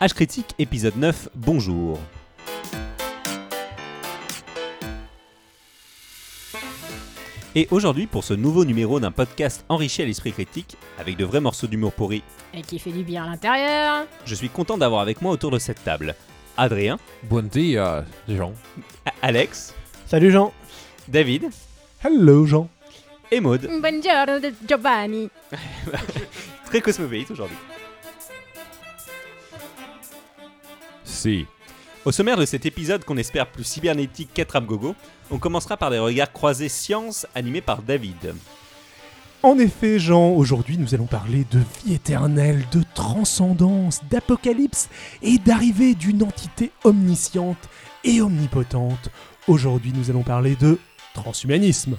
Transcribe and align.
H 0.00 0.14
Critique, 0.14 0.54
épisode 0.58 0.96
9, 0.96 1.28
bonjour. 1.34 1.98
Et 7.54 7.66
aujourd'hui, 7.70 8.06
pour 8.06 8.24
ce 8.24 8.34
nouveau 8.34 8.64
numéro 8.64 9.00
d'un 9.00 9.10
podcast 9.10 9.64
enrichi 9.68 10.02
à 10.02 10.04
l'esprit 10.04 10.32
critique, 10.32 10.76
avec 10.98 11.16
de 11.16 11.24
vrais 11.24 11.40
morceaux 11.40 11.66
d'humour 11.66 11.92
pourri, 11.92 12.22
Et 12.54 12.62
qui 12.62 12.78
fait 12.78 12.92
du 12.92 13.02
bien 13.02 13.24
à 13.24 13.26
l'intérieur. 13.28 14.06
je 14.24 14.34
suis 14.34 14.48
content 14.48 14.78
d'avoir 14.78 15.00
avec 15.00 15.22
moi 15.22 15.32
autour 15.32 15.50
de 15.50 15.58
cette 15.58 15.82
table 15.82 16.14
Adrien, 16.56 16.98
Bon 17.24 17.48
dia, 17.48 18.04
Jean. 18.28 18.52
Alex, 19.22 19.74
Salut 20.06 20.30
Jean. 20.30 20.52
David 21.08 21.48
Hello 22.04 22.46
Jean. 22.46 22.68
et 23.30 23.40
Maud. 23.40 23.60
Buongiorno 23.80 24.38
de 24.40 24.52
Giovanni. 24.66 25.28
Très 26.66 26.80
cosmopolite 26.80 27.30
aujourd'hui. 27.30 27.56
Au 32.04 32.12
sommaire 32.12 32.36
de 32.36 32.44
cet 32.44 32.64
épisode 32.64 33.04
qu'on 33.04 33.16
espère 33.16 33.50
plus 33.50 33.64
cybernétique 33.64 34.30
qu'Attrape-Gogo, 34.32 34.94
on 35.30 35.38
commencera 35.38 35.76
par 35.76 35.90
des 35.90 35.98
regards 35.98 36.32
croisés 36.32 36.68
science 36.68 37.26
animés 37.34 37.60
par 37.60 37.82
David. 37.82 38.34
En 39.42 39.58
effet 39.58 39.98
Jean, 39.98 40.30
aujourd'hui 40.30 40.78
nous 40.78 40.94
allons 40.94 41.06
parler 41.06 41.44
de 41.50 41.58
vie 41.58 41.94
éternelle, 41.94 42.64
de 42.72 42.82
transcendance, 42.94 44.00
d'apocalypse 44.10 44.88
et 45.22 45.38
d'arrivée 45.38 45.94
d'une 45.94 46.22
entité 46.22 46.70
omnisciente 46.84 47.68
et 48.04 48.20
omnipotente. 48.20 49.10
Aujourd'hui 49.46 49.92
nous 49.94 50.10
allons 50.10 50.22
parler 50.22 50.56
de 50.56 50.78
transhumanisme. 51.14 51.96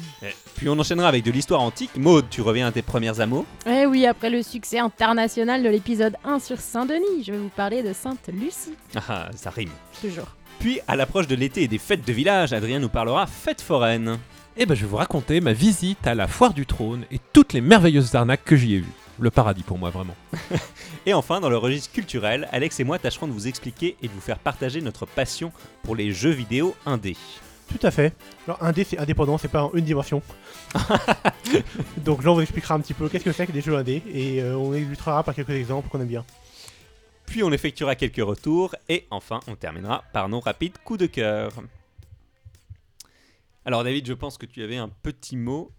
Puis 0.56 0.68
on 0.68 0.78
enchaînera 0.78 1.08
avec 1.08 1.24
de 1.24 1.30
l'histoire 1.30 1.60
antique. 1.60 1.96
Maud, 1.96 2.26
tu 2.30 2.40
reviens 2.40 2.66
à 2.66 2.72
tes 2.72 2.82
premières 2.82 3.20
amours. 3.20 3.44
Eh 3.66 3.86
oui, 3.86 4.06
après 4.06 4.30
le 4.30 4.42
succès 4.42 4.78
international 4.78 5.62
de 5.62 5.68
l'épisode 5.68 6.16
1 6.24 6.38
sur 6.38 6.60
Saint-Denis, 6.60 7.24
je 7.24 7.32
vais 7.32 7.38
vous 7.38 7.50
parler 7.50 7.82
de 7.82 7.92
Sainte 7.92 8.28
Lucie. 8.28 8.74
Ah, 9.08 9.28
ça 9.34 9.50
rime. 9.50 9.70
Toujours. 10.00 10.28
Puis, 10.58 10.80
à 10.88 10.96
l'approche 10.96 11.26
de 11.26 11.34
l'été 11.34 11.62
et 11.62 11.68
des 11.68 11.78
fêtes 11.78 12.06
de 12.06 12.12
village, 12.12 12.52
Adrien 12.52 12.78
nous 12.78 12.88
parlera 12.88 13.26
fêtes 13.26 13.60
foraines. 13.60 14.18
Eh 14.56 14.64
ben, 14.64 14.74
je 14.74 14.82
vais 14.82 14.86
vous 14.86 14.96
raconter 14.96 15.40
ma 15.40 15.52
visite 15.52 16.06
à 16.06 16.14
la 16.14 16.26
foire 16.26 16.54
du 16.54 16.64
trône 16.64 17.04
et 17.10 17.20
toutes 17.32 17.52
les 17.52 17.60
merveilleuses 17.60 18.14
arnaques 18.14 18.44
que 18.44 18.56
j'y 18.56 18.76
ai 18.76 18.78
vues. 18.78 18.92
Le 19.18 19.30
paradis 19.30 19.62
pour 19.62 19.78
moi, 19.78 19.90
vraiment. 19.90 20.16
Et 21.06 21.14
enfin, 21.14 21.40
dans 21.40 21.48
le 21.48 21.56
registre 21.56 21.92
culturel, 21.92 22.48
Alex 22.52 22.80
et 22.80 22.84
moi 22.84 22.98
tâcherons 22.98 23.28
de 23.28 23.32
vous 23.32 23.48
expliquer 23.48 23.96
et 24.02 24.08
de 24.08 24.12
vous 24.12 24.20
faire 24.20 24.38
partager 24.38 24.82
notre 24.82 25.06
passion 25.06 25.52
pour 25.82 25.96
les 25.96 26.12
jeux 26.12 26.30
vidéo 26.30 26.74
indés. 26.84 27.16
Tout 27.68 27.84
à 27.86 27.90
fait. 27.90 28.14
Alors, 28.46 28.62
indé, 28.62 28.84
c'est 28.84 28.98
indépendant, 28.98 29.38
c'est 29.38 29.48
pas 29.48 29.64
en 29.64 29.72
une 29.74 29.84
dimension. 29.84 30.22
Donc, 31.98 32.22
Jean 32.22 32.34
vous 32.34 32.40
expliquera 32.40 32.74
un 32.74 32.80
petit 32.80 32.94
peu 32.94 33.08
qu'est-ce 33.08 33.24
que 33.24 33.32
c'est 33.32 33.46
que 33.46 33.52
des 33.52 33.60
jeux 33.60 33.76
indés 33.76 34.02
et 34.12 34.40
euh, 34.40 34.56
on 34.56 34.72
illustrera 34.74 35.22
par 35.22 35.34
quelques 35.34 35.50
exemples 35.50 35.88
qu'on 35.88 36.00
aime 36.00 36.06
bien. 36.06 36.24
Puis 37.26 37.42
on 37.42 37.50
effectuera 37.50 37.96
quelques 37.96 38.24
retours 38.24 38.74
et 38.88 39.06
enfin 39.10 39.40
on 39.48 39.56
terminera 39.56 40.04
par 40.12 40.28
nos 40.28 40.40
rapides 40.40 40.78
coups 40.84 41.00
de 41.00 41.06
cœur. 41.06 41.52
Alors 43.64 43.82
David, 43.82 44.06
je 44.06 44.12
pense 44.12 44.38
que 44.38 44.46
tu 44.46 44.62
avais 44.62 44.76
un 44.76 44.88
petit 44.88 45.36
mot. 45.36 45.72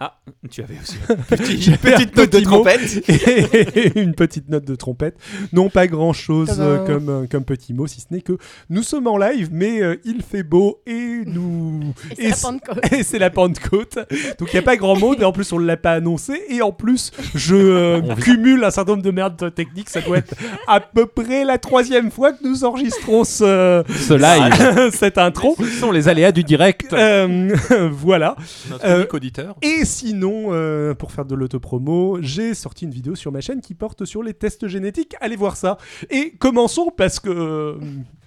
Ah, 0.00 0.14
tu 0.48 0.62
avais 0.62 0.76
aussi 0.80 0.96
petit- 1.28 1.70
une 1.70 1.76
petite 1.76 2.16
note 2.16 2.30
de 2.30 2.38
trompette. 2.38 3.02
et 3.08 3.98
une 4.00 4.14
petite 4.14 4.48
note 4.48 4.64
de 4.64 4.76
trompette. 4.76 5.16
Non, 5.52 5.70
pas 5.70 5.88
grand 5.88 6.12
chose 6.12 6.46
Tadam. 6.48 6.84
comme, 6.86 7.08
euh, 7.08 7.26
comme 7.28 7.44
petit 7.44 7.74
mot, 7.74 7.88
si 7.88 8.00
ce 8.00 8.06
n'est 8.12 8.20
que 8.20 8.38
nous 8.70 8.84
sommes 8.84 9.08
en 9.08 9.16
live, 9.18 9.48
mais 9.50 9.82
euh, 9.82 9.96
il 10.04 10.22
fait 10.22 10.44
beau 10.44 10.80
et 10.86 11.22
nous. 11.26 11.92
Et 12.16 12.30
c'est 12.30 12.38
la 12.48 12.50
Pentecôte. 12.50 12.92
Et 12.92 13.02
c'est 13.02 13.18
la 13.18 13.30
Pentecôte. 13.30 13.98
Donc 14.38 14.48
il 14.52 14.54
n'y 14.54 14.58
a 14.60 14.62
pas 14.62 14.76
grand 14.76 14.96
mot, 14.96 15.16
et 15.16 15.24
en 15.24 15.32
plus 15.32 15.50
on 15.52 15.58
ne 15.58 15.66
l'a 15.66 15.76
pas 15.76 15.94
annoncé. 15.94 16.42
Et 16.48 16.62
en 16.62 16.70
plus, 16.70 17.10
je 17.34 17.56
euh, 17.56 18.00
cumule 18.20 18.62
un 18.62 18.70
certain 18.70 18.92
nombre 18.92 19.02
de 19.02 19.10
merdes 19.10 19.52
techniques. 19.52 19.90
Ça 19.90 20.00
doit 20.00 20.18
être 20.18 20.34
à 20.68 20.78
peu 20.78 21.06
près 21.06 21.44
la 21.44 21.58
troisième 21.58 22.12
fois 22.12 22.30
que 22.32 22.46
nous 22.46 22.62
enregistrons 22.64 23.24
ce, 23.24 23.82
Ce 23.88 24.14
live, 24.14 24.92
cette 24.94 25.18
intro. 25.18 25.56
ce 25.58 25.64
sont 25.64 25.90
les 25.90 26.06
aléas 26.06 26.30
du 26.30 26.44
direct. 26.44 26.92
Euh, 26.92 27.50
voilà. 27.90 28.36
Notre 28.70 28.86
euh, 28.86 28.96
unique 28.98 29.14
auditeur. 29.14 29.56
Et 29.62 29.84
sinon, 29.88 30.52
euh, 30.52 30.94
pour 30.94 31.10
faire 31.10 31.24
de 31.24 31.34
l'autopromo, 31.34 32.18
j'ai 32.20 32.54
sorti 32.54 32.84
une 32.84 32.92
vidéo 32.92 33.16
sur 33.16 33.32
ma 33.32 33.40
chaîne 33.40 33.60
qui 33.60 33.74
porte 33.74 34.04
sur 34.04 34.22
les 34.22 34.34
tests 34.34 34.68
génétiques. 34.68 35.16
Allez 35.20 35.34
voir 35.34 35.56
ça. 35.56 35.78
Et 36.10 36.30
commençons 36.38 36.92
parce 36.96 37.18
que 37.18 37.30
euh, 37.30 37.80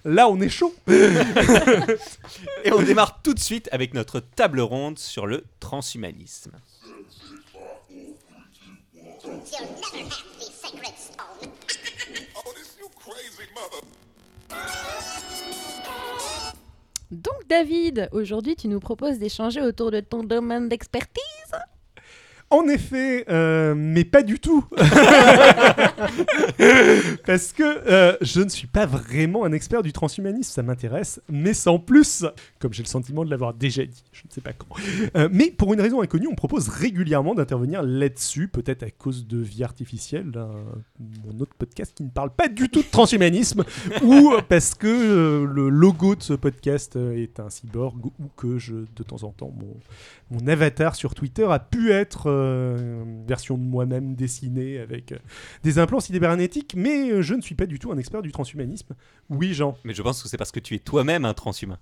là, 0.04 0.28
on 0.28 0.40
est 0.40 0.50
chaud. 0.50 0.74
Et 2.64 2.72
on 2.72 2.82
démarre 2.82 3.22
tout 3.22 3.32
de 3.32 3.38
suite 3.38 3.68
avec 3.72 3.94
notre 3.94 4.20
table 4.20 4.60
ronde 4.60 4.98
sur 4.98 5.26
le 5.26 5.44
transhumanisme. 5.60 6.52
Donc 17.12 17.46
David, 17.46 18.08
aujourd'hui 18.12 18.56
tu 18.56 18.68
nous 18.68 18.80
proposes 18.80 19.18
d'échanger 19.18 19.60
autour 19.60 19.90
de 19.90 20.00
ton 20.00 20.24
domaine 20.24 20.70
d'expertise. 20.70 21.22
En 22.52 22.68
effet, 22.68 23.24
euh, 23.30 23.74
mais 23.74 24.04
pas 24.04 24.22
du 24.22 24.38
tout. 24.38 24.62
Parce 27.26 27.50
que 27.54 27.62
euh, 27.62 28.14
je 28.20 28.42
ne 28.42 28.50
suis 28.50 28.66
pas 28.66 28.84
vraiment 28.84 29.46
un 29.46 29.52
expert 29.52 29.82
du 29.82 29.94
transhumanisme, 29.94 30.52
ça 30.52 30.62
m'intéresse, 30.62 31.18
mais 31.30 31.54
sans 31.54 31.78
plus, 31.78 32.26
comme 32.58 32.74
j'ai 32.74 32.82
le 32.82 32.88
sentiment 32.88 33.24
de 33.24 33.30
l'avoir 33.30 33.54
déjà 33.54 33.86
dit, 33.86 34.04
je 34.12 34.24
ne 34.28 34.32
sais 34.34 34.42
pas 34.42 34.52
quand. 34.52 34.66
Euh, 35.16 35.30
mais 35.32 35.50
pour 35.50 35.72
une 35.72 35.80
raison 35.80 36.02
inconnue, 36.02 36.28
on 36.30 36.34
propose 36.34 36.68
régulièrement 36.68 37.34
d'intervenir 37.34 37.82
là-dessus, 37.82 38.48
peut-être 38.48 38.82
à 38.82 38.90
cause 38.90 39.26
de 39.26 39.38
Vie 39.38 39.64
Artificielle, 39.64 40.30
mon 41.24 41.40
autre 41.40 41.54
podcast 41.56 41.94
qui 41.96 42.02
ne 42.02 42.10
parle 42.10 42.34
pas 42.34 42.48
du 42.48 42.68
tout 42.68 42.82
de 42.82 42.90
transhumanisme, 42.90 43.64
ou 44.02 44.34
parce 44.46 44.74
que 44.74 45.48
le 45.50 45.70
logo 45.70 46.16
de 46.16 46.22
ce 46.22 46.34
podcast 46.34 46.96
est 46.96 47.40
un 47.40 47.48
cyborg, 47.48 48.04
ou 48.04 48.12
que 48.36 48.58
je, 48.58 48.74
de 48.74 49.02
temps 49.02 49.22
en 49.22 49.30
temps, 49.30 49.54
mon, 50.30 50.46
avatar 50.48 50.96
sur 50.96 51.14
Twitter 51.14 51.46
a 51.48 51.60
pu 51.60 51.92
être 51.92 52.41
une 52.42 53.24
version 53.26 53.56
de 53.58 53.62
moi-même 53.62 54.14
dessinée 54.14 54.78
avec 54.78 55.12
euh, 55.12 55.18
des 55.62 55.78
implants 55.78 56.00
cybernétiques, 56.00 56.74
mais 56.76 57.10
euh, 57.10 57.22
je 57.22 57.34
ne 57.34 57.40
suis 57.42 57.54
pas 57.54 57.66
du 57.66 57.78
tout 57.78 57.92
un 57.92 57.98
expert 57.98 58.22
du 58.22 58.32
transhumanisme. 58.32 58.94
Oui, 59.28 59.54
Jean, 59.54 59.76
Mais 59.84 59.94
je 59.94 60.02
pense 60.02 60.22
que 60.22 60.28
c'est 60.28 60.36
parce 60.36 60.52
que 60.52 60.60
tu 60.60 60.74
es 60.74 60.78
toi-même 60.78 61.24
un 61.24 61.34
transhumain. 61.34 61.78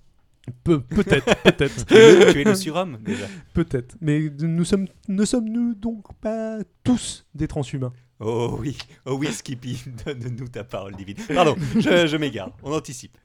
Pe- 0.63 0.79
peut-être, 0.79 1.35
peut-être, 1.43 1.85
Tu 1.85 1.93
es, 1.95 2.33
tu 2.33 2.41
es 2.41 2.43
le 2.43 2.55
surhomme 2.55 2.97
déjà. 3.03 3.25
peut-être. 3.53 3.95
Mais 4.01 4.31
nous 4.39 4.65
sommes, 4.65 4.87
ne 5.07 5.23
sommes-nous 5.25 5.75
donc 5.75 6.13
pas 6.19 6.57
tous 6.83 7.25
des 7.35 7.47
transhumains 7.47 7.93
Oh 8.23 8.55
oui, 8.59 8.77
oh 9.07 9.15
oui 9.19 9.27
Skippy, 9.31 9.83
donne-nous 10.05 10.47
ta 10.47 10.63
parole 10.63 10.95
divine. 10.95 11.15
Pardon, 11.33 11.55
je, 11.79 12.05
je 12.05 12.17
m'égare, 12.17 12.51
on 12.61 12.71
anticipe. 12.71 13.17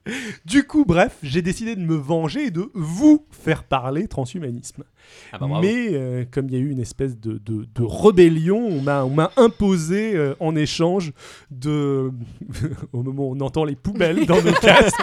Du 0.47 0.67
coup, 0.67 0.87
bref, 0.87 1.19
j'ai 1.23 1.43
décidé 1.43 1.77
de 1.77 1.83
me 1.83 1.95
venger 1.97 2.47
et 2.47 2.51
de 2.51 2.71
vous 2.75 3.27
faire 3.31 3.65
parler 3.65 4.09
transhumanisme. 4.09 4.85
Ah 5.33 5.39
bah. 5.39 5.47
Mais 5.61 5.89
euh, 5.93 6.25
comme 6.31 6.49
il 6.49 6.55
y 6.55 6.57
a 6.57 6.61
eu 6.61 6.71
une 6.71 6.81
espèce 6.81 7.19
de, 7.19 7.33
de- 7.45 7.67
de 7.75 7.83
rébellion, 7.83 8.59
on 8.59 8.81
m'a, 8.81 9.05
on 9.05 9.11
m'a 9.11 9.33
imposé 9.37 10.15
euh, 10.15 10.35
en 10.41 10.55
échange 10.57 11.13
de... 11.51 12.11
au 12.93 13.03
moment 13.03 13.29
où 13.29 13.37
on 13.37 13.41
entend 13.41 13.65
les 13.65 13.77
poubelles 13.77 14.25
dans 14.27 14.41
nos 14.43 14.53
casques, 14.61 14.95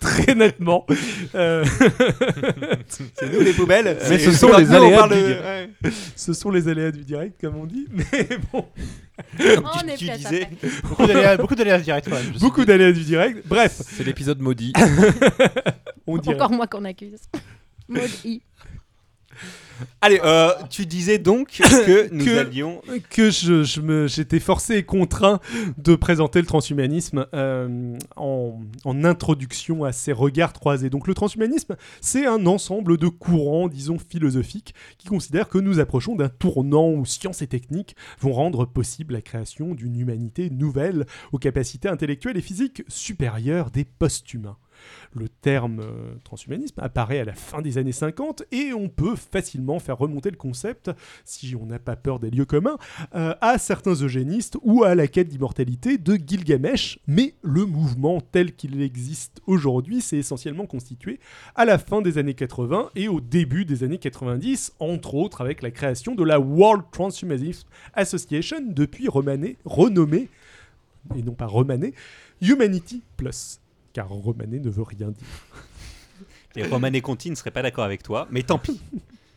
très 0.00 0.34
nettement. 0.34 0.86
euh, 1.34 1.64
C'est 2.88 3.32
nous 3.32 3.40
les 3.40 3.52
poubelles. 3.52 3.96
Mais 4.08 4.18
c'est- 4.18 4.30
ce 4.30 4.32
sont 4.32 4.48
les 4.56 4.68
on 4.70 4.72
aléas 4.74 4.98
parle 4.98 5.14
du 5.14 5.22
direct. 5.22 5.44
ouais. 5.84 5.90
ce 6.16 6.32
sont 6.32 6.50
les 6.50 6.68
aléas 6.68 6.90
du 6.92 7.04
direct, 7.04 7.40
comme 7.40 7.56
on 7.56 7.66
dit. 7.66 7.86
Mais 7.92 8.28
bon, 8.52 8.64
tu, 9.38 9.42
effet, 9.44 9.96
tu 9.96 10.06
disais. 10.06 10.48
Beaucoup 10.82 11.06
d'aléas 11.06 11.36
d'aléas 11.36 11.78
directs 11.80 12.04
quand 12.08 12.16
même. 12.16 12.32
beaucoup 12.40 12.64
d'aléas 12.64 12.92
du 12.92 13.02
direct. 13.04 13.46
Bref, 13.46 13.80
C'est 13.84 14.04
l'épisode 14.04 14.40
maudit. 14.40 14.72
on 16.06 16.18
dirait. 16.18 16.34
Encore 16.34 16.50
moi 16.52 16.66
qu'on 16.66 16.84
accuse. 16.84 17.20
I. 18.24 18.42
Allez, 20.00 20.20
euh, 20.24 20.50
tu 20.70 20.86
disais 20.86 21.18
donc 21.18 21.48
que 21.62 22.10
nous 22.12 22.24
Que- 22.24 22.38
allions. 22.38 22.80
que 23.10 23.30
je, 23.30 23.62
je 23.64 24.06
j'étais 24.06 24.40
forcé 24.40 24.76
et 24.76 24.82
contraint 24.84 25.40
de 25.78 25.94
présenter 25.94 26.40
le 26.40 26.46
transhumanisme 26.46 27.26
euh, 27.34 27.96
en, 28.16 28.60
en 28.84 29.04
introduction 29.04 29.84
à 29.84 29.92
ces 29.92 30.12
regards 30.12 30.52
croisés. 30.52 30.90
Donc 30.90 31.06
le 31.06 31.14
transhumanisme, 31.14 31.76
c'est 32.00 32.26
un 32.26 32.46
ensemble 32.46 32.98
de 32.98 33.08
courants, 33.08 33.68
disons, 33.68 33.98
philosophiques, 33.98 34.74
qui 34.98 35.08
considèrent 35.08 35.48
que 35.48 35.58
nous 35.58 35.78
approchons 35.80 36.14
d'un 36.16 36.28
tournant 36.28 36.90
où 36.90 37.04
science 37.04 37.42
et 37.42 37.46
technique 37.46 37.96
vont 38.20 38.32
rendre 38.32 38.64
possible 38.66 39.14
la 39.14 39.22
création 39.22 39.74
d'une 39.74 39.96
humanité 39.98 40.50
nouvelle 40.50 41.06
aux 41.32 41.38
capacités 41.38 41.88
intellectuelles 41.88 42.36
et 42.36 42.42
physiques 42.42 42.82
supérieures 42.88 43.70
des 43.70 43.84
post-humains. 43.84 44.56
Le 45.12 45.28
terme 45.28 45.80
euh, 45.80 46.14
transhumanisme 46.24 46.80
apparaît 46.80 47.20
à 47.20 47.24
la 47.24 47.34
fin 47.34 47.62
des 47.62 47.78
années 47.78 47.92
50 47.92 48.44
et 48.52 48.72
on 48.72 48.88
peut 48.88 49.16
facilement 49.16 49.78
faire 49.78 49.98
remonter 49.98 50.30
le 50.30 50.36
concept, 50.36 50.90
si 51.24 51.54
on 51.60 51.66
n'a 51.66 51.78
pas 51.78 51.96
peur 51.96 52.18
des 52.18 52.30
lieux 52.30 52.44
communs, 52.44 52.76
euh, 53.14 53.34
à 53.40 53.58
certains 53.58 53.94
eugénistes 53.94 54.56
ou 54.62 54.84
à 54.84 54.94
la 54.94 55.06
quête 55.06 55.28
d'immortalité 55.28 55.98
de 55.98 56.14
Gilgamesh, 56.14 56.98
mais 57.06 57.34
le 57.42 57.64
mouvement 57.64 58.20
tel 58.20 58.54
qu'il 58.54 58.80
existe 58.80 59.40
aujourd'hui 59.46 60.00
s'est 60.00 60.18
essentiellement 60.18 60.66
constitué 60.66 61.20
à 61.54 61.64
la 61.64 61.78
fin 61.78 62.02
des 62.02 62.18
années 62.18 62.34
80 62.34 62.90
et 62.94 63.08
au 63.08 63.20
début 63.20 63.64
des 63.64 63.84
années 63.84 63.98
90, 63.98 64.74
entre 64.80 65.14
autres 65.14 65.40
avec 65.40 65.62
la 65.62 65.70
création 65.70 66.14
de 66.14 66.24
la 66.24 66.40
World 66.40 66.84
Transhumanism 66.90 67.68
Association, 67.94 68.58
depuis 68.66 69.08
renommée 69.08 70.28
et 71.16 71.22
non 71.22 71.34
pas 71.34 71.46
remané, 71.46 71.94
Humanity 72.40 73.02
Plus. 73.16 73.60
Car 73.94 74.10
remané 74.10 74.60
ne 74.60 74.68
veut 74.68 74.82
rien 74.82 75.10
dire. 75.10 75.26
Les 76.56 76.64
Romanés 76.64 77.00
Conti 77.00 77.30
ne 77.30 77.34
seraient 77.34 77.50
pas 77.50 77.62
d'accord 77.62 77.84
avec 77.84 78.02
toi, 78.02 78.28
mais 78.30 78.42
tant 78.42 78.58
pis. 78.58 78.80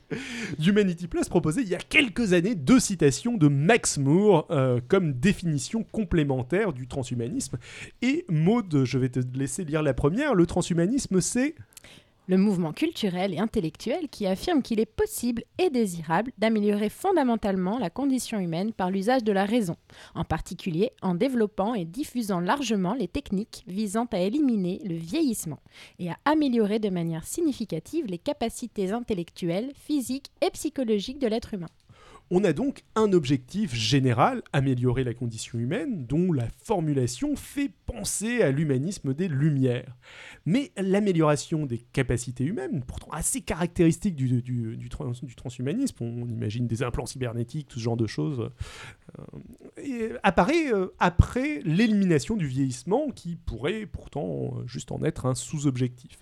Humanity 0.65 1.07
Plus 1.07 1.27
proposait 1.29 1.61
il 1.61 1.67
y 1.67 1.75
a 1.75 1.79
quelques 1.79 2.33
années 2.33 2.55
deux 2.55 2.79
citations 2.79 3.37
de 3.37 3.47
Max 3.47 3.97
Moore 3.97 4.47
euh, 4.51 4.79
comme 4.87 5.13
définition 5.13 5.83
complémentaire 5.83 6.73
du 6.73 6.87
transhumanisme. 6.87 7.57
Et 8.01 8.25
Maud, 8.29 8.83
je 8.83 8.97
vais 8.97 9.09
te 9.09 9.19
laisser 9.37 9.63
lire 9.63 9.83
la 9.83 9.93
première. 9.93 10.33
Le 10.33 10.45
transhumanisme, 10.45 11.21
c'est 11.21 11.55
Le 12.29 12.35
mouvement 12.35 12.73
culturel 12.73 13.33
et 13.33 13.39
intellectuel 13.39 14.09
qui 14.09 14.27
affirme 14.27 14.61
qu'il 14.61 14.81
est 14.81 14.85
possible 14.85 15.45
et 15.59 15.69
désirable 15.69 16.33
d'améliorer 16.37 16.89
fondamentalement 16.89 17.79
la 17.79 17.89
condition 17.89 18.37
humaine 18.37 18.73
par 18.73 18.91
l'usage 18.91 19.23
de 19.23 19.31
la 19.31 19.45
raison, 19.45 19.77
en 20.13 20.25
particulier 20.25 20.91
en 21.01 21.15
développant 21.15 21.73
et 21.73 21.85
diffusant 21.85 22.41
largement 22.41 22.95
les 22.95 23.07
techniques 23.07 23.63
visant 23.65 24.09
à 24.11 24.19
éliminer 24.19 24.81
le 24.83 24.95
vieillissement 24.95 25.59
et 25.99 26.09
à 26.09 26.17
améliorer 26.25 26.79
de 26.79 26.89
manière 26.89 27.23
significative 27.23 28.07
les 28.07 28.17
capacités 28.17 28.91
intellectuelles, 28.91 29.71
physiques 29.75 30.31
et 30.45 30.49
psychologiques 30.49 31.19
de 31.19 31.27
l'être 31.27 31.53
humain. 31.53 31.69
On 32.29 32.43
a 32.43 32.51
donc 32.53 32.83
un 32.95 33.13
objectif 33.13 33.73
général, 33.73 34.41
améliorer 34.51 35.03
la 35.03 35.13
condition 35.13 35.59
humaine, 35.59 36.05
dont 36.05 36.33
la 36.33 36.47
formulation 36.63 37.35
fait 37.35 37.71
penser 37.85 38.41
à 38.41 38.51
l'humanisme 38.51 39.13
des 39.13 39.29
Lumières. 39.29 39.95
Mais 40.45 40.71
l'amélioration 40.77 41.65
des 41.65 41.77
capacités 41.77 42.43
humaines, 42.43 42.83
pourtant 42.85 43.07
assez 43.11 43.39
caractéristique 43.41 44.15
du, 44.15 44.41
du- 44.41 44.75
du 44.75 44.89
trans- 44.89 45.11
du 45.23 45.35
transhumanisme, 45.35 45.95
on 46.01 46.27
imagine 46.27 46.67
des 46.67 46.83
implants 46.83 47.05
cybernétiques, 47.05 47.67
tout 47.69 47.79
ce 47.79 47.83
genre 47.85 47.97
de 47.97 48.07
choses, 48.07 48.49
euh, 49.79 50.17
apparaît 50.23 50.73
euh, 50.73 50.87
après 50.99 51.61
l'élimination 51.63 52.35
du 52.35 52.47
vieillissement, 52.47 53.09
qui 53.11 53.35
pourrait 53.37 53.85
pourtant 53.85 54.53
euh, 54.57 54.67
juste 54.67 54.91
en 54.91 55.01
être 55.03 55.25
un 55.25 55.35
sous-objectif. 55.35 56.17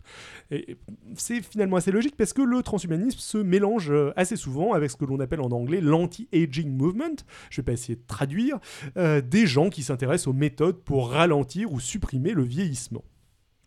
C'est 1.16 1.42
finalement 1.42 1.78
assez 1.78 1.92
logique 1.92 2.16
parce 2.16 2.34
que 2.34 2.42
le 2.44 2.62
transhumanisme 2.62 3.18
se 3.20 3.38
mélange 3.40 3.92
assez 4.16 4.36
souvent 4.36 4.74
avec 4.74 4.92
ce 4.92 4.98
que 4.98 5.06
l'on 5.06 5.20
appelle 5.20 5.42
en 5.42 5.50
anglais 5.52 5.82
l'anti-aging 5.96 6.70
movement. 6.76 7.16
Je 7.50 7.62
vais 7.62 7.66
pas 7.66 7.74
essayer 7.74 7.96
de 7.96 8.04
traduire. 8.08 8.60
euh, 8.98 9.22
des 9.22 9.48
gens 9.48 9.70
qui 9.70 9.84
s'intéressent 9.84 10.28
aux 10.28 10.34
méthodes 10.34 10.84
pour 10.84 11.10
ralentir 11.12 11.72
ou 11.72 11.80
supprimer 11.80 12.32
le 12.32 12.44
vieillissement. 12.44 13.04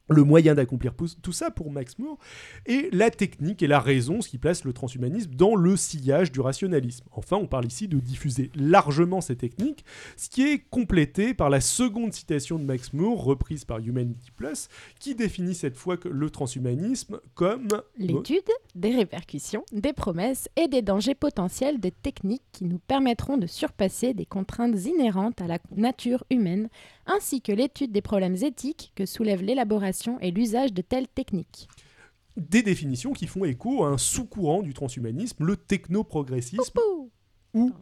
Le 0.09 0.25
moyen 0.25 0.55
d'accomplir 0.55 0.95
tout 0.95 1.33
ça 1.33 1.51
pour 1.51 1.71
Max 1.71 1.99
Moore 1.99 2.19
est 2.67 2.93
la 2.95 3.11
technique 3.11 3.63
et 3.63 3.67
la 3.67 3.81
raison, 3.81 4.21
ce 4.21 4.29
qui 4.29 4.39
place 4.39 4.65
le 4.65 4.73
transhumanisme 4.73 5.33
dans 5.35 5.55
le 5.55 5.77
sillage 5.77 6.33
du 6.33 6.41
rationalisme. 6.41 7.05
Enfin, 7.13 7.37
on 7.37 7.47
parle 7.47 7.67
ici 7.67 7.89
de 7.89 7.99
diffuser 7.99 8.51
largement 8.55 9.21
ces 9.21 9.37
techniques, 9.37 9.85
ce 10.17 10.29
qui 10.29 10.43
est 10.43 10.59
complété 10.71 11.35
par 11.35 11.51
la 11.51 11.61
seconde 11.61 12.13
citation 12.13 12.59
de 12.59 12.65
Max 12.65 12.93
Moore, 12.93 13.23
reprise 13.23 13.65
par 13.65 13.79
Humanity 13.79 14.31
Plus, 14.31 14.69
qui 14.99 15.15
définit 15.15 15.55
cette 15.55 15.77
fois 15.77 15.97
le 16.05 16.31
transhumanisme 16.31 17.21
comme 17.35 17.69
L'étude 17.97 18.43
des 18.75 18.95
répercussions, 18.95 19.65
des 19.73 19.93
promesses 19.93 20.49
et 20.57 20.69
des 20.69 20.83
dangers 20.83 21.15
potentiels 21.15 21.81
des 21.81 21.91
techniques 21.91 22.43
qui 22.53 22.65
nous 22.65 22.79
permettront 22.79 23.37
de 23.37 23.47
surpasser 23.47 24.15
des 24.15 24.27
contraintes 24.27 24.85
inhérentes 24.85 25.41
à 25.41 25.47
la 25.47 25.59
nature 25.77 26.25
humaine, 26.31 26.69
ainsi 27.09 27.41
que 27.43 27.51
l'étude 27.53 27.91
des 27.93 28.03
problèmes 28.03 28.37
éthiques 28.37 28.93
que 28.95 29.05
soulève 29.07 29.43
l'élaboration 29.43 30.19
et 30.21 30.31
l'usage 30.31 30.73
de 30.73 30.83
telles 30.83 31.09
techniques. 31.09 31.69
des 32.37 32.63
définitions 32.63 33.13
qui 33.13 33.27
font 33.27 33.45
écho 33.45 33.83
à 33.85 33.89
un 33.89 33.99
sous-courant 33.99 34.63
du 34.63 34.73
transhumanisme, 34.75 35.45
le 35.45 35.57
technoprogressisme, 35.57 36.79
ou 37.55 37.73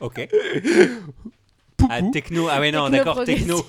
Ok. 0.00 0.28
poupou. 1.76 1.92
Ah, 1.92 2.02
techno. 2.12 2.48
Ah 2.50 2.58
ouais, 2.60 2.72
non, 2.72 2.88
d'accord, 2.90 3.24
techno. 3.24 3.64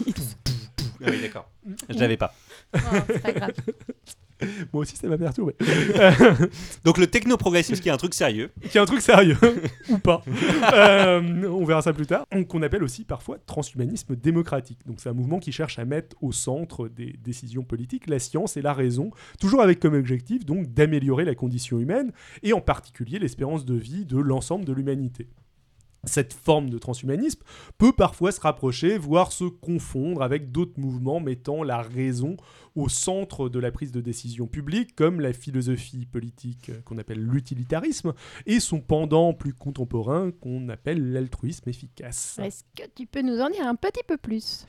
Ah 1.04 1.10
oui, 1.12 1.22
d'accord. 1.22 1.50
Je 1.90 2.00
l'avais 2.00 2.18
pas. 2.18 2.34
Oh, 2.74 2.78
c'est 3.08 3.22
pas 3.22 3.32
grave. 3.34 3.54
Moi 4.74 4.82
aussi, 4.82 4.96
ça 4.96 5.08
m'a 5.08 5.18
perturbé. 5.18 5.56
Donc 6.84 6.98
le 6.98 7.08
techno-progressisme 7.08 7.82
qui 7.82 7.90
est 7.90 7.92
un 7.92 7.98
truc 7.98 8.14
sérieux. 8.14 8.52
qui 8.70 8.78
est 8.78 8.82
un 8.82 8.86
truc 8.86 9.02
sérieux, 9.02 9.38
ou 9.90 9.98
pas. 9.98 10.24
Euh, 10.74 11.48
on 11.48 11.66
verra 11.66 11.82
ça 11.82 11.94
plus 11.94 12.06
tard. 12.06 12.26
Qu'on 12.50 12.62
appelle 12.62 12.84
aussi 12.84 13.04
parfois 13.06 13.38
transhumanisme 13.46 14.16
démocratique. 14.16 14.80
Donc 14.86 15.00
c'est 15.00 15.10
un 15.10 15.14
mouvement 15.14 15.40
qui 15.40 15.52
cherche 15.52 15.80
à 15.80 15.86
mettre 15.86 16.16
au 16.22 16.32
centre 16.32 16.88
des 16.88 17.16
décisions 17.24 17.64
politiques 17.64 18.08
la 18.08 18.20
science 18.20 18.58
et 18.58 18.62
la 18.62 18.74
raison, 18.74 19.12
toujours 19.40 19.62
avec 19.62 19.80
comme 19.80 19.94
objectif 19.94 20.46
donc 20.46 20.74
d'améliorer 20.74 21.26
la 21.26 21.36
condition 21.36 21.80
humaine 21.80 22.12
et 22.44 22.54
en 22.54 22.62
particulier 22.62 23.20
l'espérance 23.20 23.66
de 23.66 23.76
vie 23.76 24.06
de 24.06 24.18
l'ensemble 24.18 24.66
de 24.66 24.74
l'humanité. 24.74 25.28
Cette 26.06 26.34
forme 26.34 26.70
de 26.70 26.78
transhumanisme 26.78 27.42
peut 27.78 27.94
parfois 27.94 28.32
se 28.32 28.40
rapprocher, 28.40 28.98
voire 28.98 29.32
se 29.32 29.46
confondre 29.46 30.22
avec 30.22 30.52
d'autres 30.52 30.80
mouvements 30.80 31.20
mettant 31.20 31.64
la 31.64 31.82
raison 31.82 32.38
au 32.76 32.90
centre 32.90 33.50
de 33.50 33.60
la 33.60 33.72
prise 33.72 33.92
de 33.92 34.02
décision 34.02 34.48
publique, 34.48 34.96
comme 34.96 35.22
la 35.22 35.34
philosophie 35.34 36.06
politique 36.06 36.70
euh, 36.70 36.82
qu'on 36.84 36.98
appelle 36.98 37.22
l'utilitarisme, 37.22 38.14
et 38.46 38.60
son 38.60 38.82
pendant 38.82 39.34
plus 39.34 39.54
contemporain 39.54 40.32
qu'on 40.32 40.68
appelle 40.70 41.14
l'altruisme 41.14 41.70
efficace. 41.70 42.38
Est-ce 42.44 42.64
que 42.76 42.84
tu 42.94 43.06
peux 43.06 43.22
nous 43.22 43.40
en 43.40 43.50
dire 43.50 43.66
un 43.66 43.76
petit 43.76 44.04
peu 44.06 44.18
plus? 44.18 44.66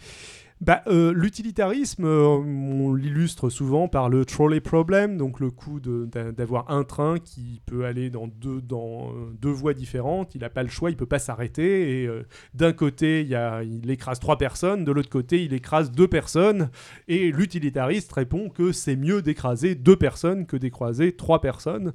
Bah, 0.62 0.82
euh, 0.86 1.12
l'utilitarisme, 1.12 2.06
euh, 2.06 2.26
on 2.26 2.94
l'illustre 2.94 3.50
souvent 3.50 3.88
par 3.88 4.08
le 4.08 4.24
trolley 4.24 4.60
problem, 4.60 5.18
donc 5.18 5.38
le 5.38 5.50
coup 5.50 5.80
d'avoir 5.80 6.70
un 6.70 6.82
train 6.82 7.18
qui 7.18 7.60
peut 7.66 7.84
aller 7.84 8.08
dans 8.08 8.26
deux, 8.26 8.62
euh, 8.72 9.52
voies 9.52 9.74
différentes, 9.74 10.34
il 10.34 10.40
n'a 10.40 10.48
pas 10.48 10.62
le 10.62 10.70
choix, 10.70 10.90
il 10.90 10.96
peut 10.96 11.04
pas 11.04 11.18
s'arrêter, 11.18 12.04
et 12.04 12.10
d'un 12.54 12.72
côté, 12.72 13.20
il, 13.20 13.38
il 13.82 13.90
écrase 13.90 14.18
trois 14.18 14.38
personnes, 14.38 14.84
de 14.84 14.92
l'autre 14.92 15.10
côté, 15.10 15.44
il 15.44 15.52
écrase 15.52 15.92
deux 15.92 16.08
personnes, 16.08 16.70
et 17.06 17.30
l'utilitariste 17.32 18.10
répond 18.14 18.48
que 18.48 18.72
c'est 18.72 18.96
mieux 18.96 19.20
d'écraser 19.20 19.74
deux 19.74 19.96
personnes 19.96 20.46
que 20.46 20.56
d'écraser 20.56 21.12
trois 21.12 21.42
personnes. 21.42 21.92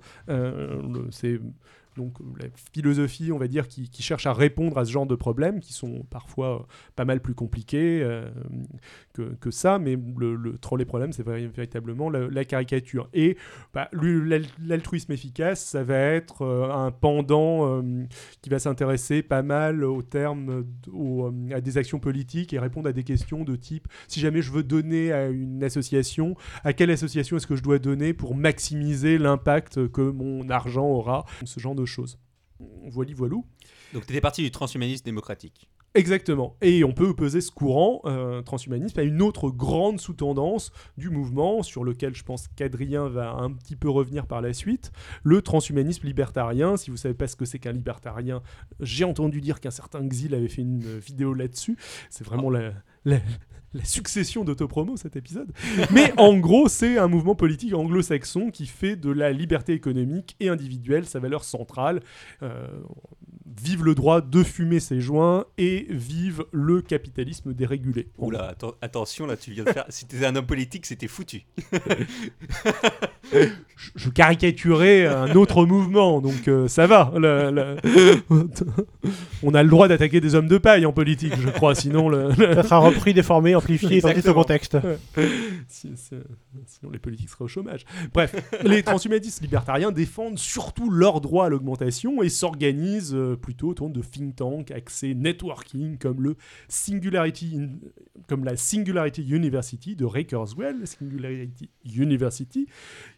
C'est 1.10 1.40
donc 2.02 2.18
la 2.40 2.48
philosophie, 2.74 3.32
on 3.32 3.38
va 3.38 3.48
dire, 3.48 3.68
qui, 3.68 3.90
cherche 4.02 4.26
à 4.26 4.34
répondre 4.34 4.78
à 4.80 4.86
ce 4.86 4.92
genre 4.92 5.06
de 5.06 5.14
problèmes 5.14 5.60
qui 5.60 5.74
sont 5.74 6.04
parfois 6.10 6.62
euh, 6.62 6.64
pas 6.96 7.06
mal 7.06 7.22
plus 7.22 7.36
compliqués 7.36 8.02
euh, 8.02 8.28
que, 9.14 9.52
ça, 9.52 9.78
mais 9.78 9.98
le, 10.18 10.36
le 10.36 10.58
trolley 10.58 10.86
problème, 10.86 11.14
c'est 11.14 11.26
vé- 11.28 11.48
véritablement 11.48 12.10
la, 12.10 12.46
caricature. 12.46 13.08
Et 13.14 13.38
bah, 13.74 13.90
l'altruisme 14.60 15.12
efficace, 15.12 15.64
ça 15.64 15.84
va 15.84 15.98
être 15.98 16.42
euh, 16.42 16.72
un 16.72 16.92
pendant 16.92 17.68
euh, 17.68 18.06
qui 18.42 18.50
va 18.50 18.58
s'intéresser 18.58 19.22
pas 19.22 19.44
mal 19.44 19.84
au 19.84 20.02
terme 20.02 20.66
euh, 20.94 21.54
à 21.54 21.62
des 21.62 21.78
actions 21.78 22.00
politiques 22.00 22.54
et 22.54 22.60
répondre 22.60 22.90
à 22.90 22.94
des 22.94 23.04
questions 23.04 23.44
de 23.44 23.56
type 23.56 23.88
si 24.08 24.20
jamais 24.20 24.42
je 24.42 24.52
veux 24.52 24.64
donner 24.64 25.12
à 25.12 25.28
une 25.30 25.64
association, 25.64 26.36
à 26.64 26.74
quelle 26.74 26.90
association 26.90 27.38
est-ce 27.38 27.48
que 27.48 27.56
je 27.56 27.64
dois 27.64 27.80
donner 27.80 28.14
pour 28.14 28.36
maximiser 28.36 29.18
l'impact 29.18 29.88
que 29.90 30.02
mon 30.02 30.50
argent 30.50 30.88
aura, 30.88 31.26
ce 31.44 31.60
genre 31.60 31.76
choses. 31.92 32.18
Voilà, 32.90 33.12
voilou. 33.16 33.46
Donc 33.94 34.06
tu 34.06 34.12
étais 34.14 34.22
parti 34.22 34.44
du 34.44 34.52
transhumanisme 34.52 35.04
démocratique. 35.04 35.68
Exactement. 35.94 36.56
Et 36.62 36.86
on 36.86 36.94
peut 36.94 37.08
opposer 37.08 37.42
ce 37.42 37.52
courant 37.52 38.02
euh, 38.06 38.42
transhumanisme 38.44 38.98
à 38.98 39.04
une 39.04 39.22
autre 39.22 39.50
grande 39.50 40.00
sous-tendance 40.00 40.72
du 40.96 41.10
mouvement, 41.10 41.64
sur 41.64 41.84
lequel 41.84 42.16
je 42.16 42.24
pense 42.24 42.48
qu'Adrien 42.56 43.10
va 43.10 43.32
un 43.34 43.52
petit 43.52 43.76
peu 43.76 43.90
revenir 43.90 44.26
par 44.26 44.42
la 44.42 44.54
suite, 44.54 44.94
le 45.24 45.42
transhumanisme 45.42 46.08
libertarien. 46.08 46.78
Si 46.78 46.92
vous 46.92 46.98
savez 46.98 47.14
pas 47.16 47.28
ce 47.28 47.36
que 47.36 47.44
c'est 47.44 47.60
qu'un 47.60 47.74
libertarien, 47.74 48.42
j'ai 48.80 49.04
entendu 49.04 49.42
dire 49.42 49.60
qu'un 49.60 49.72
certain 49.72 50.08
Xil 50.08 50.34
avait 50.34 50.48
fait 50.48 50.62
une 50.62 51.00
vidéo 51.00 51.34
là-dessus. 51.34 51.78
C'est 52.10 52.24
vraiment 52.24 52.50
la, 52.50 52.72
la- 53.04 53.20
la 53.74 53.86
succession 53.86 54.44
d'autopromo 54.44 54.98
cet 54.98 55.16
épisode. 55.16 55.52
Mais 55.92 56.14
en 56.18 56.38
gros, 56.38 56.68
c'est 56.68 56.98
un 56.98 57.08
mouvement 57.08 57.36
politique 57.36 57.74
anglo-saxon 57.74 58.52
qui 58.52 58.66
fait 58.66 58.96
de 58.96 59.12
la 59.12 59.32
liberté 59.32 59.74
économique 59.74 60.36
et 60.40 60.50
individuelle 60.50 61.06
sa 61.06 61.20
valeur 61.20 61.44
centrale. 61.44 62.02
Euh, 62.44 62.68
vive 63.64 63.84
le 63.84 63.96
droit 63.96 64.22
de 64.22 64.44
fumer 64.44 64.80
ses 64.80 65.00
joints 65.02 65.46
et 65.58 65.86
vive 65.90 66.44
le 66.52 66.82
capitalisme 66.82 67.54
dérégulé. 67.54 68.08
Oula, 68.18 68.54
atten- 68.54 68.74
attention 68.82 69.26
là, 69.28 69.38
tu 69.38 69.52
viens 69.52 69.64
de 69.64 69.70
faire. 69.72 69.86
si 69.90 70.06
t'étais 70.06 70.26
un 70.26 70.36
homme 70.36 70.46
politique, 70.46 70.86
c'était 70.86 71.08
foutu. 71.08 71.44
je, 73.34 73.48
je 73.96 74.10
caricaturais 74.10 75.06
un 75.08 75.36
autre 75.36 75.66
mouvement, 75.66 76.22
donc 76.22 76.48
euh, 76.48 76.68
ça 76.68 76.88
va. 76.88 77.12
Le- 77.16 77.52
le- 77.52 78.18
On 79.44 79.54
a 79.54 79.64
le 79.64 79.70
droit 79.70 79.88
d'attaquer 79.88 80.22
des 80.22 80.36
hommes 80.36 80.48
de 80.48 80.58
paille 80.58 80.86
en 80.86 80.94
politique, 80.94 81.34
je 81.40 81.50
crois, 81.50 81.76
sinon 81.76 82.10
le, 82.10 82.34
Ça 82.36 82.64
sera 82.64 82.78
repris, 82.80 83.14
déformé, 83.14 83.56
amplifié 83.56 84.02
dans 84.02 84.08
tout 84.10 84.14
ce 84.14 84.20
Exactement. 84.20 84.36
contexte. 84.42 84.78
Si- 85.68 85.92
si- 85.96 86.16
sinon 86.68 86.92
les 86.92 87.00
politiques 87.00 87.30
seraient 87.30 87.46
au 87.46 87.48
chômage. 87.48 87.86
Bref, 88.14 88.36
les 88.64 88.84
transhumanistes 88.84 89.42
libertariens 89.42 89.92
défendent 89.92 90.38
surtout 90.40 90.90
leur 90.90 91.22
droit 91.22 91.46
à 91.46 91.50
l'augmentation 91.50 92.22
et 92.22 92.30
s'organisent 92.30 93.14
euh, 93.16 93.36
plutôt 93.52 93.70
autour 93.70 93.90
de 93.90 94.02
think 94.02 94.38
tanks 94.38 94.72
axés 94.72 95.14
networking 95.14 95.98
comme 95.98 96.22
le 96.22 96.38
Singularity, 96.70 97.58
In- 97.58 97.80
comme 98.28 98.46
la 98.46 98.56
Singularity 98.56 99.24
University 99.24 99.96
de 99.98 100.06
Ray 100.06 100.26
Kurzweil, 100.26 100.76
Singularity 100.86 101.70
University, 101.86 102.68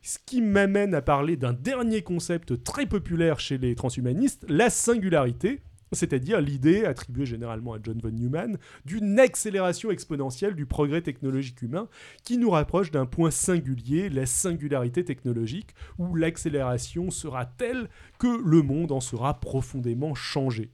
ce 0.01 0.17
qui 0.25 0.41
m'amène 0.41 0.95
à 0.95 1.01
parler 1.03 1.37
d'un 1.37 1.53
dernier 1.53 2.01
concept 2.01 2.63
très 2.63 2.87
populaire 2.87 3.39
chez 3.39 3.57
les 3.59 3.75
transhumanistes, 3.75 4.43
la 4.49 4.69
singularité 4.71 5.61
c'est-à-dire 5.93 6.41
l'idée, 6.41 6.85
attribuée 6.85 7.25
généralement 7.25 7.73
à 7.73 7.79
John 7.81 7.99
von 7.99 8.11
Neumann, 8.11 8.57
d'une 8.85 9.19
accélération 9.19 9.91
exponentielle 9.91 10.55
du 10.55 10.65
progrès 10.65 11.01
technologique 11.01 11.61
humain 11.61 11.87
qui 12.23 12.37
nous 12.37 12.49
rapproche 12.49 12.91
d'un 12.91 13.05
point 13.05 13.31
singulier, 13.31 14.09
la 14.09 14.25
singularité 14.25 15.03
technologique, 15.03 15.75
où 15.97 16.15
l'accélération 16.15 17.11
sera 17.11 17.45
telle 17.45 17.89
que 18.19 18.41
le 18.43 18.61
monde 18.61 18.91
en 18.91 18.99
sera 18.99 19.39
profondément 19.39 20.15
changé. 20.15 20.71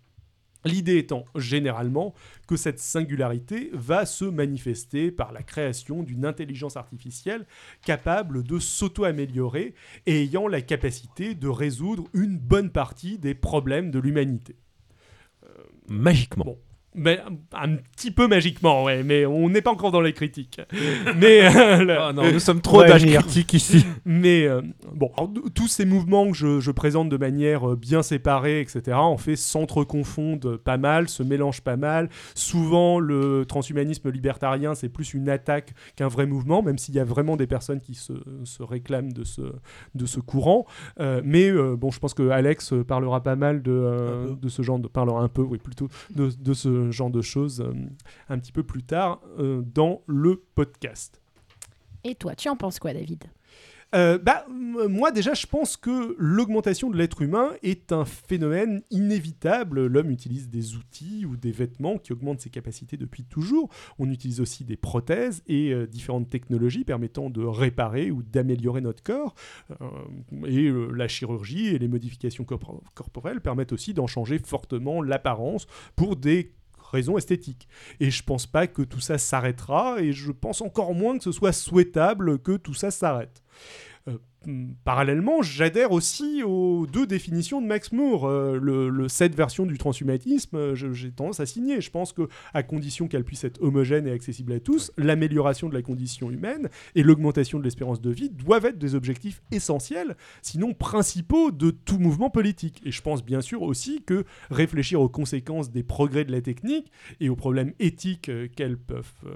L'idée 0.65 0.97
étant 0.97 1.23
généralement 1.35 2.13
que 2.47 2.57
cette 2.57 2.79
singularité 2.79 3.69
va 3.73 4.05
se 4.05 4.25
manifester 4.25 5.09
par 5.09 5.31
la 5.31 5.41
création 5.41 6.03
d'une 6.03 6.25
intelligence 6.25 6.75
artificielle 6.75 7.45
capable 7.85 8.43
de 8.43 8.59
s'auto-améliorer 8.59 9.73
et 10.05 10.21
ayant 10.21 10.47
la 10.47 10.61
capacité 10.61 11.33
de 11.33 11.47
résoudre 11.47 12.09
une 12.13 12.37
bonne 12.37 12.71
partie 12.71 13.17
des 13.17 13.35
problèmes 13.35 13.89
de 13.89 13.99
l'humanité. 13.99 14.57
Magiquement. 15.87 16.45
Bon. 16.45 16.57
Mais 16.95 17.19
un 17.53 17.75
petit 17.95 18.09
peu 18.09 18.27
magiquement, 18.27 18.83
ouais, 18.83 19.03
mais 19.03 19.25
on 19.25 19.47
n'est 19.49 19.61
pas 19.61 19.69
encore 19.71 19.91
dans 19.91 20.01
les 20.01 20.11
critiques. 20.13 20.59
mais 21.17 21.43
euh, 21.55 21.83
le- 21.83 21.97
Ah 21.99 22.13
non, 22.13 22.31
nous 22.31 22.39
sommes 22.39 22.61
trop 22.61 22.79
Ouais, 22.79 22.87
d'âge 22.87 23.05
critique 23.05 23.53
ici. 23.53 23.85
mais 24.05 24.45
euh, 24.47 24.61
bon, 24.93 25.11
alors, 25.15 25.31
tous 25.53 25.67
ces 25.67 25.85
mouvements 25.85 26.27
que 26.31 26.35
je, 26.35 26.59
je 26.59 26.71
présente 26.71 27.07
de 27.09 27.17
manière 27.17 27.69
euh, 27.71 27.75
bien 27.75 28.01
séparée, 28.01 28.59
etc., 28.59 28.97
en 28.97 29.17
fait, 29.17 29.35
s'entreconfondent 29.35 30.57
pas 30.57 30.77
mal, 30.77 31.09
se 31.09 31.21
mélangent 31.23 31.61
pas 31.61 31.77
mal. 31.77 32.09
Souvent, 32.33 32.99
le 32.99 33.45
transhumanisme 33.47 34.09
libertarien, 34.09 34.73
c'est 34.75 34.89
plus 34.89 35.13
une 35.13 35.29
attaque 35.29 35.73
qu'un 35.95 36.07
vrai 36.07 36.25
mouvement, 36.25 36.63
même 36.63 36.77
s'il 36.79 36.95
y 36.95 36.99
a 36.99 37.05
vraiment 37.05 37.37
des 37.37 37.47
personnes 37.47 37.81
qui 37.81 37.93
se, 37.93 38.13
se 38.43 38.63
réclament 38.63 39.13
de 39.13 39.23
ce, 39.23 39.41
de 39.95 40.05
ce 40.05 40.19
courant. 40.19 40.65
Euh, 40.99 41.21
mais 41.23 41.49
euh, 41.51 41.75
bon, 41.75 41.91
je 41.91 41.99
pense 41.99 42.13
que 42.15 42.29
Alex 42.29 42.73
parlera 42.87 43.21
pas 43.21 43.35
mal 43.35 43.61
de, 43.61 43.71
euh, 43.71 44.35
ce 44.47 44.61
genre 44.63 44.79
de... 44.79 44.87
Parlera 44.87 45.21
un 45.21 45.27
peu, 45.29 45.43
oui, 45.43 45.59
plutôt, 45.59 45.87
de, 46.15 46.29
de 46.39 46.53
ce 46.53 46.78
genre 46.91 47.09
de 47.09 47.21
choses 47.21 47.61
euh, 47.61 47.73
un 48.29 48.39
petit 48.39 48.51
peu 48.51 48.63
plus 48.63 48.83
tard 48.83 49.21
euh, 49.37 49.61
dans 49.73 50.01
le 50.07 50.43
podcast. 50.55 51.21
Et 52.03 52.15
toi, 52.15 52.35
tu 52.35 52.49
en 52.49 52.55
penses 52.55 52.79
quoi, 52.79 52.93
David? 52.93 53.25
Euh, 53.95 54.19
bah, 54.19 54.45
moi 54.49 55.11
déjà, 55.11 55.33
je 55.33 55.47
pense 55.47 55.75
que 55.75 56.15
l'augmentation 56.19 56.91
de 56.91 56.97
l'être 56.97 57.23
humain 57.23 57.49
est 57.63 57.91
un 57.91 58.05
phénomène 58.05 58.83
inévitable. 58.91 59.87
L'homme 59.87 60.11
utilise 60.11 60.47
des 60.47 60.75
outils 60.75 61.25
ou 61.25 61.35
des 61.35 61.51
vêtements 61.51 61.97
qui 61.97 62.13
augmentent 62.13 62.39
ses 62.39 62.51
capacités 62.51 62.97
depuis 62.97 63.23
toujours. 63.23 63.67
On 63.97 64.07
utilise 64.11 64.41
aussi 64.41 64.63
des 64.63 64.77
prothèses 64.77 65.41
et 65.47 65.73
euh, 65.73 65.87
différentes 65.87 66.29
technologies 66.29 66.83
permettant 66.83 67.31
de 67.31 67.43
réparer 67.43 68.11
ou 68.11 68.21
d'améliorer 68.21 68.81
notre 68.81 69.01
corps. 69.01 69.33
Euh, 69.81 69.87
et 70.45 70.71
la 70.95 71.07
chirurgie 71.07 71.69
et 71.69 71.79
les 71.79 71.87
modifications 71.87 72.43
corpo- 72.43 72.83
corporelles 72.93 73.41
permettent 73.41 73.73
aussi 73.73 73.95
d'en 73.95 74.05
changer 74.05 74.37
fortement 74.37 75.01
l'apparence 75.01 75.65
pour 75.95 76.15
des 76.15 76.53
raisons 76.91 77.17
esthétiques. 77.17 77.67
Et 77.99 78.11
je 78.11 78.23
pense 78.23 78.45
pas 78.47 78.67
que 78.67 78.81
tout 78.81 78.99
ça 78.99 79.17
s'arrêtera, 79.17 80.01
et 80.01 80.11
je 80.11 80.31
pense 80.31 80.61
encore 80.61 80.93
moins 80.93 81.17
que 81.17 81.23
ce 81.23 81.31
soit 81.31 81.53
souhaitable 81.53 82.39
que 82.39 82.57
tout 82.57 82.73
ça 82.73 82.91
s'arrête. 82.91 83.43
Euh, 84.07 84.17
mm, 84.45 84.71
Parallèlement, 84.85 85.41
j'adhère 85.41 85.91
aussi 85.91 86.41
aux 86.43 86.87
deux 86.87 87.05
définitions 87.05 87.61
de 87.61 87.67
Max 87.67 87.91
Moore. 87.91 88.25
Euh, 88.27 88.57
le, 88.61 88.89
le- 88.89 89.07
cette 89.09 89.35
version 89.35 89.65
du 89.65 89.77
transhumanisme, 89.77 90.55
euh, 90.55 90.75
j'ai 90.93 91.11
tendance 91.11 91.39
à 91.39 91.45
signer. 91.45 91.81
Je 91.81 91.91
pense 91.91 92.13
que, 92.13 92.27
à 92.53 92.63
condition 92.63 93.07
qu'elle 93.07 93.23
puisse 93.25 93.43
être 93.43 93.61
homogène 93.61 94.07
et 94.07 94.11
accessible 94.11 94.53
à 94.53 94.59
tous, 94.59 94.91
l'amélioration 94.97 95.67
de 95.69 95.73
la 95.73 95.81
condition 95.81 96.31
humaine 96.31 96.69
et 96.95 97.03
l'augmentation 97.03 97.59
de 97.59 97.63
l'espérance 97.63 98.01
de 98.01 98.09
vie 98.11 98.29
doivent 98.29 98.65
être 98.65 98.77
des 98.79 98.95
objectifs 98.95 99.41
essentiels, 99.51 100.15
sinon 100.41 100.73
principaux, 100.73 101.51
de 101.51 101.71
tout 101.71 101.99
mouvement 101.99 102.29
politique. 102.29 102.81
Et 102.85 102.91
je 102.91 103.01
pense 103.01 103.23
bien 103.23 103.41
sûr 103.41 103.61
aussi 103.61 104.01
que 104.03 104.23
réfléchir 104.49 105.01
aux 105.01 105.09
conséquences 105.09 105.71
des 105.71 105.83
progrès 105.83 106.23
de 106.25 106.31
la 106.31 106.41
technique 106.41 106.91
et 107.19 107.29
aux 107.29 107.35
problèmes 107.35 107.73
éthiques 107.79 108.31
qu'elles 108.55 108.77
peuvent 108.77 109.11
euh, 109.25 109.33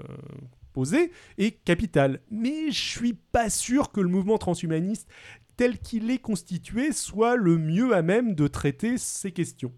est 1.38 1.64
capital. 1.64 2.20
Mais 2.30 2.70
je 2.70 2.80
suis 2.80 3.14
pas 3.14 3.50
sûr 3.50 3.92
que 3.92 4.00
le 4.00 4.08
mouvement 4.08 4.38
transhumaniste 4.38 5.08
tel 5.56 5.78
qu'il 5.78 6.10
est 6.10 6.18
constitué 6.18 6.92
soit 6.92 7.36
le 7.36 7.58
mieux 7.58 7.94
à 7.94 8.02
même 8.02 8.34
de 8.34 8.48
traiter 8.48 8.98
ces 8.98 9.32
questions. 9.32 9.72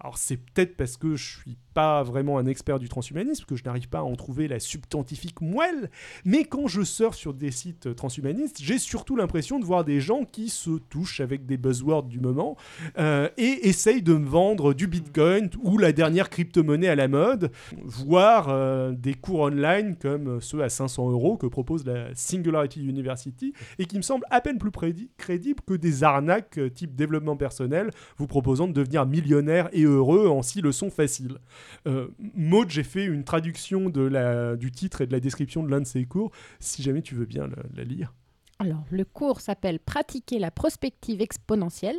Alors 0.00 0.18
c'est 0.18 0.36
peut-être 0.36 0.76
parce 0.76 0.96
que 0.96 1.14
je 1.16 1.38
suis 1.38 1.58
pas 1.74 2.02
vraiment 2.02 2.38
un 2.38 2.46
expert 2.46 2.78
du 2.78 2.88
transhumanisme 2.88 3.44
que 3.44 3.56
je 3.56 3.64
n'arrive 3.64 3.88
pas 3.88 4.00
à 4.00 4.02
en 4.02 4.14
trouver 4.16 4.48
la 4.48 4.60
substantifique 4.60 5.40
moelle, 5.40 5.90
mais 6.24 6.44
quand 6.44 6.66
je 6.66 6.82
surfe 6.82 7.16
sur 7.16 7.34
des 7.34 7.50
sites 7.50 7.94
transhumanistes, 7.94 8.60
j'ai 8.62 8.78
surtout 8.78 9.16
l'impression 9.16 9.58
de 9.58 9.64
voir 9.64 9.84
des 9.84 10.00
gens 10.00 10.24
qui 10.24 10.48
se 10.48 10.70
touchent 10.90 11.20
avec 11.20 11.46
des 11.46 11.56
buzzwords 11.56 12.04
du 12.04 12.20
moment 12.20 12.56
euh, 12.98 13.28
et 13.36 13.68
essayent 13.68 14.02
de 14.02 14.14
me 14.14 14.26
vendre 14.26 14.74
du 14.74 14.86
Bitcoin 14.86 15.50
ou 15.62 15.78
la 15.78 15.92
dernière 15.92 16.30
crypto-monnaie 16.30 16.88
à 16.88 16.94
la 16.94 17.08
mode, 17.08 17.50
voire 17.84 18.48
euh, 18.48 18.92
des 18.92 19.14
cours 19.14 19.40
online 19.40 19.96
comme 19.96 20.40
ceux 20.40 20.62
à 20.62 20.68
500 20.68 21.10
euros 21.10 21.36
que 21.36 21.46
propose 21.46 21.84
la 21.84 22.14
Singularity 22.14 22.84
University 22.84 23.52
et 23.78 23.86
qui 23.86 23.96
me 23.96 24.02
semblent 24.02 24.26
à 24.30 24.40
peine 24.40 24.58
plus 24.58 24.70
crédibles 25.16 25.60
que 25.66 25.74
des 25.74 26.04
arnaques 26.04 26.58
euh, 26.58 26.70
type 26.70 26.94
développement 26.94 27.36
personnel 27.36 27.90
vous 28.16 28.26
proposant 28.26 28.66
de 28.66 28.72
devenir 28.72 29.06
millionnaire 29.06 29.68
et 29.72 29.82
heureux 29.82 30.28
en 30.28 30.42
six 30.42 30.60
leçons 30.60 30.90
faciles. 30.90 31.38
Euh, 31.86 32.08
Maud, 32.34 32.70
j'ai 32.70 32.82
fait 32.82 33.04
une 33.04 33.24
traduction 33.24 33.90
de 33.90 34.02
la, 34.02 34.56
du 34.56 34.70
titre 34.70 35.00
et 35.00 35.06
de 35.06 35.12
la 35.12 35.20
description 35.20 35.62
de 35.62 35.70
l'un 35.70 35.80
de 35.80 35.86
ces 35.86 36.04
cours, 36.04 36.30
si 36.58 36.82
jamais 36.82 37.02
tu 37.02 37.14
veux 37.14 37.26
bien 37.26 37.46
la, 37.46 37.62
la 37.74 37.84
lire. 37.84 38.14
Alors, 38.58 38.84
le 38.90 39.06
cours 39.06 39.40
s'appelle 39.40 39.80
Pratiquer 39.80 40.38
la 40.38 40.50
prospective 40.50 41.22
exponentielle 41.22 41.98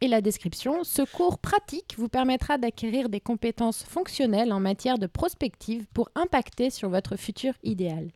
et 0.00 0.08
la 0.08 0.20
description 0.20 0.82
Ce 0.84 1.02
cours 1.02 1.38
pratique 1.38 1.94
vous 1.98 2.08
permettra 2.08 2.58
d'acquérir 2.58 3.08
des 3.08 3.20
compétences 3.20 3.84
fonctionnelles 3.88 4.52
en 4.52 4.60
matière 4.60 4.98
de 4.98 5.06
prospective 5.06 5.86
pour 5.92 6.10
impacter 6.14 6.70
sur 6.70 6.88
votre 6.88 7.16
futur 7.16 7.52
idéal. 7.62 8.08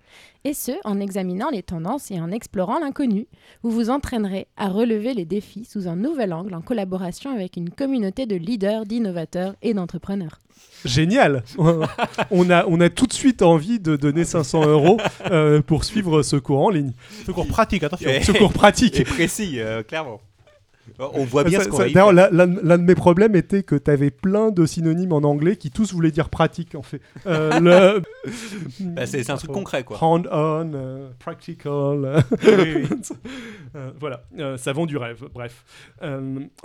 Et 0.44 0.54
ce, 0.54 0.72
en 0.84 1.00
examinant 1.00 1.50
les 1.50 1.62
tendances 1.62 2.10
et 2.10 2.20
en 2.20 2.30
explorant 2.30 2.78
l'inconnu. 2.78 3.26
Vous 3.62 3.70
vous 3.70 3.90
entraînerez 3.90 4.46
à 4.56 4.68
relever 4.68 5.14
les 5.14 5.24
défis 5.24 5.64
sous 5.64 5.88
un 5.88 5.96
nouvel 5.96 6.32
angle 6.32 6.54
en 6.54 6.60
collaboration 6.62 7.32
avec 7.34 7.56
une 7.56 7.70
communauté 7.70 8.26
de 8.26 8.36
leaders, 8.36 8.84
d'innovateurs 8.86 9.54
et 9.62 9.74
d'entrepreneurs. 9.74 10.38
Génial 10.84 11.42
on 12.30 12.50
a, 12.50 12.66
on 12.66 12.80
a 12.80 12.90
tout 12.90 13.06
de 13.06 13.12
suite 13.12 13.42
envie 13.42 13.80
de 13.80 13.96
donner 13.96 14.24
500 14.24 14.66
euros 14.66 14.98
euh, 15.30 15.62
pour 15.62 15.84
suivre 15.84 16.22
ce 16.22 16.36
cours 16.36 16.60
en 16.60 16.70
ligne. 16.70 16.92
Ce 17.26 17.30
cours 17.32 17.46
pratique, 17.46 17.82
attention. 17.82 18.08
Et- 18.10 18.22
Ce 18.22 18.32
cours 18.32 18.52
pratique. 18.52 19.00
Et 19.00 19.04
précis, 19.04 19.60
euh, 19.60 19.82
clairement. 19.82 20.20
On 20.98 21.24
voit 21.24 21.44
bien 21.44 21.58
Ça- 21.58 21.64
ce 21.64 21.68
qu'on 21.70 21.78
D'ailleurs, 21.78 22.12
l'un 22.12 22.46
de 22.46 22.82
mes 22.82 22.94
problèmes 22.94 23.34
était 23.36 23.62
que 23.62 23.74
tu 23.74 23.90
avais 23.90 24.10
plein 24.10 24.50
de 24.50 24.66
synonymes 24.66 25.12
en 25.12 25.22
anglais 25.22 25.56
qui 25.56 25.70
tous 25.70 25.92
voulaient 25.92 26.10
dire 26.10 26.28
pratique 26.28 26.74
en 26.74 26.82
fait. 26.82 27.00
Euh, 27.26 27.60
le... 27.60 28.02
Bah, 28.80 29.06
c'est 29.06 29.28
un 29.30 29.36
truc 29.36 29.50
concret, 29.52 29.84
quoi. 29.84 30.02
Hand-on, 30.02 30.72
euh, 30.74 31.10
practical. 31.18 31.72
euh, 31.72 32.20
euh, 33.76 33.90
voilà, 33.98 34.24
ça 34.56 34.72
vend 34.72 34.86
du 34.86 34.96
rêve, 34.96 35.24
bref. 35.32 35.64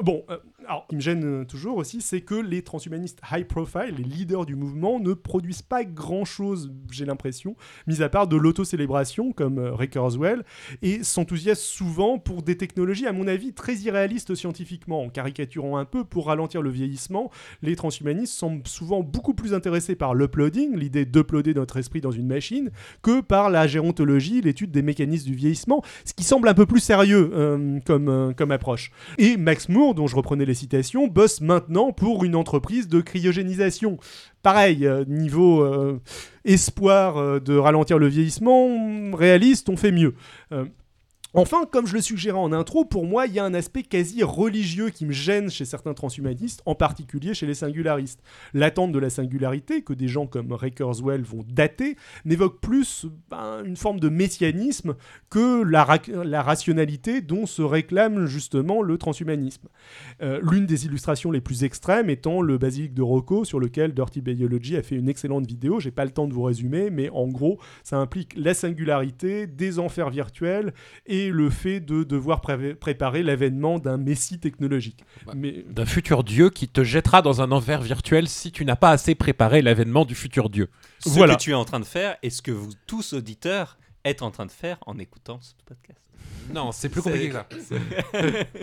Bon, 0.01 0.23
alors, 0.67 0.83
ce 0.83 0.89
qui 0.89 0.95
me 0.95 1.01
gêne 1.01 1.45
toujours 1.45 1.77
aussi, 1.77 2.01
c'est 2.01 2.21
que 2.21 2.35
les 2.35 2.61
transhumanistes 2.61 3.19
high 3.31 3.45
profile, 3.47 3.95
les 3.97 4.03
leaders 4.03 4.45
du 4.45 4.55
mouvement, 4.55 4.99
ne 4.99 5.13
produisent 5.13 5.61
pas 5.61 5.83
grand-chose, 5.83 6.71
j'ai 6.91 7.05
l'impression, 7.05 7.55
mis 7.88 8.01
à 8.01 8.09
part 8.09 8.27
de 8.27 8.38
l'autocélébration, 8.38 9.31
comme 9.31 9.59
Ray 9.59 9.89
Kurzweil, 9.89 10.41
et 10.81 11.03
s'enthousiasment 11.03 11.55
souvent 11.59 12.17
pour 12.19 12.41
des 12.43 12.57
technologies, 12.57 13.07
à 13.07 13.13
mon 13.13 13.27
avis, 13.27 13.53
très 13.53 13.75
irréalistes 13.75 14.08
scientifiquement. 14.17 15.03
En 15.03 15.09
caricaturant 15.09 15.77
un 15.77 15.85
peu, 15.85 16.03
pour 16.03 16.27
ralentir 16.27 16.61
le 16.61 16.69
vieillissement, 16.69 17.31
les 17.61 17.75
transhumanistes 17.75 18.33
semblent 18.33 18.67
souvent 18.67 19.01
beaucoup 19.01 19.33
plus 19.33 19.53
intéressés 19.53 19.95
par 19.95 20.15
l'uploading, 20.15 20.75
l'idée 20.75 21.05
d'uploader 21.05 21.53
notre 21.53 21.77
esprit 21.77 22.01
dans 22.01 22.11
une 22.11 22.27
machine, 22.27 22.71
que 23.01 23.21
par 23.21 23.49
la 23.49 23.67
gérontologie, 23.67 24.41
l'étude 24.41 24.71
des 24.71 24.81
mécanismes 24.81 25.29
du 25.29 25.35
vieillissement, 25.35 25.83
ce 26.05 26.13
qui 26.13 26.23
semble 26.23 26.47
un 26.47 26.53
peu 26.53 26.65
plus 26.65 26.79
sérieux 26.79 27.31
euh, 27.33 27.79
comme, 27.85 28.09
euh, 28.09 28.33
comme 28.33 28.51
approche. 28.51 28.91
Et 29.17 29.37
Max 29.37 29.69
Moore, 29.69 29.95
dont 29.95 30.07
je 30.07 30.15
reprenais 30.15 30.45
les 30.45 30.53
citations, 30.53 31.07
bosse 31.07 31.41
maintenant 31.41 31.91
pour 31.91 32.23
une 32.23 32.35
entreprise 32.35 32.87
de 32.87 33.01
cryogénisation. 33.01 33.97
Pareil, 34.41 34.85
euh, 34.87 35.03
niveau 35.05 35.99
espoir 36.45 37.41
de 37.41 37.57
ralentir 37.57 37.99
le 37.99 38.07
vieillissement, 38.07 39.15
réaliste, 39.15 39.69
on 39.69 39.77
fait 39.77 39.91
mieux. 39.91 40.15
Enfin, 41.36 41.65
comme 41.71 41.86
je 41.86 41.93
le 41.93 42.01
suggérais 42.01 42.39
en 42.39 42.51
intro, 42.51 42.86
pour 42.86 43.05
moi, 43.05 43.27
il 43.27 43.33
y 43.33 43.39
a 43.39 43.45
un 43.45 43.53
aspect 43.53 43.83
quasi 43.83 44.24
religieux 44.24 44.89
qui 44.89 45.05
me 45.05 45.12
gêne 45.12 45.51
chez 45.51 45.63
certains 45.63 45.93
transhumanistes, 45.93 46.63
en 46.65 46.74
particulier 46.74 47.36
chez 47.36 47.45
les 47.45 47.53
singularistes. 47.53 48.24
L'attente 48.55 48.91
de 48.91 48.98
la 48.98 49.12
singularité, 49.12 49.83
que 49.83 49.93
des 49.93 50.07
gens 50.07 50.25
comme 50.25 50.51
Ray 50.51 50.71
Kurzweil 50.71 51.21
vont 51.21 51.45
dater, 51.48 51.98
n'évoque 52.25 52.59
plus 52.62 53.05
ben, 53.29 53.63
une 53.63 53.77
forme 53.77 54.00
de 54.00 54.09
messianisme 54.09 54.95
que 55.29 55.62
la 55.62 56.41
rationalité 56.41 57.21
dont 57.21 57.45
se 57.45 57.62
réclame 57.62 58.25
justement 58.25 58.81
le 58.81 58.98
transhumanisme. 58.98 59.67
Euh, 60.24 60.39
L'une 60.41 60.65
des 60.65 60.88
illustrations 60.88 61.29
les 61.29 61.41
plus 61.41 61.63
extrêmes 61.63 62.09
étant 62.09 62.41
le 62.41 62.57
basilic 62.57 62.95
de 62.95 63.03
Rocco, 63.03 63.45
sur 63.45 63.59
lequel 63.59 63.93
Dirty 63.93 64.21
Biology 64.21 64.77
a 64.77 64.81
fait 64.81 64.95
une 64.95 65.09
excellente 65.09 65.45
vidéo. 65.45 65.79
J'ai 65.79 65.91
pas 65.91 66.05
le 66.05 66.12
temps 66.12 66.27
de 66.27 66.33
vous 66.33 66.43
résumer, 66.43 66.89
mais 66.89 67.09
en 67.09 67.27
gros, 67.27 67.59
ça 67.83 67.98
implique 67.98 68.33
la 68.36 68.55
singularité, 68.55 69.45
des 69.45 69.77
enfers 69.77 70.09
virtuels 70.09 70.74
et 71.05 71.18
et 71.25 71.29
le 71.29 71.49
fait 71.49 71.79
de 71.79 72.03
devoir 72.03 72.41
pré- 72.41 72.75
préparer 72.75 73.23
l'avènement 73.23 73.79
d'un 73.79 73.97
messie 73.97 74.39
technologique. 74.39 75.03
Ouais. 75.27 75.33
Mais 75.35 75.65
D'un 75.69 75.85
futur 75.85 76.23
dieu 76.23 76.49
qui 76.49 76.67
te 76.67 76.83
jettera 76.83 77.21
dans 77.21 77.41
un 77.41 77.51
envers 77.51 77.81
virtuel 77.81 78.27
si 78.27 78.51
tu 78.51 78.65
n'as 78.65 78.75
pas 78.75 78.91
assez 78.91 79.15
préparé 79.15 79.61
l'avènement 79.61 80.05
du 80.05 80.15
futur 80.15 80.49
dieu. 80.49 80.69
Ce 80.99 81.09
Voilà. 81.09 81.35
que 81.35 81.41
tu 81.41 81.51
es 81.51 81.55
en 81.55 81.65
train 81.65 81.79
de 81.79 81.85
faire 81.85 82.17
et 82.23 82.29
ce 82.29 82.41
que 82.41 82.51
vous 82.51 82.71
tous 82.88 83.13
auditeurs 83.13 83.77
êtes 84.03 84.21
en 84.21 84.31
train 84.31 84.45
de 84.45 84.51
faire 84.51 84.77
en 84.85 84.97
écoutant 84.97 85.39
ce 85.41 85.53
podcast. 85.65 85.99
Non, 86.53 86.71
c'est 86.71 86.89
plus 86.89 87.03
compliqué 87.03 87.29
que 87.29 87.33
ça. 87.35 87.45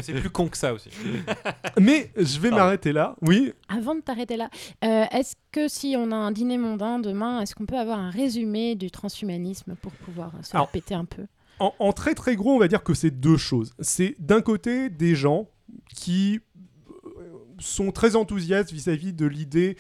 C'est 0.01 0.13
plus 0.21 0.31
con 0.31 0.49
que 0.49 0.57
ça 0.57 0.75
aussi. 0.75 0.91
Mais 1.81 2.11
je 2.17 2.41
vais 2.41 2.51
m'arrêter 2.51 2.93
là. 2.93 3.15
Oui, 3.23 3.53
Avant 3.69 3.95
de 3.95 4.01
t'arrêter 4.01 4.37
là, 4.37 4.49
euh, 4.85 5.05
est-ce 5.13 5.37
que 5.53 5.69
si 5.69 5.95
on 5.97 6.11
a 6.11 6.17
un 6.17 6.33
dîner 6.33 6.59
mondain 6.59 6.99
demain, 6.99 7.41
est-ce 7.41 7.55
qu'on 7.55 7.67
peut 7.67 7.79
avoir 7.79 7.99
un 8.01 8.11
résumé 8.11 8.75
du 8.75 8.91
transhumanisme 8.91 9.77
pour 9.77 9.93
pouvoir 9.93 10.33
se 10.43 10.53
la 10.53 10.61
Alors, 10.61 10.69
péter 10.71 10.95
un 10.95 11.05
peu? 11.05 11.27
En, 11.59 11.93
très 11.93 12.15
très 12.15 12.37
gros, 12.37 12.55
on 12.55 12.59
va 12.59 12.69
dire 12.69 12.83
que 12.83 12.95
c'est 12.95 13.11
deux 13.11 13.37
choses. 13.37 13.75
C'est 13.81 14.17
d'un 14.19 14.43
côté 14.43 14.91
des 14.91 15.15
gens 15.15 15.49
qui 15.95 16.41
euh, 17.05 17.21
sont 17.59 17.93
très 17.93 18.17
enthousiastes 18.17 18.73
vis-à-vis 18.73 19.13
de 19.13 19.27
l'idée 19.27 19.77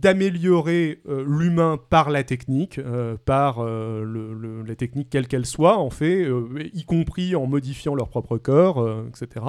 d'améliorer 0.00 1.00
euh, 1.08 1.24
l'humain 1.26 1.78
par 1.90 2.10
la 2.10 2.22
technique, 2.22 2.78
euh, 2.78 3.16
par 3.24 3.58
euh, 3.58 4.64
la 4.66 4.74
technique 4.76 5.10
quelle 5.10 5.26
qu'elle 5.26 5.46
soit, 5.46 5.76
en 5.78 5.90
fait, 5.90 6.28
y 6.72 6.84
compris 6.84 7.34
en 7.34 7.46
modifiant 7.46 7.94
leur 7.94 8.08
propre 8.08 8.38
corps, 8.38 8.86
etc. 9.08 9.44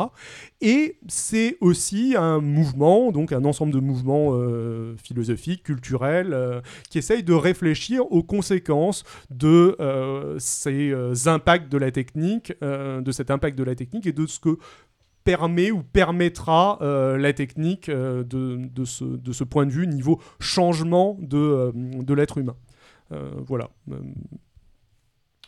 Et 0.61 0.97
c'est 1.07 1.57
aussi 1.61 2.15
un 2.17 2.39
mouvement, 2.39 3.11
donc 3.11 3.31
un 3.31 3.45
ensemble 3.45 3.73
de 3.73 3.79
mouvements 3.79 4.39
philosophiques, 4.97 5.63
culturels, 5.63 6.61
qui 6.89 6.97
essayent 6.97 7.23
de 7.23 7.33
réfléchir 7.33 8.11
aux 8.11 8.23
conséquences 8.23 9.03
de 9.29 9.75
ces 10.39 10.93
impacts 11.27 11.71
de 11.71 11.77
la 11.77 11.91
technique, 11.91 12.53
de 12.61 13.11
cet 13.11 13.31
impact 13.31 13.57
de 13.57 13.63
la 13.63 13.75
technique 13.75 14.07
et 14.07 14.13
de 14.13 14.25
ce 14.25 14.39
que 14.39 14.57
permet 15.23 15.71
ou 15.71 15.83
permettra 15.83 16.79
euh, 16.81 17.17
la 17.17 17.33
technique 17.33 17.89
euh, 17.89 18.23
de, 18.23 18.57
de 18.57 18.85
ce, 18.85 19.03
de 19.03 19.31
ce 19.31 19.43
point 19.43 19.65
de 19.65 19.71
vue 19.71 19.87
niveau 19.87 20.21
changement 20.39 21.17
de, 21.19 21.37
euh, 21.37 21.71
de 21.73 22.13
l'être 22.13 22.37
humain. 22.37 22.55
Voilà. 23.47 23.71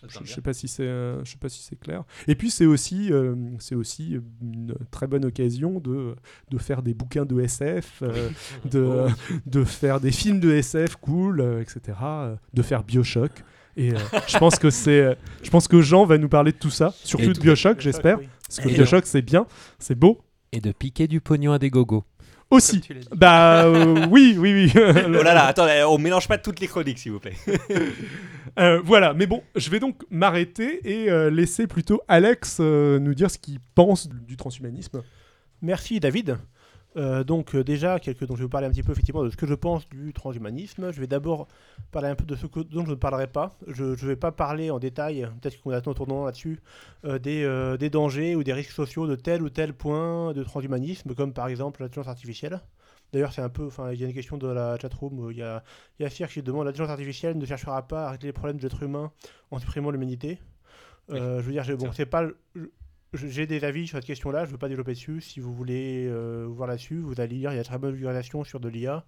Je 0.08 0.20
ne 0.20 0.26
sais 0.26 0.42
pas 0.42 0.52
si 0.52 0.68
c'est 0.68 0.84
je 0.84 1.30
sais 1.30 1.38
pas 1.38 1.48
si 1.48 1.62
c'est 1.62 1.76
clair. 1.76 2.04
Et 2.28 2.34
puis 2.34 2.50
c'est 2.50 2.66
aussi 2.66 3.12
c'est 3.60 3.76
aussi 3.76 4.18
une 4.42 4.74
très 4.90 5.06
bonne 5.06 5.26
occasion 5.26 5.80
de, 5.80 6.16
de 6.50 6.58
faire 6.58 6.82
des 6.82 6.96
bouquins 6.96 7.24
de 7.24 7.40
SF, 7.40 8.02
de, 8.66 9.06
de 9.46 9.64
faire 9.64 10.00
des 10.00 10.12
films 10.12 10.40
de 10.40 10.52
SF 10.52 10.96
cool, 10.96 11.60
etc. 11.62 12.00
de 12.52 12.62
faire 12.64 12.84
BioShock. 12.84 13.44
Et 13.78 13.92
je 14.28 14.40
pense 14.40 14.58
que 14.58 14.72
c'est 14.72 15.16
je 15.44 15.50
pense 15.52 15.68
que 15.68 15.82
Jean 15.82 16.06
va 16.06 16.18
nous 16.18 16.30
parler 16.30 16.52
de 16.52 16.58
tout 16.58 16.72
ça, 16.72 16.96
surtout 17.04 17.34
de 17.34 17.40
BioShock, 17.40 17.80
j'espère, 17.80 18.18
Oui. 18.18 18.28
Parce 18.56 18.68
que 18.68 18.74
Et 18.74 18.76
BioShock 18.76 19.06
c'est 19.06 19.22
bien, 19.22 19.48
c'est 19.80 19.96
beau 19.96 20.20
Et 20.52 20.60
de 20.60 20.74
piquer 20.74 21.08
du 21.08 21.22
pognon 21.22 21.54
à 21.54 21.60
des 21.60 21.70
gogos. 21.70 22.04
aussi. 22.50 22.82
Bah 23.16 23.64
euh, 23.64 24.06
oui, 24.10 24.36
oui, 24.38 24.54
oui. 24.54 24.72
Oh 24.76 25.24
là 25.24 25.34
là, 25.34 25.46
attends, 25.46 25.68
on 25.88 25.98
mélange 25.98 26.28
pas 26.28 26.38
toutes 26.38 26.60
les 26.60 26.68
chroniques 26.68 27.00
s'il 27.00 27.14
vous 27.14 27.20
plaît. 27.20 27.36
Euh, 28.60 28.82
voilà, 28.84 29.14
mais 29.14 29.28
bon, 29.28 29.42
je 29.56 29.70
vais 29.70 29.80
donc 29.80 30.04
m'arrêter 30.10 30.82
et 30.84 31.10
euh, 31.10 31.30
laisser 31.30 31.68
plutôt 31.68 32.02
Alex 32.10 32.58
euh, 32.60 33.00
nous 33.00 33.14
dire 33.14 33.32
ce 33.32 33.38
qu'il 33.38 33.60
pense 33.76 34.10
du 34.10 34.36
transhumanisme. 34.36 35.04
Merci 35.62 36.02
David. 36.02 36.38
Euh, 36.98 37.24
donc 37.24 37.56
euh, 37.56 37.64
déjà, 37.64 38.00
quelques, 38.00 38.26
donc 38.26 38.36
je 38.38 38.42
vais 38.42 38.46
vous 38.46 38.50
parler 38.50 38.68
un 38.68 38.72
petit 38.72 38.84
peu 38.84 38.92
effectivement 38.92 39.24
de 39.24 39.30
ce 39.30 39.38
que 39.38 39.48
je 39.48 39.54
pense 39.54 39.88
du 39.90 40.12
transhumanisme. 40.14 40.92
Je 40.92 41.00
vais 41.00 41.08
d'abord 41.08 41.48
parler 41.92 42.10
un 42.10 42.16
peu 42.16 42.26
de 42.26 42.36
ce 42.36 42.48
que- 42.48 42.60
dont 42.60 42.86
je 42.86 42.90
ne 42.90 42.96
parlerai 42.96 43.28
pas. 43.28 43.58
Je 43.68 43.84
ne 43.84 43.96
vais 43.96 44.16
pas 44.16 44.32
parler 44.32 44.72
en 44.72 44.80
détail, 44.80 45.28
peut-être 45.42 45.62
qu'on 45.62 45.72
attend 45.72 45.92
un 45.92 45.94
tournant 45.94 46.26
là-dessus, 46.26 46.60
euh, 47.06 47.18
des, 47.18 47.78
des 47.80 47.90
dangers 47.90 48.36
ou 48.36 48.44
des 48.44 48.54
risques 48.54 48.72
sociaux 48.72 49.08
de 49.08 49.16
tel 49.16 49.42
ou 49.42 49.50
tel 49.50 49.74
point 49.74 50.34
de 50.34 50.44
transhumanisme, 50.44 51.16
comme 51.16 51.34
par 51.34 51.48
exemple 51.48 51.82
l'intelligence 51.82 52.10
artificielle. 52.10 52.62
D'ailleurs, 53.14 53.34
c'est 53.34 53.42
un 53.42 53.50
peu, 53.50 53.66
enfin, 53.66 53.92
il 53.92 54.00
y 54.00 54.06
a 54.06 54.08
une 54.08 54.14
question 54.14 54.38
de 54.38 54.48
la 54.48 54.78
chatroom, 54.78 55.20
où 55.20 55.32
il 55.32 55.38
y 55.38 55.42
a, 55.44 55.64
y 56.00 56.06
a 56.06 56.10
Fir 56.10 56.30
qui 56.30 56.42
demande 56.42 56.66
l'intelligence 56.66 56.92
artificielle 56.92 57.38
ne 57.38 57.46
cherchera 57.46 57.86
pas 57.86 58.08
à 58.08 58.12
régler 58.12 58.28
les 58.30 58.34
problèmes 58.34 58.58
de 58.58 58.64
l'être 58.64 58.84
humain 58.84 59.12
en 59.50 59.60
supprimant 59.60 59.92
l'humanité? 59.92 60.40
Euh, 61.10 61.42
je 61.42 61.46
veux 61.46 61.52
dire, 61.52 61.66
bon, 61.78 61.92
c'est 61.92 62.06
pas, 62.06 62.26
j'ai 63.14 63.46
des 63.46 63.66
avis 63.66 63.88
sur 63.88 63.98
cette 63.98 64.06
question-là, 64.06 64.46
je 64.46 64.50
ne 64.50 64.52
veux 64.54 64.58
pas 64.58 64.70
développer 64.70 64.94
dessus. 64.94 65.20
Si 65.20 65.42
vous 65.42 65.54
voulez 65.54 66.08
euh, 66.08 66.46
voir 66.48 66.68
là-dessus, 66.68 67.00
vous 67.00 67.20
allez 67.20 67.36
lire, 67.36 67.52
il 67.52 67.58
y 67.58 67.60
a 67.60 67.64
très 67.64 67.78
bonne 67.78 67.94
vulgarisation 67.94 68.44
sur 68.46 68.60
de 68.62 68.70
l'IA. 68.70 69.06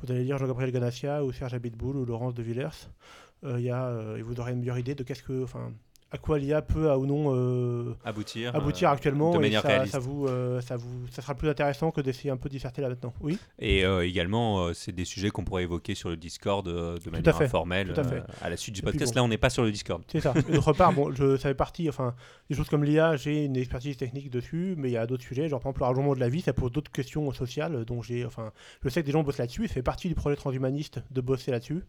Vous 0.00 0.12
allez 0.12 0.22
lire 0.22 0.38
Jean-Gabriel 0.38 0.70
Ganassia 0.70 1.24
ou 1.24 1.32
Serge 1.32 1.54
Abitboul 1.54 1.96
ou 1.96 2.04
Laurence 2.04 2.34
de 2.34 2.42
Villers. 2.42 2.90
Euh, 3.42 3.58
il 3.58 3.64
y 3.64 3.70
a, 3.70 3.86
euh, 3.86 4.16
et 4.16 4.22
vous 4.22 4.38
aurez 4.38 4.52
une 4.52 4.60
meilleure 4.60 4.78
idée 4.78 4.94
de 4.94 5.02
qu'est-ce 5.02 5.22
que, 5.22 5.42
enfin, 5.42 5.72
à 6.14 6.18
quoi 6.18 6.38
l'IA 6.38 6.62
peut 6.62 6.90
à 6.90 6.96
ou 6.96 7.06
non 7.06 7.34
euh, 7.34 7.92
Aboutir. 8.04 8.54
aboutir 8.54 8.88
euh, 8.88 8.92
actuellement. 8.92 9.32
de 9.32 9.38
et 9.38 9.40
manière 9.40 9.62
ça, 9.62 9.68
réaliste. 9.68 9.92
ça 9.94 9.98
vous, 9.98 10.28
euh, 10.28 10.60
ça 10.60 10.76
vous, 10.76 11.08
ça 11.10 11.22
sera 11.22 11.34
plus 11.34 11.48
intéressant 11.48 11.90
que 11.90 12.00
d'essayer 12.00 12.30
un 12.30 12.36
peu 12.36 12.48
de 12.48 12.54
disserter 12.54 12.82
là 12.82 12.88
maintenant. 12.88 13.12
Oui. 13.20 13.36
Et 13.58 13.84
euh, 13.84 14.06
également, 14.06 14.66
euh, 14.66 14.72
c'est 14.74 14.92
des 14.92 15.04
sujets 15.04 15.30
qu'on 15.30 15.42
pourrait 15.42 15.64
évoquer 15.64 15.96
sur 15.96 16.10
le 16.10 16.16
Discord 16.16 16.68
euh, 16.68 16.98
de 17.04 17.10
manière 17.10 17.36
fait, 17.36 17.44
informelle 17.46 17.92
tout 17.92 18.00
à 18.00 18.04
fait. 18.04 18.18
euh, 18.18 18.22
à 18.42 18.48
la 18.48 18.56
suite 18.56 18.76
du 18.76 18.82
podcast. 18.82 19.12
bon. 19.12 19.20
Là, 19.20 19.24
on 19.24 19.28
n'est 19.28 19.38
pas 19.38 19.50
sur 19.50 19.64
le 19.64 19.72
Discord. 19.72 20.04
C'est 20.06 20.20
ça. 20.20 20.32
D'autre 20.52 20.72
part, 20.72 20.92
bon, 20.92 21.12
je, 21.12 21.36
ça 21.36 21.48
fait 21.48 21.54
partie, 21.54 21.88
enfin, 21.88 22.14
des 22.48 22.54
choses 22.54 22.68
comme 22.68 22.84
l'IA, 22.84 23.16
j'ai 23.16 23.46
une 23.46 23.56
expertise 23.56 23.96
technique 23.96 24.30
dessus, 24.30 24.74
mais 24.78 24.90
il 24.90 24.92
y 24.92 24.96
a 24.96 25.06
d'autres 25.08 25.24
sujets, 25.24 25.48
genre 25.48 25.58
par 25.60 25.70
exemple 25.70 25.80
le 25.80 25.86
rallongement 25.86 26.14
de 26.14 26.20
la 26.20 26.28
vie, 26.28 26.42
ça 26.42 26.52
pose 26.52 26.70
d'autres 26.70 26.92
questions 26.92 27.32
sociales, 27.32 27.84
dont 27.84 28.02
j'ai, 28.02 28.24
enfin, 28.24 28.52
je 28.84 28.88
sais 28.88 29.00
que 29.00 29.06
des 29.06 29.12
gens 29.12 29.24
bossent 29.24 29.38
là-dessus, 29.38 29.66
ça 29.66 29.74
fait 29.74 29.82
partie 29.82 30.06
du 30.08 30.14
projet 30.14 30.36
transhumaniste 30.36 31.00
de 31.10 31.20
bosser 31.20 31.50
là-dessus. 31.50 31.82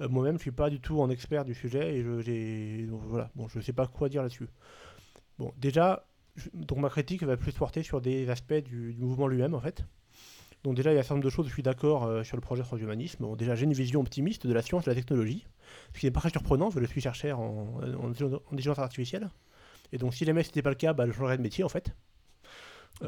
Euh, 0.00 0.08
Moi-même, 0.08 0.36
je 0.36 0.42
suis 0.42 0.50
pas 0.50 0.70
du 0.70 0.80
tout 0.80 1.00
en 1.00 1.10
expert 1.10 1.44
du 1.44 1.54
sujet, 1.54 1.96
et 1.96 2.02
je, 2.02 2.86
donc, 2.86 3.02
voilà, 3.04 3.30
bon, 3.34 3.48
je 3.48 3.60
sais 3.60 3.72
pas 3.72 3.86
quoi 3.86 4.08
dire 4.08 4.22
là-dessus. 4.22 4.48
Bon, 5.38 5.52
déjà, 5.58 6.06
donc 6.54 6.78
ma 6.78 6.88
critique 6.88 7.22
va 7.22 7.36
plus 7.36 7.52
porter 7.52 7.82
sur 7.82 8.00
des 8.00 8.28
aspects 8.30 8.54
du, 8.54 8.94
mouvement 8.98 9.26
lui-même, 9.26 9.54
en 9.54 9.60
fait. 9.60 9.84
Donc 10.64 10.74
déjà, 10.74 10.92
il 10.92 10.94
y 10.94 10.96
a 10.98 11.00
un 11.00 11.02
certain 11.02 11.14
nombre 11.14 11.24
de 11.24 11.30
choses, 11.30 11.48
je 11.48 11.52
suis 11.52 11.62
d'accord 11.62 12.04
euh, 12.04 12.22
sur 12.22 12.36
le 12.36 12.42
projet 12.42 12.62
transhumanisme. 12.62 13.24
Bon, 13.24 13.36
déjà, 13.36 13.54
j'ai 13.54 13.64
une 13.64 13.72
vision 13.72 14.00
optimiste 14.00 14.46
de 14.46 14.52
la 14.52 14.62
science 14.62 14.82
et 14.82 14.90
de 14.90 14.90
la 14.90 15.00
technologie, 15.00 15.46
ce 15.94 16.00
qui 16.00 16.06
n'est 16.06 16.12
pas 16.12 16.20
très 16.20 16.30
surprenant, 16.30 16.70
je 16.70 16.84
suis 16.84 17.00
chercheur 17.00 17.40
en, 17.40 17.80
en, 17.82 18.04
en 18.04 18.10
intelligence 18.52 18.78
artificielle. 18.78 19.30
Et 19.92 19.98
donc, 19.98 20.14
si 20.14 20.24
jamais 20.24 20.42
c'était 20.42 20.62
pas 20.62 20.70
le 20.70 20.76
cas, 20.76 20.92
bah, 20.92 21.06
je 21.06 21.12
changerais 21.12 21.36
de 21.36 21.42
métier, 21.42 21.64
en 21.64 21.68
fait. 21.68 21.94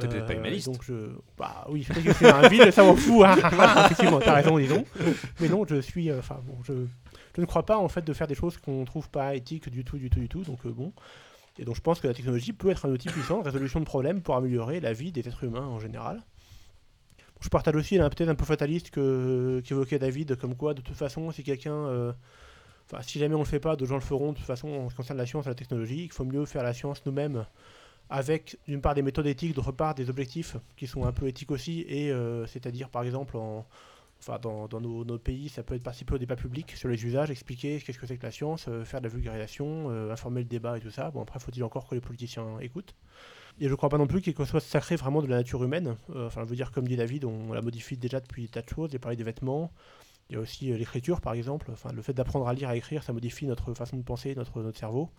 T'es 0.01 0.09
peut-être 0.09 0.27
pas 0.27 0.35
humaniste. 0.35 0.67
Donc, 0.67 0.83
je... 0.85 1.11
Bah 1.37 1.67
oui, 1.69 1.85
que 1.85 2.13
c'est 2.15 2.31
un 2.31 2.49
vide, 2.49 2.71
ça 2.71 2.83
m'en 2.83 2.97
fout. 2.97 3.25
hein. 3.27 3.37
Effectivement, 3.85 4.21
t'as 4.21 4.35
raison, 4.35 4.59
disons. 4.59 4.85
Mais 5.41 5.49
non, 5.49 5.65
je 5.69 5.81
suis... 5.81 6.11
euh, 6.11 6.19
Enfin, 6.19 6.41
bon, 6.45 6.57
je... 6.65 6.73
je 7.37 7.41
ne 7.41 7.47
crois 7.47 7.67
pas, 7.67 7.77
en 7.77 7.89
fait, 7.89 8.03
de 8.03 8.13
faire 8.13 8.27
des 8.27 8.35
choses 8.35 8.57
qu'on 8.57 8.85
trouve 8.85 9.11
pas 9.11 9.35
éthiques 9.35 9.69
du 9.69 9.85
tout, 9.85 9.99
du 9.99 10.09
tout, 10.09 10.21
du 10.21 10.29
tout. 10.29 10.43
Donc, 10.43 10.65
euh, 10.67 10.71
bon... 10.71 10.93
Et 11.59 11.67
donc 11.67 11.77
je 11.77 11.83
pense 11.83 12.01
que 12.01 12.09
la 12.09 12.15
technologie 12.15 12.55
peut 12.55 12.71
être 12.71 12.87
un 12.87 12.91
outil 12.91 13.09
puissant 13.11 13.41
de 13.41 13.45
résolution 13.45 13.79
de 13.79 13.85
problèmes 13.85 14.23
pour 14.23 14.37
améliorer 14.37 14.81
la 14.81 14.95
vie 14.95 15.13
des 15.13 15.21
êtres 15.29 15.45
humains 15.45 15.67
en 15.67 15.79
général. 15.79 16.23
Je 17.43 17.51
partage 17.51 17.75
aussi 17.77 17.99
là, 17.99 18.09
peut-être 18.09 18.31
un 18.31 18.35
peu 18.35 18.47
fataliste 18.47 18.89
que 18.89 19.61
qu'évoquait 19.63 19.99
David, 19.99 20.37
comme 20.37 20.57
quoi 20.57 20.73
de 20.73 20.81
toute 20.81 20.97
façon 20.97 21.31
si 21.31 21.43
quelqu'un, 21.43 21.75
euh, 21.75 22.13
enfin 22.91 23.03
si 23.03 23.19
jamais 23.19 23.35
on 23.35 23.41
le 23.41 23.45
fait 23.45 23.61
pas, 23.61 23.77
d'autres 23.77 23.91
gens 23.91 23.97
le 23.97 24.01
feront 24.01 24.33
de 24.33 24.39
toute 24.39 24.47
façon 24.47 24.69
en 24.69 24.89
ce 24.89 24.95
qui 24.95 24.97
concerne 24.97 25.19
la 25.19 25.27
science 25.27 25.45
et 25.45 25.51
la 25.51 25.55
technologie, 25.55 26.05
il 26.05 26.11
faut 26.11 26.25
mieux 26.25 26.47
faire 26.47 26.63
la 26.63 26.73
science 26.73 27.05
nous-mêmes 27.05 27.45
avec 28.13 28.59
d'une 28.69 28.83
part 28.83 28.95
des 28.95 29.01
méthodes 29.01 29.27
éthiques, 29.27 29.55
d'autre 29.55 29.73
part 29.73 29.95
des 29.95 30.11
objectifs 30.11 30.59
qui 30.77 30.87
sont 30.87 31.07
un 31.07 31.13
peu 31.13 31.27
éthiques 31.27 31.51
aussi, 31.51 31.87
et 31.89 32.13
euh, 32.13 32.47
c'est-à-dire 32.47 32.91
par 32.91 33.05
exemple 33.05 33.39
en, 33.39 33.67
enfin, 34.21 34.39
dans, 34.39 34.69
dans 34.69 34.83
nos, 34.83 35.19
pays, 35.19 35.49
ça 35.49 35.63
peut 35.63 35.75
être 35.75 35.83
participer 35.83 36.15
au 36.15 36.19
débat 36.19 36.37
public 36.37 36.73
sur 36.77 36.91
les 36.91 37.03
usages, 37.07 37.31
expliquer 37.31 37.81
qu'est-ce 37.81 37.99
que 37.99 38.07
c'est 38.07 38.19
que 38.19 38.27
la 38.27 38.31
science, 38.31 38.67
euh, 38.69 38.85
faire 38.85 39.01
de 39.01 39.07
la 39.07 39.15
vulgarisation, 39.15 39.91
euh, 39.91 40.13
informer 40.13 40.43
le 40.43 40.47
débat 40.47 40.77
et 40.77 40.81
tout 40.83 40.91
ça. 40.91 41.11
Bon, 41.11 41.23
après, 41.23 41.41
faut-il 41.41 41.65
encore 41.65 41.89
que 41.89 41.95
les 41.95 42.03
politiciens 42.03 42.59
écoutent? 42.61 42.95
Et 43.61 43.69
je 43.71 43.75
crois 43.75 43.89
pas 43.89 43.99
non 43.99 44.07
plus 44.07 44.21
qu'il 44.21 44.35
soit 44.35 44.61
sacré 44.61 44.97
vraiment 44.97 45.23
de 45.23 45.27
la 45.27 45.37
nature 45.37 45.65
humaine. 45.65 45.97
Enfin, 46.15 46.43
je 46.45 46.49
veux 46.49 46.57
dire, 46.57 46.71
comme 46.71 46.87
dit 46.87 46.97
David, 46.97 47.25
on 47.25 47.55
la 47.55 47.63
modifie 47.63 47.97
déjà 47.97 48.21
depuis 48.21 48.49
tas 48.49 48.63
de 48.63 48.69
choses. 48.69 48.91
J'ai 48.93 48.99
parlé 48.99 49.17
des 49.17 49.25
vêtements. 49.25 49.73
Il 50.33 50.37
y 50.37 50.39
a 50.39 50.41
aussi 50.41 50.73
euh, 50.73 50.79
l'écriture, 50.79 51.21
par 51.21 51.35
exemple. 51.35 51.69
Enfin, 51.71 51.93
le 51.93 52.01
fait 52.01 52.15
d'apprendre 52.15 52.49
à 52.49 52.55
lire, 52.55 52.71
à 52.71 52.75
écrire, 52.75 53.03
ça 53.03 53.13
modifie 53.13 53.45
notre 53.47 53.75
façon 53.75 53.99
de 53.99 54.03
penser, 54.03 54.35
notre, 54.35 54.63
notre 54.63 54.79
cerveau. 54.79 55.11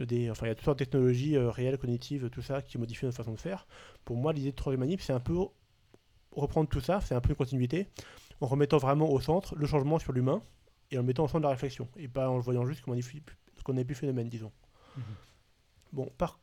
Dé- 0.00 0.28
enfin, 0.28 0.46
il 0.46 0.48
y 0.48 0.52
a 0.52 0.56
toutes 0.56 0.64
sortes 0.64 0.80
de 0.80 0.84
technologies 0.84 1.36
euh, 1.36 1.50
réelles, 1.50 1.78
cognitives, 1.78 2.28
tout 2.30 2.42
ça, 2.42 2.62
qui 2.62 2.76
modifient 2.76 3.04
notre 3.04 3.16
façon 3.16 3.30
de 3.30 3.38
faire. 3.38 3.68
Pour 4.04 4.16
moi, 4.16 4.32
l'idée 4.32 4.50
de 4.50 4.56
transhumanisme, 4.56 5.02
c'est 5.06 5.12
un 5.12 5.20
peu 5.20 5.36
reprendre 6.32 6.68
tout 6.68 6.80
ça, 6.80 7.00
c'est 7.00 7.14
un 7.14 7.20
peu 7.20 7.28
une 7.30 7.36
continuité, 7.36 7.86
en 8.40 8.46
remettant 8.46 8.78
vraiment 8.78 9.08
au 9.08 9.20
centre 9.20 9.54
le 9.54 9.66
changement 9.68 10.00
sur 10.00 10.12
l'humain 10.12 10.42
et 10.90 10.98
en 10.98 11.02
le 11.02 11.06
mettant 11.06 11.24
au 11.24 11.28
centre 11.28 11.38
de 11.40 11.44
la 11.44 11.50
réflexion, 11.50 11.88
et 11.96 12.08
pas 12.08 12.28
en 12.28 12.34
le 12.34 12.42
voyant 12.42 12.66
juste 12.66 12.82
comme 12.82 12.94
un, 12.94 12.98
effi- 12.98 13.22
comme 13.62 13.76
un 13.76 13.80
épiphénomène, 13.80 14.28
disons. 14.28 14.50
Bon, 15.92 16.10
par, 16.18 16.40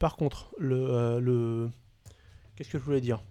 par 0.00 0.16
contre, 0.16 0.52
le, 0.58 0.90
euh, 0.90 1.20
le... 1.20 1.70
Qu'est-ce 2.56 2.68
que 2.70 2.78
je 2.78 2.82
voulais 2.82 3.00
dire? 3.00 3.22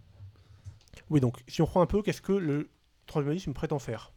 Oui, 1.10 1.20
donc, 1.20 1.44
si 1.50 1.62
on 1.62 1.66
prend 1.66 1.82
un 1.82 1.88
peu, 1.88 2.02
qu'est-ce 2.02 2.22
que 2.22 2.32
le 2.32 2.70
transhumanisme 3.08 3.54
prétend 3.54 3.80
faire 3.80 4.12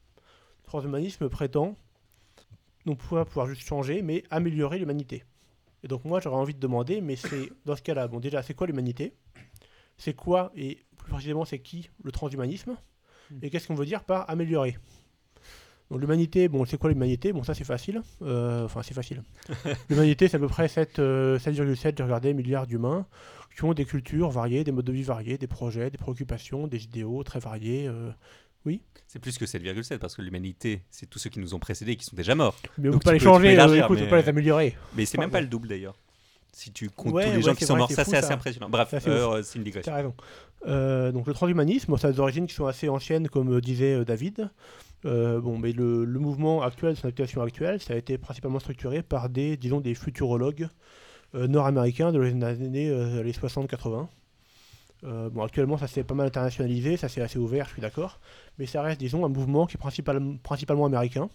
Le 0.64 0.66
transhumanisme 0.66 1.28
prétend 1.28 1.74
non 2.86 2.94
pas 2.94 3.24
pouvoir 3.24 3.46
juste 3.48 3.66
changer, 3.66 4.00
mais 4.02 4.22
améliorer 4.30 4.78
l'humanité. 4.78 5.24
Et 5.82 5.88
donc 5.88 6.04
moi, 6.04 6.20
j'aurais 6.20 6.36
envie 6.36 6.54
de 6.54 6.60
demander, 6.60 7.00
mais 7.00 7.16
c'est 7.16 7.50
dans 7.64 7.74
ce 7.76 7.82
cas-là, 7.82 8.06
bon 8.08 8.20
déjà, 8.20 8.42
c'est 8.42 8.54
quoi 8.54 8.66
l'humanité? 8.66 9.12
C'est 9.98 10.14
quoi, 10.14 10.52
et 10.54 10.84
plus 10.96 11.10
précisément, 11.10 11.44
c'est 11.44 11.58
qui 11.58 11.90
le 12.02 12.12
transhumanisme? 12.12 12.76
Et 13.42 13.50
qu'est-ce 13.50 13.66
qu'on 13.66 13.74
veut 13.74 13.86
dire 13.86 14.04
par 14.04 14.28
améliorer? 14.30 14.76
Donc 15.90 16.00
l'humanité, 16.00 16.48
bon, 16.48 16.64
c'est 16.64 16.78
quoi 16.78 16.90
l'humanité? 16.90 17.32
Bon, 17.32 17.42
ça 17.44 17.54
c'est 17.54 17.64
facile. 17.64 18.02
Euh, 18.22 18.64
Enfin, 18.64 18.82
c'est 18.82 18.94
facile. 18.94 19.22
l'humanité, 19.88 20.28
c'est 20.28 20.36
à 20.36 20.40
peu 20.40 20.48
près 20.48 20.68
7, 20.68 20.98
euh, 20.98 21.38
7,7, 21.38 21.94
j'ai 21.96 22.02
regardé, 22.02 22.34
milliards 22.34 22.66
d'humains 22.66 23.06
qui 23.56 23.64
ont 23.64 23.72
des 23.72 23.84
cultures 23.84 24.30
variées, 24.30 24.64
des 24.64 24.72
modes 24.72 24.84
de 24.84 24.92
vie 24.92 25.02
variés, 25.02 25.38
des 25.38 25.46
projets, 25.46 25.90
des 25.90 25.96
préoccupations, 25.98 26.66
des 26.66 26.84
idéaux 26.84 27.22
très 27.24 27.38
variés. 27.40 27.86
euh. 27.88 28.10
C'est 29.08 29.18
plus 29.20 29.38
que 29.38 29.44
7,7 29.44 29.98
parce 29.98 30.14
que 30.16 30.22
l'humanité, 30.22 30.82
c'est 30.90 31.08
tous 31.08 31.18
ceux 31.18 31.30
qui 31.30 31.38
nous 31.38 31.54
ont 31.54 31.58
précédés 31.58 31.96
qui 31.96 32.04
sont 32.04 32.16
déjà 32.16 32.34
morts. 32.34 32.56
Mais 32.78 32.88
on 32.88 32.92
Donc 32.92 33.02
peut 33.02 33.10
pas 33.10 33.12
les 33.12 33.18
changer, 33.18 33.48
euh, 33.48 33.52
élargir, 33.52 33.84
écoute, 33.84 33.96
on 33.98 34.00
mais- 34.00 34.06
peut 34.06 34.10
pas 34.16 34.22
les 34.22 34.28
améliorer. 34.28 34.76
Mais 34.96 35.06
c'est 35.06 35.18
même 35.18 35.30
pas 35.30 35.40
le 35.40 35.46
double 35.46 35.68
d'ailleurs. 35.68 35.96
Si 36.52 36.72
tu 36.72 36.88
comptes 36.88 37.12
Ouais, 37.12 37.24
tous 37.24 37.30
les 37.30 37.36
ouais, 37.36 37.42
gens 37.42 37.54
qui 37.54 37.66
sont 37.66 37.76
morts, 37.76 37.90
ça 37.92 38.04
c'est 38.04 38.16
assez 38.16 38.28
ça. 38.28 38.34
impressionnant. 38.34 38.70
Bref, 38.70 38.88
c'est 38.90 39.06
euh, 39.08 39.42
c'est 39.42 39.58
une 39.58 39.64
digression. 39.64 39.92
T'as 39.92 39.96
raison. 39.98 40.14
Euh, 40.66 41.12
donc 41.12 41.26
le 41.26 41.34
transhumanisme, 41.34 41.96
ça 41.98 42.08
a 42.08 42.12
des 42.12 42.18
origines 42.20 42.46
qui 42.46 42.54
sont 42.54 42.64
assez 42.66 42.88
anciennes, 42.88 43.28
comme 43.28 43.52
euh, 43.56 43.60
disait 43.60 43.92
euh, 43.94 44.04
David. 44.04 44.48
Euh, 45.04 45.38
bon, 45.40 45.58
mais 45.58 45.72
le, 45.72 46.04
le 46.06 46.18
mouvement 46.18 46.62
actuel, 46.62 46.96
son 46.96 47.06
activation 47.08 47.42
actuelle, 47.42 47.80
ça 47.80 47.92
a 47.92 47.96
été 47.96 48.16
principalement 48.16 48.58
structuré 48.58 49.02
par 49.02 49.28
des, 49.28 49.56
disons, 49.58 49.80
des 49.80 49.94
futurologues 49.94 50.68
euh, 51.34 51.46
nord-américains 51.46 52.10
de 52.10 52.18
les 52.18 52.32
années 52.42 52.88
euh, 52.88 53.22
les 53.22 53.32
60-80. 53.32 54.08
Euh, 55.04 55.28
bon, 55.30 55.42
actuellement, 55.42 55.76
ça 55.76 55.86
s'est 55.86 56.04
pas 56.04 56.14
mal 56.14 56.26
internationalisé, 56.26 56.96
ça 56.96 57.08
c'est 57.08 57.20
assez 57.20 57.38
ouvert, 57.38 57.66
je 57.66 57.72
suis 57.74 57.82
d'accord. 57.82 58.18
Mais 58.58 58.66
ça 58.66 58.82
reste, 58.82 58.98
disons, 58.98 59.24
un 59.24 59.28
mouvement 59.28 59.66
qui 59.66 59.76
est 59.76 59.78
principal- 59.78 60.38
principalement 60.42 60.86
américain, 60.86 61.28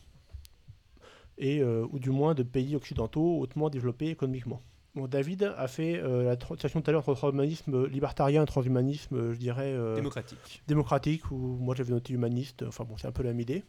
et, 1.38 1.62
euh, 1.62 1.86
ou 1.92 2.00
du 2.00 2.10
moins 2.10 2.34
de 2.34 2.44
pays 2.44 2.76
occidentaux 2.76 3.40
hautement 3.40 3.70
développés 3.70 4.10
économiquement. 4.10 4.60
Bon, 4.96 5.08
David 5.08 5.54
a 5.58 5.68
fait 5.68 5.98
euh, 6.00 6.24
la 6.24 6.36
transition 6.36 6.82
tout 6.82 6.90
à 6.90 6.92
l'heure 6.92 7.08
entre 7.08 7.16
transhumanisme 7.16 7.86
libertarien 7.88 8.44
et 8.44 8.46
transhumanisme, 8.46 9.32
je 9.32 9.38
dirais, 9.38 9.74
Démocratique. 9.96 10.64
démocratique, 10.68 11.32
ou 11.32 11.38
moi 11.60 11.76
j'avais 11.76 11.92
noté 11.94 12.14
humaniste, 12.14 12.64
enfin 12.68 12.84
bon, 12.84 12.98
c'est 12.98 13.08
un 13.08 13.12
peu 13.14 13.24
la 13.24 13.30
même 13.30 13.40
idée. 13.40 13.64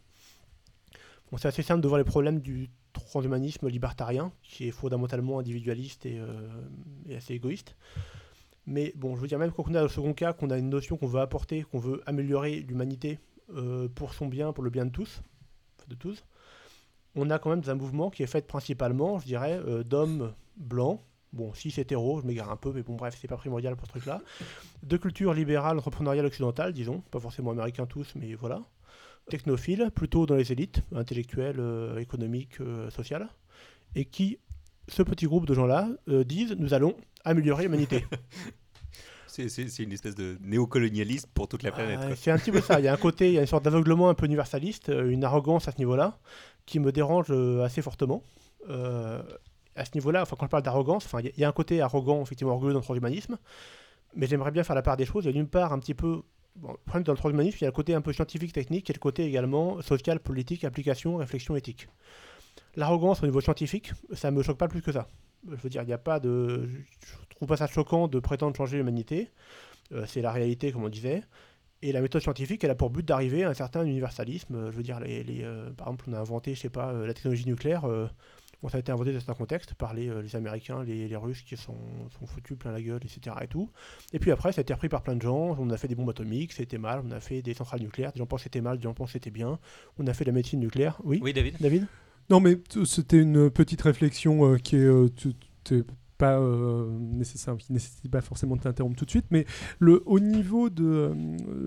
Bon, 1.31 1.37
c'est 1.37 1.47
assez 1.47 1.63
simple 1.63 1.81
de 1.81 1.87
voir 1.87 1.97
les 1.97 2.03
problèmes 2.03 2.41
du 2.41 2.69
transhumanisme 2.91 3.69
libertarien, 3.69 4.31
qui 4.43 4.67
est 4.67 4.71
fondamentalement 4.71 5.39
individualiste 5.39 6.05
et, 6.05 6.19
et 7.07 7.15
assez 7.15 7.33
égoïste. 7.33 7.75
Mais 8.65 8.93
bon, 8.95 9.15
je 9.15 9.21
veux 9.21 9.27
dire, 9.27 9.39
même 9.39 9.51
quand 9.51 9.65
on 9.67 9.75
a 9.75 9.81
le 9.81 9.89
second 9.89 10.13
cas, 10.13 10.33
qu'on 10.33 10.49
a 10.49 10.57
une 10.57 10.69
notion 10.69 10.97
qu'on 10.97 11.07
veut 11.07 11.19
apporter, 11.19 11.63
qu'on 11.63 11.79
veut 11.79 12.01
améliorer 12.05 12.61
l'humanité 12.61 13.19
euh, 13.53 13.89
pour 13.93 14.13
son 14.13 14.27
bien, 14.27 14.53
pour 14.53 14.63
le 14.63 14.69
bien 14.69 14.85
de 14.85 14.91
tous, 14.91 15.21
de 15.87 15.95
tous, 15.95 16.23
on 17.15 17.29
a 17.29 17.39
quand 17.39 17.49
même 17.49 17.61
un 17.67 17.75
mouvement 17.75 18.09
qui 18.09 18.23
est 18.23 18.27
fait 18.27 18.47
principalement, 18.47 19.19
je 19.19 19.25
dirais, 19.25 19.59
euh, 19.67 19.83
d'hommes 19.83 20.33
blancs, 20.55 21.01
bon, 21.33 21.53
cis 21.53 21.73
hétéros, 21.77 22.21
je 22.21 22.25
m'égare 22.25 22.51
un 22.51 22.55
peu, 22.55 22.71
mais 22.71 22.83
bon, 22.83 22.95
bref, 22.95 23.17
c'est 23.19 23.27
pas 23.27 23.35
primordial 23.35 23.75
pour 23.75 23.85
ce 23.87 23.91
truc-là, 23.91 24.21
de 24.81 24.97
culture 24.97 25.33
libérale, 25.33 25.77
entrepreneuriale 25.77 26.25
occidentale, 26.25 26.71
disons, 26.71 27.01
pas 27.11 27.19
forcément 27.19 27.51
américains 27.51 27.85
tous, 27.85 28.13
mais 28.15 28.33
voilà, 28.33 28.61
technophiles, 29.29 29.91
plutôt 29.93 30.25
dans 30.25 30.35
les 30.35 30.53
élites, 30.53 30.81
intellectuelles, 30.95 31.59
euh, 31.59 31.97
économiques, 31.97 32.59
sociales, 32.89 33.27
et 33.95 34.05
qui, 34.05 34.39
ce 34.87 35.03
petit 35.03 35.25
groupe 35.25 35.45
de 35.45 35.53
gens-là, 35.53 35.89
disent, 36.07 36.55
nous 36.57 36.73
allons 36.73 36.95
améliorer 37.23 37.63
l'humanité. 37.63 38.05
C'est 39.27 39.79
une 39.79 39.91
espèce 39.91 40.13
de 40.13 40.37
néocolonialisme 40.41 41.27
pour 41.33 41.47
toute 41.47 41.63
la 41.63 41.71
planète. 41.71 41.99
Euh, 42.03 42.13
c'est 42.15 42.29
un 42.29 42.37
petit 42.37 42.51
peu 42.51 42.61
ça. 42.61 42.79
Il 42.79 42.85
y 42.85 42.87
a 42.87 42.93
un 42.93 42.97
côté, 42.97 43.29
il 43.29 43.33
y 43.33 43.37
a 43.39 43.41
une 43.41 43.47
sorte 43.47 43.63
d'aveuglement 43.65 44.09
un 44.09 44.13
peu 44.13 44.27
universaliste, 44.27 44.89
euh, 44.89 45.09
une 45.09 45.23
arrogance 45.23 45.67
à 45.67 45.71
ce 45.71 45.79
niveau-là, 45.79 46.19
qui 46.67 46.79
me 46.79 46.91
dérange 46.91 47.27
euh, 47.31 47.63
assez 47.63 47.81
fortement. 47.81 48.21
Euh, 48.69 49.23
à 49.75 49.85
ce 49.85 49.91
niveau-là, 49.95 50.21
enfin, 50.21 50.35
quand 50.37 50.45
je 50.45 50.51
parle 50.51 50.61
d'arrogance, 50.61 51.05
enfin, 51.05 51.19
il 51.21 51.25
y 51.25 51.29
a- 51.29 51.31
il 51.35 51.39
y, 51.39 51.43
a 51.45 51.49
un 51.49 51.51
côté 51.51 51.81
arrogant, 51.81 52.21
effectivement, 52.21 52.53
orgueilleux 52.53 52.73
dans 52.73 52.79
le 52.79 52.83
transhumanisme, 52.85 53.39
mais 54.15 54.27
j'aimerais 54.27 54.51
bien 54.51 54.63
faire 54.63 54.75
la 54.75 54.83
part 54.83 54.97
des 54.97 55.05
choses. 55.05 55.23
Il 55.23 55.27
y 55.27 55.31
a 55.31 55.33
d'une 55.33 55.47
part 55.47 55.73
un 55.73 55.79
petit 55.79 55.95
peu. 55.95 56.21
Bon, 56.55 56.69
le 56.69 56.77
problème 56.85 57.03
dans 57.03 57.13
le 57.13 57.17
transhumanisme, 57.17 57.57
il 57.59 57.63
y 57.63 57.65
a 57.65 57.69
le 57.69 57.75
côté 57.75 57.95
un 57.95 58.01
peu 58.01 58.13
scientifique, 58.13 58.53
technique, 58.53 58.87
et 58.91 58.93
le 58.93 58.99
côté 58.99 59.25
également 59.25 59.81
social, 59.81 60.19
politique, 60.19 60.63
application, 60.63 61.15
réflexion 61.17 61.55
éthique. 61.55 61.87
L'arrogance 62.75 63.23
au 63.23 63.25
niveau 63.25 63.41
scientifique, 63.41 63.93
ça 64.11 64.29
me 64.29 64.43
choque 64.43 64.59
pas 64.59 64.67
plus 64.67 64.83
que 64.83 64.91
ça. 64.91 65.07
Je 65.49 65.55
veux 65.55 65.69
dire, 65.69 65.81
il 65.83 65.87
n'y 65.87 65.93
a 65.93 65.97
pas 65.97 66.19
de. 66.19 66.69
Je 67.29 67.35
trouve 67.35 67.47
pas 67.47 67.57
ça 67.57 67.67
choquant 67.67 68.07
de 68.07 68.19
prétendre 68.19 68.55
changer 68.55 68.77
l'humanité. 68.77 69.29
Euh, 69.91 70.05
c'est 70.07 70.21
la 70.21 70.31
réalité, 70.31 70.71
comme 70.71 70.83
on 70.83 70.89
disait. 70.89 71.21
Et 71.81 71.91
la 71.91 71.99
méthode 71.99 72.21
scientifique, 72.21 72.63
elle 72.63 72.69
a 72.69 72.75
pour 72.75 72.89
but 72.89 73.05
d'arriver 73.05 73.43
à 73.43 73.49
un 73.49 73.53
certain 73.53 73.83
universalisme. 73.83 74.71
Je 74.71 74.77
veux 74.77 74.83
dire, 74.83 74.99
les, 75.01 75.23
les, 75.23 75.43
euh, 75.43 75.69
par 75.71 75.87
exemple, 75.87 76.05
on 76.07 76.13
a 76.13 76.19
inventé, 76.19 76.55
je 76.55 76.61
sais 76.61 76.69
pas, 76.69 76.91
euh, 76.93 77.05
la 77.05 77.13
technologie 77.13 77.45
nucléaire. 77.45 77.81
bon, 78.61 78.69
ça 78.69 78.77
a 78.77 78.79
été 78.79 78.93
inventé 78.93 79.11
dans 79.11 79.19
certains 79.19 79.33
contextes 79.33 79.73
par 79.73 79.93
les, 79.93 80.09
les 80.21 80.35
Américains, 80.37 80.81
les, 80.83 81.09
les 81.09 81.15
Russes 81.17 81.41
qui 81.41 81.57
sont, 81.57 81.75
sont 82.17 82.25
foutus 82.25 82.57
plein 82.57 82.71
la 82.71 82.81
gueule, 82.81 83.01
etc. 83.03 83.35
Et, 83.41 83.47
tout. 83.47 83.69
et 84.13 84.19
puis 84.19 84.31
après, 84.31 84.53
ça 84.53 84.61
a 84.61 84.63
été 84.63 84.73
repris 84.73 84.87
par 84.87 85.03
plein 85.03 85.17
de 85.17 85.21
gens. 85.21 85.57
On 85.59 85.69
a 85.71 85.77
fait 85.77 85.89
des 85.89 85.95
bombes 85.95 86.09
atomiques, 86.09 86.53
c'était 86.53 86.77
mal. 86.77 87.01
On 87.05 87.11
a 87.11 87.19
fait 87.19 87.41
des 87.41 87.53
centrales 87.53 87.81
nucléaires. 87.81 88.13
Des 88.13 88.19
gens 88.19 88.25
pensent 88.25 88.39
que 88.39 88.43
c'était 88.45 88.61
mal, 88.61 88.77
des 88.77 88.83
gens 88.83 88.93
pensent 88.93 89.09
que 89.09 89.13
c'était 89.13 89.31
bien. 89.31 89.59
On 89.99 90.07
a 90.07 90.13
fait 90.13 90.23
de 90.23 90.29
la 90.29 90.35
médecine 90.35 90.61
nucléaire. 90.61 91.01
Oui, 91.03 91.19
Oui, 91.21 91.33
David 91.33 91.57
David? 91.59 91.87
Non, 92.29 92.39
mais 92.39 92.57
c'était 92.85 93.19
une 93.21 93.49
petite 93.49 93.81
réflexion 93.81 94.53
euh, 94.53 94.57
qui 94.57 94.75
est 94.77 94.79
euh, 94.85 95.07
pas 96.17 96.37
euh, 96.39 96.85
nécessaire, 96.99 97.57
qui 97.57 97.73
nécessite 97.73 98.09
pas 98.09 98.21
forcément 98.21 98.55
de 98.55 98.61
t'interrompre 98.61 98.95
tout 98.95 99.03
de 99.03 99.09
suite, 99.09 99.25
mais 99.31 99.45
le 99.79 100.03
au 100.05 100.19
niveau 100.19 100.69
de, 100.69 101.11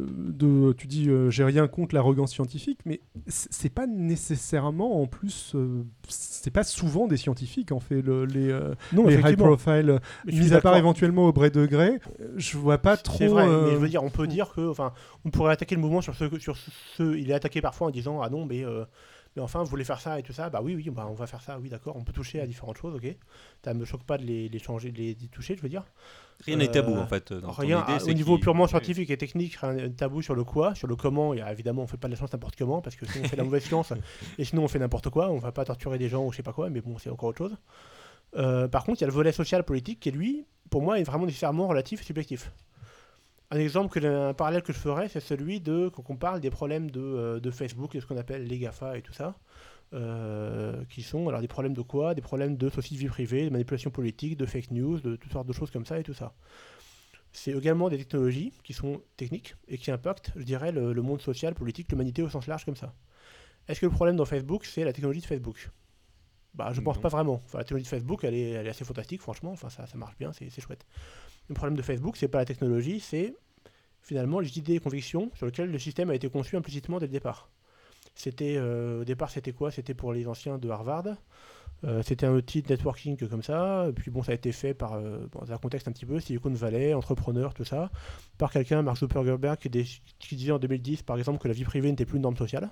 de 0.09 0.73
tu 0.73 0.87
dis 0.87 1.11
euh, 1.11 1.31
j'ai 1.31 1.42
rien 1.45 1.66
contre 1.66 1.95
l'arrogance 1.97 2.33
scientifique, 2.33 2.79
mais 2.87 3.01
c'est 3.27 3.69
pas 3.75 3.87
nécessairement 3.88 5.03
en 5.03 5.07
plus, 5.07 5.53
euh, 5.57 5.83
c'est 6.09 6.53
pas 6.53 6.62
souvent 6.62 7.09
des 7.09 7.16
scientifiques 7.16 7.73
en 7.73 7.81
fait 7.81 8.01
le- 8.03 8.25
les 8.25 8.57
Non, 8.92 9.07
les 9.09 9.16
high 9.16 9.37
profile, 9.37 10.01
mis 10.27 10.53
à 10.55 10.61
part 10.61 10.77
éventuellement 10.77 11.27
au 11.27 11.33
Bray 11.33 11.51
Degré, 11.51 11.99
euh, 12.21 12.33
je 12.37 12.57
vois 12.57 12.79
pas 12.79 12.97
trop. 12.97 13.19
C'est 13.19 13.27
vrai, 13.27 13.47
mais 13.49 13.73
je 13.73 13.77
veux 13.77 13.88
dire, 13.88 14.05
on 14.05 14.11
peut 14.11 14.29
dire 14.29 14.53
que, 14.55 14.71
enfin, 14.71 14.92
on 15.25 15.31
pourrait 15.31 15.53
attaquer 15.53 15.75
le 15.75 15.81
mouvement 15.81 16.01
sur 16.01 16.14
ce, 16.14 16.25
sur 16.38 16.57
ce, 16.97 17.16
il 17.16 17.31
est 17.31 17.35
attaqué 17.35 17.61
parfois 17.61 17.88
en 17.88 17.90
disant 17.90 18.21
ah 18.23 18.31
non, 18.31 18.47
mais, 18.47 18.64
mais 19.37 19.42
enfin, 19.42 19.62
vous 19.62 19.68
voulez 19.70 19.85
faire 19.85 20.01
ça 20.01 20.18
et 20.18 20.22
tout 20.22 20.33
ça, 20.33 20.49
bah 20.51 20.61
oui, 20.62 20.75
oui, 20.75 20.88
bah, 20.90 21.07
on 21.09 21.14
va 21.14 21.27
faire 21.27 21.42
ça, 21.42 21.59
oui, 21.61 21.68
d'accord, 21.68 21.94
on 21.96 22.03
peut 22.03 22.12
toucher 22.12 22.40
à 22.40 22.46
différentes 22.46 22.79
choses, 22.79 22.94
ok. 22.94 23.14
Ça 23.64 23.75
me 23.75 23.85
choque 23.85 24.03
pas 24.05 24.16
de 24.18 24.25
les, 24.25 24.49
les 24.49 24.59
changer, 24.59 24.90
de 24.90 24.99
les 24.99 25.14
toucher, 25.31 25.57
je 25.57 25.62
veux 25.62 25.68
dire. 25.68 25.85
Rien 26.44 26.57
n'est 26.57 26.68
tabou 26.70 26.92
Euh, 26.94 27.01
en 27.03 27.07
fait. 27.07 27.33
Dans 27.33 27.53
ton 27.53 27.62
Rien, 27.62 27.83
idée, 27.85 27.92
à- 27.94 27.99
c'est 27.99 28.11
au 28.11 28.14
niveau 28.14 28.38
purement 28.38 28.66
scientifique 28.66 29.11
et 29.11 29.16
technique, 29.16 29.57
rien 29.57 29.72
n'est 29.75 29.90
tabou 29.90 30.22
sur 30.22 30.35
le 30.35 30.44
quoi, 30.44 30.75
sur 30.75 30.87
le 30.88 30.96
comment. 30.96 31.33
Il 31.35 31.38
y 31.38 31.40
a, 31.42 31.51
évidemment, 31.53 31.83
on 31.83 31.87
fait 31.87 31.96
pas 31.96 32.09
de 32.09 32.12
la 32.12 32.16
science 32.16 32.33
n'importe 32.33 32.57
comment 32.57 32.81
parce 32.83 32.96
que 32.96 33.07
sinon 33.07 33.25
on 33.25 33.29
fait 33.29 33.37
de 33.37 33.40
la 33.40 33.44
mauvaise 33.49 33.64
science 33.64 33.92
et 34.38 34.44
sinon 34.44 34.64
on 34.64 34.68
fait 34.68 34.79
n'importe 34.79 35.09
quoi. 35.11 35.31
On 35.31 35.38
va 35.38 35.53
pas 35.53 35.64
torturer 35.64 35.99
des 35.99 36.09
gens 36.09 36.25
ou 36.27 36.33
je 36.33 36.37
sais 36.38 36.42
pas 36.42 36.53
quoi, 36.53 36.68
mais 36.70 36.81
bon, 36.81 36.99
c'est 36.99 37.11
encore 37.11 37.31
autre 37.31 37.38
chose. 37.38 37.57
Euh, 38.37 38.68
par 38.68 38.85
contre, 38.85 38.99
il 39.01 39.03
y 39.03 39.05
a 39.05 39.09
le 39.09 39.12
volet 39.14 39.33
social 39.33 39.64
politique 39.64 40.01
qui, 40.01 40.11
lui, 40.11 40.44
pour 40.68 40.83
moi, 40.83 40.99
est 41.01 41.05
vraiment 41.05 41.25
nécessairement 41.27 41.68
relatif 41.68 42.03
et 42.03 42.05
subjectif. 42.05 42.53
Un 43.51 43.59
exemple, 43.59 43.93
que, 44.01 44.05
un 44.05 44.35
parallèle 44.35 44.63
que 44.63 44.73
je 44.73 44.79
ferais, 44.79 45.09
c'est 45.09 45.21
celui 45.21 45.61
de 45.61 45.89
quand 45.89 46.03
on 46.09 46.17
parle 46.17 46.41
des 46.41 46.51
problèmes 46.51 46.91
de, 46.91 47.01
euh, 47.01 47.41
de 47.41 47.51
Facebook 47.53 47.95
et 47.95 48.01
ce 48.01 48.07
qu'on 48.07 48.17
appelle 48.17 48.47
les 48.47 48.59
GAFA 48.59 48.99
et 48.99 49.03
tout 49.03 49.13
ça. 49.13 49.37
euh, 49.95 50.85
qui 50.87 51.03
sont 51.03 51.29
alors 51.29 51.41
des 51.41 51.49
problèmes 51.49 51.75
de 51.75 51.83
quoi? 51.83 52.15
Des 52.15 52.23
problèmes 52.23 52.57
de 52.57 52.69
soucis 52.69 52.95
de 52.95 52.99
vie 53.01 53.07
privée, 53.09 53.45
de 53.47 53.51
manipulation 53.51 53.91
politique, 53.91 54.37
de 54.37 54.47
fake 54.47 54.73
news, 54.73 55.01
de 55.01 55.17
toutes 55.17 55.33
sortes 55.33 55.47
de 55.49 55.53
choses 55.53 55.71
comme 55.71 55.87
ça 55.87 55.99
et 56.01 56.03
tout 56.03 56.15
ça 56.15 56.35
c'est 57.33 57.53
également 57.53 57.89
des 57.91 57.99
technologies 57.99 58.53
qui 58.65 58.73
sont 58.73 59.03
techniques 59.17 59.57
et 59.69 59.79
qui 59.79 59.91
impactent, 59.91 60.33
je 60.37 60.43
dirais, 60.45 60.73
le, 60.73 60.93
le 60.93 61.03
monde 61.03 61.21
social, 61.21 61.55
politique, 61.55 61.91
l'humanité 61.91 62.23
au 62.23 62.29
sens 62.31 62.47
large 62.47 62.65
comme 62.65 62.77
ça. 62.77 62.95
Est-ce 63.69 63.81
que 63.81 63.87
le 63.87 63.93
problème 63.93 64.17
dans 64.17 64.25
Facebook, 64.27 64.65
c'est 64.67 64.85
la 64.85 64.93
technologie 64.93 65.21
de 65.21 65.27
Facebook? 65.27 65.71
Bah, 66.55 66.73
je 66.73 66.81
pense 66.81 66.97
Non. 66.97 67.03
pas 67.03 67.09
vraiment. 67.09 67.43
Enfin, 67.45 67.59
la 67.59 67.65
technologie 67.65 67.85
de 67.85 67.89
Facebook, 67.91 68.25
elle 68.25 68.35
est, 68.35 68.51
elle 68.51 68.67
est 68.67 68.71
assez 68.71 68.85
fantastique, 68.85 69.21
franchement. 69.21 69.53
Enfin, 69.53 69.69
ça, 69.71 69.87
ça 69.87 69.99
marche 69.99 70.17
bien, 70.19 70.33
c'est 70.33 70.51
chouette. 70.61 70.87
Le 71.49 71.55
problème 71.55 71.77
de 71.77 71.83
Facebook, 71.83 72.17
c'est 72.17 72.29
pas 72.29 72.39
la 72.39 72.45
technologie, 72.45 73.01
c'est 73.01 73.35
finalement 74.03 74.41
les 74.41 74.59
idées 74.59 74.75
et 74.75 74.81
convictions 74.81 75.31
sur 75.35 75.47
lesquelles 75.47 75.71
le 75.71 75.79
système 75.79 76.11
a 76.11 76.15
été 76.15 76.29
conçu 76.29 76.57
implicitement 76.57 76.99
dès 76.99 77.07
le 77.07 77.13
départ. 77.13 77.51
C'était 78.15 78.57
euh, 78.57 79.03
au 79.03 79.05
départ, 79.05 79.31
c'était 79.31 79.53
quoi? 79.53 79.71
C'était 79.71 79.95
pour 79.95 80.13
les 80.13 80.27
anciens 80.27 80.59
de 80.59 80.69
Harvard. 80.71 81.05
Euh, 81.85 82.03
c'était 82.03 82.25
un 82.25 82.33
outil 82.33 82.63
de 82.63 82.69
networking 82.69 83.17
comme 83.29 83.43
ça. 83.43 83.87
Et 83.89 83.93
puis 83.93 84.11
bon, 84.11 84.23
ça 84.23 84.33
a 84.33 84.35
été 84.35 84.51
fait 84.53 84.73
par, 84.73 84.95
euh, 84.95 85.27
dans 85.33 85.53
un 85.53 85.59
contexte 85.59 85.87
un 85.87 85.93
petit 85.93 86.07
peu 86.07 86.19
Silicon 86.19 86.51
Valley, 86.51 86.95
entrepreneur, 86.95 87.53
tout 87.53 87.65
ça, 87.65 87.91
par 88.39 88.51
quelqu'un, 88.51 88.81
Mark 88.83 88.97
Zuckerberg, 88.99 89.59
qui, 89.59 90.01
qui 90.19 90.37
disait 90.37 90.53
en 90.53 90.59
2010, 90.59 91.03
par 91.03 91.19
exemple, 91.19 91.39
que 91.39 91.49
la 91.49 91.55
vie 91.55 91.65
privée 91.65 91.91
n'était 91.91 92.07
plus 92.07 92.17
une 92.17 92.23
norme 92.23 92.37
sociale. 92.39 92.71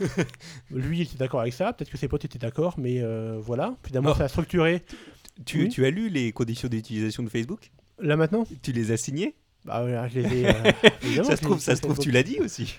Lui, 0.70 0.98
il 0.98 1.02
était 1.02 1.16
d'accord 1.16 1.40
avec 1.40 1.52
ça. 1.52 1.72
Peut-être 1.72 1.90
que 1.90 1.98
ses 1.98 2.08
potes 2.08 2.24
étaient 2.24 2.38
d'accord, 2.38 2.74
mais 2.78 3.00
voilà. 3.38 3.76
Finalement, 3.84 4.10
Oh. 4.12 4.18
ça 4.18 4.24
a 4.24 4.28
structuré. 4.28 4.82
Tu, 5.44 5.62
Oui. 5.62 5.68
tu 5.68 5.84
as 5.86 5.90
lu 5.90 6.08
les 6.08 6.32
conditions 6.32 6.68
d'utilisation 6.68 7.22
de 7.22 7.28
Facebook? 7.28 7.70
Là 7.98 8.16
maintenant, 8.16 8.44
Tu 8.62 8.72
les 8.72 8.92
as 8.92 8.96
signées? 8.96 9.34
Bah, 9.66 9.84
ouais, 9.84 9.94
je 10.08 10.20
les 10.20 10.36
ai. 10.42 10.46
euh, 10.48 10.52
Ça 11.24 11.36
se 11.36 11.42
trouve, 11.42 11.60
ça 11.60 11.76
se 11.76 11.82
trouve, 11.82 11.98
tu 11.98 12.10
l'as 12.10 12.22
dit 12.22 12.38
aussi. 12.40 12.76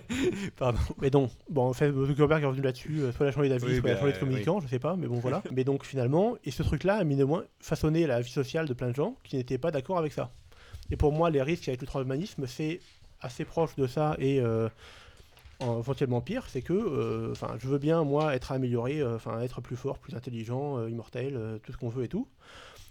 Pardon. 0.56 0.78
Mais 1.00 1.10
donc, 1.10 1.30
bon, 1.48 1.72
Facebook 1.72 2.06
Zuckerberg 2.06 2.42
est 2.42 2.46
revenu 2.46 2.62
là-dessus, 2.62 3.00
euh, 3.00 3.12
soit 3.12 3.26
il 3.26 3.28
a 3.30 3.32
changé 3.32 3.48
d'avis, 3.48 3.64
Oui, 3.64 3.76
soit 3.80 3.88
il 3.88 3.90
a 3.90 3.94
bah, 3.94 4.00
changé 4.00 4.12
de 4.12 4.18
communicant, 4.18 4.60
je 4.60 4.68
sais 4.68 4.78
pas, 4.78 4.94
mais 4.96 5.06
bon 5.08 5.18
voilà. 5.20 5.42
mais 5.52 5.64
donc 5.64 5.84
finalement, 5.84 6.36
et 6.44 6.50
ce 6.52 6.62
truc-là 6.62 6.96
a 6.96 7.04
mis 7.04 7.16
de 7.16 7.24
moins 7.24 7.44
façonné 7.60 8.06
la 8.06 8.20
vie 8.20 8.30
sociale 8.30 8.66
de 8.68 8.74
plein 8.74 8.90
de 8.90 8.94
gens 8.94 9.16
qui 9.24 9.36
n'étaient 9.36 9.58
pas 9.58 9.70
d'accord 9.72 9.98
avec 9.98 10.12
ça. 10.12 10.32
Et 10.90 10.96
pour 10.96 11.12
moi, 11.12 11.30
les 11.30 11.42
risques 11.42 11.68
avec 11.68 11.80
le 11.80 11.86
transhumanisme, 11.86 12.46
c'est 12.46 12.80
assez 13.20 13.44
proche 13.44 13.74
de 13.76 13.86
ça 13.88 14.14
et 14.18 14.40
euh, 14.40 14.66
en- 14.66 14.70
éventuellement 15.60 16.20
pire, 16.20 16.46
c'est 16.48 16.62
que, 16.62 16.72
euh, 16.72 17.34
je 17.58 17.68
veux 17.68 17.78
bien 17.78 18.04
moi 18.04 18.34
être 18.34 18.52
amélioré, 18.52 19.00
euh, 19.00 19.18
être 19.40 19.60
plus 19.60 19.76
fort, 19.76 19.98
plus 19.98 20.14
intelligent, 20.14 20.78
euh, 20.78 20.90
immortel, 20.90 21.60
tout 21.62 21.72
ce 21.72 21.76
qu'on 21.76 21.88
veut 21.88 22.04
et 22.04 22.08
tout. 22.08 22.26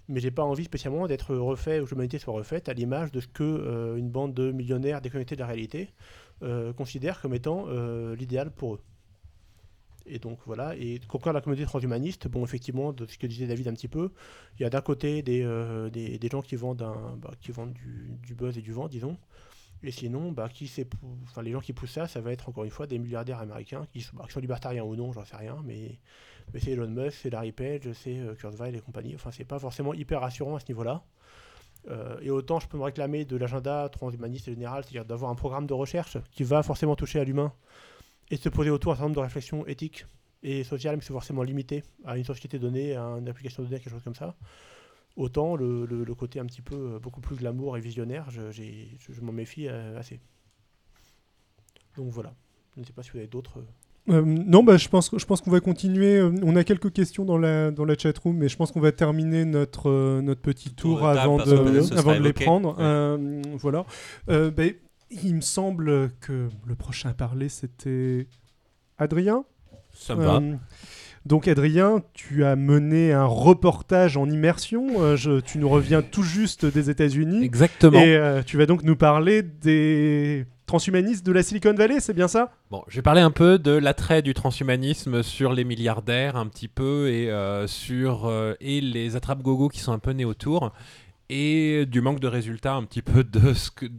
Mais 0.07 0.19
j'ai 0.19 0.31
pas 0.31 0.43
envie 0.43 0.63
spécialement 0.63 1.07
d'être 1.07 1.35
refait 1.35 1.79
ou 1.79 1.85
que 1.85 1.91
l'humanité 1.91 2.17
soit 2.17 2.33
refaite 2.33 2.67
à 2.67 2.73
l'image 2.73 3.11
de 3.11 3.19
ce 3.19 3.27
que 3.27 3.95
une 3.97 4.09
bande 4.09 4.33
de 4.33 4.51
millionnaires 4.51 5.01
déconnectés 5.01 5.35
de 5.35 5.41
la 5.41 5.47
réalité 5.47 5.89
euh, 6.41 6.73
considèrent 6.73 7.21
comme 7.21 7.35
étant 7.35 7.67
l'idéal 8.15 8.51
pour 8.51 8.75
eux. 8.75 8.81
Et 10.07 10.17
donc 10.17 10.39
voilà, 10.47 10.75
et 10.75 10.99
concernant 11.07 11.33
la 11.33 11.41
communauté 11.41 11.67
transhumaniste, 11.67 12.27
bon 12.27 12.43
effectivement, 12.43 12.91
de 12.91 13.05
ce 13.05 13.19
que 13.19 13.27
disait 13.27 13.45
David 13.45 13.67
un 13.67 13.73
petit 13.73 13.87
peu, 13.87 14.11
il 14.57 14.63
y 14.63 14.65
a 14.65 14.71
d'un 14.71 14.81
côté 14.81 15.21
des, 15.21 15.43
des, 15.91 16.29
gens 16.31 16.41
qui 16.41 16.55
vendent, 16.55 16.81
un, 16.81 17.15
bah, 17.17 17.31
qui 17.39 17.51
vendent 17.51 17.75
du 18.23 18.33
buzz 18.33 18.57
et 18.57 18.61
du 18.63 18.73
vent, 18.73 18.87
disons, 18.87 19.15
et 19.83 19.91
sinon, 19.91 20.31
bah, 20.31 20.49
qui 20.49 20.69
enfin, 21.23 21.41
les 21.41 21.51
gens 21.51 21.61
qui 21.61 21.73
poussent 21.73 21.91
ça, 21.91 22.07
ça 22.07 22.19
va 22.19 22.31
être 22.31 22.49
encore 22.49 22.65
une 22.65 22.69
fois 22.71 22.87
des 22.87 22.99
milliardaires 22.99 23.39
américains, 23.39 23.85
qui, 23.93 24.01
sont- 24.01 24.15
bah, 24.17 24.25
libertariens 24.37 24.83
ou 24.83 24.95
non, 24.95 25.13
j'en 25.13 25.23
sais 25.23 25.37
rien, 25.37 25.57
mais, 25.63 25.99
c'est 26.57 26.71
Elon 26.71 26.87
Musk, 26.89 27.17
c'est 27.21 27.29
Larry 27.29 27.51
Page, 27.51 27.91
c'est 27.93 28.17
euh, 28.19 28.35
Kurzweil 28.35 28.75
et 28.75 28.79
compagnie, 28.81 29.15
enfin 29.15 29.31
c'est 29.31 29.45
pas 29.45 29.59
forcément 29.59 29.93
hyper 29.93 30.21
rassurant 30.21 30.55
à 30.55 30.59
ce 30.59 30.65
niveau-là. 30.67 31.03
Euh, 31.89 32.19
et 32.21 32.29
autant 32.29 32.59
je 32.59 32.67
peux 32.67 32.77
me 32.77 32.83
réclamer 32.83 33.23
de 33.23 33.37
l'agenda 33.37 33.87
transhumaniste 33.89 34.45
général, 34.45 34.83
c'est-à-dire 34.83 35.05
d'avoir 35.05 35.31
un 35.31 35.35
programme 35.35 35.65
de 35.65 35.73
recherche 35.73 36.17
qui 36.31 36.43
va 36.43 36.61
forcément 36.61 36.95
toucher 36.95 37.19
à 37.19 37.23
l'humain 37.23 37.53
et 38.29 38.35
se 38.35 38.49
poser 38.49 38.69
autour 38.69 38.91
d'un 38.91 38.95
certain 38.97 39.07
nombre 39.07 39.15
de 39.15 39.21
réflexions 39.21 39.65
éthiques 39.65 40.05
et 40.43 40.63
sociales, 40.63 40.97
mais 40.97 41.01
c'est 41.01 41.13
forcément 41.13 41.43
limité 41.43 41.83
à 42.05 42.17
une 42.17 42.25
société 42.25 42.59
donnée, 42.59 42.95
à 42.95 43.03
une 43.17 43.29
application 43.29 43.63
donnée, 43.63 43.77
à 43.77 43.79
quelque 43.79 43.93
chose 43.93 44.03
comme 44.03 44.15
ça. 44.15 44.35
Autant 45.15 45.55
le, 45.55 45.85
le- 45.85 46.03
le 46.05 46.15
côté 46.15 46.39
un 46.39 46.45
petit 46.45 46.61
peu 46.61 46.75
euh, 46.75 46.99
beaucoup 46.99 47.19
plus 47.21 47.35
glamour 47.35 47.77
et 47.77 47.81
visionnaire, 47.81 48.29
je, 48.29 48.51
j'ai- 48.51 48.95
je- 48.99 49.11
je 49.13 49.21
m'en 49.21 49.31
méfie 49.33 49.67
euh, 49.67 49.97
assez. 49.99 50.19
Donc 51.97 52.09
voilà. 52.09 52.33
Je 52.75 52.81
ne 52.81 52.85
sais 52.85 52.93
pas 52.93 53.03
si 53.03 53.11
vous 53.11 53.17
avez 53.17 53.27
d'autres. 53.27 53.63
euh, 54.09 54.21
non, 54.23 54.63
bah, 54.63 54.77
je 54.77 54.87
pense, 54.87 55.11
je 55.17 55.25
pense 55.25 55.41
qu'on 55.41 55.51
va 55.51 55.59
continuer. 55.59 56.21
On 56.21 56.55
a 56.55 56.63
quelques 56.63 56.93
questions 56.93 57.25
dans 57.25 57.37
la, 57.37 57.71
dans 57.71 57.83
la 57.85 57.97
chatroom, 57.97 58.37
mais 58.37 58.47
je 58.47 58.55
pense 58.55 58.71
qu'on 58.71 58.79
va 58.79 58.91
terminer 58.91 59.43
notre, 59.45 59.89
euh, 59.89 60.21
notre 60.21 60.41
petit 60.41 60.73
Tour 60.73 60.99
avant 61.21 61.37
de, 61.37 61.97
avant 61.97 62.11
de 62.13 62.23
les 62.23 62.33
prendre. 62.45 62.69
Ouais. 62.77 62.83
Euh, 62.83 63.41
voilà. 63.57 63.85
Euh, 64.29 64.51
bah, 64.51 64.63
il 65.11 65.35
me 65.35 65.41
semble 65.41 66.11
que 66.21 66.47
le 66.65 66.75
prochain 66.75 67.09
à 67.09 67.13
parler, 67.13 67.49
c'était 67.49 68.27
Adrien. 68.97 69.43
Ça 69.93 70.15
me 70.15 70.23
va. 70.23 70.39
Donc 71.29 71.47
Adrien, 71.47 72.01
tu 72.15 72.43
as 72.43 72.55
mené 72.55 73.13
un 73.13 73.25
reportage 73.25 74.17
en 74.17 74.27
immersion. 74.27 74.99
Euh, 74.99 75.15
je- 75.15 75.39
tu 75.41 75.59
nous 75.59 75.69
reviens 75.69 76.01
tout 76.01 76.23
juste 76.23 76.65
des 76.65 76.89
États-Unis. 76.89 77.43
Exactement. 77.45 78.01
Et 78.01 78.15
euh, 78.17 78.41
tu 78.41 78.57
vas 78.57 78.65
donc 78.65 78.81
nous 78.81 78.95
parler 78.95 79.43
des 79.43 80.47
transhumanistes 80.65 81.23
de 81.23 81.31
la 81.31 81.43
Silicon 81.43 81.73
Valley, 81.75 81.99
c'est 81.99 82.15
bien 82.15 82.27
ça? 82.27 82.51
Bon, 82.71 82.83
j'ai 82.87 83.03
parlé 83.03 83.21
un 83.21 83.29
peu 83.29 83.59
de 83.59 83.69
l'attrait 83.71 84.23
du 84.23 84.33
transhumanisme 84.33 85.21
sur 85.21 85.53
les 85.53 85.63
milliardaires, 85.65 86.35
un 86.35 86.47
petit 86.47 86.67
peu, 86.67 87.09
et 87.09 87.29
euh, 87.29 87.67
sur 87.67 88.31
et 88.59 88.81
les 88.81 89.15
attrape-gogo 89.15 89.69
qui 89.69 89.79
sont 89.81 89.93
un 89.93 89.99
peu 89.99 90.11
nés 90.11 90.25
autour, 90.25 90.71
et 91.29 91.85
du 91.87 92.01
manque 92.01 92.19
de 92.19 92.27
résultats 92.27 92.73
un 92.73 92.83
petit 92.85 93.01
peu 93.03 93.23
de 93.23 93.53
ce 93.53 93.69
que 93.71 93.85
de- 93.85 93.91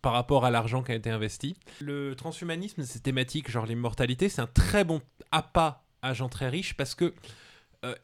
par 0.00 0.12
rapport 0.14 0.44
à 0.44 0.50
l'argent 0.50 0.82
qui 0.82 0.90
a 0.90 0.96
été 0.96 1.10
investi. 1.10 1.54
Le 1.80 2.14
transhumanisme, 2.16 2.82
ces 2.82 2.98
thématiques, 2.98 3.48
genre 3.48 3.66
l'immortalité, 3.66 4.28
c'est 4.28 4.42
un 4.42 4.48
très 4.52 4.82
bon 4.82 5.00
appât 5.30 5.81
à 6.02 6.14
gens 6.14 6.28
très 6.28 6.48
riches 6.48 6.74
parce 6.74 6.94
que 6.94 7.14
euh, 7.84 7.94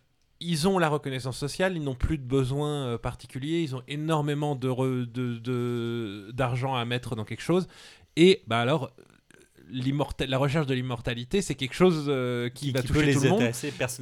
ils 0.40 0.68
ont 0.68 0.78
la 0.78 0.88
reconnaissance 0.88 1.36
sociale, 1.36 1.76
ils 1.76 1.82
n'ont 1.82 1.94
plus 1.96 2.16
de 2.18 2.22
besoins 2.22 2.86
euh, 2.86 2.98
particuliers, 2.98 3.60
ils 3.60 3.74
ont 3.74 3.82
énormément 3.88 4.54
de- 4.54 5.04
de- 5.04 6.30
d'argent 6.32 6.74
à 6.76 6.84
mettre 6.84 7.16
dans 7.16 7.24
quelque 7.24 7.42
chose. 7.42 7.66
Et 8.16 8.42
bah 8.46 8.60
alors, 8.60 8.90
la 9.70 10.38
recherche 10.38 10.66
de 10.66 10.74
l'immortalité, 10.74 11.42
c'est 11.42 11.54
quelque 11.54 11.74
chose 11.74 12.06
euh, 12.08 12.48
qui, 12.48 12.70
va 12.72 12.82
peut 12.82 12.88
toucher 12.88 13.06
les 13.06 13.14
tout 13.14 13.20
le 13.22 13.28
monde 13.30 13.40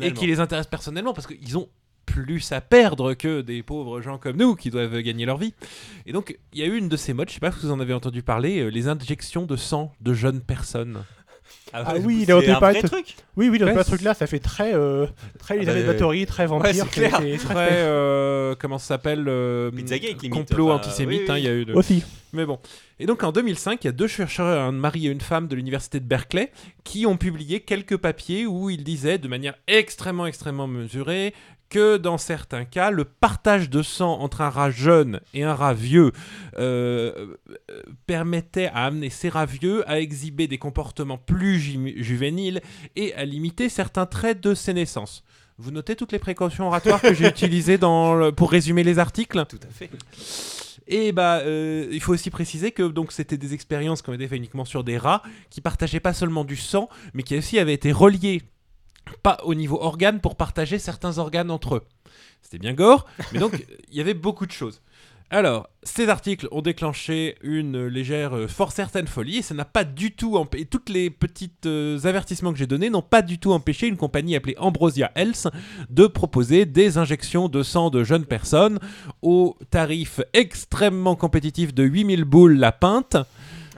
et 0.07 0.13
qui 0.13 0.27
les 0.27 0.41
intéresse 0.41 0.67
personnellement 0.67 1.13
parce 1.13 1.27
qu'ils 1.27 1.59
ont 1.59 1.69
plus 2.05 2.53
à 2.53 2.61
perdre 2.61 3.15
que 3.15 3.41
des 3.41 3.63
pauvres 3.63 4.01
gens 4.01 4.17
comme 4.17 4.37
nous 4.37 4.55
qui 4.55 4.71
doivent 4.71 5.01
gagner 5.01 5.27
leur 5.27 5.39
vie. 5.39 5.55
Et 6.07 6.13
donc, 6.13 6.39
il 6.53 6.61
y 6.61 6.63
a 6.63 6.67
eu 6.67 6.77
une 6.77 6.89
de 6.89 6.97
ces 6.97 7.13
modes, 7.15 7.29
je 7.29 7.35
sais 7.35 7.41
pas 7.41 7.51
si 7.51 7.61
vous 7.67 7.73
en 7.73 7.81
avez 7.81 7.93
entendu 7.95 8.23
parler, 8.23 8.71
les 8.71 8.89
injections 8.89 9.45
de 9.45 9.57
sang 9.57 9.93
de 10.01 10.15
jeunes 10.15 10.41
personnes. 10.41 11.03
Ah 11.73 11.95
ouais, 11.95 12.01
oui, 12.05 12.19
il 12.23 12.33
entendu 12.33 12.51
un 12.51 12.59
vrai 12.61 12.83
de- 12.83 12.87
truc. 12.89 13.17
Oui, 13.37 13.49
oui, 13.49 13.59
Ouais, 13.63 13.73
ce 13.73 13.79
c'est- 13.79 13.85
truc-là, 13.85 14.15
ça 14.15 14.27
fait 14.27 14.39
très, 14.39 14.73
euh, 14.75 15.07
très 15.39 15.57
Elisabeth 15.57 15.87
bah, 15.87 15.93
Bathory, 15.93 16.27
très 16.27 16.47
vampire. 16.47 16.89
clair. 16.91 17.11
Très, 17.13 17.69
euh, 17.73 18.55
comment 18.59 18.79
ça 18.79 18.87
s'appelle 18.87 19.25
euh, 19.29 19.71
Pizzagate, 19.71 20.23
limite, 20.23 20.31
Complot 20.33 20.71
enfin, 20.71 20.77
antisémite, 20.77 21.23
oui, 21.23 21.27
hein, 21.29 21.35
oui. 21.35 21.41
il 21.41 21.45
y 21.45 21.49
a 21.49 21.53
eu 21.55 21.65
de... 21.65 21.75
Aussi. 21.75 22.05
Mais 22.33 22.45
bon. 22.47 22.59
Et 22.99 23.07
donc 23.07 23.23
en 23.25 23.33
2005, 23.33 23.83
il 23.85 23.87
y 23.87 23.91
a 23.91 23.93
deux 23.93 24.07
chercheurs, 24.07 24.47
un 24.61 24.73
mari 24.73 25.07
et 25.07 25.11
une 25.11 25.21
femme 25.21 25.49
de 25.49 25.57
l'université 25.57 26.01
de 26.01 26.05
Berkeley, 26.07 26.51
qui 26.85 27.05
ont 27.07 27.17
publié 27.17 27.61
quelques 27.61 27.97
papiers 27.97 28.47
où 28.47 28.71
ils 28.71 28.85
disaient 28.85 29.19
de 29.19 29.29
manière 29.29 29.55
extrêmement, 29.67 30.27
extrêmement 30.27 30.67
mesurée 30.67 31.35
que 31.69 31.97
dans 31.97 32.19
certains 32.19 32.65
cas, 32.65 32.91
le 32.91 33.05
partage 33.05 33.69
de 33.71 33.83
sang 33.83 34.19
entre 34.21 34.41
un 34.41 34.51
rat 34.51 34.71
jeune 34.71 35.21
et 35.35 35.43
un 35.43 35.55
rat 35.55 35.75
vieux 35.75 36.13
euh, 36.59 37.35
permettait 38.07 38.67
à 38.69 38.85
amener 38.87 39.11
ces 39.11 39.29
rats 39.29 39.47
vieux 39.47 39.89
à 39.91 40.01
exhiber 40.01 40.47
des 40.47 40.59
comportements 40.59 41.19
plus 41.19 41.59
ju- 41.59 41.95
juvéniles 42.03 42.61
et 42.95 43.15
à 43.15 43.25
limiter 43.25 43.69
certains 43.69 44.07
traits 44.07 44.41
de 44.41 44.55
ses 44.55 44.75
naissances. 44.75 45.25
Vous 45.59 45.71
notez 45.71 45.97
toutes 45.97 46.13
les 46.13 46.19
précautions 46.19 46.67
oratoires 46.67 47.01
que 47.01 47.15
j'ai 47.15 47.27
utilisées 47.29 47.79
dans 47.79 48.15
le- 48.15 48.33
pour 48.33 48.51
résumer 48.51 48.85
les 48.85 48.99
articles? 48.99 49.45
Tout 49.49 49.59
à 49.63 49.73
fait. 49.73 49.91
et 50.87 51.13
bah, 51.13 51.39
euh, 51.45 51.89
il 51.91 52.01
faut 52.01 52.13
aussi 52.13 52.31
préciser 52.31 52.71
que 52.73 52.83
donc 52.85 53.11
c'était 53.11 53.39
des 53.39 53.55
expériences 53.55 54.03
qui 54.03 54.11
ont 54.11 54.15
été 54.15 54.29
faites 54.29 54.39
uniquement 54.39 54.65
sur 54.65 54.85
des 54.85 54.99
rats 54.99 55.23
qui 55.51 55.61
partageaient 55.61 55.99
pas 56.01 56.13
seulement 56.15 56.45
du 56.45 56.57
sang, 56.57 56.89
mais 57.15 57.23
qui 57.23 57.37
aussi 57.37 57.59
avaient 57.59 57.75
été 57.75 57.91
reliés 57.91 58.43
pas 59.23 59.39
au 59.45 59.55
niveau 59.55 59.81
organe 59.81 60.21
pour 60.21 60.37
partager 60.37 60.79
certains 60.79 61.19
organes 61.19 61.51
entre 61.51 61.77
eux. 61.77 61.83
C'était 62.43 62.59
bien 62.59 62.75
gore, 62.75 63.07
mais 63.33 63.39
donc 63.39 63.65
il 63.91 63.97
y 63.97 64.01
avait 64.01 64.15
beaucoup 64.15 64.47
de 64.47 64.53
choses. 64.53 64.83
Alors, 65.29 65.69
ces 65.83 66.09
articles 66.09 66.47
ont 66.53 66.63
déclenché 66.63 67.35
une 67.43 67.87
légère, 67.87 68.37
euh, 68.37 68.47
fort 68.47 68.71
certaine 68.71 69.09
folie, 69.09 69.39
et 69.39 69.43
ça 69.43 69.55
n'a 69.55 69.65
pas 69.65 69.83
du 69.83 70.13
tout 70.13 70.37
empêché. 70.37 70.67
Toutes 70.67 70.89
les 70.89 71.11
petites 71.11 71.67
euh, 71.67 71.99
avertissements 72.05 72.53
que 72.53 72.59
j'ai 72.59 72.69
donnés 72.69 72.91
n'ont 72.91 73.03
pas 73.03 73.23
du 73.23 73.41
tout 73.41 73.51
empêché 73.51 73.89
une 73.89 73.97
compagnie 73.97 74.37
appelée 74.37 74.55
Ambrosia 74.59 75.11
Health 75.17 75.49
de 75.91 76.07
proposer 76.07 76.65
des 76.65 76.97
injections 76.97 77.49
de 77.49 77.65
sang 77.65 77.91
de 77.91 78.05
jeunes 78.05 78.25
personnes 78.25 78.79
au 79.21 79.57
tarif 79.71 80.21
extrêmement 80.33 81.17
compétitif 81.17 81.75
de 81.75 81.83
8000 81.83 82.23
boules 82.23 82.57
la 82.57 82.71
pinte. 82.71 83.17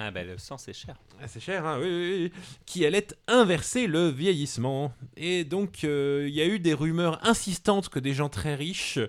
Ah 0.01 0.13
bah 0.13 0.23
le 0.23 0.39
sang 0.39 0.59
c'est 0.59 0.73
cher. 0.73 0.95
Ah, 1.21 1.27
c'est 1.27 1.41
cher, 1.41 1.67
hein, 1.67 1.79
oui, 1.81 1.89
oui, 1.89 2.21
oui, 2.33 2.41
qui 2.67 2.87
allait 2.87 3.09
inverser 3.27 3.89
le 3.89 4.09
vieillissement. 4.09 4.93
Et 5.17 5.43
donc, 5.45 5.83
euh, 5.83 6.27
il 6.29 6.35
y 6.35 6.41
a 6.41 6.47
eu 6.47 6.61
des 6.61 6.73
rumeurs 6.73 7.19
insistantes 7.27 7.89
que 7.89 7.99
des 7.99 8.15
gens 8.15 8.29
très 8.29 8.55
riches, 8.55 9.01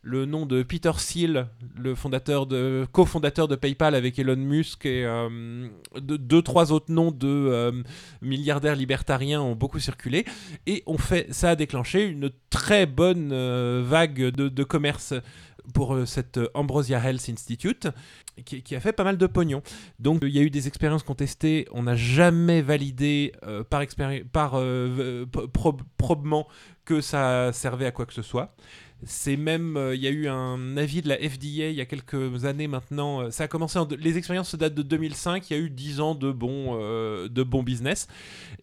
le 0.00 0.24
nom 0.24 0.46
de 0.46 0.62
Peter 0.62 0.92
Thiel, 0.96 1.48
le 1.76 1.94
fondateur 1.94 2.46
de, 2.46 2.86
cofondateur 2.92 3.46
de 3.46 3.56
PayPal 3.56 3.94
avec 3.94 4.18
Elon 4.18 4.36
Musk 4.36 4.86
et 4.86 5.04
euh, 5.04 5.68
de- 6.00 6.16
deux, 6.16 6.40
trois 6.40 6.72
autres 6.72 6.90
noms 6.90 7.10
de 7.10 7.26
euh, 7.28 7.82
milliardaires 8.22 8.76
libertariens 8.76 9.42
ont 9.42 9.54
beaucoup 9.56 9.80
circulé. 9.80 10.24
Et 10.66 10.82
on 10.86 10.96
fait, 10.96 11.30
ça 11.34 11.50
a 11.50 11.56
déclenché 11.56 12.06
une 12.06 12.30
très 12.48 12.86
bonne 12.86 13.34
vague 13.82 14.30
de 14.30 14.64
commerce 14.64 15.12
pour 15.74 15.94
euh, 15.94 16.06
cette 16.06 16.38
euh, 16.38 16.48
Ambrosia 16.54 16.98
Health 16.98 17.28
Institute 17.28 17.88
qui, 18.44 18.74
a 18.76 18.80
fait 18.80 18.92
pas 18.92 19.04
mal 19.04 19.16
de 19.18 19.26
pognon. 19.26 19.62
Donc 19.98 20.20
il 20.22 20.30
y 20.30 20.38
a 20.38 20.42
eu 20.42 20.50
des 20.50 20.68
expériences 20.68 21.02
contestées, 21.02 21.66
on 21.72 21.82
n'a 21.84 21.96
jamais 21.96 22.62
validé 22.62 23.32
euh, 23.44 23.64
par, 23.64 23.82
par 24.32 24.52
euh, 24.54 25.26
prob- 25.52 25.82
probement 25.96 26.46
que 26.84 27.00
ça 27.00 27.52
servait 27.52 27.86
à 27.86 27.90
quoi 27.90 28.06
que 28.06 28.14
ce 28.14 28.22
soit. 28.22 28.54
C'est 29.04 29.36
même, 29.36 29.76
euh, 29.76 29.94
il 29.94 30.00
y 30.00 30.08
a 30.08 30.10
eu 30.10 30.26
un 30.26 30.76
avis 30.76 31.02
de 31.02 31.08
la 31.08 31.14
FDA 31.16 31.68
il 31.68 31.74
y 31.76 31.80
a 31.80 31.84
quelques 31.86 32.44
années 32.46 32.66
maintenant. 32.66 33.20
euh, 33.22 33.30
ça 33.30 33.44
a 33.44 33.48
commencé, 33.48 33.78
les 33.96 34.18
expériences 34.18 34.56
datent 34.56 34.74
de 34.74 34.82
2005. 34.82 35.48
Il 35.50 35.56
y 35.56 35.60
a 35.60 35.62
eu 35.62 35.70
10 35.70 36.00
ans 36.00 36.16
de 36.16 36.32
bon, 36.32 36.76
euh, 36.80 37.28
de 37.28 37.44
bon 37.44 37.62
business. 37.62 38.08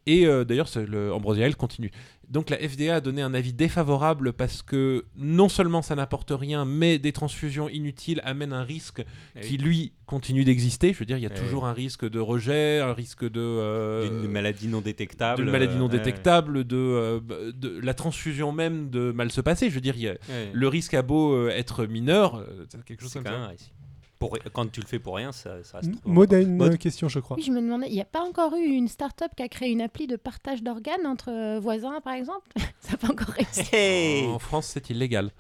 Et 0.06 0.28
euh, 0.28 0.44
d'ailleurs, 0.44 0.68
le 0.76 1.13
Ambrosia 1.13 1.46
Health 1.46 1.56
continue. 1.56 1.91
Donc 2.30 2.50
la 2.50 2.58
FDA 2.58 2.96
a 2.96 3.02
donné 3.02 3.22
un 3.22 3.34
avis 3.34 3.54
défavorable 3.54 4.34
parce 4.34 4.62
que 4.62 5.06
non 5.16 5.50
seulement 5.50 5.82
ça 5.82 5.96
n'apporte 5.96 6.32
rien, 6.36 6.66
mais 6.66 6.98
des 7.00 7.12
transfusions 7.12 7.70
inutiles 7.70 8.22
amènent 8.24 8.54
un 8.54 8.64
risque 8.64 9.04
Eh 9.36 9.42
qui 9.42 9.58
lui 9.58 9.94
continue 10.06 10.44
d'exister. 10.44 10.94
Je 10.94 11.00
veux 11.00 11.06
dire, 11.06 11.18
il 11.18 11.24
y 11.24 11.28
a 11.28 11.32
Eh 11.36 11.40
toujours 11.40 11.66
un 11.66 11.74
risque 11.74 12.10
de 12.10 12.20
rejet, 12.20 12.80
un 12.80 12.94
risque 12.94 13.24
de 13.30 13.40
euh, 13.42 14.22
D'une 14.22 14.32
maladie 14.32 14.68
non 14.68 14.82
détectable. 14.82 15.42
d'une 15.44 15.52
maladie 15.52 15.76
non 15.76 15.86
euh, 15.88 15.92
ouais, 15.92 15.98
détectable, 15.98 16.64
de, 16.66 16.76
euh, 16.78 17.20
de 17.54 17.80
la 17.82 17.94
transfusion 17.94 18.52
même 18.52 18.90
de 18.90 19.12
mal 19.12 19.32
se 19.32 19.42
passer. 19.42 19.70
Je 19.70 19.76
veux 19.76 19.82
dire, 19.82 19.96
il 19.96 20.02
y 20.04 20.08
a- 20.08 20.12
ouais. 20.12 20.20
Ouais. 20.30 20.50
le 20.54 20.68
risque 20.68 20.94
a 20.94 21.02
beau 21.02 21.34
euh, 21.34 21.50
être 21.50 21.86
mineur, 21.86 22.44
c'est 22.70 22.84
quelque 22.86 23.02
chose 23.02 23.14
comme 23.14 23.24
ça. 23.24 23.32
même 23.32 23.42
un 23.42 23.48
risque. 23.48 23.72
Pour, 24.19 24.38
quand 24.54 24.71
tu 24.71 24.80
le 24.80 24.86
fais 24.88 24.99
pour 24.99 25.15
rien, 25.15 25.32
ça, 25.32 25.63
ça 25.63 25.80
reste. 25.80 25.91
trop 26.01 26.10
Maud 26.10 26.34
a 26.34 26.39
une 26.39 26.56
Maud 26.56 26.78
question, 26.78 27.10
je 27.10 27.19
crois. 27.19 27.36
Oui, 27.38 27.43
je 27.43 27.51
me 27.51 27.62
demandais, 27.62 27.88
il 27.88 27.93
n'y 27.93 28.01
a 28.01 28.06
pas 28.06 28.21
encore 28.21 28.56
eu 28.56 28.63
une 28.65 28.88
start-up 28.88 29.32
qui 29.36 29.43
a 29.43 29.49
créé 29.49 29.71
une 29.71 29.82
appli 29.82 30.08
de 30.08 30.15
partage 30.15 30.63
d'organes 30.63 31.06
entre 31.06 31.32
euh, 31.32 31.60
voisins, 31.60 31.99
par 32.01 32.13
exemple? 32.13 32.49
Ça 32.80 32.91
n'a 32.93 32.97
pas 32.97 33.12
encore 33.12 33.30
réussi. 33.36 33.75
Hey 33.75 34.25
En 34.28 34.39
France, 34.39 34.67
c'est 34.67 34.89
illégal. 34.89 35.32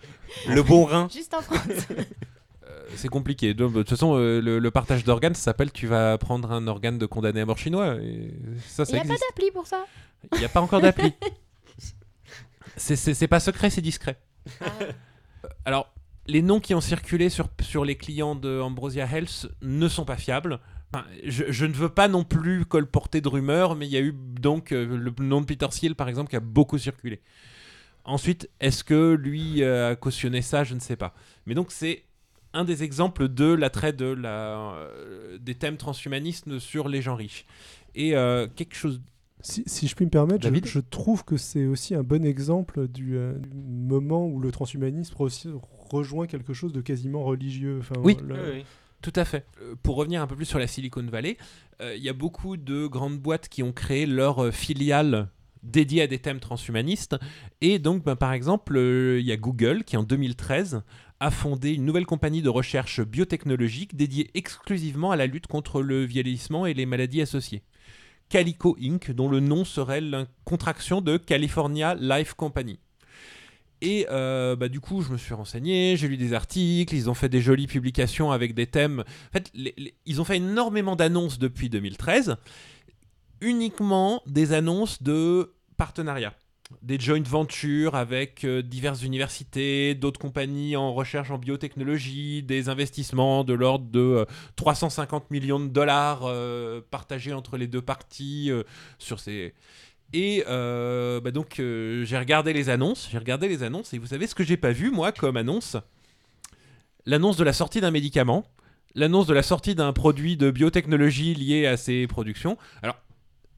le 0.47 0.61
bon 0.61 0.85
rein. 0.85 1.07
Juste 1.11 1.33
en 1.33 1.41
France. 1.41 1.87
Euh, 2.67 2.83
c'est 2.95 3.09
compliqué. 3.09 3.53
De, 3.53 3.67
toute 3.67 3.89
façon, 3.89 4.15
euh, 4.15 4.41
le, 4.41 4.57
le 4.57 4.71
partage 4.71 5.03
d'organes, 5.03 5.35
ça 5.35 5.43
s'appelle 5.43 5.71
tu 5.71 5.85
vas 5.85 6.17
prendre 6.17 6.51
un 6.51 6.67
organe 6.67 6.97
de 6.97 7.05
condamné 7.05 7.41
à 7.41 7.45
mort 7.45 7.59
chinois. 7.59 7.97
Et 8.01 8.33
ça, 8.65 8.85
Il 8.89 8.95
n'y 8.95 8.99
a 9.01 9.03
pas 9.03 9.09
d'appli 9.09 9.51
pour 9.51 9.67
ça? 9.67 9.85
Il 10.33 10.39
n'y 10.39 10.45
a 10.45 10.49
pas 10.49 10.61
encore 10.61 10.81
d'appli. 10.81 11.13
c'est, 12.77 13.27
pas 13.27 13.39
secret, 13.39 13.69
c'est 13.69 13.81
discret. 13.81 14.17
Euh, 14.61 14.91
Alors, 15.65 15.93
les 16.27 16.41
noms 16.41 16.59
qui 16.59 16.73
ont 16.73 16.81
circulé 16.81 17.29
sur, 17.29 17.47
sur 17.61 17.85
les 17.85 17.95
clients 17.95 18.35
de 18.35 18.59
Ambrosia 18.59 19.05
Health 19.05 19.47
ne 19.61 19.87
sont 19.87 20.05
pas 20.05 20.17
fiables. 20.17 20.59
je, 21.23 21.65
ne 21.65 21.73
veux 21.73 21.89
pas 21.89 22.07
non 22.07 22.23
plus 22.23 22.65
colporter 22.65 23.21
de 23.21 23.27
rumeurs, 23.27 23.75
mais 23.75 23.85
il 23.85 23.91
y 23.91 23.97
a 23.97 24.01
eu 24.01 24.13
donc 24.13 24.71
euh, 24.71 24.97
le 24.97 25.13
nom 25.23 25.41
de 25.41 25.45
Peter 25.45 25.67
Thiel, 25.69 25.95
par 25.95 26.09
exemple, 26.09 26.29
qui 26.29 26.35
a 26.35 26.41
beaucoup 26.41 26.77
circulé. 26.77 27.21
Ensuite, 28.05 28.49
est-ce 28.59 28.83
que 28.83 29.13
lui 29.13 29.63
euh, 29.63 29.91
a 29.91 29.95
cautionné 29.95 30.41
ça? 30.41 30.63
Je 30.63 30.75
ne 30.75 30.79
sais 30.79 30.95
pas. 30.95 31.15
Mais 31.47 31.55
donc, 31.55 31.71
c'est 31.71 32.03
un 32.53 32.63
des 32.63 32.83
exemples 32.83 33.27
de 33.27 33.51
l'attrait 33.51 33.93
de 33.93 34.05
la, 34.05 34.73
euh, 34.75 35.37
des 35.39 35.55
thèmes 35.55 35.77
transhumanistes 35.77 36.59
sur 36.59 36.87
les 36.87 37.01
gens 37.01 37.15
riches. 37.15 37.45
Et 37.95 38.15
euh, 38.15 38.47
quelque 38.47 38.75
chose. 38.75 39.01
Si, 39.45 39.63
si 39.67 39.87
je 39.87 39.95
puis 39.95 40.05
me 40.05 40.09
permettre, 40.09 40.47
je, 40.47 40.67
je 40.67 40.79
trouve 40.79 41.23
que 41.23 41.37
c'est 41.37 41.65
aussi 41.67 41.93
un 41.93 42.01
bon 42.01 42.25
exemple 42.25 42.87
du, 42.87 43.15
euh, 43.15 43.33
du 43.37 43.49
moment 43.53 44.25
où 44.25 44.39
le 44.39 44.51
transhumanisme 44.51 45.13
rejoint 45.91 46.25
quelque 46.25 46.53
chose 46.53 46.73
de 46.73 46.81
quasiment 46.81 47.23
religieux. 47.23 47.77
Enfin, 47.79 47.93
Oui. 48.03 48.17
le- 48.27 48.63
Tout 49.03 49.13
à 49.15 49.23
fait. 49.23 49.45
Euh, 49.61 49.75
pour 49.83 49.97
revenir 49.97 50.21
un 50.23 50.25
peu 50.27 50.35
plus 50.35 50.45
sur 50.45 50.57
la 50.57 50.65
Silicon 50.65 51.03
Valley, 51.03 51.37
euh, 51.81 51.95
il 51.95 52.01
y 52.03 52.09
a 52.09 52.13
beaucoup 52.13 52.57
de 52.57 52.87
grandes 52.87 53.19
boîtes 53.19 53.47
qui 53.47 53.61
ont 53.61 53.71
créé 53.71 54.07
leur 54.07 54.45
euh, 54.45 54.51
filiale 54.51 55.29
dédiée 55.61 56.01
à 56.01 56.07
des 56.07 56.17
thèmes 56.17 56.39
transhumanistes. 56.39 57.15
Et 57.61 57.77
donc, 57.77 58.03
ben, 58.03 58.15
par 58.15 58.33
exemple, 58.33 58.75
euh, 58.77 59.19
il 59.19 59.25
y 59.27 59.31
a 59.31 59.37
Google 59.37 59.83
qui, 59.83 59.95
en 59.95 60.01
2013, 60.03 60.81
a 61.19 61.29
fondé 61.29 61.71
une 61.73 61.85
nouvelle 61.85 62.07
compagnie 62.07 62.41
de 62.41 62.49
recherche 62.49 63.01
biotechnologique 63.01 63.95
dédiée 63.95 64.31
exclusivement 64.33 65.11
à 65.11 65.15
la 65.15 65.27
lutte 65.27 65.45
contre 65.45 65.83
le 65.83 66.03
vieillissement 66.03 66.65
et 66.65 66.73
les 66.73 66.87
maladies 66.87 67.21
associées. 67.21 67.61
Calico 68.29 68.75
Inc., 68.81 69.11
dont 69.11 69.29
le 69.29 69.39
nom 69.39 69.65
serait 69.65 70.01
la 70.01 70.25
contraction 70.43 71.01
de 71.01 71.17
California 71.17 71.95
Life 71.95 72.33
Company. 72.33 72.79
Et 73.81 74.07
euh, 74.09 74.55
bah, 74.55 74.67
du 74.67 74.79
coup, 74.79 75.01
je 75.01 75.11
me 75.11 75.17
suis 75.17 75.33
renseigné, 75.33 75.95
j'ai 75.97 76.07
lu 76.07 76.17
des 76.17 76.33
articles, 76.33 76.95
ils 76.95 77.09
ont 77.09 77.13
fait 77.13 77.29
des 77.29 77.41
jolies 77.41 77.67
publications 77.67 78.31
avec 78.31 78.53
des 78.53 78.67
thèmes. 78.67 79.01
En 79.01 79.31
fait, 79.31 79.51
ils 80.05 80.21
ont 80.21 80.23
fait 80.23 80.37
énormément 80.37 80.95
d'annonces 80.95 81.39
depuis 81.39 81.69
2013, 81.69 82.37
uniquement 83.41 84.23
des 84.25 84.53
annonces 84.53 85.03
de 85.03 85.53
partenariat. 85.77 86.33
Des 86.81 86.99
joint 86.99 87.21
ventures 87.21 87.93
avec 87.93 88.43
euh, 88.43 88.63
diverses 88.63 89.03
universités, 89.03 89.93
d'autres 89.93 90.19
compagnies 90.19 90.75
en 90.75 90.93
recherche 90.93 91.29
en 91.29 91.37
biotechnologie, 91.37 92.41
des 92.41 92.69
investissements 92.69 93.43
de 93.43 93.53
l'ordre 93.53 93.85
de 93.85 93.99
euh, 93.99 94.25
350 94.55 95.29
millions 95.29 95.59
de 95.59 95.67
dollars 95.67 96.21
euh, 96.23 96.81
partagés 96.89 97.33
entre 97.33 97.57
les 97.57 97.67
deux 97.67 97.83
parties 97.83 98.49
euh, 98.49 98.63
sur 98.97 99.19
ces, 99.19 99.53
et 100.13 100.43
euh, 100.47 101.19
bah 101.19 101.31
donc 101.31 101.59
euh, 101.59 102.05
j'ai 102.05 102.17
regardé 102.17 102.53
les 102.53 102.69
annonces, 102.69 103.09
j'ai 103.11 103.17
regardé 103.17 103.47
les 103.47 103.63
annonces 103.63 103.93
et 103.93 103.97
vous 103.97 104.07
savez 104.07 104.27
ce 104.27 104.35
que 104.35 104.43
j'ai 104.43 104.57
pas 104.57 104.71
vu 104.71 104.91
moi 104.91 105.11
comme 105.11 105.37
annonce? 105.37 105.77
L'annonce 107.05 107.37
de 107.37 107.43
la 107.43 107.53
sortie 107.53 107.81
d'un 107.81 107.91
médicament, 107.91 108.45
l'annonce 108.93 109.27
de 109.27 109.33
la 109.33 109.43
sortie 109.43 109.75
d'un 109.75 109.93
produit 109.93 110.37
de 110.37 110.51
biotechnologie 110.51 111.35
lié 111.35 111.67
à 111.67 111.77
ces 111.77 112.07
productions. 112.07 112.57
Alors 112.81 112.95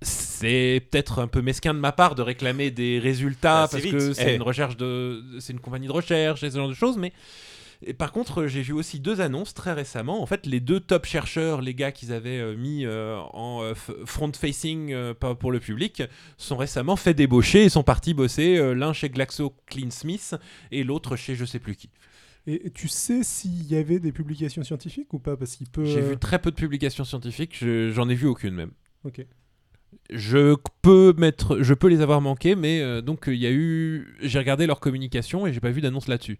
c'est 0.01 0.85
peut-être 0.91 1.19
un 1.19 1.27
peu 1.27 1.41
mesquin 1.41 1.73
de 1.73 1.79
ma 1.79 1.91
part 1.91 2.15
de 2.15 2.21
réclamer 2.21 2.69
des 2.71 2.99
résultats 2.99 3.67
parce 3.71 3.81
vite. 3.83 3.93
que 3.93 4.13
c'est 4.13 4.33
Eh. 4.33 4.35
une 4.35 4.41
recherche 4.43 4.77
de 4.77 5.23
c'est 5.39 5.53
une 5.53 5.59
compagnie 5.59 5.87
de 5.87 5.91
recherche 5.91 6.43
et 6.43 6.51
ce 6.51 6.57
genre 6.57 6.69
de 6.69 6.73
choses 6.73 6.97
mais 6.97 7.13
et 7.83 7.93
par 7.93 8.11
contre, 8.11 8.47
j'ai 8.47 8.63
vu 8.63 8.73
aussi 8.73 8.99
deux 8.99 9.21
annonces 9.21 9.53
très 9.53 9.71
récemment. 9.71 10.23
En 10.23 10.25
fait, 10.25 10.47
les 10.47 10.59
deux 10.59 10.79
top 10.79 11.05
chercheurs, 11.05 11.61
les 11.61 11.75
gars 11.75 11.91
qu'ils 11.91 12.11
avaient 12.11 12.39
euh, 12.39 12.55
mis 12.57 12.85
euh, 12.87 13.19
en 13.33 13.61
euh, 13.61 13.75
front-facing 14.05 14.91
euh, 14.93 15.13
pas 15.13 15.35
pour 15.35 15.51
le 15.51 15.59
public, 15.59 16.01
sont 16.37 16.57
récemment 16.57 16.95
fait 16.95 17.13
débaucher 17.13 17.65
et 17.65 17.69
sont 17.69 17.83
partis 17.83 18.15
bosser, 18.15 18.57
euh, 18.57 18.73
l'un 18.73 18.93
chez 18.93 19.09
GlaxoCleanSmith 19.09 20.33
et 20.71 20.83
l'autre 20.83 21.15
chez 21.17 21.35
je 21.35 21.45
sais 21.45 21.59
plus 21.59 21.75
qui. 21.75 21.91
Et 22.47 22.71
tu 22.71 22.87
sais 22.87 23.21
s'il 23.21 23.67
y 23.67 23.75
avait 23.75 23.99
des 23.99 24.11
publications 24.11 24.63
scientifiques 24.63 25.13
ou 25.13 25.19
pas? 25.19 25.37
Parce 25.37 25.55
qu'il 25.55 25.69
peut. 25.69 25.85
J'ai 25.85 26.01
vu 26.01 26.17
très 26.17 26.39
peu 26.39 26.49
de 26.49 26.55
publications 26.55 27.03
scientifiques, 27.03 27.55
je- 27.59 27.91
j'en 27.91 28.09
ai 28.09 28.15
vu 28.15 28.25
aucune 28.25 28.55
même. 28.55 28.71
Ok. 29.03 29.23
Je 30.09 30.55
peux 30.81 31.13
mettre, 31.17 31.61
je 31.61 31.73
peux 31.73 31.87
les 31.87 32.01
avoir 32.01 32.21
manqués, 32.21 32.55
mais 32.55 32.81
euh, 32.81 33.01
donc 33.01 33.27
euh, 33.27 33.35
il 33.35 33.41
y 33.41 33.45
a 33.45 33.51
eu, 33.51 34.15
j'ai 34.21 34.39
regardé 34.39 34.65
leur 34.65 34.79
communication 34.79 35.45
et 35.47 35.51
j'ai 35.53 35.59
pas 35.59 35.69
vu 35.71 35.81
d'annonce 35.81 36.07
là-dessus. 36.07 36.39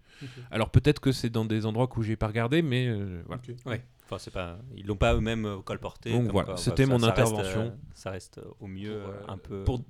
Alors 0.50 0.70
peut-être 0.70 1.00
que 1.00 1.12
c'est 1.12 1.28
dans 1.28 1.44
des 1.44 1.66
endroits 1.66 1.88
où 1.96 2.02
j'ai 2.02 2.16
pas 2.16 2.28
regardé, 2.28 2.62
mais 2.62 2.86
euh, 2.88 3.22
voilà. 3.26 3.42
Ok. 3.46 3.54
Ouais. 3.66 3.82
Enfin, 4.06 4.16
c'est 4.18 4.30
pas, 4.32 4.58
ils 4.74 4.86
l'ont 4.86 4.96
pas 4.96 5.14
eux-mêmes 5.14 5.44
euh, 5.44 5.56
colporté. 5.58 6.12
Donc 6.12 6.30
voilà, 6.32 6.56
c'était 6.56 6.86
mon 6.86 6.98
ça 6.98 7.08
reste, 7.12 7.18
intervention. 7.18 7.60
euh, 7.60 7.70
ça 7.94 8.10
reste 8.10 8.40
au 8.60 8.66
mieux 8.66 9.00
Pour, 9.20 9.30
un 9.30 9.36
peu 9.36 9.64
pour- 9.64 9.82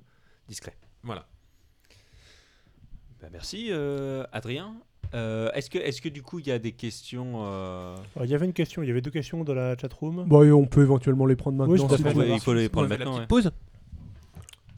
discret. 0.49 0.75
Voilà. 1.03 1.25
Bah, 3.21 3.27
merci 3.31 3.67
euh, 3.71 4.25
Adrien. 4.33 4.75
Euh, 5.15 5.49
est-ce 5.53 5.69
que, 5.71 5.77
est-ce 5.79 6.01
que 6.01 6.09
du 6.09 6.21
coup 6.21 6.37
il 6.39 6.47
y 6.47 6.51
a 6.51 6.59
des 6.59 6.71
questions 6.71 7.43
euh, 7.45 7.95
Alors, 8.15 8.25
Il 8.25 8.31
y 8.31 8.35
avait 8.35 8.45
une 8.45 8.53
question, 8.53 8.83
il 8.83 8.87
y 8.87 8.91
avait 8.91 9.01
deux 9.01 9.09
questions 9.11 9.43
dans 9.43 9.53
la 9.55 9.75
chatroom. 9.77 10.25
Bon, 10.27 10.43
et 10.43 10.51
on 10.51 10.65
peut 10.65 10.81
éventuellement 10.83 11.25
les 11.25 11.35
prendre 11.35 11.57
maintenant. 11.57 11.73
Oui, 11.73 11.79
tout 11.79 11.93
à 11.93 11.97
si 11.97 12.03
fait. 12.03 12.09
tu 12.11 12.15
veux. 12.17 12.21
ouais, 12.29 12.33
Il 12.35 12.39
faut 12.39 12.53
les 12.53 12.69
prendre 12.69 12.87
maintenant. 12.89 13.17
ouais. 13.19 13.25
pause. 13.27 13.51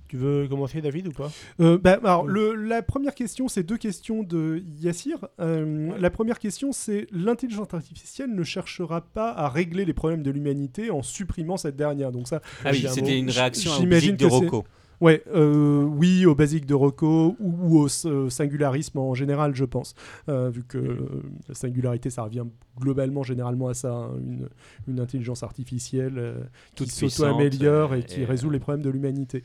Tu 0.07 0.17
veux 0.17 0.45
commencer, 0.49 0.81
David, 0.81 1.07
ou 1.07 1.11
pas? 1.11 1.31
Euh, 1.61 1.77
bah, 1.77 1.97
alors, 2.03 2.27
le- 2.27 2.53
la 2.53 2.81
première 2.81 3.15
question, 3.15 3.47
c'est 3.47 3.63
deux 3.63 3.77
questions 3.77 4.23
de 4.23 4.61
Yassir. 4.81 5.17
Euh, 5.39 5.91
La 5.99 6.09
première 6.09 6.37
question, 6.37 6.73
c'est 6.73 7.07
l'intelligence 7.13 7.73
artificielle 7.73 8.33
ne 8.35 8.43
cherchera 8.43 8.99
pas 8.99 9.31
à 9.31 9.47
régler 9.47 9.85
les 9.85 9.93
problèmes 9.93 10.21
de 10.21 10.29
l'humanité 10.29 10.91
en 10.91 11.01
supprimant 11.01 11.55
cette 11.55 11.77
dernière. 11.77 12.11
Donc 12.11 12.27
ça, 12.27 12.41
Ah 12.65 12.71
oui, 12.73 12.85
un 12.87 12.91
c'était 12.91 13.17
une 13.17 13.29
réaction 13.29 13.71
à 13.71 13.77
J'imagine 13.77 14.15
Obisic 14.15 14.17
de 14.17 14.25
que 14.25 14.29
c'est- 14.29 14.35
Rocco. 14.51 14.65
Ouais, 15.01 15.23
euh, 15.33 15.81
oui, 15.83 16.25
au 16.27 16.35
basique 16.35 16.67
de 16.67 16.75
Rocco 16.75 17.35
ou, 17.39 17.55
ou 17.59 17.79
au 17.79 17.87
euh, 18.05 18.29
singularisme 18.29 18.99
en 18.99 19.15
général, 19.15 19.55
je 19.55 19.65
pense. 19.65 19.95
Euh, 20.29 20.49
vu 20.51 20.63
que 20.63 20.77
euh, 20.77 21.23
la 21.49 21.55
singularité, 21.55 22.09
ça 22.11 22.21
revient 22.23 22.45
globalement, 22.79 23.23
généralement 23.23 23.67
à 23.67 23.73
ça, 23.73 23.91
hein, 23.93 24.11
une, 24.19 24.47
une 24.87 24.99
intelligence 24.99 25.41
artificielle 25.41 26.47
qui 26.75 26.83
s'auto-améliore 27.09 27.95
et 27.95 28.03
qui 28.03 28.25
résout 28.25 28.49
les 28.51 28.59
problèmes 28.59 28.83
de 28.83 28.89
l'humanité. 28.91 29.43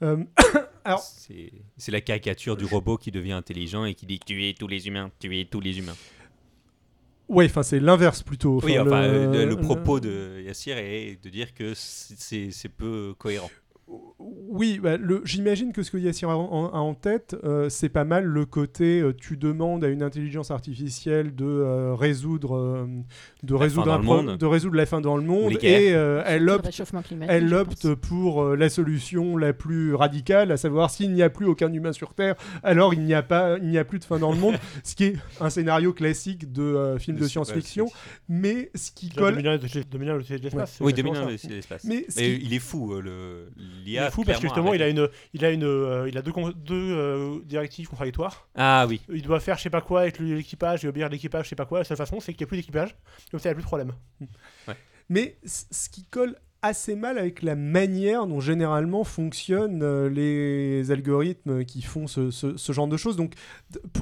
C'est 1.76 1.92
la 1.92 2.00
caricature 2.00 2.56
du 2.56 2.64
robot 2.64 2.96
qui 2.98 3.10
devient 3.10 3.32
intelligent 3.32 3.84
et 3.84 3.94
qui 3.94 4.06
dit 4.06 4.18
tuez 4.20 4.54
tous 4.58 4.68
les 4.68 4.86
humains, 4.86 5.10
tuez 5.18 5.46
tous 5.50 5.60
les 5.60 5.78
humains. 5.78 5.96
ouais, 7.28 7.46
enfin, 7.46 7.62
c'est 7.62 7.80
l'inverse 7.80 8.22
plutôt. 8.22 8.60
oui, 8.62 8.78
Enfin, 8.78 9.06
le- 9.06 9.44
le, 9.46 9.56
propos 9.56 10.00
de 10.00 10.42
Yassir 10.44 10.76
est 10.78 11.22
de 11.22 11.28
dire 11.30 11.54
que 11.54 11.72
c'est 11.74 12.68
peu 12.76 13.14
cohérent. 13.18 13.50
Oui, 14.18 14.78
bah, 14.82 14.96
j'imagine 15.24 15.72
que 15.72 15.82
ce 15.82 15.90
que 15.90 15.98
Yassir 15.98 16.30
a 16.30 16.36
en, 16.36 16.68
a 16.68 16.78
en 16.78 16.94
tête, 16.94 17.36
euh, 17.44 17.68
c'est 17.68 17.88
pas 17.88 18.04
mal 18.04 18.24
le 18.24 18.46
côté 18.46 19.00
euh, 19.00 19.12
tu 19.12 19.36
demandes 19.36 19.84
à 19.84 19.88
une 19.88 20.02
intelligence 20.02 20.50
artificielle 20.50 21.34
de 21.34 21.44
euh, 21.44 21.94
résoudre, 21.94 22.56
euh, 22.56 22.86
de, 23.42 23.54
La 23.54 23.60
résoudre 23.60 23.86
fin 23.86 23.90
un 23.90 23.94
dans 23.96 23.98
le 23.98 24.04
pro- 24.04 24.22
monde. 24.22 24.38
de 24.38 24.46
résoudre 24.46 24.76
la 24.76 24.86
fin 24.86 25.00
dans 25.00 25.16
le 25.16 25.22
monde 25.24 25.52
et 25.62 25.92
euh, 25.94 26.22
elle 26.24 26.48
opte 26.48 26.66
elle 27.28 27.96
pour 27.96 28.42
euh, 28.42 28.56
la 28.56 28.68
solution 28.68 29.36
la 29.36 29.52
plus 29.52 29.94
radicale, 29.94 30.50
à 30.52 30.56
savoir 30.56 30.90
s'il 30.90 31.12
n'y 31.12 31.22
a 31.22 31.28
plus 31.30 31.46
aucun 31.46 31.72
humain 31.72 31.92
sur 31.92 32.14
Terre, 32.14 32.36
alors 32.62 32.94
il 32.94 33.00
n'y 33.00 33.14
a 33.14 33.22
pas, 33.22 33.58
il 33.58 33.68
n'y 33.68 33.78
a 33.78 33.84
plus 33.84 33.98
de 33.98 34.04
fin 34.04 34.18
dans 34.18 34.32
le 34.32 34.38
monde, 34.38 34.54
ce 34.84 34.94
qui 34.94 35.04
est 35.04 35.16
un 35.40 35.50
scénario 35.50 35.92
classique 35.92 36.52
de 36.52 36.62
euh, 36.62 36.98
film 36.98 37.18
de, 37.18 37.26
science-fiction, 37.26 37.88
mais 38.28 38.70
ce 38.74 38.90
qui 38.92 39.10
colle. 39.10 39.34
2001, 39.34 39.52
le- 39.56 39.84
2001, 39.90 40.14
le 40.16 40.22
de 40.22 40.34
l'espace. 40.36 40.74
c'est 40.78 40.84
Oui, 40.84 40.90
exactement 40.90 41.12
2001, 41.26 41.36
ça. 41.38 41.42
c'est 41.48 41.54
l'espace. 41.54 41.84
Mais 41.84 41.94
Mais, 41.94 42.04
ce 42.08 42.14
qui- 42.20 42.44
il 42.46 42.54
est 42.54 42.58
fou, 42.58 42.92
euh, 42.94 43.00
le 43.02 43.48
l'IA. 43.84 44.06
est 44.06 44.10
fou 44.10 44.24
parce 44.24 44.38
que 44.38 44.46
justement, 44.46 44.74
il 44.74 44.82
a 44.82 44.88
une, 44.88 45.08
il 45.32 45.44
a 45.44 45.50
une, 45.50 45.64
euh, 45.64 46.08
il 46.08 46.16
a 46.18 46.22
deux, 46.22 46.32
deux 46.56 46.74
euh, 46.74 47.38
directives 47.44 47.88
contradictoires. 47.88 48.48
Ah 48.54 48.86
oui. 48.88 49.00
Il 49.08 49.22
doit 49.22 49.40
faire 49.40 49.56
je 49.58 49.62
sais 49.62 49.70
pas 49.70 49.80
quoi 49.80 50.02
avec 50.02 50.18
l'équipage 50.18 50.84
et 50.84 50.88
obéir 50.88 51.08
l'équipage, 51.08 51.44
je 51.44 51.50
sais 51.50 51.56
pas 51.56 51.66
quoi. 51.66 51.78
La 51.78 51.84
seule 51.84 51.96
façon, 51.96 52.20
c'est 52.20 52.32
qu'il 52.32 52.44
n'y 52.44 52.48
a 52.48 52.48
plus 52.48 52.56
d'équipage. 52.58 52.94
Comme 53.30 53.40
ça, 53.40 53.48
il 53.48 53.52
n'y 53.52 53.52
a 53.52 53.54
plus 53.54 53.62
de 53.62 53.66
problème. 53.66 53.92
Mais 55.08 55.36
ce 55.44 55.88
qui 55.90 56.04
colle 56.04 56.36
assez 56.64 56.96
mal 56.96 57.18
avec 57.18 57.42
la 57.42 57.56
manière 57.56 58.26
dont 58.26 58.40
généralement 58.40 59.04
fonctionnent 59.04 59.82
euh, 59.82 60.08
les 60.08 60.90
algorithmes 60.90 61.64
qui 61.64 61.82
font 61.82 62.06
ce, 62.06 62.56
genre 62.72 62.88
de 62.88 62.96
choses. 62.96 63.16
Donc, 63.16 63.34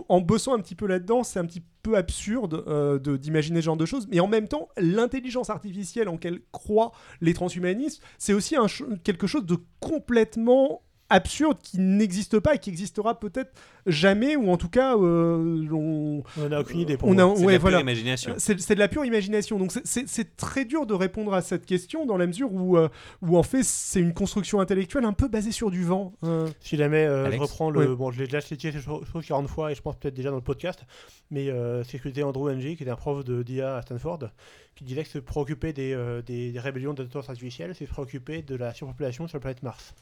en 0.09 0.21
bossant 0.21 0.55
un 0.55 0.61
petit 0.61 0.77
peu 0.77 0.87
là-dedans, 0.87 1.25
c'est 1.25 1.41
un 1.41 1.45
petit 1.45 1.65
peu 1.83 1.97
absurde 1.97 2.63
euh, 2.69 2.99
d'imaginer 3.17 3.61
ce 3.61 3.65
genre 3.65 3.77
de 3.77 3.85
choses. 3.85 4.07
Mais 4.11 4.21
en 4.21 4.29
même 4.29 4.47
temps, 4.47 4.69
l'intelligence 4.79 5.51
artificielle 5.51 6.09
en 6.09 6.17
quelle 6.17 6.41
croient 6.53 6.93
les 7.21 7.35
transhumanistes, 7.35 8.01
c'est 8.19 8.33
aussi 8.33 8.55
quelque 9.03 9.27
chose 9.27 9.45
de 9.45 9.57
complètement 9.81 10.83
absurde 11.13 11.59
qui 11.63 11.79
n'existe 11.79 12.39
pas 12.41 12.55
et 12.55 12.59
qui 12.59 12.71
existera 12.71 13.19
peut-être 13.21 13.53
jamais 13.87 14.37
ou 14.37 14.51
en 14.51 14.57
tout 14.57 14.69
cas 14.69 14.97
euh, 14.97 15.67
on, 15.73 16.23
n'a 16.49 16.61
aucune 16.61 16.81
idée 16.81 16.97
pour 16.97 17.09
on 17.09 17.19
a. 17.19 17.37
C'est 17.37 17.45
de 17.47 17.51
la 17.51 17.59
voilà 17.59 17.77
pure 17.79 17.81
imagination. 17.89 18.35
c'est 18.39 18.75
de 18.75 18.79
la 18.79 18.89
pure 18.89 19.05
imagination. 19.05 19.59
Donc 19.59 19.73
c'est- 19.85 20.37
très 20.37 20.65
dur 20.65 20.87
de 20.87 20.95
répondre 20.95 21.35
à 21.35 21.43
cette 21.43 21.67
question 21.67 22.07
dans 22.07 22.17
la 22.17 22.27
mesure 22.27 22.53
où, 22.53 22.77
euh, 22.77 22.89
où 23.23 23.37
en 23.37 23.43
fait 23.43 23.63
c'est 23.65 24.01
une 24.01 24.15
construction 24.15 24.61
intellectuelle 24.61 25.05
un 25.05 25.13
peu 25.13 25.29
basée 25.29 25.53
sur 25.53 25.71
du 25.71 25.85
vent. 25.85 26.13
Euh, 26.25 26.49
Si 26.61 26.77
jamais 26.77 27.05
euh, 27.05 27.31
je 27.31 27.37
reprends 27.39 27.71
le. 27.71 27.91
Ouais. 27.91 27.97
Bon, 27.97 28.11
je 28.11 28.19
l'ai 28.19 28.25
déjà 28.27 28.41
cité 28.41 28.73
cette 28.73 28.83
cho- 28.83 29.05
chose 29.05 29.25
40 29.27 29.49
fois 29.49 29.73
et 29.73 29.75
je 29.75 29.83
pense 29.83 29.97
peut-être 29.97 30.15
déjà 30.15 30.31
dans 30.31 30.37
le 30.37 30.43
podcast, 30.43 30.85
mais 31.31 31.49
euh, 31.51 31.83
c'est 31.85 31.99
ce 31.99 32.03
que 32.03 32.09
disait 32.09 32.23
Andrew 32.23 32.51
Ng, 32.51 32.61
qui 32.77 32.83
était 32.83 32.91
un 32.91 32.97
prof 32.97 33.25
de 33.25 33.43
d'IA 33.43 33.77
à 33.77 33.83
Stanford, 33.83 34.31
qui 34.75 34.85
disait 34.85 35.03
que 35.05 35.09
se 35.11 35.19
préoccuper 35.19 35.73
des, 35.73 35.93
euh, 35.93 36.23
des, 36.23 36.53
des 36.53 36.59
rébellions 36.61 36.95
d'intelligence 36.95 37.29
artificielle, 37.29 37.75
c'est 37.77 37.87
se 37.87 37.91
préoccuper 37.91 38.43
de 38.43 38.55
la 38.57 38.73
surpopulation 38.75 39.27
sur 39.29 39.37
la 39.37 39.41
planète 39.41 39.63
Mars. 39.63 39.95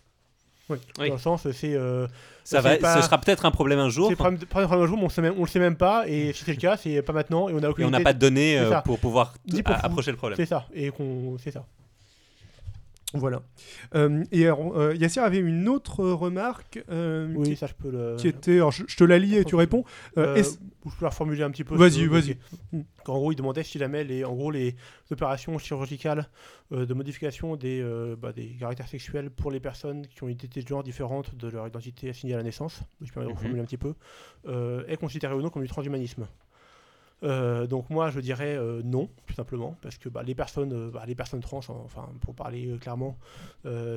Oui. 0.99 1.09
Dans 1.09 1.15
le 1.15 1.21
sens, 1.21 1.47
c'est. 1.51 1.75
euh, 1.75 2.07
Ça 2.45 2.61
va, 2.61 2.77
pas- 2.77 2.97
ce 2.97 3.03
sera 3.03 3.19
peut-être 3.19 3.45
un 3.45 3.51
problème 3.51 3.79
un 3.79 3.89
jour. 3.91 4.09
c'est 4.09 4.17
problème, 4.17 4.39
problème, 4.39 4.69
problème 4.69 4.85
un 4.85 4.87
jour, 4.87 4.97
mais 5.23 5.29
on 5.31 5.35
on 5.39 5.43
le 5.43 5.49
sait 5.49 5.61
même 5.61 5.77
pas, 5.77 6.09
et 6.09 6.33
si 6.33 6.45
c'est 6.45 6.53
le 6.53 6.57
cas, 6.59 6.77
c'est 6.77 7.03
pas 7.03 7.13
maintenant, 7.13 7.49
et 7.49 7.53
on 7.55 7.63
a 7.63 7.69
aucune 7.69 7.85
Et 7.85 7.87
on 7.87 7.91
n'a 7.91 8.01
pas 8.01 8.13
de 8.13 8.19
données 8.19 8.59
euh, 8.59 8.81
pour 8.83 8.99
pouvoir 8.99 9.35
approcher 9.83 10.11
le 10.11 10.17
problème. 10.17 10.37
C'est 10.37 10.47
ça, 10.47 10.67
et. 10.75 10.91
C'est 11.43 11.51
ça. 11.51 11.65
Voilà. 13.13 13.43
Euh, 13.97 14.23
et 14.31 14.45
alors, 14.47 14.77
euh, 14.79 14.95
Yassir 14.95 15.25
avait 15.25 15.39
une 15.41 15.69
autre 15.69 16.05
remarque 16.05 16.83
euh, 16.91 17.33
Oui, 17.35 17.51
qui, 17.51 17.57
ça 17.57 17.67
je 17.67 17.75
peux 17.75 17.91
le. 17.91 18.15
qui 18.17 18.29
était. 18.29 18.55
alors, 18.55 18.71
je, 18.71 18.85
je 18.87 18.97
te 18.97 19.03
la 19.03 19.19
lis 19.19 19.37
et 19.37 19.45
tu 19.45 19.57
réponds. 19.57 19.85
Euh, 20.17 20.37
je 20.43 20.91
peux 20.97 21.05
la 21.05 21.09
reformuler 21.09 21.43
un 21.43 21.51
petit 21.51 21.65
peu. 21.65 21.75
Vas-y, 21.77 21.91
si 21.93 22.07
vas-y. 22.07 22.37
En 22.73 23.19
gros, 23.19 23.33
il 23.33 23.37
demandait 23.37 23.65
si 23.65 23.79
jamais 23.79 24.05
les, 24.05 24.25
en 24.25 24.35
gros, 24.35 24.51
les 24.53 24.77
opérations 25.11 25.59
chirurgicales 25.59 26.29
de 26.71 26.95
modification 26.95 27.57
des, 27.57 27.85
bah, 28.17 28.33
des 28.33 28.57
caractères 28.61 28.87
sexuels 28.89 29.31
pour 29.31 29.51
les 29.51 29.59
personnes 29.61 30.07
qui 30.07 30.23
ont 30.23 30.29
une 30.29 30.35
identité 30.35 30.63
de 30.63 30.69
genre 30.69 30.85
différente 30.85 31.35
de 31.35 31.49
leur 31.49 31.67
identité 31.67 32.11
assignée 32.11 32.35
à 32.35 32.37
la 32.37 32.45
naissance, 32.45 32.81
je 33.03 33.13
peux 33.13 33.21
Mhm. 33.21 33.29
reformuler 33.29 33.61
un 33.61 33.65
petit 33.65 33.77
peu, 33.77 33.95
est 34.87 34.97
considéré 34.97 35.35
ou 35.35 35.43
non 35.43 35.51
comme 35.51 35.63
du 35.63 35.69
transhumanisme. 35.69 36.27
Euh, 37.23 37.67
donc 37.67 37.91
moi 37.91 38.11
je 38.11 38.19
dirais 38.19 38.57
euh, 38.57 38.81
non 38.83 39.11
tout 39.27 39.35
simplement 39.35 39.77
parce 39.83 39.99
que 39.99 40.09
bah, 40.09 40.23
les 40.23 40.35
personnes 40.35 40.73
euh, 40.73 40.91
bah, 40.91 41.05
les 41.07 41.15
personnes 41.15 41.41
trans 41.41 41.59
enfin 41.59 42.09
pour 42.23 42.35
parler 42.35 42.79
clairement 42.81 43.19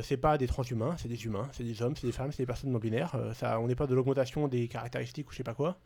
c'est 0.01 0.17
pas 0.17 0.37
des 0.37 0.47
transhumains 0.47 0.95
c'est 0.97 1.07
des 1.07 1.23
humains 1.25 1.47
c'est 1.53 1.63
des 1.63 1.81
hommes 1.81 1.95
c'est 1.95 2.05
des 2.05 2.11
femmes 2.11 2.33
c'est 2.33 2.43
des 2.43 2.47
personnes 2.47 2.71
non 2.71 2.79
binaires 2.79 3.15
ça 3.33 3.59
on 3.61 3.67
n'est 3.67 3.75
pas 3.75 3.87
de 3.87 3.95
l'augmentation 3.95 4.49
des 4.49 4.67
caractéristiques 4.67 5.29
ou 5.29 5.31
je 5.31 5.37
sais 5.37 5.43
pas 5.43 5.53
quoi. 5.53 5.77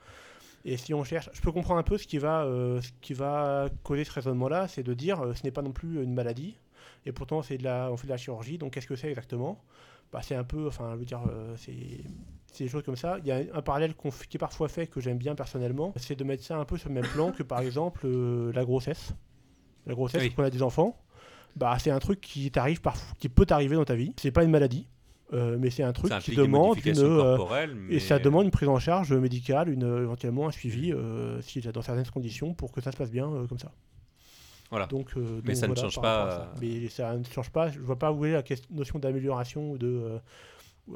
Et 0.65 0.75
si 0.75 0.93
on 0.93 1.03
cherche, 1.03 1.29
je 1.33 1.39
peux 1.39 1.51
comprendre 1.51 1.79
un 1.79 1.83
peu 1.83 1.97
ce 1.97 2.07
qui 2.07 2.17
va, 2.17 2.43
ce 2.81 2.89
qui 2.99 3.13
va 3.13 3.69
causer 3.83 4.03
ce 4.03 4.11
raisonnement-là, 4.11 4.67
c'est 4.67 4.83
de 4.83 4.93
dire 4.93 5.23
ce 5.35 5.43
n'est 5.43 5.51
pas 5.51 5.61
non 5.61 5.71
plus 5.71 6.03
une 6.03 6.13
maladie, 6.13 6.57
et 7.05 7.11
pourtant 7.11 7.41
c'est 7.41 7.57
de 7.57 7.63
la, 7.63 7.89
on 7.91 7.95
fait 7.95 8.07
de 8.07 8.11
la 8.11 8.17
chirurgie, 8.17 8.57
donc 8.57 8.73
qu'est-ce 8.73 8.87
que 8.87 8.95
c'est 8.95 9.07
exactement? 9.07 9.63
Bah, 10.11 10.21
C'est 10.23 10.35
un 10.35 10.43
peu, 10.43 10.67
enfin, 10.67 10.97
je 10.99 11.05
dire, 11.05 11.21
c'est 11.55 12.01
des 12.57 12.67
choses 12.67 12.83
comme 12.83 12.95
ça. 12.95 13.17
Il 13.19 13.27
y 13.27 13.31
a 13.31 13.41
un 13.53 13.61
parallèle 13.61 13.93
qui 13.95 14.37
est 14.37 14.39
parfois 14.39 14.67
fait, 14.67 14.87
que 14.87 14.99
j'aime 14.99 15.17
bien 15.17 15.35
personnellement, 15.35 15.93
c'est 15.95 16.15
de 16.15 16.23
mettre 16.23 16.43
ça 16.43 16.57
un 16.57 16.65
peu 16.65 16.77
sur 16.77 16.89
le 16.89 16.95
même 16.95 17.07
plan 17.07 17.31
que 17.31 17.43
par 17.43 17.59
exemple 17.59 18.01
euh, 18.05 18.51
la 18.53 18.65
grossesse. 18.65 19.13
La 19.85 19.93
grossesse, 19.93 20.21
Oui. 20.21 20.33
quand 20.35 20.43
on 20.43 20.45
a 20.45 20.49
des 20.49 20.63
enfants, 20.63 20.97
bah, 21.55 21.75
c'est 21.79 21.91
un 21.91 21.99
truc 21.99 22.21
qui 22.21 22.51
t'arrive 22.51 22.81
parfois, 22.81 23.15
qui 23.19 23.29
peut 23.29 23.45
t'arriver 23.45 23.75
dans 23.75 23.85
ta 23.85 23.95
vie. 23.95 24.13
C'est 24.17 24.31
pas 24.31 24.43
une 24.43 24.51
maladie, 24.51 24.87
euh, 25.33 25.57
mais 25.59 25.69
c'est 25.69 25.83
un 25.83 25.93
truc 25.93 26.11
qui 26.19 26.35
demande 26.35 26.77
une, 26.85 26.99
euh, 26.99 27.37
et 27.89 27.99
ça 27.99 28.19
demande 28.19 28.45
une 28.45 28.51
prise 28.51 28.69
en 28.69 28.79
charge 28.79 29.11
médicale, 29.13 29.69
une, 29.69 29.83
éventuellement 29.83 30.47
un 30.47 30.51
suivi, 30.51 30.93
euh, 30.93 31.41
si, 31.41 31.59
dans 31.61 31.81
certaines 31.81 32.07
conditions, 32.07 32.53
pour 32.53 32.71
que 32.71 32.81
ça 32.81 32.91
se 32.91 32.97
passe 32.97 33.11
bien 33.11 33.29
comme 33.49 33.59
ça. 33.59 33.71
Voilà. 34.69 34.85
Donc, 34.87 35.15
Mais 35.15 35.53
donc 35.53 35.55
ça 35.55 35.67
ne 35.67 35.75
change 35.75 36.01
pas, 36.01 36.53
Mais 36.61 36.89
ça 36.89 37.15
ne 37.17 37.23
change 37.23 37.49
pas. 37.49 37.69
Je 37.69 37.79
vois 37.79 37.97
pas 37.97 38.11
où 38.11 38.25
est 38.25 38.33
la 38.33 38.43
notion 38.69 38.99
d'amélioration 38.99 39.71
ou 39.71 39.77
de 39.77 40.19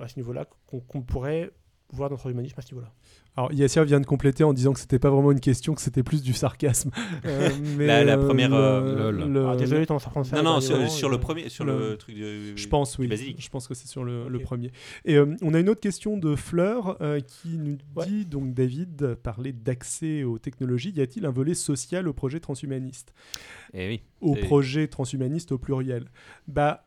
à 0.02 0.08
ce 0.08 0.18
niveau-là 0.18 0.46
qu'on 0.68 1.02
pourrait 1.02 1.52
voir 1.94 2.10
dans 2.10 2.16
notre 2.16 2.30
humanisme 2.30 2.56
à 2.58 2.62
ce 2.62 2.74
niveau-là. 2.74 2.89
Alors, 3.36 3.52
Yassir 3.54 3.84
vient 3.86 4.00
de 4.00 4.06
compléter 4.06 4.44
en 4.46 4.54
disant 4.54 4.72
que 4.74 4.80
c'était 4.80 5.00
pas 5.00 5.10
vraiment 5.10 5.32
une 5.32 5.39
question, 5.42 5.74
que 5.74 5.82
c'était 5.82 6.04
plus 6.04 6.22
du 6.22 6.32
sarcasme. 6.34 6.89
Euh, 7.26 7.50
mais, 7.78 7.86
La- 7.86 8.04
la 8.04 8.18
euh, 8.18 8.26
première, 8.26 8.50
le- 8.50 8.56
euh, 8.56 9.12
lol. 9.12 9.32
le- 9.32 9.48
Ah, 9.48 9.56
désolé, 9.56 9.86
t'en 9.86 9.98
apprendre 9.98 10.26
ça. 10.26 10.38
Non, 10.42 10.44
non, 10.56 10.62
sur, 10.62 10.89
sur 10.89 11.08
le 11.10 11.16
euh, 11.16 11.20
premier, 11.20 11.50
sur 11.50 11.64
le- 11.66 11.92
le 11.92 11.98
truc 11.98 12.18
de. 12.18 12.56
Je 12.56 12.68
pense, 12.68 12.98
oui. 12.98 13.36
Je 13.38 13.50
pense 13.50 13.68
que 13.68 13.74
c'est 13.74 13.88
sur 13.88 14.04
le, 14.06 14.28
le 14.30 14.39
premier. 14.39 14.72
Et 15.06 15.16
euh, 15.18 15.36
on 15.42 15.54
a 15.54 15.60
une 15.60 15.70
autre 15.70 15.80
question 15.82 16.18
de 16.18 16.36
Fleur 16.36 16.98
euh, 17.02 17.20
qui 17.20 17.58
nous 17.58 17.78
Ouais. 17.96 18.06
dit 18.08 18.26
donc 18.26 18.54
David 18.54 19.16
parlait 19.16 19.52
d'accès 19.54 20.24
aux 20.24 20.39
technologies. 20.39 20.92
Y 20.92 21.02
a-t-il 21.02 21.26
un 21.26 21.32
volet 21.32 21.54
social 21.54 22.08
au 22.08 22.14
projet 22.14 22.39
transhumaniste? 22.39 23.14
Eh 23.74 23.88
oui. 23.88 24.02
Au 24.22 24.36
Et- 24.36 24.39
projet 24.39 24.88
transhumaniste 24.88 25.52
au 25.52 25.58
pluriel? 25.58 26.06
Bah 26.48 26.86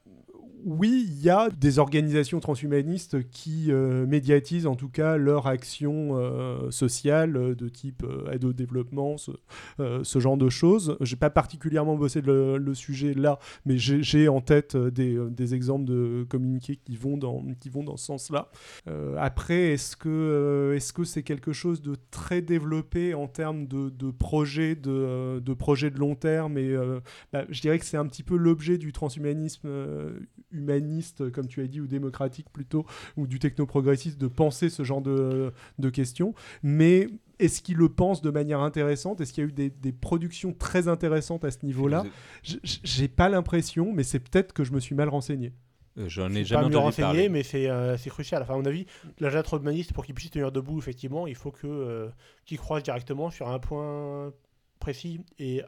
oui, 0.65 1.07
il 1.09 1.23
y 1.23 1.29
a 1.29 1.51
des 1.51 1.79
organisations 1.79 2.41
transhumanistes 2.41 3.29
qui 3.31 3.71
euh, 3.71 4.07
médiatisent 4.07 4.67
en 4.67 4.77
tout 4.77 4.89
cas 4.89 5.19
leur 5.19 5.47
action 5.47 6.17
euh, 6.17 6.71
sociale 6.71 7.37
euh, 7.37 7.55
de 7.55 7.69
type 7.69 8.05
aide 8.33 8.45
au 8.45 8.53
développement, 8.53 9.19
ce, 9.19 9.33
ce 10.03 10.19
genre 10.19 10.37
de 10.37 10.49
choses. 10.49 10.97
J'ai 11.01 11.17
pas 11.17 11.31
particulièrement 11.31 11.97
bossé 11.97 12.21
le, 12.23 12.75
sujet 12.75 13.15
là, 13.15 13.39
mais 13.67 13.79
j'ai 13.79 14.29
en 14.29 14.41
tête 14.41 14.77
des, 14.77 15.55
exemples 15.55 15.85
de 15.85 16.27
communiqués 16.29 16.77
qui 16.77 16.97
vont 16.97 17.17
dans, 17.17 17.45
qui 17.61 17.69
vont 17.69 17.85
dans 17.85 17.97
ce 17.97 18.07
sens-là. 18.07 18.49
Après, 19.19 19.73
est-ce 19.73 19.97
que 19.97 20.09
euh, 20.09 20.75
est-ce 20.75 20.93
que 20.93 21.05
c'est 21.05 21.23
quelque 21.23 21.53
chose 21.53 21.83
de 21.83 21.97
très 22.11 22.43
développé 22.43 23.15
en 23.15 23.29
termes 23.29 23.67
de, 23.67 24.11
projets 24.11 24.75
de, 24.75 25.41
de 25.41 25.55
projets 25.55 25.91
de 25.91 25.99
long 25.99 26.15
terme 26.15 26.59
et 26.59 26.75
bah, 27.33 27.45
je 27.49 27.61
dirais 27.61 27.79
que 27.79 27.85
c'est 27.85 27.97
un 27.97 28.07
petit 28.07 28.23
peu 28.23 28.37
l'objet 28.37 28.79
du 28.79 28.93
transhumanisme 28.93 29.69
humaniste, 30.55 31.31
comme 31.31 31.47
tu 31.47 31.61
as 31.61 31.67
dit, 31.67 31.81
ou 31.81 31.87
démocratique 31.87 32.47
plutôt, 32.53 32.87
ou 33.17 33.27
du 33.27 33.39
technoprogressiste, 33.39 34.19
de 34.19 34.27
penser 34.29 34.71
ce 34.71 34.85
genre 34.85 35.03
de, 35.03 35.53
de 35.79 35.91
questions. 35.91 36.35
Mais 36.63 37.09
est-ce 37.39 37.61
qu'il 37.63 37.77
le 37.77 37.89
pense 37.89 38.23
de 38.23 38.31
manière 38.31 38.61
intéressante? 38.61 39.21
Est-ce 39.21 39.33
qu'il 39.33 39.45
y 39.45 39.47
a 39.47 39.51
eu 39.51 39.53
des, 39.53 39.71
des 39.71 39.93
productions 39.93 40.53
très 40.53 40.89
intéressantes 40.89 41.45
à 41.45 41.51
ce 41.51 41.65
niveau-là? 41.67 42.05
J'ai 42.43 43.09
pas 43.09 43.29
l'impression, 43.29 43.93
mais 43.93 44.05
c'est 44.05 44.21
peut-être 44.21 44.53
que 44.53 44.65
je 44.65 44.73
me 44.73 44.81
suis 44.81 44.95
mal 44.95 45.09
renseigné. 45.09 45.53
Euh, 45.99 46.09
J'en 46.09 46.29
Je 46.29 46.39
ai 46.39 46.43
pas 46.43 46.45
jamais 46.45 46.63
mieux 46.63 46.67
entendu 46.77 46.85
renseigné, 46.87 47.07
parler. 47.07 47.29
mais 47.29 47.43
c'est 47.45 47.69
euh, 47.71 47.97
c'est 47.97 48.11
crucial. 48.11 48.43
Enfin, 48.43 48.55
à 48.55 48.57
mon 48.57 48.65
avis, 48.67 48.85
l'agenda 49.21 49.45
transhumaniste, 49.45 49.93
pour 49.93 50.05
qu'il 50.05 50.15
puisse 50.15 50.31
tenir 50.31 50.51
debout, 50.51 50.79
effectivement, 50.79 51.27
il 51.29 51.37
faut 51.37 51.53
que 51.53 51.67
euh, 51.69 52.09
qu'il 52.47 52.59
croise 52.59 52.83
directement 52.83 53.31
sur 53.31 53.49
un 53.49 53.61
point 53.61 54.33
précis 54.81 55.21
et 55.39 55.63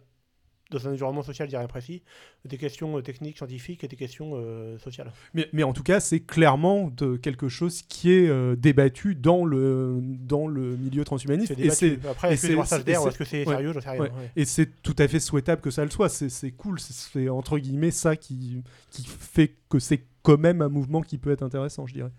dans 0.70 0.88
un 0.88 0.92
environnement 0.92 1.22
social, 1.22 1.46
je 1.46 1.50
dirais 1.50 1.68
précis, 1.68 2.02
des 2.44 2.58
questions 2.58 2.98
euh, 2.98 3.00
techniques, 3.00 3.36
scientifiques 3.36 3.84
et 3.84 3.88
des 3.88 3.96
questions 3.96 4.32
euh, 4.34 4.78
sociales. 4.78 5.12
Mais, 5.32 5.48
mais 5.52 5.62
en 5.62 5.72
tout 5.72 5.84
cas, 5.84 6.00
c'est 6.00 6.20
clairement 6.20 6.88
de 6.90 7.16
quelque 7.16 7.48
chose 7.48 7.82
qui 7.82 8.12
est 8.12 8.28
euh, 8.28 8.56
débattu 8.56 9.14
dans 9.14 9.44
le, 9.44 10.00
dans 10.02 10.48
le 10.48 10.76
milieu 10.76 11.04
transhumaniste. 11.04 11.52
Et 11.58 11.70
c'est-. 11.70 12.04
Après, 12.06 12.32
est-ce 12.32 12.48
que 12.48 12.64
c'est- 12.64 12.88
est-ce 12.88 13.18
que 13.18 13.24
sérieux 13.24 13.72
J'en 13.72 13.80
sais 13.80 13.90
rien. 13.90 14.00
ouais. 14.00 14.10
ouais. 14.10 14.30
Et 14.34 14.44
c'est 14.44 14.82
tout 14.82 14.96
à 14.98 15.06
fait 15.06 15.20
souhaitable 15.20 15.60
que 15.62 15.70
ça 15.70 15.84
le 15.84 15.90
soit. 15.90 16.08
C'est- 16.08 16.50
cool. 16.52 16.80
C'est- 16.80 17.28
entre 17.28 17.58
guillemets 17.58 17.92
ça 17.92 18.16
qui, 18.16 18.62
qui 18.90 19.04
fait 19.06 19.54
que 19.68 19.78
c'est 19.78 20.02
quand 20.22 20.38
même 20.38 20.62
un 20.62 20.68
mouvement 20.68 21.00
qui 21.02 21.18
peut 21.18 21.30
être 21.30 21.42
intéressant, 21.42 21.86
je 21.86 21.94
dirais. 21.94 22.10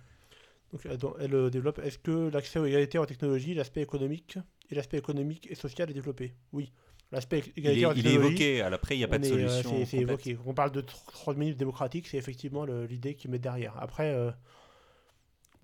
Donc, 0.72 0.82
elle, 1.20 1.50
développe. 1.50 1.80
Est-ce 1.84 1.98
que 1.98 2.30
l'accès 2.30 2.60
aux 2.60 2.66
égalités 2.66 2.98
en 2.98 3.06
technologie, 3.06 3.54
l'aspect 3.54 3.82
économique 3.82 4.38
et 4.70 4.76
l'aspect 4.76 4.98
économique 4.98 5.48
et 5.50 5.56
social 5.56 5.90
est 5.90 5.94
développé? 5.94 6.34
Oui. 6.54 6.72
L'aspect 7.12 7.42
Il 7.56 7.66
est, 7.68 7.80
il 7.96 8.08
est 8.08 8.14
évoqué. 8.14 8.62
Après, 8.62 8.96
il 8.96 8.98
n'y 8.98 9.04
a 9.04 9.08
pas 9.08 9.18
de 9.18 9.26
euh, 9.26 9.48
solution. 9.48 9.86
c'est- 9.86 9.98
évoqué. 9.98 10.36
Quand 10.36 10.44
on 10.48 10.54
parle 10.54 10.72
de 10.72 10.82
tr- 10.82 11.06
trois 11.14 11.34
minutes 11.34 11.58
démocratique, 11.58 12.08
c'est 12.08 12.18
effectivement 12.18 12.66
l'idée 12.66 13.16
qu'ils 13.16 13.32
mettent 13.32 13.42
derrière. 13.42 13.76
Après, 13.82 14.12
euh, 14.14 14.30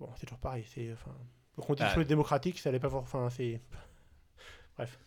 bon, 0.00 0.08
c'est 0.16 0.26
toujours 0.26 0.38
pareil. 0.38 0.64
Enfin, 0.92 1.14
quand 1.56 1.64
on 1.70 1.74
dit 1.74 1.82
Ah. 1.84 2.04
démocratique, 2.04 2.58
ça 2.58 2.72
n'est 2.72 2.80
pas. 2.80 2.88
Bref. 4.76 4.98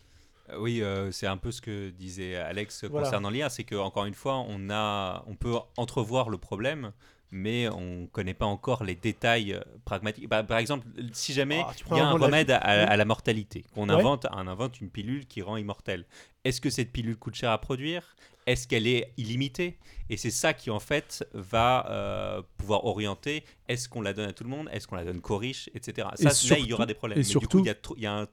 Euh, 0.50 0.58
Oui, 0.58 0.80
euh, 0.82 1.10
c'est 1.10 1.26
un 1.26 1.36
peu 1.36 1.50
ce 1.50 1.60
que 1.60 1.90
disait 1.90 2.36
Alex 2.36 2.84
Voilà. 2.84 3.04
concernant 3.06 3.30
l'IA, 3.30 3.50
c'est 3.50 3.64
qu'encore 3.64 4.06
une 4.06 4.14
fois, 4.14 4.36
on, 4.48 4.70
a, 4.70 5.24
on 5.26 5.34
peut 5.34 5.56
entrevoir 5.76 6.30
le 6.30 6.38
problème, 6.38 6.92
mais 7.30 7.68
on 7.68 8.02
ne 8.02 8.06
connaît 8.06 8.34
pas 8.34 8.46
encore 8.46 8.84
les 8.84 8.94
détails 8.94 9.52
euh, 9.54 9.60
pragmatiques. 9.84 10.28
Bah, 10.28 10.42
par 10.42 10.58
exemple, 10.58 10.86
si 11.12 11.32
jamais 11.32 11.62
Ah, 11.66 11.72
il 11.90 11.96
y 11.96 12.00
a 12.00 12.06
un 12.06 12.12
remède 12.12 12.50
à, 12.50 12.56
à- 12.58 12.78
Oui. 12.84 12.84
à 12.90 12.96
la 12.96 13.04
mortalité, 13.04 13.64
qu'on 13.74 13.88
Ouais. 13.88 13.94
invente, 13.94 14.26
on 14.32 14.46
invente 14.46 14.80
une 14.80 14.88
pilule 14.90 15.26
qui 15.26 15.42
rend 15.42 15.56
immortel, 15.56 16.04
est-ce 16.44 16.60
que 16.60 16.70
cette 16.70 16.92
pilule 16.92 17.16
coûte 17.16 17.34
cher 17.34 17.50
à 17.50 17.58
produire? 17.60 18.14
Est-ce 18.46 18.66
qu'elle 18.66 18.86
est 18.86 19.12
illimitée? 19.18 19.76
Et 20.08 20.16
c'est 20.16 20.30
ça 20.30 20.54
qui, 20.54 20.70
en 20.70 20.80
fait, 20.80 21.28
va 21.34 21.86
euh, 21.90 22.42
pouvoir 22.56 22.86
orienter 22.86 23.44
est-ce 23.68 23.90
qu'on 23.90 24.00
la 24.00 24.14
donne 24.14 24.30
à 24.30 24.32
tout 24.32 24.42
le 24.44 24.48
monde? 24.48 24.70
Est-ce 24.72 24.86
qu'on 24.88 24.96
la 24.96 25.04
donne 25.04 25.20
qu'aux 25.20 25.36
riches? 25.36 25.68
Etc. 25.74 26.08
Et 26.18 26.22
Ça, 26.30 26.54
là, 26.54 26.58
il 26.58 26.66
y 26.66 26.72
aura 26.72 26.86
des 26.86 26.94
problèmes. 26.94 27.18
et 27.18 27.20
Mais 27.20 27.24
du 27.24 27.30
surtout- 27.30 27.58
coup, 27.58 27.64
il 27.96 28.00
y 28.02 28.06
a, 28.06 28.16
y 28.20 28.22
un, 28.22 28.26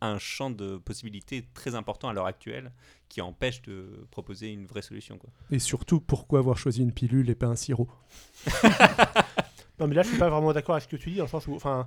un 0.00 0.18
champ 0.18 0.48
de 0.48 0.78
possibilités 0.78 1.44
très 1.52 1.74
important 1.74 2.08
à 2.08 2.14
l'heure 2.14 2.24
actuelle 2.24 2.72
qui 3.10 3.20
empêche 3.20 3.60
de 3.60 4.06
proposer 4.10 4.50
une 4.52 4.64
vraie 4.64 4.80
solution. 4.80 5.18
Quoi. 5.18 5.28
Et 5.50 5.58
surtout, 5.58 6.00
pourquoi 6.00 6.38
avoir 6.38 6.56
choisi 6.56 6.80
une 6.80 6.92
pilule 6.92 7.28
et 7.28 7.34
pas 7.34 7.46
un 7.46 7.56
sirop? 7.56 7.88
Non, 9.80 9.86
mais 9.86 9.94
là, 9.94 10.02
je 10.02 10.08
suis 10.08 10.18
pas 10.18 10.28
vraiment 10.28 10.52
d'accord 10.52 10.74
avec 10.74 10.82
ce 10.84 10.88
que 10.88 11.00
tu 11.00 11.10
dis, 11.10 11.16
dans 11.18 11.24
le 11.24 11.30
sens 11.30 11.46
où, 11.46 11.54
enfin, 11.54 11.86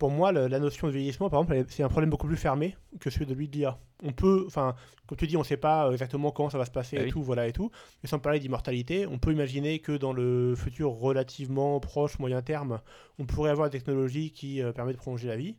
pour 0.00 0.10
moi, 0.10 0.32
la 0.32 0.58
notion 0.58 0.86
de 0.86 0.92
vieillissement, 0.94 1.28
par 1.28 1.42
exemple, 1.42 1.62
c'est 1.68 1.82
un 1.82 1.88
problème 1.90 2.08
beaucoup 2.08 2.26
plus 2.26 2.38
fermé 2.38 2.74
que 3.00 3.10
celui 3.10 3.26
de 3.26 3.34
lui 3.34 3.48
de 3.48 3.56
l'IA. 3.58 3.78
On 4.02 4.12
peut, 4.12 4.44
enfin, 4.46 4.74
comme 5.06 5.18
tu 5.18 5.26
dis, 5.26 5.36
on 5.36 5.40
ne 5.40 5.44
sait 5.44 5.58
pas 5.58 5.86
euh, 5.86 5.92
exactement 5.92 6.30
quand 6.30 6.48
ça 6.48 6.56
va 6.56 6.64
se 6.64 6.70
passer 6.70 6.96
Ah 6.98 7.02
et 7.02 7.04
oui. 7.04 7.10
tout, 7.10 7.22
voilà 7.22 7.46
et 7.46 7.52
tout. 7.52 7.70
Mais 8.02 8.08
sans 8.08 8.18
parler 8.18 8.40
d'immortalité, 8.40 9.06
on 9.06 9.18
peut 9.18 9.30
imaginer 9.30 9.78
que 9.80 9.92
dans 9.92 10.14
le 10.14 10.54
futur 10.56 10.92
relativement 10.92 11.78
proche, 11.80 12.18
moyen 12.18 12.40
terme, 12.40 12.80
on 13.18 13.26
pourrait 13.26 13.50
avoir 13.50 13.68
des 13.68 13.78
technologies 13.78 14.32
qui 14.32 14.62
euh, 14.62 14.72
permettent 14.72 14.96
de 14.96 15.00
prolonger 15.02 15.28
la 15.28 15.36
vie. 15.36 15.56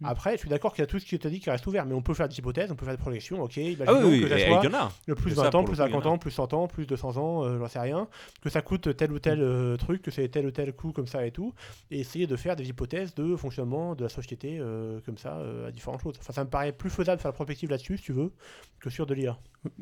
Mm. 0.00 0.06
Après, 0.06 0.32
je 0.34 0.38
suis 0.38 0.48
d'accord 0.48 0.72
qu'il 0.72 0.82
y 0.82 0.84
a 0.84 0.86
tout 0.86 0.98
ce 0.98 1.04
que 1.10 1.16
tu 1.16 1.26
as 1.26 1.30
dit 1.30 1.40
qui 1.40 1.50
reste 1.50 1.66
ouvert, 1.66 1.84
mais 1.84 1.94
on 1.94 2.02
peut 2.02 2.14
faire 2.14 2.28
des 2.28 2.38
hypothèses, 2.38 2.70
on 2.70 2.76
peut 2.76 2.84
faire 2.84 2.94
des 2.96 3.00
projections, 3.02 3.42
ok, 3.42 3.52
Ah 3.58 3.60
imaginons 3.62 4.08
oui, 4.08 4.20
que 4.20 4.28
ça 4.28 4.38
soit 4.38 4.60
il 4.62 4.70
y 4.70 4.74
en 4.74 4.78
a. 4.78 4.92
le 5.06 5.14
plus 5.16 5.34
Ça, 5.34 5.42
20 5.44 5.50
pour 5.50 5.60
ans, 5.60 5.64
plus 5.64 5.72
coup, 5.72 5.76
il 5.76 5.78
y 5.80 5.82
en 5.82 5.86
50 5.86 6.06
a. 6.06 6.08
ans, 6.10 6.18
plus 6.18 6.30
100 6.30 6.52
ans, 6.54 6.66
plus 6.68 6.86
200 6.86 7.16
ans, 7.16 7.44
euh, 7.44 7.58
j'en 7.58 7.66
sais 7.68 7.80
rien, 7.80 8.06
que 8.40 8.48
ça 8.48 8.62
coûte 8.62 8.96
tel 8.96 9.10
ou 9.10 9.18
tel 9.18 9.40
euh, 9.42 9.76
truc, 9.76 10.02
que 10.02 10.10
c'est 10.12 10.28
tel 10.28 10.46
ou 10.46 10.50
tel 10.52 10.72
coût 10.72 10.92
comme 10.92 11.08
ça 11.08 11.26
et 11.26 11.32
tout, 11.32 11.52
et 11.90 11.98
essayer 11.98 12.26
de 12.28 12.36
faire 12.36 12.54
des 12.54 12.68
hypothèses 12.68 13.14
de 13.16 13.34
fonctionnement 13.34 13.94
de 13.96 14.02
la 14.04 14.08
société 14.08 14.58
euh, 14.60 15.00
comme 15.04 15.18
ça 15.18 15.38
euh, 15.38 15.68
à 15.68 15.70
différentes 15.72 16.02
choses. 16.02 16.14
Enfin, 16.20 16.32
ça 16.32 16.44
me 16.44 16.50
paraît 16.50 16.70
plus 16.72 16.90
faisable 16.90 17.16
de 17.16 17.22
faire 17.22 17.30
la 17.30 17.34
prospective 17.34 17.70
là-dessus, 17.70 17.96
si 17.96 18.04
tu 18.04 18.12
veux, 18.12 18.30
que 18.80 18.90
sur 18.90 19.04
de 19.06 19.14
l'IA. 19.14 19.36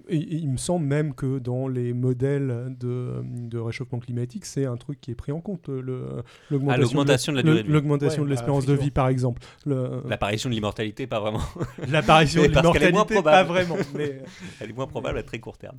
Il 0.08 0.48
me 0.50 0.56
semble 0.56 0.86
même 0.86 1.14
que 1.14 1.38
dans 1.38 1.68
les 1.68 1.92
modèles 1.92 2.74
de, 2.80 3.22
de 3.22 3.58
réchauffement 3.58 3.98
climatique, 3.98 4.46
c'est 4.46 4.64
un 4.64 4.78
truc 4.78 4.98
qui 5.02 5.10
est 5.10 5.14
pris 5.14 5.32
en 5.32 5.40
compte, 5.42 5.68
le- 5.68 6.22
Ah, 6.68 6.76
l'augmentation 6.78 7.32
de 7.32 7.36
la 7.36 7.42
le- 7.42 7.50
durée 7.50 7.62
de 7.62 7.68
Ouais, 7.68 7.98
de 7.98 8.24
bah, 8.24 8.30
l'espérance 8.30 8.64
de 8.64 8.72
vie, 8.72 8.90
par 8.90 9.08
exemple. 9.08 9.42
Le- 9.66 10.02
L'apparition 10.08 10.48
de 10.48 10.54
l'immortalité, 10.54 11.06
pas 11.06 11.20
vraiment. 11.20 11.42
L'apparition 11.88 12.42
de 12.42 12.48
l'immortalité, 12.48 13.22
pas 13.22 13.44
vraiment. 13.44 13.76
Mais... 13.94 14.22
Elle 14.60 14.70
est 14.70 14.72
moins 14.74 14.86
probable 14.86 15.18
à 15.18 15.22
très 15.22 15.38
court 15.40 15.58
terme. 15.58 15.78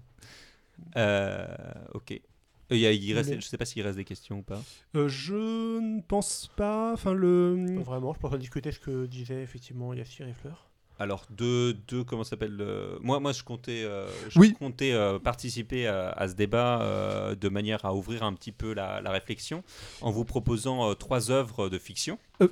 Euh, 0.95 1.45
ok. 1.93 2.11
Euh, 2.11 2.75
il 2.75 2.79
y 2.79 2.85
a- 2.85 2.91
il 2.91 3.13
reste, 3.13 3.29
Mais- 3.29 3.39
je 3.41 3.45
sais 3.47 3.57
pas 3.57 3.65
s'il 3.65 3.81
reste 3.81 3.97
des 3.97 4.03
questions 4.03 4.39
ou 4.39 4.43
pas. 4.43 4.61
Euh, 4.95 5.07
je 5.07 5.79
ne 5.79 6.01
pense 6.01 6.51
pas. 6.55 6.91
Enfin, 6.93 7.13
le. 7.13 7.79
Vraiment, 7.81 8.13
je 8.13 8.19
pense 8.19 8.33
à 8.33 8.37
discuter 8.37 8.71
ce 8.71 8.79
que 8.79 9.05
disaient 9.05 9.41
effectivement 9.41 9.93
Yassir 9.93 10.27
et 10.27 10.33
Fleur. 10.33 10.65
Alors, 10.99 11.27
deux, 11.29 11.73
deux 11.87 12.03
comment 12.03 12.23
ça 12.23 12.31
s'appelle 12.31 12.57
euh, 12.59 12.97
Moi, 13.01 13.19
moi, 13.19 13.31
je 13.31 13.43
comptais, 13.43 13.83
euh, 13.83 14.07
je 14.29 14.39
Oui. 14.39 14.53
comptais 14.57 14.93
euh, 14.93 15.19
participer 15.19 15.85
à, 15.85 16.09
à 16.09 16.27
ce 16.27 16.33
débat 16.33 16.81
euh, 16.81 17.35
de 17.35 17.49
manière 17.49 17.85
à 17.85 17.93
ouvrir 17.93 18.23
un 18.23 18.33
petit 18.33 18.51
peu 18.51 18.73
la, 18.73 18.99
la 19.01 19.11
réflexion 19.11 19.63
en 20.01 20.09
vous 20.09 20.25
proposant 20.25 20.89
euh, 20.89 20.95
trois 20.95 21.29
œuvres 21.29 21.69
de 21.69 21.77
fiction. 21.77 22.17
Euh, 22.41 22.47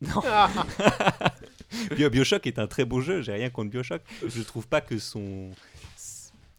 Bio- 1.96 2.10
Bioshock 2.10 2.46
est 2.46 2.58
un 2.58 2.66
très 2.66 2.84
beau 2.84 3.00
jeu, 3.00 3.22
j'ai 3.22 3.32
rien 3.32 3.50
contre 3.50 3.70
Bioshock. 3.70 4.02
Je 4.26 4.42
trouve 4.42 4.66
pas 4.66 4.80
que 4.80 4.98
son 4.98 5.50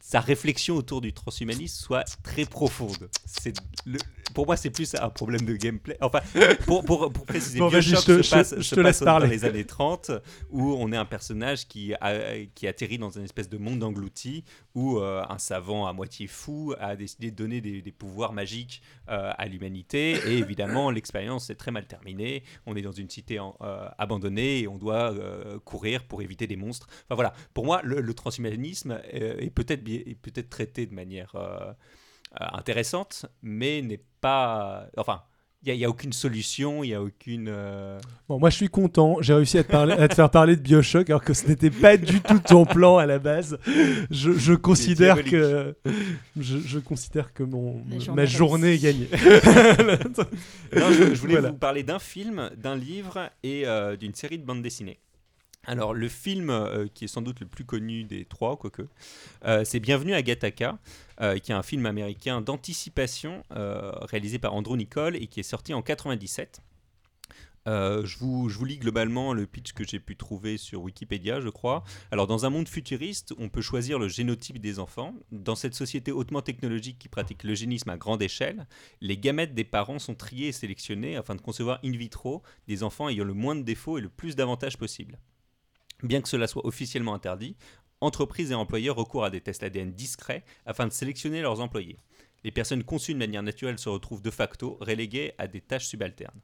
sa 0.01 0.19
réflexion 0.19 0.75
autour 0.75 1.01
du 1.01 1.13
transhumanisme 1.13 1.83
soit 1.83 2.03
très 2.23 2.45
profonde. 2.45 3.09
C'est 3.25 3.55
pour 4.35 4.45
moi, 4.45 4.55
c'est 4.57 4.69
plus 4.69 4.93
un 4.93 5.09
problème 5.09 5.41
de 5.45 5.55
gameplay. 5.55 5.97
Enfin, 6.01 6.19
pour, 6.67 6.85
pour, 6.85 7.11
pour 7.11 7.25
préciser, 7.25 7.57
Bon, 7.57 7.69
Bioshock 7.69 8.01
je 8.01 8.05
te- 8.17 8.21
se 8.21 8.29
passe, 8.35 8.51
je- 8.51 8.61
je 8.61 8.61
se 8.61 8.75
te 8.75 8.81
passe 8.81 8.99
parler. 8.99 9.25
dans 9.25 9.31
les 9.31 9.45
années 9.45 9.65
30, 9.65 10.11
où 10.51 10.73
on 10.73 10.91
est 10.91 10.97
un 10.97 11.05
personnage 11.05 11.67
qui, 11.67 11.93
a- 11.95 12.45
qui 12.53 12.67
atterrit 12.67 12.99
dans 12.99 13.09
une 13.09 13.23
espèce 13.23 13.49
de 13.49 13.57
monde 13.57 13.81
englouti, 13.83 14.43
où 14.75 14.99
euh, 14.99 15.23
un 15.27 15.39
savant 15.39 15.87
à 15.87 15.93
moitié 15.93 16.27
fou 16.27 16.73
a 16.79 16.95
décidé 16.95 17.31
de 17.31 17.35
donner 17.35 17.61
des, 17.61 17.81
des 17.81 17.91
pouvoirs 17.91 18.33
magiques 18.33 18.81
euh, 19.09 19.31
à 19.35 19.47
l'humanité. 19.47 20.11
Et 20.27 20.37
évidemment, 20.37 20.91
l'expérience 20.91 21.49
est 21.49 21.55
très 21.55 21.71
mal 21.71 21.87
terminée. 21.87 22.43
On 22.65 22.75
est 22.75 22.81
dans 22.81 22.91
une 22.91 23.09
cité 23.09 23.39
en- 23.39 23.55
euh, 23.61 23.87
abandonnée 23.97 24.59
et 24.59 24.67
on 24.67 24.77
doit 24.77 25.13
euh, 25.13 25.57
courir 25.59 26.03
pour 26.03 26.21
éviter 26.21 26.45
des 26.45 26.57
monstres. 26.57 26.87
Enfin 27.05 27.15
voilà, 27.15 27.33
pour 27.53 27.65
moi, 27.65 27.81
le, 27.83 28.01
le 28.01 28.13
transhumanisme 28.13 28.99
euh, 29.13 29.37
est 29.39 29.49
peut-être 29.49 29.83
bi- 29.83 30.03
est 30.05 30.15
peut-être 30.15 30.49
traité 30.49 30.85
de 30.85 30.93
manière 30.93 31.33
euh, 31.35 31.71
euh, 32.41 32.45
intéressante, 32.51 33.25
mais 33.41 33.81
n'est 33.81 34.01
pas. 34.29 34.87
Enfin, 34.97 35.21
il 35.67 35.75
n'y 35.75 35.83
a, 35.85 35.89
aucune 35.89 36.13
solution, 36.13 36.83
il 36.83 36.89
n'y 36.89 36.93
a 36.93 37.01
aucune. 37.01 37.47
euh, 37.49 37.99
Bon, 38.29 38.37
moi 38.39 38.49
je 38.51 38.55
suis 38.55 38.69
content, 38.69 39.17
j'ai 39.21 39.33
réussi 39.33 39.57
à 39.57 39.63
te, 39.63 39.71
parler- 39.71 39.93
à 39.93 40.07
te 40.07 40.13
faire 40.13 40.29
parler 40.29 40.55
de 40.55 40.61
Bioshock 40.61 41.09
alors 41.09 41.23
que 41.23 41.33
ce 41.33 41.47
n'était 41.47 41.71
pas 41.71 41.97
du 41.97 42.21
tout 42.21 42.37
ton 42.39 42.65
plan 42.65 42.97
à 42.97 43.05
la 43.07 43.17
base. 43.17 43.57
Je, 44.11 44.31
je 44.33 44.53
considère 44.53 45.23
que 45.23 45.75
je, 46.39 46.57
je 46.59 46.77
considère 46.79 47.33
que 47.33 47.41
mon 47.43 47.81
ma 48.15 48.21
a 48.21 48.25
journée 48.25 48.73
est 48.75 48.77
gagnée. 48.79 49.09
Non, 50.75 50.91
je, 50.91 51.13
je 51.15 51.19
voulais 51.21 51.33
Voilà. 51.33 51.49
vous 51.49 51.57
parler 51.57 51.83
d'un 51.83 51.99
film, 51.99 52.49
d'un 52.57 52.75
livre 52.75 53.29
et 53.43 53.65
euh, 53.65 53.95
d'une 53.95 54.13
série 54.13 54.37
de 54.37 54.45
bandes 54.45 54.61
dessinées. 54.61 54.99
Alors, 55.67 55.93
le 55.93 56.07
film 56.07 56.49
euh, 56.49 56.87
qui 56.93 57.05
est 57.05 57.07
sans 57.07 57.21
doute 57.21 57.39
le 57.39 57.47
plus 57.47 57.65
connu 57.65 58.03
des 58.03 58.25
trois, 58.25 58.57
quoique, 58.57 58.83
euh, 59.45 59.63
c'est 59.65 59.79
Bienvenue 59.79 60.13
à 60.13 60.21
Gattaca, 60.21 60.77
euh, 61.21 61.37
qui 61.37 61.51
est 61.51 61.55
un 61.55 61.63
film 61.63 61.85
américain 61.85 62.41
d'anticipation 62.41 63.43
réalisé 63.49 64.39
par 64.39 64.53
Andrew 64.53 64.77
Nicole 64.77 65.15
et 65.15 65.27
qui 65.27 65.39
est 65.39 65.43
sorti 65.43 65.73
en 65.73 65.81
97. 65.81 66.61
Euh, 67.67 68.05
je, 68.05 68.17
vous, 68.19 68.47
lis 68.63 68.77
globalement 68.77 69.33
le 69.33 69.47
pitch 69.47 69.73
que 69.73 69.83
j'ai 69.83 69.99
pu 69.99 70.15
trouver 70.15 70.57
sur 70.57 70.81
Wikipédia, 70.83 71.41
je 71.41 71.49
crois. 71.49 71.83
Alors, 72.11 72.27
dans 72.27 72.45
un 72.45 72.49
monde 72.49 72.67
futuriste, 72.67 73.33
on 73.39 73.49
peut 73.49 73.61
choisir 73.61 73.97
le 73.97 74.07
génotype 74.07 74.59
des 74.59 74.79
enfants. 74.79 75.15
Dans 75.31 75.55
cette 75.55 75.73
société 75.73 76.11
hautement 76.11 76.41
technologique 76.41 76.99
qui 76.99 77.09
pratique 77.09 77.43
l'eugénisme 77.43 77.89
à 77.89 77.97
grande 77.97 78.21
échelle, 78.21 78.67
les 79.01 79.17
gamètes 79.17 79.55
des 79.55 79.63
parents 79.63 79.99
sont 79.99 80.15
triés 80.15 80.49
et 80.49 80.51
sélectionnés 80.51 81.15
afin 81.15 81.35
de 81.35 81.41
concevoir 81.41 81.79
in 81.83 81.91
vitro 81.91 82.43
des 82.67 82.83
enfants 82.83 83.09
ayant 83.09 83.25
le 83.25 83.33
moins 83.33 83.55
de 83.55 83.63
défauts 83.63 83.97
et 83.97 84.01
le 84.01 84.09
plus 84.09 84.35
d'avantages 84.35 84.77
possible. 84.77 85.17
Bien 86.05 86.21
que 86.21 86.29
cela 86.29 86.45
soit 86.47 86.65
officiellement 86.67 87.15
interdit, 87.15 87.55
entreprises 87.99 88.51
et 88.51 88.55
employeurs 88.55 88.95
recourent 88.95 89.25
à 89.25 89.31
des 89.31 89.41
tests 89.41 89.63
ADN 89.63 89.91
discrets 89.91 90.45
afin 90.67 90.85
de 90.85 90.91
sélectionner 90.91 91.41
leurs 91.41 91.61
employés. 91.61 91.97
Les 92.43 92.51
personnes 92.51 92.83
conçues 92.83 93.15
de 93.15 93.19
manière 93.19 93.41
naturelle 93.41 93.79
se 93.79 93.89
retrouvent 93.89 94.21
de 94.21 94.29
facto 94.29 94.77
reléguées 94.81 95.33
à 95.39 95.47
des 95.47 95.61
tâches 95.61 95.87
subalternes. 95.87 96.39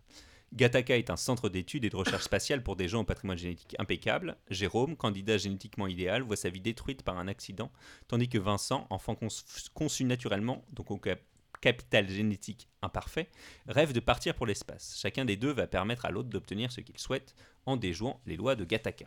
Gattaca 0.53 0.97
est 0.97 1.11
un 1.11 1.15
centre 1.15 1.47
d'études 1.47 1.85
et 1.85 1.91
de 1.91 1.95
recherche 1.95 2.23
spatiale 2.23 2.63
pour 2.63 2.75
des 2.75 2.87
gens 2.87 3.01
au 3.01 3.05
patrimoine 3.05 3.37
génétique 3.37 3.75
impeccable. 3.77 4.35
Jérôme, 4.49 4.97
candidat 4.97 5.37
génétiquement 5.37 5.85
idéal, 5.85 6.23
voit 6.23 6.35
sa 6.35 6.49
vie 6.49 6.59
détruite 6.59 7.03
par 7.03 7.19
un 7.19 7.27
accident, 7.27 7.71
tandis 8.07 8.29
que 8.29 8.39
Vincent, 8.39 8.87
enfant 8.89 9.13
conç- 9.13 9.69
conçu 9.75 10.03
naturellement, 10.05 10.65
donc 10.73 10.89
au 10.89 10.97
cap- 10.97 11.21
capital 11.61 12.09
génétique 12.09 12.67
imparfait, 12.81 13.29
rêve 13.67 13.93
de 13.93 13.99
partir 13.99 14.33
pour 14.33 14.47
l'espace. 14.47 14.97
Chacun 14.99 15.23
des 15.23 15.37
deux 15.37 15.51
va 15.51 15.67
permettre 15.67 16.05
à 16.05 16.09
l'autre 16.11 16.29
d'obtenir 16.29 16.71
ce 16.71 16.81
qu'il 16.81 16.97
souhaite 16.97 17.35
en 17.67 17.77
déjouant 17.77 18.19
les 18.25 18.35
lois 18.35 18.55
de 18.55 18.65
Gattaca. 18.65 19.05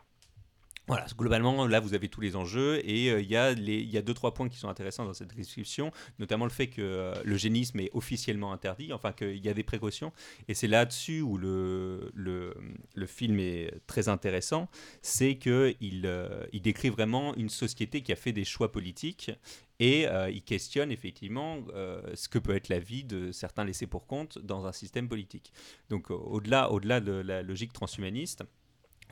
Voilà, 0.86 1.06
globalement, 1.16 1.66
là, 1.66 1.80
vous 1.80 1.94
avez 1.94 2.10
tous 2.10 2.20
les 2.20 2.36
enjeux 2.36 2.78
et 2.86 3.10
euh, 3.10 3.22
il 3.22 3.30
y, 3.30 3.36
a 3.38 3.52
y 3.52 3.96
a 3.96 4.02
deux, 4.02 4.12
trois 4.12 4.34
points 4.34 4.50
qui 4.50 4.58
sont 4.58 4.68
intéressants 4.68 5.06
dans 5.06 5.14
cette 5.14 5.34
description, 5.34 5.90
notamment 6.18 6.44
le 6.44 6.50
fait 6.50 6.66
que 6.66 6.82
euh, 6.82 7.14
l'eugénisme 7.24 7.80
est 7.80 7.88
officiellement 7.94 8.52
interdit, 8.52 8.92
enfin 8.92 9.12
qu'il 9.12 9.42
y 9.42 9.48
a 9.48 9.54
des 9.54 9.62
précautions. 9.62 10.12
Et 10.46 10.52
c'est 10.52 10.66
là-dessus 10.68 11.22
où 11.22 11.38
le, 11.38 12.10
le, 12.14 12.54
le 12.94 13.06
film 13.06 13.40
est 13.40 13.72
très 13.86 14.10
intéressant, 14.10 14.68
c'est 15.00 15.36
qu'il 15.36 16.02
euh, 16.04 16.44
il 16.52 16.60
décrit 16.60 16.90
vraiment 16.90 17.34
une 17.34 17.48
société 17.48 18.02
qui 18.02 18.12
a 18.12 18.16
fait 18.16 18.32
des 18.32 18.44
choix 18.44 18.70
politiques 18.70 19.30
et 19.80 20.06
il 20.30 20.42
questionne 20.42 20.92
effectivement 20.92 21.58
ce 22.14 22.28
que 22.28 22.38
peut 22.38 22.54
être 22.54 22.68
la 22.68 22.78
vie 22.78 23.02
de 23.02 23.32
certains 23.32 23.64
laissés 23.64 23.88
pour 23.88 24.06
compte 24.06 24.38
dans 24.38 24.66
un 24.66 24.72
système 24.72 25.08
politique. 25.08 25.52
Donc 25.90 26.10
au-delà 26.10 26.70
au 26.70 26.78
-delà 26.78 27.00
de 27.00 27.10
la 27.10 27.42
logique 27.42 27.72
transhumaniste, 27.72 28.44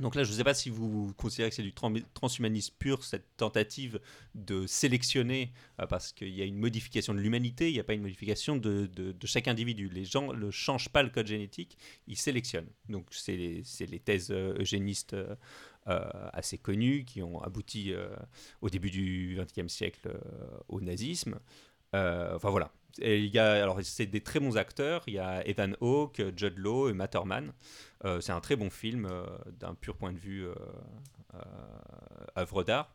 donc 0.00 0.14
là, 0.14 0.24
je 0.24 0.30
ne 0.30 0.36
sais 0.36 0.44
pas 0.44 0.54
si 0.54 0.70
vous 0.70 1.12
considérez 1.16 1.50
que 1.50 1.56
c'est 1.56 1.62
du 1.62 1.72
tran- 1.72 2.02
transhumanisme 2.14 2.74
pur, 2.78 3.04
cette 3.04 3.36
tentative 3.36 4.00
de 4.34 4.66
sélectionner, 4.66 5.52
euh, 5.80 5.86
parce 5.86 6.12
qu'il 6.12 6.30
y 6.30 6.42
a 6.42 6.44
une 6.44 6.58
modification 6.58 7.14
de 7.14 7.20
l'humanité, 7.20 7.68
il 7.68 7.74
n'y 7.74 7.80
a 7.80 7.84
pas 7.84 7.94
une 7.94 8.02
modification 8.02 8.56
de, 8.56 8.88
chaque 9.24 9.48
individu. 9.48 9.88
Les 9.88 10.04
gens 10.04 10.32
ne 10.32 10.50
changent 10.50 10.88
pas 10.88 11.02
le 11.02 11.10
code 11.10 11.26
génétique, 11.26 11.76
ils 12.06 12.16
sélectionnent. 12.16 12.70
Donc 12.88 13.06
c'est 13.10 13.36
les, 13.36 13.62
les 13.80 14.00
thèses 14.00 14.30
euh, 14.30 14.58
eugénistes 14.58 15.14
euh, 15.14 15.34
assez 16.32 16.58
connues 16.58 17.04
qui 17.04 17.22
ont 17.22 17.40
abouti 17.42 17.92
au 18.60 18.70
début 18.70 18.90
du 18.90 19.38
XXe 19.38 19.72
siècle 19.72 20.16
au 20.68 20.80
nazisme. 20.80 21.40
Enfin 21.92 22.50
voilà. 22.50 22.72
Il 22.98 23.26
y 23.26 23.38
a, 23.38 23.62
alors 23.62 23.78
c'est 23.82 24.06
des 24.06 24.20
très 24.20 24.40
bons 24.40 24.56
acteurs. 24.56 25.02
Il 25.06 25.14
y 25.14 25.18
a 25.18 25.46
Ethan 25.46 25.72
Hawke, 25.80 26.22
Judd 26.36 26.58
Law 26.58 26.88
et 26.90 26.92
Matt 26.92 27.14
Herman. 27.14 27.52
Euh, 28.04 28.20
c'est 28.20 28.32
un 28.32 28.40
très 28.40 28.56
bon 28.56 28.70
film 28.70 29.06
euh, 29.06 29.24
d'un 29.60 29.74
pur 29.74 29.96
point 29.96 30.12
de 30.12 30.18
vue 30.18 30.46
euh, 30.46 30.54
œuvre 32.36 32.64
d'art. 32.64 32.94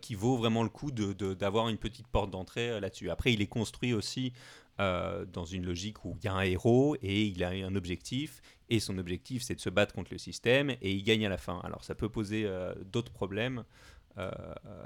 qui 0.00 0.14
vaut 0.14 0.36
vraiment 0.36 0.62
le 0.62 0.68
coup 0.68 0.90
de- 0.92 1.12
de- 1.12 1.34
d'avoir 1.34 1.68
une 1.68 1.78
petite 1.78 2.06
porte 2.06 2.30
d'entrée 2.30 2.78
là-dessus. 2.80 3.10
Après, 3.10 3.32
il 3.32 3.40
est 3.42 3.46
construit 3.48 3.92
aussi 3.92 4.32
dans 4.78 5.44
une 5.44 5.66
logique 5.66 6.04
où 6.04 6.16
il 6.20 6.24
y 6.24 6.28
a 6.28 6.34
un 6.34 6.42
héros 6.42 6.96
et 7.02 7.24
il 7.24 7.42
a 7.42 7.48
un 7.48 7.74
objectif, 7.74 8.40
et 8.70 8.78
son 8.78 8.96
objectif 8.98 9.42
c'est 9.42 9.56
de 9.56 9.60
se 9.60 9.70
battre 9.70 9.92
contre 9.92 10.12
le 10.12 10.18
système, 10.18 10.70
et 10.70 10.92
il 10.92 11.02
gagne 11.02 11.26
à 11.26 11.28
la 11.28 11.38
fin. 11.38 11.60
Alors 11.64 11.82
ça 11.82 11.96
peut 11.96 12.08
poser 12.08 12.48
d'autres 12.86 13.10
problèmes 13.10 13.64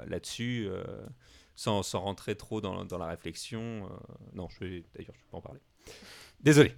là-dessus, 0.07 0.67
sans, 1.55 1.83
sans 1.83 1.99
rentrer 2.01 2.35
trop 2.35 2.61
dans, 2.61 2.85
dans 2.85 2.97
la 2.97 3.07
réflexion. 3.07 3.85
euh, 3.85 4.13
non, 4.33 4.47
je 4.49 4.59
vais 4.59 4.83
d'ailleurs, 4.95 5.13
je 5.15 5.19
vais 5.21 5.27
pas 5.31 5.37
en 5.37 5.41
parler. 5.41 5.59
Désolé. 6.41 6.73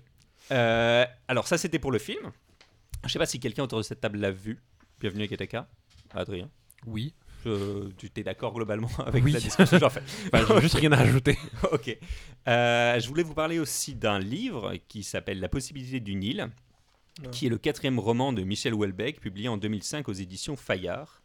Euh, 0.52 1.06
alors 1.28 1.48
ça 1.48 1.58
c'était 1.58 1.80
pour 1.80 1.92
le 1.92 2.00
film. 2.00 2.32
Je 3.04 3.10
sais 3.10 3.20
pas 3.20 3.26
si 3.26 3.40
quelqu'un 3.40 3.64
autour 3.64 3.78
de 3.80 3.84
cette 3.84 4.02
table 4.02 4.20
l'a 4.20 4.32
vu. 4.32 4.62
Bienvenue 5.00 5.24
à 5.24 5.28
Kataka. 5.28 5.68
Adrien. 6.12 6.50
Oui. 6.86 7.14
Je- 7.44 7.90
tu 7.98 8.10
t'es 8.10 8.24
d'accord 8.24 8.54
globalement 8.54 8.90
avec 9.06 9.24
Oui. 9.24 9.32
la 9.32 9.40
discussion 9.40 9.78
que 9.78 9.80
j'en 9.80 9.90
fais? 9.90 10.02
Enfin, 10.34 10.60
juste 10.62 10.76
rien 10.76 10.92
à 10.92 10.96
rajouter. 10.98 11.38
ok. 11.72 11.98
Euh, 12.48 13.00
je 13.00 13.08
voulais 13.08 13.24
vous 13.24 13.34
parler 13.36 13.60
aussi 13.60 13.94
d'un 13.96 14.18
livre 14.20 14.74
qui 14.88 15.04
s'appelle 15.04 15.40
La 15.40 15.50
possibilité 15.50 16.00
du 16.00 16.16
Nil, 16.16 16.50
qui 17.32 17.46
est 17.46 17.50
le 17.50 17.58
quatrième 17.60 18.00
roman 18.00 18.34
de 18.34 18.42
Michel 18.44 18.74
Houellebecq, 18.74 19.20
publié 19.20 19.48
en 19.48 19.58
2005 19.58 20.10
aux 20.10 20.14
éditions 20.14 20.56
Fayard. 20.56 21.22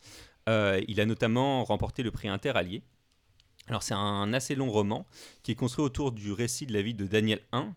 Euh, 0.48 0.80
il 0.88 1.00
a 1.00 1.06
notamment 1.06 1.64
remporté 1.64 2.02
le 2.02 2.10
prix 2.10 2.28
Interallié. 2.28 2.82
Alors 3.70 3.84
c'est 3.84 3.94
un 3.94 4.32
assez 4.32 4.56
long 4.56 4.70
roman 4.70 5.06
qui 5.44 5.52
est 5.52 5.54
construit 5.54 5.84
autour 5.84 6.10
du 6.10 6.32
récit 6.32 6.66
de 6.66 6.72
la 6.72 6.82
vie 6.82 6.92
de 6.92 7.06
Daniel 7.06 7.40
1, 7.52 7.72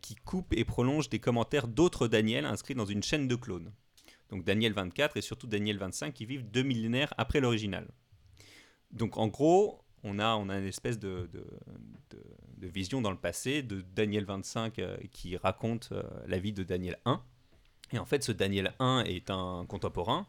qui 0.00 0.16
coupe 0.16 0.54
et 0.54 0.64
prolonge 0.64 1.10
des 1.10 1.18
commentaires 1.18 1.68
d'autres 1.68 2.08
Daniel 2.08 2.46
inscrits 2.46 2.74
dans 2.74 2.86
une 2.86 3.02
chaîne 3.02 3.28
de 3.28 3.36
clones. 3.36 3.70
Donc 4.30 4.42
Daniel 4.42 4.72
24 4.72 5.18
et 5.18 5.20
surtout 5.20 5.46
Daniel 5.46 5.76
25 5.76 6.14
qui 6.14 6.24
vivent 6.24 6.50
deux 6.50 6.62
millénaires 6.62 7.12
après 7.18 7.40
l'original. 7.40 7.86
Donc 8.90 9.18
en 9.18 9.28
gros, 9.28 9.84
on 10.02 10.18
a, 10.18 10.34
on 10.36 10.48
une 10.48 10.64
espèce 10.64 10.98
de 10.98 11.28
vision 12.62 13.02
dans 13.02 13.10
le 13.10 13.18
passé 13.18 13.62
de 13.62 13.82
Daniel 13.82 14.24
25 14.24 14.78
euh, 14.78 14.96
qui 15.12 15.36
raconte 15.36 15.90
euh, 15.92 16.02
la 16.26 16.38
vie 16.38 16.52
de 16.52 16.62
Daniel 16.62 16.98
1. 17.04 17.22
Et 17.92 17.98
en 17.98 18.04
fait, 18.04 18.22
ce 18.22 18.32
Daniel 18.32 18.72
1 18.78 19.04
est 19.04 19.30
un 19.30 19.66
contemporain 19.68 20.26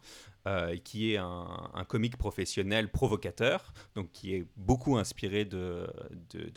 euh, 0.47 0.75
qui 0.77 1.13
est 1.13 1.17
un, 1.17 1.85
comique 1.87 2.17
professionnel 2.17 2.89
provocateur, 2.89 3.73
donc 3.93 4.11
qui 4.11 4.33
est 4.33 4.45
beaucoup 4.57 4.97
inspiré 4.97 5.45
de, 5.45 5.87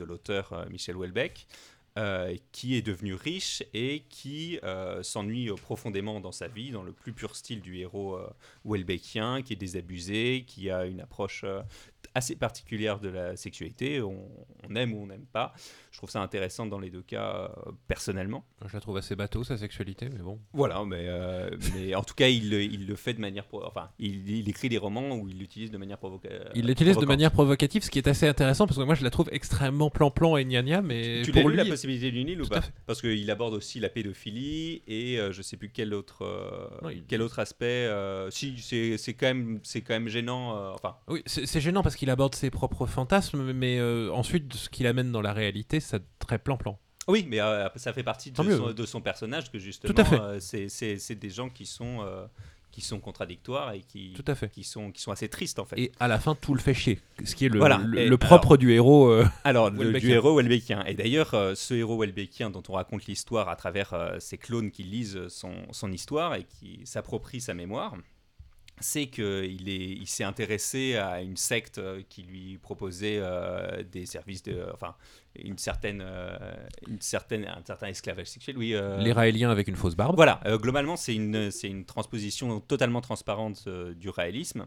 l'auteur 0.01 0.55
euh, 0.55 0.65
Michel 0.71 0.97
Houellebecq, 0.97 1.47
euh, 1.99 2.35
qui 2.51 2.77
est 2.77 2.83
devenu 2.83 3.13
riche 3.13 3.63
et 3.75 4.05
qui 4.09 4.59
s'ennuie 5.03 5.51
profondément 5.61 6.21
dans 6.21 6.33
sa 6.33 6.49
vie, 6.49 6.71
dans 6.71 6.83
le 6.83 6.93
plus 6.93 7.13
pur 7.13 7.37
style 7.37 7.61
du 7.61 7.77
héros 7.77 8.19
Houellebecquien, 8.65 9.43
qui 9.43 9.53
est 9.53 9.57
désabusé, 9.57 10.45
qui 10.47 10.71
a 10.71 10.87
une 10.87 11.01
approche 11.01 11.45
assez 12.15 12.37
particulière 12.37 13.01
de 13.01 13.09
la 13.09 13.37
sexualité. 13.37 14.01
On, 14.01 14.29
on 14.69 14.75
aime 14.77 14.93
ou 14.95 15.03
on 15.03 15.07
n'aime 15.07 15.27
pas. 15.33 15.53
Je 15.91 15.99
trouve 15.99 16.11
ça 16.11 16.21
intéressant 16.23 16.67
dans 16.67 16.79
les 16.79 16.91
deux 16.91 17.03
cas, 17.03 17.53
euh, 17.67 17.73
personnellement. 17.89 18.45
Je 18.67 18.73
la 18.73 18.81
trouve 18.81 18.97
assez 18.97 19.15
bateau, 19.17 19.45
sa 19.45 19.57
sexualité, 19.57 20.09
mais 20.13 20.21
bon. 20.23 20.41
Voilà, 20.53 20.85
mais, 20.85 21.05
euh, 21.09 21.51
mais 21.77 21.95
en 21.95 22.03
tout 22.03 22.15
cas, 22.15 22.29
il, 22.29 22.53
il 22.55 22.87
le 22.87 22.97
fait 22.97 23.15
de 23.15 23.21
manière. 23.21 23.45
Enfin, 23.53 23.91
il, 23.99 24.29
il 24.31 24.49
écrit 24.49 24.69
des 24.69 24.79
romans 24.79 25.17
où 25.17 25.29
il 25.29 25.39
l'utilise 25.39 25.71
de 25.71 25.79
manière 25.79 25.99
provocative. 25.99 26.51
Il 26.55 26.67
l'utilise 26.67 26.97
de 26.97 27.07
manière 27.07 27.31
provocative, 27.33 27.83
ce 27.85 27.91
qui 27.91 27.99
est 27.99 28.09
assez 28.09 28.27
intéressant 28.27 28.67
parce 28.67 28.79
que 28.79 28.83
moi 28.85 28.95
je 28.95 29.05
la 29.05 29.11
trouve 29.11 29.29
extrêmement 29.33 29.91
plan-plan 29.91 30.37
et 30.37 30.45
gna-gna, 30.45 30.83
mais 30.83 31.23
Tu 31.25 31.33
l'as 31.33 31.41
pour 31.43 31.51
lu 31.51 31.57
lui, 31.57 31.65
la 31.65 31.71
possibilité 31.71 32.11
d'une 32.11 32.29
île 32.29 32.43
ou 32.43 32.47
pas. 32.49 32.63
Parce 32.87 33.01
qu'il 33.01 33.31
aborde 33.31 33.55
aussi 33.55 33.79
la 33.81 33.89
pédophilie 33.89 34.83
et 34.87 35.19
euh, 35.19 35.33
je 35.33 35.43
sais 35.43 35.57
plus 35.57 35.69
quel 35.71 35.95
autre 35.95 36.23
euh, 36.23 36.69
Non, 36.83 36.91
il- 36.91 37.05
quel 37.07 37.23
autre 37.23 37.39
aspect. 37.39 37.89
si 38.31 38.57
c'est 38.99 39.15
quand 39.15 39.27
même 39.27 39.61
quand 39.75 39.95
même 39.95 40.09
gênant. 40.09 40.73
enfin, 40.75 40.97
Oui, 41.09 41.23
c'est 41.27 41.61
gênant 41.61 41.83
parce 41.83 41.97
qu'il 41.97 42.04
aborde 42.11 42.35
ses 42.35 42.51
propres 42.51 42.87
fantasmes, 42.87 43.53
mais 43.53 43.79
euh, 43.79 44.11
ensuite, 44.13 44.53
ce 44.55 44.69
qu'il 44.69 44.87
amène 44.87 45.13
dans 45.13 45.23
la 45.23 45.33
réalité, 45.33 45.81
c'est 45.81 46.03
très 46.19 46.39
plan-plan. 46.39 46.79
oui, 47.09 47.27
mais 47.29 47.41
euh, 47.41 47.69
ça 47.77 47.93
fait 47.93 48.03
partie 48.03 48.31
de 48.31 48.37
son, 48.37 48.73
de 48.73 48.87
son 48.87 49.01
personnage 49.01 49.51
que 49.53 49.59
justement. 49.59 49.93
Tout 49.93 50.01
à 50.01 50.05
fait. 50.05 50.21
euh, 50.21 50.41
c'est- 50.41 51.15
des 51.15 51.31
gens 51.31 51.49
qui 51.51 51.67
sont 51.67 52.01
qui 52.71 52.81
sont 52.81 52.99
contradictoires 52.99 53.73
et 53.73 53.83
qui 53.83 54.15
Tout 54.17 54.25
à 54.27 54.35
fait. 54.35 54.49
qui 54.51 54.65
sont 54.65 54.91
qui 54.91 55.01
sont 55.01 55.13
assez 55.13 55.29
tristes 55.29 55.61
en 55.61 55.65
fait. 55.65 55.79
Et 55.79 55.93
à 56.01 56.09
la 56.09 56.19
fin, 56.19 56.35
tout 56.35 56.55
le 56.55 56.61
fait 56.61 56.75
chier. 56.75 56.99
Ce 57.25 57.37
qui 57.37 57.45
est 57.47 57.49
le, 57.49 57.61
Voilà. 57.61 57.79
le, 57.79 58.17
propre 58.17 58.57
du 58.57 58.73
héros. 58.73 59.07
euh, 59.11 59.25
Alors, 59.45 59.71
le, 59.71 59.93
du 60.01 60.11
héros 60.11 60.35
Welbeckien. 60.37 60.83
Et 60.87 60.95
d'ailleurs, 60.95 61.35
euh, 61.35 61.55
ce 61.55 61.73
héros 61.75 61.97
Welbeckien 62.01 62.51
dont 62.51 62.65
on 62.69 62.73
raconte 62.73 63.07
l'histoire 63.07 63.49
à 63.49 63.55
travers 63.55 63.95
euh, 63.95 64.17
ces 64.19 64.39
clones 64.39 64.73
qui 64.73 64.83
lisent 64.83 65.29
son, 65.29 65.53
son 65.71 65.93
histoire 65.93 66.35
et 66.35 66.43
qui 66.59 66.81
s'approprient 66.85 67.41
sa 67.41 67.55
mémoire, 67.55 67.95
c'est 68.81 69.07
qu'il 69.07 69.69
il 69.69 70.07
s'est 70.07 70.25
intéressé 70.25 70.97
à 70.97 71.23
une 71.23 71.37
secte 71.37 71.79
euh, 71.79 72.03
qui 72.09 72.23
lui 72.23 72.59
proposait 72.59 73.19
euh, 73.21 73.83
des 73.85 74.07
services 74.07 74.43
de. 74.43 74.67
Enfin, 74.73 74.95
une 75.37 75.59
certaine, 75.59 76.03
euh, 76.05 76.37
une 76.89 77.01
certaine, 77.01 77.45
un 77.45 77.63
certain 77.65 77.89
esclavage 77.89 78.27
sexuel. 78.27 78.57
Oui, 78.59 78.75
euh, 78.75 78.99
Les 78.99 79.13
Raéliens 79.13 79.51
avec 79.51 79.69
une 79.69 79.77
fausse 79.77 79.97
barbe. 79.97 80.17
voilà, 80.17 80.41
globalement, 80.47 80.97
c'est 80.97 81.15
une, 81.15 81.51
c'est 81.51 81.69
une 81.69 81.85
transposition 81.85 82.61
totalement 82.61 83.01
transparente 83.01 83.69
du 83.69 84.09
réalisme. 84.11 84.67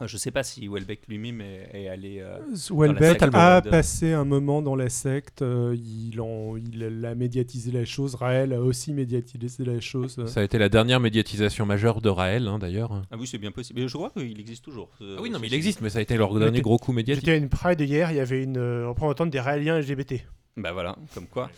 Euh, 0.00 0.06
Je 0.06 0.14
ne 0.16 0.18
sais 0.18 0.30
pas 0.30 0.42
si 0.42 0.66
Welbeck 0.68 1.02
lui-même 1.08 1.40
est, 1.40 1.68
est 1.74 1.88
allé. 1.88 2.20
euh, 2.20 2.38
Welbeck 2.70 3.20
secte 3.20 3.34
a 3.34 3.60
de- 3.60 3.70
passé 3.70 4.12
un 4.12 4.24
moment 4.24 4.62
dans 4.62 4.74
la 4.74 4.88
secte, 4.88 5.42
euh, 5.42 5.76
il, 5.78 6.20
en, 6.20 6.56
il 6.56 7.04
a 7.04 7.14
médiatisé 7.14 7.70
la 7.70 7.84
chose, 7.84 8.14
Raël 8.14 8.52
a 8.52 8.60
aussi 8.60 8.92
médiatisé 8.92 9.64
la 9.64 9.80
chose. 9.80 10.16
euh. 10.18 10.26
Ça 10.26 10.40
a 10.40 10.42
été 10.42 10.58
la 10.58 10.68
dernière 10.68 10.98
médiatisation 10.98 11.66
majeure 11.66 12.00
de 12.00 12.08
Raël, 12.08 12.48
hein, 12.48 12.58
d'ailleurs. 12.58 13.02
Ah 13.10 13.16
oui, 13.18 13.26
c'est 13.26 13.38
bien 13.38 13.52
possible. 13.52 13.80
Mais 13.80 13.88
je 13.88 13.96
crois 13.96 14.10
qu'il 14.10 14.40
existe 14.40 14.64
toujours. 14.64 14.90
Ah 15.00 15.20
oui, 15.20 15.30
non, 15.30 15.38
mais 15.38 15.46
il 15.48 15.54
existe, 15.54 15.80
mais 15.82 15.90
ça 15.90 15.98
a 15.98 16.02
été 16.02 16.16
leur 16.16 16.32
dernier 16.38 16.62
gros 16.62 16.78
coup 16.78 16.92
médiatique. 16.92 17.24
J'étais 17.24 17.34
à 17.36 17.36
une 17.36 17.48
Pride 17.48 17.80
hier, 17.80 18.10
il 18.10 18.16
y 18.16 18.20
avait 18.20 18.42
une 18.42 18.56
euh, 18.56 18.88
représentante 18.88 19.30
des 19.30 19.40
Raéliens 19.40 19.78
LGBT. 19.78 20.24
Bah 20.56 20.72
voilà, 20.72 20.96
comme 21.14 21.26
quoi. 21.26 21.50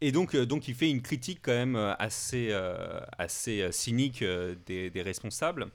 Et 0.00 0.10
donc, 0.10 0.34
euh, 0.34 0.44
donc 0.46 0.66
il 0.68 0.74
fait 0.74 0.90
une 0.90 1.00
critique 1.02 1.38
quand 1.42 1.52
même 1.52 1.76
euh, 1.76 1.94
assez, 1.98 2.48
euh, 2.50 2.98
assez 3.18 3.60
euh, 3.62 3.70
cynique 3.70 4.22
euh, 4.22 4.54
des, 4.66 4.90
des 4.90 5.02
responsables 5.02 5.62
euh, 5.64 5.66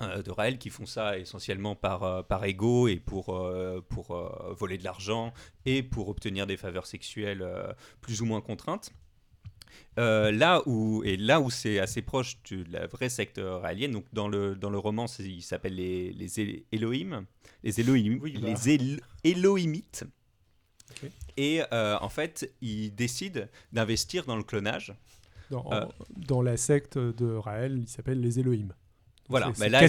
de 0.00 0.30
Raël 0.30 0.58
qui 0.58 0.68
font 0.70 0.84
ça 0.86 1.18
essentiellement 1.18 1.74
par, 1.74 2.02
euh, 2.02 2.22
par 2.22 2.44
ego 2.44 2.86
et 2.88 2.96
pour, 2.96 3.34
euh, 3.34 3.80
pour 3.88 4.10
euh, 4.10 4.52
voler 4.58 4.76
de 4.78 4.84
l'argent 4.84 5.32
et 5.64 5.82
pour 5.82 6.08
obtenir 6.08 6.46
des 6.46 6.56
faveurs 6.56 6.86
sexuelles 6.86 7.40
euh, 7.42 7.72
plus 8.02 8.20
ou 8.20 8.26
moins 8.26 8.40
contraintes. 8.42 8.90
Euh, 9.98 10.30
là 10.32 10.62
où 10.66 11.02
et 11.04 11.16
là 11.16 11.40
où 11.40 11.50
c'est 11.50 11.78
assez 11.78 12.02
proche 12.02 12.36
de 12.50 12.64
la 12.70 12.86
vraie 12.86 13.08
secte 13.08 13.40
raélienne, 13.42 13.92
donc 13.92 14.04
dans 14.12 14.28
le 14.28 14.54
dans 14.54 14.70
le 14.70 14.78
roman, 14.78 15.06
il 15.18 15.42
s'appelle 15.42 15.74
les 15.74 16.12
les 16.12 16.64
Elohim, 16.72 17.24
les 17.62 17.80
Elohim, 17.80 18.18
Oui, 18.22 18.32
les 18.32 18.52
bah. 18.54 18.60
Él- 18.66 19.00
Elohimites. 19.24 20.04
Et 21.36 21.62
euh, 21.72 21.98
en 22.00 22.08
fait, 22.08 22.50
il 22.62 22.94
décide 22.94 23.48
d'investir 23.72 24.24
dans 24.24 24.36
le 24.36 24.42
clonage. 24.44 24.94
Dans, 25.50 25.64
Euh. 25.72 25.84
dans 26.16 26.42
la 26.42 26.56
secte 26.56 26.96
de 26.98 27.34
Raël, 27.34 27.78
il 27.78 27.88
s'appelle 27.88 28.20
les 28.20 28.40
Elohim. 28.40 28.68
Voilà, 29.28 29.50
C'est- 29.54 29.60
mais 29.64 29.68
là, 29.68 29.80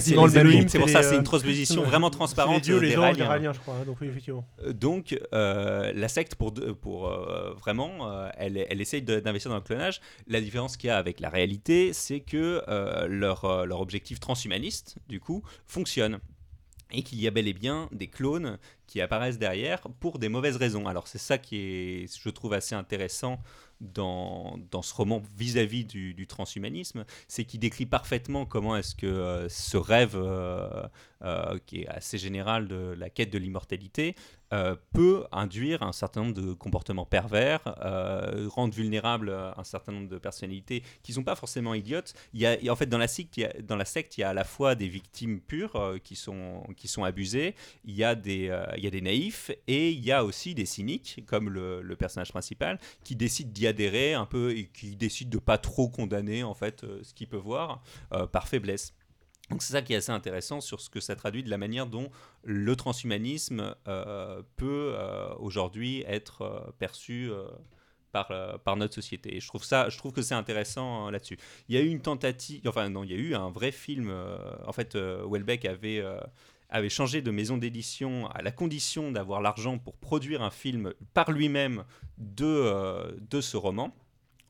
C'est 0.68 0.78
pour 0.78 0.88
ça, 0.88 1.02
c'est 1.02 1.14
euh, 1.14 1.18
une 1.18 1.22
transposition 1.24 1.82
vraiment 1.82 2.08
C'est 2.08 2.14
les 2.14 2.16
transparente 2.18 2.62
dieux, 2.62 2.78
les 2.78 2.88
des. 2.90 2.96
Raéliens, 2.96 3.52
je 3.52 3.60
crois. 3.60 3.74
hein, 3.74 3.84
donc 3.86 3.98
oui, 4.00 4.08
effectivement. 4.08 4.44
Euh, 4.64 4.72
Donc, 4.72 5.16
euh, 5.32 5.92
la 5.94 6.08
secte, 6.08 6.34
pour, 6.34 6.50
de- 6.52 6.72
pour 6.72 7.08
euh, 7.08 7.52
vraiment, 7.54 8.10
euh, 8.10 8.28
elle, 8.36 8.66
elle 8.68 8.80
essaye 8.80 9.02
de- 9.02 9.20
d'investir 9.20 9.50
dans 9.50 9.56
le 9.56 9.62
clonage. 9.62 10.00
La 10.26 10.40
différence 10.40 10.76
qu'il 10.76 10.88
y 10.88 10.90
a 10.90 10.96
avec 10.98 11.20
la 11.20 11.28
réalité, 11.28 11.92
c'est 11.92 12.20
que 12.20 12.62
euh, 12.68 13.06
leur, 13.08 13.44
euh, 13.44 13.64
leur 13.64 13.80
objectif 13.80 14.18
transhumaniste, 14.20 14.96
du 15.08 15.20
coup, 15.20 15.42
fonctionne. 15.66 16.18
Et 16.90 17.02
qu'il 17.02 17.20
y 17.20 17.28
a 17.28 17.30
bel 17.30 17.46
et 17.46 17.52
bien 17.52 17.86
des 17.92 18.06
clones 18.06 18.56
qui 18.86 19.02
apparaissent 19.02 19.38
derrière 19.38 19.82
pour 20.00 20.18
des 20.18 20.30
mauvaises 20.30 20.56
raisons. 20.56 20.86
Alors, 20.88 21.06
c'est 21.06 21.18
ça 21.18 21.36
qui 21.36 21.56
est, 21.58 22.20
je 22.24 22.30
trouve, 22.30 22.54
assez 22.54 22.74
intéressant 22.74 23.38
dans, 23.80 24.58
ce 24.82 24.94
roman 24.94 25.22
vis-à-vis 25.36 25.84
du, 25.84 26.14
du 26.14 26.26
transhumanisme, 26.26 27.04
c'est 27.28 27.44
qu'il 27.44 27.60
décrit 27.60 27.86
parfaitement 27.86 28.46
comment 28.46 28.76
est-ce 28.76 28.94
que 28.94 29.06
euh, 29.06 29.48
ce 29.48 29.76
rêve, 29.76 30.14
euh, 30.16 30.86
euh, 31.22 31.58
qui 31.66 31.82
est 31.82 31.88
assez 31.88 32.18
général 32.18 32.68
de 32.68 32.94
la 32.98 33.10
quête 33.10 33.30
de 33.30 33.38
l'immortalité, 33.38 34.14
euh, 34.52 34.76
peut 34.92 35.24
induire 35.32 35.82
un 35.82 35.92
certain 35.92 36.22
nombre 36.22 36.34
de 36.34 36.52
comportements 36.52 37.06
pervers, 37.06 37.60
euh, 37.82 38.48
rendre 38.48 38.74
vulnérables 38.74 39.30
un 39.30 39.64
certain 39.64 39.92
nombre 39.92 40.08
de 40.08 40.18
personnalités 40.18 40.82
qui 41.02 41.12
ne 41.12 41.16
sont 41.16 41.24
pas 41.24 41.36
forcément 41.36 41.74
idiotes. 41.74 42.14
Il 42.32 42.40
y 42.40 42.46
a, 42.46 42.72
en 42.72 42.76
fait, 42.76 42.86
dans 42.86 42.98
la, 42.98 43.08
secte, 43.08 43.36
il 43.38 44.20
y 44.20 44.24
a, 44.24 44.30
à 44.30 44.34
la 44.34 44.44
fois 44.44 44.74
des 44.74 44.88
victimes 44.88 45.40
pures 45.40 45.76
euh, 45.76 45.98
qui, 45.98 46.16
sont, 46.16 46.62
qui 46.76 46.88
sont 46.88 47.04
abusées, 47.04 47.54
il 47.84 47.94
y, 47.94 48.04
a 48.04 48.14
des, 48.14 48.48
euh, 48.48 48.66
il 48.76 48.84
y 48.84 48.86
a 48.86 48.90
des 48.90 49.00
naïfs, 49.00 49.50
et 49.66 49.90
il 49.90 50.04
y 50.04 50.12
a 50.12 50.24
aussi 50.24 50.54
des 50.54 50.66
cyniques, 50.66 51.24
comme 51.26 51.50
le, 51.50 51.96
personnage 51.96 52.30
principal, 52.30 52.78
qui 53.02 53.16
décident 53.16 53.50
d'y 53.50 53.66
adhérer 53.66 54.14
un 54.14 54.26
peu 54.26 54.56
et 54.56 54.66
qui 54.66 54.94
décident 54.94 55.30
de 55.30 55.38
pas 55.38 55.58
trop 55.58 55.88
condamner 55.88 56.44
en 56.44 56.54
fait 56.54 56.84
euh, 56.84 57.00
ce 57.02 57.12
qu'ils 57.12 57.26
peuvent 57.26 57.40
voir 57.40 57.82
euh, 58.12 58.26
par 58.26 58.46
faiblesse. 58.46 58.94
Donc 59.50 59.62
c'est 59.62 59.72
ça 59.72 59.82
qui 59.82 59.94
est 59.94 59.96
assez 59.96 60.12
intéressant 60.12 60.60
sur 60.60 60.80
ce 60.80 60.90
que 60.90 61.00
ça 61.00 61.16
traduit 61.16 61.42
de 61.42 61.50
la 61.50 61.58
manière 61.58 61.86
dont 61.86 62.10
le 62.44 62.76
transhumanisme 62.76 63.74
euh, 63.86 64.42
peut 64.56 64.92
euh, 64.94 65.34
aujourd'hui 65.38 66.04
être 66.06 66.42
euh, 66.42 66.60
perçu 66.78 67.30
par, 68.12 68.76
notre 68.76 68.94
société. 68.94 69.36
Et 69.36 69.40
je 69.40 69.46
trouve, 69.46 69.62
ça, 69.62 69.88
je 69.88 69.96
trouve 69.96 70.12
que 70.12 70.22
c'est 70.22 70.34
intéressant 70.34 71.06
euh, 71.06 71.10
là-dessus. 71.10 71.38
Il 71.68 71.76
y 71.76 71.78
a 71.78 71.82
eu 71.82 71.88
une 71.88 72.00
tentative, 72.00 72.62
enfin 72.66 72.88
non, 72.88 73.04
il 73.04 73.10
y 73.10 73.14
a 73.14 73.18
eu 73.18 73.34
un 73.34 73.50
vrai 73.50 73.70
film. 73.70 74.12
en 74.66 74.72
fait, 74.72 74.96
Welbeck 74.96 75.64
avait, 75.64 76.04
avait 76.68 76.88
changé 76.88 77.22
de 77.22 77.30
maison 77.30 77.56
d'édition 77.56 78.26
à 78.30 78.42
la 78.42 78.50
condition 78.50 79.12
d'avoir 79.12 79.40
l'argent 79.40 79.78
pour 79.78 79.96
produire 79.96 80.42
un 80.42 80.50
film 80.50 80.92
par 81.14 81.30
lui-même 81.30 81.84
de, 82.18 83.16
de 83.30 83.40
ce 83.40 83.56
roman. 83.56 83.94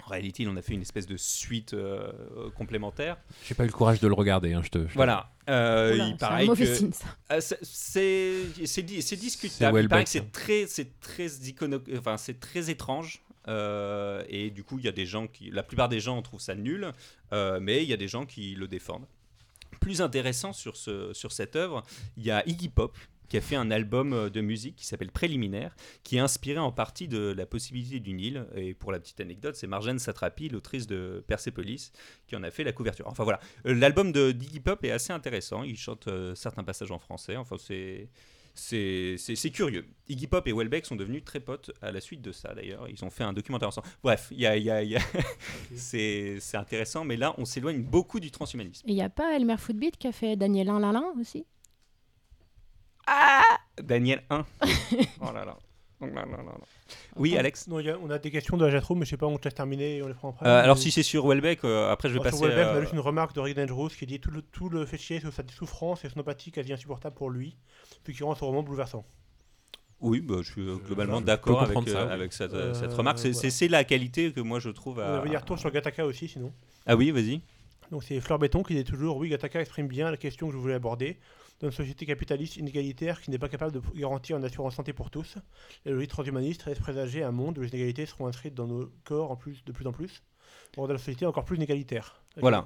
En 0.09 0.13
réalité, 0.13 0.43
il 0.45 0.49
en 0.49 0.57
a 0.57 0.63
fait 0.63 0.73
une 0.73 0.81
espèce 0.81 1.07
de 1.07 1.19
suite 1.19 1.75
euh, 1.75 2.11
complémentaire. 2.57 3.19
J'ai 3.47 3.55
pas 3.55 3.65
eu 3.65 3.67
le 3.67 3.73
courage 3.75 4.01
de 4.01 4.09
le 4.09 4.15
regarder, 4.15 4.55
hein, 4.55 4.63
je 4.65 4.71
te. 4.71 4.79
Voilà. 4.95 5.31
Euh, 5.51 5.93
Oula, 5.95 6.05
il 6.05 6.09
c'est 6.09 6.15
un 6.15 6.29
paraît 6.29 6.47
mauvais 6.47 6.65
que- 6.65 6.75
signe, 6.75 6.93
ça. 6.93 7.05
euh, 7.33 7.41
c'est- 7.43 7.59
c'est 7.63 8.43
c'est 8.65 8.83
di- 8.83 9.03
c'est 9.03 9.09
C'est 9.09 9.17
discutable. 9.17 9.73
Il 9.73 9.75
Welbeck, 9.75 9.91
paraît 9.91 10.05
que 10.05 10.11
c'est 10.11 10.33
très 10.33 10.67
c'est 10.67 10.99
très 11.01 11.27
icono- 11.27 11.83
enfin 11.99 12.17
c'est 12.17 12.41
très 12.41 12.71
étrange. 12.71 13.21
Euh, 13.49 14.23
et 14.31 14.51
du 14.51 14.65
coup, 14.65 14.79
il 14.79 14.85
y 14.87 14.89
a 14.89 14.93
des 14.93 15.05
gens 15.07 15.27
qui, 15.27 15.51
la 15.51 15.63
plupart 15.63 15.89
des 15.91 16.01
gens 16.01 16.21
trouvent 16.23 16.41
ça 16.41 16.55
nul, 16.55 16.91
euh, 17.33 17.59
mais 17.61 17.83
il 17.83 17.89
y 17.89 17.93
a 17.95 17.97
des 17.99 18.09
gens 18.09 18.25
qui 18.27 18.55
le 18.55 18.67
défendent. 18.67 19.07
Plus 19.81 20.01
intéressant 20.01 20.53
sur 20.55 20.77
ce 20.77 21.13
sur 21.13 21.33
cette 21.33 21.55
œuvre, 21.55 21.83
il 22.17 22.25
y 22.25 22.31
a 22.31 22.43
Iggy 22.49 22.69
Pop 22.71 22.97
qui 23.29 23.37
a 23.37 23.41
fait 23.41 23.57
un 23.57 23.71
album 23.71 24.13
euh, 24.13 24.31
de 24.31 24.41
musique 24.41 24.77
qui 24.77 24.87
s'appelle 24.87 25.11
Préliminaire, 25.11 25.75
qui 26.03 26.17
est 26.17 26.21
inspiré 26.21 26.59
en 26.59 26.73
partie 26.73 27.09
de 27.09 27.35
la 27.37 27.47
possibilité 27.47 28.01
d'une 28.01 28.21
île. 28.21 28.47
Et 28.57 28.75
pour 28.75 28.91
la 28.93 28.99
petite 29.01 29.21
anecdote, 29.21 29.55
c'est 29.57 29.67
Marjane 29.67 29.99
Satrapi, 29.99 30.49
l'autrice 30.49 30.87
de 30.87 31.23
Persepolis, 31.27 31.93
qui 32.27 32.37
en 32.37 32.43
a 32.43 32.51
fait 32.51 32.65
la 32.65 32.73
couverture. 32.73 33.07
Enfin 33.09 33.25
voilà, 33.25 33.41
Euh, 33.67 33.75
l'album 33.75 34.13
de 34.13 34.33
d'Iggy 34.33 34.61
Pop 34.61 34.85
est 34.85 34.91
assez 34.91 35.13
intéressant. 35.13 35.63
Il 35.63 35.77
chante 35.77 36.09
euh, 36.09 36.35
certains 36.35 36.65
passages 36.65 36.91
en 36.91 36.99
français. 36.99 37.37
Enfin 37.37 37.57
c'est 37.59 38.09
c'est 38.55 39.15
c'est- 39.19 39.37
c'est 39.37 39.51
curieux. 39.51 39.85
Iggy 40.09 40.27
Pop 40.27 40.49
et 40.49 40.53
Welbeck 40.53 40.85
sont 40.85 40.97
devenus 40.97 41.23
très 41.25 41.39
potes 41.39 41.71
à 41.81 41.93
la 41.93 42.01
suite 42.01 42.23
de 42.23 42.33
ça 42.33 42.55
d'ailleurs. 42.55 42.89
Ils 42.89 43.05
ont 43.05 43.11
fait 43.11 43.23
un 43.23 43.33
documentaire 43.33 43.69
ensemble. 43.69 43.87
Bref, 44.03 44.29
il 44.33 44.41
y 44.41 44.47
a, 44.47 44.57
il 44.57 44.65
y 44.65 44.71
a- 44.71 44.83
il 44.83 44.91
y 44.91 44.97
a- 44.97 45.01
c'est 45.77 46.39
c'est 46.41 46.57
intéressant, 46.57 47.05
mais 47.05 47.17
là 47.17 47.35
on 47.39 47.45
s'éloigne 47.45 47.83
beaucoup 47.83 48.21
du 48.21 48.31
transhumanisme. 48.31 48.89
Et 48.89 48.93
il 48.93 48.95
n'y 48.97 49.03
a 49.03 49.11
pas 49.11 49.37
Elmer 49.37 49.57
Footbeat 49.59 49.97
qui 49.97 50.09
a 50.09 50.13
fait 50.13 50.37
Daniel 50.37 50.67
Lalin 50.69 51.05
aussi? 51.21 51.45
Daniel 53.83 54.23
1. 54.31 54.45
oh 55.21 55.33
là 55.35 55.45
là. 55.45 55.57
Oui, 57.17 57.37
Alex 57.37 57.67
Non, 57.67 57.81
il 57.81 57.87
y 57.87 57.91
a- 57.91 57.99
on 58.01 58.09
a 58.11 58.19
des 58.19 58.31
questions 58.31 58.57
de 58.57 58.65
la 58.65 58.71
chatroom, 58.71 59.01
mais 59.01 59.05
je 59.05 59.11
sais 59.11 59.17
pas, 59.17 59.27
on 59.27 59.37
te 59.37 59.45
laisse 59.45 59.55
terminer 59.55 59.97
et 59.97 60.03
on 60.03 60.07
les 60.09 60.15
prend 60.15 60.31
après. 60.31 60.47
Euh, 60.47 60.63
alors 60.63 60.79
si 60.79 60.93
c'est 60.93 61.03
sur 61.03 61.27
Welbeck, 61.27 61.65
euh, 61.65 61.91
après 61.91 62.09
je 62.09 62.15
vais 62.15 62.21
Alors, 62.21 62.31
passer. 62.31 62.37
sur 62.39 62.47
Welbeck, 62.47 62.67
on 62.67 62.71
a 62.71 62.75
euh, 62.77 62.81
juste 62.83 62.93
une 62.93 63.01
remarque 63.01 63.35
de 63.35 63.41
Rick 63.41 63.57
Dangerous 63.57 63.89
qui 63.89 64.07
dit 64.07 64.21
tout 64.21 64.31
le, 64.31 64.43
tout 64.43 64.69
le 64.69 64.87
fait 64.87 64.97
chier 64.99 65.19
sur 65.19 65.33
sa 65.33 65.43
souffrance 65.49 66.05
et 66.05 66.09
son 66.09 66.21
apathie 66.21 66.53
quasi 66.53 66.73
insupportable 66.73 67.17
pour 67.17 67.31
lui, 67.31 67.57
ce 68.07 68.13
qui 68.13 68.23
rend 68.23 68.37
ce 68.37 68.45
roman 68.45 68.63
bouleversant. 68.63 69.05
Oui, 70.01 70.21
bah, 70.21 70.37
je 70.43 70.53
suis 70.53 70.61
euh, 70.69 70.77
globalement 70.77 71.17
je 71.17 71.21
peux 71.23 71.27
d'accord 71.27 71.63
avec, 71.63 71.77
ça, 71.89 71.99
euh, 71.99 72.07
oui. 72.07 72.13
avec 72.13 72.33
cette, 72.33 72.55
Euh, 72.55 72.75
cette 72.75 72.93
remarque. 72.93 73.19
C'est 73.19 73.69
la 73.69 73.83
qualité 73.83 74.31
que 74.33 74.41
moi 74.41 74.61
je 74.61 74.71
trouve. 74.71 74.99
On 74.99 75.03
à- 75.03 75.19
avait 75.19 75.31
des 75.31 75.37
retours 75.37 75.59
sur 75.59 75.73
Gataka 75.73 76.07
aussi, 76.07 76.29
sinon. 76.29 76.53
Ah 76.87 76.95
oui, 76.95 77.11
vas-y. 77.11 77.41
Donc 77.91 78.05
c'est 78.05 78.21
Fleur 78.21 78.39
Béton 78.39 78.63
qui 78.63 78.75
dit 78.77 78.85
toujours 78.85 79.17
Oui, 79.17 79.31
Gattaca 79.31 79.61
exprime 79.61 79.89
bien 79.89 80.13
la 80.13 80.17
question 80.17 80.47
que 80.47 80.53
je 80.53 80.59
voulais 80.59 80.75
aborder. 80.75 81.19
Dans 81.61 81.67
une 81.69 81.73
société 81.73 82.07
capitaliste 82.07 82.57
inégalitaire 82.57 83.21
qui 83.21 83.31
n'est 83.33 83.39
pas 83.39 83.49
capable 83.49 83.73
de 83.73 83.81
garantir 83.99 84.37
une 84.37 84.45
assurance 84.45 84.77
santé 84.77 84.93
pour 84.93 85.11
tous, 85.11 85.39
la 85.85 85.91
logique 85.93 86.11
transhumaniste 86.11 86.67
laisse 86.67 86.79
présager 86.79 87.25
un 87.25 87.33
monde 87.33 87.59
où 87.59 87.63
les 87.63 87.69
inégalités 87.71 88.07
seront 88.07 88.29
inscrites 88.29 88.55
dans 88.55 88.69
nos 88.69 88.93
corps 89.05 89.33
en 89.33 89.37
plus, 89.37 89.65
de 89.65 89.73
plus 89.73 89.87
en 89.89 89.93
plus, 89.93 90.23
dans 90.77 90.87
la 90.87 90.99
société 90.99 91.27
encore 91.27 91.45
plus 91.45 91.57
inégalitaire. 91.57 92.23
Voilà. 92.43 92.59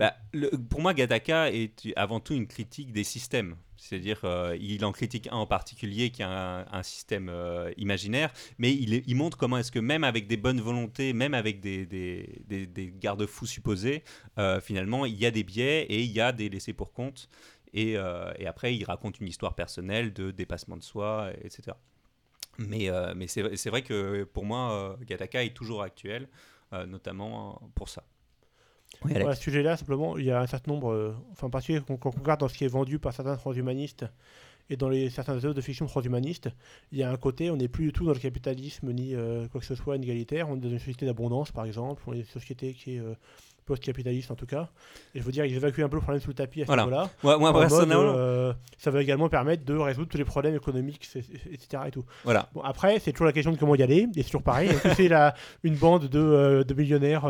Bah, 0.00 0.16
le- 0.32 0.50
pour 0.50 0.80
moi, 0.80 0.92
Gattaca 0.94 1.52
est 1.52 1.92
avant 1.94 2.18
tout 2.18 2.34
une 2.34 2.48
critique 2.48 2.90
des 2.90 3.04
systèmes. 3.04 3.54
C'est-à-dire, 3.76 4.20
euh, 4.24 4.56
il 4.60 4.84
en 4.84 4.90
critique 4.92 5.28
un 5.28 5.36
en 5.36 5.46
particulier 5.46 6.10
qui 6.10 6.22
a 6.24 6.28
un, 6.28 6.66
un 6.72 6.82
système 6.82 7.28
euh, 7.30 7.70
imaginaire, 7.78 8.32
mais 8.58 8.74
il, 8.74 9.14
montre 9.14 9.38
comment 9.38 9.56
est-ce 9.56 9.70
que 9.72 9.78
même 9.78 10.02
avec 10.04 10.26
des 10.26 10.36
bonnes 10.36 10.60
volontés, 10.60 11.12
même 11.12 11.32
avec 11.32 11.60
des, 11.60 11.86
des- 11.86 12.42
des- 12.46 12.66
des 12.66 12.92
garde-fous 12.98 13.46
supposés, 13.46 14.02
euh, 14.38 14.60
finalement, 14.60 15.06
il 15.06 15.14
y 15.14 15.24
a 15.24 15.30
des 15.30 15.44
biais 15.44 15.82
et 15.84 16.00
il 16.02 16.10
y 16.10 16.20
a 16.20 16.32
des 16.32 16.48
laissés 16.50 16.72
pour 16.74 16.92
compte. 16.92 17.28
Et, 17.72 17.96
euh, 17.96 18.32
et 18.38 18.46
après, 18.46 18.74
il 18.74 18.84
raconte 18.84 19.20
une 19.20 19.28
histoire 19.28 19.54
personnelle 19.54 20.12
de 20.12 20.30
dépassement 20.30 20.76
de 20.76 20.82
soi, 20.82 21.30
etc. 21.42 21.76
Mais, 22.58 22.90
euh, 22.90 23.14
mais 23.16 23.26
c'est 23.26 23.70
vrai 23.70 23.82
que 23.82 24.24
pour 24.24 24.44
moi, 24.44 24.72
euh, 24.72 25.04
Gattaca 25.04 25.44
est 25.44 25.54
toujours 25.54 25.82
actuel, 25.82 26.28
euh, 26.72 26.86
notamment 26.86 27.60
pour 27.74 27.88
ça. 27.88 28.04
Oui, 29.04 29.12
Voilà, 29.12 29.30
à 29.30 29.34
ce 29.34 29.42
sujet-là, 29.42 29.76
simplement, 29.76 30.18
il 30.18 30.24
y 30.26 30.30
a 30.30 30.40
un 30.40 30.46
certain 30.46 30.72
nombre, 30.72 30.92
euh, 30.92 31.14
enfin, 31.32 31.46
en 31.46 31.50
particulier 31.50 31.80
quand 31.86 32.04
on 32.06 32.10
regarde 32.10 32.40
dans 32.40 32.48
ce 32.48 32.54
qui 32.54 32.64
est 32.64 32.68
vendu 32.68 32.98
par 32.98 33.12
certains 33.14 33.36
transhumanistes 33.36 34.04
et 34.68 34.76
dans 34.76 34.88
les 34.88 35.10
certains 35.10 35.34
œuvres 35.44 35.54
de 35.54 35.60
fiction 35.60 35.86
transhumanistes, 35.86 36.48
il 36.92 36.98
y 36.98 37.02
a 37.02 37.10
un 37.10 37.16
côté, 37.16 37.50
on 37.50 37.56
n'est 37.56 37.68
plus 37.68 37.86
du 37.86 37.92
tout 37.92 38.04
dans 38.04 38.12
le 38.12 38.18
capitalisme 38.18 38.92
ni 38.92 39.14
euh, 39.14 39.48
quoi 39.48 39.60
que 39.60 39.66
ce 39.66 39.74
soit 39.74 39.96
inégalitaire, 39.96 40.48
on 40.48 40.56
est 40.56 40.60
dans 40.60 40.68
une 40.68 40.78
société 40.78 41.06
d'abondance, 41.06 41.50
par 41.50 41.64
exemple, 41.64 42.02
on 42.06 42.12
est 42.12 42.18
une 42.20 42.24
société 42.24 42.74
qui 42.74 42.96
est 42.96 43.00
euh, 43.00 43.14
post-capitaliste 43.70 44.30
en 44.30 44.34
tout 44.34 44.46
cas. 44.46 44.68
Et 45.14 45.20
je 45.20 45.24
veux 45.24 45.32
dire, 45.32 45.44
ils 45.44 45.54
évacuent 45.56 45.82
un 45.84 45.88
peu 45.88 45.96
le 45.96 46.02
problème 46.02 46.20
sous 46.20 46.28
le 46.28 46.34
tapis 46.34 46.62
à 46.62 46.64
ce 46.64 46.66
Voilà. 46.66 46.84
niveau-là. 46.84 47.10
Mode, 47.38 47.54
personnellement, 47.60 48.12
euh, 48.16 48.52
ça 48.78 48.90
va 48.90 49.00
également 49.00 49.28
permettre 49.28 49.64
de 49.64 49.74
résoudre 49.76 50.08
tous 50.08 50.18
les 50.18 50.24
problèmes 50.24 50.56
économiques, 50.56 51.08
etc. 51.52 51.84
Et 51.86 51.90
tout. 51.90 52.04
voilà. 52.24 52.48
Bon, 52.52 52.62
après, 52.62 52.98
c'est 52.98 53.12
toujours 53.12 53.26
la 53.26 53.32
question 53.32 53.52
de 53.52 53.56
comment 53.56 53.74
y 53.76 53.82
aller, 53.82 54.06
et 54.16 54.22
c'est 54.22 54.24
toujours 54.24 54.42
pareil. 54.42 54.70
C'est 54.96 55.08
la- 55.08 55.34
une 55.62 55.76
bande 55.76 56.06
de, 56.08 56.18
euh, 56.18 56.64
de 56.64 56.74
millionnaires 56.74 57.22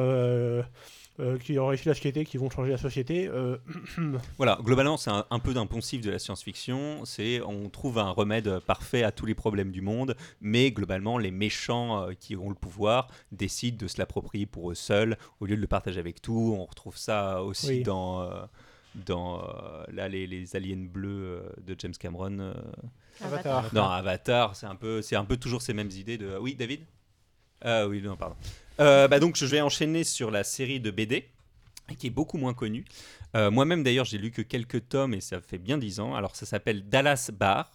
euh, 1.21 1.39
qui 1.39 1.59
ont 1.59 1.67
réussi 1.69 1.87
la 1.89 1.95
société, 1.95 2.25
qui 2.25 2.37
vont 2.39 2.51
changer 2.51 2.71
la 2.73 2.79
société 2.79 3.29
euh, 3.29 3.57
Voilà, 4.37 4.59
globalement, 4.63 4.97
c'est 4.97 5.11
un, 5.11 5.25
un 5.31 5.39
peu 5.39 5.53
d'un 5.55 5.67
poncif 5.67 6.01
de 6.01 6.11
la 6.11 6.19
science-fiction. 6.19 7.05
C'est 7.05 7.41
on 7.43 7.69
trouve 7.69 7.99
un 7.99 8.11
remède 8.11 8.59
parfait 8.61 9.03
à 9.03 9.13
tous 9.13 9.27
les 9.27 9.35
problèmes 9.35 9.71
du 9.71 9.81
monde, 9.83 10.17
mais 10.41 10.71
globalement, 10.73 11.19
les 11.19 11.31
méchants 11.31 12.03
euh, 12.09 12.13
qui 12.19 12.35
ont 12.37 12.49
le 12.49 12.55
pouvoir 12.55 13.09
décident 13.33 13.77
de 13.79 13.87
se 13.89 13.99
l'approprier 13.99 14.47
pour 14.47 14.71
eux 14.71 14.75
seuls 14.75 15.17
au 15.41 15.47
lieu 15.47 15.57
de 15.57 15.61
le 15.61 15.67
partager 15.67 16.01
avec 16.01 16.21
tout. 16.23 16.57
On 16.59 16.65
retrouve 16.65 16.97
ça 16.97 17.43
aussi 17.43 17.69
Oui. 17.69 17.83
dans 17.83 18.23
euh, 18.23 18.43
dans 19.07 19.39
euh, 19.45 19.85
là 19.93 20.09
les, 20.09 20.27
les 20.27 20.57
aliens 20.57 20.85
bleus 20.93 21.09
euh, 21.11 21.43
de 21.65 21.77
James 21.79 21.95
Cameron. 21.99 22.39
euh, 22.41 22.55
Avatar. 23.23 23.71
dans 23.73 23.89
Avatar, 23.91 24.57
c'est 24.57 24.67
un 24.67 24.75
peu, 24.75 25.01
c'est 25.03 25.15
un 25.17 25.25
peu 25.25 25.37
toujours 25.37 25.63
ces 25.63 25.75
mêmes 25.75 25.91
idées 25.91 26.19
de. 26.19 26.37
Oui, 26.41 26.55
David? 26.57 26.81
Ah 27.63 27.87
oui, 27.87 28.01
non, 28.03 28.17
pardon. 28.17 28.37
Euh, 28.81 29.09
bah 29.09 29.21
donc 29.21 29.37
je 29.37 29.45
vais 29.45 29.61
enchaîner 29.61 30.05
sur 30.05 30.31
la 30.31 30.43
série 30.43 30.81
de 30.81 30.91
BD 30.91 31.29
qui 31.99 32.07
est 32.07 32.11
beaucoup 32.11 32.39
moins 32.39 32.55
connue. 32.55 32.85
Euh, 33.37 33.51
Moi-même 33.51 33.83
d'ailleurs, 33.83 34.05
j'ai 34.05 34.19
lu 34.19 34.31
que 34.31 34.43
quelques 34.43 34.89
tomes 34.89 35.15
et 35.15 35.21
ça 35.21 35.41
fait 35.41 35.59
bien 35.59 35.79
10 35.79 36.01
ans. 36.01 36.15
Alors 36.15 36.37
ça 36.37 36.47
s'appelle 36.47 36.89
Dallas 36.89 37.31
Bar. 37.33 37.73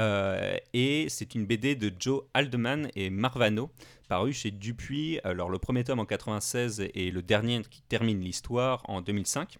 Euh, 0.00 0.56
et 0.74 1.08
c'est 1.08 1.34
une 1.34 1.44
BD 1.44 1.74
de 1.74 1.92
Joe 1.98 2.22
Haldeman 2.32 2.88
et 2.94 3.10
Marvano, 3.10 3.70
paru 4.08 4.32
chez 4.32 4.50
Dupuis. 4.50 5.18
Alors 5.24 5.50
le 5.50 5.58
premier 5.58 5.82
tome 5.82 5.98
en 5.98 6.04
96 6.04 6.88
et 6.94 7.10
le 7.10 7.22
dernier 7.22 7.62
qui 7.68 7.82
termine 7.82 8.20
l'histoire 8.20 8.82
en 8.88 9.00
2005. 9.00 9.58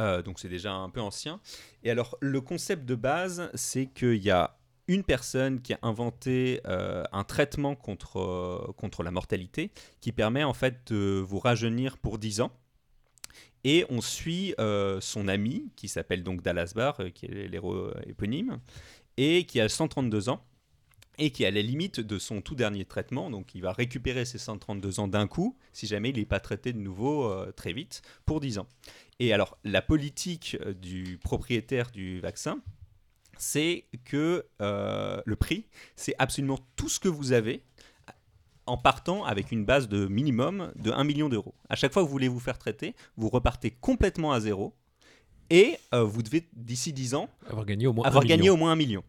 Euh, 0.00 0.22
donc 0.22 0.40
c'est 0.40 0.48
déjà 0.48 0.72
un 0.72 0.88
peu 0.88 1.00
ancien. 1.00 1.40
Et 1.84 1.90
alors 1.90 2.16
le 2.20 2.40
concept 2.40 2.84
de 2.84 2.94
base, 2.94 3.50
c'est 3.54 3.86
qu'il 3.86 4.22
y 4.22 4.30
a 4.30 4.56
une 4.88 5.04
personne 5.04 5.60
qui 5.60 5.74
a 5.74 5.78
inventé 5.82 6.60
euh, 6.66 7.04
un 7.12 7.24
traitement 7.24 7.74
contre, 7.74 8.18
euh, 8.18 8.72
contre 8.76 9.02
la 9.02 9.10
mortalité 9.10 9.70
qui 10.00 10.12
permet 10.12 10.44
en 10.44 10.54
fait 10.54 10.92
de 10.92 11.24
vous 11.26 11.38
rajeunir 11.38 11.98
pour 11.98 12.18
10 12.18 12.40
ans. 12.40 12.52
Et 13.64 13.86
on 13.90 14.00
suit 14.00 14.54
euh, 14.58 15.00
son 15.00 15.28
ami, 15.28 15.70
qui 15.76 15.86
s'appelle 15.86 16.24
donc 16.24 16.42
Dallas 16.42 16.72
Bar, 16.74 17.00
euh, 17.00 17.10
qui 17.10 17.26
est 17.26 17.48
l'héros 17.48 17.90
éponyme, 18.06 18.58
et 19.16 19.46
qui 19.46 19.60
a 19.60 19.68
132 19.68 20.28
ans, 20.30 20.44
et 21.18 21.30
qui 21.30 21.44
est 21.44 21.46
à 21.46 21.52
la 21.52 21.62
limite 21.62 22.00
de 22.00 22.18
son 22.18 22.40
tout 22.40 22.56
dernier 22.56 22.84
traitement. 22.84 23.30
Donc 23.30 23.54
il 23.54 23.62
va 23.62 23.72
récupérer 23.72 24.24
ses 24.24 24.38
132 24.38 24.98
ans 24.98 25.06
d'un 25.06 25.28
coup, 25.28 25.56
si 25.72 25.86
jamais 25.86 26.10
il 26.10 26.16
n'est 26.16 26.24
pas 26.24 26.40
traité 26.40 26.72
de 26.72 26.78
nouveau 26.78 27.32
très 27.52 27.72
vite, 27.72 28.02
pour 28.26 28.40
10 28.40 28.58
ans. 28.58 28.66
Et 29.20 29.32
alors, 29.32 29.56
la 29.62 29.82
politique 29.82 30.56
du 30.80 31.18
propriétaire 31.22 31.92
du 31.92 32.18
vaccin, 32.18 32.60
c'est 33.38 33.86
que 34.04 34.46
euh, 34.60 35.20
le 35.24 35.36
prix, 35.36 35.66
c'est 35.96 36.14
absolument 36.18 36.58
tout 36.76 36.88
ce 36.88 37.00
que 37.00 37.08
vous 37.08 37.32
avez 37.32 37.62
en 38.66 38.76
partant 38.76 39.24
avec 39.24 39.50
une 39.50 39.64
base 39.64 39.88
de 39.88 40.06
minimum 40.06 40.72
de 40.76 40.92
1 40.92 41.02
million 41.04 41.28
d'euros. 41.28 41.54
À 41.68 41.74
chaque 41.74 41.92
fois 41.92 42.02
que 42.02 42.06
vous 42.06 42.12
voulez 42.12 42.28
vous 42.28 42.38
faire 42.40 42.58
traiter, 42.58 42.94
vous 43.16 43.28
repartez 43.28 43.70
complètement 43.72 44.32
à 44.32 44.40
zéro 44.40 44.74
et 45.50 45.76
euh, 45.92 46.04
vous 46.04 46.22
devez, 46.22 46.48
d'ici 46.52 46.92
10 46.92 47.14
ans, 47.14 47.28
Avoir 47.48 47.66
gagné 47.66 47.86
au 47.88 47.92
moins 47.92 48.06
avoir 48.06 48.22
un 48.22 48.26
gagné 48.26 48.42
million. 48.42 48.54
au 48.54 48.56
moins 48.56 48.72
un 48.72 48.76
million. 48.76 49.02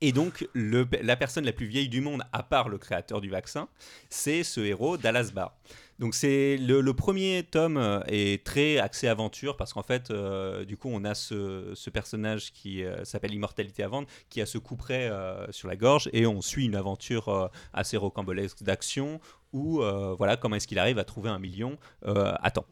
Et 0.00 0.12
donc, 0.12 0.46
le- 0.52 0.86
la 1.02 1.16
personne 1.16 1.44
la 1.44 1.52
plus 1.52 1.66
vieille 1.66 1.88
du 1.88 2.00
monde, 2.00 2.22
à 2.32 2.42
part 2.44 2.68
le 2.68 2.78
créateur 2.78 3.20
du 3.20 3.28
vaccin, 3.30 3.68
c'est 4.10 4.44
ce 4.44 4.60
héros, 4.60 4.96
Dallas 4.96 5.30
Bar. 5.34 5.56
Donc, 5.98 6.14
c'est 6.14 6.56
le, 6.56 6.92
premier 6.92 7.42
tome 7.42 7.76
euh, 7.76 8.00
est 8.06 8.44
très 8.44 8.78
axé 8.78 9.08
aventure 9.08 9.56
parce 9.56 9.72
qu'en 9.72 9.82
fait, 9.82 10.10
euh, 10.10 10.64
du 10.64 10.76
coup, 10.76 10.88
on 10.92 11.04
a 11.04 11.14
ce, 11.14 11.90
personnage 11.90 12.52
qui 12.52 12.84
euh, 12.84 13.04
s'appelle 13.04 13.34
Immortalité 13.34 13.82
à 13.82 13.88
vendre, 13.88 14.06
qui 14.28 14.40
a 14.40 14.46
ce 14.46 14.58
coup 14.58 14.76
près 14.76 15.10
sur 15.50 15.68
la 15.68 15.76
gorge 15.76 16.08
et 16.12 16.26
on 16.26 16.40
suit 16.40 16.66
une 16.66 16.76
aventure 16.76 17.50
assez 17.72 17.96
rocambolesque 17.96 18.62
d'action 18.62 19.20
où, 19.52 19.80
voilà, 20.18 20.36
comment 20.36 20.56
est-ce 20.56 20.66
qu'il 20.66 20.78
arrive 20.78 20.98
à 20.98 21.04
trouver 21.04 21.30
un 21.30 21.38
million 21.38 21.78
à 22.04 22.50
temps. 22.50 22.66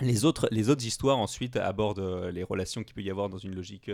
Les 0.00 0.24
autres, 0.24 0.48
les 0.50 0.70
autres 0.70 0.84
histoires 0.84 1.18
ensuite 1.18 1.56
abordent 1.56 2.30
les 2.32 2.42
relations 2.42 2.82
qu'il 2.82 2.94
peut 2.94 3.02
y 3.02 3.10
avoir 3.10 3.28
dans 3.28 3.38
une 3.38 3.54
logique 3.54 3.90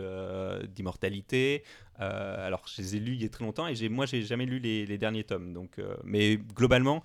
d'immortalité. 0.69 1.65
Alors, 1.97 2.63
je 2.67 2.83
les 2.83 2.97
ai 2.97 3.01
lus 3.01 3.15
il 3.15 3.23
y 3.23 3.27
a 3.27 3.29
très 3.29 3.45
longtemps 3.45 3.67
et 3.67 3.89
moi, 3.89 4.07
j'ai 4.07 4.23
jamais 4.23 4.47
lu 4.47 4.59
les, 4.59 4.99
derniers 4.99 5.25
tomes. 5.25 5.53
Donc, 5.53 5.81
mais 6.05 6.37
globalement, 6.37 7.03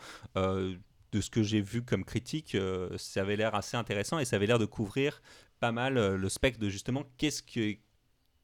de 1.12 1.22
ce 1.22 1.30
que 1.30 1.44
j'ai 1.44 1.62
vu 1.62 1.84
comme 1.84 2.06
critique, 2.06 2.56
euh, 2.56 2.98
ça 2.98 3.22
avait 3.22 3.36
l'air 3.36 3.56
assez 3.56 3.78
intéressant 3.78 4.20
et 4.20 4.26
ça 4.26 4.38
avait 4.38 4.48
l'air 4.48 4.60
de 4.60 4.66
couvrir 4.66 5.22
pas 5.60 5.72
mal 5.72 5.98
euh, 5.98 6.18
le 6.18 6.30
spectre 6.30 6.60
de 6.60 6.70
justement 6.70 7.04
qu'est-ce 7.18 7.44
que, 7.44 7.74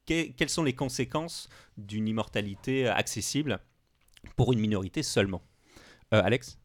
que- 0.07 0.31
quelles 0.31 0.49
sont 0.49 0.63
les 0.63 0.75
conséquences 0.75 1.49
d'une 1.77 2.07
immortalité 2.07 2.87
accessible 2.87 3.59
pour 4.37 4.53
une 4.53 4.59
minorité 4.59 5.03
seulement. 5.03 5.43
Euh, 6.13 6.23
Alex? 6.23 6.59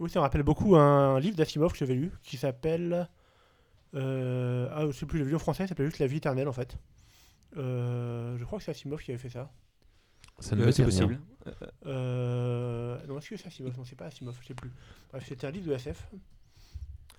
Oui, 0.00 0.10
ça 0.10 0.18
me 0.18 0.22
rappelle 0.22 0.42
beaucoup 0.42 0.76
un 0.76 1.20
livre 1.20 1.36
d'Asimov 1.36 1.72
que 1.72 1.78
j'avais 1.78 1.94
lu 1.94 2.12
qui 2.22 2.36
s'appelle. 2.36 3.08
euh, 3.94 4.68
ah, 4.72 4.86
je 4.88 4.92
sais 4.92 5.06
plus, 5.06 5.24
le 5.24 5.36
en 5.36 5.38
français, 5.38 5.64
ça 5.64 5.70
s'appelle 5.70 5.86
juste 5.86 5.98
La 6.00 6.06
vie 6.08 6.18
éternelle 6.18 6.48
en 6.48 6.52
fait. 6.52 6.78
Euh, 7.58 8.36
je 8.38 8.44
crois 8.44 8.58
que 8.58 8.64
c'est 8.64 8.72
Asimov 8.72 9.02
qui 9.02 9.12
avait 9.12 9.18
fait 9.20 9.30
ça. 9.30 9.52
Ça 10.38 10.56
ne 10.56 10.62
Euh, 10.62 10.66
me 10.66 10.72
c'est 10.72 10.84
possible. 10.84 11.20
Euh, 11.86 12.98
non, 13.06 13.18
est-ce 13.18 13.30
que 13.30 13.36
c'est 13.36 13.46
Asimov? 13.46 13.76
Non, 13.76 13.84
c'est 13.84 13.96
pas 13.96 14.06
Asimov, 14.06 14.36
je 14.40 14.46
sais 14.48 14.54
plus. 14.54 14.70
Bref, 15.10 15.24
c'était 15.28 15.46
un 15.46 15.50
livre 15.50 15.68
de 15.68 15.74
SF. 15.74 16.08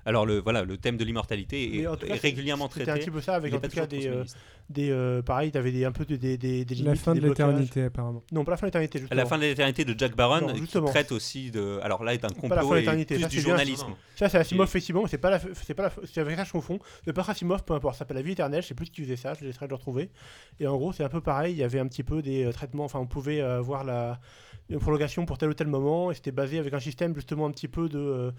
Alors 0.06 0.26
le 0.26 0.39
voilà, 0.39 0.64
le 0.64 0.78
thème 0.78 0.97
de 0.97 1.03
l'immortalité 1.03 1.80
est, 1.82 1.88
cas, 1.88 1.95
régulièrement 2.22 2.70
C'était 2.72 2.86
traité. 2.86 2.99
un 2.99 3.03
petit 3.03 3.12
peu 3.12 3.22
ça, 3.22 3.34
avec 3.36 3.53
en 3.53 3.60
pas 3.60 3.68
tout 3.68 3.76
cas 3.76 3.88
des, 3.88 4.08
euh, 4.08 4.24
des 4.70 4.91
euh, 4.91 5.22
pareil, 5.24 5.51
t'avais 5.51 5.72
des, 5.72 5.84
un 5.84 5.91
peu 5.91 6.06
de- 6.06 6.16
des, 6.16 6.38
des, 6.38 6.64
des 6.64 6.76
La 6.76 6.82
limites, 6.82 7.01
fin 7.01 7.14
des 7.16 7.22
de 7.22 7.28
l'éternité, 7.28 7.84
apparemment. 7.86 8.22
Non, 8.32 8.43
pas 8.45 8.51
la 8.51 8.58
fin 8.58 8.68
de 8.68 8.68
l'éternité, 8.68 9.03
la 9.12 9.26
fin 9.26 9.38
de 9.38 9.41
l'éternité 9.43 9.84
de 9.84 9.97
Jack 9.97 10.16
Barron, 10.16 10.41
Non, 10.47 10.53
qui 10.53 10.68
traite 10.68 11.12
aussi 11.12 11.49
de. 11.49 11.80
Alors 11.82 12.03
là, 12.03 12.14
est 12.14 12.24
un 12.24 12.28
la 12.28 12.34
fin 12.36 12.39
complot 12.41 12.70
de 12.70 12.76
et 12.76 12.80
l'éternité, 12.82 13.16
plus 13.16 13.24
ça, 13.24 13.30
du 13.30 13.36
c'est 13.38 13.41
bien, 13.41 13.49
journalisme. 13.49 13.88
Ça, 14.16 14.30
c'est 14.30 14.38
Asimov, 14.38 14.68
effectivement, 14.68 15.01
mais 15.03 15.10
c'est 15.10 15.18
pas 15.18 15.32
la, 15.32 15.39
c'est 15.53 15.74
pas 15.74 15.84
la, 15.84 15.91
c'est 16.06 16.22
avec 16.22 16.36
ça 16.36 16.43
que 16.43 16.47
je 16.49 16.53
confonds. 16.53 16.80
Le 17.08 17.14
pas 17.14 17.26
Asimov, 17.28 17.64
peu 17.64 17.74
importe, 17.74 17.95
ça 17.95 17.99
s'appelle 17.99 18.18
La 18.18 18.24
vie 18.24 18.34
éternelle, 18.34 18.62
je 18.62 18.68
sais 18.68 18.76
plus 18.76 18.86
qui 18.91 19.01
faisait 19.01 19.16
ça, 19.16 19.34
je 19.34 19.43
laisserai 19.43 19.66
de 19.66 19.72
le 19.72 19.76
retrouver. 19.76 20.12
Et 20.60 20.68
en 20.68 20.78
gros, 20.78 20.93
c'est 20.93 21.03
un 21.03 21.10
peu 21.10 21.22
pareil, 21.22 21.53
il 21.53 21.58
y 21.58 21.64
avait 21.64 21.80
un 21.80 21.88
petit 21.88 22.03
peu 22.03 22.22
des 22.22 22.45
euh, 22.45 22.51
traitements, 22.51 22.86
enfin, 22.86 22.99
on 22.99 23.08
pouvait 23.08 23.41
euh, 23.41 23.58
avoir 23.58 23.84
la, 23.84 24.20
une 24.70 24.80
prolongation 24.80 25.26
pour 25.26 25.38
tel 25.39 25.49
ou 25.49 25.53
tel 25.56 25.68
moment, 25.68 26.12
et 26.12 26.16
c'était 26.16 26.32
basé 26.32 26.60
avec 26.60 26.74
un 26.74 26.80
système 26.80 27.16
justement 27.16 27.47
un 27.47 27.51
petit 27.51 27.68
peu 27.68 27.89
de. 27.89 28.32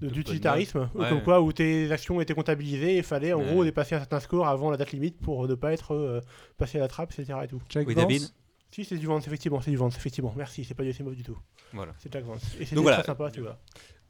D'utilitarisme, 0.00 0.80
note. 0.80 0.92
comme 0.92 1.18
Ouais. 1.18 1.22
quoi 1.24 1.40
où 1.40 1.52
tes 1.52 1.90
actions 1.92 2.20
étaient 2.20 2.34
comptabilisées 2.34 2.94
et 2.94 2.96
il 2.98 3.02
fallait 3.02 3.32
en 3.32 3.40
Ouais. 3.40 3.46
gros 3.46 3.64
dépasser 3.64 3.94
un 3.94 3.98
certain 4.00 4.20
score 4.20 4.46
avant 4.46 4.70
la 4.70 4.76
date 4.76 4.92
limite 4.92 5.18
pour 5.18 5.46
ne 5.48 5.54
pas 5.54 5.72
être 5.72 5.94
euh, 5.94 6.20
passé 6.58 6.78
à 6.78 6.82
la 6.82 6.88
trappe, 6.88 7.12
etc. 7.18 7.38
Et 7.44 7.48
tout. 7.48 7.60
Jack 7.70 7.86
Oui, 7.86 7.94
Vance, 7.94 8.04
David 8.04 8.22
Si, 8.70 8.84
c'est 8.84 8.96
du 8.98 9.06
Vance, 9.06 9.26
effectivement, 9.26 9.60
c'est 9.60 9.70
du 9.70 9.76
Vance, 9.76 9.96
effectivement. 9.96 10.34
Merci, 10.36 10.64
c'est 10.64 10.74
pas 10.74 10.82
du 10.82 10.90
Asimov 10.90 11.14
du 11.14 11.22
tout. 11.22 11.38
Voilà. 11.72 11.92
C'est 11.98 12.12
Jack 12.12 12.24
Vance. 12.24 12.42
Et 12.60 12.64
c'est 12.66 12.74
Donc 12.74 12.84
très 12.84 12.92
voilà. 12.94 13.04
sympa, 13.04 13.30
tu 13.30 13.40
vois. 13.40 13.58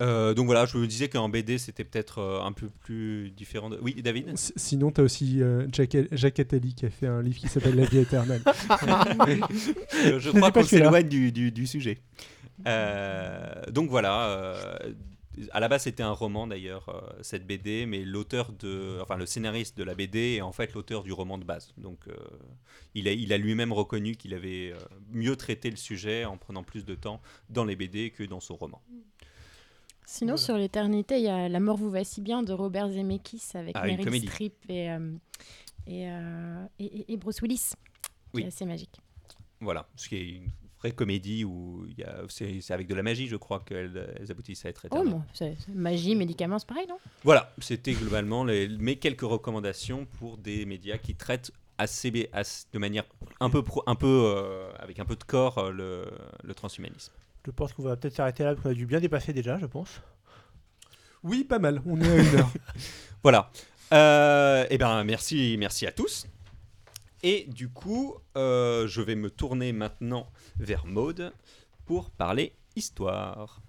Euh, 0.03 0.35
donc 0.35 0.45
voilà, 0.47 0.67
je 0.67 0.77
me 0.77 0.87
disais 0.87 1.09
qu'en 1.09 1.29
BD, 1.31 1.57
c'était 1.57 1.85
peut-être 1.85 2.19
euh, 2.19 2.43
un 2.43 2.53
peu 2.53 2.69
plus 2.69 3.31
différent. 3.31 3.71
De... 3.71 3.79
Oui, 3.81 3.95
David 4.03 4.29
S- 4.31 4.53
Sinon, 4.57 4.91
tu 4.91 5.01
as 5.01 5.05
aussi 5.05 5.41
euh, 5.41 5.67
Jack, 5.73 5.97
Jacques 6.13 6.39
Attali 6.41 6.75
qui 6.75 6.85
a 6.85 6.91
fait 6.91 7.07
un 7.07 7.23
livre 7.23 7.39
qui 7.39 7.49
s'appelle 7.49 7.77
La 7.77 7.85
vie 7.87 7.99
éternelle. 7.99 8.43
Je, 10.19 10.31
crois 10.37 10.51
qu'on 10.53 10.63
s'éloigne 10.65 11.09
du, 11.09 11.33
du- 11.33 11.51
du 11.53 11.67
sujet. 11.67 11.99
Euh, 12.67 13.63
donc 13.71 13.89
voilà, 13.91 14.29
euh, 14.29 14.79
à 15.51 15.61
la 15.61 15.69
base, 15.69 15.83
c'était 15.85 16.03
un 16.03 16.13
roman 16.13 16.47
d'ailleurs, 16.47 16.89
euh, 16.89 17.23
cette 17.23 17.47
BD, 17.47 17.85
mais 17.87 18.05
l'auteur 18.05 18.53
de, 18.53 18.99
enfin 19.03 19.17
le 19.17 19.27
scénariste 19.27 19.77
de 19.77 19.85
la 19.85 19.95
BD 19.95 20.37
est 20.37 20.41
en 20.41 20.53
fait 20.53 20.73
l'auteur 20.75 21.03
du 21.03 21.13
roman 21.13 21.37
de 21.39 21.45
base. 21.45 21.73
Donc, 21.77 22.09
euh, 22.09 22.15
il 22.95 23.07
a, 23.09 23.13
il 23.13 23.33
a 23.33 23.39
lui-même 23.39 23.73
reconnu 23.73 24.17
qu'il 24.17 24.33
avait 24.35 24.73
euh, 24.73 24.79
mieux 25.11 25.37
traité 25.37 25.71
le 25.71 25.77
sujet 25.77 26.25
en 26.25 26.37
prenant 26.39 26.63
plus 26.63 26.85
de 26.85 26.95
temps 26.95 27.21
dans 27.51 27.65
les 27.65 27.77
BD 27.77 28.11
que 28.11 28.23
dans 28.23 28.41
son 28.41 28.57
roman. 28.57 28.81
Sinon, 30.07 30.35
Voilà. 30.35 30.45
sur 30.45 30.57
l'éternité, 30.57 31.17
il 31.19 31.25
y 31.25 31.29
a 31.29 31.49
La 31.49 31.61
mort 31.61 31.77
vous 31.77 31.91
va 31.91 32.05
si 32.05 32.21
bien 32.21 32.43
de 32.43 32.53
Robert 32.53 32.89
Zemeckis 32.91 33.43
avec 33.55 33.75
Ah, 33.77 33.87
Meryl. 33.87 34.29
Streep 34.29 34.55
et, 34.69 34.91
euh, 34.91 35.13
et, 35.87 36.09
euh, 36.09 36.65
et- 36.79 36.85
et- 37.01 37.13
et 37.13 37.17
Bruce 37.17 37.41
Willis. 37.43 37.73
Oui. 38.35 38.43
qui 38.43 38.45
est 38.47 38.49
assez 38.49 38.65
magique. 38.67 39.01
Voilà, 39.61 39.89
ce 39.97 40.09
qui 40.09 40.17
est 40.17 40.29
une 40.29 40.51
vraie 40.79 40.93
comédie 40.93 41.45
où 41.45 41.87
il 41.89 41.99
y 41.99 42.05
a, 42.05 42.23
c'est, 42.29 42.61
c'est 42.61 42.75
avec 42.75 42.87
de 42.87 42.95
la 42.95 43.03
magie, 43.03 43.27
je 43.29 43.37
crois 43.37 43.61
qu'elles 43.61 44.15
elles 44.19 44.31
aboutissent 44.31 44.65
à 44.67 44.69
être 44.69 44.83
Oh, 44.85 44.87
éternelles. 44.89 45.13
bon, 45.15 45.23
c'est- 45.33 45.57
c'est 45.59 45.75
magie, 45.75 46.15
médicaments, 46.15 46.59
c'est 46.59 46.69
pareil, 46.69 46.87
non? 46.89 46.99
Voilà, 47.25 47.53
c'était 47.59 47.93
globalement 47.95 48.45
les, 48.45 48.69
mes 48.69 48.97
quelques 48.97 49.23
recommandations 49.23 50.07
pour 50.19 50.37
des 50.39 50.67
médias 50.67 50.99
qui 50.99 51.15
traitent 51.15 51.51
assez, 51.79 52.11
de 52.11 52.79
manière 52.79 53.05
un 53.41 53.51
peu, 53.51 53.63
pro- 53.63 53.83
un 53.87 53.95
peu 53.95 54.07
euh, 54.37 54.71
avec 54.79 54.99
un 54.99 55.05
peu 55.05 55.17
de 55.17 55.25
corps 55.25 55.59
euh, 55.59 55.71
le, 55.71 56.05
le 56.43 56.55
transhumanisme. 56.55 57.13
Je 57.45 57.51
pense 57.51 57.73
qu'on 57.73 57.83
va 57.83 57.97
peut-être 57.97 58.15
s'arrêter 58.17 58.43
là, 58.45 58.53
parce 58.55 58.63
qu'on 58.63 58.71
a 58.71 58.75
dû 58.75 58.87
bien 58.87 58.99
dépasser 59.01 59.33
déjà, 59.33 59.59
je 59.59 59.67
pense. 59.67 60.01
Oui, 61.23 61.45
pas 61.45 61.59
mal. 61.59 61.83
On 61.87 62.01
est 62.01 62.09
à 62.11 62.17
une 62.17 62.35
heure. 62.39 62.51
Voilà. 63.23 63.51
Euh, 63.93 64.65
eh 64.71 64.79
ben 64.79 65.03
merci, 65.05 65.57
merci 65.59 65.87
à 65.87 65.93
tous. 65.93 66.27
Et 67.23 67.45
du 67.49 67.69
coup, 67.69 68.15
euh, 68.37 68.87
je 68.87 69.01
vais 69.01 69.15
me 69.15 69.31
tourner 69.31 69.73
maintenant 69.73 70.27
vers 70.59 70.87
Maude 70.87 71.33
pour 71.87 72.11
parler 72.11 72.53
histoire. 72.77 73.63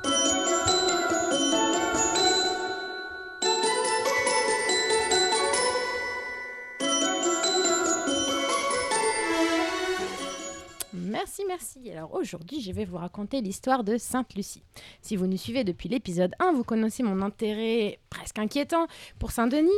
Merci, 10.94 11.44
merci. 11.48 11.92
Alors 11.92 12.14
aujourd'hui, 12.14 12.62
je 12.62 12.72
vais 12.72 12.86
vous 12.86 12.98
raconter 12.98 13.42
l'histoire 13.42 13.84
de 13.84 13.98
Sainte 13.98 14.36
Lucie. 14.36 14.64
Si 15.02 15.16
vous 15.16 15.28
nous 15.28 15.38
suivez 15.38 15.64
depuis 15.64 15.90
l'épisode 15.90 16.34
1, 16.40 16.54
vous 16.54 16.64
connaissez 16.64 17.04
mon 17.04 17.22
intérêt 17.22 18.00
presque 18.10 18.40
inquiétant 18.40 18.88
pour 19.20 19.32
Saint-Denis 19.32 19.70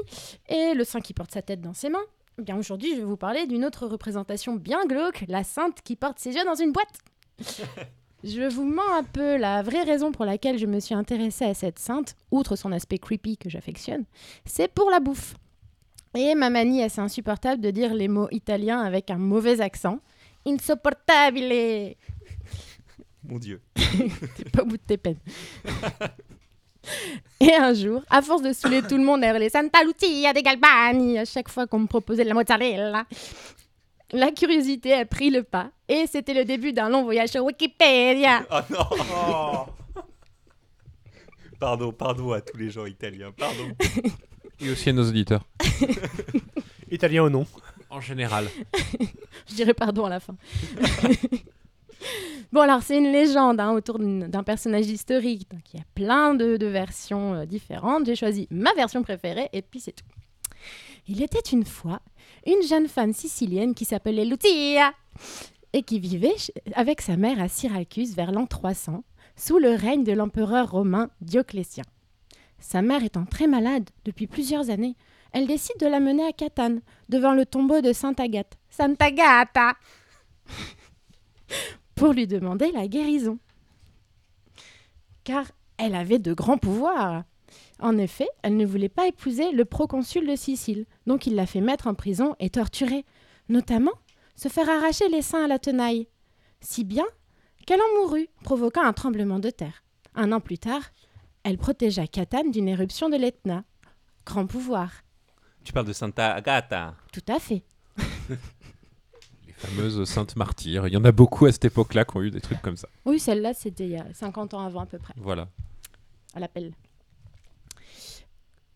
et 0.47 0.74
le 0.74 0.84
saint 0.84 1.01
qui 1.01 1.13
porte 1.13 1.32
sa 1.32 1.41
tête 1.41 1.61
dans 1.61 1.74
ses 1.74 1.89
mains. 1.89 2.05
Eh 2.39 2.43
Bien 2.43 2.57
aujourd'hui, 2.57 2.91
je 2.91 2.99
vais 2.99 3.05
vous 3.05 3.17
parler 3.17 3.47
d'une 3.47 3.65
autre 3.65 3.85
représentation 3.85 4.55
bien 4.55 4.85
glauque, 4.85 5.25
la 5.27 5.43
sainte 5.43 5.81
qui 5.83 5.97
porte 5.97 6.19
ses 6.19 6.35
yeux 6.35 6.45
dans 6.45 6.55
une 6.55 6.71
boîte. 6.71 6.99
Je 8.23 8.49
vous 8.49 8.65
mens 8.65 8.97
un 8.97 9.03
peu 9.03 9.37
la 9.37 9.61
vraie 9.61 9.83
raison 9.83 10.11
pour 10.11 10.25
laquelle 10.25 10.57
je 10.57 10.65
me 10.65 10.81
suis 10.81 10.93
intéressée 10.93 11.45
à 11.45 11.53
cette 11.53 11.79
sainte, 11.79 12.17
outre 12.31 12.57
son 12.57 12.73
aspect 12.73 12.97
creepy 12.97 13.37
que 13.37 13.49
j'affectionne, 13.49 14.03
c'est 14.43 14.67
pour 14.67 14.89
la 14.89 14.99
bouffe. 14.99 15.35
Et 16.17 16.35
ma 16.35 16.49
manie 16.49 16.83
assez 16.83 16.99
insupportable 16.99 17.61
de 17.61 17.71
dire 17.71 17.93
les 17.93 18.09
mots 18.09 18.27
italiens 18.31 18.81
avec 18.81 19.09
un 19.09 19.17
mauvais 19.17 19.61
accent. 19.61 19.99
Insupportabile 20.45 21.95
Mon 23.23 23.39
Dieu. 23.39 23.61
T'es 23.75 24.49
pas 24.51 24.63
au 24.63 24.65
bout 24.65 24.75
de 24.75 24.83
tes 24.85 24.97
peines. 24.97 25.19
Et 27.39 27.53
un 27.53 27.73
jour, 27.73 28.01
à 28.09 28.21
force 28.21 28.41
de 28.41 28.53
saouler 28.53 28.81
tout 28.81 28.97
le 28.97 29.03
monde 29.03 29.23
à 29.23 29.29
hurler 29.29 29.49
Santa 29.49 29.79
Lucia 29.83 30.33
des 30.33 30.43
Galbani 30.43 31.19
à 31.19 31.25
chaque 31.25 31.49
fois 31.49 31.67
qu'on 31.67 31.79
me 31.79 31.87
proposait 31.87 32.23
de 32.23 32.29
la 32.29 32.33
mozzarella, 32.35 33.05
la 34.11 34.31
curiosité 34.31 34.93
a 34.93 35.05
pris 35.05 35.29
le 35.29 35.43
pas 35.43 35.69
et 35.87 36.05
c'était 36.07 36.33
le 36.33 36.45
début 36.45 36.73
d'un 36.73 36.89
long 36.89 37.03
voyage 37.03 37.29
sur 37.29 37.43
Wikipédia. 37.45 38.45
Oh 38.51 38.59
non 38.69 39.65
Pardon, 41.59 41.91
pardon 41.91 42.31
à 42.31 42.39
tous 42.39 42.57
les 42.57 42.69
gens 42.69 42.85
italiens, 42.85 43.33
pardon. 43.37 43.71
Et 44.61 44.69
aussi 44.71 44.89
à 44.89 44.93
nos 44.93 45.07
auditeurs. 45.07 45.45
Italien 46.91 47.23
ou 47.23 47.29
non 47.29 47.45
En 47.89 47.99
général. 47.99 48.47
Je 49.47 49.55
dirais 49.55 49.73
pardon 49.73 50.05
à 50.05 50.09
la 50.09 50.19
fin. 50.21 50.35
bon, 52.51 52.61
alors, 52.61 52.81
c'est 52.81 52.97
une 52.97 53.11
légende 53.11 53.59
hein, 53.59 53.71
autour 53.71 53.99
d'un 53.99 54.43
personnage 54.43 54.87
historique. 54.87 55.49
Donc, 55.49 55.61
il 55.73 55.77
y 55.77 55.81
a 55.81 55.85
plein 55.95 56.33
de, 56.33 56.65
versions 56.65 57.33
euh, 57.33 57.45
différentes. 57.45 58.05
J'ai 58.05 58.15
choisi 58.15 58.47
ma 58.51 58.73
version 58.73 59.03
préférée 59.03 59.49
et 59.53 59.61
puis 59.61 59.79
c'est 59.79 59.93
tout. 59.93 60.05
Il 61.07 61.21
était 61.21 61.39
une 61.39 61.65
fois 61.65 62.01
une 62.45 62.61
jeune 62.67 62.87
femme 62.87 63.13
sicilienne 63.13 63.73
qui 63.73 63.85
s'appelait 63.85 64.25
Lucia 64.25 64.93
et 65.73 65.83
qui 65.83 65.99
vivait 65.99 66.35
avec 66.73 67.01
sa 67.01 67.17
mère 67.17 67.41
à 67.41 67.47
Syracuse 67.47 68.15
vers 68.15 68.31
l'an 68.31 68.45
300, 68.45 69.03
sous 69.35 69.57
le 69.57 69.73
règne 69.73 70.03
de 70.03 70.13
l'empereur 70.13 70.71
romain 70.71 71.09
Dioclétien. 71.21 71.83
Sa 72.59 72.81
mère 72.81 73.03
étant 73.03 73.25
très 73.25 73.47
malade 73.47 73.89
depuis 74.05 74.27
plusieurs 74.27 74.69
années, 74.69 74.95
elle 75.31 75.47
décide 75.47 75.79
de 75.79 75.87
la 75.87 75.99
mener 75.99 76.25
à 76.25 76.31
Catane, 76.31 76.81
devant 77.07 77.33
le 77.33 77.45
tombeau 77.45 77.81
de 77.81 77.93
Sainte 77.93 78.19
Agathe. 78.19 78.57
Sainte 78.69 79.01
Agatha 79.01 79.75
Pour 81.99 82.13
lui 82.13 82.27
demander 82.27 82.71
la 82.71 82.87
guérison. 82.87 83.39
Car 85.25 85.45
elle 85.77 85.95
avait 85.95 86.17
de 86.19 86.33
grands 86.33 86.57
pouvoirs. 86.57 87.23
En 87.79 87.97
effet, 87.97 88.27
elle 88.41 88.55
ne 88.57 88.65
voulait 88.65 88.87
pas 88.89 89.07
épouser 89.07 89.51
le 89.51 89.65
proconsul 89.65 90.25
de 90.25 90.35
Sicile, 90.35 90.85
donc 91.07 91.27
il 91.27 91.35
l'a 91.35 91.45
fait 91.45 91.61
mettre 91.61 91.87
en 91.87 91.93
prison 91.95 92.35
et 92.39 92.49
torturer, 92.49 93.05
notamment 93.49 93.91
se 94.35 94.47
faire 94.47 94.69
arracher 94.69 95.09
les 95.09 95.21
seins 95.21 95.43
à 95.43 95.47
la 95.47 95.59
tenaille, 95.59 96.07
si 96.61 96.85
bien 96.85 97.05
qu'elle 97.65 97.81
en 97.81 98.01
mourut, 98.01 98.29
provoquant 98.43 98.83
un 98.83 98.93
tremblement 98.93 99.39
de 99.39 99.49
terre. 99.49 99.83
Un 100.15 100.31
an 100.31 100.39
plus 100.39 100.57
tard, 100.57 100.81
elle 101.43 101.57
protégea 101.57 102.07
Catane 102.07 102.51
d'une 102.51 102.67
éruption 102.69 103.09
de 103.09 103.17
l'Etna. 103.17 103.63
Grand 104.25 104.45
pouvoir, 104.45 104.91
Tu 105.65 105.73
parles 105.73 105.87
de 105.87 105.93
Santa 105.93 106.33
Agata. 106.33 106.95
tout 107.11 107.21
à 107.27 107.39
fait. 107.39 107.63
Les 109.62 109.68
fameuses 109.70 110.03
saintes 110.10 110.36
martyrs. 110.36 110.88
Il 110.88 110.93
y 110.93 110.97
en 110.97 111.03
a 111.05 111.12
beaucoup 111.12 111.45
à 111.45 111.51
cette 111.51 111.66
époque-là 111.66 112.05
qui 112.05 112.18
ont 112.18 112.22
eu 112.22 112.32
des 112.32 112.41
trucs 112.41 112.62
comme 112.62 112.78
ça. 112.78 112.88
Oui, 113.05 113.20
celle-là, 113.20 113.53
c'était 113.53 113.86
il 113.86 113.91
y 113.91 113.97
a 113.97 114.05
50 114.14 114.53
ans 114.53 114.62
avant 114.66 114.82
à 114.82 114.86
peu 114.86 114.97
près. 114.99 115.14
Voilà. 115.18 115.47
à 116.34 116.39
l'appel. 116.39 116.72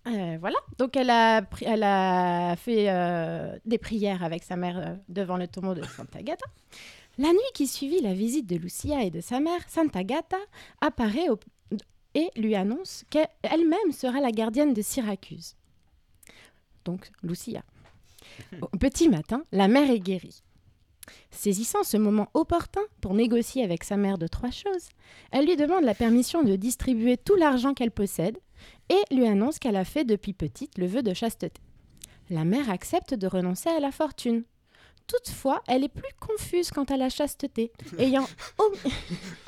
Euh, 0.06 0.38
voilà, 0.42 0.58
donc 0.78 0.98
elle 0.98 1.10
a, 1.10 1.42
pri- 1.44 1.66
elle 1.66 1.84
a 1.84 2.58
fait 2.58 2.90
euh, 2.90 3.58
des 3.64 3.78
prières 3.78 4.22
avec 4.22 4.44
sa 4.44 4.58
mère 4.58 4.78
euh, 4.78 4.96
devant 5.08 5.38
le 5.38 5.48
tombeau 5.48 5.74
de 5.74 5.84
Santa 5.84 6.20
Agata. 6.20 6.46
La 7.18 7.30
nuit 7.30 7.40
qui 7.54 7.68
suivit 7.68 8.02
la 8.02 8.14
visite 8.14 8.46
de 8.46 8.58
Lucia 8.58 9.02
et 9.04 9.12
de 9.12 9.22
sa 9.22 9.40
mère, 9.40 9.62
Santa 9.70 10.00
Agata 10.00 10.36
apparaît 10.82 11.30
au- 11.30 11.40
et 12.16 12.30
lui 12.36 12.54
annonce 12.54 13.06
qu'elle-même 13.10 13.92
sera 13.94 14.20
la 14.20 14.32
gardienne 14.32 14.74
de 14.74 14.82
Syracuse. 14.82 15.56
Donc 16.84 17.10
Lucia. 17.24 17.64
Au 18.62 18.68
petit 18.78 19.08
matin, 19.08 19.44
la 19.54 19.70
mère 19.70 19.90
est 19.90 20.00
guérie. 20.02 20.44
Saisissant 21.32 21.84
ce 21.84 21.98
moment 21.98 22.30
opportun 22.34 22.82
pour 23.02 23.14
négocier 23.14 23.64
avec 23.64 23.84
sa 23.84 23.98
mère 23.98 24.18
de 24.18 24.28
trois 24.28 24.52
choses, 24.52 24.90
elle 25.32 25.46
lui 25.46 25.56
demande 25.58 25.84
la 25.84 25.96
permission 25.96 26.44
de 26.44 26.56
distribuer 26.56 27.18
tout 27.18 27.36
l'argent 27.36 27.74
qu'elle 27.74 27.92
possède 27.92 28.38
et 28.90 29.14
lui 29.16 29.28
annonce 29.28 29.60
qu'elle 29.60 29.76
a 29.76 29.86
fait 29.86 30.06
depuis 30.06 30.34
petite 30.34 30.78
le 30.78 30.88
vœu 30.88 31.02
de 31.04 31.14
chasteté. 31.14 31.60
La 32.30 32.46
mère 32.46 32.70
accepte 32.70 33.14
de 33.14 33.28
renoncer 33.28 33.70
à 33.70 33.80
la 33.80 33.92
fortune. 33.92 34.44
Toutefois, 35.08 35.62
elle 35.68 35.84
est 35.84 35.90
plus 35.90 36.14
confuse 36.22 36.72
quant 36.72 36.86
à 36.86 36.96
la 36.96 37.10
chasteté, 37.10 37.74
ayant, 37.98 38.26
omis- 38.58 38.94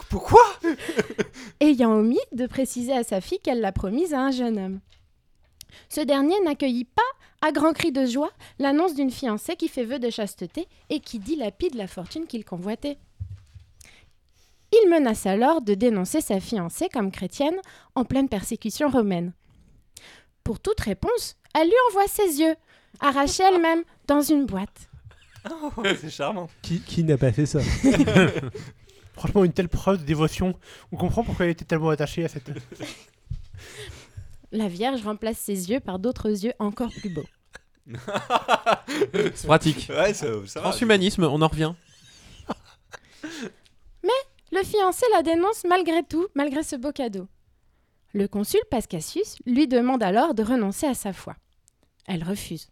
Pourquoi? 0.10 0.42
Ayant 1.62 1.94
omis 1.94 2.20
de 2.34 2.46
préciser 2.46 2.92
à 2.92 3.04
sa 3.04 3.22
fille 3.22 3.40
qu'elle 3.40 3.62
l'a 3.62 3.72
promise 3.72 4.14
à 4.14 4.20
un 4.20 4.32
jeune 4.32 4.58
homme. 4.60 4.80
Ce 5.90 6.02
dernier 6.02 6.40
n'accueillit 6.42 6.86
pas, 6.86 7.02
à 7.42 7.52
grands 7.52 7.74
cris 7.74 7.92
de 7.92 8.06
joie, 8.06 8.32
l'annonce 8.60 8.96
d'une 8.96 9.12
fiancée 9.12 9.56
qui 9.56 9.68
fait 9.68 9.86
vœu 9.86 10.00
de 10.00 10.10
chasteté 10.10 10.68
et 10.90 11.00
qui 11.00 11.20
dilapide 11.20 11.76
la 11.76 11.88
fortune 11.88 12.28
qu'il 12.28 12.46
convoitait. 12.46 12.98
Il 14.72 14.90
menace 14.90 15.26
alors 15.26 15.62
de 15.62 15.74
dénoncer 15.74 16.22
sa 16.22 16.40
fiancée 16.40 16.90
comme 16.92 17.12
chrétienne 17.12 17.56
en 17.94 18.04
pleine 18.04 18.30
persécution 18.30 18.90
romaine. 18.90 19.34
Pour 20.44 20.60
toute 20.60 20.80
réponse, 20.82 21.38
elle 21.54 21.68
lui 21.68 21.76
envoie 21.90 22.08
ses 22.08 22.40
yeux, 22.40 22.56
arrachés 23.00 23.44
elle-même 23.44 23.84
dans 24.08 24.22
une 24.22 24.46
boîte. 24.46 24.90
C'est 26.02 26.10
charmant. 26.10 26.50
Qui, 26.62 26.82
qui 26.82 27.04
n'a 27.04 27.18
pas 27.18 27.32
fait 27.32 27.46
ça? 27.46 27.60
Franchement, 29.14 29.46
une 29.46 29.54
telle 29.54 29.70
preuve 29.70 30.00
de 30.00 30.04
dévotion. 30.04 30.56
On 30.92 30.98
comprend 30.98 31.24
pourquoi 31.24 31.46
elle 31.46 31.52
était 31.52 31.66
tellement 31.66 31.90
attachée 31.90 32.26
à 32.26 32.28
cette. 32.28 32.50
La 34.56 34.68
Vierge 34.68 35.04
remplace 35.04 35.38
ses 35.38 35.70
yeux 35.70 35.80
par 35.80 36.00
d'autres 36.00 36.30
yeux 36.30 36.54
encore 36.60 36.92
plus 36.92 37.10
beaux. 37.10 37.26
C'est 39.14 39.46
pratique. 39.46 39.88
Ouais, 39.90 40.14
ça, 40.14 40.28
ça 40.48 40.62
va. 40.62 40.70
Transhumanisme, 40.70 41.24
on 41.26 41.42
en 41.42 41.48
revient. 41.48 41.74
Le 44.52 44.64
fiancé 44.64 45.06
la 45.12 45.22
dénonce 45.22 45.66
malgré 45.66 46.02
tout, 46.04 46.28
malgré 46.34 46.64
ce 46.64 46.78
beau 46.78 46.94
cadeau. 46.94 47.28
Le 48.14 48.30
consul 48.30 48.62
Pascassius 48.72 49.36
lui 49.46 49.68
demande 49.68 50.02
alors 50.02 50.34
de 50.34 50.44
renoncer 50.44 50.88
à 50.88 50.94
sa 50.94 51.12
foi. 51.12 51.36
Elle 52.08 52.24
refuse. 52.24 52.70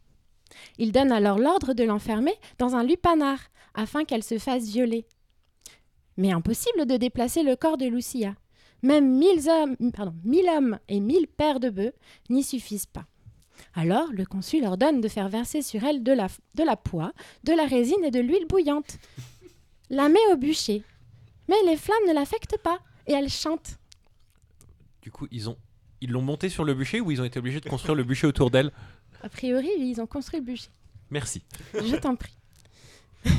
Il 0.77 0.93
donne 0.93 1.11
alors 1.11 1.39
l'ordre 1.39 1.73
de 1.73 1.83
l'enfermer 1.83 2.35
dans 2.57 2.75
un 2.75 2.83
lupanar 2.83 3.37
afin 3.73 4.05
qu'elle 4.05 4.23
se 4.23 4.37
fasse 4.37 4.63
violer. 4.63 5.05
Mais 6.15 6.31
impossible 6.31 6.85
de 6.85 6.95
déplacer 6.95 7.43
le 7.43 7.57
corps 7.57 7.77
de 7.77 7.87
Lucia. 7.87 8.33
Même 8.83 9.17
mille 9.17 9.49
hommes, 9.49 9.75
pardon, 9.91 10.13
mille 10.23 10.47
hommes 10.49 10.77
et 10.89 10.99
mille 10.99 11.27
paires 11.27 11.59
de 11.61 11.69
bœufs 11.69 11.93
n'y 12.29 12.43
suffisent 12.43 12.85
pas. 12.85 13.05
Alors 13.73 14.11
le 14.11 14.25
consul 14.25 14.65
ordonne 14.65 15.01
de 15.01 15.07
faire 15.07 15.29
verser 15.29 15.61
sur 15.61 15.83
elle 15.83 16.03
de 16.03 16.11
la, 16.11 16.27
de 16.55 16.63
la 16.63 16.75
poix, 16.75 17.13
de 17.45 17.53
la 17.53 17.65
résine 17.65 18.03
et 18.03 18.11
de 18.11 18.19
l'huile 18.19 18.45
bouillante. 18.47 18.97
La 19.89 20.09
met 20.09 20.19
au 20.31 20.37
bûcher. 20.37 20.83
Mais 21.47 21.55
les 21.65 21.77
flammes 21.77 22.07
ne 22.07 22.13
l'affectent 22.13 22.57
pas 22.57 22.79
et 23.07 23.13
elle 23.13 23.29
chante. 23.29 23.77
Du 25.01 25.11
coup, 25.11 25.27
ils 25.31 25.49
ont 25.49 25.57
ils 26.01 26.11
l'ont 26.11 26.21
monté 26.21 26.49
sur 26.49 26.65
le 26.65 26.73
bûcher 26.73 26.99
ou 26.99 27.11
ils 27.11 27.21
ont 27.21 27.25
été 27.25 27.39
obligés 27.39 27.61
de 27.61 27.69
construire 27.69 27.95
le 27.95 28.03
bûcher 28.03 28.27
autour 28.27 28.51
d'elle? 28.51 28.71
A 29.21 29.29
priori, 29.29 29.69
ils 29.77 30.01
ont 30.01 30.05
construit 30.05 30.41
le 30.41 30.45
bûcher. 30.45 30.69
Merci. 31.09 31.45
Je 31.73 31.95
t'en 31.95 32.17
prie. 32.17 32.37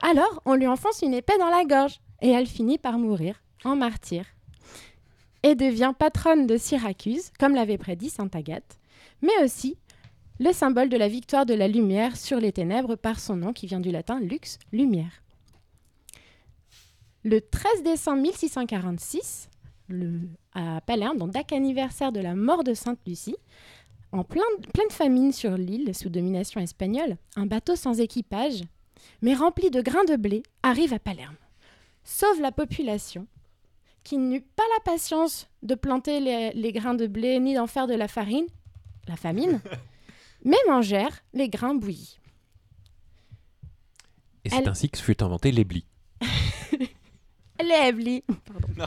Alors, 0.00 0.40
on 0.46 0.54
lui 0.54 0.66
enfonce 0.66 1.02
une 1.02 1.12
épée 1.12 1.36
dans 1.38 1.50
la 1.50 1.66
gorge 1.66 2.00
et 2.22 2.30
elle 2.30 2.46
finit 2.46 2.78
par 2.78 2.98
mourir 2.98 3.42
en 3.64 3.76
martyr 3.76 4.24
et 5.42 5.54
devient 5.54 5.92
patronne 5.98 6.46
de 6.46 6.56
Syracuse, 6.56 7.30
comme 7.38 7.54
l'avait 7.54 7.78
prédit 7.78 8.10
Sainte 8.10 8.34
Agathe, 8.34 8.78
mais 9.22 9.32
aussi 9.44 9.76
le 10.38 10.52
symbole 10.52 10.88
de 10.88 10.96
la 10.96 11.08
victoire 11.08 11.46
de 11.46 11.54
la 11.54 11.68
lumière 11.68 12.16
sur 12.16 12.38
les 12.40 12.52
ténèbres 12.52 12.96
par 12.96 13.20
son 13.20 13.36
nom 13.36 13.52
qui 13.52 13.66
vient 13.66 13.80
du 13.80 13.90
latin 13.90 14.20
lux, 14.20 14.58
lumière. 14.72 15.22
Le 17.24 17.40
13 17.40 17.82
décembre 17.82 18.22
1646, 18.22 19.48
le- 19.88 20.20
à 20.52 20.80
Palerme, 20.80 21.18
donc 21.18 21.52
anniversaire 21.52 22.12
de 22.12 22.20
la 22.20 22.34
mort 22.34 22.64
de 22.64 22.74
Sainte 22.74 22.98
Lucie, 23.06 23.36
en 24.12 24.22
plein- 24.24 24.42
pleine 24.72 24.90
famine 24.90 25.32
sur 25.32 25.56
l'île 25.56 25.94
sous 25.94 26.08
domination 26.08 26.60
espagnole, 26.60 27.16
un 27.34 27.46
bateau 27.46 27.74
sans 27.76 28.00
équipage, 28.00 28.62
mais 29.22 29.34
rempli 29.34 29.70
de 29.70 29.80
grains 29.80 30.04
de 30.04 30.16
blé, 30.16 30.42
arrive 30.62 30.92
à 30.92 30.98
Palerme. 30.98 31.36
Sauve 32.04 32.40
la 32.40 32.52
population, 32.52 33.26
qui 34.06 34.18
n'eut 34.18 34.40
pas 34.40 34.62
la 34.76 34.80
patience 34.84 35.48
de 35.62 35.74
planter 35.74 36.20
les, 36.20 36.52
les 36.52 36.70
grains 36.72 36.94
de 36.94 37.08
blé 37.08 37.40
ni 37.40 37.54
d'en 37.54 37.66
faire 37.66 37.88
de 37.88 37.94
la 37.94 38.06
farine, 38.06 38.46
la 39.08 39.16
famine, 39.16 39.60
mais 40.44 40.56
mangèrent 40.68 41.24
les 41.34 41.48
grains 41.48 41.74
bouillis. 41.74 42.20
Et 44.44 44.50
c'est 44.50 44.58
Elle- 44.58 44.68
ainsi 44.68 44.88
que 44.88 44.98
fut 44.98 45.22
inventé 45.24 45.50
l'éblis. 45.50 45.84
Non. 48.76 48.86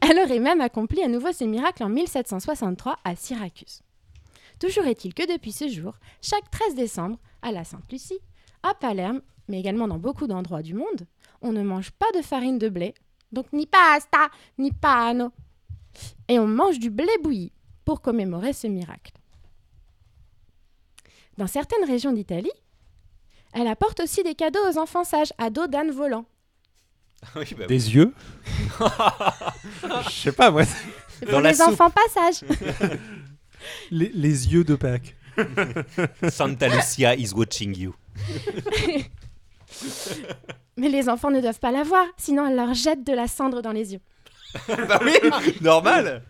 Elle 0.00 0.18
aurait 0.18 0.38
même 0.40 0.60
accompli 0.60 1.02
à 1.02 1.08
nouveau 1.08 1.32
ces 1.32 1.46
miracles 1.46 1.84
en 1.84 1.88
1763 1.88 2.98
à 3.04 3.16
Syracuse. 3.16 3.80
Toujours 4.58 4.84
est-il 4.86 5.14
que 5.14 5.30
depuis 5.32 5.52
ce 5.52 5.68
jour, 5.68 5.94
chaque 6.20 6.50
13 6.50 6.74
décembre, 6.74 7.16
à 7.42 7.52
la 7.52 7.64
Sainte-Lucie, 7.64 8.18
à 8.62 8.74
Palerme, 8.74 9.22
mais 9.46 9.60
également 9.60 9.86
dans 9.88 9.98
beaucoup 9.98 10.26
d'endroits 10.26 10.62
du 10.62 10.74
monde, 10.74 11.06
on 11.42 11.52
ne 11.52 11.62
mange 11.62 11.90
pas 11.92 12.06
de 12.16 12.22
farine 12.22 12.58
de 12.58 12.68
blé, 12.68 12.94
donc 13.32 13.52
ni 13.52 13.66
pasta, 13.66 14.28
ni 14.58 14.72
pano, 14.72 15.32
et 16.28 16.38
on 16.38 16.46
mange 16.46 16.78
du 16.78 16.90
blé 16.90 17.10
bouilli 17.22 17.52
pour 17.84 18.00
commémorer 18.00 18.52
ce 18.52 18.66
miracle. 18.66 19.12
Dans 21.36 21.46
certaines 21.46 21.84
régions 21.86 22.12
d'Italie, 22.12 22.50
elle 23.52 23.66
apporte 23.68 24.00
aussi 24.00 24.22
des 24.22 24.34
cadeaux 24.34 24.60
aux 24.70 24.78
enfants 24.78 25.04
sages 25.04 25.32
à 25.38 25.50
dos 25.50 25.66
d'âne 25.66 25.90
volant. 25.90 26.24
Oui, 27.34 27.44
bah 27.52 27.56
oui. 27.60 27.66
Des 27.66 27.94
yeux? 27.94 28.12
Je 30.04 30.10
sais 30.10 30.32
pas, 30.32 30.50
moi. 30.50 30.62
C'est 30.64 31.24
Dans 31.26 31.32
pour 31.32 31.40
la 31.40 31.50
les 31.50 31.56
soupe. 31.56 31.68
enfants 31.72 31.90
pas 31.90 32.08
sages. 32.12 32.44
Les, 33.90 34.10
les 34.14 34.52
yeux 34.52 34.62
de 34.62 34.76
Pâques. 34.76 35.16
Santa 36.30 36.68
Lucia 36.68 37.16
is 37.16 37.32
watching 37.34 37.76
you. 37.76 37.92
Mais 40.76 40.88
les 40.88 41.08
enfants 41.08 41.30
ne 41.30 41.40
doivent 41.40 41.58
pas 41.58 41.72
la 41.72 41.82
voir, 41.82 42.04
sinon 42.16 42.46
elle 42.46 42.56
leur 42.56 42.74
jette 42.74 43.04
de 43.04 43.12
la 43.12 43.26
cendre 43.26 43.62
dans 43.62 43.72
les 43.72 43.92
yeux. 43.94 44.00
bah 44.68 45.00
oui, 45.04 45.12
normal. 45.60 46.22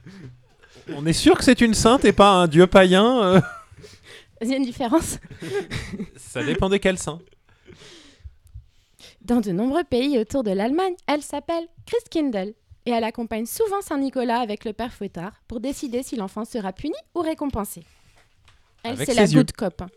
On 0.95 1.05
est 1.07 1.13
sûr 1.13 1.37
que 1.37 1.45
c'est 1.45 1.61
une 1.61 1.75
sainte 1.75 2.05
et 2.05 2.13
pas 2.13 2.31
un 2.31 2.49
dieu 2.49 2.67
païen 2.67 3.23
euh 3.23 3.41
Il 4.41 4.49
y 4.49 4.55
a 4.55 4.57
une 4.57 4.65
différence. 4.65 5.19
Ça 6.17 6.43
dépendait 6.45 6.79
quel 6.79 6.97
saint. 6.97 7.19
Dans 9.21 9.41
de 9.41 9.51
nombreux 9.51 9.85
pays 9.85 10.19
autour 10.19 10.45
de 10.45 10.53
l'Allemagne, 10.53 10.95
elle 11.07 11.23
s'appelle 11.23 11.67
Christkindl 11.87 12.55
et 12.87 12.91
elle 12.91 13.05
accompagne 13.05 13.47
souvent 13.47 13.83
Saint 13.83 13.99
Nicolas 13.99 14.39
avec 14.39 14.65
le 14.65 14.73
père 14.73 14.95
fouettard 14.95 15.33
pour 15.49 15.61
décider 15.61 16.03
si 16.03 16.17
l'enfant 16.17 16.45
sera 16.45 16.73
puni 16.73 16.95
ou 17.15 17.21
récompensé. 17.21 17.83
Elle, 18.85 18.97
c'est 18.97 19.15
la 19.15 19.25
yeux. 19.25 19.41
good 19.41 19.53
cop. 19.53 19.83
hein. 19.83 19.89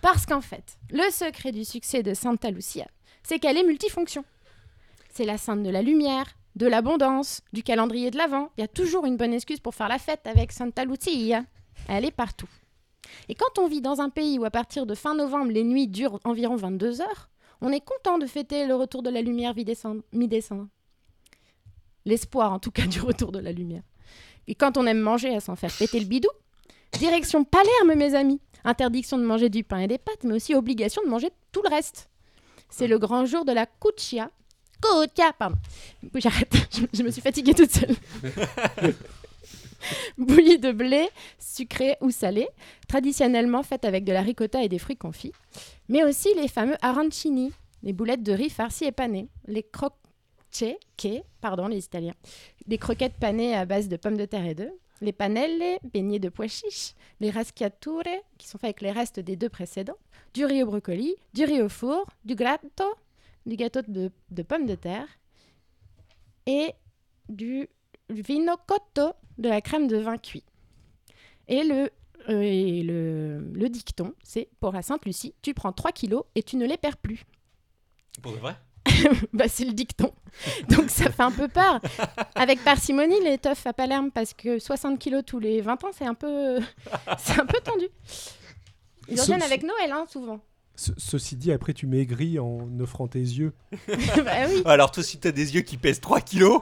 Parce 0.00 0.26
qu'en 0.26 0.40
fait, 0.40 0.78
le 0.90 1.10
secret 1.10 1.52
du 1.52 1.64
succès 1.64 2.02
de 2.02 2.14
Santa 2.14 2.50
Lucia, 2.50 2.86
c'est 3.22 3.38
qu'elle 3.38 3.56
est 3.56 3.64
multifonction. 3.64 4.24
C'est 5.12 5.24
la 5.24 5.38
sainte 5.38 5.62
de 5.62 5.70
la 5.70 5.82
lumière, 5.82 6.26
de 6.56 6.66
l'abondance, 6.66 7.40
du 7.52 7.62
calendrier 7.62 8.10
de 8.10 8.16
l'Avent. 8.16 8.50
Il 8.56 8.60
y 8.60 8.64
a 8.64 8.68
toujours 8.68 9.06
une 9.06 9.16
bonne 9.16 9.34
excuse 9.34 9.60
pour 9.60 9.74
faire 9.74 9.88
la 9.88 9.98
fête 9.98 10.26
avec 10.26 10.52
Santa 10.52 10.84
Lucia. 10.84 11.44
Elle 11.88 12.04
est 12.04 12.10
partout. 12.10 12.48
Et 13.28 13.34
quand 13.34 13.58
on 13.58 13.68
vit 13.68 13.80
dans 13.80 14.00
un 14.00 14.10
pays 14.10 14.38
où 14.38 14.44
à 14.44 14.50
partir 14.50 14.86
de 14.86 14.94
fin 14.94 15.14
novembre, 15.14 15.50
les 15.50 15.64
nuits 15.64 15.88
durent 15.88 16.20
environ 16.24 16.56
22 16.56 17.00
heures, 17.00 17.30
on 17.60 17.72
est 17.72 17.84
content 17.84 18.18
de 18.18 18.26
fêter 18.26 18.66
le 18.66 18.74
retour 18.74 19.02
de 19.02 19.10
la 19.10 19.22
lumière 19.22 19.54
mi-décembre. 20.12 20.68
L'espoir, 22.04 22.52
en 22.52 22.58
tout 22.58 22.70
cas, 22.70 22.86
du 22.86 23.00
retour 23.00 23.32
de 23.32 23.38
la 23.38 23.52
lumière. 23.52 23.82
Et 24.46 24.54
quand 24.54 24.76
on 24.76 24.86
aime 24.86 25.00
manger 25.00 25.34
à 25.34 25.40
s'en 25.40 25.56
faire 25.56 25.72
péter 25.76 26.00
le 26.00 26.06
bidou, 26.06 26.30
direction 26.92 27.44
Palerme, 27.44 27.94
mes 27.94 28.14
amis. 28.14 28.40
Interdiction 28.64 29.18
de 29.18 29.24
manger 29.24 29.48
du 29.48 29.64
pain 29.64 29.78
et 29.78 29.86
des 29.86 29.98
pâtes, 29.98 30.24
mais 30.24 30.34
aussi 30.34 30.54
obligation 30.54 31.02
de 31.02 31.08
manger 31.08 31.30
tout 31.52 31.62
le 31.62 31.68
reste. 31.68 32.08
C'est 32.70 32.86
le 32.86 32.98
grand 32.98 33.24
jour 33.24 33.44
de 33.44 33.52
la 33.52 33.66
cuccia. 33.66 34.30
Cuccia, 34.82 35.32
pardon. 35.38 35.56
J'arrête, 36.14 36.52
je, 36.72 36.82
je 36.92 37.02
me 37.02 37.10
suis 37.10 37.22
fatiguée 37.22 37.54
toute 37.54 37.70
seule. 37.70 37.96
Bouillie 40.18 40.58
de 40.58 40.72
blé, 40.72 41.08
sucré 41.38 41.96
ou 42.00 42.10
salé, 42.10 42.48
traditionnellement 42.88 43.62
faite 43.62 43.84
avec 43.84 44.04
de 44.04 44.12
la 44.12 44.22
ricotta 44.22 44.62
et 44.62 44.68
des 44.68 44.78
fruits 44.78 44.96
confits, 44.96 45.32
mais 45.88 46.02
aussi 46.02 46.34
les 46.34 46.48
fameux 46.48 46.76
arancini, 46.82 47.52
les 47.82 47.92
boulettes 47.92 48.24
de 48.24 48.32
riz 48.32 48.50
farcies 48.50 48.86
et 48.86 48.92
panées, 48.92 49.28
les 49.46 49.64
pardon 51.40 51.68
les 51.68 51.84
Italiens, 51.84 52.14
des 52.66 52.78
croquettes 52.78 53.18
panées 53.20 53.54
à 53.54 53.64
base 53.64 53.88
de 53.88 53.96
pommes 53.96 54.16
de 54.16 54.24
terre 54.24 54.46
et 54.46 54.54
d'œufs, 54.54 54.72
les 55.00 55.12
panelle, 55.12 55.78
beignets 55.92 56.18
de 56.18 56.28
pois 56.28 56.48
chiches, 56.48 56.94
les 57.20 57.30
raschiature, 57.30 58.02
qui 58.36 58.48
sont 58.48 58.58
faits 58.58 58.68
avec 58.68 58.80
les 58.80 58.92
restes 58.92 59.20
des 59.20 59.36
deux 59.36 59.48
précédents, 59.48 59.98
du 60.34 60.44
riz 60.44 60.62
au 60.62 60.66
brocoli, 60.66 61.14
du 61.34 61.44
riz 61.44 61.62
au 61.62 61.68
four, 61.68 62.06
du 62.24 62.34
gratto, 62.34 62.84
du 63.46 63.56
gâteau 63.56 63.80
de, 63.86 64.42
pommes 64.42 64.66
de 64.66 64.74
terre 64.74 65.08
et 66.46 66.72
du 67.28 67.68
vino 68.08 68.54
cotto, 68.66 69.12
de 69.38 69.48
la 69.48 69.60
crème 69.60 69.86
de 69.86 69.98
vin 69.98 70.18
cuit. 70.18 70.44
Et 71.46 71.62
le, 71.62 71.90
euh, 72.28 72.82
le, 72.82 73.38
le 73.52 73.68
dicton, 73.68 74.14
c'est 74.22 74.48
pour 74.60 74.72
la 74.72 74.82
Sainte 74.82 75.04
Lucie, 75.04 75.34
tu 75.42 75.54
prends 75.54 75.72
3 75.72 75.92
kilos 75.92 76.24
et 76.34 76.42
tu 76.42 76.56
ne 76.56 76.66
les 76.66 76.76
perds 76.76 76.96
plus. 76.96 77.24
Pour 78.22 78.32
de 78.32 78.38
vrai? 78.38 78.56
bah, 79.32 79.44
c'est 79.48 79.64
le 79.64 79.72
dicton. 79.72 80.12
Donc 80.68 80.88
ça 80.90 81.10
fait 81.10 81.22
un 81.22 81.30
peu 81.32 81.48
peur. 81.48 81.80
Avec 82.34 82.62
parcimonie, 82.62 83.20
les 83.24 83.38
teufs 83.38 83.66
à 83.66 83.72
Palerme, 83.72 84.10
parce 84.10 84.34
que 84.34 84.58
60 84.58 84.98
kilos 84.98 85.22
tous 85.26 85.38
les 85.38 85.60
20 85.60 85.84
ans, 85.84 85.90
c'est 85.96 86.06
un 86.06 86.14
peu, 86.14 86.58
c'est 87.18 87.40
un 87.40 87.46
peu 87.46 87.58
tendu. 87.60 87.86
Ils 89.08 89.20
reviennent 89.20 89.42
avec 89.42 89.62
Noël, 89.62 89.90
hein, 89.92 90.04
souvent. 90.08 90.40
Ce- 90.76 90.92
ceci 90.96 91.34
dit, 91.34 91.50
après, 91.50 91.72
tu 91.74 91.86
maigris 91.86 92.38
en 92.38 92.68
offrant 92.78 93.08
tes 93.08 93.18
yeux. 93.18 93.52
bah 93.88 94.46
oui, 94.48 94.62
Alors 94.64 94.90
toi, 94.92 95.02
si 95.02 95.18
t'as 95.18 95.32
des 95.32 95.54
yeux 95.56 95.62
qui 95.62 95.76
pèsent 95.76 96.00
3 96.00 96.20
kilos, 96.20 96.60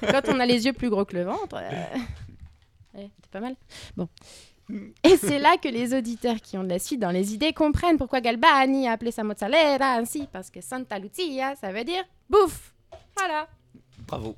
quand 0.00 0.22
on 0.28 0.40
a 0.40 0.46
les 0.46 0.64
yeux 0.66 0.72
plus 0.72 0.90
gros 0.90 1.04
que 1.04 1.14
le 1.16 1.22
ventre, 1.24 1.54
euh, 1.56 1.70
ouais, 2.98 3.10
c'est 3.22 3.30
pas 3.30 3.40
mal. 3.40 3.54
Bon. 3.96 4.08
Et 5.04 5.16
c'est 5.16 5.38
là 5.38 5.56
que 5.56 5.68
les 5.68 5.94
auditeurs 5.94 6.36
qui 6.40 6.56
ont 6.56 6.64
de 6.64 6.68
la 6.68 6.78
suite 6.78 7.00
dans 7.00 7.10
les 7.10 7.34
idées 7.34 7.52
comprennent 7.52 7.98
pourquoi 7.98 8.20
Galbani 8.20 8.88
a 8.88 8.92
appelé 8.92 9.10
sa 9.10 9.24
mozzarella 9.24 9.94
ainsi, 9.94 10.28
parce 10.32 10.50
que 10.50 10.60
Santa 10.60 10.98
Lucia, 10.98 11.54
ça 11.56 11.72
veut 11.72 11.84
dire 11.84 12.04
bouffe. 12.30 12.72
Voilà. 13.16 13.48
bravo. 14.06 14.36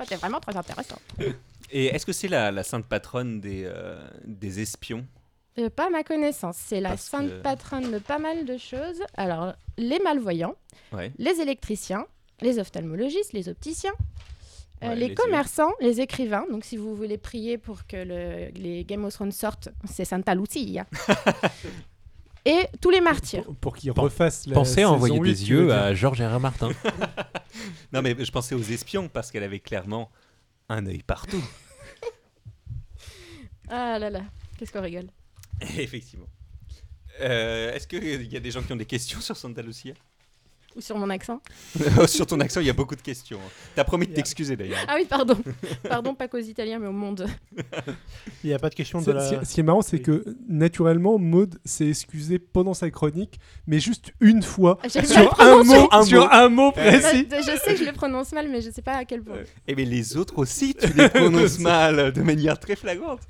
C'était 0.00 0.16
vraiment 0.16 0.40
très 0.40 0.56
intéressant. 0.56 0.98
Et 1.70 1.86
est-ce 1.86 2.04
que 2.04 2.12
c'est 2.12 2.28
la, 2.28 2.50
la 2.50 2.62
sainte 2.64 2.86
patronne 2.86 3.40
des, 3.40 3.62
euh, 3.64 3.96
des 4.24 4.60
espions? 4.60 5.06
Euh, 5.58 5.70
pas 5.70 5.86
à 5.86 5.90
ma 5.90 6.02
connaissance. 6.02 6.56
C'est 6.58 6.80
la 6.80 6.90
Parce 6.90 7.02
sainte 7.04 7.28
que- 7.30 7.40
patronne 7.42 7.90
de 7.90 7.98
pas 7.98 8.18
mal 8.18 8.44
de 8.44 8.56
choses. 8.58 9.02
Alors, 9.16 9.54
les 9.78 9.98
malvoyants, 10.00 10.54
Ouais. 10.92 11.12
les 11.18 11.40
électriciens, 11.40 12.06
les 12.42 12.58
ophtalmologistes, 12.58 13.32
les 13.32 13.48
opticiens, 13.48 13.92
euh, 14.82 14.88
Ouais, 14.88 14.96
les, 14.96 15.08
les 15.08 15.14
commerçants, 15.14 15.72
les 15.80 16.00
écrivains. 16.00 16.44
Donc, 16.50 16.64
si 16.64 16.76
vous 16.76 16.94
voulez 16.96 17.18
prier 17.18 17.58
pour 17.58 17.86
que 17.86 17.96
le- 17.96 18.50
les 18.58 18.84
Game 18.84 19.04
of 19.04 19.12
Thrones 19.14 19.32
sortent, 19.32 19.68
c'est 19.84 20.04
Santa 20.04 20.34
Lucia. 20.34 20.86
Et 22.44 22.66
tous 22.80 22.90
les 22.90 23.00
martyrs. 23.00 23.44
Pour, 23.44 23.54
pour 23.56 23.76
qu'ils 23.76 23.92
refassent 23.92 24.46
la 24.48 24.54
Pensez 24.54 24.82
à 24.82 24.90
envoyer 24.90 25.16
8, 25.18 25.30
des 25.32 25.48
yeux 25.50 25.72
à 25.72 25.94
Georges. 25.94 26.20
R. 26.22 26.40
Martin. 26.40 26.70
Non, 27.92 28.00
mais 28.02 28.16
je 28.18 28.30
pensais 28.32 28.54
aux 28.54 28.62
espions 28.62 29.08
parce 29.08 29.30
qu'elle 29.30 29.42
avait 29.42 29.60
clairement 29.60 30.10
un 30.70 30.86
œil 30.86 31.02
partout. 31.02 31.42
Ah 33.68 33.98
là 33.98 34.10
là, 34.10 34.22
qu'est-ce 34.58 34.72
qu'on 34.72 34.82
rigole. 34.82 35.06
Effectivement. 35.78 36.26
Euh, 37.20 37.72
est-ce 37.72 37.86
qu'il 37.86 38.30
y 38.32 38.36
a 38.36 38.40
des 38.40 38.50
gens 38.50 38.62
qui 38.62 38.72
ont 38.72 38.76
des 38.76 38.84
questions 38.86 39.20
sur 39.20 39.36
Santa 39.36 39.62
Lucia? 39.62 39.94
Ou 40.74 40.80
sur 40.80 40.96
mon 40.96 41.10
accent 41.10 41.40
Sur 42.06 42.26
ton 42.26 42.40
accent, 42.40 42.60
il 42.60 42.66
y 42.66 42.70
a 42.70 42.72
beaucoup 42.72 42.96
de 42.96 43.02
questions. 43.02 43.38
T'as 43.74 43.84
promis 43.84 44.06
de 44.06 44.14
t'excuser 44.14 44.56
d'ailleurs. 44.56 44.78
Ah 44.88 44.94
oui, 44.96 45.04
pardon. 45.08 45.36
Pardon, 45.88 46.14
pas 46.14 46.28
qu'aux 46.28 46.38
Italiens, 46.38 46.78
mais 46.78 46.86
au 46.86 46.92
monde. 46.92 47.26
Il 48.42 48.46
n'y 48.48 48.54
a 48.54 48.58
pas 48.58 48.70
de 48.70 48.74
question 48.74 49.00
de 49.00 49.04
Ce, 49.04 49.10
la. 49.10 49.44
ce- 49.44 49.52
qui 49.54 49.60
est 49.60 49.62
marrant, 49.62 49.82
c'est 49.82 49.96
Oui. 49.98 50.02
que 50.02 50.24
naturellement, 50.48 51.18
Maud 51.18 51.58
s'est 51.64 51.88
excusée 51.88 52.38
pendant 52.38 52.72
sa 52.74 52.90
chronique, 52.90 53.38
mais 53.66 53.80
juste 53.80 54.12
une 54.20 54.42
fois 54.42 54.78
Ah, 54.82 54.88
sur 54.88 55.40
un 55.40 55.62
mot, 55.62 55.88
Un 55.92 56.02
sur 56.04 56.22
mot. 56.22 56.28
un 56.30 56.48
mot 56.48 56.72
Bah, 56.74 56.82
précis. 56.86 57.26
Je 57.30 57.58
sais 57.62 57.74
que 57.74 57.80
je 57.80 57.84
le 57.84 57.92
prononce 57.92 58.32
mal, 58.32 58.48
mais 58.48 58.60
je 58.62 58.70
sais 58.70 58.82
pas 58.82 58.94
à 58.96 59.04
quel 59.04 59.22
point. 59.22 59.36
Et 59.68 59.74
mais 59.74 59.84
les 59.84 60.16
autres 60.16 60.38
aussi, 60.38 60.74
tu 60.74 60.86
les 60.94 61.08
prononces 61.10 61.58
mal 61.58 62.12
de 62.12 62.22
manière 62.22 62.58
très 62.58 62.76
flagrante. 62.76 63.20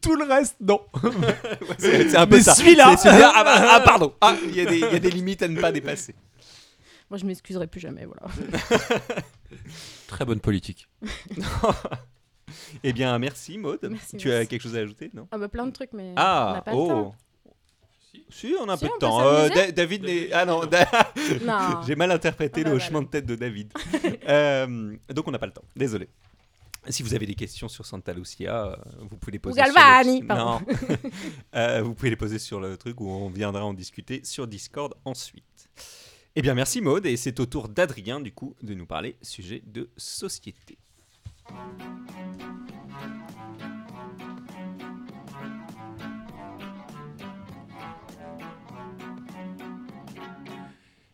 Tout 0.00 0.14
le 0.16 0.24
reste, 0.24 0.56
non. 0.60 0.80
C'est 1.78 2.10
c'est 2.10 2.16
un 2.16 2.26
peu 2.26 2.36
Mais 2.36 2.42
ça. 2.42 2.54
celui-là- 2.54 2.96
C'est 2.96 3.08
celui-là, 3.08 3.32
ah, 3.34 3.44
bah, 3.44 3.68
ah, 3.70 3.80
pardon. 3.80 4.14
Ah, 4.20 4.36
il 4.44 4.54
y, 4.56 4.60
a 4.60 4.64
des- 4.66 4.76
il 4.78 4.80
y 4.92 4.96
a 4.96 4.98
des 4.98 5.10
limites 5.10 5.42
à 5.42 5.48
ne 5.48 5.60
pas 5.60 5.70
dépasser. 5.72 6.14
Moi, 7.10 7.18
je 7.18 7.26
m'excuserai 7.26 7.66
plus 7.66 7.80
jamais, 7.80 8.06
voilà. 8.06 8.22
Très 10.08 10.24
bonne 10.24 10.40
politique. 10.40 10.88
Eh 12.84 12.92
bien, 12.92 13.18
merci 13.18 13.58
Maud. 13.58 13.78
Merci, 13.88 14.16
tu 14.16 14.30
as 14.30 14.34
merci. 14.34 14.48
quelque 14.48 14.62
chose 14.62 14.76
à 14.76 14.80
ajouter, 14.80 15.10
non? 15.14 15.26
Ah 15.30 15.38
bah 15.38 15.48
plein 15.48 15.66
de 15.66 15.72
trucs, 15.72 15.92
mais 15.92 16.10
on 16.10 16.14
Ah, 16.16 16.52
n'a 16.56 16.62
pas 16.62 16.70
le 16.72 16.76
oh. 16.76 16.88
temps. 16.88 17.14
Si, 18.30 18.54
on 18.60 18.68
a 18.68 18.74
un 18.74 18.76
Si, 18.76 18.84
peu 18.84 18.88
de 18.88 18.92
peut 18.94 18.98
temps. 19.00 19.20
Euh, 19.20 19.48
s'amuser. 19.48 19.66
Da- 19.66 19.72
David 19.72 20.04
n'est. 20.04 20.32
Ah 20.32 20.44
non, 20.46 20.64
Da- 20.66 20.88
Non. 21.44 21.82
j'ai 21.86 21.94
mal 21.96 22.10
interprété 22.10 22.60
Ah 22.60 22.64
bah 22.64 22.70
le 22.70 22.76
voilà. 22.76 22.84
hochement 22.84 23.02
de 23.02 23.06
tête 23.08 23.26
de 23.26 23.36
David. 23.36 23.72
Euh, 24.28 24.96
donc, 25.10 25.28
on 25.28 25.30
n'a 25.30 25.38
pas 25.38 25.46
le 25.46 25.52
temps. 25.52 25.62
Désolé. 25.76 26.08
Si 26.88 27.02
vous 27.04 27.14
avez 27.14 27.26
des 27.26 27.34
questions 27.36 27.68
sur 27.68 27.86
Santa 27.86 28.12
Lucia, 28.12 28.66
euh, 28.66 28.76
vous 29.08 29.16
pouvez 29.16 29.32
les 29.32 29.38
poser. 29.38 29.60
sur 29.64 29.72
le- 29.72 30.26
pardon. 30.26 30.64
Non. 30.66 30.74
Euh, 31.54 31.82
vous 31.82 31.94
pouvez 31.94 32.10
les 32.10 32.16
poser 32.16 32.38
sur 32.38 32.60
le 32.60 32.76
truc 32.76 33.00
où 33.00 33.08
on 33.08 33.28
viendra 33.28 33.64
en 33.64 33.72
discuter 33.74 34.20
sur 34.24 34.46
Discord 34.48 34.94
ensuite. 35.04 35.68
Eh 36.34 36.42
bien, 36.42 36.54
merci 36.54 36.80
Maude, 36.80 37.06
et 37.06 37.16
c'est 37.16 37.38
au 37.40 37.46
tour 37.46 37.68
d'Adrien, 37.68 38.18
du 38.20 38.32
coup, 38.32 38.56
de 38.62 38.74
nous 38.74 38.86
parler 38.86 39.16
sujet 39.22 39.62
de 39.66 39.90
société. 39.96 40.78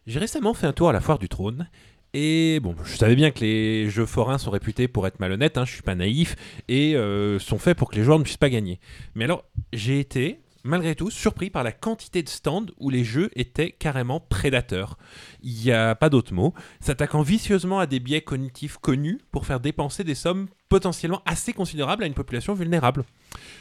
J'ai 0.07 0.19
récemment 0.19 0.55
fait 0.55 0.67
un 0.67 0.73
tour 0.73 0.89
à 0.89 0.93
la 0.93 1.01
foire 1.01 1.19
du 1.19 1.29
trône. 1.29 1.69
Et 2.15 2.59
bon, 2.61 2.75
je 2.85 2.97
savais 2.97 3.17
bien 3.17 3.31
que 3.31 3.41
les 3.41 3.91
jeux 3.91 4.07
forains 4.07 4.39
sont 4.39 4.51
réputés 4.51 4.89
pour 4.89 5.07
être 5.07 5.21
malhonnêtes, 5.21 5.59
hein, 5.59 5.65
je 5.67 5.73
suis 5.73 5.83
pas 5.83 5.95
naïf, 5.95 6.37
et 6.69 6.97
euh, 6.97 7.39
sont 7.39 7.59
faits 7.59 7.77
pour 7.77 7.91
que 7.91 7.97
les 7.97 8.03
joueurs 8.03 8.19
ne 8.19 8.25
puissent 8.25 8.39
pas 8.39 8.49
gagner. 8.49 8.81
Mais 9.15 9.25
alors, 9.25 9.45
j'ai 9.75 10.01
été, 10.01 10.41
malgré 10.65 10.95
tout, 10.95 11.11
surpris 11.11 11.51
par 11.51 11.65
la 11.65 11.73
quantité 11.73 12.23
de 12.23 12.29
stands 12.31 12.65
où 12.79 12.89
les 12.89 13.05
jeux 13.05 13.31
étaient 13.37 13.73
carrément 13.73 14.21
prédateurs. 14.21 14.97
Il 15.43 15.53
n'y 15.53 15.71
a 15.71 15.95
pas 15.95 16.09
d'autre 16.09 16.33
mot, 16.33 16.55
s'attaquant 16.81 17.21
vicieusement 17.21 17.79
à 17.79 17.87
des 17.87 18.01
biais 18.01 18.23
cognitifs 18.23 18.79
connus 18.79 19.19
pour 19.31 19.45
faire 19.45 19.61
dépenser 19.61 20.03
des 20.03 20.15
sommes 20.15 20.49
potentiellement 20.71 21.21
assez 21.27 21.53
considérables 21.53 22.05
à 22.05 22.07
une 22.07 22.15
population 22.15 22.55
vulnérable. 22.55 23.05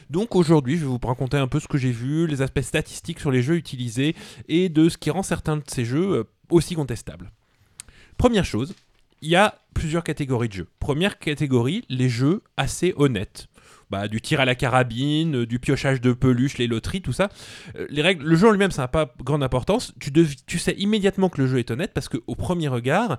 Donc 0.10 0.38
aujourd'hui, 0.38 0.78
je 0.78 0.82
vais 0.82 0.88
vous 0.88 1.00
raconter 1.04 1.36
un 1.36 1.48
peu 1.48 1.60
ce 1.60 1.68
que 1.68 1.78
j'ai 1.78 1.91
vu, 1.91 2.28
les 2.28 2.41
aspects 2.41 2.62
statistiques 2.62 3.20
sur 3.20 3.32
les 3.32 3.41
jeux 3.41 3.58
utilisés 3.58 4.16
et 4.48 4.70
de 4.70 4.88
ce 4.88 4.98
qui 4.98 5.10
rend 5.10 5.24
certains 5.24 5.58
de 5.58 5.64
ces 5.68 5.84
jeux 5.84 6.14
euh, 6.14 6.24
aussi 6.50 6.76
contestables. 6.76 7.30
Première 8.18 8.45
chose, 8.45 8.74
il 9.22 9.30
y 9.30 9.36
a 9.36 9.59
plusieurs 9.74 10.03
catégories 10.03 10.49
de 10.49 10.53
jeux. 10.53 10.68
Première 10.80 11.20
catégorie, 11.20 11.84
les 11.89 12.09
jeux 12.09 12.41
assez 12.57 12.93
honnêtes. 12.97 13.47
Bah, 13.89 14.09
du 14.09 14.20
tir 14.20 14.41
à 14.41 14.45
la 14.45 14.55
carabine, 14.55 15.38
euh, 15.38 15.45
du 15.45 15.59
piochage 15.59 16.01
de 16.01 16.11
peluches, 16.11 16.57
les 16.57 16.68
loteries, 16.68 17.01
tout 17.01 17.13
ça. 17.13 17.30
Euh, 17.78 17.88
les 17.89 18.01
règles, 18.01 18.26
le 18.26 18.36
jeu 18.36 18.49
en 18.49 18.51
lui-même, 18.51 18.72
ça 18.72 18.82
n'a 18.82 18.88
pas 18.89 19.13
grande 19.24 19.43
importance. 19.43 19.93
Tu, 19.99 20.59
sais 20.59 20.74
immédiatement 20.74 21.30
que 21.30 21.41
le 21.41 21.47
jeu 21.47 21.59
est 21.59 21.72
honnête 21.72 21.93
parce 21.93 22.09
qu'au 22.09 22.36
premier 22.36 22.68
regard, 22.68 23.18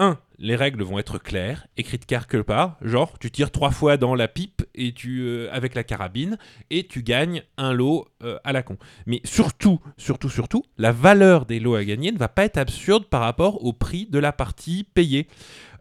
1. 0.00 0.18
Les 0.38 0.56
règles 0.56 0.82
vont 0.82 0.98
être 0.98 1.18
claires, 1.18 1.66
écrites 1.76 2.06
quelque 2.06 2.38
part. 2.38 2.78
Genre, 2.80 3.18
tu 3.18 3.30
tires 3.30 3.50
trois 3.50 3.70
fois 3.70 3.98
dans 3.98 4.14
la 4.14 4.26
pipe 4.26 4.62
et 4.74 4.92
tu, 4.92 5.20
euh, 5.20 5.48
avec 5.52 5.74
la 5.74 5.84
carabine 5.84 6.38
et 6.70 6.86
tu 6.86 7.02
gagnes 7.02 7.42
un 7.58 7.72
lot 7.74 8.08
euh, 8.22 8.38
à 8.42 8.52
la 8.52 8.62
con. 8.62 8.78
Mais 9.06 9.20
surtout, 9.24 9.78
surtout, 9.98 10.30
surtout, 10.30 10.64
la 10.78 10.92
valeur 10.92 11.44
des 11.44 11.60
lots 11.60 11.74
à 11.74 11.84
gagner 11.84 12.10
ne 12.10 12.18
va 12.18 12.28
pas 12.28 12.44
être 12.44 12.56
absurde 12.56 13.04
par 13.04 13.20
rapport 13.20 13.62
au 13.62 13.74
prix 13.74 14.06
de 14.06 14.18
la 14.18 14.32
partie 14.32 14.84
payée. 14.84 15.28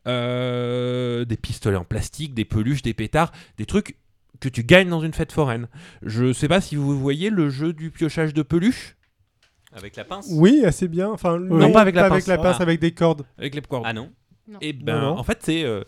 Euh, 0.08 1.26
des 1.26 1.38
pistolets 1.38 1.78
en 1.78 1.86
plastique, 1.86 2.34
des 2.34 2.46
peluches, 2.46 2.82
des 2.82 2.94
pétards, 2.94 3.32
des 3.58 3.66
trucs 3.66 3.96
que 4.40 4.50
tu 4.50 4.64
gagnes 4.64 4.90
dans 4.90 5.02
une 5.02 5.14
fête 5.14 5.32
foraine. 5.32 5.68
Je 6.02 6.34
sais 6.34 6.48
pas 6.48 6.62
si 6.62 6.76
vous 6.76 7.00
voyez 7.00 7.30
le 7.30 7.50
jeu 7.50 7.74
du 7.74 7.92
piochage 7.92 8.34
de 8.34 8.42
peluches? 8.42 8.96
Avec 9.72 9.96
la 9.96 10.04
pince 10.04 10.28
Oui, 10.32 10.64
assez 10.66 10.88
bien. 10.88 11.10
Enfin, 11.12 11.40
Non, 11.40 11.72
pas 11.72 11.82
avec 11.82 11.96
la 11.96 12.04
pince. 12.04 12.12
Avec 12.14 12.28
la 12.28 12.38
pince, 12.38 12.58
Ah. 12.60 12.64
avec 12.64 12.80
des 12.80 12.92
cordes. 12.92 13.26
avec 13.38 13.54
les 13.56 13.62
cordes. 13.62 13.84
Ah 13.86 13.94
non 13.94 14.12
Et 14.62 14.74
ben, 14.74 14.96
Non, 15.00 15.02
non. 15.14 15.20
en 15.20 15.24
fait, 15.24 15.40
c'est. 15.42 15.64
euh, 15.64 15.84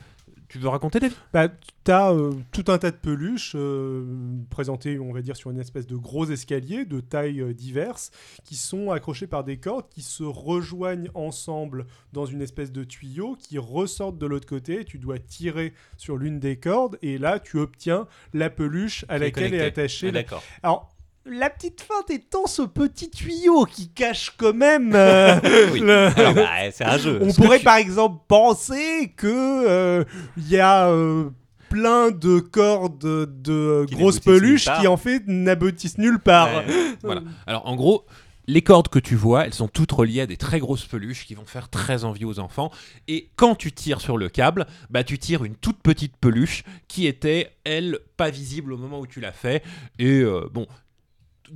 tu 0.50 0.60
veux 0.60 0.68
raconter 0.68 1.00
David? 1.00 1.16
Bah, 1.32 1.48
t'as 1.86 2.12
euh, 2.14 2.34
tout 2.52 2.66
un 2.68 2.78
tas 2.78 2.92
de 2.92 2.98
peluches 2.98 3.54
euh, 3.56 4.04
présentées, 4.50 5.00
on 5.00 5.14
va 5.14 5.22
dire, 5.22 5.38
sur 5.38 5.50
une 5.50 5.60
espèce 5.62 5.88
de 5.88 5.96
gros 5.96 6.26
escalier 6.26 6.84
de 6.84 7.00
tailles 7.00 7.40
euh, 7.40 7.54
diverses, 7.54 8.12
qui 8.44 8.58
sont 8.58 8.92
accrochées 8.92 9.28
par 9.28 9.46
des 9.46 9.56
cordes 9.58 9.88
qui 9.90 10.02
se 10.02 10.24
rejoignent 10.24 11.10
ensemble 11.14 11.86
dans 12.12 12.26
une 12.26 12.42
espèce 12.42 12.74
de 12.74 12.84
tuyau 12.84 13.38
qui 13.40 13.60
ressortent 13.60 14.18
de 14.18 14.26
l'autre 14.26 14.46
côté. 14.46 14.84
Tu 14.84 15.00
dois 15.00 15.20
tirer 15.20 15.74
sur 15.96 16.18
l'une 16.18 16.40
des 16.42 16.58
cordes 16.58 16.98
et 17.02 17.18
là, 17.18 17.40
tu 17.40 17.58
obtiens 17.58 18.06
la 18.34 18.50
peluche 18.50 19.06
à 19.08 19.18
laquelle 19.20 19.54
est 19.54 19.62
attachée. 19.62 20.10
Ah, 20.10 20.12
D'accord. 20.12 20.44
Alors. 20.64 20.90
La 21.26 21.50
petite 21.52 21.82
feinte 21.82 22.10
étant 22.10 22.48
ce 22.48 22.64
petit 22.64 23.10
tuyau 23.12 23.66
qui 23.66 23.90
cache 23.90 24.34
quand 24.38 24.54
même 24.56 24.94
euh, 24.96 25.40
Oui. 25.72 25.80
le- 25.80 26.34
bah, 26.34 26.72
c'est 26.72 26.84
un 26.84 26.98
jeu. 26.98 27.20
on 27.22 27.32
pourrait 27.34 27.60
tu- 27.60 27.66
par 27.66 27.76
exemple 27.78 28.24
penser 28.28 29.14
que 29.16 29.28
euh, 29.28 30.04
il 30.38 30.50
y 30.50 30.58
a 30.60 30.88
euh, 30.90 31.30
plein 31.70 32.10
de 32.10 32.40
cordes 32.40 32.98
de 33.00 33.86
Qui 33.88 33.96
grosses 33.96 34.20
peluches 34.20 34.68
qui 34.80 34.88
en 34.88 34.98
fait 34.98 35.22
n'aboutissent 35.28 36.00
nulle 36.00 36.20
part. 36.20 36.50
Voilà. 37.04 37.22
Alors 37.46 37.68
en 37.68 37.76
gros, 37.76 38.06
les 38.48 38.64
cordes 38.64 38.88
que 38.88 39.00
tu 39.00 39.16
vois, 39.16 39.46
elles 39.46 39.54
sont 39.54 39.68
toutes 39.68 39.92
reliées 39.92 40.22
à 40.22 40.26
des 40.28 40.38
très 40.38 40.60
grosses 40.60 40.86
peluches 40.86 41.26
qui 41.28 41.36
vont 41.36 41.46
faire 41.46 41.70
très 41.70 42.04
envie 42.04 42.26
aux 42.26 42.40
enfants. 42.40 42.72
Et 43.08 43.30
quand 43.36 43.54
tu 43.56 43.72
tires 43.72 44.02
sur 44.02 44.18
le 44.18 44.28
câble, 44.28 44.66
bah 44.90 45.04
tu 45.04 45.20
tires 45.20 45.44
une 45.44 45.56
toute 45.56 45.82
petite 45.84 46.18
peluche 46.18 46.64
qui 46.88 47.06
était, 47.06 47.52
elle, 47.64 48.00
pas 48.18 48.32
visible 48.32 48.74
au 48.74 48.78
moment 48.78 49.00
où 49.00 49.06
tu 49.08 49.20
l'as 49.20 49.32
fait. 49.32 49.64
Et 50.00 50.22
euh, 50.22 50.50
bon. 50.52 50.66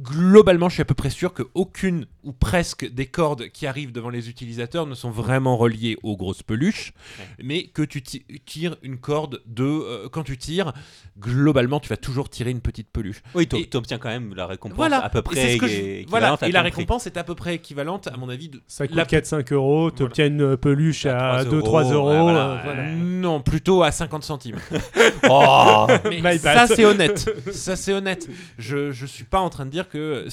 Globalement, 0.01 0.67
je 0.67 0.73
suis 0.75 0.81
à 0.81 0.85
peu 0.85 0.93
près 0.93 1.09
sûr 1.09 1.33
que 1.33 1.43
aucune 1.53 2.05
ou 2.23 2.33
presque 2.33 2.89
des 2.91 3.05
cordes 3.05 3.47
qui 3.49 3.65
arrivent 3.67 3.91
devant 3.93 4.09
les 4.09 4.29
utilisateurs 4.29 4.85
ne 4.87 4.95
sont 4.95 5.09
vraiment 5.11 5.55
reliées 5.57 5.97
aux 6.03 6.17
grosses 6.17 6.43
peluches, 6.43 6.91
mais 7.41 7.67
que 7.67 7.81
tu 7.81 8.01
ti- 8.01 8.25
tires 8.45 8.75
une 8.81 8.97
corde 8.97 9.41
de 9.45 9.63
euh, 9.63 10.09
quand 10.11 10.23
tu 10.23 10.37
tires, 10.37 10.73
globalement, 11.19 11.79
tu 11.79 11.87
vas 11.87 11.97
toujours 11.97 12.29
tirer 12.29 12.51
une 12.51 12.61
petite 12.61 12.89
peluche. 12.91 13.21
Oui, 13.35 13.47
tu 13.47 13.77
obtiens 13.77 13.97
quand 13.97 14.09
même 14.09 14.33
la 14.35 14.47
récompense 14.47 14.75
Voilà, 14.75 15.03
à 15.03 15.09
peu 15.09 15.21
près 15.21 15.53
ce 15.53 15.57
que 15.59 15.67
je- 15.67 15.73
équivalente 15.73 16.09
voilà, 16.09 16.37
et 16.49 16.51
la 16.51 16.59
prix. 16.61 16.69
récompense 16.71 17.05
est 17.07 17.17
à 17.17 17.23
peu 17.23 17.35
près 17.35 17.55
équivalente, 17.55 18.07
à 18.07 18.17
mon 18.17 18.27
avis. 18.27 18.49
De... 18.49 18.61
Ça 18.67 18.87
coûte 18.87 18.95
La- 18.97 19.05
4-5 19.05 19.53
euros, 19.53 19.91
tu 19.91 20.03
obtiens 20.03 20.25
une 20.27 20.57
peluche 20.57 21.05
À 21.05 21.35
à 21.35 21.45
3 21.45 21.59
2-3 21.83 21.93
euros, 21.93 22.09
euros. 22.11 22.27
ouais, 22.27 22.31
voilà, 22.33 22.63
euh. 22.67 22.95
Non, 22.95 23.39
plutôt 23.41 23.83
à 23.83 23.91
50 23.91 24.23
centimes. 24.23 24.57
Oh 25.29 25.87
Mais 26.21 26.37
ça, 26.37 26.67
c'est 26.67 26.85
honnête. 26.85 27.29
Ça, 27.51 27.75
c'est 27.75 27.93
honnête. 27.93 28.27
Je, 28.57 28.91
je 28.91 29.05
suis 29.05 29.23
pas 29.23 29.39
en 29.39 29.49
train 29.49 29.65
de 29.65 29.71
dire 29.71 29.84
que 29.87 30.27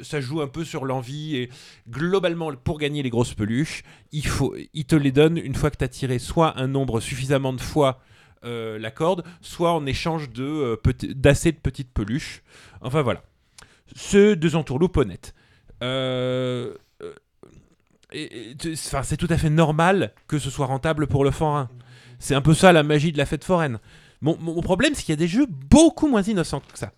ça 0.00 0.20
joue 0.20 0.40
un 0.40 0.48
peu 0.48 0.64
sur 0.64 0.84
l'envie. 0.84 1.36
Et 1.36 1.50
globalement, 1.88 2.52
pour 2.54 2.78
gagner 2.78 3.02
les 3.02 3.10
grosses 3.10 3.34
peluches, 3.34 3.82
il, 4.12 4.26
faut, 4.26 4.54
te 4.86 4.96
les 4.96 5.12
donne 5.12 5.38
une 5.38 5.54
fois 5.54 5.70
que 5.70 5.76
tu 5.76 5.84
as 5.84 5.88
tiré 5.88 6.18
soit 6.18 6.58
un 6.58 6.66
nombre 6.66 7.00
suffisamment 7.00 7.52
de 7.52 7.60
fois 7.60 8.00
euh, 8.44 8.78
la 8.78 8.90
corde, 8.90 9.24
soit 9.40 9.72
en 9.72 9.84
échange 9.86 10.30
de, 10.30 10.44
euh, 10.44 10.92
d'assez 11.14 11.52
de 11.52 11.58
petites 11.58 11.92
peluches. 11.92 12.42
Enfin 12.80 13.02
voilà. 13.02 13.22
Ce 13.94 14.34
deux 14.34 14.56
entourloupes 14.56 14.96
honnêtes. 14.96 15.34
Euh, 15.82 16.74
euh, 17.02 17.14
c'est 18.74 19.16
tout 19.16 19.28
à 19.30 19.38
fait 19.38 19.50
normal 19.50 20.12
que 20.26 20.38
ce 20.38 20.50
soit 20.50 20.66
rentable 20.66 21.06
pour 21.06 21.24
le 21.24 21.30
forain. 21.30 21.68
C'est 22.18 22.34
un 22.34 22.42
peu 22.42 22.54
ça 22.54 22.72
la 22.72 22.82
magie 22.82 23.12
de 23.12 23.18
la 23.18 23.26
fête 23.26 23.44
foraine. 23.44 23.78
Mon 24.20 24.60
problème, 24.60 24.94
c'est 24.94 25.02
qu'il 25.02 25.12
y 25.12 25.14
a 25.14 25.16
des 25.16 25.28
jeux 25.28 25.46
beaucoup 25.48 26.06
moins 26.06 26.20
innocents 26.20 26.60
que 26.60 26.78
ça. 26.78 26.92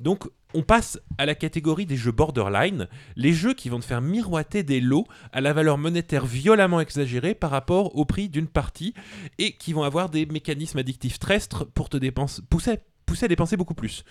Donc, 0.00 0.26
on 0.54 0.62
passe 0.62 0.98
à 1.18 1.26
la 1.26 1.34
catégorie 1.34 1.86
des 1.86 1.96
jeux 1.96 2.12
borderline, 2.12 2.88
les 3.16 3.32
jeux 3.32 3.54
qui 3.54 3.68
vont 3.68 3.80
te 3.80 3.84
faire 3.84 4.00
miroiter 4.00 4.62
des 4.62 4.80
lots 4.80 5.06
à 5.32 5.40
la 5.40 5.52
valeur 5.52 5.78
monétaire 5.78 6.26
violemment 6.26 6.80
exagérée 6.80 7.34
par 7.34 7.50
rapport 7.50 7.96
au 7.96 8.04
prix 8.04 8.28
d'une 8.28 8.46
partie 8.46 8.94
et 9.38 9.52
qui 9.52 9.72
vont 9.72 9.82
avoir 9.82 10.08
des 10.08 10.26
mécanismes 10.26 10.78
addictifs 10.78 11.18
terrestres 11.18 11.64
pour 11.64 11.88
te 11.88 11.96
dépenser, 11.96 12.42
pousser, 12.48 12.78
à 13.24 13.28
dépenser 13.28 13.56
beaucoup 13.56 13.74
plus 13.74 14.04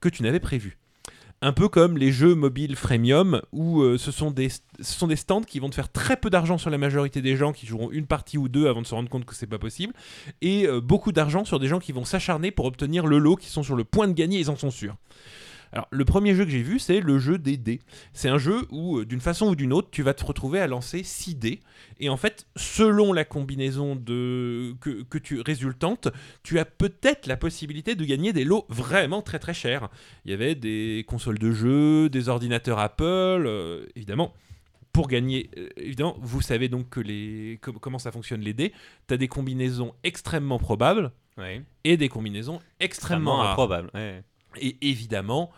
que 0.00 0.08
tu 0.08 0.22
n'avais 0.22 0.40
prévu. 0.40 0.78
Un 1.44 1.52
peu 1.52 1.68
comme 1.68 1.98
les 1.98 2.12
jeux 2.12 2.36
mobiles 2.36 2.76
freemium 2.76 3.42
où 3.50 3.80
euh, 3.80 3.98
ce, 3.98 4.12
sont 4.12 4.30
des, 4.30 4.48
stands 4.48 5.42
qui 5.42 5.58
vont 5.58 5.70
te 5.70 5.74
faire 5.74 5.90
très 5.90 6.16
peu 6.16 6.30
d'argent 6.30 6.56
sur 6.56 6.70
la 6.70 6.78
majorité 6.78 7.20
des 7.20 7.34
gens 7.34 7.52
qui 7.52 7.66
joueront 7.66 7.90
une 7.90 8.06
partie 8.06 8.38
ou 8.38 8.48
deux 8.48 8.68
avant 8.68 8.80
de 8.80 8.86
se 8.86 8.94
rendre 8.94 9.08
compte 9.08 9.24
que 9.24 9.34
c'est 9.34 9.48
pas 9.48 9.58
possible 9.58 9.92
et 10.40 10.68
euh, 10.68 10.80
beaucoup 10.80 11.10
d'argent 11.10 11.44
sur 11.44 11.58
des 11.58 11.66
gens 11.66 11.80
qui 11.80 11.90
vont 11.90 12.04
s'acharner 12.04 12.52
pour 12.52 12.66
obtenir 12.66 13.08
le 13.08 13.18
lot 13.18 13.34
qui 13.34 13.48
sont 13.48 13.64
sur 13.64 13.74
le 13.74 13.82
point 13.82 14.06
de 14.06 14.12
gagner, 14.12 14.38
ils 14.38 14.50
en 14.50 14.56
sont 14.56 14.70
sûrs. 14.70 14.94
Alors, 15.72 15.88
le 15.90 16.04
premier 16.04 16.34
jeu 16.34 16.44
que 16.44 16.50
j'ai 16.50 16.62
vu, 16.62 16.78
c'est 16.78 17.00
le 17.00 17.18
jeu 17.18 17.38
des 17.38 17.56
dés. 17.56 17.80
C'est 18.12 18.28
un 18.28 18.36
jeu 18.38 18.66
où, 18.70 18.98
euh, 18.98 19.06
d'une 19.06 19.20
façon 19.22 19.48
ou 19.48 19.56
d'une 19.56 19.72
autre, 19.72 19.88
tu 19.90 20.02
vas 20.02 20.12
te 20.12 20.22
retrouver 20.24 20.60
à 20.60 20.66
lancer 20.66 21.02
6 21.02 21.34
dés. 21.36 21.60
Et 21.98 22.10
en 22.10 22.18
fait, 22.18 22.46
selon 22.56 23.12
la 23.14 23.24
combinaison 23.24 23.96
de... 23.96 24.74
que, 24.80 25.02
que 25.02 25.16
tu 25.18 25.40
résultante, 25.40 26.08
tu 26.42 26.58
as 26.58 26.64
peut-être 26.66 27.26
la 27.26 27.36
possibilité 27.38 27.94
de 27.94 28.04
gagner 28.04 28.32
des 28.34 28.44
lots 28.44 28.66
vraiment 28.68 29.22
très 29.22 29.38
très 29.38 29.54
chers. 29.54 29.88
Il 30.26 30.30
y 30.30 30.34
avait 30.34 30.54
des 30.54 31.04
consoles 31.08 31.38
de 31.38 31.52
jeux, 31.52 32.10
des 32.10 32.28
ordinateurs 32.28 32.78
Apple, 32.78 33.04
euh, 33.46 33.86
évidemment. 33.96 34.34
Pour 34.92 35.08
gagner, 35.08 35.48
euh, 35.56 35.70
évidemment, 35.78 36.18
vous 36.20 36.42
savez 36.42 36.68
donc 36.68 36.90
que 36.90 37.00
les, 37.00 37.58
com- 37.62 37.78
comment 37.80 37.98
ça 37.98 38.12
fonctionne 38.12 38.42
les 38.42 38.52
dés. 38.52 38.72
Tu 39.08 39.14
as 39.14 39.16
des 39.16 39.28
combinaisons 39.28 39.94
extrêmement 40.04 40.58
probables 40.58 41.12
Ouais. 41.38 41.62
et 41.84 41.96
des 41.96 42.10
combinaisons 42.10 42.60
extrêmement 42.78 42.80
Extrêmement 42.80 43.36
rares. 43.38 43.50
improbable. 43.52 43.90
ouais. 43.94 44.22
Et 44.60 44.76
évidemment. 44.82 45.50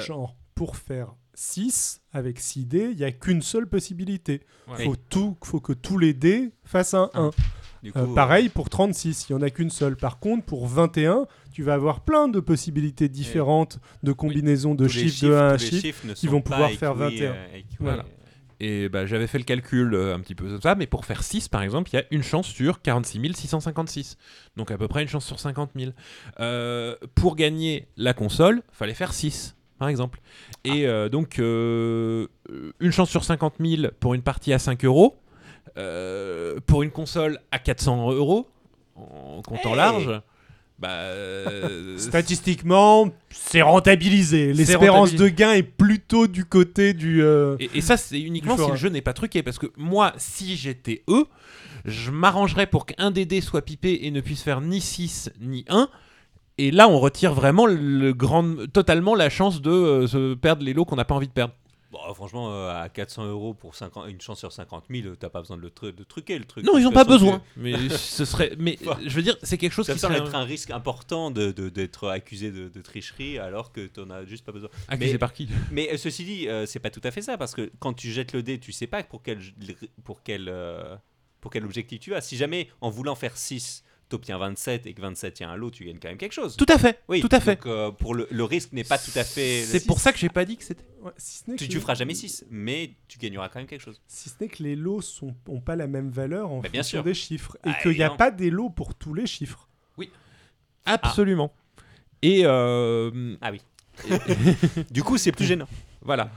Genre, 0.00 0.36
pour 0.54 0.76
faire 0.76 1.14
6 1.34 2.00
avec 2.12 2.40
6 2.40 2.66
dés, 2.66 2.88
il 2.92 2.96
n'y 2.96 3.04
a 3.04 3.12
qu'une 3.12 3.42
seule 3.42 3.66
possibilité. 3.66 4.42
Ouais. 4.68 4.84
Faut, 4.84 4.96
tout, 4.96 5.36
faut 5.42 5.60
que 5.60 5.72
tous 5.72 5.98
les 5.98 6.14
dés 6.14 6.52
fassent 6.64 6.94
un 6.94 7.10
1. 7.14 7.30
Du 7.82 7.92
Euh, 7.96 8.06
pareil 8.14 8.48
pour 8.48 8.70
36, 8.70 9.26
il 9.28 9.32
n'y 9.34 9.38
en 9.38 9.42
a 9.42 9.50
qu'une 9.50 9.70
seule. 9.70 9.96
Par 9.96 10.20
contre, 10.20 10.44
pour 10.44 10.68
21, 10.68 11.26
tu 11.52 11.62
vas 11.64 11.74
avoir 11.74 12.00
plein 12.00 12.28
de 12.28 12.38
possibilités 12.38 13.08
différentes 13.08 13.80
de 14.04 14.12
combinaisons 14.12 14.74
de 14.74 14.84
les 14.84 14.90
chiffres 14.90 15.26
de 15.26 15.34
1 15.34 15.48
à 15.48 15.58
chiffre. 15.58 15.80
chiffres 15.80 16.12
qui 16.14 16.28
vont 16.28 16.42
pouvoir 16.42 16.70
faire 16.70 16.92
écrits, 16.92 17.20
21. 17.20 17.32
euh, 17.32 17.46
écrits, 17.54 17.76
Voilà. 17.80 18.04
Et 18.60 18.88
bah, 18.88 19.06
j'avais 19.06 19.26
fait 19.26 19.38
le 19.38 19.44
calcul 19.44 19.92
euh, 19.92 20.14
un 20.14 20.20
petit 20.20 20.36
peu 20.36 20.46
comme 20.46 20.60
ça, 20.60 20.76
mais 20.76 20.86
pour 20.86 21.04
faire 21.04 21.24
6 21.24 21.48
par 21.48 21.62
exemple, 21.62 21.90
il 21.92 21.96
y 21.96 21.98
a 21.98 22.04
une 22.12 22.22
chance 22.22 22.46
sur 22.46 22.80
46 22.80 23.32
656. 23.34 24.16
Donc 24.56 24.70
à 24.70 24.78
peu 24.78 24.86
près 24.86 25.02
une 25.02 25.08
chance 25.08 25.26
sur 25.26 25.40
50 25.40 25.72
000. 25.76 25.90
Euh, 26.38 26.94
pour 27.16 27.34
gagner 27.34 27.88
la 27.96 28.14
console, 28.14 28.62
fallait 28.70 28.94
faire 28.94 29.12
6 29.12 29.56
par 29.82 29.88
exemple. 29.88 30.20
Et 30.64 30.86
euh, 30.86 31.08
donc 31.08 31.40
euh, 31.40 32.28
une 32.78 32.92
chance 32.92 33.10
sur 33.10 33.24
50 33.24 33.54
000 33.58 33.82
pour 33.98 34.14
une 34.14 34.22
partie 34.22 34.52
à 34.52 34.60
5 34.60 34.84
euros. 34.84 35.16
Euh, 35.76 36.60
pour 36.66 36.84
une 36.84 36.92
console 36.92 37.40
à 37.50 37.58
400 37.58 38.12
euros, 38.12 38.46
en 38.94 39.42
comptant 39.42 39.70
Hey 39.70 39.76
large. 39.76 40.20
Bah, 40.78 40.88
euh, 41.00 41.98
Statistiquement, 41.98 43.08
c'est 43.30 43.62
rentabilisé. 43.62 44.52
L'espérance 44.52 45.14
de 45.14 45.28
gain 45.28 45.52
est 45.52 45.62
plutôt 45.64 46.28
du 46.28 46.44
côté 46.44 46.94
du. 46.94 47.22
euh, 47.24 47.56
Et, 47.58 47.70
et 47.74 47.80
ça, 47.80 47.96
c'est 47.96 48.20
uniquement 48.20 48.56
si 48.56 48.70
le 48.70 48.76
jeu 48.76 48.88
n'est 48.88 49.02
pas 49.02 49.14
truqué. 49.14 49.42
Parce 49.42 49.58
que 49.58 49.66
moi, 49.76 50.12
si 50.16 50.56
j'étais 50.56 51.02
eux, 51.08 51.26
je 51.84 52.12
m'arrangerais 52.12 52.66
pour 52.68 52.86
qu'un 52.86 53.10
des 53.10 53.24
dés 53.24 53.40
soit 53.40 53.62
pipé 53.62 54.00
et 54.02 54.12
ne 54.12 54.20
puisse 54.20 54.42
faire 54.42 54.60
ni 54.60 54.80
6 54.80 55.30
ni 55.40 55.64
1. 55.68 55.88
Et 56.58 56.70
là, 56.70 56.88
on 56.88 56.98
retire 57.00 57.32
vraiment 57.34 57.66
le 57.66 58.12
grand, 58.12 58.66
totalement 58.72 59.14
la 59.14 59.30
chance 59.30 59.62
de 59.62 59.70
euh, 59.70 60.06
se 60.06 60.34
perdre 60.34 60.62
les 60.64 60.74
lots 60.74 60.84
qu'on 60.84 60.96
n'a 60.96 61.04
pas 61.04 61.14
envie 61.14 61.28
de 61.28 61.32
perdre. 61.32 61.54
Bon, 61.90 61.98
franchement, 62.14 62.50
euh, 62.52 62.70
à 62.82 62.88
400 62.88 63.26
euros 63.26 63.52
pour 63.52 63.74
50 63.74 64.08
une 64.08 64.20
chance 64.20 64.38
sur 64.38 64.50
50 64.50 64.84
000, 64.90 65.08
euh, 65.08 65.14
t'as 65.14 65.28
pas 65.28 65.40
besoin 65.40 65.58
de, 65.58 65.62
le 65.62 65.68
tru- 65.68 65.94
de 65.94 66.02
truquer 66.04 66.38
le 66.38 66.46
truc. 66.46 66.64
Non, 66.64 66.74
De 66.74 66.78
ils 66.80 66.84
n'ont 66.84 66.90
pas 66.90 67.04
besoin. 67.04 67.42
Mais 67.56 67.74
ce 67.90 68.24
serait. 68.24 68.52
Mais 68.58 68.78
Enfin, 68.82 68.98
je 69.04 69.10
veux 69.14 69.20
dire, 69.22 69.36
c'est 69.42 69.58
quelque 69.58 69.72
chose 69.72 69.86
Ça 69.86 69.92
qui 69.92 69.98
semble 69.98 70.14
serait 70.16 70.26
être 70.26 70.34
un 70.34 70.44
risque 70.44 70.70
important 70.70 71.30
de- 71.30 71.52
de- 71.52 71.68
d'être 71.68 72.08
accusé 72.08 72.50
de, 72.50 72.68
de 72.70 72.80
tricherie 72.80 73.38
alors 73.38 73.72
que 73.72 73.86
t'en 73.86 74.08
as 74.08 74.24
juste 74.24 74.44
pas 74.46 74.52
besoin. 74.52 74.70
accusé 74.88 75.12
mais- 75.12 75.18
par 75.18 75.34
qui? 75.34 75.48
Mais 75.70 75.90
euh, 75.92 75.96
ceci 75.98 76.24
dit, 76.24 76.48
euh, 76.48 76.64
c'est 76.64 76.78
pas 76.80 76.88
tout 76.90 77.02
à 77.04 77.10
fait 77.10 77.20
ça 77.22 77.36
parce 77.36 77.54
que 77.54 77.70
quand 77.78 77.92
tu 77.92 78.10
jettes 78.10 78.32
le 78.32 78.42
dé, 78.42 78.58
tu 78.58 78.72
sais 78.72 78.86
pas 78.86 79.02
pour 79.02 79.22
quel, 79.22 79.40
pour 80.04 80.22
quel, 80.22 80.48
euh, 80.48 80.96
pour 81.42 81.50
quel 81.50 81.64
objectif 81.64 82.00
tu 82.00 82.14
as. 82.14 82.22
Si 82.22 82.38
jamais 82.38 82.68
en 82.80 82.88
voulant 82.88 83.14
faire 83.16 83.36
6, 83.36 83.84
t'obtiens 84.12 84.38
27 84.38 84.86
et 84.86 84.94
que 84.94 85.00
27 85.02 85.40
y 85.40 85.44
a 85.44 85.50
un 85.50 85.56
lot, 85.56 85.70
tu 85.70 85.84
gagnes 85.84 85.98
quand 86.00 86.08
même 86.08 86.16
quelque 86.18 86.32
chose. 86.32 86.56
Tout 86.56 86.66
à 86.68 86.78
fait. 86.78 87.00
oui, 87.08 87.20
tout 87.20 87.28
à 87.32 87.40
fait. 87.40 87.56
Donc, 87.56 87.66
euh, 87.66 87.90
pour 87.90 88.14
le, 88.14 88.28
le 88.30 88.44
risque 88.44 88.72
n'est 88.72 88.84
pas 88.84 88.96
tout 88.98 89.10
à 89.16 89.24
fait. 89.24 89.62
C'est 89.66 89.84
pour 89.86 89.98
ça 90.00 90.12
que 90.12 90.18
j'ai 90.18 90.28
pas 90.28 90.44
dit 90.44 90.56
que 90.56 90.64
c'était. 90.64 90.84
ouais, 91.02 91.10
si, 91.16 91.38
ce 91.44 91.50
n'est 91.50 91.56
Tu, 91.56 91.66
que 91.66 91.72
tu 91.72 91.80
feras 91.80 91.94
jamais 91.94 92.14
6, 92.14 92.46
mais 92.50 92.92
tu 93.08 93.18
gagneras 93.18 93.48
quand 93.48 93.58
même 93.58 93.66
quelque 93.68 93.82
chose. 93.82 94.00
si 94.06 94.28
ce 94.30 94.34
n'est 94.40 94.48
que 94.48 94.62
les 94.62 94.76
lots 94.76 95.00
n'ont 95.48 95.60
pas 95.60 95.74
la 95.76 95.86
même 95.88 96.10
valeur 96.10 96.50
en 96.50 96.60
Mais 96.62 96.68
bien 96.68 96.82
fonction 96.82 96.98
sûr. 96.98 97.04
des 97.04 97.14
chiffres. 97.14 97.56
Et 97.66 97.70
Ah, 97.70 97.78
qu'il 97.82 97.92
n'y 97.92 98.02
a 98.02 98.10
pas 98.10 98.30
des 98.30 98.50
lots 98.50 98.70
pour 98.70 98.94
tous 98.94 99.12
les 99.14 99.26
chiffres. 99.26 99.68
Absolument. 100.84 101.52
Et 102.22 102.42
euh, 102.44 103.36
Ah 103.40 103.50
oui. 103.52 103.60
du 104.90 105.02
coup, 105.02 105.16
c'est 105.18 105.32
plus 105.32 105.44
gênant. 105.44 105.68
Voilà. 106.00 106.30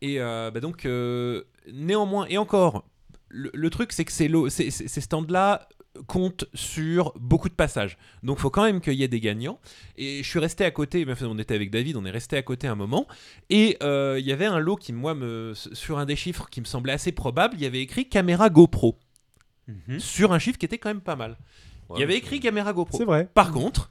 Et 0.00 0.20
euh, 0.20 0.50
bah 0.50 0.60
donc, 0.60 0.86
euh, 0.86 1.44
néanmoins, 1.70 2.26
et 2.28 2.38
encore, 2.38 2.84
le, 3.28 3.50
le 3.52 3.70
truc, 3.70 3.92
c'est 3.92 4.04
que 4.04 4.12
ces, 4.12 4.28
lots- 4.28 4.48
ces, 4.48 4.70
ces- 4.70 4.88
ces 4.88 5.00
stands-là 5.02 5.68
comptent 6.06 6.44
sur 6.54 7.12
beaucoup 7.18 7.48
de 7.48 7.54
passages. 7.54 7.98
Donc, 8.22 8.38
il 8.38 8.40
faut 8.42 8.50
quand 8.50 8.62
même 8.64 8.80
qu'il 8.80 8.94
y 8.94 9.02
ait 9.02 9.08
des 9.08 9.20
gagnants. 9.20 9.58
Et 9.96 10.22
je 10.22 10.28
suis 10.28 10.38
resté 10.38 10.64
à 10.64 10.70
côté, 10.70 11.04
on 11.22 11.38
était 11.38 11.54
avec 11.54 11.70
David, 11.70 11.96
on 11.96 12.04
est 12.04 12.10
resté 12.10 12.36
à 12.36 12.42
côté 12.42 12.66
un 12.68 12.74
moment. 12.76 13.06
Et 13.50 13.76
euh, 13.82 14.16
il 14.18 14.26
y 14.26 14.32
avait 14.32 14.46
un 14.46 14.58
lot 14.58 14.76
qui, 14.76 14.92
moi, 14.92 15.14
me, 15.14 15.52
sur 15.54 15.98
un 15.98 16.06
des 16.06 16.16
chiffres 16.16 16.46
qui 16.50 16.60
me 16.60 16.66
semblait 16.66 16.92
assez 16.92 17.12
probable, 17.12 17.54
il 17.56 17.62
y 17.62 17.66
avait 17.66 17.80
écrit 17.80 18.08
caméra 18.08 18.50
GoPro. 18.50 18.98
Sur 19.98 20.32
un 20.32 20.38
chiffre 20.40 20.58
qui 20.58 20.66
était 20.66 20.78
quand 20.78 20.88
même 20.90 21.00
pas 21.00 21.14
mal. 21.16 21.36
il 21.94 22.00
y 22.00 22.02
avait 22.02 22.16
écrit 22.16 22.40
caméra 22.40 22.72
GoPro. 22.72 22.98
C'est 22.98 23.04
vrai. 23.04 23.28
Par 23.34 23.52
contre, 23.52 23.90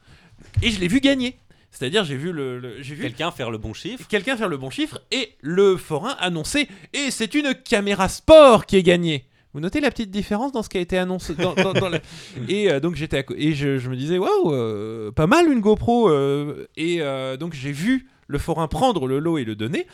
et 0.61 0.71
je 0.71 0.79
l'ai 0.79 0.87
vu 0.89 0.99
gagner. 0.99 1.37
C'est-à-dire, 1.71 2.03
j'ai 2.03 2.17
vu 2.17 2.31
le, 2.33 2.59
le- 2.59 2.81
j'ai 2.81 2.95
vu 2.95 3.03
Quelqu'un 3.03 3.31
faire 3.31 3.51
le 3.51 3.57
bon 3.59 3.73
chiffre. 3.73 4.07
quelqu'un 4.07 4.35
faire 4.35 4.49
le 4.49 4.57
bon 4.57 4.69
chiffre 4.71 4.99
et 5.11 5.35
le 5.41 5.77
forain 5.77 6.15
annoncer 6.19 6.67
et 6.93 7.11
c'est 7.11 7.33
une 7.35 7.53
caméra 7.53 8.09
sport 8.09 8.65
qui 8.65 8.75
est 8.77 8.83
gagnée. 8.83 9.25
Vous 9.59 9.63
notez 9.63 9.81
la 9.81 9.91
petite 9.91 10.09
différence 10.09 10.53
dans 10.53 10.63
ce 10.63 10.69
qui 10.69 10.77
a 10.77 10.81
été 10.81 10.97
annoncé 10.97 11.35
dans, 11.35 11.53
dans- 11.53 11.73
dans 11.73 11.89
la- 11.89 11.99
Et 12.47 12.71
euh, 12.71 12.79
donc 12.79 12.95
j'étais 12.95 13.25
et 13.35 13.51
je, 13.53 13.77
je 13.77 13.89
me 13.89 13.97
disais 13.97 14.17
waouh 14.17 14.53
euh, 14.53 15.11
pas 15.11 15.27
mal 15.27 15.51
une 15.51 15.59
GoPro 15.59 16.09
euh, 16.09 16.65
et 16.77 17.01
donc 17.37 17.53
j'ai 17.53 17.73
vu 17.73 18.07
le 18.27 18.37
forain 18.39 18.69
prendre 18.69 19.05
le 19.05 19.19
lot 19.19 19.37
et 19.37 19.43
le 19.43 19.57
donner. 19.57 19.85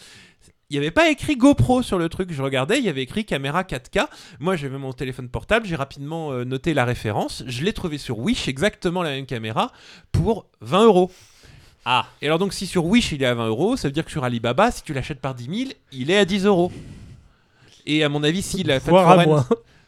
Il 0.70 0.74
n'y 0.74 0.78
avait 0.78 0.92
pas 0.92 1.10
écrit 1.10 1.36
GoPro 1.36 1.82
sur 1.82 1.98
le 1.98 2.10
truc, 2.10 2.32
je 2.32 2.42
regardais, 2.44 2.78
il 2.78 2.86
y 2.86 2.90
avait 2.90 3.02
écrit 3.02 3.26
caméra 3.26 3.64
4K. 3.64 4.06
Moi 4.40 4.56
j'avais 4.56 4.78
mon 4.78 4.94
téléphone 4.94 5.30
portable, 5.30 5.66
j'ai 5.66 5.76
rapidement 5.76 6.32
euh, 6.32 6.44
noté 6.44 6.76
la 6.76 6.86
référence, 6.86 7.44
je 7.48 7.64
l'ai 7.64 7.74
trouvé 7.74 7.98
sur 7.98 8.20
Wish, 8.20 8.48
exactement 8.48 9.02
la 9.02 9.10
même 9.12 9.26
caméra, 9.26 9.72
pour 10.12 10.46
20 10.62 10.86
euros. 10.86 11.12
Ah, 11.86 12.08
Et 12.22 12.28
alors 12.28 12.38
donc 12.40 12.54
si 12.54 12.68
sur 12.68 12.86
Wish 12.86 13.12
il 13.14 13.24
est 13.24 13.28
à 13.28 13.34
20 13.34 13.48
euros, 13.48 13.78
ça 13.78 13.88
veut 13.88 13.92
dire 13.94 14.06
que 14.06 14.12
sur 14.12 14.24
Alibaba, 14.24 14.70
si 14.70 14.84
tu 14.84 14.94
l'achètes 14.94 15.22
par 15.22 15.34
10 15.34 15.44
000, 15.66 15.72
il 15.92 16.12
est 16.12 16.18
à 16.18 16.26
10 16.26 16.46
euros. 16.46 16.72
Et 17.86 18.04
à 18.04 18.10
mon 18.10 18.24
avis, 18.24 18.42
si 18.42 18.64
la 18.64 18.80
fête 18.80 18.94
foraine, 18.94 19.44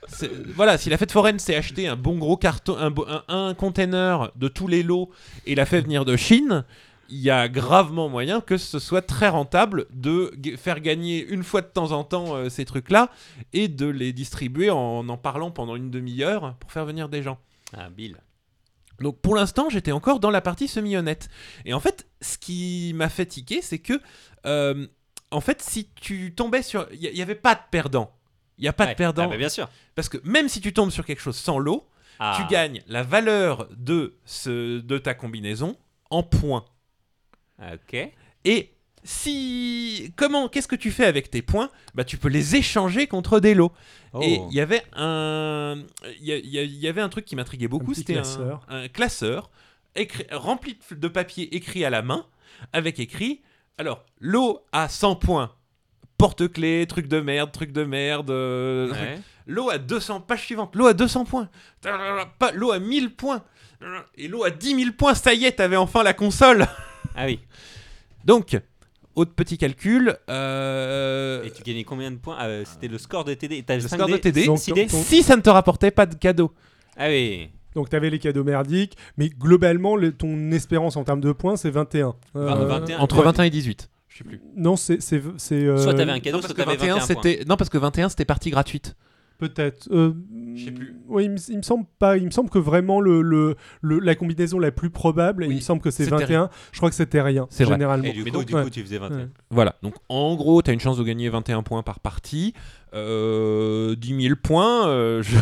voilà, 0.55 0.77
si 0.77 0.89
la 0.89 0.97
fête 0.97 1.11
foraine 1.11 1.39
s'est 1.39 1.55
acheté 1.55 1.87
un 1.87 1.95
bon 1.95 2.17
gros 2.17 2.37
carton, 2.37 2.77
un, 2.77 2.93
un, 3.07 3.23
un 3.27 3.53
container 3.53 4.31
de 4.35 4.47
tous 4.47 4.67
les 4.67 4.83
lots 4.83 5.09
et 5.45 5.55
l'a 5.55 5.65
fait 5.65 5.81
venir 5.81 6.05
de 6.05 6.15
Chine, 6.15 6.63
il 7.09 7.19
y 7.19 7.29
a 7.29 7.47
gravement 7.47 8.09
moyen 8.09 8.41
que 8.41 8.57
ce 8.57 8.79
soit 8.79 9.01
très 9.01 9.29
rentable 9.29 9.85
de 9.91 10.33
faire 10.57 10.79
gagner 10.79 11.25
une 11.25 11.43
fois 11.43 11.61
de 11.61 11.67
temps 11.67 11.91
en 11.91 12.03
temps 12.03 12.35
euh, 12.35 12.49
ces 12.49 12.65
trucs-là 12.65 13.09
et 13.53 13.67
de 13.67 13.85
les 13.85 14.13
distribuer 14.13 14.69
en 14.69 15.07
en 15.07 15.17
parlant 15.17 15.51
pendant 15.51 15.75
une 15.75 15.89
demi-heure 15.89 16.55
pour 16.59 16.71
faire 16.71 16.85
venir 16.85 17.09
des 17.09 17.23
gens. 17.23 17.39
ah 17.75 17.89
Bill. 17.89 18.17
Donc 18.99 19.19
pour 19.21 19.35
l'instant, 19.35 19.69
j'étais 19.69 19.91
encore 19.91 20.19
dans 20.19 20.31
la 20.31 20.41
partie 20.41 20.67
semi-honnête. 20.67 21.29
Et 21.65 21.73
en 21.73 21.79
fait, 21.79 22.07
ce 22.21 22.37
qui 22.37 22.93
m'a 22.95 23.09
fait 23.09 23.25
tiquer, 23.25 23.61
c'est 23.61 23.79
que, 23.79 24.01
euh, 24.45 24.87
en 25.31 25.41
fait, 25.41 25.61
si 25.61 25.89
tu 25.99 26.33
tombais 26.35 26.61
sur... 26.61 26.87
Il 26.93 27.11
n'y 27.13 27.21
avait 27.21 27.35
pas 27.35 27.55
de 27.55 27.61
perdant. 27.71 28.13
Il 28.57 28.61
n'y 28.63 28.67
a 28.67 28.73
pas 28.73 28.85
Ouais. 28.85 28.91
de 28.93 28.97
perdant. 28.97 29.23
Ah, 29.23 29.27
bah, 29.27 29.37
bien 29.37 29.49
sûr. 29.49 29.69
Parce 29.95 30.09
que 30.09 30.17
même 30.23 30.49
si 30.49 30.61
tu 30.61 30.73
tombes 30.73 30.89
sur 30.91 31.05
quelque 31.05 31.21
chose 31.21 31.35
sans 31.37 31.59
lot, 31.59 31.87
Ah. 32.19 32.35
tu 32.39 32.51
gagnes 32.51 32.81
la 32.87 33.03
valeur 33.03 33.67
de, 33.77 34.15
ce, 34.25 34.79
de 34.79 34.97
ta 34.97 35.13
combinaison 35.13 35.77
en 36.09 36.23
points. 36.23 36.65
Ok. 37.61 37.95
Et 38.45 38.73
si... 39.03 40.11
Comment... 40.15 40.47
Qu'est-ce 40.49 40.67
que 40.67 40.75
tu 40.75 40.91
fais 40.91 41.05
avec 41.05 41.29
tes 41.29 41.41
points? 41.41 41.69
Bah 41.93 42.03
tu 42.03 42.17
peux 42.17 42.29
les 42.29 42.55
échanger 42.55 43.07
contre 43.07 43.39
des 43.39 43.53
lots. 43.53 43.71
Oh. 44.13 44.21
Et 44.23 44.39
il 44.49 44.53
y 44.53 44.61
avait 44.61 44.83
un, 44.93 45.83
il 46.19 46.27
y, 46.27 46.87
avait 46.87 47.01
un 47.01 47.09
truc 47.09 47.25
qui 47.25 47.35
m'intriguait 47.35 47.67
beaucoup, 47.67 47.93
c'était 47.93 48.13
un, 48.17 48.21
classeur. 48.21 48.65
un 48.69 48.87
classeur 48.87 49.49
écrit- 49.95 50.25
rempli 50.31 50.77
de, 50.91 50.95
de 50.95 51.07
papier 51.07 51.55
écrit 51.55 51.85
à 51.85 51.89
la 51.89 52.01
main, 52.01 52.25
avec 52.73 52.99
écrit, 52.99 53.41
alors, 53.77 54.03
l'eau 54.19 54.61
à 54.71 54.89
100 54.89 55.15
points, 55.15 55.51
porte-clés, 56.17 56.85
truc 56.87 57.07
de 57.07 57.19
merde, 57.19 57.51
truc 57.51 57.71
de 57.71 57.83
merde, 57.83 58.31
euh, 58.31 58.91
Ouais. 58.91 59.19
l'eau 59.45 59.69
à 59.69 59.77
200, 59.77 60.21
page 60.21 60.43
suivante, 60.45 60.75
l'eau 60.75 60.87
à 60.87 60.93
200 60.93 61.25
points, 61.25 61.49
pas 62.39 62.51
l'eau 62.53 62.71
à 62.71 62.79
1000 62.79 63.15
points, 63.15 63.43
et 64.15 64.27
l'eau 64.27 64.43
à 64.43 64.49
10 64.49 64.75
000 64.75 64.91
points, 64.97 65.13
ça 65.13 65.33
y 65.33 65.45
est, 65.45 65.51
t'avais 65.53 65.75
enfin 65.77 66.03
la 66.03 66.13
console. 66.13 66.65
Ah 67.19 67.25
oui. 67.25 67.39
Donc, 68.25 68.55
autre 69.15 69.33
petit 69.33 69.57
calcul, 69.57 70.15
euh, 70.29 71.43
Et 71.43 71.49
tu 71.51 71.63
gagnais 71.63 71.83
combien 71.83 72.11
de 72.11 72.17
points? 72.17 72.35
Ah, 72.37 72.45
euh, 72.45 72.63
C'était 72.63 72.87
le 72.87 72.99
score 72.99 73.23
de 73.23 73.33
TD. 73.33 73.63
T'as 73.63 73.73
le 73.75 73.81
score 73.81 74.07
de 74.07 74.17
TD, 74.17 74.45
Donc, 74.45 74.59
six 74.59 74.69
ton- 74.69 74.75
dés 74.75 74.85
ton- 74.85 75.01
si 75.01 75.23
ça 75.23 75.35
ne 75.35 75.41
te 75.41 75.49
rapportait 75.49 75.89
pas 75.89 76.05
de 76.05 76.13
cadeau. 76.13 76.53
Ah 76.95 77.07
oui. 77.07 77.49
Donc, 77.77 77.89
tu 77.91 77.95
avais 77.95 78.09
les 78.09 78.17
cadeaux 78.17 78.43
merdiques, 78.43 78.97
mais 79.17 79.29
globalement, 79.29 79.95
le- 79.95 80.11
ton 80.11 80.49
espérance 80.51 80.97
en 80.97 81.03
termes 81.03 81.21
de 81.21 81.31
points, 81.31 81.57
c'est 81.57 81.69
21. 81.69 82.15
Euh, 82.35 82.45
Vingt- 82.47 82.79
21. 82.79 82.97
Entre 82.97 83.17
Ouais. 83.19 83.23
21 83.23 83.43
et 83.45 83.49
18. 83.51 83.89
Je 84.09 84.17
sais 84.17 84.23
plus. 84.23 84.41
Non, 84.55 84.75
c'est. 84.75 84.99
c'est- 84.99 85.21
c'est, 85.37 85.63
euh, 85.63 85.77
Soit 85.77 85.93
t'avais 85.93 86.11
un 86.11 86.19
cadeau, 86.19 86.37
Non, 86.37 86.41
parce 86.41 86.53
soit 86.53 86.55
que 86.55 86.69
t'avais 86.69 86.75
21 86.77 86.95
21 86.95 87.13
points. 87.13 87.21
c'était 87.23 87.45
non 87.45 87.55
parce 87.55 87.69
que 87.69 87.77
21 87.77 88.09
c'était 88.09 88.25
partie 88.25 88.49
gratuite. 88.49 88.95
Peut-être. 89.37 89.87
Euh, 89.91 90.13
Je 90.55 90.65
sais 90.65 90.71
plus. 90.71 90.95
Oui, 91.07 91.25
il 91.25 91.31
me, 91.31 91.37
il 91.49 91.57
me 91.57 91.61
semble 91.61 91.85
pas. 91.99 92.17
Il 92.17 92.25
me 92.25 92.31
semble 92.31 92.49
que 92.49 92.57
vraiment 92.57 92.99
le, 93.01 93.21
le, 93.21 93.55
le- 93.81 93.99
la 93.99 94.15
combinaison 94.15 94.57
la 94.57 94.71
plus 94.71 94.89
probable, 94.89 95.43
Oui, 95.43 95.53
il 95.53 95.55
me 95.57 95.61
semble 95.61 95.81
que 95.81 95.91
c'est 95.91 96.05
c'était 96.05 96.15
21. 96.17 96.49
Je 96.71 96.77
crois 96.77 96.89
que 96.89 96.95
c'était 96.95 97.21
rien. 97.21 97.45
C'est 97.51 97.63
vrai. 97.63 97.75
généralement. 97.75 98.07
Et 98.07 98.13
du 98.13 98.23
Mais 98.23 98.31
coup, 98.31 98.37
donc, 98.37 98.45
du 98.47 98.55
ouais. 98.55 98.63
coup, 98.63 98.69
tu 98.71 98.81
faisais 98.81 98.97
21. 98.97 99.17
Ouais. 99.17 99.27
Voilà, 99.51 99.75
donc 99.83 99.93
en 100.09 100.35
gros, 100.35 100.61
tu 100.63 100.71
as 100.71 100.73
une 100.73 100.79
chance 100.79 100.97
de 100.97 101.03
gagner 101.03 101.29
21 101.29 101.61
points 101.63 101.83
par 101.83 101.99
partie. 101.99 102.53
Euh, 102.93 103.95
10 103.95 104.21
000 104.23 104.35
points, 104.41 104.87
euh, 104.87 105.21
je- 105.23 105.35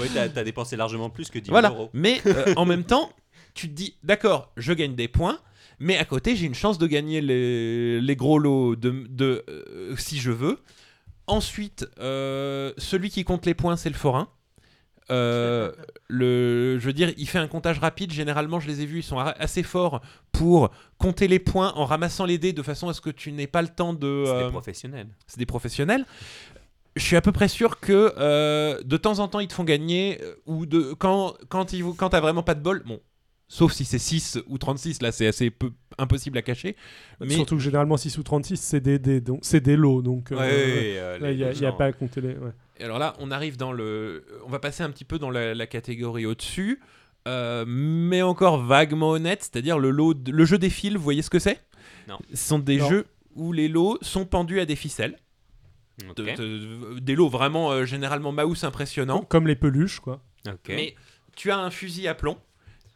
Ouais, 0.00 0.08
t'as, 0.14 0.28
t'as 0.28 0.44
dépensé 0.44 0.76
largement 0.76 1.10
plus 1.10 1.28
que 1.28 1.38
10 1.38 1.46
000 1.46 1.52
voilà. 1.52 1.68
euros. 1.70 1.90
Mais 1.92 2.20
euh, 2.26 2.52
en 2.56 2.64
même 2.64 2.84
temps, 2.84 3.10
tu 3.54 3.68
te 3.68 3.74
dis, 3.74 3.96
d'accord, 4.04 4.52
je 4.56 4.72
gagne 4.72 4.94
des 4.94 5.08
points, 5.08 5.38
mais 5.78 5.96
à 5.98 6.04
côté, 6.04 6.36
j'ai 6.36 6.46
une 6.46 6.54
chance 6.54 6.78
de 6.78 6.86
gagner 6.86 7.20
les, 7.20 8.00
les 8.00 8.16
gros 8.16 8.38
lots 8.38 8.76
de, 8.76 9.06
de, 9.08 9.44
euh, 9.48 9.94
si 9.96 10.18
je 10.18 10.30
veux. 10.30 10.58
Ensuite, 11.30 11.86
euh, 12.00 12.72
celui 12.76 13.08
qui 13.08 13.24
compte 13.24 13.46
les 13.46 13.54
points, 13.54 13.76
c'est 13.76 13.88
le 13.88 13.94
forain. 13.94 14.28
Euh, 15.10 15.72
le, 16.08 16.78
je 16.78 16.86
veux 16.86 16.92
dire, 16.92 17.12
il 17.16 17.28
fait 17.28 17.38
un 17.38 17.48
comptage 17.48 17.78
rapide. 17.78 18.12
Généralement, 18.12 18.60
je 18.60 18.68
les 18.68 18.82
ai 18.82 18.86
vus, 18.86 18.98
ils 18.98 19.04
sont 19.04 19.18
assez 19.18 19.62
forts 19.62 20.00
pour 20.32 20.70
compter 20.98 21.28
les 21.28 21.38
points 21.38 21.72
en 21.76 21.84
ramassant 21.84 22.24
les 22.24 22.38
dés 22.38 22.52
de 22.52 22.62
façon 22.62 22.88
à 22.88 22.94
ce 22.94 23.00
que 23.00 23.10
tu 23.10 23.32
n'aies 23.32 23.46
pas 23.46 23.62
le 23.62 23.68
temps 23.68 23.94
de. 23.94 24.24
C'est 24.26 24.32
euh, 24.32 24.44
des 24.46 24.50
professionnels. 24.50 25.08
c'est 25.26 25.38
des 25.38 25.46
professionnels. 25.46 26.04
Je 26.96 27.02
suis 27.04 27.16
à 27.16 27.20
peu 27.20 27.32
près 27.32 27.48
sûr 27.48 27.78
que 27.78 28.12
euh, 28.18 28.82
de 28.82 28.96
temps 28.96 29.20
en 29.20 29.28
temps 29.28 29.38
ils 29.38 29.46
te 29.46 29.52
font 29.54 29.64
gagner 29.64 30.18
euh, 30.22 30.34
ou 30.46 30.66
de 30.66 30.92
quand 30.94 31.34
quand 31.48 31.72
il 31.72 31.84
quand 31.96 32.10
t'as 32.10 32.20
vraiment 32.20 32.42
pas 32.42 32.54
de 32.54 32.60
bol, 32.60 32.82
bon, 32.84 33.00
sauf 33.46 33.72
si 33.72 33.84
c'est 33.84 34.00
6 34.00 34.40
ou 34.48 34.58
36 34.58 35.00
là 35.00 35.12
c'est 35.12 35.28
assez 35.28 35.50
peu 35.50 35.70
impossible 35.98 36.38
à 36.38 36.42
cacher. 36.42 36.76
Mais 37.20 37.34
Surtout 37.34 37.56
que 37.56 37.62
généralement 37.62 37.96
6 37.96 38.18
ou 38.18 38.22
36, 38.22 38.56
c'est 38.56 38.80
des, 38.80 38.98
des, 38.98 39.20
donc, 39.20 39.40
c'est 39.42 39.60
des 39.60 39.76
lots. 39.76 40.02
Donc, 40.02 40.32
euh, 40.32 40.36
ouais, 40.36 40.40
ouais, 40.40 41.28
euh, 41.28 41.30
il 41.54 41.58
n'y 41.60 41.66
a, 41.66 41.72
pas 41.72 41.86
à 41.86 41.92
compter 41.92 42.20
les. 42.20 42.34
ouais. 42.34 42.52
Et 42.78 42.84
alors 42.84 42.98
là, 42.98 43.14
on 43.18 43.30
arrive 43.30 43.56
dans 43.56 43.72
le. 43.72 44.24
On 44.46 44.48
va 44.48 44.58
passer 44.58 44.82
un 44.82 44.90
petit 44.90 45.04
peu 45.04 45.18
dans 45.18 45.30
la, 45.30 45.54
la 45.54 45.66
catégorie 45.66 46.24
au-dessus, 46.26 46.80
euh, 47.28 47.64
mais 47.66 48.22
encore 48.22 48.62
vaguement 48.62 49.10
honnête, 49.10 49.42
c'est-à-dire 49.42 49.78
le, 49.78 49.90
lot 49.90 50.14
de- 50.14 50.32
le 50.32 50.44
jeu 50.44 50.56
des 50.58 50.70
fils, 50.70 50.94
vous 50.94 51.02
voyez 51.02 51.22
ce 51.22 51.30
que 51.30 51.38
c'est? 51.38 51.60
Non. 52.08 52.18
Ce 52.30 52.36
sont 52.48 52.58
des 52.58 52.78
Non. 52.78 52.88
jeux 52.88 53.06
où 53.34 53.52
les 53.52 53.68
lots 53.68 53.98
sont 54.00 54.24
pendus 54.24 54.60
à 54.60 54.64
des 54.66 54.76
ficelles. 54.76 55.16
Ok. 56.08 56.16
De- 56.16 56.34
de- 56.36 56.98
des 57.00 57.14
lots 57.14 57.28
vraiment 57.28 57.70
euh, 57.72 57.84
généralement 57.84 58.32
mouse 58.32 58.64
impressionnants. 58.64 59.20
Comme 59.28 59.46
les 59.46 59.56
peluches, 59.56 60.00
quoi. 60.00 60.22
Mais 60.68 60.94
tu 61.36 61.50
as 61.50 61.58
un 61.58 61.70
fusil 61.70 62.08
à 62.08 62.14
plomb 62.14 62.38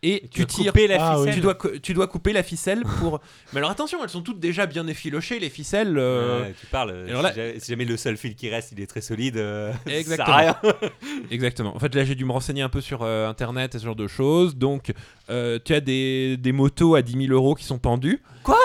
et 0.06 0.28
tu 0.28 0.44
tires. 0.46 0.72
couper 0.72 0.86
la 0.86 0.96
Ah, 1.00 1.20
oui. 1.20 1.30
Tu 1.32 1.40
dois, 1.40 1.54
cou- 1.54 1.78
tu 1.82 1.94
dois 1.94 2.06
couper 2.06 2.32
la 2.32 2.42
ficelle 2.42 2.82
pour. 2.98 3.20
Mais 3.52 3.58
alors 3.58 3.70
attention, 3.70 3.98
elles 4.02 4.08
sont 4.10 4.22
toutes 4.22 4.38
déjà 4.40 4.66
bien 4.66 4.86
effilochées, 4.86 5.38
les 5.38 5.48
ficelles. 5.50 5.96
euh, 5.98 6.42
Ouais, 6.42 6.54
tu 6.60 6.66
parles. 6.66 6.90
alors 7.08 7.20
si, 7.20 7.22
là- 7.24 7.32
jamais, 7.34 7.60
si 7.60 7.70
jamais 7.72 7.84
le 7.84 7.96
seul 7.96 8.16
fil 8.16 8.34
qui 8.34 8.48
reste, 8.50 8.72
il 8.72 8.80
est 8.80 8.86
très 8.86 9.00
solide. 9.00 9.36
euh, 9.36 9.72
ça 9.72 9.78
sert 9.86 9.96
Exactement. 9.98 10.28
à 10.28 10.36
rien. 10.40 10.56
Exactement. 11.30 11.74
En 11.74 11.78
fait, 11.78 11.94
là, 11.94 12.04
j'ai 12.04 12.14
dû 12.14 12.24
me 12.24 12.32
renseigner 12.32 12.62
un 12.62 12.68
peu 12.68 12.80
sur 12.80 13.02
euh, 13.02 13.28
internet 13.28 13.74
et 13.74 13.78
ce 13.78 13.84
genre 13.84 13.96
de 13.96 14.06
choses. 14.08 14.56
Donc, 14.56 14.92
euh, 15.30 15.58
tu 15.64 15.74
as 15.74 15.80
des, 15.80 16.36
des 16.36 16.52
motos 16.52 16.94
à 16.94 17.02
10 17.02 17.26
000 17.26 17.32
euros 17.32 17.54
qui 17.54 17.64
sont 17.64 17.78
pendues. 17.78 18.20
Quoi? 18.42 18.58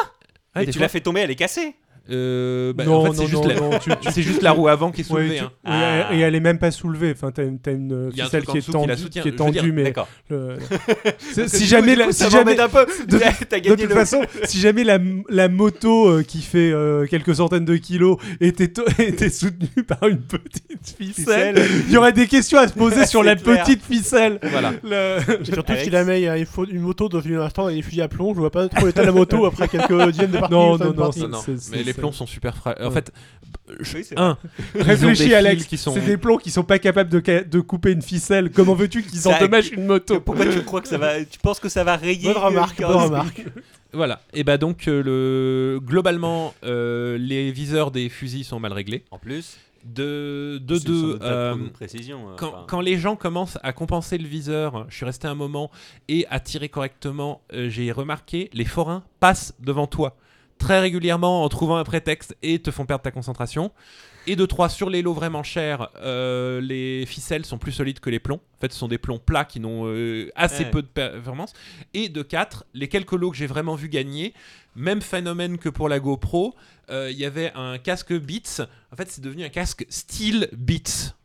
Ouais, 0.56 0.66
des 0.66 0.72
tu 0.72 0.78
fois- 0.78 0.84
l'as 0.86 0.90
fait 0.90 1.02
tomber, 1.02 1.22
elle 1.22 1.32
est 1.32 1.36
cassée. 1.36 1.76
Euh, 2.11 2.73
bah, 2.73 2.86
non, 2.86 2.95
en 2.95 3.06
fait, 3.06 3.11
c'est 3.14 3.22
non, 3.22 3.27
juste, 3.27 3.44
non, 3.61 3.69
la... 3.72 4.11
juste 4.22 4.41
la 4.41 4.52
roue 4.52 4.68
avant 4.68 4.91
qui 4.91 5.02
est 5.02 5.11
Ouais, 5.11 5.22
soulevée. 5.22 5.38
tu- 5.38 5.44
hein. 5.44 5.52
Ah. 5.65 6.14
et 6.14 6.19
elle 6.19 6.36
est 6.36 6.40
même 6.40 6.57
pas 6.60 6.72
soulevée. 6.72 7.11
Enfin, 7.15 7.31
t'as 7.31 7.44
une, 7.44 7.60
une 7.72 7.91
euh, 7.94 8.10
un 8.10 8.23
ficelle 8.26 8.44
en 8.48 8.52
qui 8.52 8.57
est 8.57 8.61
qui 8.61 8.72
la 8.88 8.95
tendue, 8.95 9.02
soutient. 9.03 9.22
qui 9.22 9.27
est 9.27 9.31
veux 9.31 9.38
dire, 9.38 9.45
tendue, 9.61 9.72
mais 9.72 9.84
le- 10.30 11.48
si 11.48 11.65
jamais 11.65 11.94
coup, 11.94 11.99
la, 11.99 12.11
si 12.11 12.30
jamais, 12.30 12.60
un 12.60 12.69
peu. 12.69 12.86
de- 13.07 13.18
de 13.57 13.61
gagné 13.61 13.76
toute 13.84 13.90
le- 13.90 13.95
façon, 13.95 14.22
si 14.45 14.60
jamais 14.60 14.84
la, 14.84 14.99
la 15.30 15.48
moto 15.49 16.07
euh, 16.10 16.23
qui 16.23 16.41
fait 16.41 16.72
euh, 16.72 17.06
quelques 17.07 17.36
centaines 17.36 17.65
de 17.65 17.76
kilos 17.77 18.18
était, 18.41 18.69
to- 18.69 18.86
était 18.98 19.30
soutenue 19.30 19.84
par 19.88 20.07
une 20.07 20.19
petite 20.22 20.95
ficelle, 20.98 21.61
il 21.88 21.94
y 21.94 21.98
aurait 21.98 22.14
des 22.14 22.27
questions 22.27 22.60
à 22.60 22.68
se 22.68 22.73
poser 22.73 23.06
sur 23.06 23.23
la 23.23 23.36
clair. 23.36 23.64
petite 23.64 23.84
ficelle. 23.84 24.40
Voilà. 24.44 24.73
Le- 24.84 25.18
Et 25.41 25.45
surtout 25.45 25.72
Alex. 25.73 25.84
s'il 25.86 25.95
a 25.95 26.03
mis 26.03 26.22
il 26.40 26.45
faut 26.45 26.65
une 26.65 26.80
moto 26.81 27.10
dans 27.10 27.22
une 27.22 27.36
instant 27.38 27.69
et 27.69 27.76
des 27.76 27.81
fusils 27.81 28.02
à 28.02 28.07
plomb, 28.07 28.34
je 28.34 28.40
vois 28.40 28.52
pas 28.52 28.68
trop 28.69 28.86
l'état 28.86 29.02
de 29.02 29.07
la 29.07 29.11
moto 29.11 29.45
après 29.45 29.68
quelques 29.68 30.10
dizaines 30.11 30.31
de 30.31 30.38
parties. 30.38 30.53
Non, 30.53 30.77
non, 30.77 30.94
non, 30.94 31.11
plombs 32.00 32.12
sont 32.12 32.26
super 32.28 32.56
fragiles. 32.56 32.86
En 32.86 32.92
fait, 32.92 33.12
je- 33.80 33.98
Oui, 33.98 34.06
un, 34.18 34.38
Réfléchis, 34.76 35.34
Alex. 35.34 35.76
sont- 35.76 35.94
C'est 35.94 36.02
des 36.02 36.18
plombs 36.18 36.38
qui 36.38 36.52
sont 36.52 36.64
pas 36.64 36.80
capables 36.80 37.10
de, 37.10 37.22
ca- 37.26 37.44
de 37.44 37.60
couper 37.60 37.92
une 37.92 38.02
ficelle. 38.02 38.50
Comment 38.52 38.74
veux-tu 38.74 39.04
qu'ils 39.04 39.28
endommagent 39.28 39.72
une 39.72 39.86
moto 39.86 40.20
Pourquoi 40.26 40.46
tu 40.48 40.62
crois 40.64 40.82
que 40.82 40.88
ça 40.88 40.98
va 40.98 41.24
Tu 41.24 41.40
penses 41.40 41.60
que 41.60 41.70
ça 41.70 41.84
va 41.84 41.96
rayer 41.96 42.32
Bonne 42.34 42.44
remarque, 42.44 42.80
bonne 42.82 42.92
remarque. 42.96 43.44
Voilà. 43.94 44.22
Et 44.34 44.44
bah 44.44 44.58
donc, 44.58 44.88
euh, 44.88 45.02
le... 45.04 45.80
globalement, 45.84 46.54
euh, 46.64 47.18
les 47.18 47.52
viseurs 47.52 47.92
des 47.92 48.10
fusils 48.10 48.44
sont 48.46 48.60
mal 48.60 48.74
réglés. 48.74 49.04
En 49.12 49.18
plus, 49.18 49.58
De, 49.84 50.60
de 50.62 50.76
euh, 51.24 51.56
de 51.56 51.70
précision. 51.70 52.30
euh, 52.30 52.36
quand, 52.38 52.50
enfin, 52.50 52.66
quand 52.68 52.82
les 52.82 52.98
gens 53.00 53.16
commencent 53.16 53.58
à 53.64 53.72
compenser 53.74 54.18
le 54.20 54.28
viseur, 54.28 54.86
je 54.90 54.96
suis 54.96 55.06
resté 55.06 55.28
un 55.28 55.36
moment, 55.36 55.72
et 56.08 56.28
à 56.30 56.40
tirer 56.40 56.70
correctement, 56.70 57.42
euh, 57.54 57.70
j'ai 57.70 57.92
remarqué, 57.92 58.50
les 58.54 58.66
forains 58.66 59.04
passent 59.20 59.54
devant 59.60 59.88
toi 59.88 60.16
très 60.60 60.80
régulièrement 60.80 61.44
en 61.44 61.49
trouvant 61.49 61.77
un 61.77 61.84
prétexte 61.84 62.36
et 62.44 62.60
te 62.60 62.69
font 62.69 62.86
perdre 62.86 63.02
ta 63.02 63.11
concentration. 63.11 63.72
Et 64.27 64.36
de 64.36 64.45
3, 64.45 64.69
sur 64.69 64.90
les 64.91 65.02
lots 65.02 65.14
vraiment 65.14 65.41
chers, 65.41 65.90
euh, 66.02 66.61
les 66.61 67.06
ficelles 67.07 67.45
sont 67.45 67.57
plus 67.57 67.72
solides 67.72 67.99
que 67.99 68.11
les 68.11 68.19
plombs. 68.19 68.40
En 68.57 68.60
fait, 68.61 68.72
ce 68.72 68.77
sont 68.77 68.88
des 68.90 68.98
plombs 68.99 69.18
plats 69.18 69.45
qui 69.45 69.60
n'ont 69.60 69.86
euh, 69.88 70.30
assez 70.36 70.65
Ouais. 70.65 70.69
peu 70.69 70.81
de 70.84 70.88
performance. 70.88 71.53
Et 71.95 72.10
de 72.10 72.22
4, 72.22 72.65
les 72.76 72.88
quelques 72.90 73.14
lots 73.14 73.31
que 73.31 73.38
j'ai 73.38 73.48
vraiment 73.48 73.73
vu 73.76 73.90
gagner, 73.90 74.34
même 74.76 75.02
phénomène 75.02 75.57
que 75.57 75.69
pour 75.69 75.90
la 75.90 75.99
GoPro, 75.99 76.53
euh, 76.91 77.10
il 77.11 77.18
y 77.18 77.26
avait 77.26 77.52
un 77.56 77.77
casque 77.80 78.14
Beats. 78.14 78.68
En 78.91 78.95
fait, 78.98 79.10
c'est 79.10 79.22
devenu 79.22 79.45
un 79.45 79.49
casque 79.49 79.86
style 79.90 80.49
Beats. 80.52 81.15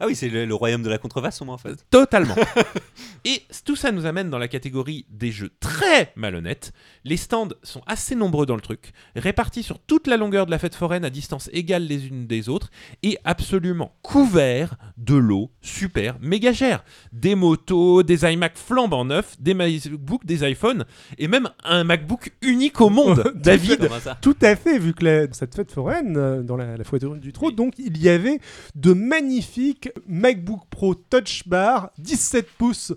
Ah 0.00 0.06
oui, 0.06 0.14
c'est 0.16 0.28
le, 0.28 0.44
le 0.44 0.54
royaume 0.54 0.82
de 0.82 0.88
la 0.90 0.98
contrefaçon 0.98 1.48
en 1.48 1.58
fait. 1.58 1.84
Totalement. 1.90 2.34
Et 3.24 3.42
tout 3.64 3.76
ça 3.76 3.90
nous 3.92 4.04
amène 4.06 4.28
dans 4.30 4.38
la 4.38 4.48
catégorie 4.48 5.06
des 5.08 5.30
jeux 5.32 5.50
très 5.60 6.12
malhonnêtes. 6.16 6.72
Les 7.04 7.16
stands 7.16 7.48
sont 7.62 7.82
assez 7.86 8.14
nombreux 8.14 8.44
dans 8.46 8.54
le 8.54 8.60
truc, 8.60 8.92
répartis 9.16 9.62
sur 9.62 9.78
toute 9.78 10.06
la 10.06 10.16
longueur 10.16 10.46
de 10.46 10.50
la 10.50 10.58
fête 10.58 10.74
foraine 10.74 11.04
à 11.04 11.10
distance 11.10 11.48
égale 11.52 11.84
les 11.84 12.06
unes 12.06 12.26
des 12.26 12.48
autres, 12.48 12.70
et 13.02 13.16
absolument 13.24 13.94
couverts 14.02 14.76
de 14.98 15.14
lots 15.14 15.50
super 15.62 16.18
méga 16.20 16.52
chers. 16.52 16.84
Des 17.12 17.34
motos, 17.34 18.02
des 18.02 18.24
iMac 18.30 18.56
flambant 18.56 19.04
neufs, 19.04 19.40
des 19.40 19.54
MacBooks, 19.54 20.26
des 20.26 20.48
iPhones, 20.48 20.84
et 21.18 21.28
même 21.28 21.48
un 21.64 21.84
MacBook 21.84 22.32
unique 22.42 22.80
au 22.80 22.90
monde. 22.90 23.32
David, 23.36 23.88
Tout 24.20 24.36
à 24.42 24.54
fait, 24.56 24.78
vu 24.78 24.92
que 24.94 25.04
la- 25.04 25.32
cette 25.32 25.54
fête 25.54 25.72
foraine, 25.72 26.16
euh, 26.16 26.42
dans 26.42 26.56
la, 26.56 26.76
la 26.76 26.84
foire 26.84 27.00
du 27.00 27.32
trot, 27.32 27.50
donc 27.52 27.74
il 27.78 27.96
y 28.02 28.08
avait 28.08 28.38
de 28.74 28.92
magnifiques 28.92 29.73
MacBook 30.06 30.60
Pro 30.70 30.94
Touch 30.94 31.42
Bar 31.46 31.90
17 31.98 32.46
pouces. 32.58 32.92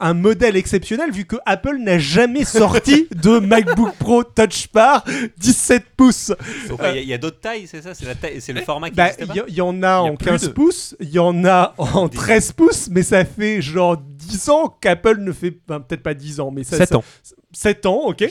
Un 0.00 0.14
modèle 0.14 0.54
exceptionnel 0.56 1.10
vu 1.10 1.24
que 1.24 1.34
Apple 1.44 1.76
n'a 1.78 1.98
jamais 1.98 2.44
sorti 2.44 3.08
de 3.16 3.40
MacBook 3.40 3.94
Pro 3.98 4.22
Touch 4.22 4.68
Bar 4.72 5.04
17 5.38 5.84
pouces. 5.96 6.32
Il 6.68 6.74
y 6.84 6.86
a- 6.86 7.00
il 7.00 7.08
y 7.08 7.12
a, 7.12 7.18
d'autres 7.18 7.40
tailles, 7.40 7.66
c'est 7.66 7.82
ça? 7.82 7.94
C'est 7.94 8.06
la 8.06 8.14
taille- 8.14 8.40
c'est 8.40 8.52
le 8.52 8.60
format 8.60 8.90
qui 8.90 8.96
Bah, 8.96 9.10
Il 9.18 9.26
y, 9.26 9.30
en 9.30 9.34
a 9.42 9.46
Il 9.48 9.54
y 9.56 9.60
a 9.60 10.02
en 10.12 10.14
plus 10.16 10.24
15 10.26 10.42
de- 10.42 10.48
pouces, 10.52 10.96
il 11.00 11.08
y 11.10 11.18
en 11.18 11.44
a 11.44 11.74
en 11.78 12.06
10. 12.06 12.16
13 12.16 12.52
pouces, 12.52 12.88
mais 12.92 13.02
ça 13.02 13.24
fait 13.24 13.60
genre 13.60 13.96
10 13.96 14.48
ans 14.50 14.68
qu'Apple 14.80 15.18
ne 15.18 15.32
fait. 15.32 15.58
ben, 15.66 15.80
Peut-être 15.80 16.02
pas 16.04 16.14
10 16.14 16.38
ans, 16.38 16.52
mais 16.52 16.62
ça, 16.62 16.76
7 16.76 16.88
ça- 16.90 16.96
ans. 16.98 17.04
7 17.52 17.86
ans, 17.86 18.02
ok. 18.06 18.24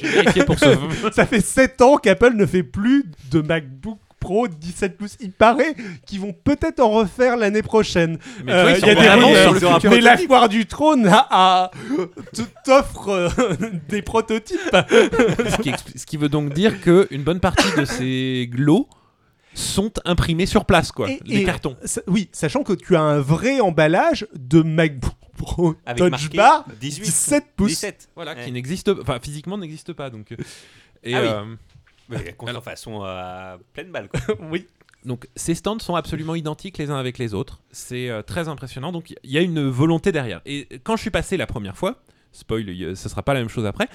Pour 0.46 0.58
ce. 0.60 0.66
Ça 1.14 1.26
fait 1.26 1.42
7 1.42 1.82
ans 1.82 1.98
qu'Apple 1.98 2.34
ne 2.36 2.46
fait 2.46 2.64
plus 2.64 3.04
de 3.32 3.42
MacBook 3.42 3.98
Pro 4.19 4.48
17 4.48 4.98
pouces. 4.98 5.15
Il 5.19 5.31
paraît 5.31 5.76
qu'ils 6.06 6.19
vont 6.19 6.34
peut-être 6.34 6.80
en 6.80 6.89
refaire 6.89 7.38
l'année 7.38 7.61
prochaine. 7.61 8.18
Mais 8.44 8.52
Euh, 8.52 8.76
il 8.77 8.85
y 8.85 8.89
a 8.89 8.95
des 8.95 9.02
sur 9.41 9.53
le 9.53 9.89
mais 9.89 10.02
la 10.02 10.18
foire 10.18 10.49
du 10.49 10.65
trône 10.65 11.07
a, 11.07 11.27
a- 11.30 11.72
t'offre 12.65 13.10
euh, 13.10 13.30
des 13.89 14.02
prototypes. 14.02 14.60
ce, 14.72 15.61
qui 15.61 15.69
expl- 15.72 15.98
ce 15.98 16.06
qui 16.06 16.18
veut 16.18 16.30
donc 16.30 16.53
dire 16.53 16.81
que 16.81 17.07
une 17.11 17.23
bonne 17.23 17.39
partie 17.39 17.69
de 17.77 17.85
ces 17.85 18.49
lots 18.56 18.88
sont 19.53 19.91
imprimés 20.06 20.45
sur 20.45 20.65
place, 20.65 20.91
quoi. 20.91 21.10
Et- 21.10 21.19
les 21.26 21.38
et- 21.41 21.44
cartons. 21.44 21.76
Oui, 22.07 22.30
sachant 22.31 22.64
que 22.64 22.73
tu 22.73 22.95
as 22.95 23.02
un 23.02 23.19
vrai 23.19 23.60
emballage 23.60 24.27
de 24.35 24.61
MacBook 24.61 25.14
Pro 25.38 25.76
Avec 25.85 25.99
Touch 25.99 26.10
marqué 26.11 26.38
Bar 26.38 26.65
18 26.80 27.03
17 27.03 27.44
pouces. 27.56 27.69
17. 27.69 28.10
Voilà, 28.15 28.34
Ouais. 28.34 28.45
qui 28.45 28.52
n'existe, 28.52 28.89
enfin 29.02 29.19
physiquement 29.22 29.57
n'existe 29.57 29.94
pas, 29.94 30.10
donc. 30.10 30.31
euh, 30.31 30.35
Et, 31.03 31.14
Ah 31.14 31.22
oui. 31.22 31.27
euh, 31.27 31.56
Mais 32.10 32.34
contrefaçon 32.34 33.02
à 33.04 33.58
pleine 33.74 33.92
balle 33.92 34.10
quoi. 34.10 34.36
oui. 34.52 34.68
Donc 35.06 35.28
ces 35.36 35.56
stands 35.56 35.80
sont 35.80 35.96
absolument 35.96 36.36
identiques 36.36 36.78
les 36.78 36.90
uns 36.90 36.98
avec 36.98 37.18
les 37.18 37.34
autres. 37.34 37.62
C'est 37.72 38.10
euh, 38.10 38.22
très 38.22 38.48
impressionnant. 38.48 38.92
Donc 38.92 39.14
il 39.24 39.32
y 39.32 39.38
a 39.38 39.42
une 39.42 39.68
volonté 39.70 40.12
derrière. 40.12 40.42
Et 40.46 40.68
quand 40.84 40.96
je 40.96 41.02
suis 41.02 41.12
passé 41.12 41.38
la 41.38 41.48
première 41.48 41.78
fois, 41.78 42.02
spoil, 42.34 42.70
y- 42.70 42.96
ce 42.96 43.08
sera 43.10 43.24
pas 43.24 43.34
la 43.34 43.40
même 43.40 43.50
chose 43.50 43.66
après, 43.66 43.88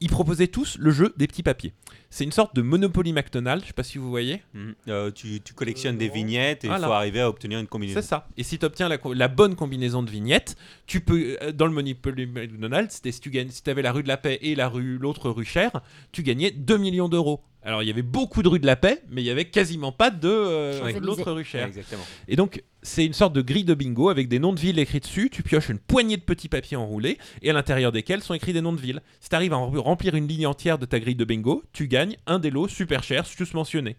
ils 0.00 0.08
proposaient 0.08 0.46
tous 0.46 0.78
le 0.78 0.90
jeu 0.90 1.12
des 1.16 1.26
petits 1.26 1.42
papiers. 1.42 1.72
C'est 2.08 2.24
une 2.24 2.32
sorte 2.32 2.54
de 2.54 2.62
Monopoly 2.62 3.12
McDonald's, 3.12 3.62
je 3.64 3.68
sais 3.68 3.72
pas 3.74 3.82
si 3.82 3.98
vous 3.98 4.10
voyez. 4.10 4.42
Euh, 4.88 5.10
tu, 5.10 5.40
tu 5.40 5.54
collectionnes 5.54 5.96
des 5.98 6.08
vignettes 6.08 6.64
et 6.64 6.66
il 6.68 6.70
Voilà. 6.70 6.86
faut 6.86 6.92
arriver 6.92 7.20
à 7.20 7.28
obtenir 7.28 7.58
une 7.58 7.66
combinaison. 7.66 8.00
C'est 8.00 8.06
ça. 8.06 8.26
Et 8.36 8.42
si 8.42 8.58
tu 8.58 8.64
obtiens 8.66 8.88
la, 8.88 9.28
bonne 9.28 9.54
combinaison 9.56 10.02
de 10.02 10.10
vignettes, 10.10 10.56
tu 10.86 11.00
peux 11.00 11.36
euh, 11.42 11.52
dans 11.52 11.66
le 11.66 11.72
Monopoly 11.72 12.26
McDonald's, 12.26 13.00
si 13.04 13.20
tu 13.20 13.30
gagnes, 13.30 13.50
si 13.50 13.68
avais 13.68 13.82
la 13.82 13.92
rue 13.92 14.02
de 14.02 14.08
la 14.08 14.16
Paix 14.16 14.38
et 14.42 14.54
la 14.54 14.68
rue 14.68 14.98
l'autre 14.98 15.30
rue 15.30 15.44
chère, 15.44 15.80
tu 16.12 16.22
gagnais 16.22 16.50
2 16.52 16.76
millions 16.78 17.08
d'euros. 17.08 17.42
Alors 17.62 17.82
il 17.82 17.86
y 17.86 17.90
avait 17.90 18.02
beaucoup 18.02 18.42
de 18.42 18.48
rue 18.48 18.58
de 18.58 18.66
la 18.66 18.76
Paix, 18.76 19.02
mais 19.10 19.22
il 19.22 19.26
y 19.26 19.30
avait 19.30 19.44
quasiment 19.44 19.92
pas 19.92 20.10
de 20.10 20.28
euh, 20.28 20.98
l'autre 21.00 21.30
rue 21.32 21.44
Cher. 21.44 21.66
Exactement. 21.66 22.02
Et 22.26 22.36
donc, 22.36 22.62
c'est 22.82 23.04
une 23.04 23.12
sorte 23.12 23.34
de 23.34 23.42
grille 23.42 23.64
de 23.64 23.74
bingo 23.74 24.08
avec 24.08 24.28
des 24.28 24.38
noms 24.38 24.54
de 24.54 24.60
villes 24.60 24.78
écrits 24.78 25.00
dessus. 25.00 25.28
Tu 25.30 25.42
pioches 25.42 25.68
une 25.68 25.78
poignée 25.78 26.16
de 26.16 26.22
petits 26.22 26.48
papiers 26.48 26.78
enroulés 26.78 27.18
et 27.42 27.50
à 27.50 27.52
l'intérieur 27.52 27.92
desquels 27.92 28.22
sont 28.22 28.32
écrits 28.32 28.54
des 28.54 28.62
noms 28.62 28.72
de 28.72 28.80
villes. 28.80 29.02
Si 29.20 29.28
tu 29.28 29.36
arrives 29.36 29.52
à 29.52 29.58
en 29.58 29.70
remplir 29.70 30.14
une 30.14 30.26
ligne 30.26 30.46
entière 30.46 30.78
de 30.78 30.86
ta 30.86 30.98
grille 31.00 31.16
de 31.16 31.24
bingo, 31.26 31.62
tu 31.74 31.86
gagnes 31.88 32.16
un 32.26 32.38
des 32.38 32.48
lots 32.50 32.68
super 32.68 33.02
chers, 33.02 33.26
juste 33.26 33.52
mentionné. 33.52 33.96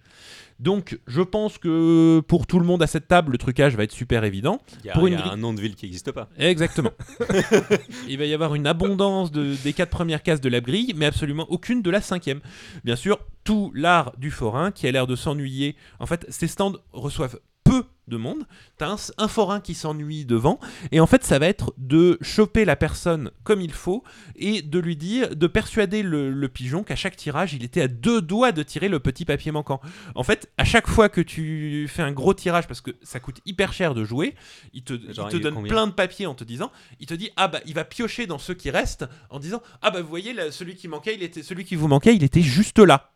Donc, 0.60 1.00
je 1.08 1.22
pense 1.22 1.58
que 1.58 2.20
pour 2.28 2.46
tout 2.48 2.60
le 2.60 2.66
monde 2.66 2.82
à 2.84 2.88
cette 2.88 3.08
table, 3.08 3.32
le 3.32 3.38
trucage 3.40 3.76
va 3.76 3.84
être 3.84 3.92
super 3.92 4.24
évident. 4.24 4.62
Il 4.84 4.88
y 4.88 4.90
a, 4.90 4.94
Pour 4.94 5.08
il 5.08 5.12
y 5.12 5.14
une 5.14 5.20
a 5.20 5.24
grille- 5.24 5.34
un 5.34 5.38
nom 5.38 5.54
de 5.54 5.62
ville 5.62 5.76
qui 5.76 5.86
n'existe 5.86 6.12
pas. 6.12 6.30
Exactement. 6.38 6.92
Il 8.08 8.18
va 8.18 8.26
y 8.26 8.34
avoir 8.34 8.54
une 8.56 8.68
abondance 8.68 9.32
de- 9.32 9.56
des 9.64 9.74
quatre 9.74 9.90
premières 9.90 10.24
cases 10.24 10.42
de 10.42 10.50
la 10.50 10.62
grille, 10.62 10.94
mais 10.96 11.06
absolument 11.06 11.46
aucune 11.50 11.82
de 11.82 11.90
la 11.90 12.02
cinquième. 12.02 12.42
Bien 12.84 12.96
sûr, 12.96 13.20
tout 13.52 13.70
l'art 13.76 14.14
du 14.18 14.32
forain 14.32 14.72
qui 14.72 14.88
a 14.88 14.92
l'air 14.94 15.08
de 15.08 15.18
s'ennuyer. 15.18 15.76
En 16.00 16.06
fait, 16.06 16.26
ces 16.30 16.48
stands 16.48 16.78
reçoivent 16.94 17.42
peu 17.66 17.84
de 18.08 18.16
monde. 18.16 18.46
T'as 18.78 18.88
un, 18.88 18.96
un 19.18 19.28
forain 19.28 19.60
qui 19.60 19.74
s'ennuie 19.74 20.24
devant, 20.26 20.58
et 20.94 21.02
en 21.02 21.06
fait, 21.06 21.24
ça 21.26 21.38
va 21.38 21.48
être 21.48 21.74
de 21.78 22.18
choper 22.22 22.64
la 22.64 22.78
personne 22.78 23.30
comme 23.44 23.60
il 23.62 23.74
faut 23.74 24.04
et 24.38 24.62
de 24.62 24.80
lui 24.80 24.96
dire, 24.96 25.36
de 25.36 25.48
persuader 25.48 26.02
le, 26.02 26.32
le 26.32 26.48
pigeon 26.48 26.84
qu'à 26.84 26.96
chaque 26.96 27.18
tirage, 27.18 27.54
il 27.54 27.64
était 27.66 27.82
à 27.82 27.88
deux 27.90 28.22
doigts 28.22 28.54
de 28.54 28.64
tirer 28.64 28.88
le 28.88 29.00
petit 29.02 29.26
papier 29.26 29.52
manquant. 29.52 29.82
En 30.16 30.24
fait, 30.24 30.50
à 30.58 30.64
chaque 30.64 30.88
fois 30.88 31.10
que 31.10 31.22
tu 31.22 31.88
fais 31.90 32.04
un 32.04 32.14
gros 32.14 32.34
tirage, 32.34 32.68
parce 32.68 32.82
que 32.82 32.92
ça 33.04 33.20
coûte 33.20 33.42
hyper 33.46 33.74
cher 33.74 33.94
de 33.94 34.06
jouer, 34.06 34.34
il 34.74 34.84
te, 34.84 34.94
il 34.94 35.14
Genre, 35.14 35.28
te 35.28 35.36
il 35.36 35.40
est 35.40 35.44
donne 35.44 35.68
plein 35.68 35.88
de 35.88 35.94
papiers 35.94 36.26
en 36.26 36.36
te 36.36 36.46
disant, 36.46 36.72
il 37.02 37.06
te 37.06 37.14
dit 37.14 37.30
ah 37.36 37.50
bah 37.50 37.60
il 37.66 37.74
va 37.74 37.84
piocher 37.84 38.28
dans 38.28 38.40
ceux 38.40 38.54
qui 38.54 38.70
restent 38.70 39.06
en 39.30 39.40
disant 39.40 39.62
ah 39.82 39.92
bah 39.92 40.02
vous 40.02 40.10
voyez 40.10 40.34
là, 40.34 40.52
celui 40.52 40.76
qui 40.76 40.88
manquait, 40.88 41.16
il 41.16 41.24
était 41.24 41.44
celui 41.44 41.66
qui 41.66 41.76
vous 41.76 41.90
manquait, 41.90 42.16
il 42.16 42.24
était 42.24 42.42
juste 42.42 42.80
là. 42.80 43.11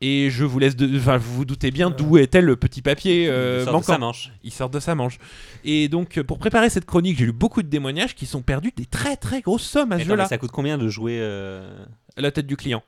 Et 0.00 0.30
je 0.30 0.44
vous 0.44 0.60
laisse, 0.60 0.76
de... 0.76 0.96
enfin 0.96 1.16
vous 1.16 1.34
vous 1.34 1.44
doutez 1.44 1.72
bien 1.72 1.90
d'où 1.90 2.18
était 2.18 2.40
le 2.40 2.54
petit 2.54 2.82
papier 2.82 3.26
euh, 3.28 3.62
Il 3.62 3.64
sort 3.64 3.80
de 3.80 3.84
sa 3.84 3.98
manche. 3.98 4.32
Il 4.44 4.52
sort 4.52 4.70
de 4.70 4.78
sa 4.78 4.94
manche. 4.94 5.18
Et 5.64 5.88
donc 5.88 6.18
euh, 6.18 6.22
pour 6.24 6.38
préparer 6.38 6.70
cette 6.70 6.84
chronique, 6.84 7.18
j'ai 7.18 7.26
lu 7.26 7.32
beaucoup 7.32 7.62
de 7.62 7.68
témoignages 7.68 8.14
qui 8.14 8.24
sont 8.26 8.42
perdus 8.42 8.72
des 8.76 8.86
très 8.86 9.16
très 9.16 9.40
grosses 9.40 9.64
sommes 9.64 9.90
à 9.90 9.96
ce 9.96 10.02
Attends, 10.02 10.10
mais 10.10 10.16
jeu-là. 10.16 10.26
ça 10.26 10.38
coûte 10.38 10.52
combien 10.52 10.78
de 10.78 10.88
jouer 10.88 11.18
euh, 11.20 11.84
La 12.16 12.30
tête 12.30 12.46
du 12.46 12.56
client. 12.56 12.82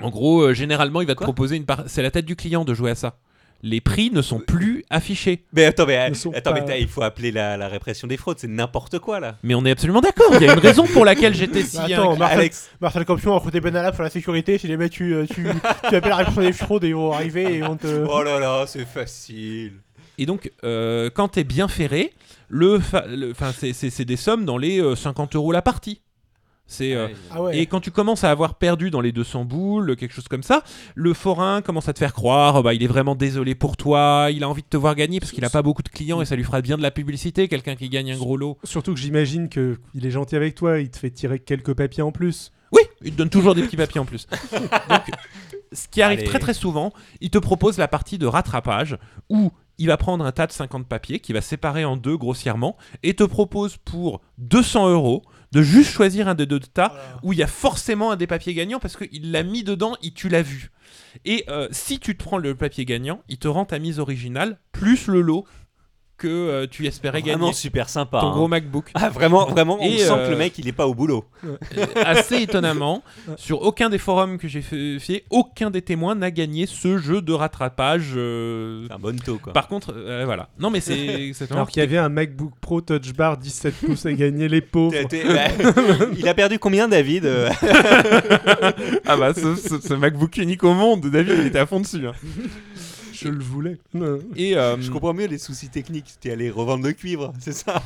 En 0.00 0.08
gros, 0.08 0.40
euh, 0.40 0.54
généralement, 0.54 1.02
il 1.02 1.06
va 1.06 1.12
te 1.12 1.18
Quoi? 1.18 1.26
proposer 1.26 1.56
une 1.56 1.66
part. 1.66 1.84
C'est 1.86 2.02
la 2.02 2.10
tête 2.10 2.24
du 2.24 2.34
client 2.34 2.64
de 2.64 2.72
jouer 2.72 2.90
à 2.92 2.94
ça. 2.94 3.18
Les 3.64 3.80
prix 3.80 4.10
ne 4.10 4.22
sont 4.22 4.40
plus 4.40 4.84
affichés. 4.90 5.44
Mais 5.52 5.64
attends, 5.66 5.86
mais, 5.86 6.12
sont 6.14 6.32
attends, 6.34 6.52
mais 6.52 6.64
pas- 6.64 6.78
il 6.78 6.88
faut 6.88 7.02
appeler 7.02 7.30
la, 7.30 7.56
la 7.56 7.68
répression 7.68 8.08
des 8.08 8.16
fraudes, 8.16 8.38
c'est 8.40 8.48
n'importe 8.48 8.98
quoi 8.98 9.20
là. 9.20 9.36
Mais 9.44 9.54
on 9.54 9.64
est 9.64 9.70
absolument 9.70 10.00
d'accord. 10.00 10.34
Il 10.34 10.42
y 10.44 10.48
a 10.48 10.52
une 10.54 10.58
raison 10.58 10.84
pour 10.86 11.04
laquelle 11.04 11.32
j'étais 11.34 11.62
si. 11.62 11.78
Attends, 11.78 12.10
inquiet. 12.10 12.18
Marcel, 12.18 12.38
Alex, 12.40 12.70
Marcel 12.80 13.04
Campion 13.04 13.32
a 13.32 13.34
recruté 13.36 13.60
Benalla 13.60 13.92
pour 13.92 14.02
la 14.02 14.10
sécurité. 14.10 14.58
Si 14.58 14.66
jamais 14.66 14.88
tu, 14.88 15.14
euh, 15.14 15.26
tu, 15.32 15.46
tu 15.88 15.94
appelles 15.94 16.10
la 16.10 16.16
répression 16.16 16.42
des 16.42 16.52
fraudes, 16.52 16.82
ils 16.84 16.94
vont 16.94 17.12
arriver 17.12 17.58
et 17.58 17.62
on 17.62 17.76
te. 17.76 18.04
oh 18.08 18.22
là 18.24 18.40
là, 18.40 18.64
c'est 18.66 18.84
facile. 18.86 19.74
Et 20.18 20.26
donc, 20.26 20.50
euh, 20.64 21.08
quand 21.14 21.28
t'es 21.28 21.44
bien 21.44 21.68
ferré, 21.68 22.12
le, 22.48 22.80
fa- 22.80 23.06
le- 23.06 23.30
enfin, 23.30 23.52
c'est- 23.56 23.72
c'est 23.72 23.90
c'est 23.90 24.04
des 24.04 24.16
sommes 24.16 24.44
dans 24.44 24.58
les 24.58 24.80
euh, 24.80 24.96
50 24.96 25.36
euros 25.36 25.52
la 25.52 25.62
partie. 25.62 26.00
C'est 26.72 26.94
euh, 26.94 27.08
Ah 27.30 27.42
ouais. 27.42 27.58
Et 27.58 27.66
quand 27.66 27.80
tu 27.80 27.90
commences 27.90 28.24
à 28.24 28.30
avoir 28.30 28.54
perdu 28.54 28.90
dans 28.90 29.02
les 29.02 29.12
200 29.12 29.44
boules, 29.44 29.94
quelque 29.94 30.14
chose 30.14 30.26
comme 30.26 30.42
ça, 30.42 30.64
le 30.94 31.12
forain 31.12 31.60
commence 31.60 31.88
à 31.88 31.92
te 31.92 31.98
faire 31.98 32.14
croire, 32.14 32.56
oh 32.56 32.62
bah, 32.62 32.72
il 32.72 32.82
est 32.82 32.86
vraiment 32.86 33.14
désolé 33.14 33.54
pour 33.54 33.76
toi, 33.76 34.28
il 34.32 34.42
a 34.42 34.48
envie 34.48 34.62
de 34.62 34.68
te 34.68 34.78
voir 34.78 34.94
gagner 34.94 35.20
parce 35.20 35.32
qu'il 35.32 35.44
a 35.44 35.50
pas 35.50 35.60
beaucoup 35.60 35.82
de 35.82 35.90
clients 35.90 36.22
et 36.22 36.24
ça 36.24 36.34
lui 36.34 36.44
fera 36.44 36.62
bien 36.62 36.78
de 36.78 36.82
la 36.82 36.90
publicité, 36.90 37.46
quelqu'un 37.46 37.76
qui 37.76 37.90
gagne 37.90 38.10
un 38.12 38.16
gros 38.16 38.38
lot. 38.38 38.56
Surtout 38.64 38.94
que 38.94 39.00
j'imagine 39.00 39.50
qu'il 39.50 39.76
est 40.02 40.10
gentil 40.10 40.34
avec 40.34 40.54
toi, 40.54 40.80
il 40.80 40.90
te 40.90 40.98
fait 40.98 41.10
tirer 41.10 41.38
quelques 41.38 41.74
papiers 41.74 42.02
en 42.02 42.10
plus. 42.10 42.52
Oui, 42.72 42.80
il 43.02 43.12
te 43.12 43.18
donne 43.18 43.28
toujours 43.28 43.54
des 43.54 43.62
petits 43.62 43.76
papiers 43.76 44.00
en 44.00 44.06
plus. 44.06 44.26
Donc, 44.88 45.02
ce 45.72 45.88
qui 45.88 46.00
arrive 46.00 46.20
Allez. 46.20 46.28
très 46.28 46.38
très 46.38 46.54
souvent, 46.54 46.92
il 47.20 47.28
te 47.28 47.38
propose 47.38 47.76
la 47.76 47.88
partie 47.88 48.16
de 48.16 48.26
rattrapage 48.26 48.96
où 49.28 49.52
il 49.78 49.88
va 49.88 49.96
prendre 49.96 50.24
un 50.24 50.32
tas 50.32 50.46
de 50.46 50.52
50 50.52 50.86
papiers 50.86 51.20
qui 51.20 51.32
va 51.32 51.40
séparer 51.40 51.84
en 51.84 51.96
deux 51.96 52.16
grossièrement 52.16 52.76
et 53.02 53.14
te 53.14 53.24
propose 53.24 53.76
pour 53.78 54.20
200 54.38 54.90
euros 54.90 55.22
de 55.52 55.62
juste 55.62 55.90
choisir 55.90 56.28
un 56.28 56.34
des 56.34 56.46
deux 56.46 56.58
tas 56.60 56.88
Voilà. 56.88 57.20
où 57.22 57.32
il 57.32 57.38
y 57.38 57.42
a 57.42 57.46
forcément 57.46 58.10
un 58.10 58.16
des 58.16 58.26
papiers 58.26 58.54
gagnants 58.54 58.78
parce 58.80 58.96
qu'il 58.96 59.30
l'a 59.32 59.42
mis 59.42 59.62
dedans 59.64 59.96
et 60.02 60.10
tu 60.10 60.28
l'as 60.28 60.42
vu. 60.42 60.70
Et 61.24 61.44
euh, 61.48 61.68
si 61.70 61.98
tu 62.00 62.16
te 62.16 62.22
prends 62.24 62.38
le 62.38 62.54
papier 62.54 62.84
gagnant, 62.84 63.22
il 63.28 63.38
te 63.38 63.48
rend 63.48 63.64
ta 63.66 63.78
mise 63.78 63.98
originale 63.98 64.58
plus 64.72 65.06
le 65.08 65.20
lot 65.20 65.44
que 66.22 66.28
euh, 66.28 66.66
tu 66.70 66.86
espérais 66.86 67.20
Vraiment 67.20 67.38
gagner 67.46 67.52
super 67.52 67.88
sympa. 67.88 68.20
ton 68.20 68.28
hein. 68.28 68.32
gros 68.32 68.46
MacBook. 68.48 68.90
Ah, 68.94 69.08
vraiment, 69.10 69.46
vraiment, 69.46 69.78
on 69.80 69.84
Et, 69.84 69.98
sent 69.98 70.12
euh, 70.12 70.26
que 70.26 70.30
le 70.30 70.36
mec 70.36 70.56
il 70.58 70.68
est 70.68 70.72
pas 70.72 70.86
au 70.86 70.94
boulot. 70.94 71.24
Euh, 71.44 71.56
assez 72.04 72.42
étonnamment, 72.42 73.02
sur 73.36 73.62
aucun 73.62 73.90
des 73.90 73.98
forums 73.98 74.38
que 74.38 74.46
j'ai 74.46 74.62
fait, 74.62 75.24
aucun 75.30 75.70
des 75.70 75.82
témoins 75.82 76.14
n'a 76.14 76.30
gagné 76.30 76.66
ce 76.66 76.96
jeu 76.98 77.20
de 77.22 77.32
rattrapage. 77.32 78.12
euh, 78.16 78.84
C'est 78.86 78.94
un 78.94 78.98
bon 78.98 79.18
taux 79.18 79.38
quoi. 79.42 79.52
Par 79.52 79.66
contre, 79.66 79.92
euh, 79.96 80.22
voilà. 80.24 80.48
Non, 80.60 80.70
mais 80.70 80.80
c'est. 80.80 81.32
Alors 81.50 81.68
qu'il 81.68 81.80
y 81.80 81.84
avait 81.84 81.98
un 81.98 82.08
MacBook 82.08 82.52
Pro 82.60 82.80
Touch 82.80 83.12
Bar 83.14 83.36
17 83.38 83.74
pouces 83.74 84.06
à 84.06 84.12
gagner, 84.12 84.48
les 84.48 84.60
pauvres. 84.60 84.94
Bah, 85.10 85.66
il 86.16 86.28
a 86.28 86.34
perdu 86.34 86.58
combien 86.60 86.86
David 86.88 87.26
euh 87.26 87.48
ah 89.06 89.16
bah, 89.16 89.32
ce, 89.34 89.54
ce- 89.56 89.80
ce 89.80 89.94
MacBook 89.94 90.36
unique 90.36 90.62
au 90.64 90.74
monde, 90.74 91.06
David, 91.06 91.34
il 91.40 91.46
était 91.46 91.58
à 91.58 91.66
fond 91.66 91.80
dessus. 91.80 92.06
hein. 92.06 92.12
Je 93.22 93.28
le 93.28 93.42
voulais. 93.42 93.78
Et 94.36 94.56
euh, 94.56 94.80
Je 94.80 94.90
comprends 94.90 95.14
mieux 95.14 95.26
les 95.26 95.38
soucis 95.38 95.68
techniques. 95.68 96.06
C'était 96.08 96.30
aller 96.32 96.50
revendre 96.50 96.84
le 96.86 96.92
cuivre, 96.92 97.32
c'est 97.40 97.52
ça? 97.52 97.82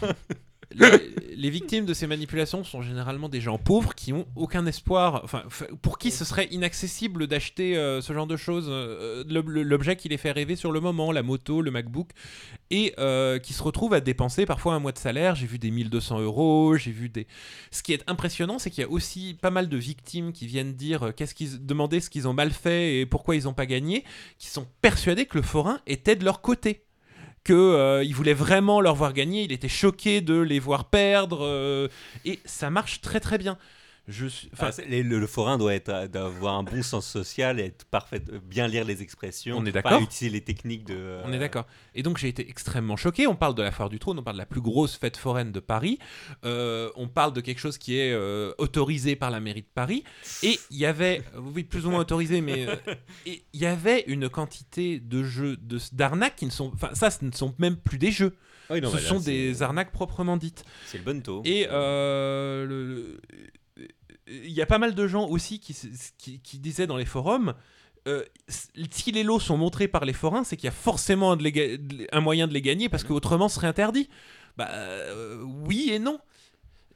Les, 0.74 0.88
les 1.36 1.50
victimes 1.50 1.84
de 1.84 1.94
ces 1.94 2.06
manipulations 2.06 2.64
sont 2.64 2.82
généralement 2.82 3.28
des 3.28 3.40
gens 3.40 3.58
pauvres 3.58 3.94
qui 3.94 4.12
ont 4.12 4.26
aucun 4.36 4.64
espoir, 4.66 5.20
enfin, 5.24 5.42
pour 5.82 5.98
qui 5.98 6.10
ce 6.10 6.24
serait 6.24 6.46
inaccessible 6.50 7.26
d'acheter 7.26 7.76
euh, 7.76 8.00
ce 8.00 8.12
genre 8.12 8.26
de 8.26 8.36
choses, 8.36 8.66
euh, 8.68 9.22
l'ob- 9.28 9.48
l'objet 9.48 9.96
qui 9.96 10.08
les 10.08 10.16
fait 10.16 10.32
rêver 10.32 10.56
sur 10.56 10.72
le 10.72 10.80
moment, 10.80 11.12
la 11.12 11.22
moto, 11.22 11.60
le 11.62 11.70
MacBook, 11.70 12.10
et 12.70 12.94
euh, 12.98 13.38
qui 13.38 13.52
se 13.52 13.62
retrouvent 13.62 13.94
à 13.94 14.00
dépenser 14.00 14.46
parfois 14.46 14.74
un 14.74 14.78
mois 14.80 14.92
de 14.92 14.98
salaire. 14.98 15.34
J'ai 15.34 15.46
vu 15.46 15.58
des 15.58 15.70
1200 15.70 16.20
euros, 16.20 16.76
j'ai 16.76 16.90
vu 16.90 17.08
des. 17.08 17.26
Ce 17.70 17.82
qui 17.82 17.92
est 17.92 18.02
impressionnant, 18.06 18.58
c'est 18.58 18.70
qu'il 18.70 18.82
y 18.82 18.86
a 18.86 18.90
aussi 18.90 19.36
pas 19.40 19.50
mal 19.50 19.68
de 19.68 19.76
victimes 19.76 20.32
qui 20.32 20.46
viennent 20.46 20.74
dire 20.74 21.04
euh, 21.04 21.12
qu'est-ce 21.12 21.34
qu'ils 21.34 21.64
demander 21.64 22.00
ce 22.00 22.10
qu'ils 22.10 22.26
ont 22.28 22.34
mal 22.34 22.50
fait 22.50 23.00
et 23.00 23.06
pourquoi 23.06 23.36
ils 23.36 23.44
n'ont 23.44 23.54
pas 23.54 23.66
gagné, 23.66 24.04
qui 24.38 24.48
sont 24.48 24.66
persuadés 24.80 25.26
que 25.26 25.36
le 25.36 25.42
forain 25.42 25.80
était 25.86 26.16
de 26.16 26.24
leur 26.24 26.40
côté 26.40 26.85
que 27.46 27.52
euh, 27.52 28.02
voulait 28.12 28.34
vraiment 28.34 28.80
leur 28.80 28.96
voir 28.96 29.12
gagner, 29.12 29.44
il 29.44 29.52
était 29.52 29.68
choqué 29.68 30.20
de 30.20 30.34
les 30.34 30.58
voir 30.58 30.86
perdre, 30.86 31.44
euh, 31.44 31.86
et 32.24 32.40
ça 32.44 32.70
marche 32.70 33.00
très 33.00 33.20
très 33.20 33.38
bien. 33.38 33.56
Je 34.08 34.26
suis, 34.26 34.48
enfin, 34.52 34.66
Enfin, 34.68 34.72
c'est- 34.72 34.86
les- 34.86 35.02
le, 35.02 35.18
le 35.18 35.26
forain 35.26 35.58
doit 35.58 35.74
être 35.74 36.06
d'avoir 36.06 36.54
un 36.54 36.62
bon 36.62 36.82
sens 36.82 37.06
social, 37.06 37.58
être 37.58 37.84
parfait, 37.86 38.22
bien 38.44 38.68
lire 38.68 38.84
les 38.84 39.02
expressions. 39.02 39.56
On 39.58 39.66
est 39.66 39.72
pas. 39.72 40.00
Utiliser 40.00 40.30
les 40.30 40.40
techniques 40.42 40.84
de. 40.84 40.94
euh, 40.96 41.22
On 41.24 41.32
est 41.32 41.38
d'accord. 41.38 41.66
Et 41.94 42.02
donc 42.04 42.16
j'ai 42.18 42.28
été 42.28 42.48
extrêmement 42.48 42.96
choqué. 42.96 43.26
On 43.26 43.34
parle 43.34 43.54
de 43.56 43.62
la 43.62 43.72
foire 43.72 43.88
du 43.88 43.98
trône, 43.98 44.18
on 44.18 44.22
parle 44.22 44.36
de 44.36 44.40
la 44.42 44.46
plus 44.46 44.60
grosse 44.60 44.96
fête 44.96 45.16
foraine 45.16 45.50
de 45.50 45.58
Paris. 45.60 45.98
Euh, 46.44 46.88
on 46.94 47.08
parle 47.08 47.32
de 47.32 47.40
quelque 47.40 47.58
chose 47.58 47.78
qui 47.78 47.98
est 47.98 48.12
euh, 48.12 48.52
autorisé 48.58 49.16
par 49.16 49.30
la 49.30 49.40
mairie 49.40 49.62
de 49.62 49.70
Paris. 49.74 50.04
Et 50.44 50.58
il 50.70 50.76
y 50.78 50.86
avait, 50.86 51.22
oui, 51.36 51.64
plus 51.64 51.84
ou 51.86 51.90
moins 51.90 52.00
autorisé, 52.00 52.40
mais 52.40 52.66
euh, 52.68 52.76
et 53.26 53.42
il 53.52 53.60
y 53.60 53.66
avait 53.66 54.04
une 54.06 54.28
quantité 54.28 55.00
de 55.00 55.24
jeux 55.24 55.56
de- 55.56 55.80
d'arnaques 55.92 56.36
qui 56.36 56.46
ne 56.46 56.50
sont, 56.52 56.70
enfin 56.74 56.90
ça, 56.94 57.10
ce 57.10 57.24
ne 57.24 57.32
sont 57.32 57.54
même 57.58 57.76
plus 57.76 57.98
des 57.98 58.12
jeux. 58.12 58.36
Non, 58.70 58.76
ce 58.76 58.80
bah 58.96 59.00
là, 59.00 59.08
sont 59.08 59.20
des 59.20 59.62
arnaques 59.62 59.92
proprement 59.92 60.36
dites. 60.36 60.64
C'est 60.86 60.98
le 60.98 61.04
bon 61.04 61.20
taux. 61.22 61.42
Et 61.44 61.66
le- 61.70 62.66
le- 62.68 63.20
il 64.28 64.50
y 64.52 64.60
a 64.62 64.66
pas 64.66 64.78
mal 64.78 64.94
de 64.94 65.06
gens 65.06 65.26
aussi 65.28 65.60
qui, 65.60 65.72
s- 65.72 66.12
qui, 66.18 66.40
qui 66.40 66.58
disaient 66.58 66.86
dans 66.86 66.96
les 66.96 67.04
forums. 67.04 67.54
euh, 68.08 68.22
si 68.90 69.10
les 69.12 69.22
lots 69.24 69.40
sont 69.40 69.56
montrés 69.56 69.88
par 69.88 70.04
les 70.04 70.12
forains, 70.12 70.44
c'est 70.44 70.56
qu'il 70.56 70.66
y 70.66 70.68
a 70.68 70.72
forcément 70.72 71.32
un, 71.32 71.36
de 71.36 71.42
les 71.44 72.08
moyen 72.20 72.46
de 72.46 72.52
les 72.54 72.62
gagner 72.62 72.88
parce 72.88 73.04
qu'autrement 73.04 73.48
ce 73.48 73.56
serait 73.56 73.66
interdit. 73.66 74.08
Bah 74.56 74.68
euh, 74.72 75.42
oui 75.66 75.90
et 75.92 75.98
non. 75.98 76.18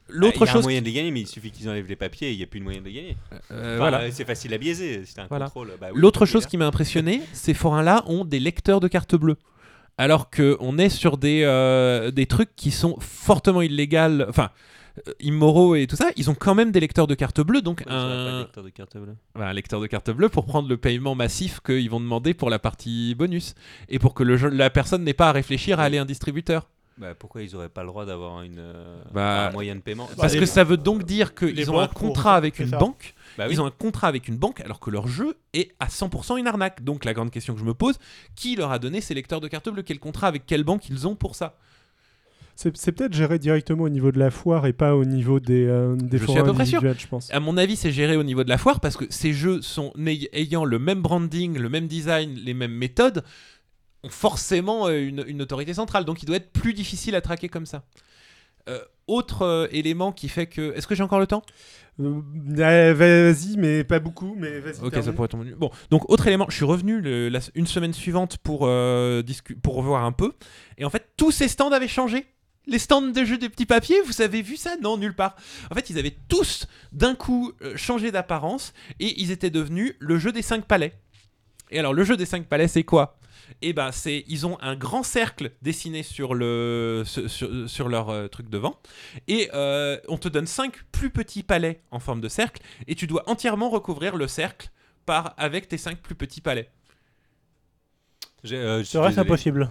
L'autre 0.09 0.41
Bah, 0.41 0.47
il 0.47 0.49
y 0.49 0.51
a 0.51 0.59
un 0.59 0.63
moyen 0.63 0.81
de 0.81 0.87
les 0.87 0.93
gagner, 0.93 1.11
mais 1.13 1.21
il 1.21 1.27
suffit 1.29 1.51
qu'ils 1.53 1.69
enlèvent 1.69 1.87
les 1.89 1.95
papiers 1.97 2.29
et 2.31 2.33
il 2.33 2.37
n'y 2.39 2.43
a 2.43 2.47
plus 2.47 2.59
de 2.59 2.65
moyen 2.65 2.81
de 2.81 2.85
les 2.87 2.93
gagner. 2.93 3.17
euh, 3.53 3.77
Enfin, 3.77 3.77
voilà. 3.77 4.11
C'est 4.11 4.25
facile 4.25 4.53
à 4.55 4.59
biaiser. 4.59 5.03
Voilà. 5.29 5.47
bah 5.81 5.89
oui, 5.93 6.01
L'autre 6.01 6.27
chose 6.27 6.47
qui 6.47 6.57
m'a 6.57 6.67
impressionné, 6.67 7.23
ces 7.33 7.55
forains-là 7.55 8.03
ont 8.07 8.25
des 8.25 8.41
lecteurs 8.41 8.81
de 8.81 8.89
cartes 8.89 9.15
bleues. 9.15 9.37
Alors 9.99 10.31
qu'on 10.31 10.79
est 10.79 10.89
sur 10.89 11.17
des, 11.19 11.43
des 12.15 12.27
trucs 12.27 12.57
qui 12.57 12.71
sont 12.71 12.97
fortement 13.01 13.63
illégaux, 13.63 14.25
enfin 14.29 14.51
immoraux 15.21 15.75
et 15.75 15.87
tout 15.87 15.97
ça, 15.97 16.11
ils 16.17 16.31
ont 16.31 16.35
quand 16.35 16.55
même 16.55 16.73
des 16.73 16.81
lecteurs 16.81 17.07
de 17.07 17.15
cartes 17.15 17.41
bleues, 17.41 17.63
donc 17.63 17.85
de 17.85 17.91
un, 17.91 18.41
lecteur 18.41 18.65
de 18.65 18.69
carte 18.71 18.97
bleue 18.97 19.17
Voilà, 19.35 19.51
un 19.51 19.55
lecteur 19.55 19.81
de 19.81 19.87
carte 19.87 20.11
bleue 20.11 20.29
pour 20.29 20.45
prendre 20.47 20.69
le 20.69 20.77
paiement 20.77 21.15
massif 21.15 21.61
qu'ils 21.65 21.91
vont 21.91 22.01
demander 22.01 22.35
pour 22.35 22.51
la 22.51 22.59
partie 22.59 23.15
bonus 23.15 23.55
et 23.89 23.99
pour 23.99 24.15
que 24.15 24.23
le 24.23 24.37
jeu- 24.37 24.49
la 24.51 24.71
personne 24.71 25.05
n'ait 25.05 25.15
pas 25.15 25.29
à 25.29 25.33
réfléchir 25.33 25.81
à 25.81 25.85
aller 25.85 25.99
à 25.99 26.03
un 26.03 26.07
distributeur. 26.07 26.69
Bah, 26.99 27.15
pourquoi 27.15 27.41
ils 27.43 27.53
n'auraient 27.55 27.71
pas 27.71 27.81
le 27.83 27.87
droit 27.89 28.05
d'avoir 28.05 28.43
une, 28.43 28.59
euh, 28.59 29.03
Bah, 29.15 29.47
un 29.49 29.53
moyen 29.53 29.75
de 29.75 29.81
paiement 29.81 30.07
Parce 30.19 30.35
les- 30.35 30.41
que 30.41 30.45
ça 30.45 30.65
veut 30.65 30.77
donc 30.77 31.05
dire 31.05 31.35
qu'ils 31.35 31.71
ont 31.71 31.81
un 31.81 31.87
contrat 31.87 32.35
avec 32.37 32.59
une 32.59 32.69
ça. 32.69 32.77
banque, 32.79 33.15
Bah 33.39 33.45
oui. 33.49 33.55
ils 33.55 33.61
ont 33.63 33.65
un 33.65 33.71
contrat 33.71 34.09
avec 34.09 34.29
une 34.29 34.37
banque 34.37 34.61
alors 34.61 34.81
que 34.81 34.91
leur 34.91 35.09
jeu 35.09 35.39
est 35.55 35.73
à 35.81 35.89
100% 35.89 36.37
une 36.37 36.47
arnaque. 36.47 36.85
Donc 36.85 37.07
la 37.07 37.15
grande 37.15 37.31
question 37.31 37.55
que 37.55 37.61
je 37.61 37.65
me 37.65 37.73
pose, 37.73 37.97
qui 38.35 38.55
leur 38.55 38.71
a 38.71 38.79
donné 38.79 39.01
ces 39.01 39.15
lecteurs 39.15 39.41
de 39.41 39.49
carte 39.49 39.71
bleue 39.71 39.83
Quel 39.83 39.99
contrat 39.99 40.27
avec 40.27 40.45
quelle 40.45 40.63
banque 40.65 40.91
ils 40.91 41.07
ont 41.09 41.15
pour 41.15 41.37
ça? 41.37 41.57
C'est 42.75 42.93
peut-être 42.93 43.15
géré 43.15 43.39
directement 43.39 43.85
au 43.85 43.89
niveau 43.89 44.13
de 44.13 44.19
la 44.19 44.31
foire 44.31 44.67
et 44.67 44.75
pas 44.75 44.95
au 44.95 45.05
niveau 45.07 45.41
des, 45.41 45.65
euh, 45.67 45.97
des 45.97 46.19
Je 46.19 46.25
suis 46.25 46.27
forains 46.27 46.41
à 46.41 46.45
peu 46.45 46.53
près 46.53 46.67
sûr. 46.67 46.79
individuels, 46.79 47.01
je 47.01 47.07
pense. 47.09 47.33
À 47.33 47.41
mon 47.41 47.57
avis, 47.57 47.75
c'est 47.77 47.91
géré 47.91 48.17
au 48.17 48.23
niveau 48.23 48.45
de 48.45 48.51
la 48.51 48.59
foire 48.59 48.81
parce 48.81 48.97
que 48.99 49.05
ces 49.09 49.33
jeux 49.33 49.63
sont 49.63 49.93
ayant 50.33 50.65
le 50.67 50.79
même 50.79 51.01
branding, 51.01 51.57
le 51.59 51.69
même 51.71 51.87
design, 51.87 52.35
les 52.35 52.53
mêmes 52.53 52.75
méthodes, 52.75 53.25
ont 54.03 54.11
forcément 54.11 54.89
euh, 54.89 55.01
une, 55.09 55.25
une 55.27 55.41
autorité 55.41 55.73
centrale. 55.73 56.05
Donc 56.05 56.23
il 56.23 56.27
doit 56.27 56.37
être 56.37 56.53
plus 56.53 56.75
difficile 56.75 57.15
à 57.15 57.23
traquer 57.23 57.49
comme 57.49 57.65
ça. 57.67 57.83
Euh, 58.69 58.79
autre 59.07 59.43
euh, 59.43 59.67
élément 59.73 60.13
qui 60.13 60.29
fait 60.29 60.47
que. 60.47 60.75
Est-ce 60.77 60.87
que 60.87 60.95
j'ai 60.95 61.03
encore 61.03 61.19
le 61.21 61.27
temps? 61.27 61.43
Euh, 61.99 62.95
vas-y, 62.95 63.57
mais 63.57 63.85
pas 63.85 64.01
beaucoup, 64.01 64.35
mais 64.39 64.61
vas-y. 64.61 64.85
Ok, 64.85 65.03
ça 65.03 65.13
pourrait 65.13 65.29
tomber. 65.29 65.53
Bon, 65.57 65.71
donc 65.91 66.09
autre 66.11 66.27
élément, 66.27 66.47
je 66.51 66.57
suis 66.57 66.65
revenu 66.67 67.01
le- 67.01 67.29
la- 67.31 67.41
une 67.55 67.67
semaine 67.67 67.93
suivante 67.95 68.37
pour, 68.37 68.61
pour 69.63 69.75
revoir 69.75 70.05
un 70.05 70.13
peu. 70.13 70.33
Et 70.79 70.85
en 70.85 70.91
fait, 70.91 71.09
tous 71.17 71.31
ces 71.31 71.49
stands 71.49 71.73
avaient 71.73 71.89
changé. 71.89 72.27
Les 72.67 72.79
stands 72.79 73.03
de 73.03 73.25
jeux 73.25 73.39
des 73.39 73.49
petits 73.49 73.67
papiers, 73.67 74.01
vous 74.03 74.21
avez 74.21 74.43
vu 74.43 74.57
ça? 74.57 74.77
Non, 74.81 74.97
nulle 74.97 75.15
part. 75.15 75.35
En 75.71 75.75
fait, 75.75 75.91
ils 75.91 75.99
avaient 75.99 76.17
tous 76.29 76.67
d'un 76.93 77.15
coup 77.15 77.53
euh, 77.63 77.77
changé 77.77 78.13
d'apparence 78.13 78.73
et 79.01 79.21
ils 79.21 79.31
étaient 79.31 79.51
devenus 79.51 79.95
le 79.99 80.19
jeu 80.19 80.31
des 80.31 80.43
cinq 80.43 80.67
palais. 80.67 80.93
Et 81.71 81.79
alors, 81.79 81.95
le 81.95 82.05
jeu 82.05 82.17
des 82.17 82.27
cinq 82.27 82.47
palais, 82.47 82.69
c'est 82.69 82.85
quoi? 82.85 83.17
Eh 83.63 83.73
ben, 83.73 83.91
c'est 83.91 84.25
ils 84.29 84.47
ont 84.47 84.59
un 84.61 84.77
grand 84.77 85.03
cercle 85.03 85.51
dessiné 85.61 86.05
sur 86.05 86.35
le 86.35 87.03
sur, 87.05 87.89
leur 87.89 88.11
euh, 88.11 88.29
truc 88.29 88.49
devant 88.49 88.79
et 89.27 89.51
euh, 89.55 89.99
on 90.07 90.19
te 90.19 90.29
donne 90.29 90.47
cinq 90.47 90.85
plus 90.93 91.11
petits 91.11 91.43
palais 91.43 91.81
en 91.91 91.99
forme 91.99 92.21
de 92.21 92.29
cercle 92.29 92.63
et 92.87 92.95
tu 92.95 93.09
dois 93.09 93.29
entièrement 93.29 93.69
recouvrir 93.69 94.15
le 94.17 94.29
cercle 94.29 94.71
par 95.05 95.35
avec 95.37 95.67
tes 95.67 95.79
cinq 95.79 95.99
plus 95.99 96.15
petits 96.15 96.41
palais. 96.41 96.71
Euh, 98.53 98.85
C'est 98.85 98.99
vrai, 98.99 99.09
c'est 99.09 99.17
désolé. 99.17 99.21
impossible. 99.21 99.71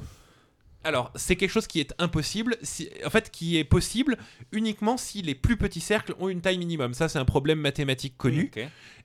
Alors, 0.84 1.12
c'est 1.16 1.36
quelque 1.36 1.50
chose 1.52 1.68
qui 1.68 1.80
est 1.82 1.94
impossible, 2.00 2.58
si- 2.62 2.90
en 3.06 3.10
fait, 3.10 3.30
qui 3.32 3.58
est 3.58 3.64
possible 3.66 4.18
uniquement 4.54 4.96
si 4.98 5.22
les 5.22 5.36
plus 5.36 5.58
petits 5.58 5.82
cercles 5.82 6.16
ont 6.20 6.30
une 6.30 6.40
taille 6.42 6.58
minimum. 6.58 6.94
Ça, 6.94 7.10
c'est 7.10 7.20
un 7.20 7.26
problème 7.26 7.60
mathématique 7.60 8.16
connu. 8.18 8.50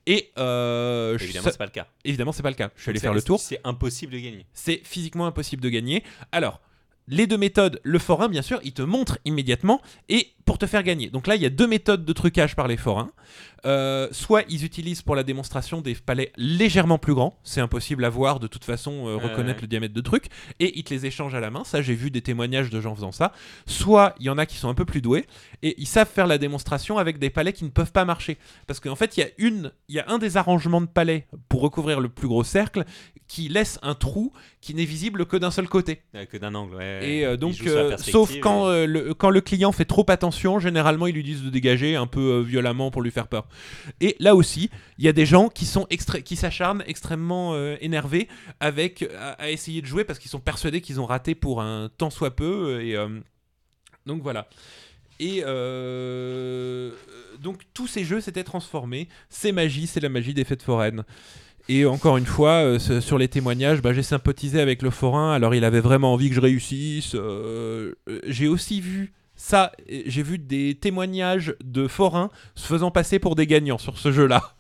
Et 0.07 0.31
euh, 0.39 1.17
Évidemment, 1.19 1.49
c'est 1.51 1.59
pas 1.59 1.65
le 1.65 1.71
cas. 1.71 1.87
évidemment, 2.05 2.33
c'est 2.33 2.43
pas 2.43 2.51
le 2.51 2.57
cas. 2.57 2.71
Je 2.77 2.83
suis 2.83 2.91
allé 2.91 3.01
faire 3.01 3.15
le 3.15 3.23
tour. 3.23 3.41
C'est 3.41 3.61
impossible 3.65 4.13
de 4.13 4.19
gagner. 4.19 4.47
C'est 4.53 4.83
physiquement 4.85 5.27
impossible 5.27 5.63
de 5.63 5.69
gagner. 5.69 6.05
Alors, 6.31 6.61
les 7.09 7.27
deux 7.27 7.37
méthodes, 7.39 7.81
le 7.83 7.99
forain, 7.99 8.29
bien 8.29 8.43
sûr, 8.43 8.61
il 8.65 8.73
te 8.73 8.83
montre 8.83 9.19
immédiatement 9.25 9.81
et 10.09 10.29
pour 10.45 10.59
te 10.59 10.67
faire 10.67 10.83
gagner. 10.83 11.09
Donc 11.09 11.27
là, 11.27 11.37
il 11.37 11.43
y 11.43 11.47
a 11.47 11.51
deux 11.51 11.67
méthodes 11.67 12.05
de 12.05 12.13
trucage 12.13 12.55
par 12.55 12.69
les 12.69 12.77
forains. 12.77 13.11
Euh, 13.67 14.09
soit 14.13 14.43
ils 14.51 14.63
utilisent 14.67 15.01
pour 15.01 15.17
la 15.17 15.23
démonstration 15.23 15.81
des 15.81 15.95
palais 15.95 16.33
légèrement 16.37 16.99
plus 16.99 17.15
grands, 17.15 17.39
c'est 17.45 17.63
impossible 17.63 18.05
à 18.05 18.11
voir 18.11 18.39
de 18.39 18.47
toute 18.47 18.65
façon, 18.65 19.09
euh, 19.09 19.17
reconnaître 19.17 19.61
ouais. 19.61 19.63
le 19.63 19.69
diamètre 19.69 19.95
de 19.95 20.01
truc, 20.03 20.27
et 20.61 20.79
ils 20.79 20.85
te 20.85 20.93
les 20.93 21.07
échangent 21.07 21.35
à 21.35 21.41
la 21.41 21.51
main. 21.51 21.65
Ça, 21.65 21.81
j'ai 21.81 21.95
vu 21.95 22.11
des 22.11 22.21
témoignages 22.21 22.69
de 22.69 22.79
gens 22.83 22.95
faisant 22.95 23.11
ça. 23.11 23.33
Soit 23.67 24.15
il 24.21 24.27
y 24.27 24.31
en 24.31 24.37
a 24.37 24.45
qui 24.45 24.57
sont 24.57 24.69
un 24.69 24.75
peu 24.75 24.85
plus 24.85 25.01
doués 25.01 25.25
et 25.63 25.75
ils 25.79 25.87
savent 25.87 26.11
faire 26.11 26.27
la 26.27 26.37
démonstration 26.37 26.99
avec 26.99 27.19
des 27.19 27.31
palais 27.31 27.55
qui 27.55 27.65
ne 27.65 27.71
peuvent 27.71 27.93
pas 27.93 28.05
marcher. 28.05 28.37
Parce 28.67 28.81
qu'en 28.81 28.97
fait, 28.97 29.17
il 29.17 29.21
y 29.21 29.23
a 29.23 29.29
une, 29.39 29.73
il 29.89 29.95
y 29.95 29.99
a 29.99 30.05
un 30.09 30.19
des 30.19 30.37
arrangements 30.37 30.83
de 30.83 30.87
palais 30.87 31.27
pour 31.49 31.63
recouvrir 31.63 32.01
le 32.01 32.11
plus 32.11 32.29
gros 32.29 32.45
cercle 32.45 32.85
qui 33.29 33.49
laisse 33.49 33.79
un 33.83 33.95
trou 33.95 34.35
qui 34.61 34.75
n'est 34.75 34.85
visible 34.85 35.25
que 35.25 35.39
d'un 35.39 35.51
seul 35.51 35.69
côté. 35.69 36.03
Que 36.31 36.37
d'un 36.37 36.55
angle, 36.55 36.77
ouais. 36.77 37.01
Et 37.09 37.25
euh, 37.25 37.39
donc, 37.39 37.55
sauf 37.97 38.39
quand, 38.41 38.71
et- 38.71 38.87
le, 38.87 39.15
quand 39.15 39.31
le 39.31 39.41
client 39.41 39.73
fait 39.73 39.87
trop 39.87 40.05
attention, 40.09 40.34
généralement 40.35 41.07
ils 41.07 41.15
lui 41.15 41.23
disent 41.23 41.43
de 41.43 41.51
dégager 41.51 41.97
un 41.97 42.07
peu 42.07 42.21
euh, 42.21 42.41
violemment 42.41 42.91
pour 42.91 43.03
lui 43.03 43.11
faire 43.11 43.29
peur. 43.29 43.47
Et 44.01 44.17
là 44.21 44.35
aussi, 44.35 44.71
il 44.99 45.05
y 45.05 45.09
a 45.09 45.13
des 45.13 45.27
gens 45.27 45.49
qui 45.49 45.67
sont 45.67 45.87
qui 45.87 46.37
s'acharnent 46.37 46.85
extrêmement 46.87 47.55
euh, 47.55 47.77
énervés 47.81 48.29
avec 48.61 49.03
à, 49.19 49.33
à 49.33 49.51
essayer 49.51 49.81
de 49.81 49.87
jouer 49.87 50.05
parce 50.05 50.19
qu'ils 50.19 50.31
sont 50.31 50.41
persuadés 50.41 50.81
qu'ils 50.81 51.01
ont 51.01 51.07
raté 51.07 51.35
pour 51.35 51.63
un 51.63 51.91
tant 51.97 52.11
soit 52.11 52.35
peu. 52.35 52.83
Et 52.83 52.97
euh, 52.97 53.09
donc 54.07 54.23
voilà. 54.23 54.49
Et 55.21 55.43
euh, 55.47 56.91
donc 57.41 57.63
tous 57.73 57.87
ces 57.87 58.05
jeux 58.05 58.21
s'étaient 58.21 58.45
transformés. 58.45 59.09
C'est 59.29 59.53
magie, 59.53 59.87
c'est 59.87 60.01
la 60.01 60.09
magie 60.09 60.35
des 60.35 60.45
fêtes 60.45 60.63
foraines. 60.63 61.05
Et 61.69 61.87
encore 61.87 62.19
une 62.19 62.27
fois, 62.27 62.63
euh, 62.63 62.79
sur 62.79 63.17
les 63.17 63.29
témoignages, 63.29 63.81
bah, 63.81 63.93
j'ai 63.93 64.03
sympathisé 64.03 64.61
avec 64.61 64.83
le 64.83 64.91
forain. 64.91 65.33
Alors, 65.33 65.55
il 65.55 65.65
avait 65.65 65.81
vraiment 65.81 66.13
envie 66.13 66.29
que 66.29 66.35
je 66.35 66.41
réussisse. 66.41 67.15
Euh, 67.15 67.95
euh, 68.09 68.21
j'ai 68.27 68.49
aussi 68.49 68.81
vu 68.81 69.13
ça. 69.45 69.73
J'ai 69.89 70.23
vu 70.23 70.39
des 70.39 70.75
témoignages 70.75 71.55
de 71.63 71.87
forains 71.87 72.31
se 72.55 72.67
faisant 72.67 72.91
passer 72.91 73.19
pour 73.19 73.35
des 73.37 73.47
gagnants 73.47 73.79
sur 73.79 73.99
ce 73.99 74.11
jeu-là. 74.13 74.55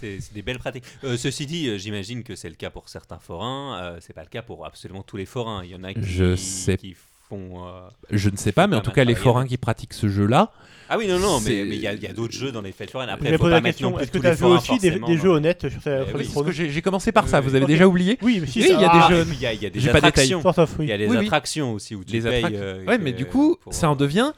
C'est 0.00 0.18
des 0.32 0.40
belles 0.40 0.58
pratiques. 0.58 0.84
Euh, 1.04 1.18
ceci 1.18 1.44
dit, 1.46 1.68
euh, 1.68 1.76
j'imagine 1.76 2.22
que 2.22 2.34
c'est 2.34 2.48
le 2.48 2.54
cas 2.54 2.70
pour 2.70 2.88
certains 2.88 3.18
forains. 3.18 3.78
euh, 3.82 3.98
c'est 4.00 4.14
pas 4.14 4.22
le 4.22 4.30
cas 4.30 4.40
pour 4.40 4.64
absolument 4.64 5.02
tous 5.02 5.18
les 5.18 5.26
forains. 5.26 5.62
Il 5.62 5.70
y 5.70 5.74
en 5.74 5.84
a 5.84 5.92
qui, 5.92 6.02
Je 6.02 6.36
sais. 6.36 6.78
qui 6.78 6.96
font. 7.28 7.66
euh, 7.68 7.88
Je 8.10 8.30
ne 8.30 8.36
sais 8.36 8.52
pas, 8.52 8.66
mais 8.66 8.76
en 8.76 8.80
tout 8.80 8.92
cas, 8.92 9.04
les 9.04 9.14
forains 9.14 9.46
qui 9.46 9.58
pratiquent 9.58 9.92
ce 9.92 10.08
jeu-là, 10.08 10.52
Ah 10.92 10.98
oui, 10.98 11.06
non, 11.06 11.18
non, 11.20 11.40
mais 11.40 11.60
il 11.60 11.74
y 11.76 11.86
a, 11.86 11.92
il 11.94 12.02
y 12.02 12.06
a 12.08 12.12
d'autres 12.12 12.34
jeux 12.34 12.50
dans 12.50 12.60
les 12.62 12.72
fêtes 12.72 12.90
foraines. 12.90 13.08
Après, 13.08 13.32
faut 13.38 13.44
pas 13.44 13.50
la 13.50 13.60
mettre 13.60 13.80
non 13.82 13.92
plus 13.92 14.02
est-ce 14.02 14.10
que 14.10 14.18
tu 14.18 14.26
as 14.26 14.36
forains 14.36 14.58
aussi 14.58 14.78
des, 14.78 15.16
jeux 15.18 15.28
honnêtes 15.28 15.68
sur 15.70 15.80
ta 15.82 16.00
Eh 16.02 16.16
oui, 16.16 16.28
parce 16.34 16.46
que 16.46 16.52
j'ai 16.52 16.68
j'ai 16.70 16.82
commencé 16.82 17.12
par 17.12 17.28
ça. 17.28 17.38
Oui, 17.40 17.46
Vous 17.48 17.54
avez 17.54 17.66
déjà 17.66 17.86
oublié 17.86 18.18
Oui, 18.22 18.38
mais 18.40 18.46
si, 18.48 18.60
Oui, 18.60 18.66
ça- 18.68 18.74
il 18.74 18.80
y 18.80 18.84
a 18.84 18.88
des 18.92 18.98
ah, 19.00 19.08
jeux- 19.08 19.26
Il 19.32 19.40
y 19.40 19.46
a, 19.46 19.52
il 19.52 19.62
y 19.62 19.66
a 19.66 19.70
des 19.70 19.78
J'ai 19.78 19.86
pas 19.90 20.00
détaillé. 20.00 20.34
attractions. 20.34 20.42
Sort 20.42 20.58
of, 20.58 20.74
oui. 20.78 20.86
Il 20.86 20.88
y 20.88 20.92
a 20.92 20.98
des 20.98 21.06
Oui, 21.06 21.16
oui. 21.16 21.24
attractions 21.26 21.72
aussi 21.74 21.94
où 21.94 22.02
tu 22.04 22.12
Les 22.12 22.20
payes. 22.22 22.44
euh, 22.54 22.84
Ouais, 22.86 22.98
mais 22.98 23.12
du 23.12 23.24
coup, 23.26 23.56
ça 23.70 23.88
en 23.88 23.94
devient 23.96 24.32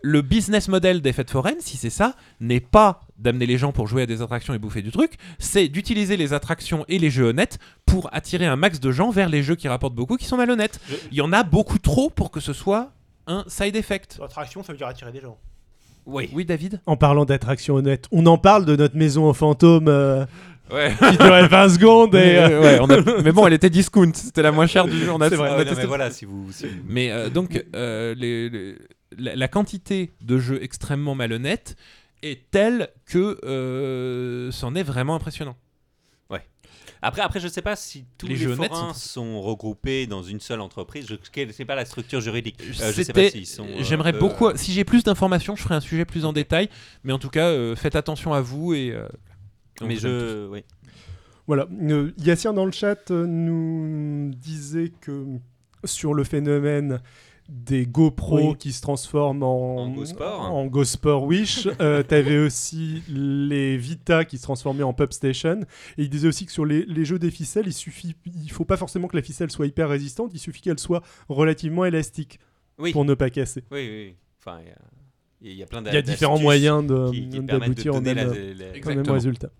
le 0.00 0.22
business 0.22 0.68
model 0.68 1.02
des 1.02 1.12
fêtes 1.12 1.30
foraines, 1.32 1.58
si 1.58 1.76
c'est 1.76 1.90
ça, 1.90 2.14
n'est 2.38 2.60
pas 2.60 3.00
d'amener 3.18 3.46
les 3.46 3.58
gens 3.58 3.72
pour 3.72 3.88
jouer 3.88 4.02
à 4.02 4.06
des 4.06 4.22
attractions 4.22 4.54
et 4.54 4.58
bouffer 4.60 4.80
du 4.82 4.92
truc, 4.92 5.14
c'est 5.40 5.66
d'utiliser 5.66 6.16
les 6.16 6.32
attractions 6.32 6.84
et 6.86 7.00
les 7.00 7.10
jeux 7.10 7.24
honnêtes 7.24 7.58
pour 7.84 8.08
attirer 8.14 8.46
un 8.46 8.54
max 8.54 8.78
de 8.78 8.92
gens 8.92 9.10
vers 9.10 9.28
les 9.28 9.42
jeux 9.42 9.56
qui 9.56 9.66
rapportent 9.66 9.96
beaucoup, 9.96 10.16
qui 10.16 10.26
sont 10.26 10.36
malhonnêtes. 10.36 10.78
Je- 10.88 10.94
Il 11.10 11.16
y 11.16 11.20
en 11.20 11.32
a 11.32 11.42
beaucoup 11.42 11.80
trop 11.80 12.10
pour 12.10 12.30
que 12.30 12.38
ce 12.38 12.52
soit 12.52 12.92
un 13.26 13.42
side 13.48 13.74
effect. 13.74 14.20
Attraction, 14.22 14.62
ça 14.62 14.72
veut 14.72 14.78
dire 14.78 14.86
attirer 14.86 15.10
des 15.10 15.20
gens. 15.20 15.36
Oui. 16.08 16.30
Oui, 16.32 16.44
David? 16.44 16.80
En 16.86 16.96
parlant 16.96 17.24
d'attraction 17.24 17.74
honnête, 17.76 18.06
on 18.10 18.24
en 18.26 18.38
parle 18.38 18.64
de 18.64 18.74
notre 18.76 18.96
maison 18.96 19.28
aux 19.28 19.34
fantômes 19.34 19.88
euh, 19.88 20.24
Ouais. 20.72 20.92
qui 20.98 21.16
durait 21.18 21.46
20 21.48 21.68
secondes 21.68 22.14
et. 22.14 22.36
euh, 22.38 22.60
ouais, 22.62 22.78
on 22.80 22.88
a- 22.90 23.22
Mais 23.22 23.32
bon, 23.32 23.46
elle 23.46 23.52
était 23.52 23.70
discount, 23.70 24.10
c'était 24.14 24.42
la 24.42 24.50
moins 24.52 24.66
chère 24.66 24.86
du 24.86 24.98
jeu. 24.98 25.10
On 25.12 25.20
a, 25.20 25.28
C'est 25.28 25.36
vrai, 25.36 25.48
on 25.48 25.52
a 25.52 25.54
Ah 25.54 25.58
ouais, 25.58 25.64
non, 25.64 25.68
testé 25.70 25.82
mais 25.82 25.86
voilà, 25.88 26.10
si 26.10 26.24
vous. 26.24 26.46
si 26.50 26.66
vous- 26.66 26.72
Mais 26.88 27.10
euh, 27.10 27.28
donc, 27.30 27.62
euh, 27.76 28.14
les- 28.16 28.48
les- 28.50 28.74
la, 29.18 29.36
la 29.36 29.48
quantité 29.48 30.12
de 30.22 30.38
jeux 30.38 30.62
extrêmement 30.62 31.14
malhonnêtes 31.14 31.76
est 32.22 32.50
telle 32.50 32.88
que 33.06 33.38
euh, 33.44 34.50
c'en 34.50 34.74
est 34.74 34.82
vraiment 34.82 35.14
impressionnant. 35.14 35.56
Après, 37.02 37.22
après, 37.22 37.40
je 37.40 37.48
sais 37.48 37.62
pas 37.62 37.76
si 37.76 38.04
tous 38.18 38.26
Les 38.26 38.34
les, 38.34 38.40
jeux 38.40 38.52
honnêtes 38.52 38.70
forains 38.72 38.92
sont- 38.94 39.34
sont... 39.34 39.40
regroupés 39.42 40.06
dans 40.06 40.22
une 40.22 40.40
seule 40.40 40.60
entreprise. 40.60 41.06
Je 41.08 41.14
ne 41.44 41.52
sais 41.52 41.64
pas 41.64 41.74
la 41.76 41.84
structure 41.84 42.20
juridique. 42.20 42.60
Euh, 42.60 42.66
je 42.68 42.72
sais 42.92 43.04
C'était- 43.04 43.24
pas 43.26 43.30
s'ils 43.30 43.46
sont. 43.46 43.66
euh, 43.66 43.82
J'aimerais 43.82 44.14
euh, 44.14 44.18
beaucoup. 44.18 44.48
Si 44.56 44.72
j'ai 44.72 44.84
plus 44.84 45.04
d'informations, 45.04 45.54
je 45.56 45.62
ferai 45.62 45.74
un 45.76 45.80
sujet 45.80 46.04
plus 46.04 46.24
en 46.24 46.32
détail. 46.32 46.68
Mais 47.04 47.12
en 47.12 47.18
tout 47.18 47.30
cas, 47.30 47.46
euh, 47.46 47.76
faites 47.76 47.94
attention 47.96 48.32
à 48.32 48.40
vous 48.40 48.74
et. 48.74 48.90
euh, 48.92 49.06
on 49.80 49.86
Mais 49.86 49.96
je. 49.96 50.48
Oui. 50.48 50.64
Voilà. 51.46 51.66
Euh, 51.82 52.12
Yassir 52.18 52.52
dans 52.52 52.64
le 52.66 52.72
chat 52.72 53.10
nous 53.10 54.30
disait 54.34 54.92
que 55.00 55.24
sur 55.84 56.12
le 56.14 56.24
phénomène 56.24 57.00
des 57.48 57.86
GoPro 57.86 58.50
Oui. 58.50 58.56
qui 58.58 58.72
se 58.72 58.82
transforment 58.82 59.42
en, 59.42 59.76
En 59.78 59.90
GoSport. 59.90 60.40
en 60.40 60.66
GoSport 60.66 61.24
Wish, 61.24 61.66
euh, 61.80 62.02
t'avais 62.02 62.38
aussi 62.38 63.02
les 63.08 63.76
Vita 63.78 64.24
qui 64.26 64.36
se 64.38 64.42
transformaient 64.42 64.82
en 64.82 64.92
Pub 64.92 65.12
Station. 65.12 65.60
Et 65.96 66.02
il 66.02 66.10
disait 66.10 66.28
aussi 66.28 66.44
que 66.46 66.52
sur 66.52 66.64
les, 66.66 66.84
les 66.84 67.04
jeux 67.06 67.18
des 67.18 67.30
ficelles, 67.30 67.66
il 67.66 67.72
suffit, 67.72 68.14
il 68.26 68.50
faut 68.50 68.64
pas 68.66 68.76
forcément 68.76 69.08
que 69.08 69.16
la 69.16 69.22
ficelle 69.22 69.50
soit 69.50 69.66
hyper 69.66 69.88
résistante, 69.88 70.30
il 70.34 70.38
suffit 70.38 70.60
qu'elle 70.60 70.78
soit 70.78 71.02
relativement 71.28 71.84
élastique 71.86 72.38
Oui. 72.78 72.92
pour 72.92 73.04
ne 73.06 73.14
pas 73.14 73.30
casser. 73.30 73.64
Oui, 73.70 73.88
oui. 73.90 74.14
Enfin, 74.40 74.58
il 74.62 74.68
y 74.68 74.70
a- 74.70 74.76
il 75.40 75.52
y, 75.56 75.62
a 75.62 75.66
plein 75.66 75.82
Il 75.86 75.94
y 75.94 75.96
a 75.96 76.02
différents 76.02 76.38
moyens 76.40 76.84
de- 76.84 77.10
qui, 77.12 77.28
qui 77.28 77.40
permettent 77.40 77.46
de 77.46 77.58
d'aboutir 77.60 77.94
au 77.94 78.00
donner 78.00 78.14
même, 78.14 79.08
résultat. 79.10 79.50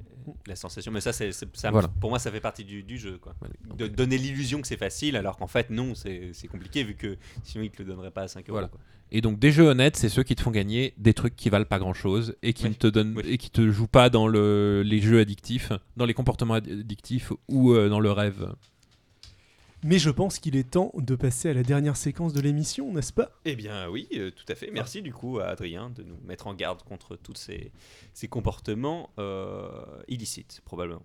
La 0.47 0.57
sensation. 0.57 0.91
Mais 0.93 1.01
ça, 1.01 1.13
c'est, 1.13 1.33
c'est- 1.33 1.49
ça 1.57 1.71
Voilà. 1.71 1.89
pour 1.89 2.11
moi, 2.11 2.19
ça 2.19 2.31
fait 2.31 2.41
partie 2.41 2.65
du, 2.65 2.83
du 2.83 2.99
jeu. 2.99 3.19
Quoi. 3.19 3.35
De 3.77 3.87
donner 3.87 4.19
l'illusion 4.19 4.61
que 4.61 4.67
c'est 4.67 4.77
facile, 4.77 5.17
alors 5.17 5.37
qu'en 5.37 5.47
fait, 5.47 5.71
non, 5.71 5.95
c'est, 5.95 6.31
c'est 6.33 6.49
compliqué 6.49 6.85
vu 6.85 6.95
que 6.95 7.17
sinon, 7.45 7.65
ils 7.65 7.71
te 7.71 7.83
le 7.83 7.89
donneraient 7.89 8.11
pas 8.11 8.23
à 8.23 8.29
5 8.29 8.41
euros. 8.49 8.55
Voilà. 8.55 8.69
quoi. 8.69 8.81
Et 9.11 9.23
donc 9.23 9.39
des 9.39 9.51
jeux 9.53 9.65
honnêtes, 9.65 9.97
c'est 9.97 10.11
ceux 10.11 10.23
qui 10.23 10.35
te 10.37 10.43
font 10.43 10.51
gagner 10.51 10.93
des 10.99 11.15
trucs 11.15 11.35
qui 11.35 11.49
valent 11.49 11.65
pas 11.65 11.79
grand 11.79 11.95
chose 11.95 12.37
et 12.43 12.53
qui 12.53 12.65
Oui. 12.65 12.71
ne 12.71 12.75
te 12.75 12.87
donnent 12.87 13.15
Oui. 13.17 13.23
et 13.27 13.39
qui 13.39 13.49
te 13.51 13.67
jouent 13.71 13.87
pas 13.87 14.11
dans 14.11 14.27
le, 14.29 14.83
les 14.85 15.01
jeux 15.01 15.19
addictifs, 15.21 15.73
dans 15.97 16.05
les 16.05 16.13
comportements 16.13 16.55
addictifs 16.55 17.33
ou 17.49 17.73
euh, 17.73 17.89
dans 17.89 18.01
le 18.01 18.13
rêve. 18.13 18.53
Mais 19.85 19.99
je 19.99 20.11
pense 20.11 20.39
qu'il 20.39 20.57
est 20.57 20.71
temps 20.71 20.93
de 20.97 21.15
passer 21.15 21.51
à 21.51 21.55
la 21.55 21.63
dernière 21.63 21.97
séquence 21.97 22.33
de 22.33 22.41
l'émission, 22.41 22.93
n'est-ce 22.93 23.13
pas? 23.13 23.31
Eh 23.45 23.55
bien 23.55 23.89
oui, 23.89 24.09
euh, 24.15 24.31
tout 24.31 24.45
à 24.49 24.55
fait. 24.55 24.71
Merci 24.73 25.03
du 25.03 25.13
coup 25.13 25.39
à 25.39 25.47
Adrien 25.47 25.91
de 25.91 26.03
nous 26.03 26.17
mettre 26.25 26.49
en 26.49 26.55
garde 26.55 26.83
contre 26.83 27.17
tous 27.17 27.35
ces, 27.35 27.71
ces 28.13 28.27
comportements 28.27 29.11
euh, 29.19 29.71
illicites, 30.09 30.63
probablement. 30.65 31.05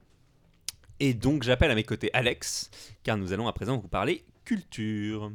Et 1.00 1.14
donc 1.14 1.44
j'appelle 1.44 1.72
à 1.72 1.76
mes 1.76 1.84
côtés 1.84 2.10
Alex, 2.14 2.72
car 3.04 3.18
nous 3.18 3.32
allons 3.32 3.48
à 3.48 3.54
présent 3.54 3.78
vous 3.78 3.88
parler 3.88 4.24
culture. 4.44 5.32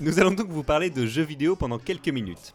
Nous 0.00 0.20
allons 0.20 0.30
donc 0.30 0.48
vous 0.48 0.62
parler 0.62 0.90
de 0.90 1.06
jeux 1.06 1.24
vidéo 1.24 1.56
pendant 1.56 1.80
quelques 1.80 2.08
minutes. 2.08 2.54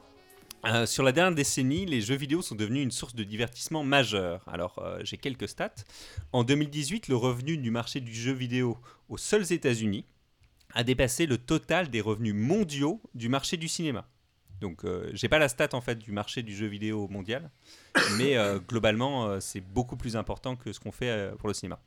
Euh, 0.66 0.86
sur 0.86 1.04
la 1.04 1.12
dernière 1.12 1.36
décennie, 1.36 1.86
les 1.86 2.00
jeux 2.00 2.16
vidéo 2.16 2.42
sont 2.42 2.56
devenus 2.56 2.82
une 2.82 2.92
source 2.92 3.16
de 3.16 3.26
divertissement 3.26 3.84
majeure. 3.84 4.48
Alors, 4.48 4.80
euh, 4.80 5.02
j'ai 5.04 5.18
quelques 5.18 5.50
stats. 5.50 5.76
En 6.32 6.46
2018, 6.46 7.10
le 7.10 7.18
revenu 7.18 7.58
du 7.58 7.70
marché 7.70 8.00
du 8.00 8.14
jeu 8.14 8.32
vidéo 8.32 8.78
aux 9.10 9.18
seuls 9.18 9.52
États-Unis 9.52 10.06
a 10.74 10.86
dépassé 10.86 11.26
le 11.26 11.38
total 11.38 11.90
des 11.90 12.00
revenus 12.00 12.34
mondiaux 12.34 13.02
du 13.14 13.28
marché 13.28 13.58
du 13.58 13.68
cinéma. 13.68 14.08
Donc, 14.62 14.86
euh, 14.86 15.12
j'ai 15.12 15.28
pas 15.28 15.38
la 15.38 15.50
stat 15.50 15.68
en 15.74 15.82
fait 15.82 16.00
du 16.00 16.14
marché 16.14 16.44
du 16.44 16.56
jeu 16.56 16.68
vidéo 16.68 17.10
mondial, 17.10 17.52
mais 18.18 18.38
globalement, 18.70 19.42
c'est 19.42 19.60
beaucoup 19.60 19.98
plus 19.98 20.16
important 20.16 20.56
que 20.56 20.72
ce 20.72 20.80
qu'on 20.80 20.94
fait 20.94 21.34
pour 21.40 21.50
le 21.50 21.54
cinéma. 21.54 21.78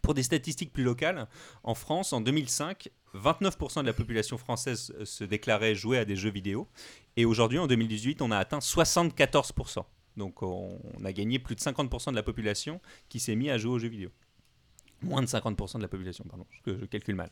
Pour 0.00 0.14
des 0.14 0.22
statistiques 0.22 0.72
plus 0.72 0.84
locales, 0.84 1.28
en 1.62 1.74
France, 1.74 2.14
en 2.14 2.22
2005, 2.22 2.88
29% 3.14 3.82
de 3.82 3.86
la 3.86 3.92
population 3.92 4.38
française 4.38 4.94
euh, 4.98 5.04
se 5.04 5.24
déclarait 5.24 5.74
jouer 5.74 5.98
à 5.98 6.04
des 6.04 6.16
jeux 6.16 6.30
vidéo. 6.30 6.68
Et 7.16 7.24
aujourd'hui, 7.24 7.58
en 7.58 7.66
2018, 7.66 8.22
on 8.22 8.30
a 8.30 8.38
atteint 8.38 8.58
74%. 8.58 9.84
Donc 10.16 10.42
on, 10.42 10.78
a 11.04 11.12
gagné 11.12 11.38
plus 11.38 11.54
de 11.54 11.60
50% 11.60 12.10
de 12.10 12.16
la 12.16 12.22
population 12.22 12.80
qui 13.08 13.20
s'est 13.20 13.36
mis 13.36 13.50
à 13.50 13.58
jouer 13.58 13.72
aux 13.72 13.78
jeux 13.78 13.88
vidéo. 13.88 14.10
Moins 15.02 15.22
de 15.22 15.28
50% 15.28 15.76
de 15.76 15.82
la 15.82 15.88
population, 15.88 16.24
pardon, 16.28 16.44
je, 16.66 16.76
je 16.76 16.84
calcule 16.86 17.14
mal. 17.14 17.30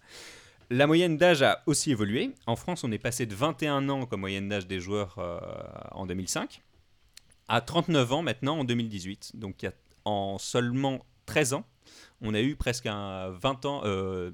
La 0.70 0.86
moyenne 0.86 1.16
d'âge 1.16 1.42
a 1.42 1.62
aussi 1.66 1.90
évolué. 1.90 2.32
En 2.46 2.56
France, 2.56 2.84
on 2.84 2.92
est 2.92 2.98
passé 2.98 3.26
de 3.26 3.34
21 3.34 3.88
ans 3.88 4.06
comme 4.06 4.20
moyenne 4.20 4.48
d'âge 4.48 4.66
des 4.66 4.80
joueurs 4.80 5.18
euh, 5.18 5.38
en 5.92 6.06
2005 6.06 6.62
à 7.48 7.60
39 7.60 8.12
ans 8.12 8.22
maintenant 8.22 8.58
en 8.58 8.64
2018. 8.64 9.32
Donc 9.34 9.62
il 9.62 9.72
en 10.04 10.38
seulement 10.38 11.04
13 11.26 11.54
ans, 11.54 11.64
on 12.20 12.32
a 12.32 12.40
eu 12.40 12.54
presque 12.54 12.86
un 12.86 13.30
20 13.30 13.66
ans, 13.66 13.80
euh, 13.84 14.30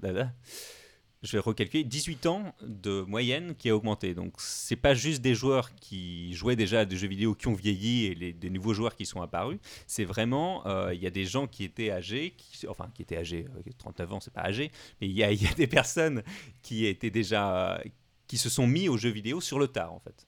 je 1.23 1.33
vais 1.33 1.39
recalculer, 1.39 1.85
18 1.85 2.27
ans 2.27 2.55
de 2.63 3.03
moyenne 3.03 3.55
qui 3.57 3.71
a 3.71 3.77
augmenté. 3.77 4.15
Donc 4.15 4.35
c'est 4.39 4.77
pas 4.77 4.95
juste 4.95 5.23
des 5.23 5.35
joueurs 5.35 5.75
qui 5.77 6.35
jouaient 6.35 6.57
déjà 6.57 6.81
à 6.81 6.85
des 6.85 6.97
jeux 6.97 7.09
vidéo 7.09 7.35
qui 7.35 7.49
ont 7.49 7.55
vieilli 7.55 8.07
et 8.07 8.15
les, 8.15 8.33
des 8.33 8.51
nouveaux 8.51 8.75
joueurs 8.75 8.97
qui 8.97 9.07
sont 9.07 9.23
apparus. 9.23 9.59
C'est 9.87 10.05
vraiment, 10.05 10.67
euh, 10.67 10.93
il 10.95 11.03
y 11.03 11.07
a 11.07 11.11
des 11.11 11.25
gens 11.25 11.47
qui 11.47 11.65
étaient 11.65 11.91
âgés, 11.91 12.35
qui, 12.37 12.67
enfin 12.67 12.91
qui 12.95 13.03
étaient 13.03 13.19
âgés, 13.19 13.47
euh, 13.57 13.71
39 13.79 14.13
ans 14.13 14.21
c'est 14.21 14.33
pas 14.33 14.43
âgé, 14.43 14.73
mais 15.01 15.09
il 15.09 15.13
y 15.13 15.23
y 15.23 15.47
a 15.47 15.55
des 15.55 15.67
personnes 15.67 16.23
qui 16.63 16.87
étaient 16.87 17.11
déjà, 17.11 17.81
qui 18.27 18.39
se 18.39 18.49
sont 18.49 18.67
mis 18.67 18.89
aux 18.89 18.97
jeux 18.97 19.11
vidéo 19.11 19.41
sur 19.41 19.59
le 19.59 19.69
tard 19.69 19.93
en 19.93 20.01
fait. 20.01 20.27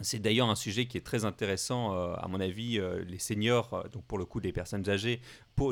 C'est 0.00 0.18
d'ailleurs 0.18 0.50
un 0.50 0.56
sujet 0.56 0.86
qui 0.86 0.98
est 0.98 1.02
très 1.02 1.24
intéressant, 1.24 1.94
euh, 1.94 2.14
à 2.16 2.26
mon 2.26 2.40
avis, 2.40 2.80
euh, 2.80 3.04
les 3.06 3.18
seniors, 3.18 3.88
donc 3.92 4.04
pour 4.04 4.18
le 4.18 4.24
coup 4.24 4.40
des 4.40 4.52
personnes 4.52 4.88
âgées, 4.88 5.20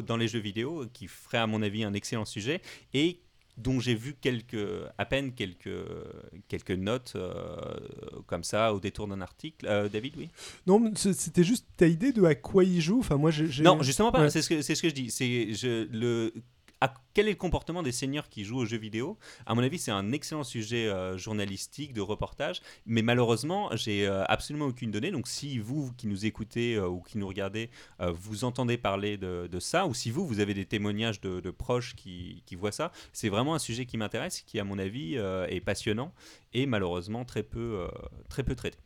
dans 0.06 0.16
les 0.16 0.28
jeux 0.28 0.38
vidéo, 0.38 0.86
qui 0.92 1.08
ferait 1.08 1.38
à 1.38 1.46
mon 1.46 1.60
avis 1.60 1.82
un 1.82 1.92
excellent 1.92 2.24
sujet, 2.24 2.62
et 2.94 3.20
dont 3.56 3.80
j'ai 3.80 3.94
vu 3.94 4.14
quelques, 4.20 4.66
à 4.98 5.04
peine 5.04 5.32
quelques, 5.32 5.68
quelques 6.48 6.70
notes 6.70 7.12
euh, 7.16 7.56
comme 8.26 8.44
ça 8.44 8.72
au 8.72 8.80
détour 8.80 9.08
d'un 9.08 9.20
article. 9.20 9.66
Euh, 9.68 9.88
David, 9.88 10.14
oui? 10.16 10.30
Non, 10.66 10.92
c'était 10.94 11.44
juste 11.44 11.66
ta 11.76 11.86
idée 11.86 12.12
de 12.12 12.24
à 12.24 12.34
quoi 12.34 12.64
il 12.64 12.80
joue? 12.80 13.00
Enfin, 13.00 13.16
moi, 13.16 13.30
j'ai. 13.30 13.62
Non, 13.62 13.82
justement 13.82 14.10
pas. 14.12 14.22
Ouais. 14.22 14.30
C'est 14.30 14.42
ce 14.42 14.48
que 14.48 14.62
c'est 14.62 14.74
ce 14.74 14.82
que 14.82 14.88
je 14.88 14.94
dis. 14.94 15.10
C'est 15.10 15.52
je 15.52 15.86
le 15.90 16.32
quel 17.14 17.28
est 17.28 17.32
le 17.32 17.36
comportement 17.36 17.82
des 17.82 17.92
seniors 17.92 18.28
qui 18.28 18.44
jouent 18.44 18.58
aux 18.58 18.64
jeux 18.64 18.78
vidéo 18.78 19.18
À 19.46 19.54
mon 19.54 19.62
avis, 19.62 19.78
c'est 19.78 19.90
un 19.90 20.12
excellent 20.12 20.44
sujet 20.44 20.86
euh, 20.86 21.18
journalistique, 21.18 21.92
de 21.92 22.00
reportage, 22.00 22.60
mais 22.86 23.02
malheureusement, 23.02 23.70
j'ai 23.74 24.06
euh, 24.06 24.24
absolument 24.24 24.66
aucune 24.66 24.90
donnée. 24.90 25.10
Donc, 25.10 25.28
si 25.28 25.58
vous 25.58 25.92
qui 25.96 26.06
nous 26.06 26.26
écoutez 26.26 26.74
euh, 26.76 26.88
ou 26.88 27.00
qui 27.00 27.18
nous 27.18 27.28
regardez, 27.28 27.70
vous 28.00 28.44
entendez 28.44 28.78
parler 28.78 29.16
de, 29.16 29.48
ça, 29.60 29.86
ou 29.86 29.94
si 29.94 30.10
vous, 30.10 30.26
vous 30.26 30.40
avez 30.40 30.54
des 30.54 30.64
témoignages 30.64 31.20
de, 31.20 31.50
proches 31.50 31.94
qui, 31.94 32.42
voient 32.56 32.72
ça, 32.72 32.92
c'est 33.12 33.28
vraiment 33.28 33.54
un 33.54 33.58
sujet 33.58 33.86
qui 33.86 33.96
m'intéresse, 33.96 34.42
qui, 34.42 34.58
à 34.58 34.64
mon 34.64 34.78
avis, 34.78 35.14
est 35.14 35.60
passionnant 35.64 36.12
et 36.52 36.66
malheureusement 36.66 37.24
très 37.24 37.42
peu, 37.42 37.86
très 38.28 38.42
peu 38.42 38.54
traité. 38.54 38.78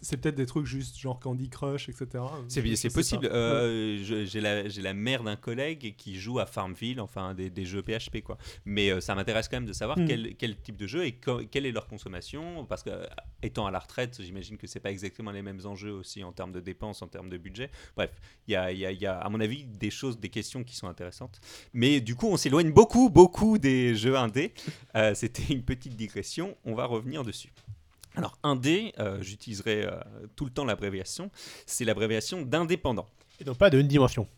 C'est 0.00 0.16
peut-être 0.18 0.34
des 0.36 0.46
trucs 0.46 0.66
juste 0.66 0.98
genre 0.98 1.18
Candy 1.18 1.48
Crush, 1.48 1.88
etc. 1.88 2.22
C'est 2.48 2.94
possible. 2.94 3.26
Euh, 3.32 4.24
J'ai 4.26 4.40
la, 4.80 4.94
mère 4.94 5.24
d'un 5.24 5.36
collègue 5.36 5.94
qui 5.96 6.16
joue 6.18 6.38
à 6.38 6.46
Farmville, 6.46 7.00
enfin 7.00 7.34
des, 7.34 7.50
des 7.50 7.64
jeux 7.64 7.82
PHP 7.82 8.22
quoi. 8.22 8.38
Mais 8.64 8.90
euh, 8.90 9.00
ça 9.00 9.14
m'intéresse 9.14 9.48
quand 9.48 9.56
même 9.56 9.66
de 9.66 9.72
savoir 9.72 9.98
Mm. 9.98 10.06
quel, 10.06 10.36
quel 10.36 10.56
type 10.56 10.76
de 10.76 10.86
jeu 10.86 11.04
et 11.04 11.12
co- 11.12 11.42
quelle 11.50 11.66
est 11.66 11.72
leur 11.72 11.86
consommation. 11.86 12.64
Parce 12.66 12.82
que 12.82 12.90
euh, 12.90 13.06
étant 13.42 13.66
à 13.66 13.70
la 13.70 13.78
retraite, 13.78 14.20
j'imagine 14.22 14.56
que 14.56 14.66
c'est 14.66 14.80
pas 14.80 14.90
exactement 14.90 15.30
les 15.32 15.42
mêmes 15.42 15.60
enjeux 15.64 15.92
aussi 15.92 16.22
en 16.24 16.32
termes 16.32 16.52
de 16.52 16.60
dépenses, 16.60 17.02
en 17.02 17.08
termes 17.08 17.28
de 17.28 17.38
budget. 17.38 17.70
Bref, 17.96 18.10
il 18.46 18.52
y 18.52 18.56
a, 18.56 18.70
y 18.72 18.86
a- 18.86 18.92
il 18.92 19.00
y 19.00 19.06
a, 19.06 19.18
à 19.18 19.28
mon 19.28 19.40
avis 19.40 19.64
des 19.64 19.90
choses, 19.90 20.18
des 20.20 20.28
questions 20.28 20.62
qui 20.64 20.76
sont 20.76 20.86
intéressantes. 20.88 21.40
Mais 21.72 22.00
du 22.00 22.14
coup, 22.14 22.28
on 22.28 22.36
s'éloigne 22.36 22.72
beaucoup, 22.72 23.10
beaucoup 23.10 23.58
des 23.58 23.94
jeux 23.96 24.16
indés. 24.16 24.52
Euh, 24.96 25.14
C'était 25.14 25.52
une 25.52 25.62
petite 25.62 25.96
digression. 25.96 26.56
On 26.64 26.74
va 26.74 26.84
revenir 26.86 27.24
dessus. 27.24 27.52
Alors, 28.16 28.38
indé, 28.42 28.92
euh, 28.98 29.20
j'utiliserai 29.20 29.84
euh, 29.84 29.98
tout 30.36 30.44
le 30.44 30.50
temps 30.50 30.64
l'abréviation, 30.64 31.30
c'est 31.66 31.84
l'abréviation 31.84 32.42
d'indépendant. 32.42 33.06
Et 33.40 33.44
donc 33.44 33.58
pas 33.58 33.70
de 33.70 33.78
une 33.78 33.88
dimension. 33.88 34.28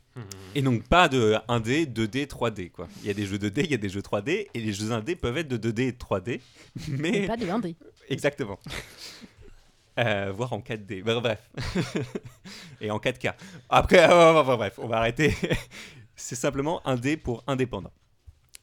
Et 0.55 0.63
donc 0.63 0.85
pas 0.85 1.11
de 1.11 1.37
1D, 1.47 1.93
2D, 1.93 2.27
3D 2.27 2.71
quoi. 2.71 2.89
Il 3.03 3.07
y 3.07 3.11
a 3.11 3.15
des 3.15 3.27
jeux 3.27 3.37
2D, 3.37 3.65
il 3.65 3.71
y 3.71 3.75
a 3.75 3.77
des 3.77 3.91
jeux 3.91 4.01
3D 4.01 4.47
et 4.55 4.61
les 4.61 4.73
jeux 4.73 4.93
indés 4.93 5.15
peuvent 5.15 5.37
être 5.37 5.49
de 5.49 5.59
2D 5.59 5.81
et 5.83 5.93
de 5.93 5.99
3D, 5.99 6.41
Mais 6.89 7.27
pas 7.27 7.37
de 7.37 7.45
1D. 7.45 7.75
exactement. 8.09 8.59
Euh, 9.99 10.31
voire 10.35 10.53
en 10.53 10.61
4D. 10.61 11.03
Bah, 11.03 11.19
Bref. 11.21 11.51
et 12.81 12.91
en 12.91 12.99
4K. 12.99 13.33
Après 13.69 14.07
euh, 14.11 14.43
bref, 14.43 14.79
on 14.79 14.87
va 14.89 14.99
arrêter. 14.99 15.35
C'est 16.17 16.35
simplement 16.35 16.83
1D 16.85 17.19
pour 17.19 17.45
indépendant. 17.47 17.93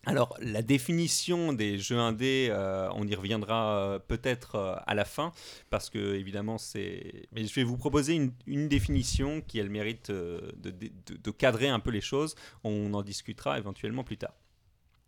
Alors, 0.06 0.36
la 0.42 0.62
définition 0.62 1.54
des 1.54 1.80
jeux 1.80 1.98
indés, 1.98 2.48
euh, 2.50 2.90
on 2.96 3.08
y 3.08 3.16
reviendra 3.16 3.78
euh, 3.78 4.00
peut-être 4.00 4.56
euh, 4.56 4.76
à 4.86 4.96
la 4.96 5.06
fin, 5.06 5.32
parce 5.70 5.90
que 5.90 6.16
évidemment, 6.16 6.58
c'est. 6.58 7.30
Mais 7.32 7.46
je 7.46 7.56
vais 7.56 7.64
vous 7.64 7.78
proposer 7.78 8.16
une, 8.46 8.68
définition 8.68 9.42
qui 9.42 9.62
a 9.62 9.64
le 9.64 9.70
mérite 9.70 10.12
de, 10.12 10.54
de- 10.58 11.32
cadrer 11.32 11.70
un 11.70 11.80
peu 11.80 11.90
les 11.90 12.02
choses. 12.02 12.36
On 12.66 12.94
en 12.94 13.02
discutera 13.02 13.58
éventuellement 13.58 14.04
plus 14.04 14.18
tard. 14.18 14.34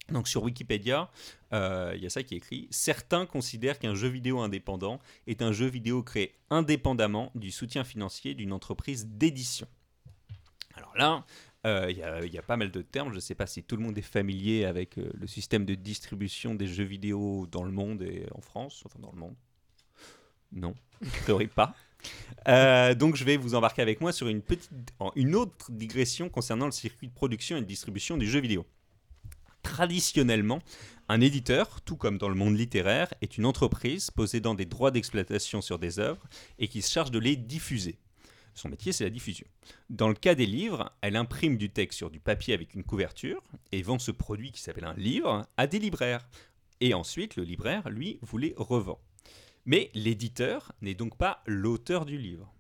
Donc, 0.09 0.30
sur 0.30 0.43
Wikipédia, 0.43 1.09
il 1.51 1.99
y 1.99 2.05
a 2.05 2.09
ça 2.09 2.23
qui 2.23 2.35
est 2.35 2.38
écrit 2.38 2.67
Certains 2.69 3.26
considèrent 3.26 3.80
qu'un 3.80 3.95
jeu 3.95 4.07
vidéo 4.07 4.39
indépendant 4.39 4.99
est 5.27 5.41
un 5.41 5.51
jeu 5.51 5.65
vidéo 5.65 6.03
créé 6.03 6.35
indépendamment 6.49 7.31
du 7.35 7.51
soutien 7.51 7.84
financier 7.84 8.34
d'une 8.34 8.53
entreprise 8.53 9.07
d'édition. 9.07 9.67
Alors 10.76 10.95
là, 10.95 11.26
euh, 11.65 11.87
il 11.91 11.97
y, 11.97 12.03
a- 12.03 12.23
il 12.25 12.33
y 12.33 12.37
a 12.37 12.41
pas 12.43 12.57
mal 12.57 12.71
de 12.71 12.81
termes. 12.81 13.09
Je 13.11 13.15
ne 13.15 13.19
sais 13.19 13.35
pas 13.35 13.47
si 13.47 13.63
tout 13.63 13.75
le 13.75 13.83
monde 13.83 13.97
est 13.97 14.01
familier 14.01 14.65
avec 14.65 14.97
euh, 14.97 15.09
le 15.13 15.27
système 15.27 15.65
de 15.65 15.75
distribution 15.75 16.55
des 16.55 16.67
jeux 16.67 16.83
vidéo 16.85 17.47
dans 17.51 17.63
le 17.63 17.71
monde 17.71 18.01
et 18.03 18.25
en 18.35 18.41
France, 18.41 18.83
enfin 18.85 18.99
dans 18.99 19.11
le 19.11 19.17
monde. 19.19 19.35
Non, 20.51 20.73
a 21.05 21.09
priori 21.23 21.47
pas. 21.47 21.75
Euh, 22.47 22.93
donc 22.93 23.15
je 23.15 23.23
vais 23.23 23.35
vous 23.35 23.55
embarquer 23.55 23.81
avec 23.81 23.99
moi 23.99 24.11
sur 24.11 24.27
une, 24.27 24.43
petite, 24.43 24.69
une 25.15 25.33
autre 25.33 25.71
digression 25.71 26.29
concernant 26.29 26.65
le 26.67 26.71
circuit 26.71 27.07
de 27.07 27.13
production 27.13 27.57
et 27.57 27.61
de 27.61 27.65
distribution 27.65 28.15
du 28.15 28.27
jeu 28.29 28.39
vidéo. 28.39 28.63
Traditionnellement, 29.63 30.59
un 31.09 31.19
éditeur, 31.19 31.81
tout 31.81 31.95
comme 31.97 32.19
dans 32.19 32.29
le 32.29 32.35
monde 32.35 32.55
littéraire, 32.55 33.11
est 33.21 33.39
une 33.39 33.45
entreprise 33.47 34.11
possédant 34.11 34.53
des 34.53 34.65
droits 34.65 34.91
d'exploitation 34.91 35.61
sur 35.61 35.79
des 35.79 35.97
œuvres 35.97 36.27
et 36.59 36.67
qui 36.67 36.83
se 36.83 36.91
charge 36.91 37.09
de 37.09 37.17
les 37.17 37.35
diffuser. 37.35 37.97
Son 38.56 38.69
métier, 38.69 38.94
c'est 38.94 39.03
la 39.03 39.10
diffusion. 39.10 39.45
Dans 39.90 40.07
le 40.07 40.15
cas 40.15 40.34
des 40.34 40.45
livres, 40.45 40.91
elle 41.02 41.18
imprime 41.18 41.57
du 41.57 41.69
texte 41.69 41.98
sur 41.98 42.10
du 42.10 42.22
papier 42.22 42.53
avec 42.53 42.73
une 42.73 42.86
couverture 42.86 43.44
et 43.73 43.82
vend 43.82 43.99
ce 43.99 44.11
produit 44.11 44.52
qui 44.52 44.61
s'appelle 44.61 44.86
un 44.86 44.94
livre 44.94 45.45
à 45.57 45.68
des 45.68 45.77
libraires. 45.77 46.27
Et 46.80 46.94
ensuite, 46.94 47.36
le 47.36 47.44
libraire, 47.44 47.90
lui, 47.90 48.18
vous 48.22 48.38
les 48.38 48.53
revend. 48.57 48.99
Mais 49.65 49.91
l'éditeur 49.94 50.72
n'est 50.82 50.94
donc 50.94 51.18
pas 51.18 51.44
l'auteur 51.45 52.06
du 52.06 52.18
livre. 52.18 52.52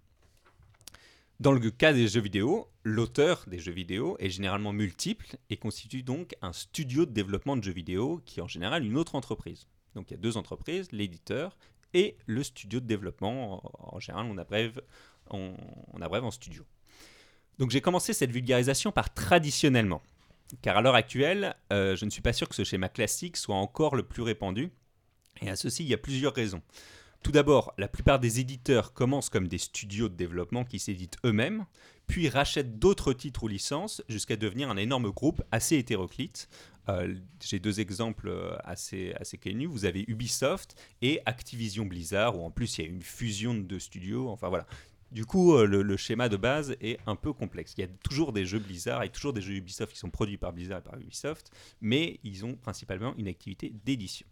Dans 1.39 1.51
le 1.51 1.71
cas 1.71 1.93
des 1.93 2.07
jeux 2.07 2.21
vidéo, 2.21 2.67
l'auteur 2.83 3.45
des 3.47 3.59
jeux 3.59 3.71
vidéo 3.71 4.17
est 4.19 4.29
généralement 4.29 4.73
multiple 4.73 5.37
et 5.49 5.57
constitue 5.57 6.03
donc 6.03 6.35
un 6.41 6.53
studio 6.53 7.05
de 7.05 7.11
développement 7.11 7.57
de 7.57 7.63
jeux 7.63 7.73
vidéo 7.73 8.21
qui 8.25 8.39
est 8.39 8.43
en 8.43 8.47
général 8.47 8.85
une 8.85 8.97
autre 8.97 9.15
entreprise. 9.15 9.67
Donc 9.95 10.11
il 10.11 10.13
y 10.13 10.17
a 10.17 10.19
deux 10.19 10.37
entreprises, 10.37 10.91
l'éditeur 10.91 11.57
et 11.93 12.17
le 12.25 12.43
studio 12.43 12.79
de 12.79 12.85
développement. 12.85 13.61
En 13.79 13.99
général, 13.99 14.27
on 14.29 14.37
abrève, 14.37 14.81
on, 15.29 15.55
on 15.93 16.01
abrève 16.01 16.23
en 16.23 16.31
studio. 16.31 16.65
Donc 17.57 17.71
j'ai 17.71 17.81
commencé 17.81 18.13
cette 18.13 18.31
vulgarisation 18.31 18.91
par 18.91 19.13
traditionnellement. 19.13 20.01
Car 20.61 20.77
à 20.77 20.81
l'heure 20.81 20.95
actuelle, 20.95 21.55
euh, 21.73 21.95
je 21.95 22.05
ne 22.05 22.09
suis 22.09 22.21
pas 22.21 22.33
sûr 22.33 22.47
que 22.47 22.55
ce 22.55 22.63
schéma 22.63 22.89
classique 22.89 23.37
soit 23.37 23.55
encore 23.55 23.95
le 23.95 24.03
plus 24.03 24.21
répandu. 24.21 24.71
Et 25.41 25.49
à 25.49 25.55
ceci, 25.55 25.83
il 25.83 25.89
y 25.89 25.93
a 25.93 25.97
plusieurs 25.97 26.33
raisons. 26.33 26.61
Tout 27.23 27.31
d'abord, 27.31 27.73
la 27.79 27.87
plupart 27.87 28.19
des 28.19 28.39
éditeurs 28.39 28.93
commencent 28.93 29.29
comme 29.29 29.47
des 29.47 29.57
studios 29.57 30.09
de 30.09 30.13
développement 30.13 30.63
qui 30.63 30.77
s'éditent 30.77 31.17
eux-mêmes, 31.25 31.65
puis 32.05 32.29
rachètent 32.29 32.77
d'autres 32.77 33.13
titres 33.13 33.43
ou 33.43 33.47
licences 33.47 34.03
jusqu'à 34.07 34.35
devenir 34.35 34.69
un 34.69 34.77
énorme 34.77 35.09
groupe 35.09 35.41
assez 35.51 35.77
hétéroclite. 35.77 36.47
Euh, 36.87 37.15
J'ai 37.43 37.57
deux 37.57 37.79
exemples 37.79 38.27
euh, 38.27 38.55
assez, 38.63 39.13
assez 39.19 39.39
connus. 39.39 39.65
Vous 39.65 39.85
avez 39.85 40.05
Ubisoft 40.07 40.75
et 41.01 41.19
Activision 41.25 41.85
Blizzard, 41.85 42.37
où 42.37 42.45
en 42.45 42.51
plus 42.51 42.77
il 42.77 42.81
y 42.83 42.87
a 42.87 42.91
une 42.91 43.01
fusion 43.01 43.55
de 43.55 43.61
deux 43.61 43.79
studios. 43.79 44.29
Enfin 44.29 44.49
voilà. 44.49 44.67
Du 45.15 45.25
coup, 45.25 45.55
euh, 45.55 45.65
le, 45.65 45.95
schéma 45.95 46.27
de 46.27 46.35
base 46.35 46.75
est 46.81 46.99
un 47.07 47.15
peu 47.15 47.31
complexe. 47.31 47.73
Il 47.77 47.81
y 47.81 47.83
a 47.85 47.87
toujours 48.03 48.33
des 48.33 48.45
jeux 48.45 48.59
Blizzard 48.59 49.01
et 49.01 49.07
toujours 49.07 49.31
des 49.31 49.39
jeux 49.39 49.53
Ubisoft 49.53 49.93
qui 49.93 49.97
sont 49.97 50.09
produits 50.09 50.35
par 50.35 50.51
Blizzard 50.51 50.79
et 50.79 50.81
par 50.81 50.99
Ubisoft, 50.99 51.51
mais 51.79 52.19
ils 52.25 52.43
ont 52.43 52.55
principalement 52.55 53.15
une 53.15 53.29
activité 53.29 53.71
d'édition. 53.85 54.27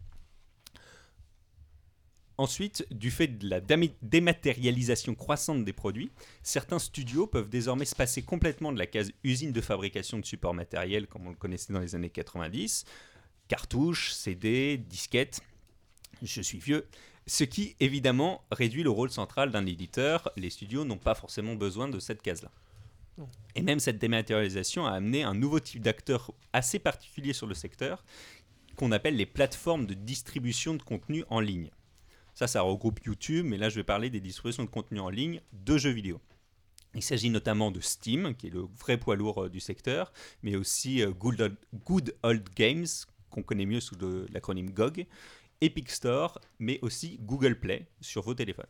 Ensuite, 2.36 2.86
du 2.90 3.10
fait 3.10 3.28
de 3.28 3.48
la 3.48 3.62
dématérialisation 3.62 5.14
croissante 5.14 5.64
des 5.64 5.72
produits, 5.72 6.10
certains 6.42 6.78
studios 6.78 7.26
peuvent 7.26 7.48
désormais 7.48 7.86
se 7.86 7.94
passer 7.94 8.20
complètement 8.20 8.70
de 8.70 8.78
la 8.78 8.86
case 8.86 9.10
usine 9.22 9.52
de 9.52 9.60
fabrication 9.62 10.18
de 10.18 10.26
support 10.26 10.52
matériel 10.52 11.06
comme 11.06 11.26
on 11.26 11.30
le 11.30 11.36
connaissait 11.36 11.72
dans 11.72 11.80
les 11.80 11.94
années 11.94 12.10
90, 12.10 12.84
cartouches, 13.48 14.12
CD, 14.12 14.76
disquettes. 14.76 15.40
Je 16.20 16.42
suis 16.42 16.58
vieux. 16.58 16.86
Ce 17.26 17.44
qui, 17.44 17.74
évidemment, 17.80 18.44
réduit 18.50 18.82
le 18.82 18.90
rôle 18.90 19.10
central 19.10 19.50
d'un 19.50 19.64
éditeur. 19.66 20.30
Les 20.36 20.50
studios 20.50 20.84
n'ont 20.84 20.98
pas 20.98 21.14
forcément 21.14 21.54
besoin 21.54 21.88
de 21.88 21.98
cette 21.98 22.22
case-là. 22.22 22.50
Et 23.54 23.62
même 23.62 23.78
cette 23.78 23.98
dématérialisation 23.98 24.86
a 24.86 24.92
amené 24.92 25.22
un 25.22 25.34
nouveau 25.34 25.60
type 25.60 25.82
d'acteur 25.82 26.32
assez 26.52 26.78
particulier 26.78 27.32
sur 27.32 27.46
le 27.46 27.54
secteur, 27.54 28.04
qu'on 28.76 28.92
appelle 28.92 29.16
les 29.16 29.26
plateformes 29.26 29.86
de 29.86 29.94
distribution 29.94 30.74
de 30.74 30.82
contenu 30.82 31.24
en 31.30 31.40
ligne. 31.40 31.70
Ça, 32.34 32.48
ça 32.48 32.62
regroupe 32.62 33.00
YouTube, 33.04 33.46
mais 33.46 33.56
là, 33.56 33.68
je 33.68 33.76
vais 33.76 33.84
parler 33.84 34.10
des 34.10 34.20
distributions 34.20 34.64
de 34.64 34.68
contenu 34.68 34.98
en 34.98 35.08
ligne 35.08 35.40
de 35.52 35.78
jeux 35.78 35.90
vidéo. 35.92 36.20
Il 36.96 37.02
s'agit 37.02 37.30
notamment 37.30 37.70
de 37.70 37.80
Steam, 37.80 38.34
qui 38.34 38.48
est 38.48 38.50
le 38.50 38.66
vrai 38.78 38.98
poids 38.98 39.16
lourd 39.16 39.44
euh, 39.44 39.48
du 39.48 39.60
secteur, 39.60 40.12
mais 40.42 40.56
aussi 40.56 41.02
euh, 41.02 41.10
Good, 41.10 41.40
Old, 41.40 41.56
Good 41.84 42.16
Old 42.22 42.48
Games, 42.54 42.86
qu'on 43.30 43.42
connaît 43.42 43.66
mieux 43.66 43.80
sous 43.80 43.96
l'acronyme 44.32 44.70
GOG, 44.70 45.06
Epic 45.60 45.90
Store, 45.90 46.40
mais 46.58 46.78
aussi 46.82 47.18
Google 47.22 47.58
Play 47.58 47.86
sur 48.00 48.22
vos 48.22 48.34
téléphones. 48.34 48.66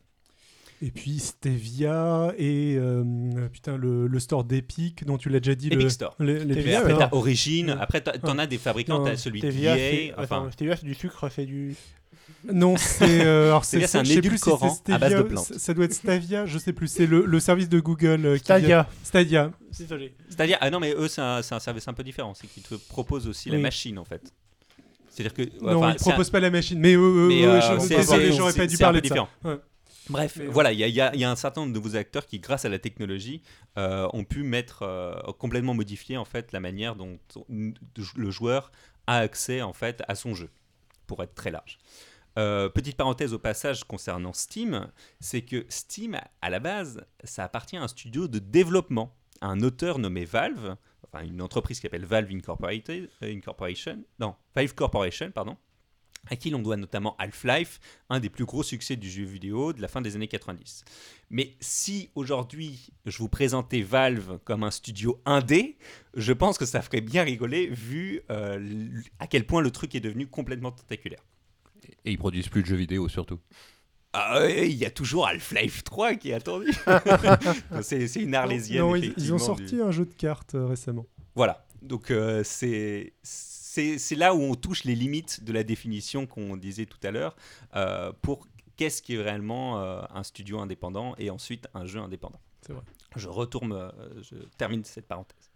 Et 0.82 0.90
puis 0.90 1.18
Stevia 1.20 2.34
et 2.36 2.76
euh, 2.78 3.48
putain, 3.52 3.76
le, 3.76 4.06
le 4.06 4.20
store 4.20 4.44
d'Epic 4.44 5.04
dont 5.06 5.16
tu 5.16 5.28
l'as 5.28 5.40
déjà 5.40 5.54
dit. 5.54 5.68
Epic 5.68 5.82
le, 5.82 5.88
Store. 5.88 6.14
le- 6.18 6.38
l'Epic 6.38 6.62
Stevia, 6.62 6.78
Après, 6.80 6.94
Store. 6.94 7.10
t'as 7.10 7.16
Origin, 7.16 7.70
Ouais. 7.70 7.76
après, 7.80 8.00
t'en 8.02 8.38
as 8.38 8.46
des 8.46 8.58
fabricants, 8.58 8.98
Non, 8.98 9.04
t'as 9.04 9.16
celui 9.16 9.38
Stevia, 9.38 9.74
enfin... 10.18 10.22
attends, 10.42 10.50
Stevia, 10.50 10.76
c'est 10.76 10.84
du 10.86 10.94
sucre, 10.94 11.28
c'est 11.30 11.46
du. 11.46 11.74
Non, 12.52 12.76
c'est. 12.78 13.24
euh, 13.24 13.46
alors 13.48 13.64
Stevia, 13.64 13.86
c'est 13.86 13.98
un 13.98 14.02
plus 14.02 14.10
si 14.12 14.18
édulcorant 14.18 14.78
c'est 14.84 14.92
à 14.92 14.98
base 14.98 15.12
de 15.12 15.16
Stevia, 15.18 15.30
plantes. 15.32 15.46
Ça, 15.46 15.58
ça 15.58 15.74
doit 15.74 15.84
être 15.84 15.94
Stavia, 15.94 16.44
je 16.46 16.58
sais 16.58 16.72
plus. 16.72 16.88
C'est 16.88 17.06
le, 17.06 17.24
le 17.24 17.40
service 17.40 17.68
de 17.68 17.80
Google. 17.80 18.26
euh, 18.26 18.34
qui 18.36 18.44
Stadia. 18.44 18.66
vient- 18.66 18.86
Stadia. 19.04 19.52
Désolé. 19.78 20.14
C'est-à-dire, 20.28 20.58
ah 20.60 20.70
non, 20.70 20.80
mais 20.80 20.92
eux, 20.92 21.08
c'est 21.08 21.20
un, 21.22 21.40
c'est 21.40 21.54
un 21.54 21.60
service 21.60 21.86
un 21.88 21.94
peu 21.94 22.02
différent, 22.02 22.34
c'est 22.34 22.46
qu'ils 22.48 22.62
te 22.62 22.74
proposent 22.74 23.28
aussi 23.28 23.48
la 23.48 23.56
Oui. 23.56 23.62
machine, 23.62 23.98
en 23.98 24.04
fait. 24.04 24.32
C'est-à-dire 25.14 25.34
que... 25.34 25.42
non, 25.64 25.78
enfin, 25.78 25.90
ils 25.90 25.92
un- 25.92 25.94
proposent 25.94 26.30
pas 26.30 26.40
la 26.40 26.50
machine. 26.50 26.78
Mais 26.78 26.94
eux, 26.94 26.98
eux, 27.00 27.28
Mais, 27.28 27.44
euh, 27.46 27.78
c'est- 27.80 28.32
j'aurais 28.32 28.52
pas 28.52 28.66
dû 28.66 28.76
parler 28.78 29.00
de 29.00 29.06
ça. 29.06 29.14
différent. 29.14 29.28
Ouais. 29.44 29.58
Bref, 30.10 30.36
Mais, 30.36 30.44
euh, 30.46 30.50
voilà, 30.50 30.72
il 30.72 30.80
y, 30.80 30.82
y 30.84 30.90
y 31.18 31.24
a 31.24 31.30
un 31.30 31.36
certain 31.36 31.62
nombre 31.62 31.72
de 31.72 31.78
nouveaux 31.78 31.96
acteurs 31.96 32.26
qui, 32.26 32.38
grâce 32.40 32.64
à 32.64 32.68
la 32.68 32.78
technologie, 32.78 33.40
euh, 33.78 34.06
ont 34.12 34.24
pu 34.24 34.42
mettre 34.42 34.82
euh, 34.82 35.14
complètement 35.38 35.72
modifier 35.72 36.16
en 36.18 36.24
fait 36.26 36.52
la 36.52 36.60
manière 36.60 36.94
dont 36.96 37.18
on- 37.36 37.72
le 38.16 38.30
joueur 38.30 38.70
a 39.06 39.18
accès 39.18 39.62
en 39.62 39.72
fait 39.72 40.02
à 40.08 40.14
son 40.14 40.34
jeu, 40.34 40.50
pour 41.06 41.22
être 41.22 41.34
très 41.34 41.50
large. 41.50 41.78
Euh, 42.38 42.68
petite 42.68 42.96
parenthèse 42.96 43.32
au 43.32 43.38
passage 43.38 43.84
concernant 43.84 44.32
Steam, 44.32 44.88
c'est 45.20 45.42
que 45.42 45.64
Steam, 45.68 46.18
à 46.42 46.50
la 46.50 46.58
base, 46.58 47.00
ça 47.22 47.44
appartient 47.44 47.76
à 47.76 47.82
un 47.82 47.88
studio 47.88 48.26
de 48.28 48.40
développement, 48.40 49.14
à 49.40 49.46
un 49.46 49.60
auteur 49.62 49.98
nommé 49.98 50.24
Valve, 50.24 50.76
une 51.22 51.40
entreprise 51.42 51.78
qui 51.78 51.82
s'appelle 51.82 52.04
Valve 52.04 52.30
Incorporated, 52.32 53.08
euh, 53.22 53.32
Incorporation, 53.32 54.04
non, 54.18 54.34
Valve 54.54 54.74
Corporation, 54.74 55.30
pardon, 55.30 55.56
à 56.28 56.36
qui 56.36 56.50
l'on 56.50 56.60
doit 56.60 56.76
notamment 56.76 57.16
Half-Life, 57.18 57.80
un 58.08 58.20
des 58.20 58.30
plus 58.30 58.44
gros 58.44 58.62
succès 58.62 58.96
du 58.96 59.10
jeu 59.10 59.24
vidéo 59.24 59.72
de 59.72 59.82
la 59.82 59.88
fin 59.88 60.00
des 60.00 60.16
années 60.16 60.28
90. 60.28 60.84
Mais 61.30 61.56
si 61.60 62.10
aujourd'hui 62.14 62.90
je 63.04 63.18
vous 63.18 63.28
présentais 63.28 63.82
Valve 63.82 64.38
comme 64.44 64.64
un 64.64 64.70
studio 64.70 65.20
indé, 65.26 65.76
je 66.14 66.32
pense 66.32 66.58
que 66.58 66.66
ça 66.66 66.82
ferait 66.82 67.00
bien 67.00 67.24
rigoler 67.24 67.66
vu 67.66 68.22
euh, 68.30 68.88
à 69.18 69.26
quel 69.26 69.46
point 69.46 69.60
le 69.60 69.70
truc 69.70 69.94
est 69.94 70.00
devenu 70.00 70.26
complètement 70.26 70.72
tentaculaire. 70.72 71.24
Et 72.04 72.12
ils 72.12 72.18
produisent 72.18 72.48
plus 72.48 72.62
de 72.62 72.66
jeux 72.66 72.76
vidéo 72.76 73.08
surtout. 73.08 73.40
Ah 74.16 74.38
ouais, 74.40 74.70
il 74.70 74.76
y 74.76 74.84
a 74.86 74.90
toujours 74.90 75.26
Half-Life 75.26 75.82
3 75.84 76.14
qui 76.14 76.30
est 76.30 76.34
attendu. 76.34 76.70
c'est 77.82 78.14
une 78.16 78.34
arlésienne. 78.34 78.82
Non, 78.82 78.94
ils, 78.94 79.32
ont 79.32 79.36
du- 79.36 79.42
sorti 79.44 79.80
un 79.80 79.90
jeu 79.90 80.04
de 80.06 80.12
cartes 80.14 80.54
euh, 80.54 80.66
récemment. 80.66 81.06
Voilà. 81.34 81.66
Donc 81.82 82.10
euh, 82.10 82.42
c'est 82.44 83.12
c'est 83.22 83.98
c'est 83.98 84.14
là 84.14 84.34
où 84.34 84.40
on 84.40 84.54
touche 84.54 84.84
les 84.84 84.94
limites 84.94 85.42
de 85.44 85.52
la 85.52 85.64
définition 85.64 86.26
qu'on 86.26 86.56
disait 86.56 86.86
tout 86.86 86.98
à 87.02 87.10
l'heure 87.10 87.36
euh, 87.76 88.12
pour 88.22 88.46
qu'est-ce 88.76 89.02
qui 89.02 89.16
est 89.16 89.22
réellement 89.22 89.80
euh, 89.82 90.00
un 90.14 90.22
studio 90.22 90.60
indépendant 90.60 91.14
et 91.18 91.28
ensuite 91.30 91.66
un 91.74 91.84
jeu 91.84 91.98
indépendant. 92.00 92.40
C'est 92.66 92.72
vrai. 92.72 92.82
Je 93.16 93.28
retourne, 93.28 93.72
euh, 93.72 93.90
je 94.22 94.36
termine 94.56 94.84
cette 94.84 95.06
parenthèse. 95.06 95.50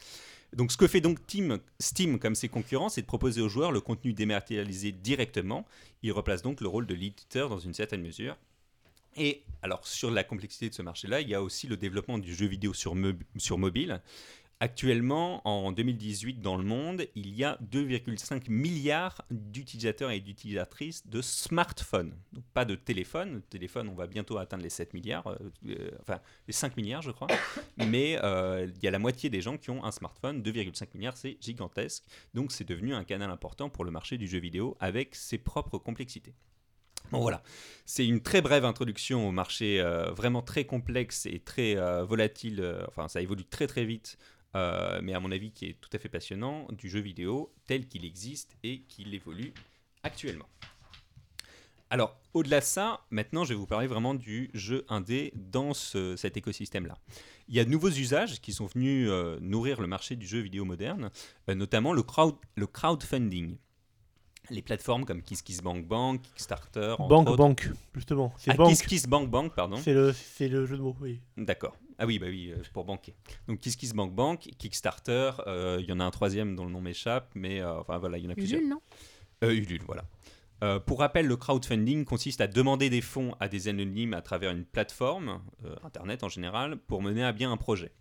Donc 0.54 0.72
ce 0.72 0.76
que 0.76 0.86
fait 0.86 1.00
donc 1.00 1.26
Team- 1.26 1.58
Steam 1.80 2.18
comme 2.18 2.34
ses 2.34 2.48
concurrents, 2.48 2.88
c'est 2.88 3.02
de 3.02 3.06
proposer 3.06 3.40
aux 3.40 3.48
joueurs 3.48 3.70
le 3.72 3.80
contenu 3.80 4.12
dématérialisé 4.12 4.92
directement. 4.92 5.64
Il 6.02 6.12
replace 6.12 6.42
donc 6.42 6.60
le 6.60 6.68
rôle 6.68 6.86
de 6.86 6.94
l'éditeur 6.94 7.48
dans 7.48 7.58
une 7.58 7.74
certaine 7.74 8.02
mesure. 8.02 8.36
Et 9.16 9.42
alors 9.62 9.86
sur 9.86 10.10
la 10.10 10.24
complexité 10.24 10.68
de 10.68 10.74
ce 10.74 10.82
marché-là, 10.82 11.20
il 11.20 11.28
y 11.28 11.34
a 11.34 11.42
aussi 11.42 11.66
le 11.66 11.76
développement 11.76 12.18
du 12.18 12.34
jeu 12.34 12.46
vidéo 12.46 12.72
sur, 12.74 12.94
mo- 12.94 13.12
sur 13.36 13.58
mobile. 13.58 14.00
Actuellement, 14.60 15.40
en 15.46 15.70
2018, 15.70 16.40
dans 16.40 16.56
le 16.56 16.64
monde, 16.64 17.06
il 17.14 17.32
y 17.32 17.44
a 17.44 17.56
2,5 17.72 18.50
milliards 18.50 19.22
d'utilisateurs 19.30 20.10
et 20.10 20.18
d'utilisatrices 20.18 21.06
de 21.06 21.22
smartphones. 21.22 22.12
Donc 22.32 22.42
pas 22.54 22.64
de 22.64 22.74
téléphone. 22.74 23.34
Le 23.34 23.40
téléphone, 23.40 23.88
on 23.88 23.94
va 23.94 24.08
bientôt 24.08 24.36
atteindre 24.36 24.64
les 24.64 24.70
7 24.70 24.94
milliards, 24.94 25.28
euh, 25.28 25.36
euh, 25.68 25.90
enfin 26.00 26.20
les 26.48 26.52
5 26.52 26.76
milliards, 26.76 27.02
je 27.02 27.12
crois. 27.12 27.28
Mais 27.86 28.18
euh, 28.24 28.68
il 28.74 28.82
y 28.82 28.88
a 28.88 28.90
la 28.90 28.98
moitié 28.98 29.30
des 29.30 29.40
gens 29.42 29.56
qui 29.58 29.70
ont 29.70 29.84
un 29.84 29.92
smartphone. 29.92 30.42
2,5 30.42 30.88
milliards, 30.94 31.16
c'est 31.16 31.36
gigantesque. 31.40 32.02
Donc 32.34 32.50
c'est 32.50 32.66
devenu 32.68 32.94
un 32.94 33.04
canal 33.04 33.30
important 33.30 33.68
pour 33.70 33.84
le 33.84 33.92
marché 33.92 34.18
du 34.18 34.26
jeu 34.26 34.40
vidéo 34.40 34.76
avec 34.80 35.14
ses 35.14 35.38
propres 35.38 35.78
complexités. 35.78 36.34
Bon 37.10 37.20
voilà, 37.20 37.42
c'est 37.86 38.06
une 38.06 38.20
très 38.20 38.42
brève 38.42 38.66
introduction 38.66 39.26
au 39.26 39.32
marché 39.32 39.80
euh, 39.80 40.12
vraiment 40.12 40.42
très 40.42 40.66
complexe 40.66 41.24
et 41.24 41.38
très 41.40 41.74
euh, 41.76 42.04
volatile, 42.04 42.60
euh, 42.60 42.84
enfin 42.88 43.08
ça 43.08 43.22
évolue 43.22 43.46
très 43.46 43.66
très 43.66 43.86
vite, 43.86 44.18
mais 44.54 45.14
à 45.14 45.20
mon 45.20 45.30
avis 45.30 45.52
qui 45.52 45.66
est 45.66 45.80
tout 45.80 45.88
à 45.94 45.98
fait 45.98 46.08
passionnant, 46.08 46.66
du 46.72 46.90
jeu 46.90 47.00
vidéo 47.00 47.54
tel 47.66 47.86
qu'il 47.86 48.04
existe 48.04 48.56
et 48.62 48.82
qu'il 48.82 49.14
évolue 49.14 49.54
actuellement. 50.02 50.48
Alors, 51.90 52.20
au-delà 52.34 52.60
de 52.60 52.64
ça, 52.64 53.06
maintenant 53.10 53.44
je 53.44 53.50
vais 53.50 53.54
vous 53.54 53.66
parler 53.66 53.86
vraiment 53.86 54.14
du 54.14 54.50
jeu 54.52 54.84
indé 54.88 55.32
dans 55.34 55.72
ce- 55.72 56.16
cet 56.16 56.36
écosystème-là. 56.36 56.98
Il 57.48 57.54
y 57.54 57.60
a 57.60 57.64
de 57.64 57.70
nouveaux 57.70 57.88
usages 57.88 58.40
qui 58.40 58.52
sont 58.52 58.66
venus 58.66 59.08
nourrir 59.40 59.80
le 59.80 59.86
marché 59.86 60.16
du 60.16 60.26
jeu 60.26 60.40
vidéo 60.40 60.66
moderne, 60.66 61.10
notamment 61.48 61.94
le 61.94 62.02
crowdfunding. 62.66 63.56
Les 64.50 64.62
plateformes 64.62 65.04
comme 65.04 65.22
KissKissBankBank, 65.22 66.22
Kickstarter, 66.22 66.94
autres. 66.98 67.36
banque, 67.36 67.70
justement. 67.94 68.32
C'est 68.38 68.52
Ah. 68.58 68.64
KissKissBankBank, 68.66 69.54
pardon. 69.54 69.76
C'est 69.76 69.92
le, 69.94 70.12
c'est 70.12 70.48
le 70.48 70.64
jeu 70.66 70.76
de 70.76 70.82
mots, 70.82 70.96
oui. 71.00 71.20
D'accord. 71.36 71.76
Ah 71.98 72.06
oui, 72.06 72.18
bah 72.18 72.26
oui, 72.28 72.52
euh, 72.52 72.62
pour 72.72 72.84
banquer. 72.84 73.14
Donc 73.48 73.58
KissKissBankBank, 73.58 74.40
Kickstarter, 74.58 75.32
euh, 75.46 75.78
il 75.80 75.86
y 75.86 75.92
en 75.92 76.00
a 76.00 76.04
un 76.04 76.10
troisième 76.10 76.56
dont 76.56 76.64
le 76.64 76.70
nom 76.70 76.80
m'échappe, 76.80 77.30
mais 77.34 77.60
euh, 77.60 77.80
enfin 77.80 77.98
voilà, 77.98 78.18
il 78.18 78.24
y 78.24 78.26
en 78.26 78.30
a 78.30 78.34
plusieurs. 78.34 78.60
Ulule, 78.60 78.70
non? 78.70 78.80
Euh, 79.44 79.52
Ulule, 79.52 79.82
voilà. 79.86 80.04
Euh, 80.64 80.80
pour 80.80 80.98
rappel, 81.00 81.26
le 81.26 81.36
crowdfunding 81.36 82.04
consiste 82.04 82.40
à 82.40 82.46
demander 82.48 82.90
des 82.90 83.00
fonds 83.00 83.34
à 83.38 83.48
des 83.48 83.68
anonymes 83.68 84.14
à 84.14 84.22
travers 84.22 84.50
une 84.50 84.64
plateforme, 84.64 85.40
euh, 85.64 85.76
Internet 85.84 86.24
en 86.24 86.28
général, 86.28 86.76
pour 86.78 87.00
mener 87.02 87.22
à 87.22 87.32
bien 87.32 87.52
un 87.52 87.56
projet. 87.56 87.92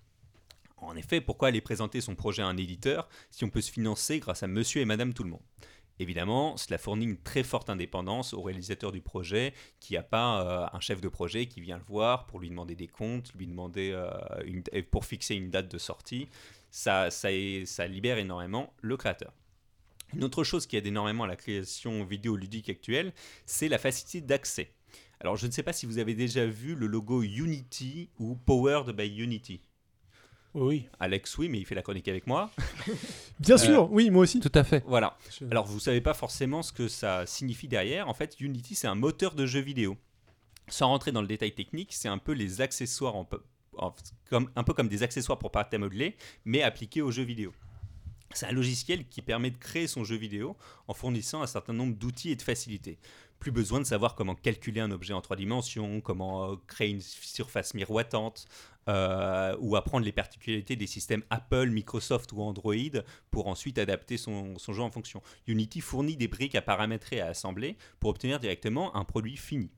En 0.77 0.95
effet, 0.95 1.21
pourquoi 1.21 1.47
aller 1.49 1.61
présenter 1.61 2.01
son 2.01 2.13
projet 2.15 2.41
à 2.43 2.47
un 2.47 2.57
éditeur 2.57 3.09
si 3.31 3.43
on 3.43 3.49
peut 3.49 3.61
se 3.61 3.71
financer 3.71 4.19
grâce 4.19 4.43
à 4.43 4.47
monsieur 4.47 4.81
et 4.81 4.85
madame 4.85 5.13
tout 5.13 5.23
le 5.23 5.31
monde? 5.31 5.41
Évidemment, 5.99 6.57
cela 6.57 6.77
fournit 6.77 7.05
une 7.05 7.17
très 7.17 7.43
forte 7.43 7.69
indépendance 7.69 8.33
au 8.33 8.41
réalisateur 8.41 8.91
du 8.91 9.01
projet 9.01 9.53
qui 9.79 9.93
n'a 9.93 10.03
pas 10.03 10.41
euh, 10.41 10.67
un 10.71 10.79
chef 10.79 11.01
de 11.01 11.09
projet 11.09 11.47
qui 11.47 11.59
vient 11.59 11.77
le 11.77 11.83
voir 11.83 12.27
pour 12.27 12.39
lui 12.39 12.49
demander 12.49 12.75
des 12.75 12.87
comptes, 12.87 13.33
lui 13.33 13.47
demander 13.47 13.91
euh, 13.93 14.81
pour 14.91 15.05
fixer 15.05 15.35
une 15.35 15.49
date 15.49 15.69
de 15.71 15.77
sortie. 15.77 16.27
Ça 16.69 17.09
libère 17.87 18.19
énormément 18.19 18.73
le 18.81 18.95
créateur. 18.95 19.33
Une 20.13 20.23
autre 20.23 20.43
chose 20.43 20.67
qui 20.67 20.77
aide 20.77 20.85
énormément 20.85 21.23
à 21.23 21.27
la 21.27 21.35
création 21.35 22.05
vidéoludique 22.05 22.69
actuelle, 22.69 23.11
c'est 23.45 23.67
la 23.67 23.77
facilité 23.77 24.21
d'accès. 24.21 24.71
Alors, 25.19 25.35
je 25.35 25.47
ne 25.47 25.51
sais 25.51 25.63
pas 25.63 25.73
si 25.73 25.85
vous 25.85 25.97
avez 25.97 26.13
déjà 26.13 26.45
vu 26.45 26.75
le 26.75 26.85
logo 26.85 27.23
Unity 27.23 28.09
ou 28.19 28.35
Powered 28.35 28.95
by 28.95 29.07
Unity. 29.07 29.61
Oui, 30.57 30.67
oui. 30.67 30.87
Alex, 30.99 31.37
oui, 31.37 31.49
mais 31.49 31.59
il 31.59 31.65
fait 31.65 31.75
la 31.75 31.81
chronique 31.81 32.07
avec 32.07 32.25
moi. 32.27 32.51
Bien 33.39 33.55
Euh, 33.55 33.57
sûr, 33.59 33.91
oui, 33.91 34.09
moi 34.09 34.23
aussi. 34.23 34.39
Tout 34.39 34.51
à 34.55 34.63
fait. 34.63 34.83
Voilà. 34.87 35.17
Alors, 35.51 35.65
vous 35.67 35.79
savez 35.79 36.01
pas 36.01 36.13
forcément 36.13 36.63
ce 36.63 36.71
que 36.73 36.87
ça 36.87 37.25
signifie 37.25 37.67
derrière. 37.67 38.07
En 38.09 38.13
fait, 38.13 38.35
Unity, 38.39 38.75
c'est 38.75 38.87
un 38.87 38.95
moteur 38.95 39.35
de 39.35 39.45
jeu 39.45 39.59
vidéo. 39.59 39.97
Sans 40.67 40.87
rentrer 40.87 41.11
dans 41.11 41.21
le 41.21 41.27
détail 41.27 41.53
technique, 41.53 41.93
c'est 41.93 42.09
un 42.09 42.17
peu 42.17 42.33
les 42.33 42.59
accessoires, 42.61 43.15
en 43.15 43.23
peu- 43.25 43.41
en- 43.77 43.95
comme, 44.29 44.49
un 44.55 44.63
peu 44.63 44.73
comme 44.73 44.89
des 44.89 45.03
accessoires 45.03 45.39
pour 45.39 45.51
pâte 45.51 45.73
à 45.73 45.77
modeler, 45.77 46.17
mais 46.43 46.61
appliqués 46.63 47.01
aux 47.01 47.11
jeux 47.11 47.23
vidéo. 47.23 47.53
C'est 48.33 48.47
un 48.47 48.51
logiciel 48.51 49.07
qui 49.07 49.21
permet 49.21 49.51
de 49.51 49.57
créer 49.57 49.87
son 49.87 50.03
jeu 50.03 50.17
vidéo 50.17 50.57
en 50.89 50.93
fournissant 50.93 51.41
un 51.41 51.47
certain 51.47 51.71
nombre 51.71 51.95
d'outils 51.95 52.31
et 52.31 52.35
de 52.35 52.41
facilités. 52.41 52.97
Plus 53.39 53.51
besoin 53.51 53.79
de 53.79 53.85
savoir 53.85 54.15
comment 54.15 54.35
calculer 54.35 54.81
un 54.81 54.91
objet 54.91 55.13
en 55.13 55.21
trois 55.21 55.35
dimensions, 55.35 56.01
comment 56.01 56.51
euh, 56.51 56.55
créer 56.67 56.89
une 56.89 57.01
surface 57.01 57.73
miroitante, 57.73 58.47
euh, 58.89 59.55
ou 59.59 59.75
apprendre 59.75 60.05
les 60.05 60.11
particularités 60.11 60.75
des 60.75 60.87
systèmes 60.87 61.23
Apple, 61.29 61.67
Microsoft 61.69 62.31
ou 62.31 62.41
Android 62.41 63.01
pour 63.31 63.47
ensuite 63.47 63.77
adapter 63.79 64.17
son, 64.17 64.57
son 64.57 64.73
jeu 64.73 64.81
en 64.81 64.89
fonction. 64.89 65.21
Unity 65.45 65.81
fournit 65.81 66.15
des 66.15 66.29
briques 66.29 66.55
à 66.55 66.61
paramétrer 66.61 67.17
et 67.17 67.21
à 67.21 67.27
assembler 67.27 67.77
pour 67.99 68.09
obtenir 68.09 68.39
directement 68.39 68.95
un 68.95 69.03
produit 69.03 69.35
fini. 69.35 69.69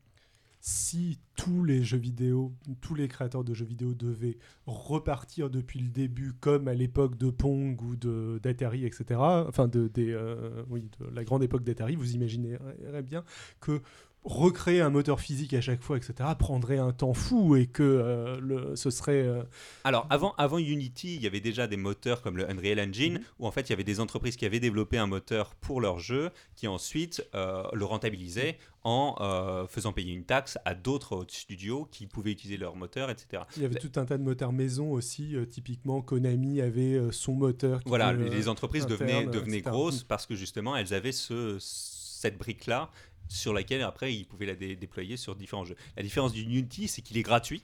Si 0.61 1.19
tous 1.35 1.63
les 1.63 1.83
jeux 1.83 1.97
vidéo, 1.97 2.53
tous 2.81 2.95
les 2.95 3.07
créateurs 3.07 3.43
de 3.45 3.53
jeux 3.53 3.65
vidéo 3.65 3.93
devaient 3.93 4.37
repartir 4.65 5.49
depuis 5.49 5.79
le 5.79 5.89
début, 5.89 6.33
comme 6.33 6.67
à 6.67 6.73
l'époque 6.73 7.17
de 7.17 7.29
Pong 7.29 7.81
ou 7.81 7.95
de 7.95 8.39
d'Atari, 8.43 8.85
etc., 8.85 9.19
enfin 9.19 9.67
de, 9.67 9.87
des, 9.87 10.11
euh, 10.11 10.63
oui, 10.69 10.89
de 10.99 11.05
la 11.13 11.23
grande 11.23 11.43
époque 11.43 11.63
d'Atari, 11.63 11.95
vous 11.95 12.13
imaginerez 12.13 12.59
bien 13.03 13.23
que 13.61 13.81
recréer 14.25 14.81
un 14.81 14.89
moteur 14.89 15.21
physique 15.21 15.53
à 15.53 15.61
chaque 15.61 15.81
fois, 15.81 15.95
etc., 15.95 16.13
prendrait 16.37 16.77
un 16.77 16.91
temps 16.91 17.13
fou 17.13 17.55
et 17.55 17.67
que 17.67 17.83
euh, 17.83 18.37
le, 18.41 18.75
ce 18.75 18.89
serait... 18.89 19.25
euh, 19.25 19.43
Alors, 19.85 20.07
avant, 20.09 20.33
avant 20.37 20.57
Unity, 20.57 21.15
il 21.15 21.21
y 21.21 21.25
avait 21.27 21.39
déjà 21.39 21.67
des 21.67 21.77
moteurs 21.77 22.21
comme 22.21 22.35
le 22.35 22.49
Unreal 22.49 22.81
Engine, 22.81 23.13
Mhm. 23.13 23.23
où 23.39 23.47
en 23.47 23.51
fait, 23.51 23.61
il 23.61 23.69
y 23.69 23.73
avait 23.73 23.85
des 23.85 24.01
entreprises 24.01 24.35
qui 24.35 24.45
avaient 24.45 24.59
développé 24.59 24.97
un 24.97 25.07
moteur 25.07 25.55
pour 25.55 25.79
leur 25.79 25.99
jeu, 25.99 26.31
qui 26.57 26.67
ensuite 26.67 27.25
euh, 27.33 27.63
le 27.71 27.85
rentabilisaient 27.85 28.57
en 28.89 29.15
euh, 29.21 29.67
faisant 29.67 29.93
payer 29.93 30.13
une 30.13 30.23
taxe 30.25 30.57
à 30.65 30.73
d'autres 30.73 31.23
studios 31.29 31.85
qui 31.91 32.07
pouvaient 32.07 32.31
utiliser 32.31 32.57
leur 32.57 32.75
moteur, 32.75 33.11
etc. 33.11 33.43
Il 33.55 33.61
y 33.61 33.65
avait 33.65 33.75
tout 33.79 33.91
un 33.97 34.05
tas 34.05 34.17
de 34.17 34.23
moteurs 34.23 34.51
maison 34.51 34.91
aussi. 34.91 35.35
euh, 35.35 35.45
typiquement, 35.45 36.01
Konami 36.01 36.59
avait 36.59 36.95
euh, 36.95 37.11
son 37.11 37.33
moteur. 37.35 37.83
qui, 37.83 37.89
Voilà, 37.89 38.13
les 38.13 38.47
entreprises 38.47 38.87
devenaient, 38.87 39.13
interne, 39.13 39.31
devenaient 39.31 39.57
etc. 39.59 39.69
grosses 39.71 40.03
parce 40.03 40.25
que 40.25 40.33
justement, 40.35 40.75
elles 40.75 40.93
avaient 40.95 41.11
ce, 41.11 41.57
cette 41.59 42.37
brique-là 42.39 42.89
sur 43.27 43.53
laquelle 43.53 43.83
après 43.83 44.11
ils 44.15 44.25
pouvaient 44.25 44.47
la 44.47 44.55
dé- 44.55 44.75
déployer 44.75 45.15
sur 45.17 45.35
différents 45.35 45.65
jeux. 45.65 45.75
La 45.95 46.01
différence 46.01 46.33
du 46.33 46.41
Unity, 46.41 46.87
c'est 46.87 47.03
qu'il 47.03 47.17
est 47.17 47.21
gratuit. 47.23 47.63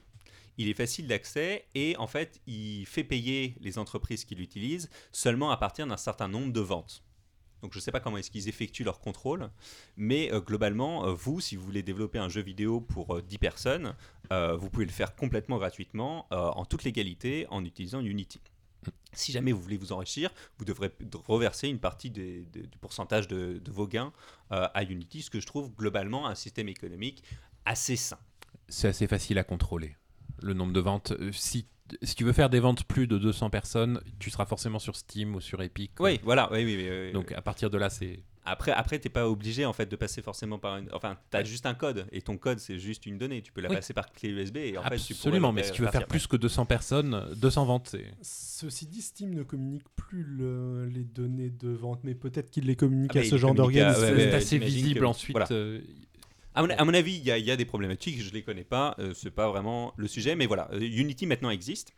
Il 0.57 0.69
est 0.69 0.73
facile 0.75 1.07
d'accès 1.07 1.65
et 1.73 1.97
en 1.97 2.07
fait, 2.07 2.39
il 2.45 2.85
fait 2.85 3.03
payer 3.03 3.55
les 3.61 3.77
entreprises 3.79 4.23
qui 4.25 4.35
l'utilisent 4.35 4.89
seulement 5.11 5.49
à 5.49 5.57
partir 5.57 5.87
d'un 5.87 5.97
certain 5.97 6.27
nombre 6.27 6.53
de 6.53 6.61
ventes. 6.61 7.03
Donc 7.61 7.73
je 7.73 7.79
ne 7.79 7.81
sais 7.81 7.91
pas 7.91 7.99
comment 7.99 8.17
est-ce 8.17 8.31
qu'ils 8.31 8.47
effectuent 8.47 8.83
leur 8.83 8.99
contrôle, 8.99 9.49
mais 9.97 10.31
euh, 10.31 10.39
globalement, 10.39 11.07
euh, 11.07 11.13
vous, 11.13 11.39
si 11.39 11.55
vous 11.55 11.63
voulez 11.63 11.83
développer 11.83 12.19
un 12.19 12.29
jeu 12.29 12.41
vidéo 12.41 12.81
pour 12.81 13.15
euh, 13.15 13.21
10 13.21 13.37
personnes, 13.37 13.95
euh, 14.31 14.55
vous 14.55 14.69
pouvez 14.69 14.85
le 14.85 14.91
faire 14.91 15.15
complètement 15.15 15.57
gratuitement, 15.57 16.27
en 16.31 16.65
toute 16.65 16.83
légalité, 16.83 17.47
en 17.49 17.63
utilisant 17.63 18.01
Unity. 18.01 18.41
Si 19.13 19.31
jamais 19.31 19.51
vous 19.51 19.61
voulez 19.61 19.77
vous 19.77 19.91
enrichir, 19.93 20.31
vous 20.57 20.65
devrez 20.65 20.91
reverser 21.27 21.67
une 21.69 21.79
partie 21.79 22.11
du 22.11 22.45
pourcentage 22.81 23.27
de, 23.27 23.59
de 23.63 23.71
vos 23.71 23.87
gains 23.87 24.13
à 24.49 24.83
Unity, 24.83 25.21
ce 25.23 25.29
que 25.29 25.39
je 25.39 25.47
trouve 25.47 25.73
globalement 25.73 26.27
un 26.27 26.35
système 26.35 26.69
économique 26.69 27.23
assez 27.65 27.95
sain. 27.95 28.19
C'est 28.67 28.87
assez 28.87 29.07
facile 29.07 29.37
à 29.37 29.43
contrôler. 29.43 29.95
Le 30.41 30.53
nombre 30.53 30.73
de 30.73 30.79
ventes. 30.79 31.11
euh, 31.19 31.31
Si, 31.31 31.65
si 32.03 32.15
tu 32.15 32.23
veux 32.23 32.33
faire 32.33 32.49
des 32.49 32.59
ventes 32.59 32.83
plus 32.85 33.07
de 33.07 33.17
200 33.17 33.49
personnes, 33.49 34.01
tu 34.19 34.29
seras 34.29 34.45
forcément 34.45 34.79
sur 34.79 34.95
Steam 34.95 35.35
ou 35.35 35.41
sur 35.41 35.61
Epic. 35.61 35.91
Oui, 35.99 36.19
voilà. 36.23 36.49
Oui, 36.51 36.63
oui, 36.65 36.75
oui, 36.77 36.89
oui, 37.07 37.11
Donc 37.13 37.31
à 37.31 37.41
partir 37.41 37.69
de 37.69 37.77
là, 37.77 37.89
c'est. 37.89 38.19
après, 38.43 38.71
après, 38.71 38.99
t'es 38.99 39.09
pas 39.09 39.29
obligé 39.29 39.65
en 39.65 39.73
fait 39.73 39.85
de 39.85 39.95
passer 39.95 40.21
forcément 40.21 40.57
par 40.59 40.77
une. 40.77 40.89
Enfin, 40.93 41.17
t'as 41.29 41.43
juste 41.43 41.65
un 41.65 41.73
code 41.73 42.05
et 42.11 42.21
ton 42.21 42.37
code 42.37 42.59
c'est 42.59 42.77
juste 42.79 43.05
une 43.05 43.17
donnée. 43.17 43.41
Tu 43.41 43.51
peux 43.51 43.61
la 43.61 43.69
Oui. 43.69 43.75
passer 43.75 43.93
par 43.93 44.11
clé 44.11 44.29
USB 44.29 44.57
et 44.57 44.77
en 44.77 44.83
fait 44.83 44.97
tu 44.97 45.13
pourrais 45.13 45.27
Absolument, 45.29 45.51
mais 45.53 45.63
si 45.63 45.71
tu 45.71 45.81
veux 45.83 45.87
faire 45.89 46.07
plus 46.07 46.27
que 46.27 46.35
200 46.37 46.65
personnes, 46.65 47.23
200 47.37 47.65
ventes, 47.65 47.87
c'est. 47.89 48.05
Ceci 48.21 48.87
dit, 48.87 49.01
Steam 49.01 49.33
ne 49.33 49.43
communique 49.43 49.85
plus 49.95 50.23
le- 50.23 50.85
les 50.87 51.03
données 51.03 51.49
de 51.51 51.69
vente, 51.69 52.01
mais 52.03 52.15
peut-être 52.15 52.49
qu'il 52.51 52.65
les 52.65 52.75
communique 52.75 53.15
Ah, 53.15 53.19
à 53.19 53.23
ce 53.23 53.37
genre 53.37 53.53
d'organisme. 53.55 53.99
ouais, 54.01 54.07
c'est 54.07 54.13
ouais, 54.15 54.33
assez 54.33 54.55
j'imagine 54.57 54.75
visible 54.75 54.99
que- 55.01 55.05
ensuite. 55.05 55.31
voilà. 55.37 55.47
euh, 55.51 55.81
À 56.55 56.63
mon, 56.63 56.69
à 56.69 56.85
mon 56.85 56.93
avis, 56.93 57.15
il 57.17 57.23
y, 57.23 57.31
a- 57.31 57.37
il 57.37 57.45
y 57.45 57.51
a 57.51 57.57
des 57.57 57.65
problématiques, 57.65 58.21
je 58.21 58.29
ne 58.29 58.33
les 58.33 58.41
connais 58.43 58.63
pas, 58.63 58.95
euh, 58.99 59.13
c'est 59.13 59.29
pas 59.31 59.49
vraiment 59.49 59.93
le 59.97 60.07
sujet, 60.07 60.35
mais 60.35 60.45
voilà, 60.45 60.69
euh, 60.71 60.79
Unity 60.79 61.25
maintenant 61.27 61.49
existe. 61.49 61.93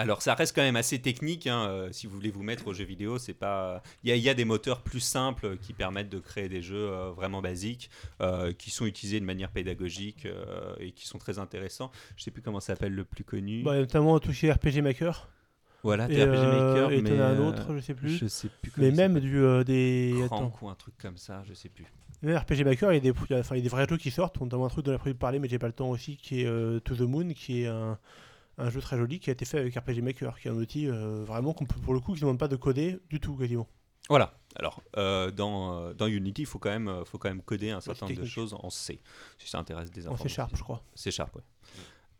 Alors 0.00 0.22
ça 0.22 0.34
reste 0.34 0.54
quand 0.54 0.62
même 0.62 0.76
assez 0.76 1.00
technique, 1.00 1.48
hein, 1.48 1.66
euh, 1.68 1.88
si 1.90 2.06
vous 2.06 2.14
voulez 2.14 2.30
vous 2.30 2.44
mettre 2.44 2.68
aux 2.68 2.72
jeux 2.74 2.84
vidéo, 2.84 3.18
c'est 3.18 3.34
pas... 3.34 3.82
Il 4.04 4.10
y, 4.10 4.12
a- 4.12 4.16
il 4.16 4.22
y 4.22 4.28
a 4.28 4.34
des 4.34 4.44
moteurs 4.44 4.82
plus 4.82 5.00
simples 5.00 5.56
qui 5.56 5.72
permettent 5.72 6.08
de 6.08 6.20
créer 6.20 6.48
des 6.48 6.62
jeux 6.62 6.88
euh, 6.92 7.10
vraiment 7.10 7.42
basiques, 7.42 7.90
euh, 8.20 8.52
qui 8.52 8.70
sont 8.70 8.86
utilisés 8.86 9.18
de 9.18 9.24
manière 9.24 9.50
pédagogique 9.50 10.28
et 10.78 10.92
qui 10.92 11.08
sont 11.08 11.18
très 11.18 11.40
intéressants. 11.40 11.90
Je 12.16 12.22
sais 12.22 12.30
plus 12.30 12.42
comment 12.42 12.60
ça 12.60 12.74
s'appelle 12.74 12.94
le 12.94 13.04
plus 13.04 13.24
connu. 13.24 13.62
Bah, 13.64 13.74
notamment 13.76 14.16
est 14.20 14.52
RPG 14.52 14.82
Maker. 14.82 15.28
voilà, 15.82 16.08
et, 16.08 16.20
euh, 16.20 16.74
Maker, 16.76 16.92
et 16.92 17.02
mais... 17.02 17.18
as 17.18 17.26
un 17.30 17.38
autre, 17.40 17.74
je 17.74 17.80
sais 17.80 17.94
plus. 17.94 18.18
Je 18.18 18.26
sais 18.28 18.50
plus 18.62 18.70
Mais 18.76 18.92
même 18.92 19.18
du, 19.18 19.40
des. 19.64 20.12
Attends. 20.22 20.36
Crank 20.50 20.62
ou 20.62 20.68
un 20.68 20.74
truc 20.76 20.94
comme 20.98 21.16
ça, 21.18 21.42
je 21.48 21.54
sais 21.54 21.70
plus. 21.70 21.86
Même 22.22 22.36
RPG 22.36 22.64
Maker, 22.64 22.92
il 22.92 22.96
y, 22.96 22.98
a 22.98 23.00
des, 23.00 23.08
il 23.28 23.32
y 23.32 23.34
a- 23.36 23.40
enfin, 23.40 23.54
il 23.54 23.58
y 23.58 23.60
a 23.60 23.62
des 23.62 23.68
vrais 23.68 23.86
jeux 23.88 23.96
qui 23.96 24.10
sortent, 24.10 24.40
notamment 24.40 24.66
un 24.66 24.68
truc 24.68 24.84
dont 24.84 24.92
on 24.92 24.94
a 24.94 24.98
prévu 24.98 25.14
de 25.14 25.18
parler, 25.18 25.38
mais 25.38 25.48
j'ai 25.48 25.58
pas 25.58 25.66
le 25.68 25.72
temps 25.72 25.90
aussi, 25.90 26.16
qui 26.16 26.42
est 26.42 26.46
euh, 26.46 26.80
To 26.80 26.94
the 26.96 27.00
Moon, 27.02 27.28
qui 27.34 27.62
est 27.62 27.66
un, 27.68 27.98
un 28.58 28.70
jeu 28.70 28.80
très 28.80 28.96
joli 28.98 29.20
qui 29.20 29.30
a 29.30 29.32
été 29.32 29.44
fait 29.44 29.58
avec 29.58 29.74
RPG 29.76 30.02
Maker, 30.02 30.38
qui 30.40 30.48
est 30.48 30.50
un 30.50 30.56
outil 30.56 30.88
euh, 30.88 31.22
vraiment 31.24 31.52
qu'on 31.52 31.64
peut, 31.64 31.78
pour 31.80 31.94
le 31.94 32.00
coup, 32.00 32.12
qui 32.14 32.18
ne 32.18 32.22
demande 32.22 32.38
pas 32.38 32.48
de 32.48 32.56
coder 32.56 32.98
du 33.08 33.20
tout, 33.20 33.36
quasiment. 33.36 33.68
Voilà. 34.08 34.32
Alors, 34.56 34.80
euh, 34.96 35.30
dans, 35.30 35.92
dans 35.92 36.06
Unity, 36.06 36.42
il 36.42 36.46
faut, 36.46 36.58
quand 36.58 36.70
même, 36.70 37.02
faut 37.04 37.18
quand 37.18 37.28
même 37.28 37.42
coder 37.42 37.70
un 37.70 37.80
certain 37.80 38.06
nombre 38.06 38.20
de 38.22 38.26
choses 38.26 38.54
en 38.58 38.70
C, 38.70 39.00
si 39.38 39.48
ça 39.48 39.58
intéresse 39.58 39.90
des 39.90 40.08
En 40.08 40.12
enfants. 40.12 40.24
C 40.24 40.28
Sharp, 40.30 40.56
je 40.56 40.62
crois. 40.62 40.82
C'est 40.94 41.10
Sharp, 41.10 41.36
ouais. 41.36 41.42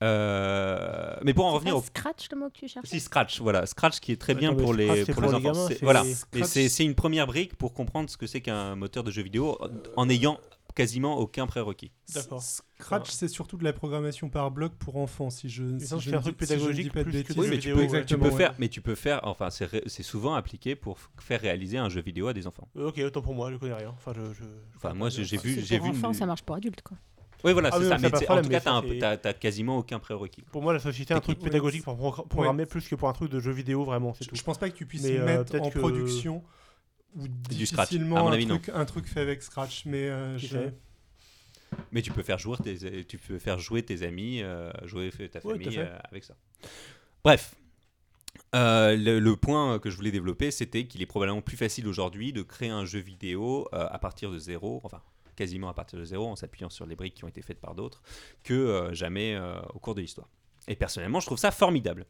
Euh, 0.03 1.17
mais 1.25 1.35
pour 1.35 1.47
en 1.47 1.53
revenir 1.53 1.77
au 1.77 1.83
Scratch 1.83 2.29
le 2.31 2.39
mot 2.39 2.49
que 2.51 2.59
tu 2.59 2.69
cherches 2.69 2.87
si 2.89 3.01
Scratch, 3.01 3.41
voilà, 3.41 3.67
Scratch 3.67 4.01
qui 4.01 4.13
est 4.13 4.17
très 4.17 4.35
bien 4.35 4.51
Attends, 4.51 4.59
mais 4.59 4.65
pour 4.65 4.75
les 4.75 5.05
c'est 5.05 5.13
pour 5.13 5.23
pour 5.23 5.33
les 5.33 5.39
les 5.41 5.47
enfants. 5.49 5.69
gamins, 5.69 5.77
Voilà, 5.83 6.05
mais 6.05 6.13
Scratch- 6.15 6.45
c'est 6.47 6.69
c'est 6.69 6.85
une 6.85 6.95
première 6.95 7.27
brique 7.27 7.57
pour 7.57 7.73
comprendre 7.75 8.09
ce 8.09 8.17
que 8.17 8.27
c'est 8.27 8.41
qu'un 8.41 8.77
moteur 8.77 9.03
de 9.05 9.11
jeu 9.11 9.23
vidéo 9.23 9.59
en 9.97 10.09
ayant 10.09 10.39
quasiment 10.75 11.19
aucun 11.19 11.49
prérequis. 11.49 11.91
D'accord. 12.15 12.41
Scratch, 12.41 13.11
c'est 13.11 13.27
surtout 13.27 13.57
de 13.57 13.65
la 13.65 13.73
programmation 13.73 14.29
par 14.29 14.53
bloc 14.53 14.75
pour 14.75 14.97
enfants, 14.97 15.29
si 15.31 15.49
je. 15.49 15.65
si 15.81 15.87
c'est 15.87 15.95
ne 16.13 16.17
un 16.17 16.21
truc 16.21 16.39
dis- 16.39 16.47
si 16.47 16.53
pédagogique 16.53 16.93
pas 16.93 17.03
de 17.03 17.11
bêtises. 17.11 17.37
Oui, 17.37 17.49
mais 17.51 17.59
tu 17.59 17.71
vidéo, 17.71 17.87
peux, 17.89 17.93
ouais. 17.93 18.05
tu 18.05 18.17
peux 18.19 18.31
faire, 18.31 18.55
mais 18.61 18.69
tu 18.69 18.81
peux 18.81 18.95
faire, 18.95 19.21
enfin, 19.25 19.51
c'est 19.51 19.65
ré- 19.65 19.83
souvent 19.89 20.35
appliqué 20.35 20.77
pour 20.77 20.99
faire 21.19 21.41
réaliser 21.41 21.79
un 21.79 21.89
jeu 21.89 22.01
vidéo 22.01 22.29
à 22.29 22.33
des 22.33 22.47
enfants. 22.47 22.69
Euh, 22.77 22.89
ok, 22.91 22.99
autant 22.99 23.23
pour 23.23 23.35
moi, 23.35 23.51
je 23.51 23.57
connais 23.57 23.75
rien. 23.75 23.89
Enfin, 23.97 24.13
je, 24.15 24.21
je- 24.33 24.35
je 24.45 24.45
Enfin, 24.77 24.91
connais 24.91 24.99
moi, 25.01 25.09
j'ai 25.11 25.25
vu, 25.37 25.61
j'ai 25.65 25.79
pour 25.79 25.87
vu. 25.87 25.93
enfants, 25.99 26.09
une- 26.09 26.15
ça 26.15 26.27
marche 26.27 26.43
pour 26.43 26.55
adultes, 26.55 26.83
quoi. 26.83 26.97
Oui, 27.45 27.53
voilà, 27.53 27.71
Ah 27.73 27.79
c'est 27.79 27.89
ça. 27.89 27.99
Mais 27.99 28.11
pas 28.11 28.73
en 28.73 28.83
tout 28.83 28.99
cas, 28.99 29.17
t'as 29.17 29.33
quasiment 29.33 29.79
aucun 29.79 29.99
prérequis. 29.99 30.43
Pour 30.51 30.63
moi, 30.63 30.73
la 30.73 30.79
société 30.81 31.15
est 31.15 31.17
un 31.17 31.21
truc 31.21 31.39
pédagogique 31.39 31.85
pour 31.85 31.97
pro- 31.97 32.25
programmer 32.25 32.67
plus 32.67 32.89
que 32.89 32.95
pour 32.95 33.09
un 33.09 33.13
truc 33.13 33.31
de 33.31 33.39
jeu 33.41 33.53
vidéo, 33.53 33.85
vraiment, 33.85 34.13
c'est 34.15 34.25
Je, 34.25 34.31
tout. 34.31 34.37
je 34.37 34.43
pense 34.43 34.59
pas 34.59 34.69
que 34.71 34.75
tu 34.77 34.87
puisses 34.87 35.05
euh, 35.07 35.25
mettre 35.25 35.55
en 35.61 35.71
production 35.71 36.43
ou 37.17 37.27
Du 37.29 37.65
Scratch. 37.67 37.89
difficilement 37.91 38.17
À 38.17 38.23
mon 38.23 38.29
un, 38.29 38.33
avis, 38.33 38.47
truc, 38.47 38.69
un 38.75 38.85
truc 38.85 39.07
fait 39.07 39.21
avec 39.21 39.43
Scratch, 39.43 39.85
mais 39.87 40.09
euh, 40.09 40.37
je- 40.37 40.71
Mais 41.93 42.03
tu 42.03 42.11
peux 42.13 42.23
faire 42.23 42.39
jouer 42.39 42.57
tes, 42.59 43.05
tu 43.05 43.19
peux 43.19 43.39
faire 43.39 43.59
jouer 43.59 43.83
tes 43.83 44.03
amis, 44.03 44.43
euh, 44.43 44.71
jouer 44.85 45.11
ta 45.31 45.41
famille 45.41 45.79
euh, 45.79 45.97
avec 46.11 46.25
ça. 46.25 46.35
Bref. 47.25 47.55
Euh, 48.55 48.97
le, 48.97 49.19
le 49.21 49.37
point 49.37 49.79
que 49.79 49.91
je 49.91 49.97
voulais 49.97 50.11
développer, 50.11 50.51
c'était 50.51 50.87
qu'il 50.87 51.03
est 51.03 51.07
probablement 51.07 51.43
plus 51.43 51.57
facile 51.57 51.87
aujourd'hui 51.87 52.33
de 52.33 52.43
créer 52.43 52.71
un 52.71 52.85
jeu 52.87 52.99
vidéo 53.01 53.69
euh, 53.75 53.87
à 53.91 53.99
partir 53.99 54.31
de 54.31 54.39
zéro, 54.39 54.81
enfin 54.85 55.03
quasiment 55.39 55.69
à 55.69 55.75
partir 55.75 55.99
de 55.99 56.05
zéro, 56.05 56.27
en 56.27 56.35
s'appuyant 56.35 56.69
sur 56.69 56.85
les 56.85 56.97
briques 56.97 57.15
qui 57.15 57.25
ont 57.25 57.29
été 57.29 57.43
faites 57.43 57.61
par 57.61 57.77
d'autres, 57.77 58.03
que 58.43 58.55
euh, 58.55 58.93
jamais 58.93 59.37
euh, 59.37 59.61
au 59.73 59.79
cours 59.79 59.95
de 59.95 60.01
l'histoire. 60.01 60.29
Et 60.67 60.75
personnellement, 60.75 61.21
je 61.21 61.27
trouve 61.27 61.39
ça 61.39 61.53
formidable. 61.53 62.07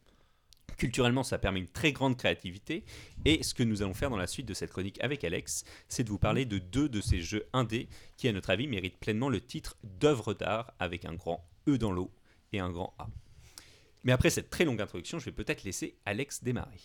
Culturellement, 0.78 1.22
ça 1.22 1.38
permet 1.38 1.60
une 1.60 1.68
très 1.68 1.92
grande 1.92 2.16
créativité. 2.16 2.84
Et 3.26 3.42
ce 3.42 3.52
que 3.52 3.62
nous 3.62 3.82
allons 3.82 3.94
faire 3.94 4.10
dans 4.10 4.16
la 4.16 4.26
suite 4.26 4.46
de 4.46 4.54
cette 4.54 4.70
chronique 4.70 4.98
avec 5.02 5.24
Alex, 5.24 5.64
c'est 5.88 6.04
de 6.04 6.08
vous 6.08 6.18
parler 6.18 6.46
de 6.46 6.58
deux 6.58 6.88
de 6.88 7.00
ces 7.00 7.20
jeux 7.20 7.46
indés 7.52 7.88
qui, 8.16 8.28
à 8.28 8.32
notre 8.32 8.50
avis, 8.50 8.66
méritent 8.66 8.98
pleinement 8.98 9.28
le 9.28 9.40
titre 9.40 9.76
d'œuvre 9.82 10.32
d'art 10.32 10.72
avec 10.78 11.04
un 11.04 11.14
grand 11.14 11.44
E 11.68 11.76
dans 11.76 11.92
l'eau 11.92 12.10
et 12.52 12.60
un 12.60 12.70
grand 12.70 12.94
A. 12.98 13.08
Mais 14.04 14.12
après 14.12 14.30
cette 14.30 14.48
très 14.48 14.64
longue 14.64 14.80
introduction, 14.80 15.18
je 15.18 15.26
vais 15.26 15.32
peut-être 15.32 15.64
laisser 15.64 15.98
Alex 16.06 16.42
démarrer. 16.42 16.80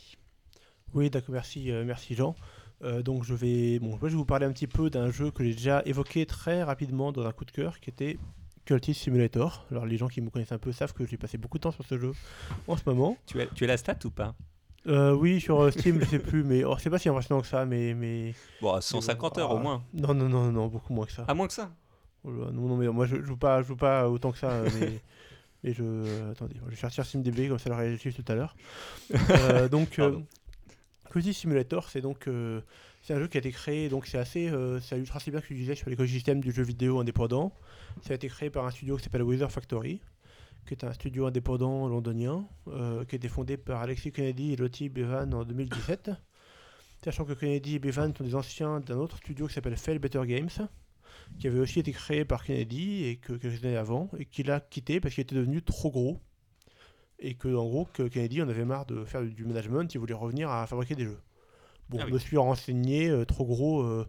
Oui, 0.94 1.10
d'accord, 1.10 1.34
merci, 1.34 1.72
euh, 1.72 1.86
merci 1.86 2.15
Jean. 2.15 2.36
Euh, 2.84 3.01
donc 3.01 3.23
je 3.23 3.34
vais, 3.34 3.80
bon, 3.80 3.97
je 4.01 4.07
vais 4.07 4.15
vous 4.15 4.26
parler 4.26 4.45
un 4.45 4.51
petit 4.51 4.68
peu 4.68 4.89
d'un 4.89 5.10
jeu 5.11 5.31
que 5.31 5.43
j'ai 5.43 5.53
déjà 5.53 5.81
évoqué 5.85 6.26
très 6.26 6.64
rapidement 6.64 7.11
dans 7.11 7.26
un 7.26 7.31
coup 7.31 7.45
de 7.45 7.51
cœur, 7.51 7.80
qui 7.80 7.89
était 7.89 8.18
Cultist 8.65 9.01
Simulator. 9.01 9.65
Alors 9.72 9.85
les 9.85 9.97
gens 9.97 10.07
qui 10.07 10.22
me 10.22 10.30
connaissent 10.30 10.51
un 10.51 10.57
peu 10.57 10.72
savent 10.72 10.93
que 10.93 11.05
j'ai 11.05 11.18
passé 11.18 11.38
beaucoup 11.38 11.57
de 11.57 11.64
temps 11.64 11.72
sur 11.72 11.85
ce 11.85 11.97
jeu 11.97 12.11
en 12.68 12.76
ce 12.77 12.84
moment. 12.85 13.18
Tu 13.26 13.41
as, 13.41 13.45
tu 13.47 13.64
as 13.64 13.68
la 13.68 13.77
stat 13.77 13.97
ou 14.05 14.10
pas? 14.11 14.35
Euh, 14.85 15.14
oui, 15.14 15.39
sur 15.39 15.61
euh, 15.61 15.72
Steam, 15.72 16.01
je 16.01 16.05
sais 16.05 16.19
plus, 16.19 16.43
mais 16.43 16.65
oh, 16.65 16.76
c'est 16.77 16.89
pas 16.89 16.99
si 16.99 17.07
impressionnant 17.07 17.39
que 17.39 17.47
ça, 17.47 17.65
mais 17.65 17.93
mais 17.93 18.34
Bon, 18.61 18.80
150 18.81 19.38
heures 19.38 19.51
au 19.51 19.57
moins. 19.60 19.81
non 19.93 20.14
non 20.14 20.27
non 20.27 20.51
non 20.51 20.68
beaucoup 20.68 20.93
moins 20.93 21.05
que 21.05 21.14
ça. 21.14 21.23
À 21.27 21.34
moins 21.34 21.47
que 21.47 21.53
ça? 21.53 21.72
Oh 22.26 22.31
là, 22.31 22.51
non 22.51 22.68
non 22.68 22.76
mais 22.76 22.88
moi 22.89 23.05
je, 23.05 23.15
je 23.15 23.23
joue 23.23 23.38
pas 23.38 23.61
je 23.61 23.68
joue 23.68 23.76
pas 23.77 24.10
autant 24.10 24.31
que 24.34 24.38
ça, 24.38 24.49
euh, 24.49 24.69
mais 24.80 24.99
mais 25.64 25.73
je 25.73 25.84
euh, 25.84 26.31
attendez, 26.31 26.55
je 26.65 26.69
vais 26.69 26.76
chercher 26.76 27.01
SimDB 27.03 27.47
comme 27.47 27.60
ça 27.60 27.69
le 27.69 27.76
réagit 27.76 28.14
tout 28.14 28.26
à 28.30 28.35
l'heure. 28.35 28.55
Euh, 29.30 29.69
donc 29.69 29.99
euh, 29.99 30.19
Cultist 31.14 31.41
Simulator, 31.41 31.88
c'est 31.91 32.02
donc 32.02 32.27
euh, 32.27 32.60
c'est 33.03 33.14
un 33.14 33.19
jeu 33.19 33.27
qui 33.27 33.38
a 33.38 33.40
été 33.40 33.52
créé, 33.52 33.88
donc 33.88 34.07
c'est 34.07 34.18
assez, 34.18 34.49
euh, 34.49 34.80
ultra 34.94 35.19
bien 35.27 35.41
que 35.41 35.45
tu 35.45 35.53
disais 35.53 35.76
sur 35.76 35.88
l'écosystème 35.88 36.41
du 36.41 36.52
jeu 36.52 36.64
vidéo 36.64 36.99
indépendant. 36.99 37.53
Ça 38.02 38.14
a 38.14 38.15
été 38.15 38.27
créé 38.30 38.49
par 38.49 38.65
un 38.65 38.72
studio 38.72 38.98
qui 38.98 39.03
s'appelle 39.03 39.22
Wither 39.22 39.52
Factory, 39.52 40.02
qui 40.65 40.73
est 40.73 40.84
un 40.84 40.91
studio 40.91 41.27
indépendant 41.27 41.88
londonien, 41.88 42.48
euh, 42.68 43.06
qui 43.06 43.14
a 43.14 43.18
été 43.18 43.30
fondé 43.30 43.57
par 43.57 43.84
Alexis 43.84 44.11
Kennedy 44.11 44.53
et 44.53 44.56
Lottie 44.56 44.90
Bevan 44.90 45.31
en 45.35 45.44
2017. 45.44 46.10
Sachant 47.03 47.26
que 47.26 47.34
Kennedy 47.34 47.76
et 47.76 47.80
Bevan 47.80 48.11
sont 48.15 48.23
des 48.23 48.34
anciens 48.34 48.80
d'un 48.80 48.98
autre 48.98 49.18
studio 49.18 49.45
qui 49.45 49.53
s'appelle 49.53 49.77
Fail 49.77 49.99
Better 49.99 50.26
Games, 50.26 50.49
qui 51.38 51.45
avait 51.45 51.60
aussi 51.60 51.80
été 51.80 51.91
créé 51.91 52.26
par 52.26 52.44
Kennedy 52.44 53.03
et 53.03 53.18
que 53.18 53.34
quelques 53.34 53.64
années 53.64 53.77
avant, 53.77 54.10
et 54.18 54.26
qu'il 54.26 54.49
a 54.49 54.60
quitté 54.60 54.99
parce 54.99 55.14
qu'il 55.14 55.22
était 55.22 55.35
devenu 55.35 55.61
trop 55.61 55.91
gros. 55.91 56.19
Et 57.19 57.35
que, 57.35 57.48
en 57.48 57.65
gros, 57.65 57.85
que 57.94 58.03
Kennedy 58.03 58.41
en 58.41 58.49
avait 58.49 58.65
marre 58.65 58.85
de 58.85 59.06
faire 59.06 59.22
du 59.22 59.45
management, 59.45 59.94
il 59.94 59.98
voulait 59.99 60.14
revenir 60.14 60.49
à 60.49 60.68
fabriquer 60.68 60.95
des 60.95 61.06
jeux. 61.06 61.19
Bon, 61.90 61.99
Ah 62.02 62.06
je 62.07 62.14
me 62.14 62.19
suis 62.19 62.38
renseigné, 62.38 63.10
euh, 63.10 63.26
trop 63.26 63.45
gros. 63.45 63.81
euh, 63.84 64.06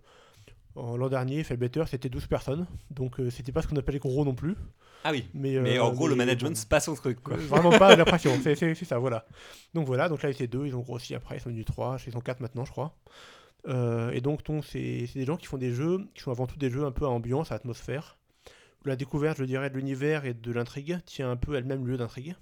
L'an 0.76 1.08
dernier, 1.08 1.44
Fellbetter, 1.44 1.84
c'était 1.86 2.08
12 2.08 2.26
personnes. 2.26 2.66
Donc, 2.90 3.20
euh, 3.20 3.30
c'était 3.30 3.52
pas 3.52 3.62
ce 3.62 3.68
qu'on 3.68 3.76
appelle 3.76 3.98
gros 4.00 4.24
non 4.24 4.34
plus. 4.34 4.56
Ah 5.04 5.12
oui. 5.12 5.28
Mais, 5.34 5.60
Mais 5.60 5.78
euh, 5.78 5.84
en 5.84 5.92
gros, 5.92 6.08
le 6.08 6.16
management, 6.16 6.56
c'est 6.56 6.68
pas 6.68 6.80
son 6.80 6.94
truc. 6.94 7.22
Quoi. 7.22 7.36
Vraiment 7.36 7.70
pas 7.70 7.94
l'impression, 7.96 8.32
c'est 8.42 8.74
ça, 8.74 8.98
voilà. 8.98 9.26
Donc 9.74 9.86
voilà, 9.86 10.08
donc 10.08 10.22
là 10.22 10.30
ils 10.30 10.32
étaient 10.32 10.46
deux, 10.48 10.66
ils 10.66 10.74
ont 10.74 10.80
grossi 10.80 11.14
après, 11.14 11.36
ils 11.36 11.40
sont 11.40 11.50
devenus 11.50 11.66
trois, 11.66 11.98
ils 12.06 12.12
sont 12.12 12.20
quatre 12.20 12.40
maintenant 12.40 12.64
je 12.64 12.70
crois. 12.72 12.96
Et 13.68 14.20
donc 14.20 14.40
c'est 14.62 15.06
des 15.14 15.24
gens 15.26 15.36
qui 15.36 15.46
font 15.46 15.58
des 15.58 15.72
jeux, 15.72 15.98
qui 16.14 16.22
sont 16.22 16.30
avant 16.30 16.46
tout 16.46 16.56
des 16.58 16.70
jeux 16.70 16.84
un 16.84 16.90
peu 16.90 17.04
à 17.04 17.08
ambiance, 17.08 17.52
à 17.52 17.54
atmosphère. 17.54 18.16
La 18.86 18.96
découverte, 18.96 19.38
je 19.38 19.44
dirais, 19.44 19.70
de 19.70 19.76
l'univers 19.76 20.24
et 20.26 20.34
de 20.34 20.52
l'intrigue 20.52 20.98
tient 21.06 21.30
un 21.30 21.36
peu 21.36 21.54
à 21.56 21.60
le 21.60 21.66
même 21.66 21.86
lieu 21.86 21.96
d'intrigue. 21.96 22.34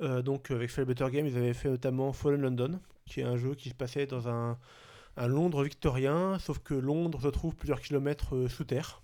Euh, 0.00 0.22
donc 0.22 0.50
avec 0.50 0.74
Better 0.76 1.10
Game, 1.10 1.26
ils 1.26 1.36
avaient 1.36 1.54
fait 1.54 1.70
notamment 1.70 2.12
Fallen 2.12 2.40
London, 2.40 2.80
qui 3.06 3.20
est 3.20 3.24
un 3.24 3.36
jeu 3.36 3.54
qui 3.54 3.70
se 3.70 3.74
passait 3.74 4.06
dans 4.06 4.28
un, 4.28 4.58
Londres 5.16 5.62
victorien, 5.64 6.38
sauf 6.38 6.58
que 6.58 6.74
Londres 6.74 7.20
se 7.22 7.28
trouve 7.28 7.56
plusieurs 7.56 7.80
kilomètres 7.80 8.36
euh, 8.36 8.48
sous 8.48 8.64
terre. 8.64 9.02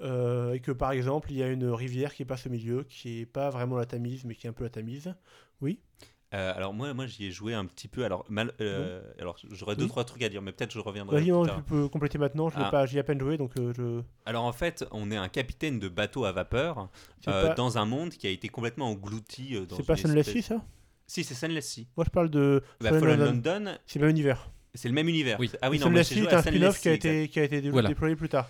Euh, 0.00 0.54
et 0.54 0.60
que 0.60 0.72
par 0.72 0.92
exemple, 0.92 1.30
il 1.30 1.36
y 1.36 1.42
a 1.42 1.48
une 1.48 1.66
rivière 1.66 2.14
qui 2.14 2.24
passe 2.24 2.46
au 2.46 2.50
milieu, 2.50 2.82
qui 2.84 3.20
est 3.20 3.26
pas 3.26 3.50
vraiment 3.50 3.76
la 3.76 3.84
Tamise, 3.84 4.24
mais 4.24 4.34
qui 4.34 4.46
est 4.46 4.50
un 4.50 4.54
peu 4.54 4.64
la 4.64 4.70
Tamise. 4.70 5.14
Oui? 5.60 5.78
Euh, 6.34 6.52
alors 6.56 6.72
moi, 6.72 6.94
moi 6.94 7.06
j'y 7.06 7.26
ai 7.26 7.30
joué 7.30 7.52
un 7.54 7.66
petit 7.66 7.88
peu. 7.88 8.04
Alors, 8.04 8.24
mal, 8.28 8.52
euh, 8.60 9.02
alors 9.18 9.36
j'aurais 9.50 9.76
deux 9.76 9.84
Oui. 9.84 9.88
trois 9.90 10.04
trucs 10.04 10.22
à 10.22 10.28
dire, 10.28 10.40
mais 10.40 10.52
peut-être 10.52 10.72
je 10.72 10.78
reviendrai. 10.78 11.18
Plus 11.20 11.30
non, 11.30 11.44
tard. 11.44 11.56
tu 11.56 11.62
peux 11.62 11.88
compléter 11.88 12.16
maintenant. 12.18 12.48
Je 12.48 12.56
Ah. 12.58 12.70
pas, 12.70 12.86
j'y 12.86 12.96
ai 12.96 13.00
à 13.00 13.02
peine 13.04 13.20
joué, 13.20 13.36
donc 13.36 13.50
euh, 13.58 13.72
je. 13.76 14.00
Alors 14.24 14.44
en 14.44 14.52
fait, 14.52 14.84
on 14.92 15.10
est 15.10 15.16
un 15.16 15.28
capitaine 15.28 15.78
de 15.78 15.88
bateau 15.88 16.24
à 16.24 16.32
vapeur 16.32 16.88
C'est 17.22 17.30
euh, 17.30 17.48
pas, 17.48 17.54
dans 17.54 17.76
un 17.76 17.84
monde 17.84 18.10
qui 18.10 18.26
a 18.26 18.30
été 18.30 18.48
complètement 18.48 18.88
englouti. 18.88 19.54
euh, 19.56 19.66
dans 19.66 19.76
c'est 19.76 19.82
pas 19.86 19.96
Sunless 19.96 20.28
espèce- 20.28 20.44
Sea, 20.46 20.54
ça? 20.54 20.62
Si, 21.06 21.24
c'est 21.24 21.34
Sunless 21.34 21.68
Sea. 21.68 21.86
Moi, 21.96 22.04
je 22.06 22.10
parle 22.10 22.30
de 22.30 22.62
Bah, 22.80 22.88
Fallen 22.90 23.18
London. 23.20 23.52
London, 23.60 23.72
C'est 23.84 23.98
le 23.98 24.06
même 24.06 24.14
univers. 24.16 24.48
c'est 24.74 24.88
le 24.88 24.94
même 24.94 25.08
univers. 25.08 25.38
Oui. 25.38 25.50
Ah 25.60 25.68
oui, 25.68 25.76
Et 25.76 25.80
non, 25.80 25.86
Sunless 25.88 26.08
Sea 26.08 26.14
joué 26.20 26.24
est 26.28 26.32
à 26.32 26.38
un 26.38 26.42
Sunless 26.42 26.58
spin-off 26.76 26.80
qui 26.80 26.88
a 26.88 26.92
été, 26.92 27.28
qui 27.28 27.40
a 27.40 27.44
été 27.44 27.60
dé- 27.60 27.70
Voilà. 27.70 27.88
déployé 27.90 28.16
plus 28.16 28.30
tard. 28.30 28.48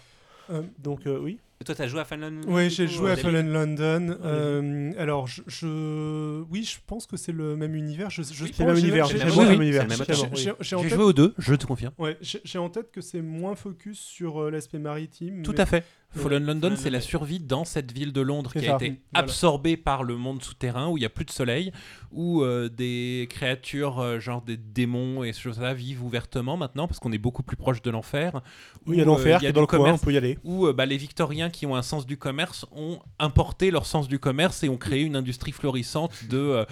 Euh, 0.51 0.63
Donc 0.79 1.07
euh, 1.07 1.19
oui. 1.19 1.39
Et 1.63 1.65
Toi, 1.65 1.77
t'as 1.77 1.87
joué 1.87 2.01
à 2.01 2.05
Fallen 2.05 2.41
London 2.41 2.49
Oui, 2.53 2.71
j'ai 2.71 2.89
joué 2.89 3.13
à 3.13 3.15
David 3.15 3.23
Fallen 3.23 3.53
London. 3.53 4.17
Euh, 4.25 4.91
alors, 4.99 5.29
je, 5.29 5.43
je- 5.47 6.43
oui, 6.51 6.65
je 6.65 6.79
pense 6.85 7.07
que 7.07 7.17
c'est 7.17 7.31
le 7.31 7.55
même 7.55 7.77
univers. 7.77 8.11
Je, 8.11 8.23
je 8.25 8.43
Oui, 8.43 8.51
C'est 8.53 8.65
le 8.65 8.67
même 8.71 8.77
j'ai- 8.77 8.83
univers. 8.83 9.07
j'ai- 9.07 10.77
oui. 10.77 10.89
joué 10.89 11.05
aux 11.05 11.13
deux, 11.13 11.35
je 11.39 11.55
te 11.55 11.65
confirme. 11.65 11.93
ouais, 11.99 12.19
j'ai 12.21 12.59
en 12.59 12.69
tête 12.69 12.91
que 12.91 13.01
c'est 13.01 13.23
moins 13.23 13.55
focus 13.55 14.01
sur 14.01 14.43
euh, 14.43 14.51
l'aspect 14.51 14.81
maritime. 14.81 15.43
Tout 15.45 15.53
mais- 15.53 15.61
à 15.61 15.67
fait. 15.67 15.85
Fallen 16.15 16.45
London, 16.45 16.75
c'est 16.77 16.91
la 16.91 17.01
survie 17.01 17.41
dans 17.41 17.65
cette 17.65 17.93
ville 17.93 18.13
de 18.13 18.21
Londres 18.21 18.53
qui 18.53 18.59
a 18.69 18.75
été 18.77 18.87
Voilà. 18.89 18.99
absorbée 19.15 19.77
par 19.77 20.03
le 20.05 20.17
monde 20.17 20.43
souterrain 20.43 20.89
où 20.89 20.97
il 20.99 21.01
n'y 21.01 21.07
a 21.07 21.11
plus 21.11 21.25
de 21.25 21.31
soleil, 21.31 21.73
où 22.11 22.43
euh, 22.43 22.69
des 22.69 23.27
créatures, 23.31 23.99
euh, 24.01 24.21
genre 24.21 24.43
des 24.43 24.57
démons 24.57 25.25
et 25.25 25.33
ce 25.33 25.41
choses-là, 25.41 25.73
vivent 25.75 26.05
ouvertement 26.05 26.57
maintenant 26.57 26.87
parce 26.87 26.99
qu'on 27.01 27.13
est 27.13 27.19
beaucoup 27.19 27.43
plus 27.43 27.57
proche 27.57 27.81
de 27.83 27.91
l'enfer. 27.91 28.43
Oui, 28.87 28.97
il 28.97 28.99
y 28.99 29.03
a 29.03 29.05
où, 29.05 29.09
euh, 29.09 29.13
l'enfer 29.17 29.41
qui 29.41 29.47
est 29.47 29.53
dans 29.53 29.61
le 29.63 29.67
coin, 29.67 29.79
on 29.79 29.83
commerce, 29.83 30.03
peut 30.03 30.13
y 30.13 30.17
aller. 30.19 30.39
Où 30.45 30.67
euh, 30.67 30.73
bah, 30.73 30.87
les 30.87 30.97
Victoriens 30.99 31.49
qui 31.51 31.65
ont 31.67 31.75
un 31.77 31.83
sens 31.83 32.07
du 32.07 32.17
commerce 32.17 32.67
ont 32.73 32.99
importé 33.19 33.71
leur 33.71 33.87
sens 33.87 34.07
du 34.09 34.19
commerce 34.19 34.63
et 34.65 34.69
ont 34.69 34.77
créé 34.77 35.03
une 35.03 35.17
industrie 35.17 35.53
florissante 35.53 36.25
de 36.29 36.67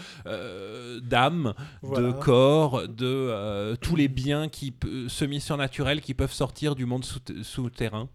d'âmes, 1.01 1.55
Voilà. 1.83 2.09
de 2.09 2.13
corps, 2.13 2.87
de 2.89 3.07
euh, 3.07 3.77
tous 3.81 3.97
les 3.97 4.09
biens 4.09 4.49
qui 4.49 4.75
semi-surnaturels 5.09 6.01
qui 6.01 6.15
peuvent 6.15 6.33
sortir 6.33 6.75
du 6.75 6.87
monde 6.87 7.05
sous- 7.05 7.21
souterrain 7.43 8.09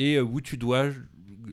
et 0.00 0.16
euh, 0.16 0.22
où 0.22 0.40
tu 0.40 0.56
dois 0.56 0.88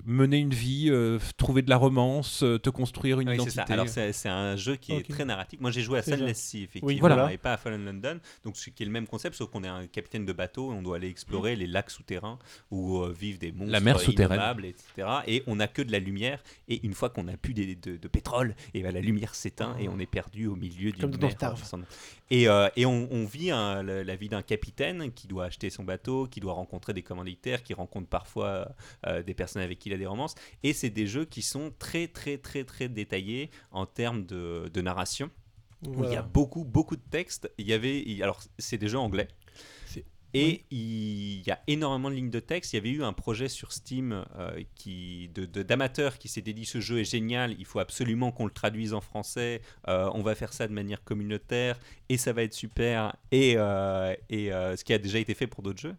mener 0.06 0.38
une 0.38 0.54
vie, 0.54 0.88
euh, 0.90 1.20
trouver 1.38 1.62
de 1.62 1.70
la 1.70 1.78
romance, 1.78 2.44
euh, 2.44 2.58
te 2.58 2.70
construire 2.70 3.20
une 3.20 3.30
Oui, 3.30 3.36
c'est 3.40 3.50
ça. 3.50 3.62
identité. 3.62 3.74
Alors 3.74 3.88
c'est 3.88 4.14
c'est 4.14 4.30
un 4.30 4.56
jeu 4.56 4.76
qui 4.76 4.94
est 4.94 5.08
très 5.08 5.26
narratif. 5.26 5.60
Moi 5.60 5.72
j'ai 5.72 5.82
joué 5.82 6.00
à 6.00 6.02
Sunless 6.04 6.38
Sea 6.38 6.64
effectivement, 6.64 6.88
Oui, 6.88 7.00
voilà. 7.00 7.32
et 7.32 7.38
pas 7.38 7.54
à 7.54 7.58
Fallen 7.58 7.84
London. 7.86 8.20
Donc 8.44 8.58
ce 8.58 8.70
qui 8.70 8.84
est 8.84 8.86
le 8.86 8.92
même 8.92 9.08
concept, 9.08 9.36
sauf 9.36 9.50
qu'on 9.50 9.64
est 9.64 9.68
un 9.68 9.88
capitaine 9.88 10.26
de 10.26 10.34
bateau 10.34 10.72
et 10.72 10.76
on 10.76 10.82
doit 10.82 10.98
aller 10.98 11.10
explorer 11.10 11.56
les 11.56 11.68
lacs 11.68 11.90
souterrains 11.90 12.40
où 12.72 12.98
euh, 13.02 13.12
vivent 13.18 13.40
des 13.40 13.52
monstres 13.52 13.72
La 13.72 13.80
mer 13.80 14.00
souterraine. 14.00 14.40
etc. 14.66 15.08
Et 15.28 15.44
on 15.48 15.56
n'a 15.58 15.68
que 15.68 15.82
de 15.82 15.92
la 15.92 16.00
lumière. 16.00 16.42
Et 16.68 16.86
une 16.86 16.94
fois 16.94 17.10
qu'on 17.10 17.24
n'a 17.24 17.38
plus 17.38 17.54
de, 17.54 17.98
de 17.98 18.08
pétrole, 18.08 18.56
et 18.74 18.82
ben 18.84 18.94
la 18.94 19.02
lumière 19.02 19.36
s'éteint 19.36 19.76
et 19.80 19.88
on 19.90 20.00
est 20.00 20.06
perdu 20.06 20.48
au 20.48 20.56
milieu 20.56 20.92
d'une 20.92 21.10
mer. 21.18 21.36
Et, 22.30 22.50
euh, 22.50 22.68
et 22.76 22.86
on, 22.86 23.08
on 23.12 23.26
vit 23.26 23.52
un- 23.52 23.84
la, 23.84 24.04
la 24.04 24.16
vie 24.16 24.28
d'un 24.30 24.42
capitaine 24.42 25.12
qui 25.14 25.28
doit 25.28 25.46
acheter 25.46 25.70
son 25.70 25.84
bateau, 25.84 26.28
qui 26.28 26.40
doit 26.42 26.54
rencontrer 26.54 26.94
des 26.94 27.02
commanditaires, 27.02 27.64
qui 27.64 27.74
rencontre 27.74 28.08
parfois 28.10 28.68
euh, 29.06 29.24
des 29.24 29.34
personnes 29.34 29.62
avec 29.62 29.77
qui 29.78 29.90
il 29.90 29.94
a 29.94 29.98
des 29.98 30.06
romances. 30.06 30.36
Et 30.64 30.74
c'est 30.74 30.90
des 30.90 31.08
jeux 31.08 31.26
qui 31.26 31.42
sont 31.42 31.72
très 31.80 32.08
très 32.08 32.38
très 32.38 32.64
très 32.66 32.90
détaillés 32.90 33.50
en 33.72 33.86
termes 33.86 34.26
de, 34.26 34.70
de 34.74 34.82
narration. 34.82 35.30
Où 35.86 36.04
il 36.06 36.12
y 36.12 36.16
a 36.16 36.24
beaucoup 36.24 36.64
beaucoup 36.66 36.96
de 36.96 37.04
textes. 37.10 37.50
Il 37.58 37.68
y 37.68 37.74
avait 37.74 38.02
il- 38.02 38.22
alors 38.24 38.42
c'est 38.58 38.78
des 38.80 38.88
jeux 38.90 38.98
anglais. 38.98 39.28
Et 40.34 40.66
il 40.72 41.42
y 41.48 41.52
a 41.52 41.60
énormément 41.68 42.10
de 42.10 42.16
lignes 42.16 42.30
de 42.30 42.40
texte. 42.42 42.74
Il 42.74 42.76
y 42.76 42.80
avait 42.80 42.90
eu 42.90 43.04
un 43.04 43.14
projet 43.14 43.48
sur 43.48 43.72
Steam 43.72 44.26
euh, 44.38 44.62
qui, 44.76 45.30
de, 45.34 45.46
de- 45.46 45.64
d'amateurs 45.64 46.18
qui 46.18 46.28
s'était 46.28 46.54
dit 46.54 46.66
ce 46.66 46.80
jeu 46.82 47.00
est 47.00 47.10
génial, 47.10 47.56
il 47.58 47.66
faut 47.66 47.80
absolument 47.80 48.32
qu'on 48.32 48.46
le 48.46 48.52
traduise 48.52 48.94
en 48.94 49.02
français, 49.02 49.62
euh, 49.88 50.10
on 50.14 50.22
va 50.22 50.36
faire 50.36 50.52
ça 50.54 50.68
de 50.68 50.74
manière 50.74 51.04
communautaire 51.04 51.80
et 52.10 52.18
ça 52.18 52.34
va 52.34 52.44
être 52.44 52.54
super. 52.54 53.16
Et, 53.32 53.54
euh, 53.58 54.14
et 54.30 54.50
ce 54.50 54.84
qui 54.84 54.94
a 54.94 54.98
déjà 54.98 55.18
été 55.20 55.34
fait 55.34 55.48
pour 55.48 55.64
d'autres 55.64 55.82
jeux. 55.82 55.96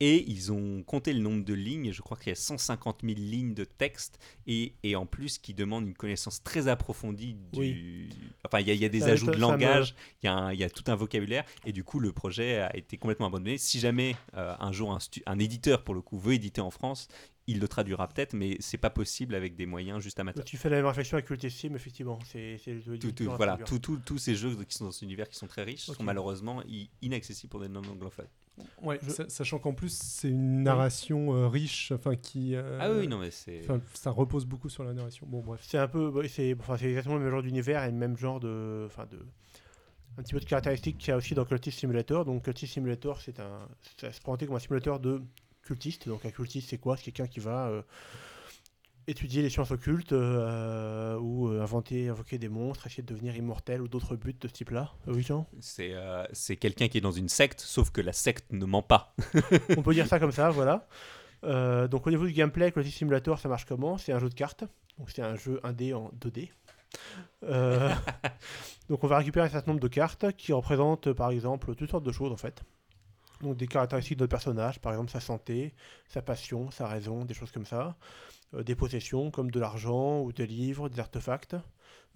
Et 0.00 0.28
ils 0.30 0.50
ont 0.52 0.82
compté 0.82 1.12
le 1.12 1.20
nombre 1.20 1.44
de 1.44 1.54
lignes, 1.54 1.92
je 1.92 2.02
crois 2.02 2.16
qu'il 2.16 2.28
y 2.28 2.32
a 2.32 2.34
150 2.34 3.02
000 3.04 3.14
lignes 3.16 3.54
de 3.54 3.64
texte, 3.64 4.18
et, 4.46 4.74
et 4.82 4.96
en 4.96 5.06
plus 5.06 5.38
qui 5.38 5.54
demandent 5.54 5.86
une 5.86 5.94
connaissance 5.94 6.42
très 6.42 6.66
approfondie 6.68 7.34
du... 7.52 8.08
Enfin, 8.44 8.58
il 8.60 8.66
y, 8.66 8.70
a- 8.70 8.74
il 8.74 8.80
y 8.80 8.84
a 8.84 8.88
des 8.88 8.98
ajouts 9.12 9.26
de 9.26 9.40
langage, 9.40 9.94
il 10.22 10.26
y, 10.26 10.28
a 10.28 10.52
y 10.52 10.70
tout 10.70 10.84
un 10.88 10.96
vocabulaire, 10.96 11.44
et 11.64 11.72
du 11.72 11.84
coup 11.84 12.00
le 12.00 12.12
projet 12.12 12.58
a 12.58 12.76
été 12.76 12.96
complètement 12.98 13.26
abandonné. 13.26 13.56
Si 13.56 13.78
jamais 13.78 14.16
euh, 14.36 14.54
un 14.58 14.72
jour 14.72 14.98
un, 15.26 15.38
éditeur, 15.38 15.84
pour 15.84 15.94
le 15.94 16.02
coup, 16.02 16.18
veut 16.18 16.34
éditer 16.34 16.60
en 16.60 16.70
France, 16.70 17.06
il 17.46 17.60
le 17.60 17.68
traduira 17.68 18.08
peut-être, 18.08 18.32
mais 18.32 18.56
c'est 18.60 18.78
pas 18.78 18.90
possible 18.90 19.34
avec 19.34 19.54
des 19.54 19.66
moyens 19.66 20.02
juste 20.02 20.18
amateurs. 20.18 20.44
Tu 20.44 20.56
fais 20.56 20.70
la 20.70 20.76
même 20.78 20.86
réflexion 20.86 21.16
avec 21.18 21.26
Cult 21.26 21.48
Steam, 21.48 21.76
effectivement. 21.76 22.18
C'est 22.24 22.58
le 22.66 22.98
Tout- 22.98 23.12
tout- 23.12 23.24
voilà, 23.36 23.52
tous 24.04 24.18
ces 24.18 24.34
jeux 24.34 24.56
qui 24.64 24.74
sont 24.76 24.86
dans 24.86 24.90
cet 24.92 25.02
univers 25.02 25.28
qui 25.28 25.36
sont 25.36 25.46
très 25.46 25.62
riches 25.62 25.82
sont 25.86 26.02
malheureusement 26.02 26.62
inaccessibles 27.02 27.50
pour 27.50 27.60
des 27.60 27.68
non-anglophones. 27.68 28.28
Ouais, 28.82 29.00
Je- 29.02 29.28
sachant 29.28 29.58
qu'en 29.58 29.72
plus 29.72 29.92
c'est 29.96 30.28
une 30.28 30.62
narration 30.62 31.34
euh, 31.34 31.48
riche, 31.48 31.90
enfin 31.92 32.14
qui. 32.14 32.54
euh, 32.54 32.78
ah 32.80 32.90
oui, 32.92 33.08
non, 33.08 33.18
mais 33.18 33.30
c'est. 33.30 33.62
ça 33.94 34.10
repose 34.10 34.44
beaucoup 34.46 34.68
sur 34.68 34.84
la 34.84 34.92
narration. 34.92 35.26
Bon, 35.28 35.40
bref. 35.40 35.60
C'est 35.66 35.78
un 35.78 35.88
peu, 35.88 36.08
ouais, 36.08 36.28
c'est, 36.28 36.54
enfin, 36.60 36.76
c'est 36.76 36.86
exactement 36.88 37.16
le 37.16 37.22
même 37.22 37.30
genre 37.30 37.42
d'univers 37.42 37.82
et 37.82 37.90
le 37.90 37.96
même 37.96 38.16
genre 38.16 38.38
de, 38.38 38.84
enfin 38.86 39.06
de, 39.10 39.18
un 40.18 40.22
petit 40.22 40.34
peu 40.34 40.40
de 40.40 40.44
caractéristiques 40.44 40.98
qu'il 40.98 41.08
y 41.08 41.12
a 41.12 41.16
aussi 41.16 41.34
dans 41.34 41.44
Cultist 41.44 41.80
Simulator. 41.80 42.24
Donc 42.24 42.44
Cultist 42.44 42.74
Simulator, 42.74 43.20
c'est 43.20 43.40
un, 43.40 43.66
ça 44.00 44.12
se 44.12 44.20
présentait 44.20 44.46
comme 44.46 44.56
un 44.56 44.60
simulateur 44.60 45.00
de 45.00 45.20
cultiste. 45.62 46.06
Donc 46.08 46.24
un 46.24 46.30
cultiste, 46.30 46.70
c'est 46.70 46.78
quoi? 46.78 46.96
C'est 46.96 47.04
quelqu'un 47.04 47.26
qui 47.26 47.40
va 47.40 47.66
euh, 47.68 47.82
étudier 49.06 49.42
les 49.42 49.50
sciences 49.50 49.70
occultes 49.70 50.12
euh, 50.12 51.18
ou 51.18 51.48
euh, 51.48 51.62
inventer, 51.62 52.08
invoquer 52.08 52.38
des 52.38 52.48
monstres, 52.48 52.86
essayer 52.86 53.02
de 53.02 53.12
devenir 53.12 53.36
immortel 53.36 53.82
ou 53.82 53.88
d'autres 53.88 54.16
buts 54.16 54.36
de 54.38 54.48
ce 54.48 54.52
type-là. 54.52 54.92
Oui, 55.06 55.22
Jean 55.22 55.46
C'est 55.60 55.90
euh, 55.92 56.24
quelqu'un 56.60 56.88
qui 56.88 56.98
est 56.98 57.02
dans 57.02 57.12
une 57.12 57.28
secte, 57.28 57.60
sauf 57.60 57.90
que 57.90 58.00
la 58.00 58.12
secte 58.12 58.52
ne 58.52 58.64
ment 58.64 58.82
pas. 58.82 59.14
On 59.76 59.82
peut 59.82 59.94
dire 59.94 60.06
ça 60.06 60.18
comme 60.18 60.32
ça, 60.32 60.50
voilà. 60.50 60.86
Euh, 61.44 61.88
donc 61.88 62.06
au 62.06 62.10
niveau 62.10 62.26
du 62.26 62.32
gameplay, 62.32 62.72
Quality 62.72 62.92
Simulator, 62.92 63.38
ça 63.38 63.48
marche 63.48 63.64
comment? 63.64 63.98
C'est 63.98 64.12
un 64.12 64.18
jeu 64.18 64.28
de 64.28 64.34
cartes. 64.34 64.64
Donc 64.98 65.10
c'est 65.10 65.22
un 65.22 65.36
jeu 65.36 65.60
1D 65.64 65.94
en 65.94 66.10
2D. 66.20 66.50
Euh, 67.44 67.90
donc 68.88 69.02
on 69.04 69.06
va 69.06 69.18
récupérer 69.18 69.46
un 69.46 69.50
certain 69.50 69.72
nombre 69.72 69.82
de 69.82 69.88
cartes 69.88 70.32
qui 70.36 70.52
représentent 70.52 71.12
par 71.12 71.30
exemple 71.30 71.74
toutes 71.74 71.90
sortes 71.90 72.04
de 72.04 72.12
choses 72.12 72.32
en 72.32 72.36
fait. 72.36 72.62
Donc 73.42 73.56
des 73.56 73.66
caractéristiques 73.66 74.16
de 74.16 74.22
notre 74.22 74.30
personnage, 74.30 74.80
par 74.80 74.92
exemple 74.92 75.10
sa 75.10 75.20
santé, 75.20 75.74
sa 76.08 76.22
passion, 76.22 76.70
sa 76.70 76.86
raison, 76.86 77.24
des 77.24 77.34
choses 77.34 77.50
comme 77.50 77.66
ça. 77.66 77.96
Euh, 78.54 78.62
des 78.62 78.74
possessions 78.74 79.30
comme 79.30 79.50
de 79.50 79.60
l'argent 79.60 80.20
ou 80.20 80.32
des 80.32 80.46
livres, 80.46 80.88
des 80.88 81.00
artefacts. 81.00 81.56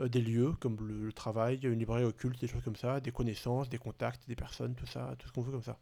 Euh, 0.00 0.08
des 0.08 0.20
lieux 0.20 0.52
comme 0.60 0.76
le, 0.86 1.12
travail, 1.12 1.58
une 1.62 1.78
librairie 1.78 2.04
occulte, 2.04 2.40
des 2.40 2.46
choses 2.46 2.62
comme 2.62 2.76
ça, 2.76 3.00
des 3.00 3.10
connaissances, 3.10 3.68
des 3.68 3.78
contacts, 3.78 4.28
des 4.28 4.36
personnes, 4.36 4.74
tout 4.74 4.86
ça, 4.86 5.14
tout 5.18 5.26
ce 5.28 5.32
qu'on 5.32 5.42
veut 5.42 5.52
comme 5.52 5.62
ça. 5.62 5.78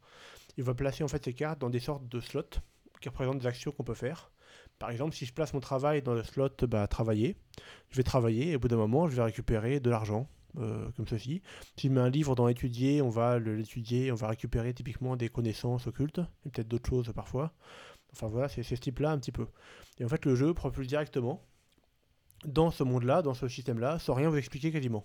Il 0.56 0.64
va 0.64 0.74
placer 0.74 1.04
en 1.04 1.08
fait 1.08 1.22
ces 1.24 1.34
cartes 1.34 1.58
dans 1.60 1.70
des 1.70 1.80
sortes 1.80 2.08
de 2.08 2.20
slots 2.20 2.42
qui 3.00 3.08
représentent 3.08 3.40
des 3.40 3.46
actions 3.46 3.72
qu'on 3.72 3.84
peut 3.84 3.94
faire. 3.94 4.30
Par 4.78 4.90
exemple, 4.90 5.14
si 5.14 5.26
je 5.26 5.32
place 5.32 5.52
mon 5.52 5.60
travail 5.60 6.02
dans 6.02 6.14
le 6.14 6.22
slot 6.22 6.48
bah, 6.62 6.86
travailler, 6.86 7.36
je 7.90 7.96
vais 7.96 8.02
travailler 8.02 8.52
et 8.52 8.56
au 8.56 8.58
bout 8.58 8.68
d'un 8.68 8.76
moment, 8.76 9.08
je 9.08 9.16
vais 9.16 9.22
récupérer 9.22 9.80
de 9.80 9.90
l'argent, 9.90 10.28
euh, 10.58 10.90
comme 10.96 11.06
ceci. 11.06 11.42
Si 11.76 11.88
je 11.88 11.92
mets 11.92 12.00
un 12.00 12.10
livre 12.10 12.34
dans 12.34 12.48
étudier, 12.48 13.02
on 13.02 13.10
va 13.10 13.38
l'étudier, 13.38 14.12
on 14.12 14.14
va 14.14 14.28
récupérer 14.28 14.72
typiquement 14.72 15.16
des 15.16 15.28
connaissances 15.28 15.86
occultes, 15.86 16.20
et 16.46 16.50
peut-être 16.50 16.68
d'autres 16.68 16.88
choses 16.88 17.12
parfois. 17.14 17.52
Enfin 18.16 18.28
voilà, 18.28 18.48
c'est 18.48 18.62
ce 18.62 18.74
type-là 18.74 19.10
un 19.10 19.18
petit 19.18 19.32
peu. 19.32 19.46
Et 19.98 20.04
en 20.04 20.08
fait, 20.08 20.24
le 20.24 20.34
jeu 20.34 20.54
propulse 20.54 20.88
directement 20.88 21.42
dans 22.46 22.70
ce 22.70 22.82
monde-là, 22.82 23.20
dans 23.20 23.34
ce 23.34 23.46
système-là, 23.46 23.98
sans 23.98 24.14
rien 24.14 24.30
vous 24.30 24.36
expliquer 24.36 24.72
quasiment. 24.72 25.04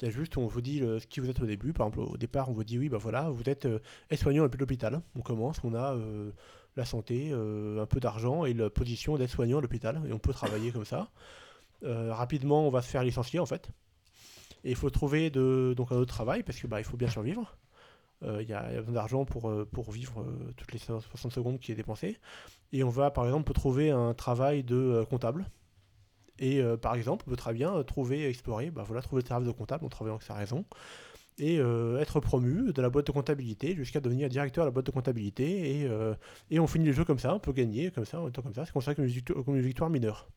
Il 0.00 0.06
y 0.06 0.08
a 0.08 0.10
juste, 0.10 0.36
on 0.36 0.46
vous 0.46 0.60
dit 0.60 0.80
le- 0.80 0.98
ce 0.98 1.06
qui 1.06 1.20
vous 1.20 1.30
êtes 1.30 1.40
au 1.40 1.46
début. 1.46 1.72
Par 1.72 1.86
exemple, 1.86 2.00
au 2.12 2.16
départ, 2.16 2.50
on 2.50 2.52
vous 2.52 2.64
dit 2.64 2.78
oui, 2.78 2.88
bah 2.88 2.98
voilà, 2.98 3.30
vous 3.30 3.48
êtes 3.48 3.64
euh, 3.64 3.78
aide-soignant 4.10 4.44
à 4.44 4.48
l'hôpital. 4.48 5.00
On 5.16 5.20
commence, 5.20 5.58
on 5.64 5.72
a 5.74 5.94
euh, 5.94 6.32
la 6.76 6.84
santé, 6.84 7.30
euh, 7.32 7.80
un 7.82 7.86
peu 7.86 8.00
d'argent 8.00 8.44
et 8.44 8.52
la 8.52 8.68
position 8.70 9.16
d'aide-soignant 9.16 9.58
à 9.58 9.60
l'hôpital. 9.60 10.02
Et 10.08 10.12
on 10.12 10.18
peut 10.18 10.32
travailler 10.32 10.72
comme 10.72 10.84
ça. 10.84 11.10
Euh, 11.84 12.12
rapidement, 12.12 12.66
on 12.66 12.70
va 12.70 12.82
se 12.82 12.88
faire 12.88 13.04
licencier 13.04 13.38
en 13.38 13.46
fait. 13.46 13.70
Et 14.64 14.70
il 14.70 14.76
faut 14.76 14.90
trouver 14.90 15.30
de, 15.30 15.74
donc 15.76 15.92
un 15.92 15.96
autre 15.96 16.12
travail 16.12 16.42
parce 16.42 16.58
que 16.58 16.66
bah, 16.66 16.80
il 16.80 16.84
faut 16.84 16.96
bien 16.96 17.08
survivre. 17.10 17.56
Euh, 18.22 18.42
Il 18.42 18.48
y, 18.48 18.54
a 18.54 18.62
besoin 18.80 18.94
d'argent 18.94 19.24
pour, 19.24 19.50
euh, 19.50 19.68
pour 19.70 19.90
vivre 19.90 20.20
euh, 20.20 20.52
toutes 20.56 20.72
les 20.72 20.78
60 20.78 21.32
secondes 21.32 21.58
qui 21.58 21.72
est 21.72 21.74
dépensé. 21.74 22.18
Et 22.72 22.84
on 22.84 22.90
va 22.90 23.10
par 23.10 23.24
exemple 23.24 23.52
trouver 23.52 23.90
un 23.90 24.14
travail 24.14 24.62
de 24.62 25.04
comptable. 25.10 25.46
Et 26.40 26.60
par 26.82 26.96
exemple, 26.96 27.24
on 27.28 27.30
peut 27.30 27.36
très 27.36 27.52
bien 27.52 27.80
trouver, 27.84 28.28
explorer, 28.28 28.72
bah 28.72 28.82
voilà, 28.84 29.02
trouver 29.02 29.22
le 29.22 29.26
travail 29.26 29.46
de 29.46 29.52
comptable 29.52 29.84
en 29.84 29.88
travaillant 29.88 30.16
avec 30.16 30.26
sa 30.26 30.34
raison. 30.34 30.64
Et 31.38 31.58
être 31.58 32.18
promu 32.18 32.72
de 32.72 32.82
la 32.82 32.90
boîte 32.90 33.06
de 33.06 33.12
comptabilité 33.12 33.76
jusqu'à 33.76 34.00
devenir 34.00 34.28
directeur 34.28 34.64
de 34.64 34.66
la 34.66 34.72
boîte 34.72 34.86
de 34.86 34.90
comptabilité. 34.90 35.82
Et, 35.82 35.88
et 36.50 36.58
on 36.58 36.66
finit 36.66 36.86
le 36.86 36.92
jeu 36.92 37.04
comme 37.04 37.20
ça, 37.20 37.32
on 37.36 37.38
peut 37.38 37.52
gagner 37.52 37.92
comme 37.92 38.04
ça, 38.04 38.20
en 38.20 38.28
étant 38.28 38.42
comme 38.42 38.54
ça. 38.54 38.66
C'est 38.66 38.72
considéré 38.72 38.96
comme 39.22 39.44
comme 39.44 39.54
une 39.54 39.62
victoire 39.62 39.90
mineure. 39.90 40.28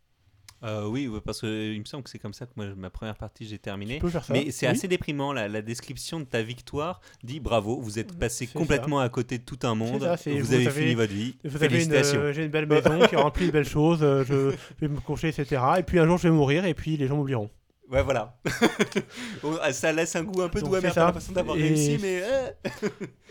Euh, 0.63 0.87
oui, 0.87 1.07
parce 1.23 1.39
qu'il 1.41 1.79
me 1.79 1.85
semble 1.85 2.03
que 2.03 2.09
c'est 2.09 2.17
comme 2.17 2.33
ça 2.33 2.45
que 2.47 2.51
moi, 2.55 2.65
ma 2.75 2.89
première 2.89 3.15
partie, 3.15 3.45
j'ai 3.45 3.59
terminé. 3.59 3.95
Tu 3.95 4.01
peux 4.01 4.09
faire 4.09 4.23
ça. 4.23 4.33
Mais 4.33 4.49
c'est 4.49 4.65
Oui. 4.65 4.71
assez 4.71 4.87
déprimant, 4.87 5.31
la, 5.31 5.47
la 5.47 5.61
description 5.61 6.19
de 6.19 6.25
ta 6.25 6.41
victoire 6.41 6.99
dit 7.23 7.39
bravo, 7.39 7.79
vous 7.79 7.99
êtes 7.99 8.17
passé 8.17 8.47
complètement 8.47 8.99
à 8.99 9.09
côté 9.09 9.37
de 9.37 9.43
tout 9.43 9.59
un 9.63 9.75
monde, 9.75 10.01
ça, 10.01 10.15
vous, 10.31 10.37
vous 10.39 10.53
avez 10.53 10.67
avez- 10.67 10.81
fini 10.81 10.95
votre 10.95 11.13
vie, 11.13 11.35
Vous 11.43 11.51
une, 11.51 11.57
félicitations. 11.69 12.19
euh, 12.19 12.33
j'ai 12.33 12.45
une 12.45 12.51
belle 12.51 12.65
maison 12.65 12.99
qui 13.07 13.13
est 13.13 13.17
remplie 13.21 13.45
de 13.47 13.51
belles 13.51 13.67
choses, 13.69 13.99
euh, 14.01 14.23
je 14.27 14.51
vais 14.81 14.87
me 14.87 14.99
coucher, 14.99 15.27
etc. 15.29 15.61
Et 15.77 15.83
puis 15.83 15.99
un 15.99 16.07
jour 16.07 16.17
je 16.17 16.27
vais 16.27 16.33
mourir 16.33 16.65
et 16.65 16.73
puis 16.73 16.97
les 16.97 17.07
gens 17.07 17.17
m'oublieront. 17.17 17.49
Ouais, 17.89 18.03
voilà. 18.03 18.37
Oh, 19.43 19.55
ah, 19.61 19.71
ça 19.71 19.93
laisse 19.93 20.15
un 20.15 20.23
goût 20.23 20.41
un 20.41 20.49
peu 20.49 20.59
amer, 20.59 20.81
ça. 20.81 20.91
t'as 20.91 21.05
l'impression 21.05 21.31
d'avoir 21.33 21.55
Et- 21.57 21.61
réussi, 21.61 21.97
mais... 22.01 22.21
euh, 22.23 22.49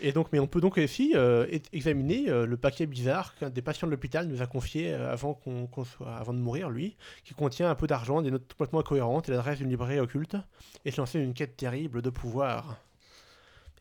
Et 0.01 0.11
donc, 0.11 0.27
mais 0.31 0.39
on 0.39 0.47
peut 0.47 0.61
donc 0.61 0.77
aussi 0.77 1.11
euh, 1.15 1.45
examiner 1.73 2.29
euh, 2.29 2.45
le 2.47 2.57
paquet 2.57 2.85
bizarre 2.87 3.35
qu'un 3.35 3.49
des 3.51 3.61
patients 3.61 3.87
de 3.87 3.91
l'hôpital 3.91 4.27
nous 4.27 4.41
a 4.41 4.47
confié 4.47 4.93
euh, 4.93 5.11
avant, 5.11 5.33
qu'on, 5.35 5.67
soit, 5.85 6.15
avant 6.15 6.33
de 6.33 6.39
mourir, 6.39 6.69
lui, 6.69 6.97
qui 7.23 7.33
contient 7.35 7.69
un 7.69 7.75
peu 7.75 7.85
d'argent, 7.87 8.21
des 8.21 8.31
notes 8.31 8.51
complètement 8.53 8.79
incohérentes 8.79 9.29
et 9.29 9.31
l'adresse 9.31 9.59
d'une 9.59 9.69
librairie 9.69 9.99
occulte, 9.99 10.37
et 10.85 10.91
se 10.91 10.97
lancer 10.99 11.19
une 11.19 11.33
quête 11.35 11.55
terrible 11.57 12.01
de 12.01 12.09
pouvoir. 12.09 12.77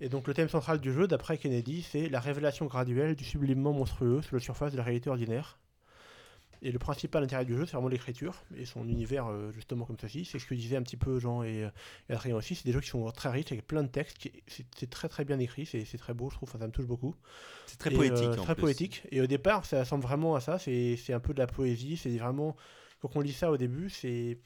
Et 0.01 0.11
donc 0.11 0.29
le 0.29 0.35
thème 0.35 0.51
central 0.51 0.79
du 0.79 0.93
jeu, 0.93 1.07
d'après 1.09 1.39
Kennedy, 1.39 1.87
c'est 1.91 2.11
la 2.11 2.21
révélation 2.21 2.67
graduelle 2.67 3.15
du 3.15 3.25
sublimement 3.25 3.73
monstrueux 3.73 4.21
sous 4.21 4.35
la 4.35 4.41
surface 4.43 4.73
de 4.73 4.77
la 4.77 4.83
réalité 4.83 5.09
ordinaire. 5.09 5.59
Et 6.63 6.73
le 6.73 6.79
principal 6.79 7.23
intérêt 7.23 7.45
du 7.45 7.55
jeu, 7.57 7.67
c'est 7.67 7.73
vraiment 7.73 7.89
l'écriture 7.89 8.35
et 8.57 8.65
son 8.65 8.89
univers 8.89 9.27
euh, 9.27 9.53
justement 9.53 9.85
comme 9.85 9.97
ceci. 10.01 10.25
C'est 10.25 10.39
ce 10.39 10.47
que 10.47 10.55
disaient 10.55 10.77
un 10.77 10.83
petit 10.83 10.97
peu 10.97 11.19
Jean 11.21 11.43
et, 11.43 11.65
euh, 11.65 11.71
et 12.09 12.13
Adrien 12.15 12.35
aussi. 12.37 12.55
C'est 12.55 12.65
des 12.65 12.73
jeux 12.73 12.81
qui 12.81 12.89
sont 12.89 13.11
très 13.13 13.29
riches 13.31 13.53
avec 13.53 13.67
plein 13.67 13.83
de 13.83 13.89
textes. 13.89 14.19
qui- 14.19 14.33
C'est 14.47 14.91
très 14.91 15.09
très 15.09 15.25
bien 15.25 15.39
écrit, 15.39 15.67
c'est 15.67 15.85
c'est 15.85 15.99
très 15.99 16.15
beau, 16.15 16.31
je 16.31 16.37
trouve. 16.37 16.49
Enfin, 16.49 16.59
ça 16.59 16.67
me 16.67 16.73
touche 16.73 16.87
beaucoup. 16.87 17.15
C'est 17.67 17.79
très 17.79 17.93
Et, 17.93 17.97
poétique, 17.97 18.25
euh, 18.29 18.37
en 18.39 18.45
très 18.45 18.55
plus. 18.55 18.63
poétique. 18.63 19.03
Et 19.11 19.21
au 19.21 19.27
départ, 19.27 19.65
ça 19.65 19.81
ressemble 19.81 20.03
vraiment 20.03 20.35
à 20.35 20.41
ça. 20.41 20.59
C'est 20.59 20.97
c'est 20.97 21.13
un 21.13 21.21
peu 21.21 21.35
de 21.35 21.39
la 21.39 21.47
poésie. 21.47 21.97
C'est 21.97 22.17
vraiment 22.17 22.57
quand 23.01 23.11
on 23.17 23.21
lit 23.21 23.33
ça 23.33 23.51
au 23.51 23.57
début, 23.57 23.91
c'est 23.91 24.39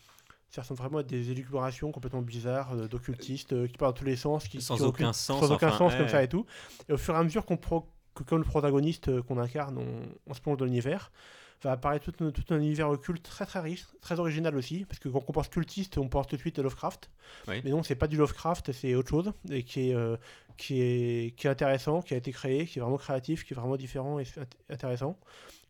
ça 0.50 0.62
ressemble 0.62 0.78
vraiment 0.80 0.98
à 0.98 1.02
des 1.04 1.30
élucubrations 1.30 1.92
complètement 1.92 2.22
bizarres 2.22 2.72
euh, 2.72 2.88
d'occultistes 2.88 3.52
euh, 3.52 3.68
qui 3.68 3.76
parlent 3.78 3.92
dans 3.92 3.98
tous 4.00 4.04
les 4.04 4.16
sens, 4.16 4.48
qui 4.48 4.60
Sans 4.60 4.76
qui 4.76 4.82
aucun 4.82 5.12
sens, 5.12 5.38
sans 5.46 5.52
aucun 5.52 5.68
enfin, 5.68 5.78
sens 5.78 5.92
ouais. 5.92 5.98
comme 5.98 6.08
ça 6.08 6.24
et 6.24 6.28
tout. 6.28 6.44
Et 6.88 6.92
au 6.92 6.96
fur 6.98 7.14
et 7.14 7.18
à 7.18 7.22
mesure 7.22 7.46
qu'on 7.46 7.56
pro- 7.56 7.86
que 8.16 8.24
comme 8.24 8.38
le 8.38 8.44
protagoniste 8.44 9.20
qu'on 9.22 9.38
incarne, 9.38 9.78
on, 9.78 10.02
on 10.26 10.34
se 10.34 10.40
plonge 10.40 10.56
dans 10.56 10.64
l'univers, 10.64 11.12
va 11.62 11.72
apparaître 11.72 12.10
tout, 12.10 12.24
un- 12.24 12.30
tout 12.30 12.44
un 12.54 12.58
univers 12.58 12.88
occulte 12.88 13.22
très 13.22 13.44
très 13.46 13.60
riche, 13.60 13.84
très 14.00 14.18
original 14.18 14.56
aussi, 14.56 14.84
parce 14.86 14.98
que 14.98 15.08
quand 15.08 15.22
on 15.26 15.32
pense 15.32 15.48
cultiste, 15.48 15.98
on 15.98 16.08
pense 16.08 16.26
tout 16.26 16.36
de 16.36 16.40
suite 16.40 16.58
à 16.58 16.62
Lovecraft. 16.62 17.10
Oui. 17.48 17.60
Mais 17.64 17.70
non, 17.70 17.82
c'est 17.82 17.94
pas 17.96 18.06
du 18.08 18.16
Lovecraft, 18.16 18.72
c'est 18.72 18.94
autre 18.94 19.10
chose, 19.10 19.32
et 19.50 19.62
qui 19.62 19.90
est, 19.90 19.94
euh, 19.94 20.16
qui, 20.56 20.80
est, 20.80 21.36
qui 21.36 21.46
est 21.46 21.50
intéressant, 21.50 22.00
qui 22.02 22.14
a 22.14 22.16
été 22.16 22.32
créé, 22.32 22.66
qui 22.66 22.78
est 22.78 22.82
vraiment 22.82 22.96
créatif, 22.98 23.44
qui 23.44 23.52
est 23.52 23.56
vraiment 23.56 23.76
différent 23.76 24.18
et 24.18 24.24
int- 24.24 24.46
intéressant, 24.70 25.18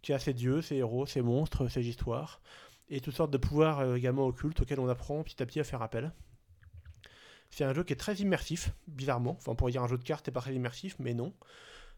qui 0.03 0.12
a 0.12 0.19
ses 0.19 0.33
dieux, 0.35 0.62
ses 0.62 0.77
héros, 0.77 1.07
ses 1.07 1.23
monstres, 1.23 1.69
ses 1.69 1.87
histoires, 1.89 2.41
et 2.89 3.01
toutes 3.01 3.15
sortes 3.15 3.31
de 3.33 3.39
pouvoirs 3.39 3.81
euh, 3.81 3.97
également 3.97 4.27
occultes 4.27 4.61
auxquels 4.61 4.81
on 4.81 4.89
apprend 4.89 5.23
petit 5.23 5.43
à 5.43 5.47
petit 5.47 5.61
à 5.61 5.65
faire 5.65 5.83
appel. 5.83 6.12
C'est 7.51 7.65
un 7.65 7.75
jeu 7.75 7.83
qui 7.83 7.93
est 7.93 7.97
très 7.97 8.15
immersif, 8.15 8.71
bizarrement. 8.87 9.33
Enfin, 9.39 9.53
on 9.53 9.57
pourrait 9.57 9.73
dire 9.73 9.83
un 9.83 9.89
jeu 9.89 9.99
de 9.99 10.05
cartes 10.05 10.27
n'est 10.29 10.33
pas 10.33 10.41
très 10.41 10.55
immersif, 10.55 10.95
mais 11.01 11.15
non. 11.15 11.33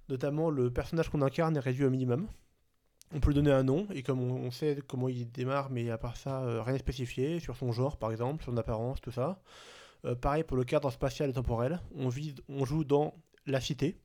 Notamment, 0.09 0.49
le 0.51 0.71
personnage 0.73 1.11
qu'on 1.11 1.21
incarne 1.21 1.57
est 1.57 1.61
réduit 1.61 1.85
au 1.85 1.91
minimum. 1.91 2.27
On 3.15 3.21
peut 3.21 3.29
lui 3.29 3.35
donner 3.35 3.53
un 3.53 3.63
nom, 3.63 3.87
et 3.93 4.03
comme 4.03 4.21
on, 4.21 4.47
on 4.47 4.51
sait 4.51 4.79
comment 4.87 5.09
il 5.09 5.31
démarre, 5.31 5.71
mais 5.71 5.91
à 5.91 5.99
part 5.99 6.17
ça, 6.17 6.43
euh, 6.43 6.63
rien 6.63 6.73
n'est 6.73 6.79
spécifié, 6.79 7.41
sur 7.41 7.57
son 7.57 7.73
genre 7.73 7.99
par 7.99 8.11
exemple, 8.11 8.45
son 8.45 8.57
apparence, 8.57 9.01
tout 9.01 9.11
ça. 9.11 9.43
Euh, 10.05 10.15
pareil 10.15 10.45
pour 10.45 10.57
le 10.57 10.65
cadre 10.65 10.91
spatial 10.91 11.31
et 11.31 11.33
temporel. 11.33 11.81
On, 11.95 12.09
vit, 12.09 12.35
on 12.49 12.65
joue 12.65 12.85
dans 12.85 13.15
la 13.47 13.61
cité. 13.61 14.01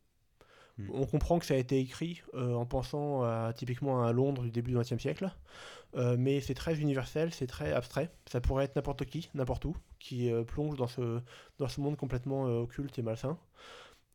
Hmm. 0.78 0.90
On 0.94 1.06
comprend 1.06 1.40
que 1.40 1.46
ça 1.46 1.54
a 1.54 1.58
été 1.58 1.80
écrit 1.80 2.22
euh, 2.34 2.54
en 2.54 2.66
pensant 2.66 3.24
à, 3.24 3.54
typiquement 3.56 4.04
à 4.04 4.12
Londres 4.12 4.44
du 4.44 4.52
début 4.52 4.72
du 4.72 4.78
XXe 4.78 5.00
siècle. 5.00 5.32
Mais 6.20 6.42
c'est 6.42 6.54
très 6.54 6.80
universel, 6.80 7.34
c'est 7.34 7.48
très 7.48 7.74
abstrait. 7.74 8.12
Ça 8.28 8.40
pourrait 8.40 8.66
être 8.66 8.76
n'importe 8.76 9.06
qui, 9.06 9.32
n'importe 9.34 9.66
où, 9.66 9.76
qui 9.98 10.30
plonge 10.46 10.78
dans 10.78 10.86
ce, 10.86 11.22
dans 11.58 11.68
ce 11.68 11.82
monde 11.82 11.98
complètement 11.98 12.44
occulte 12.44 13.00
et 13.00 13.02
malsain. 13.02 13.36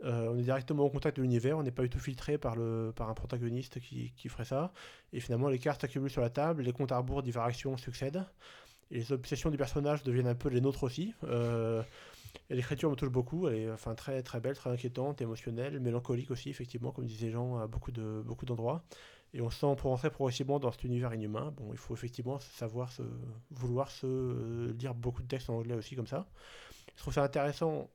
Euh, 0.04 0.28
on 0.30 0.38
est 0.38 0.42
directement 0.42 0.84
au 0.84 0.90
contact 0.90 1.16
de 1.16 1.22
l'univers, 1.22 1.56
on 1.58 1.62
n'est 1.62 1.70
pas 1.70 1.82
du 1.82 1.90
tout 1.90 2.00
filtré 2.00 2.38
par, 2.38 2.56
le, 2.56 2.92
par 2.94 3.08
un 3.08 3.14
protagoniste 3.14 3.80
qui, 3.80 4.12
qui 4.16 4.28
ferait 4.28 4.44
ça. 4.44 4.72
Et 5.12 5.20
finalement, 5.20 5.48
les 5.48 5.58
cartes 5.58 5.80
s'accumulent 5.80 6.10
sur 6.10 6.22
la 6.22 6.30
table, 6.30 6.62
les 6.62 6.72
comptes 6.72 6.92
à 6.92 6.98
rebours 6.98 7.22
diverses 7.22 7.48
actions 7.48 7.76
succèdent. 7.76 8.24
Et 8.90 8.96
les 8.96 9.12
obsessions 9.12 9.50
du 9.50 9.56
personnage 9.56 10.02
deviennent 10.02 10.26
un 10.26 10.34
peu 10.34 10.48
les 10.48 10.60
nôtres 10.60 10.82
aussi. 10.82 11.14
Euh, 11.24 11.82
et 12.50 12.54
l'écriture 12.54 12.90
me 12.90 12.96
touche 12.96 13.10
beaucoup, 13.10 13.48
elle 13.48 13.54
est 13.54 13.70
enfin, 13.70 13.94
très, 13.94 14.22
très 14.22 14.40
belle, 14.40 14.56
très 14.56 14.70
inquiétante, 14.70 15.20
émotionnelle, 15.20 15.78
mélancolique 15.80 16.30
aussi, 16.30 16.50
effectivement, 16.50 16.90
comme 16.90 17.06
disaient 17.06 17.30
Jean, 17.30 17.58
à 17.58 17.66
beaucoup 17.66 17.92
de- 17.92 18.22
beaucoup 18.24 18.44
d'endroits. 18.44 18.84
Et 19.34 19.40
on 19.40 19.48
se 19.48 19.60
sent 19.60 19.74
pour 19.78 19.90
rentrer 19.90 20.10
progressivement 20.10 20.58
dans 20.58 20.70
cet 20.70 20.84
univers 20.84 21.14
inhumain. 21.14 21.54
Bon, 21.56 21.72
il 21.72 21.78
faut 21.78 21.94
effectivement 21.94 22.38
savoir 22.38 22.92
se, 22.92 23.02
vouloir 23.50 23.90
se 23.90 24.06
euh, 24.06 24.74
lire 24.78 24.94
beaucoup 24.94 25.22
de 25.22 25.28
textes 25.28 25.48
en 25.48 25.54
anglais 25.54 25.74
aussi 25.74 25.96
comme 25.96 26.06
ça. 26.06 26.26
Je 26.96 27.00
trouve 27.00 27.14
ça 27.14 27.22
intéressant 27.22 27.88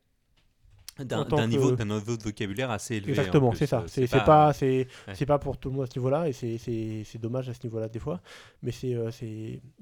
D'un 1.00 1.24
d'un 1.26 1.38
que- 1.44 1.48
niveau, 1.48 1.72
niveau 1.76 2.18
de 2.18 2.24
vocabulaire 2.24 2.72
assez 2.72 2.96
élevé. 2.96 3.12
en 3.12 3.16
Exactement, 3.16 3.54
c'est 3.54 3.68
ça. 3.68 3.82
Euh, 3.82 3.88
C'est 3.88 4.08
pas, 4.26 4.54
c'est 4.54 4.88
Ouais. 5.08 5.14
c'est 5.16 5.26
pas 5.26 5.38
pour 5.40 5.58
tout 5.58 5.70
le 5.70 5.76
monde 5.76 5.84
à 5.84 5.88
ce 5.92 5.98
niveau-là, 6.00 6.28
et 6.28 6.34
c'est- 6.34 7.18
dommage 7.20 7.50
à 7.50 7.54
ce 7.54 7.64
niveau-là 7.64 7.88
des 7.90 8.00
fois. 8.00 8.22
Mais 8.64 8.72
c'est, 8.72 8.94
euh, 8.96 9.10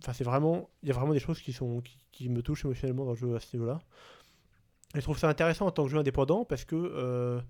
enfin, 0.02 0.14
c'est 0.14 0.24
vraiment, 0.24 0.70
il 0.84 0.90
y 0.90 0.92
a 0.92 0.96
vraiment 0.96 1.14
des 1.14 1.20
choses 1.20 1.40
qui 1.42 1.54
sont, 1.54 1.82
qui, 1.82 1.98
qui 2.12 2.30
me 2.30 2.42
touchent 2.42 2.66
émotionnellement 2.66 3.06
dans 3.06 3.12
le 3.12 3.18
jeu 3.18 3.36
à 3.36 3.40
ce 3.40 3.56
niveau-là. 3.56 3.80
Et 4.96 5.00
je 5.00 5.02
trouve 5.02 5.18
ça 5.18 5.28
intéressant 5.30 5.66
en 5.68 5.72
tant 5.72 5.84
que 5.86 5.90
jeu 5.92 5.98
indépendant 5.98 6.46
parce 6.46 6.64
que 6.66 6.76
euh, 6.76 7.42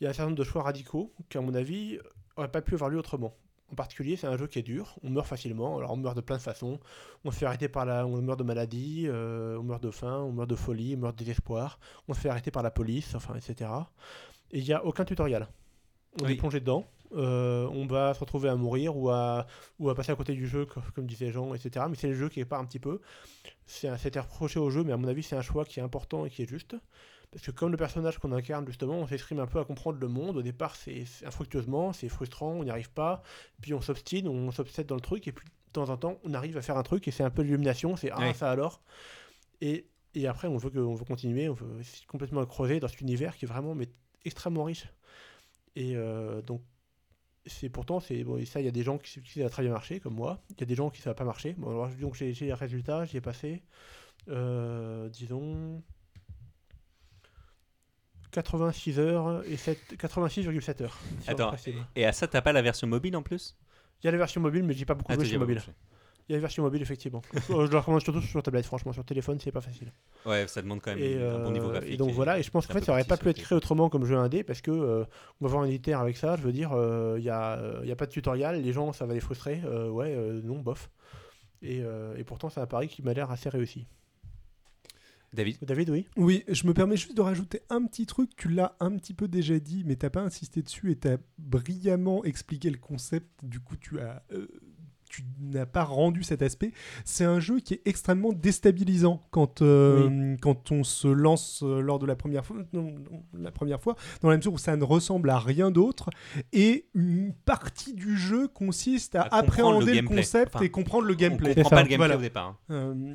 il 0.00 0.04
y 0.04 0.06
a 0.06 0.10
un 0.10 0.12
certain 0.12 0.26
nombre 0.30 0.38
de 0.38 0.44
choix 0.44 0.62
radicaux 0.62 1.12
qui, 1.28 1.38
à 1.38 1.40
mon 1.40 1.54
avis, 1.54 1.98
n'auraient 2.36 2.50
pas 2.50 2.62
pu 2.62 2.74
avoir 2.74 2.90
lieu 2.90 2.98
autrement. 2.98 3.34
En 3.74 3.76
particulier, 3.76 4.14
c'est 4.14 4.28
un 4.28 4.36
jeu 4.36 4.46
qui 4.46 4.60
est 4.60 4.62
dur. 4.62 4.94
On 5.02 5.10
meurt 5.10 5.26
facilement. 5.26 5.78
Alors, 5.78 5.90
on 5.90 5.96
meurt 5.96 6.14
de 6.14 6.20
plein 6.20 6.36
de 6.36 6.40
façons. 6.42 6.78
On 7.24 7.32
se 7.32 7.38
fait 7.38 7.46
arrêter 7.46 7.68
par 7.68 7.84
la, 7.84 8.06
on 8.06 8.22
meurt 8.22 8.38
de 8.38 8.44
maladie, 8.44 9.06
euh, 9.08 9.58
on 9.58 9.64
meurt 9.64 9.82
de 9.82 9.90
faim, 9.90 10.18
on 10.20 10.30
meurt 10.30 10.48
de 10.48 10.54
folie, 10.54 10.94
on 10.96 11.00
meurt 11.00 11.18
de 11.18 11.24
désespoir. 11.24 11.80
On 12.06 12.14
se 12.14 12.20
fait 12.20 12.28
arrêter 12.28 12.52
par 12.52 12.62
la 12.62 12.70
police, 12.70 13.16
enfin, 13.16 13.34
etc. 13.34 13.68
Et 14.52 14.60
il 14.60 14.64
n'y 14.64 14.72
a 14.72 14.84
aucun 14.84 15.04
tutoriel. 15.04 15.48
On 16.22 16.26
Oui. 16.26 16.34
est 16.34 16.36
plongé 16.36 16.60
dedans. 16.60 16.86
Euh, 17.16 17.66
on 17.72 17.84
va 17.86 18.14
se 18.14 18.20
retrouver 18.20 18.48
à 18.48 18.54
mourir 18.54 18.96
ou 18.96 19.10
à, 19.10 19.48
ou 19.80 19.90
à 19.90 19.94
passer 19.96 20.12
à 20.12 20.14
côté 20.14 20.34
du 20.34 20.46
jeu, 20.46 20.66
co- 20.66 20.80
comme 20.94 21.06
disait 21.06 21.32
Jean, 21.32 21.52
etc. 21.52 21.86
Mais 21.90 21.96
c'est 21.96 22.06
le 22.08 22.14
jeu 22.14 22.28
qui 22.28 22.44
part 22.44 22.60
un 22.60 22.64
petit 22.64 22.78
peu. 22.78 23.00
C'est 23.66 23.88
un- 23.88 23.96
C'était 23.96 24.20
reproché 24.20 24.60
au 24.60 24.70
jeu, 24.70 24.84
mais 24.84 24.92
à 24.92 24.96
mon 24.96 25.08
avis, 25.08 25.24
c'est 25.24 25.34
un 25.36 25.42
choix 25.42 25.64
qui 25.64 25.80
est 25.80 25.82
important 25.82 26.24
et 26.26 26.30
qui 26.30 26.42
est 26.42 26.48
juste. 26.48 26.76
Parce 27.34 27.46
que 27.46 27.50
comme 27.50 27.72
le 27.72 27.76
personnage 27.76 28.18
qu'on 28.18 28.30
incarne, 28.30 28.64
justement, 28.64 28.94
on 28.94 29.08
s'exprime 29.08 29.40
un 29.40 29.48
peu 29.48 29.58
à 29.58 29.64
comprendre 29.64 29.98
le 29.98 30.06
monde. 30.06 30.36
Au 30.36 30.42
départ, 30.42 30.76
c'est 30.76 31.04
infructueusement, 31.26 31.92
c'est 31.92 32.08
frustrant, 32.08 32.52
on 32.52 32.62
n'y 32.62 32.70
arrive 32.70 32.92
pas. 32.92 33.24
Puis 33.60 33.74
on 33.74 33.80
s'obstine, 33.80 34.28
on 34.28 34.52
s'obsède 34.52 34.86
dans 34.86 34.94
le 34.94 35.00
truc, 35.00 35.26
et 35.26 35.32
puis 35.32 35.44
de 35.44 35.72
temps 35.72 35.88
en 35.90 35.96
temps, 35.96 36.20
on 36.22 36.32
arrive 36.32 36.56
à 36.56 36.62
faire 36.62 36.76
un 36.76 36.84
truc, 36.84 37.08
et 37.08 37.10
c'est 37.10 37.24
un 37.24 37.30
peu 37.30 37.42
l'illumination, 37.42 37.96
c'est 37.96 38.10
ah, 38.12 38.20
Ouais. 38.20 38.34
ça 38.34 38.52
alors. 38.52 38.80
Et, 39.60 39.88
et 40.14 40.28
après, 40.28 40.46
on 40.46 40.56
veut, 40.58 40.70
que, 40.70 40.78
on 40.78 40.94
veut 40.94 41.04
continuer, 41.04 41.48
on 41.48 41.54
veut 41.54 41.82
complètement 42.06 42.46
creuser 42.46 42.78
dans 42.78 42.86
cet 42.86 43.00
univers 43.00 43.36
qui 43.36 43.46
est 43.46 43.48
vraiment 43.48 43.74
mais, 43.74 43.88
extrêmement 44.24 44.62
riche. 44.62 44.86
Et 45.74 45.96
euh, 45.96 46.40
donc, 46.40 46.62
c'est 47.46 47.68
pourtant, 47.68 47.98
c'est 47.98 48.22
bon, 48.22 48.36
et 48.36 48.44
ça, 48.44 48.60
il 48.60 48.64
y 48.64 48.68
a 48.68 48.70
des 48.70 48.84
gens 48.84 48.96
qui, 48.96 49.20
qui 49.22 49.40
ça 49.40 49.46
a 49.46 49.48
très 49.48 49.64
bien 49.64 49.72
marché, 49.72 49.98
comme 49.98 50.14
moi. 50.14 50.40
Il 50.50 50.60
y 50.60 50.62
a 50.62 50.66
des 50.66 50.76
gens 50.76 50.88
qui 50.88 51.00
ça 51.00 51.10
n'a 51.10 51.14
pas 51.14 51.24
marché. 51.24 51.54
Bon, 51.58 51.70
alors, 51.70 51.88
donc, 51.96 52.14
j'ai 52.14 52.32
j'ai 52.32 52.46
les 52.46 52.54
résultats, 52.54 53.04
j'y 53.06 53.16
ai 53.16 53.20
passé, 53.20 53.64
euh, 54.28 55.08
disons, 55.08 55.82
86 58.34 58.98
heures 58.98 59.42
et 59.46 59.56
7 59.56 59.78
86,7 59.96 60.82
heures. 60.82 60.98
Attends. 61.26 61.54
Et 61.94 62.04
à 62.04 62.12
ça, 62.12 62.26
t'as 62.26 62.42
pas 62.42 62.52
la 62.52 62.62
version 62.62 62.86
mobile 62.86 63.16
en 63.16 63.22
plus? 63.22 63.56
Il 64.02 64.06
y 64.06 64.08
a 64.08 64.12
la 64.12 64.18
version 64.18 64.40
mobile, 64.40 64.64
mais 64.64 64.74
j'ai 64.74 64.84
pas 64.84 64.94
beaucoup 64.94 65.10
Ah, 65.12 65.14
sur 65.14 65.22
déjà 65.22 65.38
mobile. 65.38 65.62
Il 66.28 66.32
y 66.32 66.34
a 66.34 66.38
la 66.38 66.40
version 66.40 66.62
mobile, 66.62 66.82
effectivement. 66.82 67.22
Euh, 67.50 67.66
je 67.66 67.70
le 67.70 67.78
recommande 67.78 68.02
surtout 68.02 68.20
sur 68.22 68.42
tablette, 68.42 68.64
franchement. 68.66 68.92
Sur 68.92 69.04
téléphone, 69.04 69.38
c'est 69.40 69.52
pas 69.52 69.60
facile. 69.60 69.92
Ouais, 70.26 70.46
ça 70.48 70.62
demande 70.62 70.80
quand 70.80 70.94
même 70.94 71.02
Et, 71.02 71.22
un 71.22 71.38
bon 71.38 71.50
niveau 71.52 71.68
euh, 71.68 71.72
graphique. 71.72 71.92
et 71.92 71.96
donc 71.96 72.10
voilà, 72.10 72.38
et 72.38 72.42
je 72.42 72.50
pense 72.50 72.66
qu'en 72.66 72.72
fait, 72.74 72.84
ça 72.84 72.92
aurait 72.92 73.04
pas 73.04 73.16
pu 73.18 73.28
être 73.28 73.40
créé 73.40 73.56
autrement 73.56 73.88
comme 73.88 74.04
jeu 74.04 74.16
indé, 74.16 74.42
parce 74.42 74.60
que 74.62 74.70
euh, 74.70 75.04
on 75.40 75.44
va 75.44 75.50
voir 75.50 75.62
un 75.62 75.66
éditeur 75.66 76.00
avec 76.00 76.16
ça, 76.16 76.36
je 76.36 76.42
veux 76.42 76.52
dire, 76.52 76.72
euh, 76.72 77.16
il 77.18 77.24
y, 77.24 77.30
a, 77.30 77.60
y 77.84 77.92
a 77.92 77.96
pas 77.96 78.06
de 78.06 78.10
tutoriel, 78.10 78.60
les 78.62 78.72
gens, 78.72 78.92
ça 78.92 79.06
va 79.06 79.14
les 79.14 79.20
frustrer. 79.20 79.60
ouais, 79.90 80.16
non, 80.42 80.58
bof. 80.60 80.90
Et, 81.62 81.82
et 82.16 82.24
pourtant, 82.24 82.48
c'est 82.50 82.60
un 82.60 82.66
pari 82.66 82.88
qui 82.88 83.02
m'a 83.02 83.12
l'air 83.14 83.30
assez 83.30 83.48
réussi. 83.48 83.86
David? 85.34 85.58
David, 85.62 85.90
oui 85.90 86.06
Oui, 86.16 86.44
je 86.48 86.66
me 86.66 86.72
permets 86.74 86.96
juste 86.96 87.16
de 87.16 87.20
rajouter 87.22 87.60
un 87.70 87.84
petit 87.84 88.06
truc. 88.06 88.30
Tu 88.36 88.48
l'as 88.48 88.76
un 88.80 88.96
petit 88.96 89.14
peu 89.14 89.28
déjà 89.28 89.58
dit, 89.58 89.82
mais 89.86 89.96
t'as 89.96 90.10
pas 90.10 90.22
insisté 90.22 90.62
dessus 90.62 90.90
et 90.90 90.96
t'as 90.96 91.16
brillamment 91.38 92.24
expliqué 92.24 92.70
le 92.70 92.78
concept. 92.78 93.28
Du 93.42 93.60
coup, 93.60 93.76
tu 93.76 94.00
as, 94.00 94.22
euh, 94.32 94.46
tu 95.10 95.22
n'as 95.40 95.66
pas 95.66 95.84
rendu 95.84 96.24
cet 96.24 96.42
aspect, 96.42 96.72
c'est 97.04 97.24
un 97.24 97.38
jeu 97.38 97.60
qui 97.60 97.74
est 97.74 97.82
extrêmement 97.84 98.32
déstabilisant 98.32 99.22
quand, 99.30 99.62
euh, 99.62 100.34
quand 100.40 100.72
on 100.72 100.82
se 100.82 101.06
lance 101.06 101.62
euh, 101.62 101.80
lors 101.80 102.00
de 102.00 102.06
la 102.06 102.16
première 102.16 102.44
fois, 102.44 102.56
non, 102.72 102.90
non, 102.98 103.22
la 103.38 103.52
première 103.52 103.80
fois, 103.80 103.94
dans 104.22 104.30
la 104.30 104.36
mesure 104.38 104.52
où 104.54 104.58
ça 104.58 104.76
ne 104.76 104.82
ressemble 104.82 105.30
à 105.30 105.38
rien 105.38 105.70
d'autre. 105.70 106.10
Et 106.52 106.88
une 106.94 107.32
partie 107.44 107.94
du 107.94 108.16
jeu 108.16 108.48
consiste 108.48 109.14
à, 109.14 109.22
appréhender 109.22 110.00
le 110.00 110.08
concept 110.08 110.56
Enfin, 110.56 110.64
et 110.64 110.70
comprendre 110.70 111.06
le 111.06 111.14
On 111.14 111.16
gameplay. 111.16 111.54
comprend 111.54 111.70
ça. 111.70 111.76
pas 111.76 111.82
le 111.82 111.88
gameplay 111.88 111.96
Voilà. 112.08 112.16
au 112.18 112.22
départ. 112.22 112.46
hein. 112.68 112.74
Euh, 112.74 113.12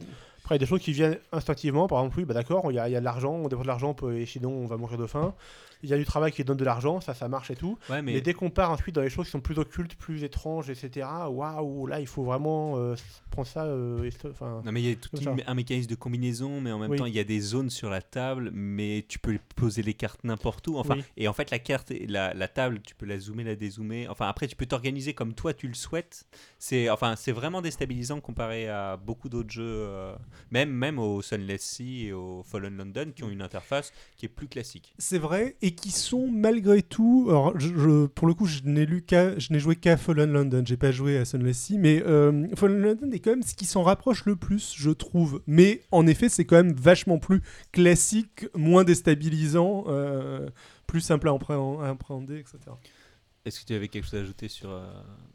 Il 0.49 0.53
y 0.53 0.55
a 0.55 0.57
des 0.57 0.65
choses 0.65 0.81
qui 0.81 0.91
viennent 0.91 1.17
instinctivement. 1.31 1.87
Par 1.87 1.99
exemple, 1.99 2.17
oui, 2.19 2.25
bah 2.25 2.33
d'accord, 2.33 2.71
il 2.71 2.75
y 2.75 2.79
a, 2.79 2.89
y 2.89 2.95
a 2.95 2.99
de 2.99 3.05
l'argent, 3.05 3.33
on 3.33 3.47
dépense 3.47 3.63
de 3.63 3.67
l'argent, 3.67 3.95
et 4.11 4.25
sinon 4.25 4.51
on 4.51 4.65
va 4.67 4.77
mourir 4.77 4.97
de 4.97 5.05
faim. 5.05 5.33
Il 5.83 5.89
y 5.89 5.93
a 5.93 5.97
du 5.97 6.05
travail 6.05 6.31
qui 6.31 6.43
donne 6.43 6.57
de 6.57 6.65
l'argent, 6.65 6.99
ça, 7.01 7.13
ça 7.13 7.27
marche 7.29 7.51
et 7.51 7.55
tout. 7.55 7.77
Ouais, 7.89 8.01
Mais, 8.01 8.13
mais 8.13 8.21
dès 8.21 8.33
qu'on 8.33 8.49
part 8.49 8.71
ensuite 8.71 8.95
dans 8.95 9.01
les 9.01 9.09
choses 9.09 9.25
qui 9.27 9.31
sont 9.31 9.39
plus 9.39 9.57
occultes, 9.59 9.95
plus 9.95 10.23
étranges, 10.23 10.69
etc., 10.69 11.07
waouh, 11.29 11.87
là, 11.87 11.99
il 11.99 12.07
faut 12.07 12.23
vraiment 12.23 12.77
euh, 12.77 12.95
prendre 13.31 13.47
ça. 13.47 13.63
euh, 13.65 14.09
enfin, 14.29 14.61
Non 14.65 14.71
mais 14.71 14.81
il 14.81 14.89
y 14.89 14.91
a 14.91 14.95
tout 14.95 15.15
une- 15.17 15.41
un 15.45 15.53
mécanisme 15.53 15.89
de 15.89 15.95
combinaison, 15.95 16.59
mais 16.61 16.71
en 16.71 16.79
même 16.79 16.91
Oui. 16.91 16.97
temps 16.97 17.05
il 17.05 17.15
y 17.15 17.19
a 17.19 17.23
des 17.23 17.39
zones 17.39 17.69
sur 17.69 17.89
la 17.89 18.01
table, 18.01 18.51
mais 18.53 19.05
tu 19.07 19.19
peux 19.19 19.37
poser 19.55 19.81
les 19.81 19.93
cartes 19.93 20.23
n'importe 20.23 20.67
où. 20.67 20.77
Enfin, 20.77 20.95
Oui. 20.95 21.03
et 21.17 21.27
en 21.27 21.33
fait 21.33 21.49
la 21.51 21.59
carte, 21.59 21.91
la, 22.07 22.33
la 22.33 22.47
table, 22.47 22.81
tu 22.81 22.95
peux 22.95 23.05
la 23.05 23.19
zoomer, 23.19 23.43
la 23.43 23.55
dézoomer. 23.55 24.07
Enfin 24.09 24.27
après 24.27 24.47
tu 24.47 24.55
peux 24.55 24.65
t'organiser 24.65 25.13
comme 25.13 25.33
toi 25.33 25.53
tu 25.53 25.67
le 25.67 25.73
souhaites. 25.75 26.25
C'est 26.57 26.89
enfin 26.89 27.15
c'est 27.15 27.31
vraiment 27.31 27.61
déstabilisant 27.61 28.19
comparé 28.19 28.67
à 28.67 28.97
beaucoup 28.97 29.29
d'autres 29.29 29.49
jeux, 29.51 29.63
euh, 29.65 30.13
même 30.51 30.69
même 30.71 30.99
au 30.99 31.21
Sunless 31.21 31.61
Sea 31.61 32.07
et 32.07 32.13
au 32.13 32.43
Fallen 32.43 32.75
London 32.75 33.11
qui 33.15 33.23
ont 33.23 33.29
une 33.29 33.41
interface 33.41 33.93
qui 34.17 34.25
est 34.25 34.29
plus 34.29 34.47
classique. 34.47 34.93
C'est 34.97 35.17
vrai, 35.19 35.55
et 35.61 35.68
qui 35.71 35.91
sont 35.91 36.27
malgré 36.27 36.81
tout. 36.81 37.27
Alors, 37.29 37.59
je, 37.59 37.67
je- 37.69 38.05
pour 38.07 38.27
le 38.27 38.33
coup, 38.33 38.45
je 38.45 38.61
n'ai 38.63 38.85
lu 38.85 39.01
qu'à, 39.01 39.37
je 39.39 39.51
n'ai 39.53 39.59
joué 39.59 39.75
qu'à 39.75 39.97
Fallen 39.97 40.31
London. 40.31 40.63
J'ai 40.65 40.77
pas 40.77 40.91
joué 40.91 41.17
à 41.17 41.25
Sunless 41.25 41.57
Sea, 41.57 41.77
mais 41.77 42.03
euh, 42.05 42.47
Fallen 42.55 42.81
London 42.81 43.11
est 43.11 43.19
quand 43.19 43.31
même 43.31 43.43
ce 43.43 43.55
qui 43.55 43.65
s'en 43.65 43.83
rapproche 43.83 44.25
le 44.25 44.35
plus, 44.35 44.73
je 44.77 44.89
trouve. 44.91 45.41
Mais 45.47 45.81
en 45.91 46.05
effet, 46.07 46.29
c'est 46.29 46.45
quand 46.45 46.57
même 46.57 46.73
vachement 46.73 47.17
plus 47.19 47.41
classique, 47.71 48.47
moins 48.55 48.83
déstabilisant, 48.83 49.85
euh, 49.87 50.49
plus 50.87 51.01
simple 51.01 51.27
à 51.29 51.31
appréhend- 51.31 51.81
à 51.81 51.89
appréhender, 51.89 52.37
etc. 52.39 52.57
Est-ce 53.45 53.61
que 53.61 53.65
tu 53.67 53.73
avais 53.73 53.87
quelque 53.87 54.03
chose 54.03 54.15
à 54.19 54.21
ajouter 54.21 54.47
sur 54.49 54.69
euh, 54.69 54.85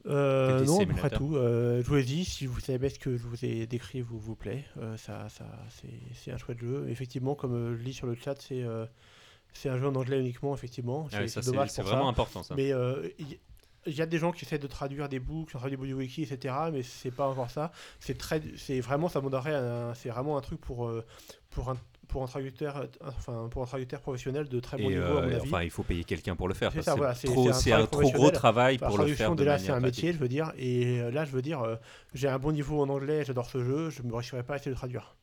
Euh, 0.07 0.65
non, 0.65 0.77
à 0.77 0.81
peu 0.81 0.93
près 0.93 1.09
simulateur. 1.09 1.19
tout. 1.19 1.37
Euh, 1.37 1.83
Jouez-y, 1.83 2.25
si 2.25 2.45
vous 2.47 2.61
savez 2.61 2.91
ce 2.91 2.99
que 2.99 3.17
je 3.17 3.23
vous 3.27 3.45
ai 3.45 3.67
décrit 3.67 4.03
vous, 4.03 4.19
vous 4.19 4.37
plaît. 4.37 4.65
Euh, 4.77 4.97
ça, 4.99 5.27
ça, 5.31 5.47
c'est, 5.71 5.89
c'est 6.15 6.31
un 6.31 6.37
chouette 6.37 6.59
jeu. 6.61 6.87
Effectivement, 6.91 7.35
comme 7.35 7.75
je 7.77 7.83
lis 7.83 7.95
sur 7.95 8.07
le 8.07 8.15
chat, 8.15 8.35
c'est, 8.41 8.63
euh, 8.63 8.85
c'est 9.55 9.71
un 9.71 9.79
jeu 9.79 9.87
en 9.89 9.95
anglais 9.95 10.21
uniquement, 10.21 10.55
effectivement. 10.55 11.09
ah 11.13 11.27
c'est 11.27 11.45
dommage 11.45 11.71
vraiment 11.79 12.05
ça. 12.05 12.09
important 12.09 12.43
ça. 12.43 12.55
Mais 12.55 12.73
euh, 12.73 13.09
il 13.19 13.39
il 13.87 13.95
y, 13.95 14.03
a 14.03 14.07
des 14.07 14.19
gens 14.19 14.33
qui 14.33 14.45
essaient 14.45 14.59
de 14.59 14.67
traduire 14.67 15.09
des 15.09 15.19
bouts, 15.19 15.45
qui 15.45 15.57
ont 15.57 15.59
traduit 15.59 15.77
des 15.77 15.87
du 15.87 15.93
wiki, 15.93 16.23
etc. 16.23 16.55
Mais 16.73 16.83
c'est 16.83 17.11
pas 17.11 17.29
encore 17.29 17.51
ça. 17.51 17.71
C'est 18.01 18.17
très, 18.17 18.41
c'est 18.57 18.81
vraiment, 18.81 19.09
ça 19.09 19.21
c'est 19.95 20.09
vraiment 20.09 20.39
un 20.39 20.41
truc 20.41 20.61
pour, 20.61 20.87
euh, 20.87 21.05
pour 21.51 21.69
un, 21.69 21.77
pour 22.09 22.23
un 22.23 22.27
traducteur, 22.27 22.77
euh, 22.77 22.87
enfin, 23.05 23.49
pour 23.51 23.63
un 23.63 23.67
traducteur 23.67 24.01
professionnel 24.01 24.49
de 24.49 24.61
très 24.61 24.77
bon 24.77 24.85
Et, 24.85 24.95
niveau, 24.95 25.03
euh, 25.03 25.19
à 25.19 25.27
mon 25.27 25.35
avis. 25.35 25.41
enfin, 25.43 25.63
il 25.63 25.71
faut 25.71 25.83
payer 25.83 26.05
quelqu'un 26.05 26.37
pour 26.37 26.49
le 26.49 26.55
faire. 26.55 26.73
C'est 26.73 26.89
voilà, 26.97 27.15
trop- 27.15 27.49
un 27.49 27.87
trop 27.87 28.11
gros 28.11 28.31
travail 28.31 28.77
Enfin, 28.77 28.87
pour 28.87 28.99
le 28.99 29.07
faire 29.09 29.33
de 29.33 29.37
déjà, 29.37 29.59
c'est 29.59 29.71
un 29.71 29.81
métier, 29.81 30.13
je 30.13 30.19
veux 30.19 30.29
dire. 30.29 30.53
Et 30.57 31.01
euh, 31.01 31.11
là, 31.11 31.25
je 31.25 31.31
veux 31.31 31.43
dire, 31.43 31.61
euh, 31.63 31.77
j'ai 32.15 32.29
un 32.29 32.39
bon 32.39 32.53
niveau 32.53 32.81
en 32.81 32.89
anglais, 32.89 33.25
j'adore 33.25 33.47
ce 33.47 33.63
jeu, 33.63 33.91
je 33.91 34.03
me 34.03 34.15
risquerais 34.15 34.43
pas 34.43 34.55
à 34.55 34.57
essayer 34.57 34.71
de 34.71 34.77
traduire. 34.77 35.17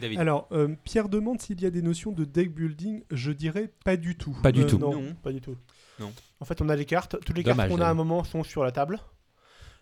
David. 0.00 0.18
Alors, 0.18 0.48
euh, 0.52 0.74
Pierre 0.84 1.08
demande 1.08 1.40
s'il 1.40 1.60
y 1.60 1.66
a 1.66 1.70
des 1.70 1.82
notions 1.82 2.12
de 2.12 2.24
deck 2.24 2.54
building. 2.54 3.02
Je 3.10 3.32
dirais 3.32 3.70
pas 3.84 3.96
du 3.96 4.16
tout. 4.16 4.36
Pas 4.42 4.52
du 4.52 4.62
Euh, 4.62 4.66
tout. 4.66 4.78
Non, 4.78 4.92
Non. 5.00 5.14
pas 5.22 5.32
du 5.32 5.40
tout. 5.40 5.56
Non. 5.98 6.12
En 6.40 6.44
fait, 6.44 6.60
on 6.62 6.68
a 6.68 6.76
les 6.76 6.84
cartes. 6.84 7.16
Toutes 7.24 7.36
les 7.36 7.42
Dommage, 7.42 7.56
cartes 7.68 7.70
qu'on 7.70 7.80
a 7.80 7.86
à 7.86 7.90
un 7.90 7.94
David. 7.94 8.06
moment 8.08 8.24
sont 8.24 8.42
sur 8.44 8.62
la 8.64 8.70
table. 8.72 9.00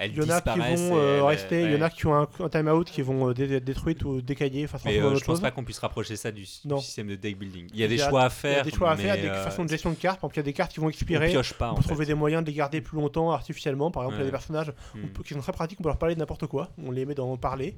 Il 0.01 0.17
y 0.17 0.21
en 0.21 0.29
a 0.29 0.41
qui 0.41 0.59
vont 0.59 0.97
euh, 0.99 1.23
rester, 1.25 1.63
il 1.63 1.73
y 1.73 1.77
en 1.77 1.83
a 1.83 1.89
qui 1.89 2.07
ont 2.07 2.15
un, 2.15 2.29
un 2.41 2.49
time-out 2.49 2.91
qui 2.91 3.01
vont 3.03 3.29
euh, 3.29 3.35
dé- 3.35 3.55
être 3.55 3.65
détruites 3.65 4.05
ou 4.05 4.21
décaillées, 4.21 4.65
enfin, 4.65 4.79
Mais 4.85 4.99
euh, 4.99 5.11
je 5.11 5.15
pense 5.15 5.23
chose. 5.25 5.41
pas 5.41 5.53
qu'on 5.53 5.63
puisse 5.63 5.79
rapprocher 5.79 6.17
ça 6.17 6.33
du, 6.33 6.45
système 6.47 7.07
de 7.07 7.15
deck 7.15 7.39
building. 7.39 7.69
Il 7.73 7.79
y 7.79 7.85
a 7.85 7.89
des 7.89 7.95
Il 7.95 7.99
y 7.99 8.03
a- 8.03 8.09
choix 8.09 8.23
à 8.23 8.27
Il 8.27 8.31
y 8.31 8.33
faire. 8.33 8.61
a 8.61 8.63
des 8.65 8.71
choix 8.73 8.91
à 8.91 8.97
faire, 8.97 9.15
des 9.17 9.29
euh, 9.29 9.45
façons 9.45 9.65
de 9.65 9.69
gestion 9.71 9.91
de 9.91 9.95
cartes. 9.97 10.21
Par 10.21 10.29
exemple, 10.29 10.35
il 10.35 10.39
y 10.39 10.41
a 10.41 10.43
des 10.45 10.53
cartes 10.53 10.73
qui 10.73 10.81
vont 10.81 10.87
on 10.87 10.91
expirer. 10.91 11.29
pioche 11.31 11.53
pas. 11.55 11.71
On 11.73 11.77
peut 11.77 11.83
trouver 11.85 12.07
des 12.07 12.15
moyens 12.15 12.43
de 12.43 12.49
les 12.51 12.57
garder 12.57 12.81
plus 12.81 12.97
longtemps 12.97 13.31
artificiellement. 13.31 13.91
Par 13.93 14.03
exemple, 14.03 14.17
il 14.17 14.21
y 14.21 14.23
a 14.23 14.27
des 14.27 14.31
personnages 14.33 14.73
Hmm. 14.95 15.01
on 15.05 15.09
peut- 15.09 15.23
qui 15.23 15.33
sont 15.35 15.41
très 15.41 15.53
pratiques, 15.53 15.79
on 15.81 15.85
peut 15.85 15.89
leur 15.91 15.99
parler 15.99 16.15
de 16.17 16.21
n'importe 16.21 16.47
quoi. 16.49 16.71
On 16.85 16.91
les 16.91 17.07
met 17.07 17.15
dans 17.15 17.37
parler. 17.37 17.77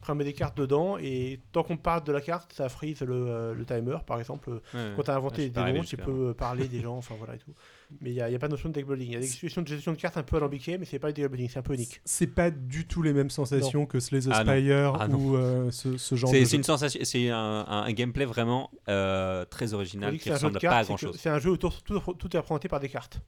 Après, 0.00 0.12
on 0.12 0.16
met 0.16 0.24
des 0.24 0.32
cartes 0.32 0.56
dedans. 0.56 0.96
Et 0.98 1.40
tant 1.52 1.62
qu'on 1.62 1.76
parle 1.76 2.02
de 2.04 2.12
la 2.12 2.20
carte, 2.22 2.52
ça 2.54 2.68
freeze 2.68 3.00
le, 3.02 3.14
euh, 3.14 3.54
le 3.54 3.64
timer. 3.66 3.98
Par 4.06 4.18
exemple, 4.18 4.50
Ouais. 4.50 4.92
quand 4.96 5.02
tu 5.02 5.10
as 5.10 5.14
inventé 5.16 5.48
des 5.48 5.62
démons, 5.62 5.82
tu 5.84 5.96
peux 5.98 6.32
parler 6.34 6.66
des 6.66 6.80
gens. 6.80 6.96
Enfin 6.96 7.14
voilà 7.18 7.34
et 7.34 7.38
tout. 7.38 7.52
Mais 8.02 8.10
il 8.10 8.14
n'y 8.14 8.20
a, 8.20 8.28
il 8.28 8.32
y 8.32 8.36
a 8.36 8.38
pas 8.38 8.48
de 8.48 8.52
notion 8.52 8.68
de 8.68 8.74
deck 8.74 8.86
building. 8.86 9.06
Il 9.08 9.12
y 9.14 9.16
a 9.16 9.20
des 9.20 9.28
questions 9.28 9.62
de 9.62 9.66
gestion 9.66 9.92
de 9.92 9.96
cartes 9.96 10.18
un 10.18 10.22
peu 10.22 10.36
alambiquées, 10.36 10.76
mais 10.76 10.84
c'est 10.84 10.98
pas 10.98 11.10
du 11.10 11.22
deck 11.22 11.30
building, 11.30 11.48
c'est 11.48 11.58
un 11.58 11.62
peu 11.62 11.72
unique. 11.74 12.00
C'est 12.04 12.26
pas 12.26 12.50
du 12.50 12.86
tout 12.86 13.00
les 13.02 13.14
mêmes 13.14 13.30
sensations 13.30 13.86
que 13.86 13.98
Slay 13.98 14.20
the 14.20 14.28
Ah. 14.30 14.42
Spire 14.42 14.92
Ah 15.00 15.08
ou 15.08 15.36
euh, 15.36 15.70
ce, 15.70 15.96
ce 15.96 16.14
genre 16.14 16.30
de 16.30 16.44
C'est 16.44 16.56
une 16.56 16.64
sensation, 16.64 17.00
c'est 17.02 17.30
un, 17.30 17.36
un- 17.66 17.82
un 17.84 17.92
gameplay 17.92 18.26
vraiment 18.26 18.70
euh, 18.88 19.44
très 19.46 19.72
original 19.72 20.18
qui 20.18 20.30
ressemble 20.30 20.52
pas 20.54 20.58
à 20.58 20.60
cartes, 20.60 20.86
grand 20.88 20.96
chose. 20.98 21.16
c'est 21.18 21.30
un 21.30 21.38
jeu 21.38 21.50
où 21.52 21.56
tout, 21.56 21.70
tout, 21.84 21.98
tout 21.98 22.36
est 22.36 22.38
représenté 22.38 22.68
par 22.68 22.80
des 22.80 22.90
cartes. 22.90 23.20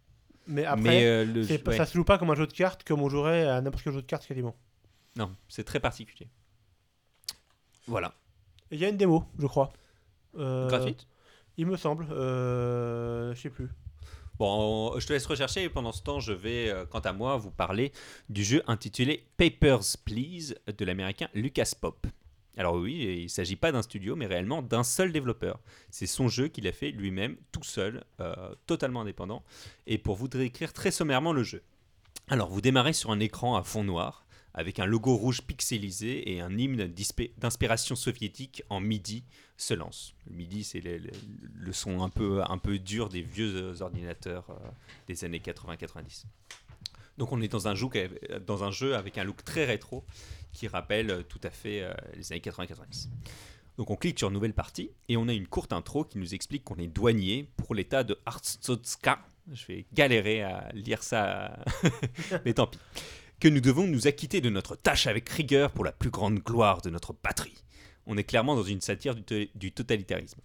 Mais 0.46 0.64
après, 0.66 0.82
Mais 0.82 1.04
euh, 1.06 1.24
le 1.24 1.42
ouais. 1.42 1.76
ça 1.76 1.86
se 1.86 1.94
joue 1.94 2.04
pas 2.04 2.18
comme 2.18 2.30
un 2.30 2.34
jeu 2.34 2.46
de 2.46 2.52
cartes 2.52 2.84
comme 2.84 3.00
on 3.00 3.08
jouerait 3.08 3.46
à 3.48 3.60
n'importe 3.62 3.84
quel 3.84 3.92
jeu 3.94 4.02
de 4.02 4.06
cartes 4.06 4.26
quasiment. 4.26 4.54
non, 5.16 5.30
c'est 5.48 5.64
très 5.64 5.80
particulier. 5.80 6.28
Voilà. 7.86 8.14
Il 8.70 8.78
y 8.78 8.84
a 8.84 8.88
une 8.88 8.96
démo, 8.96 9.24
je 9.38 9.46
crois. 9.46 9.72
Euh, 10.38 10.68
Gratuite? 10.68 11.06
Il 11.56 11.66
me 11.66 11.76
semble. 11.76 12.06
Euh, 12.10 13.34
je 13.34 13.40
sais 13.40 13.50
plus. 13.50 13.68
Bon, 14.40 14.98
je 14.98 15.06
te 15.06 15.12
laisse 15.12 15.26
rechercher 15.26 15.64
et 15.64 15.68
pendant 15.68 15.92
ce 15.92 16.02
temps, 16.02 16.18
je 16.18 16.32
vais, 16.32 16.70
euh, 16.70 16.86
quant 16.86 17.00
à 17.00 17.12
moi, 17.12 17.36
vous 17.36 17.50
parler 17.50 17.92
du 18.30 18.42
jeu 18.42 18.62
intitulé 18.66 19.26
Papers, 19.36 19.98
Please 20.02 20.54
de 20.66 20.84
l'américain 20.86 21.28
Lucas 21.34 21.72
Pop. 21.78 22.06
Alors 22.56 22.76
oui, 22.76 23.16
il 23.18 23.24
ne 23.24 23.28
s'agit 23.28 23.56
pas 23.56 23.70
d'un 23.70 23.82
studio, 23.82 24.16
mais 24.16 24.24
réellement 24.24 24.62
d'un 24.62 24.82
seul 24.82 25.12
développeur. 25.12 25.60
C'est 25.90 26.06
son 26.06 26.28
jeu 26.28 26.48
qu'il 26.48 26.66
a 26.66 26.72
fait 26.72 26.90
lui-même, 26.90 27.36
tout 27.52 27.62
seul, 27.62 28.02
euh, 28.20 28.54
totalement 28.66 29.02
indépendant. 29.02 29.44
Et 29.86 29.98
pour 29.98 30.16
vous 30.16 30.28
décrire 30.28 30.72
très 30.72 30.90
sommairement 30.90 31.34
le 31.34 31.42
jeu. 31.42 31.62
Alors, 32.28 32.48
vous 32.48 32.62
démarrez 32.62 32.94
sur 32.94 33.10
un 33.10 33.20
écran 33.20 33.56
à 33.56 33.62
fond 33.62 33.84
noir, 33.84 34.24
avec 34.54 34.78
un 34.80 34.86
logo 34.86 35.14
rouge 35.16 35.42
pixelisé 35.42 36.32
et 36.32 36.40
un 36.40 36.56
hymne 36.58 36.92
d'inspiration 37.38 37.94
soviétique 37.96 38.62
en 38.68 38.80
MIDI 38.80 39.22
se 39.56 39.74
lance. 39.74 40.14
Le 40.28 40.36
MIDI, 40.36 40.64
c'est 40.64 40.80
le, 40.80 41.72
son 41.72 42.02
un 42.02 42.08
peu, 42.08 42.42
un 42.42 42.58
peu 42.58 42.78
dur 42.78 43.08
des 43.08 43.22
vieux 43.22 43.54
euh, 43.56 43.80
ordinateurs 43.82 44.50
euh, 44.50 44.54
des 45.06 45.24
années 45.24 45.38
80-90. 45.38 46.24
Donc 47.18 47.32
on 47.32 47.40
est 47.42 47.48
dans 47.48 47.68
un, 47.68 47.74
jeu, 47.74 47.88
qui- 47.90 48.40
dans 48.46 48.64
un 48.64 48.70
jeu 48.70 48.96
avec 48.96 49.18
un 49.18 49.24
look 49.24 49.44
très 49.44 49.66
rétro 49.66 50.04
qui 50.52 50.66
rappelle 50.68 51.10
euh, 51.10 51.22
tout 51.22 51.40
à 51.44 51.50
fait 51.50 51.82
euh, 51.82 51.92
les 52.16 52.32
années 52.32 52.40
80-90. 52.40 53.08
Donc 53.76 53.90
on 53.90 53.96
clique 53.96 54.18
sur 54.18 54.30
Nouvelle 54.30 54.54
partie 54.54 54.90
et 55.08 55.16
on 55.16 55.28
a 55.28 55.32
une 55.32 55.46
courte 55.46 55.72
intro 55.72 56.04
qui 56.04 56.18
nous 56.18 56.34
explique 56.34 56.64
qu'on 56.64 56.76
est 56.76 56.86
douanier 56.88 57.48
pour 57.56 57.74
l'état 57.74 58.02
de 58.04 58.18
Artsotska. 58.26 59.20
Je 59.52 59.66
vais 59.66 59.86
galérer 59.92 60.42
à 60.42 60.70
lire 60.74 61.02
ça, 61.02 61.58
mais 62.44 62.52
tant 62.54 62.66
pis. 62.66 62.78
Que 63.40 63.48
nous 63.48 63.60
devons 63.60 63.86
nous 63.86 64.06
acquitter 64.06 64.40
de 64.40 64.50
notre 64.50 64.76
tâche 64.76 65.06
avec 65.06 65.28
rigueur 65.28 65.70
pour 65.72 65.84
la 65.84 65.92
plus 65.92 66.10
grande 66.10 66.40
gloire 66.40 66.82
de 66.82 66.90
notre 66.90 67.12
patrie. 67.14 67.54
On 68.06 68.16
est 68.18 68.24
clairement 68.24 68.54
dans 68.54 68.62
une 68.62 68.80
satire 68.82 69.14
du, 69.14 69.22
to- 69.22 69.50
du 69.54 69.72
totalitarisme. 69.72 70.40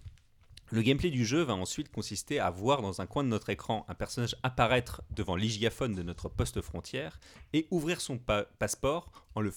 Le 0.72 0.82
gameplay 0.82 1.10
du 1.12 1.26
jeu 1.26 1.42
va 1.42 1.54
ensuite 1.56 1.92
consister 1.92 2.40
à 2.40 2.50
voir 2.50 2.82
dans 2.82 3.02
un 3.02 3.06
coin 3.06 3.24
de 3.24 3.30
notre 3.30 3.50
écran 3.50 3.86
un 3.88 3.94
personnage 3.96 4.36
apparaître 4.44 5.02
devant 5.12 5.36
l'hygiaphone 5.36 5.94
de 5.94 6.04
notre 6.04 6.30
poste 6.30 6.62
frontière 6.62 7.20
et 7.54 7.68
ouvrir 7.70 8.02
son 8.02 8.18
pa- 8.18 8.46
passeport 8.60 9.12
en 9.36 9.42
le 9.42 9.54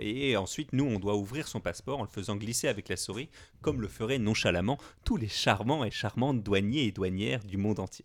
et 0.00 0.36
ensuite 0.36 0.72
nous 0.72 0.84
on 0.84 0.98
doit 0.98 1.14
ouvrir 1.14 1.46
son 1.46 1.60
passeport 1.60 2.00
en 2.00 2.02
le 2.02 2.08
faisant 2.08 2.34
glisser 2.34 2.66
avec 2.66 2.88
la 2.88 2.96
souris 2.96 3.28
comme 3.60 3.80
le 3.80 3.86
feraient 3.86 4.18
nonchalamment 4.18 4.78
tous 5.04 5.16
les 5.16 5.28
charmants 5.28 5.84
et 5.84 5.92
charmantes 5.92 6.42
douaniers 6.42 6.86
et 6.86 6.92
douanières 6.92 7.44
du 7.44 7.56
monde 7.56 7.78
entier. 7.78 8.04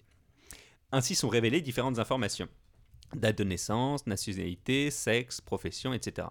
Ainsi 0.91 1.15
sont 1.15 1.29
révélées 1.29 1.61
différentes 1.61 1.97
informations 1.99 2.47
date 3.15 3.37
de 3.37 3.43
naissance, 3.43 4.07
nationalité, 4.07 4.91
sexe, 4.91 5.41
profession, 5.41 5.93
etc. 5.93 6.27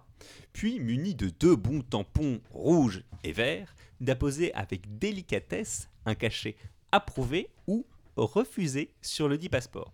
Puis, 0.53 0.79
muni 0.79 1.15
de 1.15 1.29
deux 1.29 1.55
bons 1.55 1.81
tampons 1.81 2.41
rouges 2.51 3.03
et 3.23 3.31
verts, 3.31 3.75
d'apposer 3.99 4.53
avec 4.53 4.97
délicatesse 4.97 5.89
un 6.05 6.15
cachet 6.15 6.55
approuvé 6.91 7.49
ou 7.67 7.85
refusé 8.15 8.93
sur 9.01 9.27
le 9.27 9.37
dit 9.37 9.49
passeport. 9.49 9.93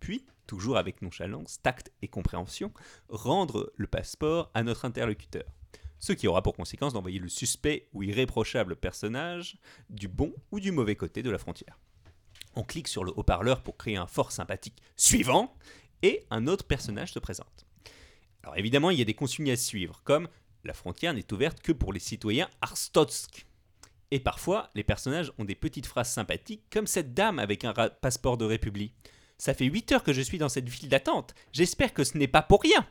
Puis, 0.00 0.24
toujours 0.46 0.78
avec 0.78 1.02
nonchalance, 1.02 1.60
tact 1.62 1.92
et 2.02 2.08
compréhension, 2.08 2.72
rendre 3.08 3.72
le 3.76 3.86
passeport 3.86 4.50
à 4.54 4.62
notre 4.62 4.84
interlocuteur. 4.84 5.44
Ce 6.00 6.12
qui 6.12 6.28
aura 6.28 6.42
pour 6.42 6.54
conséquence 6.54 6.92
d'envoyer 6.92 7.18
le 7.18 7.28
suspect 7.28 7.88
ou 7.92 8.02
irréprochable 8.02 8.76
personnage 8.76 9.58
du 9.90 10.08
bon 10.08 10.32
ou 10.52 10.60
du 10.60 10.70
mauvais 10.70 10.94
côté 10.94 11.22
de 11.22 11.30
la 11.30 11.38
frontière. 11.38 11.78
On 12.54 12.62
clique 12.62 12.88
sur 12.88 13.04
le 13.04 13.12
haut-parleur 13.16 13.62
pour 13.62 13.76
créer 13.76 13.96
un 13.96 14.06
fort 14.06 14.32
sympathique 14.32 14.80
suivant 14.96 15.54
et 16.02 16.24
un 16.30 16.46
autre 16.46 16.66
personnage 16.66 17.12
se 17.12 17.18
présente. 17.18 17.66
Alors 18.42 18.56
évidemment, 18.56 18.90
il 18.90 18.98
y 18.98 19.02
a 19.02 19.06
des 19.06 19.14
consignes 19.14 19.50
à 19.50 19.56
suivre, 19.56 20.00
comme 20.04 20.28
la 20.64 20.74
frontière 20.74 21.14
n'est 21.14 21.32
ouverte 21.32 21.60
que 21.60 21.72
pour 21.72 21.92
les 21.92 22.00
citoyens 22.00 22.48
Arstotsk. 22.60 23.46
Et 24.10 24.20
parfois, 24.20 24.70
les 24.74 24.84
personnages 24.84 25.32
ont 25.38 25.44
des 25.44 25.54
petites 25.54 25.86
phrases 25.86 26.10
sympathiques, 26.10 26.64
comme 26.70 26.86
cette 26.86 27.14
dame 27.14 27.38
avec 27.38 27.64
un 27.64 27.72
passeport 27.72 28.38
de 28.38 28.44
République. 28.44 28.94
Ça 29.36 29.54
fait 29.54 29.66
8 29.66 29.92
heures 29.92 30.02
que 30.02 30.12
je 30.12 30.22
suis 30.22 30.38
dans 30.38 30.48
cette 30.48 30.68
file 30.68 30.88
d'attente. 30.88 31.34
J'espère 31.52 31.92
que 31.92 32.04
ce 32.04 32.16
n'est 32.16 32.26
pas 32.26 32.42
pour 32.42 32.62
rien. 32.62 32.86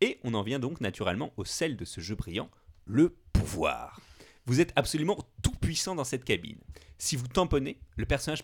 Et 0.00 0.18
on 0.24 0.34
en 0.34 0.42
vient 0.42 0.58
donc 0.58 0.80
naturellement 0.80 1.32
au 1.36 1.44
sel 1.44 1.76
de 1.76 1.84
ce 1.84 2.00
jeu 2.00 2.16
brillant, 2.16 2.50
le 2.86 3.14
pouvoir. 3.32 4.00
Vous 4.46 4.60
êtes 4.60 4.72
absolument 4.74 5.18
tout 5.42 5.52
puissant 5.52 5.94
dans 5.94 6.04
cette 6.04 6.24
cabine. 6.24 6.58
Si 6.98 7.16
vous 7.16 7.28
tamponnez, 7.28 7.78
le 7.96 8.06
personnage 8.06 8.42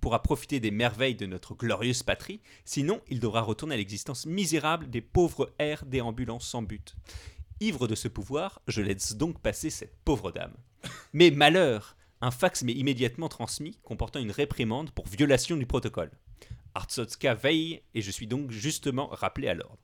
pourra 0.00 0.22
profiter 0.22 0.60
des 0.60 0.70
merveilles 0.70 1.16
de 1.16 1.26
notre 1.26 1.54
glorieuse 1.54 2.02
patrie, 2.02 2.40
sinon 2.64 3.00
il 3.08 3.18
devra 3.18 3.42
retourner 3.42 3.74
à 3.74 3.78
l'existence 3.78 4.26
misérable 4.26 4.88
des 4.88 5.00
pauvres 5.00 5.52
airs 5.58 5.84
déambulants 5.84 6.40
sans 6.40 6.62
but. 6.62 6.94
Ivre 7.60 7.88
de 7.88 7.94
ce 7.94 8.08
pouvoir, 8.08 8.60
je 8.66 8.82
laisse 8.82 9.16
donc 9.16 9.40
passer 9.40 9.70
cette 9.70 9.96
pauvre 10.04 10.32
dame. 10.32 10.56
Mais 11.12 11.30
malheur 11.30 11.96
Un 12.20 12.30
fax 12.30 12.62
m'est 12.62 12.72
immédiatement 12.72 13.28
transmis 13.28 13.78
comportant 13.82 14.20
une 14.20 14.30
réprimande 14.30 14.90
pour 14.90 15.06
violation 15.06 15.56
du 15.56 15.66
protocole. 15.66 16.10
Artsotska 16.74 17.34
veille 17.34 17.82
et 17.94 18.02
je 18.02 18.10
suis 18.10 18.26
donc 18.26 18.50
justement 18.50 19.08
rappelé 19.08 19.48
à 19.48 19.54
l'ordre. 19.54 19.78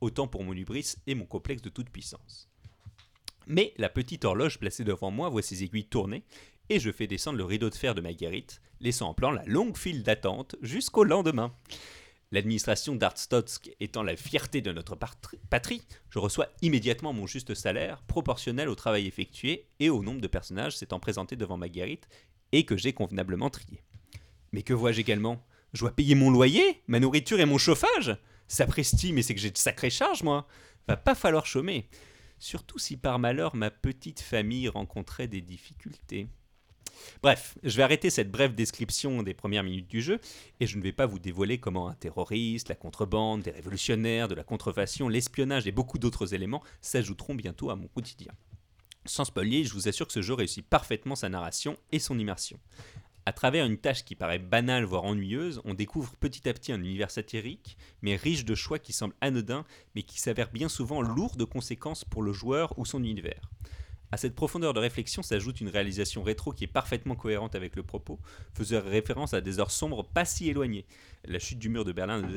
Autant 0.00 0.26
pour 0.26 0.44
mon 0.44 0.52
hubris 0.52 0.94
et 1.06 1.14
mon 1.14 1.24
complexe 1.24 1.62
de 1.62 1.70
toute 1.70 1.90
puissance. 1.90 2.48
Mais 3.46 3.74
la 3.76 3.88
petite 3.88 4.24
horloge 4.24 4.58
placée 4.58 4.84
devant 4.84 5.10
moi 5.10 5.28
voit 5.28 5.42
ses 5.42 5.62
aiguilles 5.62 5.86
tourner 5.86 6.24
et 6.70 6.80
je 6.80 6.90
fais 6.90 7.06
descendre 7.06 7.38
le 7.38 7.44
rideau 7.44 7.70
de 7.70 7.74
fer 7.74 7.94
de 7.94 8.00
ma 8.00 8.12
guérite, 8.12 8.60
laissant 8.80 9.10
en 9.10 9.14
plan 9.14 9.30
la 9.30 9.44
longue 9.44 9.76
file 9.76 10.02
d'attente 10.02 10.56
jusqu'au 10.62 11.04
lendemain. 11.04 11.54
L'administration 12.32 12.96
d'Artstotsk 12.96 13.70
étant 13.80 14.02
la 14.02 14.16
fierté 14.16 14.60
de 14.60 14.72
notre 14.72 14.96
patri- 14.96 15.38
patrie, 15.50 15.82
je 16.10 16.18
reçois 16.18 16.48
immédiatement 16.62 17.12
mon 17.12 17.26
juste 17.26 17.54
salaire, 17.54 18.02
proportionnel 18.02 18.68
au 18.68 18.74
travail 18.74 19.06
effectué 19.06 19.68
et 19.78 19.90
au 19.90 20.02
nombre 20.02 20.20
de 20.20 20.26
personnages 20.26 20.76
s'étant 20.76 20.98
présentés 20.98 21.36
devant 21.36 21.58
ma 21.58 21.68
guérite 21.68 22.08
et 22.52 22.64
que 22.64 22.76
j'ai 22.76 22.92
convenablement 22.92 23.50
trié. 23.50 23.82
Mais 24.52 24.62
que 24.62 24.72
vois-je 24.72 25.00
également? 25.00 25.44
Je 25.74 25.80
dois 25.80 25.94
payer 25.94 26.14
mon 26.14 26.30
loyer, 26.30 26.82
ma 26.86 26.98
nourriture 26.98 27.40
et 27.40 27.46
mon 27.46 27.58
chauffage? 27.58 28.16
Sapristi, 28.48 29.12
mais 29.12 29.22
c'est 29.22 29.34
que 29.34 29.40
j'ai 29.40 29.50
de 29.50 29.58
sacrées 29.58 29.90
charges, 29.90 30.22
moi? 30.22 30.46
Va 30.88 30.96
pas 30.96 31.14
falloir 31.14 31.46
chômer. 31.46 31.88
Surtout 32.44 32.78
si 32.78 32.98
par 32.98 33.18
malheur 33.18 33.56
ma 33.56 33.70
petite 33.70 34.20
famille 34.20 34.68
rencontrait 34.68 35.28
des 35.28 35.40
difficultés. 35.40 36.28
Bref, 37.22 37.56
je 37.62 37.74
vais 37.74 37.82
arrêter 37.82 38.10
cette 38.10 38.30
brève 38.30 38.54
description 38.54 39.22
des 39.22 39.32
premières 39.32 39.62
minutes 39.62 39.88
du 39.88 40.02
jeu 40.02 40.20
et 40.60 40.66
je 40.66 40.76
ne 40.76 40.82
vais 40.82 40.92
pas 40.92 41.06
vous 41.06 41.18
dévoiler 41.18 41.56
comment 41.56 41.88
un 41.88 41.94
terroriste, 41.94 42.68
la 42.68 42.74
contrebande, 42.74 43.40
des 43.40 43.50
révolutionnaires, 43.50 44.28
de 44.28 44.34
la 44.34 44.44
contrefaçon, 44.44 45.08
l'espionnage 45.08 45.66
et 45.66 45.72
beaucoup 45.72 45.96
d'autres 45.96 46.34
éléments 46.34 46.62
s'ajouteront 46.82 47.34
bientôt 47.34 47.70
à 47.70 47.76
mon 47.76 47.88
quotidien. 47.88 48.34
Sans 49.06 49.24
spoiler, 49.24 49.64
je 49.64 49.72
vous 49.72 49.88
assure 49.88 50.06
que 50.06 50.12
ce 50.12 50.20
jeu 50.20 50.34
réussit 50.34 50.68
parfaitement 50.68 51.16
sa 51.16 51.30
narration 51.30 51.78
et 51.92 51.98
son 51.98 52.18
immersion. 52.18 52.60
À 53.26 53.32
travers 53.32 53.64
une 53.64 53.78
tâche 53.78 54.04
qui 54.04 54.16
paraît 54.16 54.38
banale 54.38 54.84
voire 54.84 55.04
ennuyeuse, 55.04 55.62
on 55.64 55.72
découvre 55.72 56.14
petit 56.16 56.46
à 56.46 56.52
petit 56.52 56.72
un 56.72 56.80
univers 56.80 57.10
satirique, 57.10 57.78
mais 58.02 58.16
riche 58.16 58.44
de 58.44 58.54
choix 58.54 58.78
qui 58.78 58.92
semblent 58.92 59.14
anodins, 59.22 59.64
mais 59.94 60.02
qui 60.02 60.20
s'avèrent 60.20 60.52
bien 60.52 60.68
souvent 60.68 61.00
lourds 61.00 61.36
de 61.36 61.44
conséquences 61.44 62.04
pour 62.04 62.22
le 62.22 62.34
joueur 62.34 62.78
ou 62.78 62.84
son 62.84 63.02
univers. 63.02 63.50
À 64.12 64.18
cette 64.18 64.34
profondeur 64.34 64.74
de 64.74 64.78
réflexion 64.78 65.22
s'ajoute 65.22 65.62
une 65.62 65.70
réalisation 65.70 66.22
rétro 66.22 66.52
qui 66.52 66.64
est 66.64 66.68
parfaitement 66.68 67.16
cohérente 67.16 67.54
avec 67.54 67.76
le 67.76 67.82
propos, 67.82 68.20
faisant 68.52 68.82
référence 68.84 69.32
à 69.32 69.40
des 69.40 69.58
heures 69.58 69.70
sombres 69.70 70.04
pas 70.04 70.26
si 70.26 70.50
éloignées. 70.50 70.84
La 71.24 71.38
chute 71.38 71.58
du 71.58 71.70
mur 71.70 71.86
de 71.86 71.92
Berlin 71.92 72.20
ne 72.20 72.30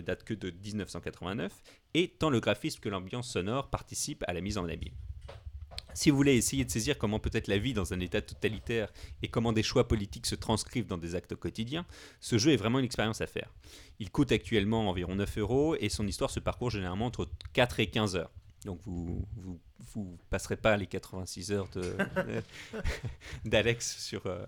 date 0.00 0.24
que 0.24 0.34
de 0.34 0.50
1989, 0.50 1.52
et 1.94 2.08
tant 2.08 2.28
le 2.28 2.40
graphisme 2.40 2.80
que 2.80 2.88
l'ambiance 2.88 3.30
sonore 3.30 3.70
participent 3.70 4.24
à 4.26 4.32
la 4.32 4.40
mise 4.40 4.58
en 4.58 4.68
abîme. 4.68 4.94
Si 5.94 6.10
vous 6.10 6.16
voulez 6.16 6.34
essayer 6.34 6.64
de 6.64 6.70
saisir 6.70 6.98
comment 6.98 7.18
peut 7.18 7.30
être 7.32 7.48
la 7.48 7.58
vie 7.58 7.72
dans 7.72 7.92
un 7.92 8.00
état 8.00 8.20
totalitaire 8.20 8.92
et 9.22 9.28
comment 9.28 9.52
des 9.52 9.62
choix 9.62 9.88
politiques 9.88 10.26
se 10.26 10.34
transcrivent 10.34 10.86
dans 10.86 10.98
des 10.98 11.14
actes 11.14 11.36
quotidiens, 11.36 11.86
ce 12.20 12.36
jeu 12.36 12.52
est 12.52 12.56
vraiment 12.56 12.80
une 12.80 12.84
expérience 12.84 13.20
à 13.20 13.26
faire. 13.26 13.52
Il 14.00 14.10
coûte 14.10 14.32
actuellement 14.32 14.88
environ 14.90 15.14
9 15.14 15.38
euros 15.38 15.76
et 15.78 15.88
son 15.88 16.06
histoire 16.06 16.30
se 16.30 16.40
parcourt 16.40 16.70
généralement 16.70 17.06
entre 17.06 17.28
4 17.52 17.80
et 17.80 17.86
15 17.86 18.16
heures. 18.16 18.30
Donc 18.64 18.80
vous 18.84 19.24
vous, 19.36 19.60
vous 19.92 20.18
passerez 20.30 20.56
pas 20.56 20.76
les 20.76 20.86
86 20.86 21.52
heures 21.52 21.68
d'Alex 23.44 23.98
sur 24.02 24.26
euh. 24.26 24.44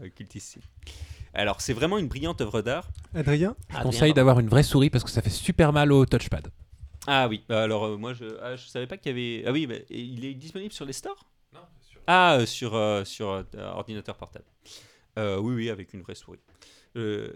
Alors 1.35 1.61
c'est 1.61 1.75
vraiment 1.75 1.99
une 1.99 2.09
brillante 2.09 2.41
œuvre 2.41 2.63
d'art. 2.63 2.89
Adrien? 3.15 3.55
Je 3.71 3.83
conseille 3.83 4.15
d'avoir 4.15 4.41
une 4.41 4.49
vraie 4.49 4.63
souris 4.63 4.91
parce 4.91 5.05
que 5.05 5.11
ça 5.11 5.21
fait 5.21 5.31
super 5.31 5.73
mal 5.73 5.93
au 5.93 6.07
touchpad. 6.07 6.49
Ah 7.07 7.29
oui, 7.29 7.45
bah 7.49 7.63
alors 7.63 7.85
euh, 7.85 7.97
moi 7.97 8.15
je 8.15 8.25
ah, 8.43 8.57
je 8.57 8.67
savais 8.67 8.87
pas 8.87 8.97
qu'il 8.97 9.13
y 9.13 9.15
avait. 9.15 9.47
Ah 9.47 9.53
oui, 9.53 9.67
bah, 9.67 9.77
il 9.91 10.25
est 10.25 10.35
disponible 10.35 10.73
sur 10.73 10.85
les 10.85 10.93
stores? 10.93 11.25
Ah, 12.07 12.37
euh, 12.37 12.47
sur, 12.47 12.75
euh, 12.75 13.05
sur 13.05 13.31
euh, 13.31 13.43
ordinateur 13.55 14.17
portable. 14.17 14.45
Euh, 15.19 15.39
oui, 15.39 15.55
oui, 15.55 15.71
avec 15.71 15.93
une 15.95 16.03
vraie 16.03 16.15
souris. 16.15 16.41
Euh, 16.97 17.33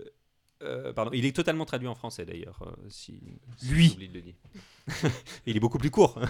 euh, 0.63 0.93
pardon, 0.93 1.11
il 1.15 1.25
est 1.25 1.35
totalement 1.35 1.65
traduit 1.65 1.89
en 1.89 1.95
français 1.95 2.25
d'ailleurs. 2.27 2.61
euh, 2.67 2.87
si, 2.89 3.21
si 3.59 3.67
Lui. 3.69 3.89
j'ai 3.89 3.95
oublié 3.95 4.09
de 4.09 4.15
le 4.15 4.21
dire. 4.23 4.35
il 5.47 5.57
est 5.57 5.61
beaucoup 5.61 5.79
plus 5.79 5.91
court. 5.91 6.21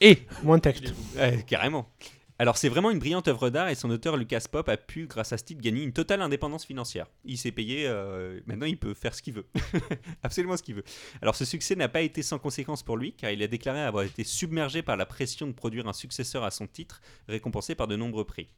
Et 0.00 0.26
Moins 0.42 0.56
de 0.56 0.62
texte. 0.62 0.94
Ouais, 1.16 1.44
carrément. 1.46 1.90
Alors 2.40 2.56
c'est 2.56 2.68
vraiment 2.68 2.92
une 2.92 3.00
brillante 3.00 3.26
œuvre 3.26 3.50
d'art 3.50 3.68
et 3.68 3.74
son 3.74 3.90
auteur 3.90 4.16
Lucas 4.16 4.44
Pop 4.50 4.68
a 4.68 4.76
pu, 4.76 5.08
grâce 5.08 5.32
à 5.32 5.38
ce 5.38 5.42
titre, 5.42 5.60
gagner 5.60 5.82
une 5.82 5.92
totale 5.92 6.22
indépendance 6.22 6.64
financière. 6.64 7.08
Il 7.24 7.36
s'est 7.36 7.50
payé, 7.50 7.84
euh, 7.88 8.40
maintenant 8.46 8.66
il 8.66 8.78
peut 8.78 8.94
faire 8.94 9.12
ce 9.12 9.22
qu'il 9.22 9.34
veut. 9.34 9.46
Absolument 10.22 10.56
ce 10.56 10.62
qu'il 10.62 10.76
veut. 10.76 10.84
Alors 11.20 11.34
ce 11.34 11.44
succès 11.44 11.74
n'a 11.74 11.88
pas 11.88 12.00
été 12.00 12.22
sans 12.22 12.38
conséquence 12.38 12.84
pour 12.84 12.96
lui, 12.96 13.12
car 13.12 13.32
il 13.32 13.42
a 13.42 13.48
déclaré 13.48 13.80
avoir 13.80 14.04
été 14.04 14.22
submergé 14.22 14.82
par 14.82 14.96
la 14.96 15.04
pression 15.04 15.48
de 15.48 15.52
produire 15.52 15.88
un 15.88 15.92
successeur 15.92 16.44
à 16.44 16.52
son 16.52 16.68
titre, 16.68 17.00
récompensé 17.26 17.74
par 17.74 17.88
de 17.88 17.96
nombreux 17.96 18.24
prix. 18.24 18.48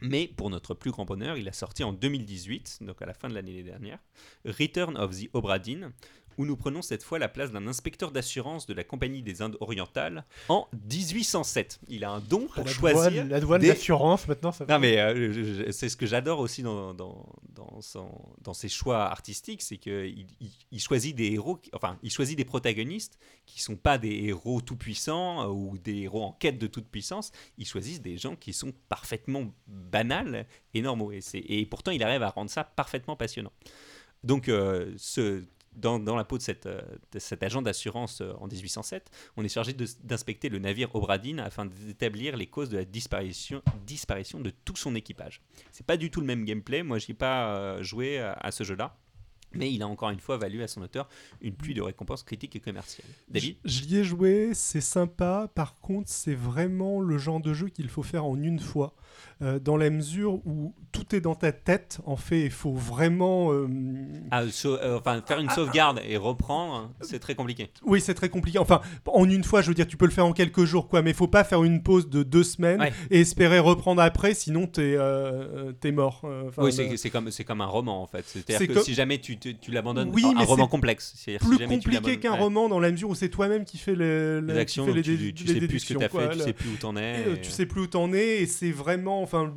Mais 0.00 0.26
pour 0.26 0.50
notre 0.50 0.74
plus 0.74 0.90
grand 0.90 1.04
bonheur, 1.04 1.36
il 1.36 1.48
a 1.48 1.52
sorti 1.52 1.84
en 1.84 1.92
2018, 1.92 2.78
donc 2.80 3.00
à 3.02 3.06
la 3.06 3.14
fin 3.14 3.28
de 3.28 3.34
l'année 3.34 3.62
dernière, 3.62 4.00
Return 4.44 4.98
of 4.98 5.16
the 5.16 5.30
Obra 5.32 5.60
Dinn, 5.60 5.92
où 6.38 6.44
nous 6.46 6.56
prenons 6.56 6.82
cette 6.82 7.02
fois 7.02 7.18
la 7.18 7.28
place 7.28 7.50
d'un 7.52 7.66
inspecteur 7.66 8.10
d'assurance 8.10 8.66
de 8.66 8.74
la 8.74 8.84
Compagnie 8.84 9.22
des 9.22 9.42
Indes 9.42 9.56
orientales 9.60 10.24
en 10.48 10.68
1807. 10.90 11.80
Il 11.88 12.04
a 12.04 12.10
un 12.10 12.20
don 12.20 12.46
pour 12.46 12.64
la 12.64 12.70
choisir. 12.70 13.10
douane, 13.12 13.28
la 13.28 13.40
douane 13.40 13.60
des- 13.60 13.68
d'assurance, 13.68 14.26
maintenant, 14.28 14.52
ça 14.52 14.64
Non 14.68 14.78
mais 14.78 14.98
euh, 14.98 15.70
c'est 15.72 15.88
ce 15.88 15.96
que 15.96 16.06
j'adore 16.06 16.38
aussi 16.40 16.62
dans, 16.62 16.94
dans, 16.94 17.26
dans, 17.50 17.80
son- 17.80 18.10
dans 18.42 18.54
ses 18.54 18.68
choix 18.68 19.04
artistiques, 19.04 19.62
c'est 19.62 19.76
qu'il 19.78 20.26
il, 20.40 20.50
il 20.70 20.80
choisit 20.80 21.14
des 21.16 21.32
héros, 21.32 21.60
enfin 21.72 21.98
il 22.02 22.10
choisit 22.10 22.36
des 22.36 22.44
protagonistes 22.44 23.18
qui 23.46 23.60
sont 23.60 23.76
pas 23.76 23.98
des 23.98 24.24
héros 24.24 24.60
tout 24.60 24.76
puissants 24.76 25.42
euh, 25.42 25.48
ou 25.48 25.78
des 25.78 25.98
héros 26.02 26.22
en 26.22 26.32
quête 26.32 26.58
de 26.58 26.66
toute 26.66 26.86
puissance. 26.88 27.32
Il 27.58 27.66
choisit 27.66 28.02
des 28.02 28.16
gens 28.16 28.36
qui 28.36 28.52
sont 28.52 28.72
parfaitement 28.88 29.44
banals 29.66 30.46
et 30.74 30.82
normaux 30.82 31.12
et, 31.12 31.20
et 31.34 31.66
pourtant 31.66 31.90
il 31.90 32.02
arrive 32.02 32.22
à 32.22 32.30
rendre 32.30 32.50
ça 32.50 32.64
parfaitement 32.64 33.16
passionnant. 33.16 33.52
Donc 34.24 34.48
euh, 34.48 34.92
ce 34.96 35.42
dans, 35.74 36.16
la 36.16 36.24
peau 36.24 36.38
de, 36.38 36.42
cette, 36.42 36.66
euh, 36.66 36.80
cet 37.18 37.42
agent 37.42 37.62
d'assurance 37.62 38.20
euh, 38.20 38.32
en 38.40 38.46
1807, 38.46 39.10
on 39.36 39.44
est 39.44 39.48
chargé 39.48 39.74
d'inspecter 40.02 40.48
le 40.48 40.58
navire 40.58 40.94
Obradine 40.94 41.40
afin 41.40 41.66
d'établir 41.66 42.36
les 42.36 42.46
causes 42.46 42.68
de 42.68 42.76
la 42.76 42.84
disparition, 42.84 43.62
de 44.40 44.50
tout 44.64 44.76
son 44.76 44.94
équipage. 44.94 45.40
C'est 45.70 45.86
pas 45.86 45.96
du 45.96 46.10
tout 46.10 46.20
le 46.20 46.26
même 46.26 46.44
gameplay, 46.44 46.82
moi 46.82 46.98
j'y 46.98 47.12
ai 47.12 47.14
pas 47.14 47.54
euh, 47.54 47.82
joué 47.82 48.18
à 48.18 48.50
ce 48.50 48.64
jeu-là, 48.64 48.96
mais 49.54 49.72
il 49.72 49.82
a 49.82 49.86
encore 49.88 50.10
une 50.10 50.20
fois 50.20 50.36
valu 50.36 50.62
à 50.62 50.68
son 50.68 50.82
auteur 50.82 51.08
une 51.40 51.54
pluie 51.54 51.74
de 51.74 51.82
récompenses 51.82 52.22
critiques 52.22 52.56
et 52.56 52.60
commerciales. 52.60 53.06
David 53.28 53.56
J'y 53.64 53.96
ai 53.98 54.04
joué, 54.04 54.50
c'est 54.54 54.80
sympa. 54.80 55.48
Par 55.54 55.80
contre, 55.80 56.08
c'est 56.08 56.34
vraiment 56.34 57.00
le 57.00 57.18
genre 57.18 57.40
de 57.40 57.52
jeu 57.52 57.68
qu'il 57.68 57.88
faut 57.88 58.02
faire 58.02 58.24
en 58.24 58.40
une 58.40 58.58
fois. 58.58 58.94
euh, 59.42 59.58
dans 59.58 59.76
la 59.76 59.90
mesure 59.90 60.34
où 60.46 60.72
tout 60.92 61.14
est 61.14 61.20
dans 61.20 61.34
ta 61.34 61.52
tête, 61.52 61.98
en 62.06 62.16
fait, 62.16 62.42
il 62.44 62.50
faut 62.50 62.72
vraiment. 62.72 63.52
euh, 63.52 63.66
Ah, 64.30 64.42
euh, 64.64 64.98
enfin, 64.98 65.20
faire 65.26 65.38
une 65.40 65.50
sauvegarde 65.50 66.00
et 66.06 66.16
reprendre, 66.16 66.92
c'est 67.00 67.18
très 67.18 67.34
compliqué. 67.34 67.68
Oui, 67.84 68.00
c'est 68.00 68.14
très 68.14 68.28
compliqué. 68.28 68.58
Enfin, 68.58 68.80
en 69.06 69.28
une 69.28 69.44
fois, 69.44 69.60
je 69.60 69.68
veux 69.68 69.74
dire, 69.74 69.86
tu 69.86 69.96
peux 69.96 70.04
le 70.06 70.12
faire 70.12 70.26
en 70.26 70.32
quelques 70.32 70.64
jours, 70.64 70.88
quoi. 70.88 71.02
Mais 71.02 71.10
il 71.10 71.16
faut 71.16 71.28
pas 71.28 71.44
faire 71.44 71.62
une 71.64 71.82
pause 71.82 72.08
de 72.08 72.22
deux 72.22 72.44
semaines 72.44 72.80
Ouais. 72.80 72.92
et 73.10 73.20
espérer 73.20 73.58
reprendre 73.58 74.00
après, 74.00 74.32
sinon 74.34 74.66
t'es 74.66 74.96
t'es 75.80 75.92
mort. 75.92 76.24
Oui, 76.58 76.72
c'est 76.96 77.10
comme, 77.10 77.28
comme 77.46 77.60
un 77.60 77.66
roman 77.66 78.02
en 78.02 78.06
fait. 78.06 78.24
C'est 78.26 78.46
C'est-à-dire 78.46 78.68
que 78.68 78.72
comme- 78.74 78.82
si 78.84 78.94
jamais 78.94 79.18
tu, 79.18 79.38
tu, 79.42 79.58
tu 79.58 79.70
l'abandonnes, 79.72 80.10
Oui, 80.14 80.24
un, 80.24 80.44
roman 80.44 80.64
c'est 80.64 80.70
complexe. 80.70 81.12
Si 81.16 81.36
plus 81.38 81.58
compliqué 81.66 82.18
qu'un 82.18 82.32
ouais. 82.32 82.38
roman 82.38 82.68
dans 82.68 82.78
la 82.80 82.90
mesure 82.90 83.10
où 83.10 83.14
c'est 83.14 83.28
toi-même 83.28 83.64
qui 83.64 83.76
fais 83.78 83.94
les, 83.94 84.40
Les 84.40 84.52
qui 84.52 84.58
actions, 84.58 84.84
fais 84.86 84.92
donc 84.94 85.04
les 85.06 85.16
tu, 85.16 85.34
tu 85.34 85.46
sais 85.46 85.66
plus 85.66 85.78
ce 85.80 85.92
que 85.92 85.98
tu 85.98 86.04
as 86.04 86.08
quoi. 86.08 86.28
fait, 86.30 86.36
tu 86.36 86.42
sais 86.44 86.52
plus 86.52 86.68
où 86.70 86.76
t'en 86.76 86.96
es. 86.96 87.00
Et, 87.22 87.26
euh, 87.26 87.34
et- 87.36 87.40
tu 87.40 87.50
sais 87.50 87.66
plus 87.66 87.80
où 87.82 87.86
t'en 87.86 88.12
es 88.12 88.42
et 88.42 88.46
c'est 88.46 88.70
vraiment 88.70 89.20
enfin 89.22 89.52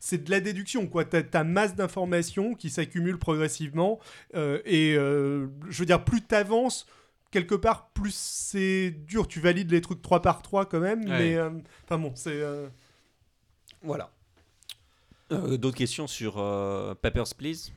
c'est 0.00 0.24
de 0.24 0.30
la 0.30 0.40
déduction 0.40 0.86
quoi 0.86 1.04
t'as 1.04 1.22
ta 1.22 1.44
masse 1.44 1.74
d'informations 1.76 2.54
qui 2.54 2.70
s'accumulent 2.70 3.18
progressivement 3.18 3.98
euh, 4.34 4.60
et 4.64 4.94
euh, 4.96 5.46
je 5.68 5.78
veux 5.78 5.86
dire 5.86 6.04
plus 6.04 6.22
t'avances 6.22 6.86
quelque 7.30 7.54
part 7.54 7.90
plus 7.90 8.14
c'est 8.14 8.90
dur 9.06 9.28
tu 9.28 9.38
valides 9.40 9.70
les 9.70 9.80
trucs 9.80 10.02
3 10.02 10.20
par 10.22 10.42
3 10.42 10.66
quand 10.66 10.80
même 10.80 11.00
Ouais. 11.04 11.18
mais 11.18 11.34
euh, 11.36 11.50
enfin 11.84 11.98
bon 11.98 12.12
c'est 12.16 12.32
euh, 12.32 12.68
Voilà. 13.82 14.10
Euh, 15.32 15.56
D'autres 15.56 15.76
questions 15.76 16.06
sur 16.08 16.34
Papers, 17.02 17.34
Please? 17.38 17.70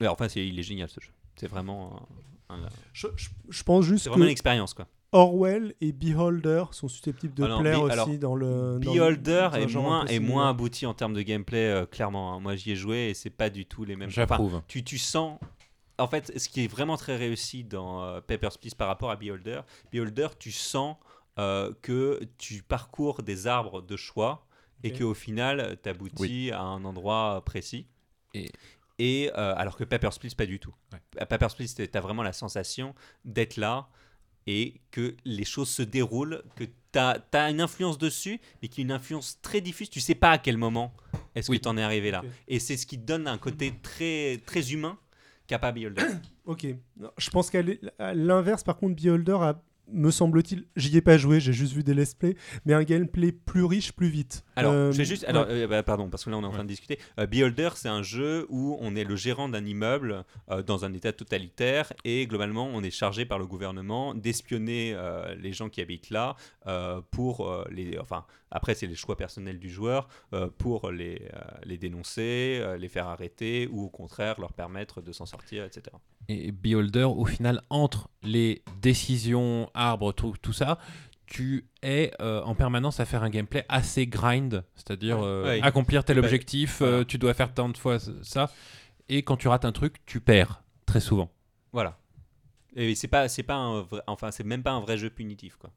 Mais 0.00 0.06
Enfin, 0.08 0.26
il 0.36 0.58
est 0.58 0.62
génial 0.62 0.88
ce 0.88 1.00
jeu. 1.00 1.10
C'est 1.36 1.48
vraiment, 1.48 2.06
un- 2.48 2.54
un- 2.64 2.68
je, 2.92 3.06
je- 3.16 3.28
je 3.48 3.62
pense 3.62 3.84
juste 3.84 4.04
c'est 4.04 4.10
vraiment 4.10 4.24
une 4.24 4.28
que 4.28 4.32
expérience 4.32 4.74
quoi. 4.74 4.86
Orwell 5.12 5.74
et 5.80 5.92
Beholder 5.92 6.64
sont 6.72 6.88
susceptibles 6.88 7.32
de 7.34 7.44
Ah 7.44 7.48
non, 7.48 7.60
plaire 7.60 7.78
Be- 7.80 7.82
aussi 7.84 7.92
alors, 7.92 8.08
dans 8.18 8.34
le 8.34 8.78
dans 8.78 8.92
le- 8.92 8.98
Beholder 8.98 9.48
dans 9.52 9.58
est 9.58 9.66
moins, 9.74 10.04
est 10.06 10.18
moins 10.20 10.50
abouti 10.50 10.84
en 10.84 10.92
termes 10.94 11.14
de 11.14 11.22
gameplay, 11.22 11.66
euh, 11.70 11.86
clairement. 11.86 12.34
hein. 12.34 12.40
Moi, 12.40 12.56
j'y 12.56 12.72
ai 12.72 12.76
joué 12.76 13.08
et 13.10 13.14
c'est 13.14 13.30
pas 13.30 13.48
du 13.48 13.64
tout 13.64 13.84
les 13.84 13.96
mêmes. 13.96 14.08
Enfin, 14.10 14.26
J'approuve. 14.26 14.60
tu, 14.68 14.84
tu 14.84 14.98
sens 14.98 15.38
en 16.00 16.06
fait, 16.06 16.38
ce 16.38 16.48
qui 16.48 16.62
est 16.64 16.68
vraiment 16.68 16.96
très 16.96 17.16
réussi 17.16 17.64
dans 17.64 18.02
euh, 18.04 18.20
Papers, 18.20 18.56
Please 18.58 18.74
par 18.76 18.86
rapport 18.86 19.10
à 19.10 19.16
Beholder, 19.16 19.62
Beholder, 19.92 20.28
tu 20.38 20.52
sens 20.52 20.96
euh, 21.38 21.72
que 21.82 22.20
tu 22.36 22.62
parcours 22.62 23.22
des 23.22 23.46
arbres 23.46 23.80
de 23.80 23.96
choix 23.96 24.46
et 24.84 24.92
Ok. 24.92 24.98
qu'au 24.98 25.14
final, 25.14 25.76
tu 25.82 25.88
aboutis 25.88 26.50
à 26.52 26.60
un 26.62 26.84
endroit 26.84 27.42
précis. 27.44 27.86
Et- 28.34 28.50
Et 28.98 29.30
euh, 29.36 29.54
alors 29.56 29.76
que 29.76 29.84
Papers, 29.84 30.18
Please, 30.18 30.34
pas 30.36 30.46
du 30.46 30.58
tout. 30.58 30.74
À 31.16 31.26
Papers, 31.26 31.54
Please, 31.54 31.74
tu 31.74 31.88
as 31.92 32.00
vraiment 32.00 32.22
la 32.22 32.32
sensation 32.32 32.94
d'être 33.24 33.56
là 33.56 33.88
et 34.46 34.80
que 34.90 35.14
les 35.24 35.44
choses 35.44 35.68
se 35.68 35.82
déroulent, 35.82 36.42
que 36.56 36.64
tu 36.64 36.98
as, 36.98 37.50
une 37.50 37.60
influence 37.60 37.98
dessus, 37.98 38.40
mais 38.62 38.68
qui 38.68 38.80
est 38.80 38.84
une 38.84 38.92
influence 38.92 39.38
très 39.42 39.60
diffuse. 39.60 39.90
Tu 39.90 40.00
sais 40.00 40.14
pas 40.14 40.30
à 40.32 40.38
quel 40.38 40.56
moment 40.56 40.94
est-ce 41.34 41.50
Oui. 41.50 41.58
que 41.58 41.64
tu 41.64 41.68
en 41.68 41.76
es 41.76 41.82
arrivé 41.82 42.10
là. 42.10 42.22
Et 42.48 42.58
c'est 42.58 42.76
ce 42.76 42.86
qui 42.86 42.98
te 42.98 43.04
donne 43.04 43.28
un 43.28 43.38
côté 43.38 43.74
très, 43.82 44.40
très 44.46 44.72
humain 44.72 44.98
qu'a 45.46 45.58
pas 45.58 45.72
Beholder. 45.72 46.02
Ok. 46.46 46.66
Je 47.18 47.28
pense 47.28 47.50
qu'à 47.50 47.60
l'inverse, 48.14 48.64
par 48.64 48.78
contre, 48.78 48.96
Beholder 48.96 49.36
a, 49.38 49.62
me 49.92 50.10
semble-t-il, 50.10 50.66
j'y 50.76 50.96
ai 50.96 51.00
pas 51.00 51.16
joué, 51.16 51.40
j'ai 51.40 51.52
juste 51.52 51.72
vu 51.72 51.82
des 51.82 51.94
let's 51.94 52.14
play, 52.14 52.36
mais 52.64 52.74
un 52.74 52.82
gameplay 52.82 53.32
plus 53.32 53.64
riche, 53.64 53.92
plus 53.92 54.08
vite. 54.08 54.44
Alors, 54.56 54.72
Euh, 54.72 54.92
j'ai 54.92 55.04
juste. 55.04 55.24
Alors, 55.24 55.46
ouais. 55.46 55.62
euh, 55.62 55.66
bah, 55.66 55.82
pardon, 55.82 56.08
parce 56.10 56.24
que 56.24 56.30
là, 56.30 56.36
on 56.36 56.42
est 56.42 56.46
en 56.46 56.50
train 56.50 56.64
de 56.64 56.68
discuter. 56.68 56.98
Euh, 57.18 57.26
Beholder, 57.26 57.70
c'est 57.76 57.88
un 57.88 58.02
jeu 58.02 58.46
où 58.48 58.76
on 58.80 58.94
est 58.96 59.04
le 59.04 59.16
gérant 59.16 59.48
d'un 59.48 59.64
immeuble 59.64 60.24
euh, 60.50 60.62
dans 60.62 60.84
un 60.84 60.92
état 60.92 61.12
totalitaire 61.12 61.92
et 62.04 62.26
globalement, 62.26 62.66
on 62.66 62.82
est 62.82 62.90
chargé 62.90 63.24
par 63.24 63.38
le 63.38 63.46
gouvernement 63.46 64.14
d'espionner 64.14 64.92
euh, 64.94 65.34
les 65.36 65.52
gens 65.52 65.68
qui 65.68 65.80
habitent 65.80 66.10
là 66.10 66.36
euh, 66.66 67.00
pour 67.10 67.48
euh, 67.48 67.64
les. 67.70 67.98
Enfin, 67.98 68.24
après, 68.50 68.74
c'est 68.74 68.86
les 68.86 68.94
choix 68.94 69.16
personnels 69.16 69.58
du 69.58 69.70
joueur 69.70 70.08
euh, 70.32 70.48
pour 70.58 70.90
les, 70.90 71.22
euh, 71.34 71.40
les 71.64 71.78
dénoncer, 71.78 72.58
euh, 72.60 72.76
les 72.76 72.88
faire 72.88 73.06
arrêter 73.08 73.68
ou 73.70 73.82
au 73.84 73.88
contraire 73.90 74.40
leur 74.40 74.52
permettre 74.52 75.00
de 75.02 75.12
s'en 75.12 75.26
sortir, 75.26 75.64
etc. 75.64 75.96
Et 76.28 76.52
Beholder, 76.52 77.04
au 77.04 77.24
final, 77.24 77.62
entre 77.70 78.08
les 78.22 78.62
décisions, 78.82 79.70
arbres, 79.72 80.12
tout, 80.12 80.34
tout 80.42 80.52
ça, 80.52 80.78
tu 81.26 81.66
es 81.82 82.10
euh, 82.20 82.42
en 82.42 82.54
permanence 82.54 83.00
à 83.00 83.06
faire 83.06 83.22
un 83.22 83.30
gameplay 83.30 83.64
assez 83.68 84.06
grind, 84.06 84.62
c'est-à-dire 84.74 85.18
euh, 85.22 85.44
Ouais. 85.44 85.60
accomplir 85.62 86.04
tel 86.04 86.18
objectif, 86.18 86.78
voilà. 86.80 86.96
euh, 86.98 87.04
tu 87.04 87.16
dois 87.18 87.32
faire 87.34 87.52
tant 87.54 87.68
de 87.70 87.76
fois 87.78 87.98
ça, 88.22 88.50
et 89.08 89.22
quand 89.22 89.36
tu 89.36 89.48
rates 89.48 89.64
un 89.64 89.72
truc, 89.72 89.96
tu 90.04 90.20
perds 90.20 90.62
très 90.86 91.00
souvent. 91.00 91.30
Voilà. 91.72 91.98
Et 92.76 92.94
c'est 92.94 93.08
pas, 93.08 93.28
c'est 93.28 93.42
pas 93.42 93.56
un 93.56 93.80
vrai, 93.82 94.02
enfin, 94.06 94.30
c'est 94.30 94.44
même 94.44 94.62
pas 94.62 94.72
un 94.72 94.80
vrai 94.80 94.98
jeu 94.98 95.08
punitif, 95.10 95.56
quoi. 95.56 95.70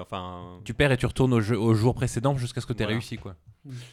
Enfin. 0.00 0.60
Tu 0.64 0.74
perds 0.74 0.92
et 0.92 0.96
tu 0.96 1.06
retournes 1.06 1.32
au, 1.34 1.40
jeu, 1.40 1.58
au 1.58 1.74
jour 1.74 1.94
précédent 1.94 2.36
jusqu'à 2.36 2.60
ce 2.60 2.66
que 2.66 2.72
tu 2.72 2.82
aies 2.82 2.86
Voilà. 2.86 2.98
réussi. 2.98 3.16
Quoi. 3.18 3.36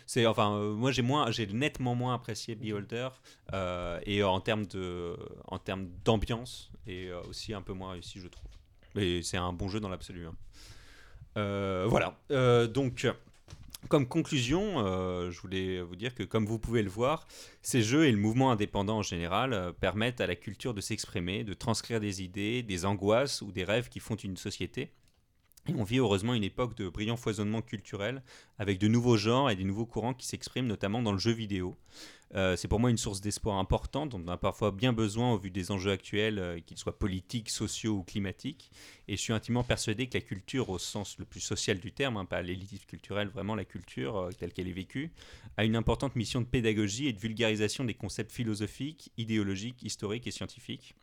C'est 0.06 0.26
enfin, 0.28 0.54
euh, 0.56 0.74
moi 0.74 0.92
j'ai 0.92 1.02
moins, 1.02 1.32
j'ai 1.32 1.48
nettement 1.48 1.96
moins 1.96 2.14
apprécié 2.14 2.56
Beholder 2.56 3.10
euh, 3.54 4.00
et 4.06 4.24
en 4.24 4.40
termes 4.40 4.66
de, 4.68 5.16
en 5.48 5.58
termes 5.58 5.88
d'ambiance 6.06 6.72
et 6.86 7.08
euh, 7.08 7.22
aussi 7.30 7.54
un 7.54 7.62
peu 7.62 7.74
moins 7.74 7.94
réussi 7.94 8.20
je 8.20 8.28
trouve. 8.28 8.52
Mais 8.96 9.24
c'est 9.24 9.38
un 9.38 9.52
bon 9.52 9.68
jeu 9.70 9.80
dans 9.80 9.90
l'absolu. 9.90 10.28
hein. 10.28 10.36
Euh, 11.38 11.86
voilà. 11.90 12.18
Euh, 12.32 12.68
donc. 12.68 13.08
Comme 13.90 14.08
conclusion, 14.08 14.76
euh, 14.78 15.30
je 15.30 15.42
voulais 15.42 15.82
vous 15.82 15.98
dire 15.98 16.16
que, 16.16 16.24
comme 16.24 16.46
vous 16.46 16.58
pouvez 16.58 16.84
le 16.84 16.90
voir, 16.90 17.28
ces 17.62 17.82
jeux 17.82 18.06
et 18.06 18.14
le 18.14 18.18
mouvement 18.18 18.50
indépendant 18.50 19.00
en 19.00 19.02
général 19.02 19.52
euh, 19.52 19.74
permettent 19.74 20.22
à 20.22 20.26
la 20.26 20.38
culture 20.38 20.74
de 20.74 20.80
s'exprimer, 20.80 21.44
de 21.44 21.54
transcrire 21.54 22.00
des 22.00 22.24
idées, 22.24 22.64
des 22.64 22.86
angoisses 22.86 23.42
ou 23.42 23.52
des 23.52 23.66
rêves 23.66 23.90
qui 23.90 24.00
font 24.00 24.16
une 24.16 24.38
société. 24.38 24.90
On 25.70 25.84
vit 25.84 26.00
heureusement 26.00 26.34
une 26.34 26.44
époque 26.44 26.76
de 26.76 26.90
brillant 26.90 27.16
foisonnement 27.16 27.62
culturel 27.62 28.22
avec 28.60 28.80
de 28.80 28.90
nouveaux 28.90 29.16
genres 29.16 29.50
et 29.50 29.56
des 29.56 29.64
nouveaux 29.64 29.86
courants 29.86 30.14
qui 30.14 30.28
s'expriment 30.28 30.68
notamment 30.68 31.02
dans 31.02 31.14
le 31.14 31.18
jeu 31.18 31.32
vidéo. 31.32 31.78
Euh, 32.36 32.58
c'est 32.58 32.68
pour 32.68 32.82
moi 32.82 32.90
une 32.90 32.98
source 32.98 33.22
d'espoir 33.22 33.58
importante 33.58 34.10
dont 34.10 34.22
on 34.26 34.28
a 34.28 34.38
parfois 34.38 34.72
bien 34.72 34.92
besoin 34.92 35.32
au 35.32 35.38
vu 35.38 35.52
des 35.52 35.72
enjeux 35.72 35.92
actuels, 35.92 36.40
euh, 36.40 36.60
qu'ils 36.60 36.78
soient 36.78 36.98
politiques, 36.98 37.50
sociaux 37.50 37.98
ou 37.98 38.04
climatiques. 38.04 38.72
Et 39.08 39.16
je 39.16 39.22
suis 39.22 39.32
intimement 39.32 39.64
persuadé 39.64 40.08
que 40.08 40.18
la 40.18 40.22
culture, 40.22 40.70
au 40.70 40.80
sens 40.80 41.18
le 41.18 41.26
plus 41.26 41.40
social 41.40 41.80
du 41.80 41.94
terme, 41.94 42.18
hein, 42.18 42.26
pas 42.26 42.42
l'élitisme 42.42 42.86
culturel, 42.86 43.30
vraiment 43.30 43.56
la 43.56 43.66
culture 43.66 44.18
euh, 44.18 44.32
telle 44.32 44.52
qu'elle 44.52 44.68
est 44.68 44.74
vécue, 44.74 45.12
a 45.58 45.64
une 45.64 45.76
importante 45.78 46.16
mission 46.18 46.42
de 46.42 46.48
pédagogie 46.48 47.08
et 47.08 47.14
de 47.14 47.20
vulgarisation 47.20 47.86
des 47.86 47.94
concepts 47.94 48.32
philosophiques, 48.32 49.12
idéologiques, 49.18 49.82
historiques 49.84 50.28
et 50.28 50.32
scientifiques. 50.32 50.96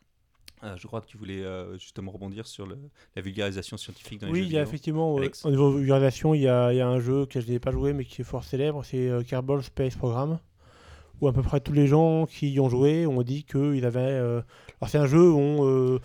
Euh, 0.62 0.77
je 0.77 0.87
crois 0.87 1.01
que 1.01 1.07
tu 1.07 1.16
voulais 1.16 1.43
euh, 1.43 1.78
justement 1.78 2.12
rebondir 2.12 2.47
sur 2.47 2.66
le- 2.66 2.77
la 3.16 3.23
vulgarisation 3.23 3.77
scientifique 3.78 4.20
dans 4.20 4.27
les 4.27 4.32
Oui, 4.35 4.39
jeux 4.41 4.45
il 4.45 4.53
y 4.53 4.57
a 4.57 4.61
vidéo. 4.61 4.69
effectivement, 4.69 5.19
euh, 5.19 5.28
au 5.45 5.51
niveau 5.51 5.70
vulgarisation, 5.73 6.35
il 6.35 6.43
y 6.43 6.49
a, 6.49 6.73
il 6.73 6.77
y 6.77 6.81
a 6.81 6.89
un 6.89 7.01
jeu 7.01 7.24
que 7.27 7.41
je 7.41 7.51
n'ai 7.51 7.59
pas 7.59 7.70
joué 7.70 7.93
mais 7.95 8.05
qui 8.05 8.20
est 8.20 8.24
fort 8.24 8.45
célèbre, 8.45 8.85
c'est 8.85 9.11
Kerbal 9.27 9.62
Space 9.62 9.97
Program, 9.97 10.39
où 11.20 11.28
à 11.28 11.32
peu 11.32 11.41
près 11.43 11.61
tous 11.61 11.73
les 11.73 11.87
gens 11.87 12.27
qui 12.27 12.51
y 12.51 12.61
ont 12.61 12.69
joué 12.69 13.07
ont 13.07 13.23
dit 13.23 13.45
qu'ils 13.45 13.85
avaient... 13.87 14.16
Alors 14.19 14.89
c'est 14.89 14.99
un 14.99 15.07
jeu 15.07 15.31
où 15.31 15.39
on, 15.39 16.01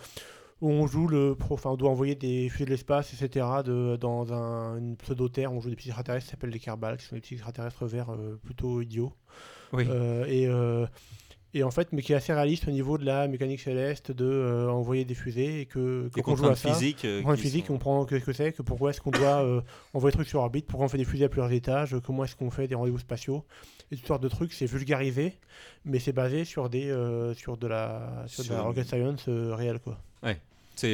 où 0.62 0.70
on 0.70 0.86
joue 0.86 1.06
le... 1.06 1.34
pro- 1.34 1.52
Enfin, 1.54 1.70
on 1.70 1.76
doit 1.76 1.90
envoyer 1.90 2.14
des 2.14 2.48
fusées 2.48 2.64
de 2.64 2.70
l'espace, 2.70 3.12
etc. 3.12 3.44
De, 3.62 3.96
dans 4.00 4.32
un, 4.32 4.78
une 4.78 4.96
pseudo-terre, 4.96 5.52
on 5.52 5.60
joue 5.60 5.68
des 5.68 5.76
petits 5.76 5.88
extraterrestres 5.88 6.24
qui 6.26 6.30
s'appellent 6.30 6.48
les 6.50 6.58
Kerbal, 6.60 6.96
qui 6.96 7.04
sont 7.04 7.14
des 7.14 7.20
petits 7.20 7.34
extraterrestres 7.34 7.84
verts 7.84 8.14
plutôt 8.42 8.80
idiots. 8.80 9.12
Oui. 9.74 9.84
Et, 10.28 10.48
et 11.54 11.62
en 11.62 11.70
fait, 11.70 11.92
mais 11.92 12.02
qui 12.02 12.12
est 12.12 12.16
assez 12.16 12.32
réaliste 12.32 12.68
au 12.68 12.70
niveau 12.70 12.98
de 12.98 13.04
la 13.04 13.28
mécanique 13.28 13.60
céleste, 13.60 14.12
de 14.12 14.24
euh, 14.26 14.68
envoyer 14.70 15.04
des 15.04 15.14
fusées 15.14 15.60
et 15.60 15.66
que 15.66 16.08
quand 16.22 16.32
on 16.32 16.36
joue 16.36 16.44
à 16.46 16.56
ça... 16.56 16.72
physiques. 16.74 17.04
euh, 17.04 17.22
qui 17.36 17.42
physique, 17.42 17.66
sont- 17.66 17.74
on 17.74 17.78
prend 17.78 18.04
qu'est-ce 18.04 18.24
que 18.24 18.32
c'est, 18.32 18.52
que 18.52 18.62
pourquoi 18.62 18.90
est-ce 18.90 19.00
qu'on 19.00 19.10
doit 19.10 19.42
euh, 19.42 19.60
envoyer 19.94 20.12
des 20.12 20.16
trucs 20.18 20.28
sur 20.28 20.40
orbite, 20.40 20.66
pourquoi 20.66 20.86
on 20.86 20.88
fait 20.88 20.98
des 20.98 21.04
fusées 21.04 21.24
à 21.24 21.28
plusieurs 21.28 21.52
étages, 21.52 21.96
comment 22.04 22.24
est-ce 22.24 22.36
qu'on 22.36 22.50
fait 22.50 22.68
des 22.68 22.74
rendez-vous 22.74 22.98
spatiaux, 22.98 23.44
et 23.90 23.96
toutes 23.96 24.06
sortes 24.06 24.22
de 24.22 24.28
trucs, 24.28 24.52
c'est 24.52 24.66
vulgarisé, 24.66 25.34
mais 25.84 25.98
c'est 25.98 26.12
basé 26.12 26.44
sur 26.44 26.68
des 26.68 26.90
euh, 26.90 27.32
sur 27.34 27.56
de 27.56 27.66
la 27.66 28.24
sur, 28.26 28.42
de 28.44 28.48
la 28.50 28.62
rocket 28.62 28.86
science 28.86 29.28
réelle 29.28 29.78
quoi. 29.78 29.98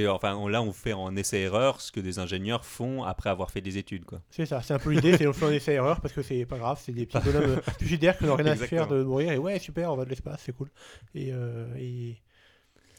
Enfin 0.09 0.35
on- 0.35 0.49
là 0.49 0.63
on 0.63 0.73
fait 0.73 0.93
en 0.93 1.15
essai-erreur 1.17 1.81
ce 1.81 1.91
que 1.93 2.01
des 2.01 2.19
ingénieurs 2.19 2.65
font 2.65 3.03
après 3.05 3.31
avoir 3.31 3.51
fait 3.51 3.61
des 3.61 3.79
études 3.79 4.05
quoi. 4.05 4.21
C'est 4.31 4.47
ça, 4.47 4.63
c'est 4.63 4.75
un 4.75 4.79
peu 4.79 4.91
l'idée, 4.91 5.17
c'est 5.17 5.27
on 5.27 5.33
fait 5.33 5.47
un 5.47 5.53
essai 5.53 5.73
erreur 5.75 6.01
parce 6.01 6.15
que 6.15 6.23
c'est 6.23 6.45
pas 6.47 6.59
grave, 6.59 6.81
c'est 6.83 6.93
des 6.93 7.07
petits 7.07 7.25
bonhommes 7.25 7.51
euh, 7.59 7.73
suicidaires 7.79 8.17
qui 8.19 8.25
n'ont 8.25 8.37
rien 8.37 8.47
à 8.47 8.57
se 8.57 8.65
faire 8.65 8.87
de 8.89 9.03
mourir 9.03 9.33
et 9.33 9.39
ouais 9.39 9.59
super, 9.59 9.93
on 9.93 9.97
va 9.97 10.05
de 10.05 10.11
l'espace, 10.11 10.43
c'est 10.45 10.53
cool. 10.57 10.71
Et 11.15 11.33
euh, 11.33 11.67
il 11.79 12.17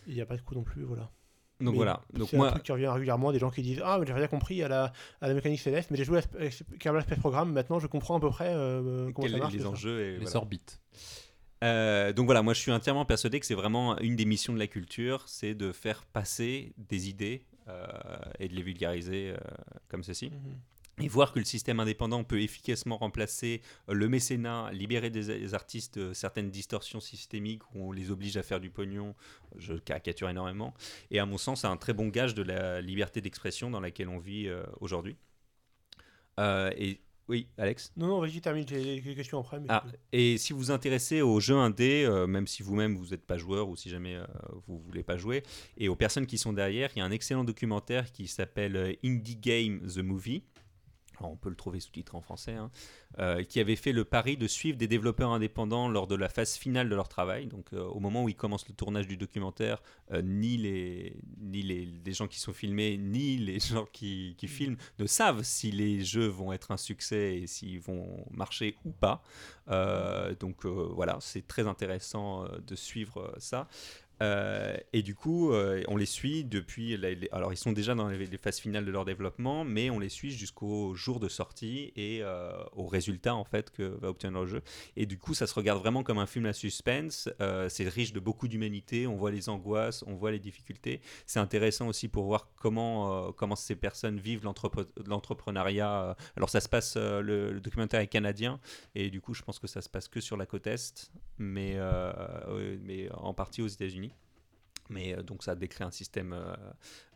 n'y 0.08 0.22
a 0.22 0.26
pas 0.26 0.36
de 0.38 0.42
coup 0.42 0.56
non 0.56 0.64
plus, 0.64 0.84
voilà. 0.84 1.10
Donc 1.60 1.72
Mais 1.72 1.78
voilà. 1.78 2.02
Donc 2.14 2.28
c'est 2.30 2.38
un 2.38 2.50
truc 2.52 2.64
qui 2.64 2.72
revient 2.74 2.88
régulièrement, 2.88 3.32
des 3.32 3.40
gens 3.40 3.50
qui 3.52 3.62
disent 3.62 3.82
Ah, 3.86 3.98
mais 4.00 4.06
j'ai 4.06 4.12
rien 4.14 4.28
compris 4.28 4.62
à 4.64 4.68
la, 4.68 4.92
à 5.22 5.28
la 5.28 5.34
mécanique 5.34 5.60
céleste, 5.62 5.92
mais 5.92 5.98
j'ai 5.98 6.04
joué 6.04 6.18
à 6.20 6.22
à 6.44 6.50
Kerbal 6.80 7.04
Space 7.04 7.20
Program, 7.20 7.50
maintenant 7.54 7.80
je 7.80 7.88
comprends 7.88 8.18
à 8.18 8.20
peu 8.20 8.30
près 8.30 8.52
euh, 8.54 9.12
comment 9.14 9.28
quels 9.28 9.32
ça 9.32 9.38
marche. 9.38 9.54
les 9.54 9.66
enjeux 9.66 10.02
et 10.02 10.12
Les 10.14 10.18
voilà. 10.26 10.38
orbites. 10.38 10.82
Euh, 11.64 12.14
donc 12.14 12.26
voilà, 12.26 12.42
moi 12.42 12.54
je 12.54 12.60
suis 12.60 12.72
entièrement 12.72 13.06
persuadé 13.06 13.40
que 13.40 13.46
c'est 13.46 13.56
vraiment 13.56 13.98
une 14.00 14.16
des 14.16 14.26
missions 14.26 14.54
de 14.54 14.60
la 14.60 14.68
culture, 14.68 15.24
c'est 15.28 15.54
de 15.54 15.72
faire 15.72 16.06
passer 16.06 16.74
des 16.78 17.10
idées 17.10 17.46
euh, 17.70 17.88
et 18.40 18.48
de 18.50 18.54
les 18.54 18.62
vulgariser 18.62 19.32
euh, 19.32 19.38
comme 19.88 20.04
ceci. 20.04 20.30
Mhm. 20.30 20.60
Et 21.00 21.08
voir 21.08 21.32
que 21.34 21.40
le 21.40 21.46
système 21.46 21.80
indépendant 21.80 22.24
peut 22.24 22.40
efficacement 22.40 22.98
remplacer 22.98 23.64
le 23.88 24.08
mécénat, 24.08 24.70
libérer 24.74 25.10
des, 25.10 25.56
artistes 25.56 25.98
de 25.98 26.14
certaines 26.14 26.52
distorsions 26.52 27.00
systémiques 27.00 27.64
où 27.74 27.90
on 27.90 27.92
les 27.92 28.12
oblige 28.12 28.38
à 28.38 28.44
faire 28.44 28.60
du 28.60 28.70
pognon, 28.70 29.16
je 29.56 29.74
caricature 29.74 30.30
énormément. 30.30 30.76
Et 31.10 31.18
à 31.18 31.26
mon 31.26 31.40
sens, 31.40 31.62
c'est 31.62 31.68
un 31.68 31.78
très 31.78 31.94
bon 31.94 32.10
gage 32.10 32.36
de 32.36 32.44
la 32.44 32.80
liberté 32.80 33.22
d'expression 33.22 33.72
dans 33.72 33.80
laquelle 33.80 34.08
on 34.08 34.20
vit 34.20 34.52
aujourd'hui. 34.82 35.18
Euh, 36.40 36.72
et 36.78 37.00
oui, 37.30 37.48
Alex 37.58 37.94
Non, 37.96 38.08
non, 38.08 38.20
vas-y, 38.20 38.42
termine, 38.42 38.66
j'ai 38.68 39.02
quelques 39.02 39.16
questions 39.16 39.40
après. 39.40 39.60
Mais 39.60 39.68
Ah, 39.70 39.84
et 40.12 40.38
si 40.38 40.52
vous 40.52 40.60
vous 40.60 40.72
intéressez 40.72 41.22
aux 41.22 41.40
jeux 41.40 41.56
indés, 41.56 42.04
euh, 42.06 42.28
même 42.28 42.48
si 42.48 42.64
vous-même 42.64 42.96
vous 42.96 43.08
n'êtes 43.08 43.26
pas 43.26 43.38
joueur 43.38 43.70
ou 43.70 43.76
si 43.78 43.90
jamais 43.90 44.16
euh, 44.16 44.26
vous 44.68 44.78
voulez 44.80 45.04
pas 45.04 45.18
jouer, 45.18 45.44
et 45.78 45.88
aux 45.88 45.96
personnes 45.96 46.26
qui 46.26 46.38
sont 46.38 46.52
derrière, 46.52 46.90
il 46.96 47.00
y 47.00 47.02
a 47.02 47.06
un 47.06 47.12
excellent 47.12 47.46
documentaire 47.46 48.12
qui 48.12 48.28
s'appelle 48.28 48.76
euh, 48.76 48.94
Indie 49.06 49.38
Game 49.38 49.82
The 49.88 50.00
Movie. 50.00 50.44
On 51.32 51.36
peut 51.36 51.50
le 51.50 51.56
trouver 51.56 51.80
sous-titré 51.80 52.18
en 52.18 52.22
français, 52.22 52.54
hein, 52.54 52.72
euh, 53.20 53.44
qui 53.44 53.60
avait 53.60 53.76
fait 53.76 53.92
le 53.92 54.06
pari 54.06 54.38
de 54.38 54.48
suivre 54.48 54.78
des 54.78 54.88
développeurs 54.88 55.32
indépendants 55.32 55.88
lors 55.88 56.08
de 56.08 56.16
la 56.16 56.30
phase 56.30 56.56
finale 56.56 56.90
de 56.90 56.96
leur 56.96 57.08
travail. 57.08 57.48
Donc, 57.48 57.74
euh, 57.74 57.84
au 57.84 58.00
moment 58.00 58.24
où 58.24 58.30
ils 58.30 58.36
commencent 58.36 58.68
le 58.68 58.76
tournage 58.76 59.08
du 59.08 59.18
documentaire, 59.18 59.82
euh, 60.12 60.22
ni, 60.22 60.58
les, 60.58 61.16
ni 61.40 61.62
les, 61.62 62.14
gens 62.14 62.28
qui 62.28 62.40
sont 62.40 62.54
filmés, 62.54 62.98
ni 62.98 63.38
les 63.38 63.60
gens 63.74 63.88
qui, 63.92 64.36
qui 64.38 64.48
filment 64.48 64.78
ne 65.00 65.06
savent 65.06 65.44
si 65.44 65.72
les 65.72 66.04
jeux 66.04 66.28
vont 66.28 66.54
être 66.54 66.72
un 66.72 66.78
succès 66.78 67.38
et 67.38 67.48
s'ils 67.48 67.80
vont 67.80 68.26
marcher 68.32 68.76
ou 68.86 68.92
pas. 68.92 69.24
Donc 70.40 70.66
voilà, 70.66 71.18
c'est 71.22 71.48
très 71.48 71.68
intéressant 71.68 72.46
de 72.68 72.76
suivre 72.76 73.34
ça. 73.38 73.68
Euh, 74.22 74.76
et 74.94 75.02
du 75.02 75.16
coup, 75.16 75.52
euh, 75.52 75.84
on 75.88 75.98
les 75.98 76.06
suit 76.06 76.44
depuis. 76.44 76.98
alors, 77.32 77.52
ils 77.52 77.58
sont 77.58 77.72
déjà 77.72 77.96
dans 77.96 78.08
les, 78.08 78.38
phases 78.38 78.60
finales 78.60 78.86
de 78.86 78.92
leur 78.92 79.06
développement, 79.06 79.64
mais 79.64 79.90
on 79.90 80.00
les 80.00 80.10
suit 80.10 80.32
jusqu'au 80.32 80.94
jour 80.96 81.20
de 81.20 81.28
sortie 81.28 81.92
et 81.96 82.20
euh, 82.22 82.52
au 82.74 82.88
résultat 82.88 83.36
en 83.36 83.44
fait 83.44 83.72
que 83.72 83.84
va 83.84 84.10
obtenir 84.10 84.40
le 84.42 84.46
jeu. 84.46 84.62
Et 84.96 85.06
du 85.06 85.18
coup, 85.18 85.34
ça 85.34 85.48
se 85.48 85.54
regarde 85.54 85.80
vraiment 85.80 86.04
comme 86.04 86.20
un 86.20 86.26
film 86.26 86.46
à 86.46 86.54
suspense. 86.54 87.30
C'est 87.70 87.88
riche 87.88 88.14
de 88.14 88.20
beaucoup 88.20 88.48
d'humanité. 88.48 89.08
On 89.08 89.16
voit 89.16 89.32
les 89.32 89.50
angoisses, 89.50 90.04
on 90.08 90.16
voit 90.16 90.32
les 90.32 90.40
difficultés. 90.40 91.02
C'est 91.26 91.40
intéressant 91.40 91.88
aussi 91.88 92.08
pour 92.08 92.26
voir 92.26 92.50
comment 92.56 93.32
comment 93.34 93.56
ces 93.56 93.76
personnes 93.76 94.20
vivent 94.20 94.44
l'entrepre- 94.44 94.88
l'entrepreneuriat. 95.06 96.16
Alors, 96.36 96.50
ça 96.50 96.62
se 96.62 96.70
passe. 96.70 96.96
le, 96.98 97.52
le 97.52 97.60
documentaire 97.60 98.00
est 98.00 98.08
canadien 98.08 98.60
et 98.96 99.10
du 99.10 99.22
coup, 99.22 99.34
je 99.34 99.42
pense 99.42 99.60
que 99.60 99.68
ça 99.68 99.82
se 99.82 99.90
passe 99.90 100.08
que 100.08 100.22
sur 100.22 100.38
la 100.38 100.46
côte 100.46 100.68
est, 100.68 101.12
mais 101.38 101.78
mais 102.84 103.10
en 103.14 103.34
partie 103.34 103.62
aux 103.62 103.68
États-Unis. 103.68 104.13
Mais 104.94 105.14
euh, 105.14 105.24
donc 105.24 105.44
ça 105.44 105.56
décrit 105.56 105.84
un 105.84 105.92
système 105.92 106.34
euh, 106.34 106.56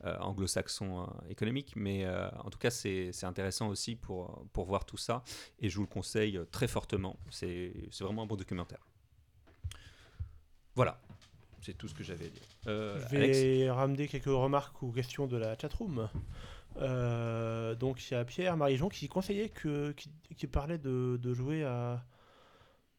euh, 0.05 0.17
anglo-saxon 0.19 1.07
économique. 1.29 1.73
Mais 1.75 2.07
en 2.45 2.49
tout 2.49 2.59
cas, 2.59 2.71
c'est 2.71 3.23
intéressant 3.23 3.69
aussi 3.69 3.95
pour, 3.95 4.45
pour 4.53 4.65
voir 4.65 4.85
tout 4.85 4.97
ça. 4.97 5.23
Et 5.59 5.69
je 5.69 5.75
vous 5.77 5.83
le 5.83 5.87
conseille 5.87 6.39
très 6.51 6.67
fortement. 6.67 7.17
C'est 7.29 7.71
vraiment 7.99 8.23
un 8.23 8.27
bon 8.27 8.35
documentaire. 8.35 8.85
Voilà. 10.75 10.99
C'est 11.61 11.77
tout 11.77 11.87
ce 11.87 11.95
que 11.95 12.03
j'avais 12.03 12.27
à 12.27 12.29
dire. 12.29 12.43
Euh, 12.67 12.99
Je 13.09 13.15
Alex 13.15 13.37
vais 13.39 13.71
ramener 13.71 14.07
quelques 14.07 14.25
remarques 14.25 14.81
ou 14.83 14.91
questions 14.91 15.27
de 15.27 15.37
la 15.37 15.57
chatroom. 15.57 16.07
Euh, 16.77 17.73
donc 17.75 18.09
il 18.09 18.13
y 18.13 18.17
a 18.17 18.23
Pierre 18.23 18.55
Marijon 18.55 18.87
qui 18.87 19.07
conseillait 19.07 19.49
que 19.49 19.91
qui, 19.93 20.11
qui 20.37 20.47
parlait 20.47 20.77
de, 20.77 21.17
de 21.19 21.33
jouer 21.33 21.63
à 21.63 22.05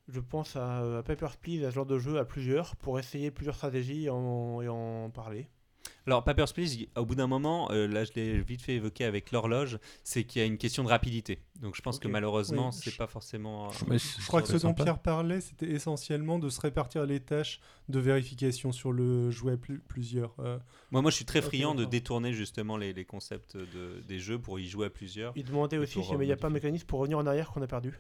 je 0.09 0.21
pense 0.21 0.57
à, 0.57 0.99
à 0.99 1.03
Papers, 1.03 1.37
Please, 1.37 1.65
à 1.65 1.71
ce 1.71 1.75
genre 1.75 1.87
de 1.87 1.99
jeu 1.99 2.19
à 2.19 2.25
plusieurs 2.25 2.77
pour 2.77 2.99
essayer 2.99 3.31
plusieurs 3.31 3.55
stratégies 3.57 4.05
et 4.07 4.11
en, 4.11 4.61
et 4.63 4.69
en 4.69 5.11
parler. 5.11 5.49
Alors, 6.07 6.25
Papers, 6.25 6.51
Please, 6.55 6.87
au 6.97 7.05
bout 7.05 7.15
d'un 7.15 7.27
moment, 7.27 7.71
euh, 7.71 7.87
là 7.87 8.05
je 8.05 8.13
l'ai 8.15 8.41
vite 8.41 8.63
fait 8.63 8.75
évoquer 8.77 9.05
avec 9.05 9.31
l'horloge, 9.31 9.79
c'est 10.05 10.25
qu'il 10.25 10.41
y 10.41 10.43
a 10.43 10.47
une 10.47 10.57
question 10.57 10.83
de 10.83 10.89
rapidité. 10.89 11.43
Donc 11.61 11.77
je 11.77 11.83
pense 11.83 11.99
que 11.99 12.09
malheureusement, 12.09 12.69
Oui. 12.73 12.81
c'est 12.83 12.97
pas 12.97 13.07
forcément. 13.07 13.69
Je 13.71 14.27
crois 14.27 14.41
que 14.41 14.49
ce 14.49 14.57
dont 14.57 14.73
Pierre 14.73 14.99
parlait, 15.01 15.43
c'était 15.43 15.69
essentiellement 15.71 16.39
de 16.39 16.49
se 16.49 16.61
répartir 16.63 17.05
les 17.05 17.21
tâches 17.21 17.61
de 17.91 17.99
vérification 18.01 18.73
sur 18.73 18.91
le 18.93 19.31
jouet 19.31 19.57
plu- 19.57 19.81
plusieurs. 19.87 20.35
euh, 20.41 20.59
Moi, 20.91 21.03
moi, 21.03 21.11
je 21.11 21.17
suis 21.17 21.27
très 21.27 21.43
friand 21.43 21.75
de 21.75 21.85
détourner 21.85 22.33
justement 22.33 22.79
les, 22.79 22.95
les 22.95 23.05
concepts 23.05 23.57
de, 23.59 24.01
des 24.09 24.19
jeux 24.19 24.39
pour 24.39 24.59
y 24.59 24.67
jouer 24.67 24.87
à 24.87 24.91
plusieurs. 24.91 25.33
Il 25.37 25.45
demandait 25.45 25.77
aussi 25.77 26.03
s'il 26.03 26.19
n'y 26.19 26.33
a 26.33 26.37
pas 26.37 26.47
un 26.49 26.51
mécanisme 26.51 26.87
pour 26.87 27.01
revenir 27.01 27.19
en 27.19 27.27
arrière 27.27 27.51
qu'on 27.51 27.61
a 27.63 27.67
perdu. 27.67 27.93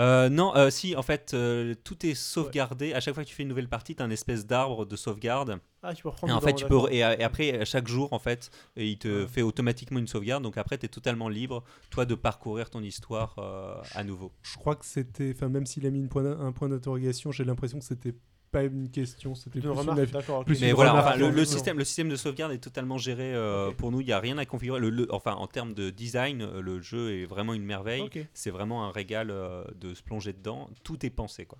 Euh, 0.00 0.28
non, 0.30 0.56
euh, 0.56 0.70
si, 0.70 0.96
en 0.96 1.02
fait, 1.02 1.32
euh, 1.34 1.74
tout 1.84 2.04
est 2.06 2.14
sauvegardé. 2.14 2.92
À 2.94 3.00
chaque 3.00 3.14
fois 3.14 3.24
que 3.24 3.28
tu 3.28 3.34
fais 3.34 3.42
une 3.42 3.50
nouvelle 3.50 3.68
partie, 3.68 3.94
tu 3.94 4.02
as 4.02 4.06
une 4.06 4.12
espèce 4.12 4.46
d'arbre 4.46 4.86
de 4.86 4.96
sauvegarde. 4.96 5.60
Ah, 5.82 5.94
tu 5.94 6.02
peux 6.02 6.08
Et 6.08 6.12
reprendre 6.12 6.32
en 6.34 6.36
dedans, 6.38 6.46
fait, 6.48 6.54
tu 6.54 6.64
peux, 6.66 6.74
d'accord. 6.76 6.90
et, 6.90 6.98
et 6.98 7.22
après, 7.24 7.60
à 7.60 7.64
chaque 7.64 7.86
jour, 7.88 8.12
en 8.12 8.18
fait, 8.18 8.50
et 8.76 8.88
il 8.88 8.98
te 8.98 9.22
Ouais. 9.22 9.28
fait 9.28 9.42
automatiquement 9.42 9.98
une 9.98 10.06
sauvegarde. 10.08 10.42
Donc 10.42 10.56
après, 10.56 10.78
tu 10.78 10.86
es 10.86 10.88
totalement 10.88 11.28
libre, 11.28 11.62
toi, 11.90 12.04
de 12.06 12.14
parcourir 12.14 12.70
ton 12.70 12.82
histoire 12.82 13.34
euh, 13.38 13.74
à 13.94 14.02
nouveau. 14.02 14.32
Je 14.42 14.56
crois 14.56 14.76
que 14.76 14.86
c'était, 14.86 15.32
enfin 15.36 15.48
même 15.48 15.66
s'il 15.66 15.86
a 15.86 15.90
mis 15.90 15.98
une 16.00 16.08
point 16.08 16.24
un 16.24 16.52
point 16.52 16.68
d'interrogation, 16.68 17.30
j'ai 17.30 17.44
l'impression 17.44 17.78
que 17.78 17.84
c'était 17.84 18.14
pas 18.52 18.62
une 18.64 18.88
question, 18.90 19.34
c'était 19.34 19.58
Une 19.58 19.62
plus 19.62 19.70
une 19.72 19.78
remarque, 19.78 20.10
d'accord. 20.12 20.44
plus 20.44 20.60
Mais 20.60 20.68
une 20.68 20.74
voilà, 20.74 20.90
remarque, 20.92 21.16
enfin, 21.16 21.30
le, 21.30 21.44
système, 21.44 21.78
le 21.78 21.84
système 21.84 22.08
de 22.08 22.16
sauvegarde 22.16 22.52
est 22.52 22.58
totalement 22.58 22.98
géré 22.98 23.34
euh, 23.34 23.72
pour 23.72 23.90
nous. 23.90 24.00
Il 24.00 24.06
n'y 24.06 24.12
a 24.12 24.20
rien 24.20 24.38
à 24.38 24.44
configurer. 24.46 24.78
Le, 24.78 24.90
le- 24.90 25.12
enfin, 25.12 25.32
en 25.34 25.46
termes 25.48 25.74
de 25.74 25.90
design, 25.90 26.42
euh, 26.42 26.60
le 26.60 26.80
jeu 26.80 27.12
est 27.14 27.24
vraiment 27.24 27.54
une 27.54 27.64
merveille. 27.64 28.08
C'est 28.34 28.50
vraiment 28.50 28.84
un 28.86 28.92
régal 28.92 29.30
euh, 29.30 29.64
de 29.74 29.94
se 29.94 30.02
plonger 30.02 30.32
dedans. 30.32 30.68
Tout 30.84 31.04
est 31.04 31.10
pensé, 31.10 31.46
quoi. 31.46 31.58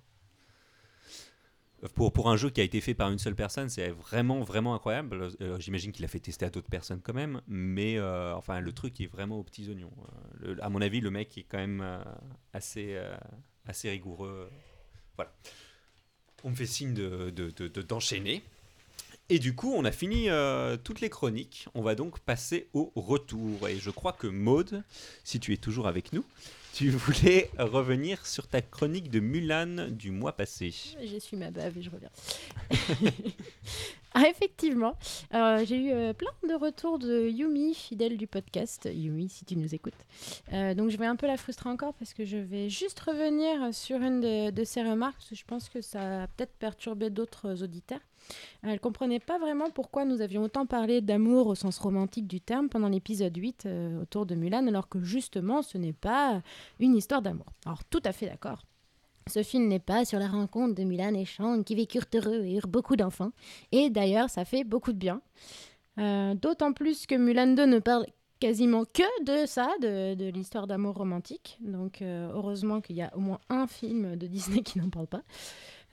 Pour, 1.95 2.13
pour 2.13 2.29
un 2.29 2.37
jeu 2.37 2.49
qui 2.49 2.61
a 2.61 2.63
été 2.63 2.79
fait 2.79 2.93
par 2.93 3.11
une 3.11 3.19
seule 3.19 3.35
personne, 3.35 3.67
c'est 3.67 3.89
vraiment, 3.89 4.39
vraiment 4.41 4.73
incroyable. 4.73 5.31
Euh, 5.41 5.59
J'imagine 5.59 5.91
qu'il 5.91 6.05
a 6.05 6.07
fait 6.07 6.19
tester 6.21 6.45
à 6.45 6.49
d'autres 6.49 6.69
personnes 6.69 7.01
quand 7.03 7.13
même, 7.13 7.41
mais 7.45 7.97
euh, 7.97 8.33
enfin, 8.35 8.61
le 8.61 8.71
truc 8.71 9.01
est 9.01 9.07
vraiment 9.07 9.37
aux 9.37 9.43
petits 9.43 9.69
oignons. 9.69 9.91
Le- 10.39 10.63
à 10.63 10.69
mon 10.69 10.79
avis, 10.81 11.01
le 11.01 11.11
mec 11.11 11.37
est 11.37 11.43
quand 11.43 11.57
même 11.57 11.81
euh, 11.81 12.01
assez, 12.53 12.95
euh, 12.95 13.13
assez 13.65 13.89
rigoureux. 13.89 14.49
Voilà. 15.17 15.33
On 16.43 16.49
me 16.49 16.55
fait 16.55 16.65
signe 16.65 16.93
de- 16.93 17.29
de- 17.29 17.51
de- 17.67 17.81
d'enchaîner. 17.81 18.41
Et 19.29 19.39
du 19.39 19.55
coup, 19.55 19.73
on 19.73 19.85
a 19.85 19.91
fini 19.91 20.29
euh, 20.29 20.75
toutes 20.75 20.99
les 20.99 21.09
chroniques. 21.09 21.67
On 21.73 21.81
va 21.81 21.95
donc 21.95 22.19
passer 22.19 22.67
au 22.73 22.91
retour. 22.95 23.67
Et 23.69 23.77
je 23.79 23.89
crois 23.89 24.11
que 24.13 24.27
Maude, 24.27 24.83
si 25.23 25.39
tu 25.39 25.53
es 25.53 25.57
toujours 25.57 25.87
avec 25.87 26.11
nous, 26.11 26.25
tu 26.73 26.89
voulais 26.89 27.49
revenir 27.57 28.25
sur 28.25 28.47
ta 28.47 28.61
chronique 28.61 29.09
de 29.09 29.19
Mulan 29.21 29.87
du 29.89 30.11
mois 30.11 30.33
passé. 30.33 30.73
J'essuie 31.01 31.37
ma 31.37 31.51
bave 31.51 31.77
et 31.77 31.81
je 31.81 31.89
reviens. 31.89 32.09
ah, 34.13 34.27
effectivement, 34.29 34.93
euh, 35.33 35.63
j'ai 35.65 35.77
eu 35.77 35.91
euh, 35.91 36.13
plein 36.13 36.31
de 36.47 36.53
retours 36.53 36.99
de 36.99 37.27
Yumi, 37.27 37.73
fidèle 37.73 38.17
du 38.17 38.27
podcast. 38.27 38.89
Yumi, 38.91 39.29
si 39.29 39.45
tu 39.45 39.55
nous 39.55 39.73
écoutes. 39.73 39.93
Euh, 40.51 40.73
donc, 40.73 40.89
je 40.89 40.97
vais 40.97 41.05
un 41.05 41.15
peu 41.15 41.27
la 41.27 41.37
frustrer 41.37 41.69
encore 41.69 41.93
parce 41.95 42.13
que 42.13 42.25
je 42.25 42.37
vais 42.37 42.69
juste 42.69 42.99
revenir 42.99 43.73
sur 43.73 44.01
une 44.01 44.51
de, 44.51 44.63
ses 44.63 44.83
remarques 44.83 45.15
parce 45.17 45.29
que 45.29 45.35
je 45.35 45.45
pense 45.45 45.69
que 45.69 45.81
ça 45.81 46.23
a 46.23 46.27
peut-être 46.27 46.53
perturbé 46.53 47.09
d'autres 47.09 47.63
auditeurs. 47.63 47.99
Elle 48.61 48.79
comprenait 48.79 49.19
pas 49.19 49.37
vraiment 49.37 49.69
pourquoi 49.69 50.05
nous 50.05 50.21
avions 50.21 50.43
autant 50.43 50.65
parlé 50.65 51.01
d'amour 51.01 51.47
au 51.47 51.55
sens 51.55 51.77
romantique 51.79 52.27
du 52.27 52.39
terme 52.39 52.69
pendant 52.69 52.89
l'épisode 52.89 53.35
8 53.35 53.65
euh, 53.65 54.01
autour 54.01 54.25
de 54.25 54.35
Mulan, 54.35 54.67
alors 54.67 54.87
que 54.87 55.03
justement, 55.03 55.61
ce 55.61 55.77
n'est 55.77 55.93
pas 55.93 56.41
une 56.79 56.95
histoire 56.95 57.21
d'amour. 57.21 57.47
Alors, 57.65 57.83
tout 57.85 58.01
à 58.05 58.11
fait 58.11 58.27
d'accord. 58.27 58.63
Ce 59.27 59.43
film 59.43 59.67
n'est 59.67 59.79
pas 59.79 60.05
sur 60.05 60.19
la 60.19 60.27
rencontre 60.27 60.75
de 60.75 60.83
Mulan 60.83 61.13
et 61.13 61.25
Shang 61.25 61.63
qui 61.63 61.75
vécurent 61.75 62.05
heureux 62.13 62.43
et 62.43 62.55
eurent 62.55 62.67
beaucoup 62.67 62.95
d'enfants. 62.95 63.31
Et 63.71 63.89
d'ailleurs, 63.89 64.29
ça 64.29 64.45
fait 64.45 64.63
beaucoup 64.63 64.93
de 64.93 64.97
bien. 64.97 65.21
Euh, 65.99 66.33
D'autant 66.33 66.73
plus 66.73 67.05
que 67.05 67.15
Mulan 67.15 67.47
2 67.47 67.65
ne 67.65 67.79
parle 67.79 68.05
quasiment 68.43 68.83
que 68.83 69.23
de 69.23 69.45
ça, 69.45 69.69
de, 69.81 70.29
l'histoire 70.29 70.67
d'amour 70.67 70.95
romantique. 70.95 71.57
Donc 71.61 72.01
euh, 72.01 72.29
heureusement 72.33 72.81
qu'il 72.81 72.97
y 72.97 73.01
a 73.01 73.15
au 73.15 73.21
moins 73.21 73.39
un 73.49 73.67
film 73.67 74.17
de 74.17 74.27
Disney 74.27 74.61
qui 74.63 74.79
n'en 74.79 74.89
parle 74.89 75.07
pas. 75.07 75.23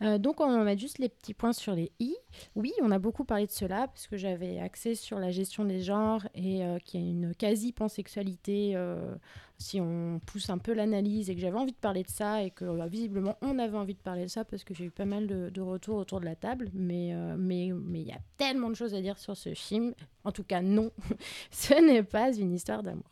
Euh, 0.03 0.19
donc 0.19 0.41
on 0.41 0.65
va 0.65 0.77
juste 0.77 0.99
les 0.99 1.09
petits 1.09 1.35
points 1.35 1.53
sur 1.53 1.75
les 1.75 1.93
i. 2.01 2.17
Oui, 2.57 2.73
on 2.83 2.91
a 2.91 2.99
beaucoup 2.99 3.25
parlé 3.25 3.47
de 3.47 3.53
cela 3.53 3.87
parce 3.87 4.09
que 4.09 4.17
j'avais 4.17 4.59
axé 4.59 4.97
sur 4.97 5.21
la 5.21 5.31
gestion 5.31 5.65
des 5.65 5.81
genres 5.81 6.27
et 6.35 6.63
qu'il 6.85 7.01
y 7.01 7.07
a 7.07 7.11
une 7.11 7.35
quasi-pansexualité 7.37 8.73
euh, 8.75 9.15
si 9.63 9.79
on 9.81 10.21
pousse 10.25 10.49
un 10.51 10.57
peu 10.59 10.73
l'analyse 10.73 11.29
et 11.31 11.35
que 11.35 11.41
j'avais 11.41 11.59
envie 11.59 11.73
de 11.73 11.77
parler 11.77 12.03
de 12.03 12.09
ça 12.09 12.43
et 12.43 12.51
que 12.51 12.65
euh, 12.65 12.87
visiblement 12.87 13.37
on 13.43 13.59
avait 13.59 13.77
envie 13.77 13.95
de 13.95 14.01
parler 14.01 14.23
de 14.23 14.29
ça 14.31 14.43
parce 14.45 14.65
que 14.65 14.73
j'ai 14.75 14.87
eu 14.87 14.91
pas 14.91 15.05
mal 15.05 15.27
de, 15.27 15.51
de 15.51 15.61
retours 15.61 15.97
autour 15.99 16.19
de 16.21 16.25
la 16.25 16.35
table. 16.35 16.71
Mais 16.73 17.13
euh, 17.15 17.37
mais 17.39 17.71
mais 17.73 18.01
il 18.01 18.09
y 18.09 18.13
a 18.13 18.21
tellement 18.39 18.71
de 18.71 18.75
choses 18.75 18.95
à 18.95 19.01
dire 19.03 19.19
sur 19.19 19.37
ce 19.37 19.53
film. 19.55 19.93
En 20.25 20.33
tout 20.33 20.45
cas, 20.45 20.63
non, 20.63 20.91
ce 21.51 21.75
n'est 21.75 22.03
pas 22.03 22.33
une 22.35 22.55
histoire 22.55 22.83
d'amour. 22.83 23.05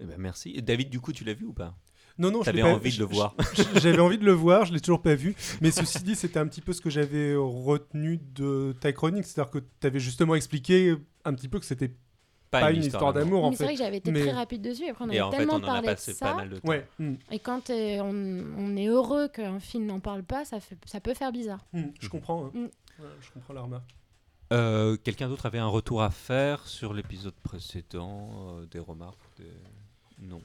Eh 0.00 0.04
ben, 0.04 0.16
merci. 0.18 0.52
Et 0.56 0.62
David, 0.62 0.88
du 0.90 1.00
coup, 1.00 1.12
tu 1.12 1.24
l'as 1.24 1.34
vu 1.34 1.46
ou 1.46 1.52
pas? 1.52 1.76
Non, 2.16 2.30
non, 2.30 2.40
je 2.40 2.44
T'avais 2.44 2.58
l'ai 2.58 2.62
pas- 2.62 2.74
envie 2.74 2.90
de 2.90 2.94
je- 2.94 3.00
le 3.00 3.06
voir. 3.06 3.34
J'avais 3.82 3.98
envie 3.98 4.18
de 4.18 4.24
le 4.24 4.32
voir, 4.32 4.64
je 4.66 4.72
l'ai 4.72 4.80
toujours 4.80 5.02
pas 5.02 5.16
vu. 5.16 5.34
Mais 5.60 5.72
ceci 5.72 6.00
dit, 6.04 6.14
c'était 6.14 6.38
un 6.38 6.46
petit 6.46 6.60
peu 6.60 6.72
ce 6.72 6.80
que 6.80 6.90
j'avais 6.90 7.34
retenu 7.34 8.18
de 8.36 8.74
ta 8.80 8.92
chronique, 8.92 9.24
c'est-à-dire 9.24 9.50
que 9.50 9.58
tu 9.58 9.86
avais 9.86 9.98
justement 9.98 10.36
expliqué 10.36 10.94
un 11.24 11.34
petit 11.34 11.48
peu 11.48 11.58
que 11.58 11.64
c'était 11.66 11.92
pas, 12.60 12.72
une 12.72 12.82
histoire 12.82 13.12
d'amour 13.12 13.44
en 13.44 13.50
mais 13.50 13.56
c'est 13.56 13.58
fait. 13.58 13.64
vrai 13.64 13.74
que 13.74 13.78
j'avais 13.78 13.96
été 13.98 14.10
Mais- 14.10 14.20
très 14.22 14.32
rapide 14.32 14.62
dessus. 14.62 14.84
Et 14.84 14.90
après, 14.90 15.04
on 15.04 15.08
Et 15.10 15.12
avait 15.12 15.20
en 15.22 15.30
fait, 15.30 15.36
tellement 15.38 15.52
on 15.54 15.56
en 15.56 15.62
a 15.62 15.66
parlé 15.66 15.94
de 15.94 15.98
ça. 16.00 16.12
pas 16.26 16.34
mal 16.34 16.50
de 16.50 16.58
temps. 16.58 16.68
Ouais. 16.68 16.86
hmm, 16.98 17.14
Et 17.30 17.38
quand 17.38 17.70
euh, 17.70 17.98
on, 18.00 18.44
on 18.58 18.76
est 18.76 18.86
heureux 18.86 19.28
qu'un 19.28 19.60
film 19.60 19.86
n'en 19.86 20.00
parle 20.00 20.22
pas, 20.22 20.44
ça, 20.44 20.60
fait, 20.60 20.76
ça 20.86 21.00
peut 21.00 21.14
faire 21.14 21.32
bizarre. 21.32 21.64
hmm, 21.72 21.82
je 22.00 22.08
comprends. 22.08 22.46
hein. 22.46 22.50
Mm. 22.54 22.62
Ouais, 23.02 23.08
je 23.20 23.30
comprends 23.32 23.54
la 23.54 23.62
remarque. 23.62 23.94
Euh, 24.52 24.96
Quelqu'un 25.02 25.28
d'autre 25.28 25.46
avait 25.46 25.58
un 25.58 25.66
retour 25.66 26.02
à 26.02 26.10
faire 26.10 26.66
sur 26.66 26.92
l'épisode 26.94 27.34
précédent 27.42 28.30
euh, 28.58 28.66
Des 28.66 28.78
remarques 28.78 29.18
des... 29.38 29.44
Non. 30.20 30.40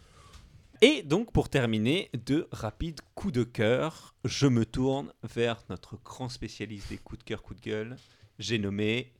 Et 0.81 1.03
donc, 1.03 1.31
pour 1.33 1.49
terminer, 1.49 2.09
de 2.25 2.47
rapides 2.53 3.01
coups 3.13 3.33
de 3.33 3.43
cœur, 3.43 4.15
je 4.23 4.47
me 4.47 4.65
tourne 4.65 5.11
vers 5.23 5.61
notre 5.69 5.97
grand 6.03 6.29
spécialiste 6.29 6.89
des 6.89 6.97
coups 6.97 7.19
de 7.19 7.23
cœur, 7.25 7.43
coups 7.43 7.59
de 7.59 7.65
gueule. 7.69 7.97
J'ai 8.39 8.57
nommé 8.57 9.11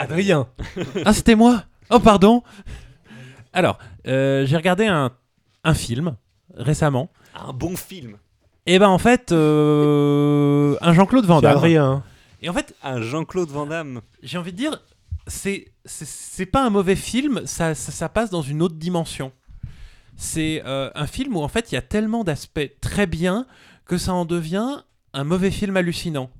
Adrien. 0.00 0.48
Ah, 1.04 1.12
c'était 1.12 1.34
moi 1.34 1.64
Oh, 1.90 1.98
pardon 1.98 2.42
Alors, 3.52 3.78
euh, 4.06 4.46
j'ai 4.46 4.56
regardé 4.56 4.86
un, 4.86 5.10
un 5.64 5.74
film 5.74 6.16
récemment. 6.54 7.10
un 7.34 7.52
bon 7.52 7.76
film. 7.76 8.16
Et 8.66 8.78
ben 8.78 8.88
en 8.88 8.98
fait, 8.98 9.32
euh, 9.32 10.76
un 10.80 10.92
Jean-Claude 10.92 11.24
Van 11.26 11.40
Damme. 11.40 11.56
Adrien. 11.56 12.02
Et 12.42 12.48
en 12.48 12.52
fait, 12.52 12.74
Un 12.82 13.00
Jean-Claude 13.02 13.48
Van 13.50 13.66
Damme. 13.66 14.00
j'ai 14.22 14.38
envie 14.38 14.52
de 14.52 14.56
dire, 14.56 14.80
c'est 15.26 15.72
c'est- 15.84 16.06
c'est 16.08 16.46
pas 16.46 16.64
un 16.64 16.70
mauvais 16.70 16.96
film, 16.96 17.42
ça, 17.46 17.74
ça, 17.74 17.90
ça 17.92 18.08
passe 18.08 18.30
dans 18.30 18.42
une 18.42 18.62
autre 18.62 18.76
dimension. 18.76 19.32
C'est 20.16 20.62
euh, 20.66 20.90
un 20.94 21.06
film 21.06 21.36
où 21.36 21.40
en 21.42 21.48
fait 21.48 21.72
il 21.72 21.74
y 21.74 21.78
a 21.78 21.82
tellement 21.82 22.22
d'aspects 22.24 22.70
très 22.80 23.06
bien 23.06 23.46
que 23.86 23.96
ça 23.98 24.12
en 24.12 24.24
devient 24.26 24.82
un 25.14 25.24
mauvais 25.24 25.50
film 25.50 25.76
hallucinant. 25.76 26.30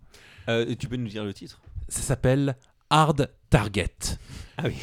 Euh, 0.48 0.74
tu 0.78 0.86
peux 0.88 0.96
nous 0.96 1.08
dire 1.08 1.24
le 1.24 1.32
titre? 1.34 1.60
Ça 1.88 2.02
s'appelle 2.02 2.56
Hard 2.90 3.30
Target. 3.48 4.18
Ah 4.58 4.64
oui. 4.66 4.74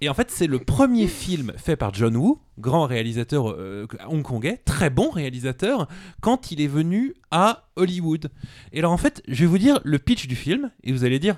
Et 0.00 0.08
en 0.08 0.14
fait, 0.14 0.30
c'est 0.30 0.46
le 0.46 0.58
premier 0.58 1.06
film 1.06 1.52
fait 1.56 1.76
par 1.76 1.94
John 1.94 2.16
Woo, 2.16 2.40
grand 2.58 2.86
réalisateur 2.86 3.50
euh, 3.52 3.86
hongkongais, 4.06 4.60
très 4.64 4.90
bon 4.90 5.10
réalisateur, 5.10 5.88
quand 6.20 6.50
il 6.50 6.60
est 6.60 6.66
venu 6.66 7.14
à 7.30 7.68
Hollywood. 7.76 8.30
Et 8.72 8.80
alors 8.80 8.92
en 8.92 8.98
fait, 8.98 9.22
je 9.28 9.40
vais 9.40 9.46
vous 9.46 9.58
dire 9.58 9.80
le 9.84 9.98
pitch 9.98 10.26
du 10.26 10.36
film, 10.36 10.70
et 10.82 10.92
vous 10.92 11.04
allez 11.04 11.18
dire, 11.18 11.36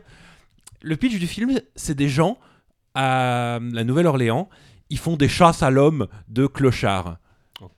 le 0.83 0.97
pitch 0.97 1.19
du 1.19 1.27
film, 1.27 1.61
c'est 1.77 1.95
des 1.95 2.09
gens 2.09 2.39
à 2.95 3.61
la 3.73 3.85
Nouvelle-Orléans, 3.85 4.49
ils 4.91 4.99
font 4.99 5.17
des 5.17 5.29
chasses 5.29 5.63
à 5.63 5.71
l'homme 5.71 6.09
de 6.29 6.47
clochards. 6.47 7.19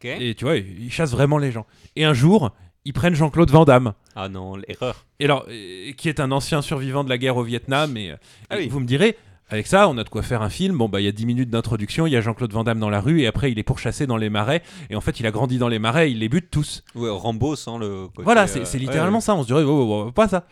Et 0.02 0.34
tu 0.34 0.44
vois, 0.44 0.56
ils 0.56 0.90
chassent 0.90 1.12
vraiment 1.12 1.38
les 1.38 1.52
gens. 1.52 1.66
Et 1.96 2.04
un 2.04 2.14
jour, 2.14 2.54
ils 2.88 2.94
prennent 2.94 3.14
Jean-Claude 3.14 3.50
Van 3.50 3.66
Damme. 3.66 3.92
Ah 4.16 4.30
non, 4.30 4.56
l'erreur. 4.56 5.04
Et 5.20 5.26
alors, 5.26 5.44
euh, 5.50 5.92
qui 5.92 6.08
est 6.08 6.20
un 6.20 6.32
ancien 6.32 6.62
survivant 6.62 7.04
de 7.04 7.10
la 7.10 7.18
guerre 7.18 7.36
au 7.36 7.42
Vietnam. 7.42 7.98
Et, 7.98 8.12
euh, 8.12 8.16
Ah 8.48 8.56
et 8.56 8.60
oui. 8.62 8.68
vous 8.68 8.80
me 8.80 8.86
direz, 8.86 9.18
avec 9.50 9.66
ça, 9.66 9.90
on 9.90 9.98
a 9.98 10.04
de 10.04 10.08
quoi 10.08 10.22
faire 10.22 10.40
un 10.40 10.48
film. 10.48 10.78
Bon, 10.78 10.88
bah, 10.88 10.98
il 10.98 11.04
y 11.04 11.08
a 11.08 11.12
10 11.12 11.26
minutes 11.26 11.50
d'introduction, 11.50 12.06
il 12.06 12.14
y 12.14 12.16
a 12.16 12.22
Jean-Claude 12.22 12.50
Van 12.50 12.64
Damme 12.64 12.80
dans 12.80 12.88
la 12.88 13.02
rue, 13.02 13.20
et 13.20 13.26
après, 13.26 13.52
il 13.52 13.58
est 13.58 13.62
pourchassé 13.62 14.06
dans 14.06 14.16
les 14.16 14.30
marais. 14.30 14.62
Et 14.88 14.96
en 14.96 15.02
fait, 15.02 15.20
il 15.20 15.26
a 15.26 15.30
grandi 15.30 15.58
dans 15.58 15.68
les 15.68 15.78
marais, 15.78 16.10
il 16.10 16.20
les 16.20 16.30
bute 16.30 16.50
tous. 16.50 16.82
Ouais, 16.94 17.10
Rambo 17.10 17.56
sans 17.56 17.76
le. 17.76 18.06
côté, 18.08 18.22
voilà, 18.22 18.44
euh, 18.44 18.46
c'est 18.46 18.60
ouais, 18.60 18.78
littéralement 18.78 19.18
ouais. 19.18 19.22
ça. 19.22 19.34
On 19.34 19.42
se 19.42 19.48
dirait, 19.48 19.64
oh, 19.64 19.86
oh, 19.86 20.04
oh, 20.06 20.12
pas 20.12 20.28
ça. 20.28 20.46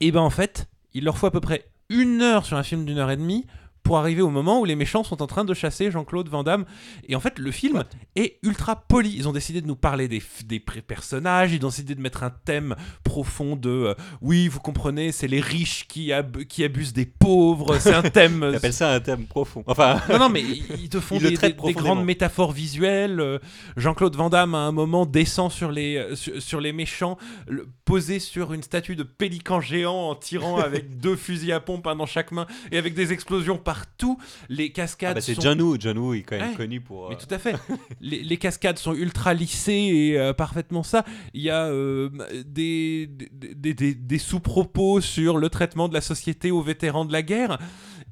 Et 0.00 0.10
ben, 0.10 0.20
en 0.20 0.30
fait, 0.30 0.70
il 0.94 1.04
leur 1.04 1.18
faut 1.18 1.26
à 1.26 1.30
peu 1.30 1.40
près 1.40 1.66
une 1.90 2.22
heure 2.22 2.46
sur 2.46 2.56
un 2.56 2.62
film 2.62 2.86
d'une 2.86 2.96
heure 2.96 3.10
et 3.10 3.16
demie 3.18 3.44
pour 3.88 3.96
arriver 3.96 4.20
au 4.20 4.28
moment 4.28 4.60
où 4.60 4.66
les 4.66 4.76
méchants 4.76 5.02
sont 5.02 5.22
en 5.22 5.26
train 5.26 5.46
de 5.46 5.54
chasser 5.54 5.90
Jean-Claude 5.90 6.28
Van 6.28 6.42
Damme. 6.42 6.66
Et 7.08 7.16
en 7.16 7.20
fait, 7.20 7.38
le 7.38 7.50
film 7.50 7.84
est 8.16 8.36
ultra 8.42 8.76
poli. 8.76 9.14
Ils 9.16 9.26
ont 9.28 9.32
décidé 9.32 9.62
de 9.62 9.66
nous 9.66 9.76
parler 9.76 10.08
des, 10.08 10.22
des 10.44 10.60
personnages, 10.60 11.54
ils 11.54 11.64
ont 11.64 11.70
décidé 11.70 11.94
de 11.94 12.00
mettre 12.02 12.22
un 12.22 12.28
thème 12.28 12.76
profond 13.02 13.56
de 13.56 13.70
euh, 13.70 13.94
oui, 14.20 14.46
vous 14.48 14.60
comprenez, 14.60 15.10
c'est 15.10 15.26
les 15.26 15.40
riches 15.40 15.86
qui, 15.88 16.12
ab- 16.12 16.44
qui 16.44 16.64
abusent 16.64 16.92
des 16.92 17.06
pauvres. 17.06 17.78
C'est 17.78 17.94
un 17.94 18.02
thème. 18.02 18.40
T'appelles 18.52 18.74
ça 18.74 18.92
un 18.92 19.00
thème 19.00 19.24
profond. 19.24 19.64
Enfin, 19.66 20.02
Non, 20.10 20.18
non, 20.18 20.28
mais 20.28 20.42
ils 20.42 20.90
te 20.90 21.00
font 21.00 21.16
Ils 21.18 21.38
des, 21.38 21.72
grandes 21.72 22.04
métaphores 22.04 22.52
visuelles. 22.52 23.20
Euh, 23.20 23.38
Jean-Claude 23.78 24.14
Van 24.16 24.28
Damme, 24.28 24.54
à 24.54 24.58
un 24.58 24.72
moment, 24.72 25.06
descend 25.06 25.50
sur 25.50 25.72
les, 25.72 25.96
euh, 25.96 26.14
sur, 26.14 26.42
sur 26.42 26.60
les 26.60 26.74
méchants, 26.74 27.16
le- 27.46 27.66
posé 27.86 28.18
sur 28.18 28.52
une 28.52 28.62
statue 28.62 28.96
de 28.96 29.02
pélican 29.02 29.62
géant 29.62 30.10
en 30.10 30.14
tirant 30.14 30.58
avec 30.62 30.98
deux 30.98 31.16
fusils 31.16 31.52
à 31.52 31.60
pompe, 31.60 31.86
un 31.86 31.96
dans 31.96 32.04
chaque 32.04 32.32
main, 32.32 32.46
et 32.70 32.76
avec 32.76 32.92
des 32.92 33.14
explosions 33.14 33.56
partout. 33.78 34.18
Les 34.48 34.66
ah 34.72 34.76
cascades 34.76 35.14
bah, 35.14 35.20
c'est 35.20 35.34
sont... 35.34 35.40
John 35.42 35.60
Woo. 35.60 35.76
John 35.78 35.98
Woo 35.98 36.14
est 36.14 36.22
quand 36.22 36.36
même 36.38 36.50
Ouais. 36.50 36.54
connu 36.56 36.80
pour. 36.80 37.08
Mais 37.08 37.14
euh, 37.14 37.18
tout 37.18 37.32
à 37.34 37.38
fait. 37.38 37.56
les, 38.00 38.22
les 38.22 38.36
cascades 38.36 38.78
sont 38.78 38.94
ultra 38.94 39.34
lissées 39.34 39.72
et 39.72 40.18
euh, 40.18 40.32
parfaitement 40.32 40.82
ça. 40.82 41.04
Il 41.34 41.42
y 41.42 41.50
a 41.50 41.66
euh, 41.66 42.08
des, 42.44 43.06
des, 43.06 43.54
des- 43.54 43.74
des- 43.74 43.94
des 43.94 44.18
sous-propos 44.18 45.00
sur 45.00 45.36
le 45.38 45.48
traitement 45.48 45.88
de 45.88 45.94
la 45.94 46.00
société 46.00 46.50
aux 46.50 46.62
vétérans 46.62 47.04
de 47.04 47.12
la 47.12 47.22
guerre. 47.22 47.58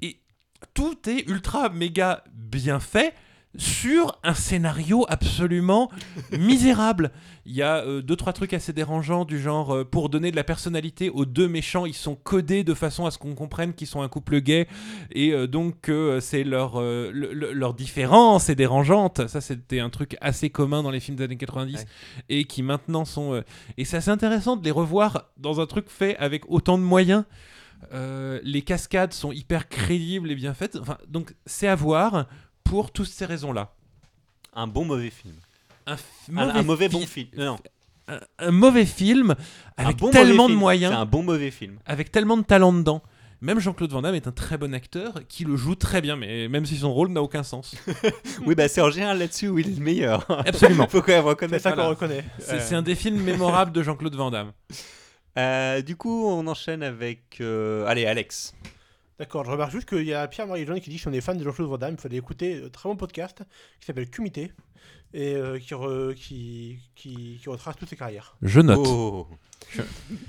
Et 0.03 0.21
tout 0.75 0.97
est 1.09 1.29
ultra 1.29 1.69
méga 1.69 2.23
bien 2.35 2.81
fait 2.81 3.15
sur 3.59 4.19
un 4.23 4.35
scénario 4.35 5.05
absolument 5.09 5.91
misérable. 6.39 7.11
Il 7.45 7.55
y 7.55 7.63
a 7.63 7.77
euh, 7.85 8.03
deux 8.03 8.17
trois 8.17 8.33
trucs 8.33 8.53
assez 8.53 8.73
dérangeants 8.73 9.25
du 9.25 9.41
genre 9.41 9.75
euh, 9.75 9.85
pour 9.85 10.09
donner 10.09 10.31
de 10.31 10.37
la 10.37 10.45
personnalité 10.45 11.11
aux 11.11 11.25
deux 11.25 11.49
méchants, 11.49 11.87
ils 11.87 11.95
sont 11.95 12.15
codés 12.17 12.65
de 12.65 12.75
façon 12.75 13.07
à 13.07 13.11
ce 13.11 13.19
qu'on 13.19 13.35
comprenne 13.35 13.73
qu'ils 13.73 13.87
sont 13.87 14.03
un 14.03 14.09
couple 14.09 14.41
gay 14.41 14.67
et 15.13 15.33
euh, 15.33 15.47
donc 15.47 15.81
que 15.81 15.93
euh, 15.93 16.21
c'est 16.21 16.45
leur 16.45 16.81
le- 16.81 17.11
le- 17.13 17.53
leur 17.53 17.75
différence 17.75 18.49
est 18.49 18.55
dérangeante. 18.57 19.27
Ça 19.29 19.41
c'était 19.41 19.81
un 19.81 19.91
truc 19.91 20.17
assez 20.21 20.51
commun 20.51 20.83
dans 20.83 20.91
les 20.91 21.01
films 21.01 21.17
des 21.17 21.25
années 21.25 21.37
90 21.37 21.75
Ouais. 21.77 21.85
et 22.29 22.45
qui 22.45 22.63
maintenant 22.63 23.05
sont 23.05 23.43
et 23.79 23.85
c'est 23.85 23.97
assez 23.99 24.11
intéressant 24.11 24.57
de 24.57 24.65
les 24.65 24.71
revoir 24.71 25.25
dans 25.37 25.61
un 25.61 25.67
truc 25.67 25.87
fait 25.89 26.17
avec 26.19 26.43
autant 26.51 26.79
de 26.79 26.83
moyens. 26.83 27.25
Les 28.43 28.63
cascades 28.63 29.13
sont 29.13 29.33
hyper 29.33 29.69
crédibles 29.69 30.31
et 30.31 30.35
bien 30.35 30.55
faites. 30.55 30.77
Enfin, 30.81 30.99
donc 31.09 31.35
c'est 31.47 31.69
à 31.69 31.75
voir 31.75 32.27
pour 32.69 32.91
toutes 32.91 33.09
ces 33.09 33.25
raisons-là. 33.25 33.73
Un 34.55 34.67
bon 34.67 34.85
mauvais 34.85 35.11
film. 35.11 35.35
Un, 35.87 35.97
un 36.37 36.63
mauvais 36.63 36.89
bon 36.89 37.01
fi- 37.01 37.07
film. 37.07 37.29
Non, 37.37 37.45
non. 37.45 37.59
un, 38.09 38.21
un 38.39 38.51
mauvais 38.51 38.87
film 38.87 39.35
Un 39.77 39.85
avec 39.85 39.99
bon 39.99 40.11
tellement 40.11 40.35
mauvais 40.35 40.43
de 40.45 40.49
film. 40.49 40.59
moyens, 40.59 40.93
C'est 40.95 40.99
un 41.01 41.05
bon 41.07 41.23
mauvais 41.23 41.51
film. 41.51 41.79
avec 41.87 42.11
tellement 42.11 42.37
de 42.37 42.43
talent 42.43 42.73
dedans. 42.73 43.03
Même 43.43 43.61
Jean-Claude 43.61 43.93
Van 43.93 44.01
Damme 44.01 44.15
est 44.15 44.27
un 44.27 44.33
très 44.33 44.57
bon 44.57 44.75
acteur 44.75 45.13
qui 45.29 45.45
le 45.45 45.57
joue 45.57 45.75
très 45.75 46.01
bien, 46.01 46.17
mais 46.17 46.49
même 46.49 46.65
si 46.65 46.77
son 46.79 46.93
rôle 46.93 47.11
n'a 47.11 47.21
aucun 47.23 47.43
sens. 47.43 47.75
Oui, 48.47 48.55
bah 48.55 48.67
c'est 48.67 48.81
en 48.81 48.91
général 48.91 49.19
là-dessus 49.19 49.49
où 49.49 49.59
il 49.59 49.69
est 49.69 49.77
le 49.77 49.83
meilleur. 49.85 50.25
Absolument. 50.47 50.87
Faut 50.91 51.03
quand 51.03 51.09
même 51.13 51.23
C'est 51.23 51.29
reconnaître. 51.29 51.63
ça 51.63 51.73
qu'on 51.73 51.89
reconnaît. 51.89 52.25
C'est 52.39 52.55
Euh, 52.55 52.61
c'est 52.61 52.75
un 52.75 52.83
des 52.83 52.95
films 52.95 53.21
mémorables 53.23 53.73
de 53.73 53.83
Jean-Claude 53.83 54.15
Van 54.17 54.31
Damme. 54.31 54.53
Euh, 55.39 55.83
du 55.83 55.97
coup, 55.97 56.27
on 56.27 56.47
enchaîne 56.47 56.83
avec. 56.83 57.37
euh, 57.43 57.87
Allez, 57.87 58.07
Alex. 58.07 58.55
D'accord, 59.19 59.45
je 59.45 59.51
remarque 59.51 59.73
juste 59.73 59.89
qu'il 59.89 60.05
y 60.05 60.13
a 60.13 60.29
Pierre-Marie 60.29 60.67
Jean 60.67 60.79
qui 60.79 60.91
dit 60.91 60.97
que 60.97 61.03
si 61.03 61.09
on 61.09 61.13
est 61.13 61.21
fan 61.23 61.39
de 61.39 61.43
Jean-Claude 61.45 61.69
Van 61.69 61.79
Damme, 61.79 61.95
il 61.95 62.01
fallait 62.01 62.19
écouter 62.19 62.63
un 62.65 62.69
très 62.69 62.89
bon 62.89 62.97
podcast 62.97 63.43
qui 63.81 63.87
s'appelle 63.87 64.11
Cumité 64.11 64.53
et 65.15 65.35
euh, 65.35 65.59
qui, 65.59 65.73
re- 65.73 66.15
qui, 66.15 66.79
qui, 66.95 67.39
qui 67.41 67.49
retrace 67.49 67.77
toutes 67.77 67.89
ses 67.89 67.97
carrières. 67.97 68.37
Je 68.43 68.61
note. 68.61 68.87
Oh. 68.87 69.27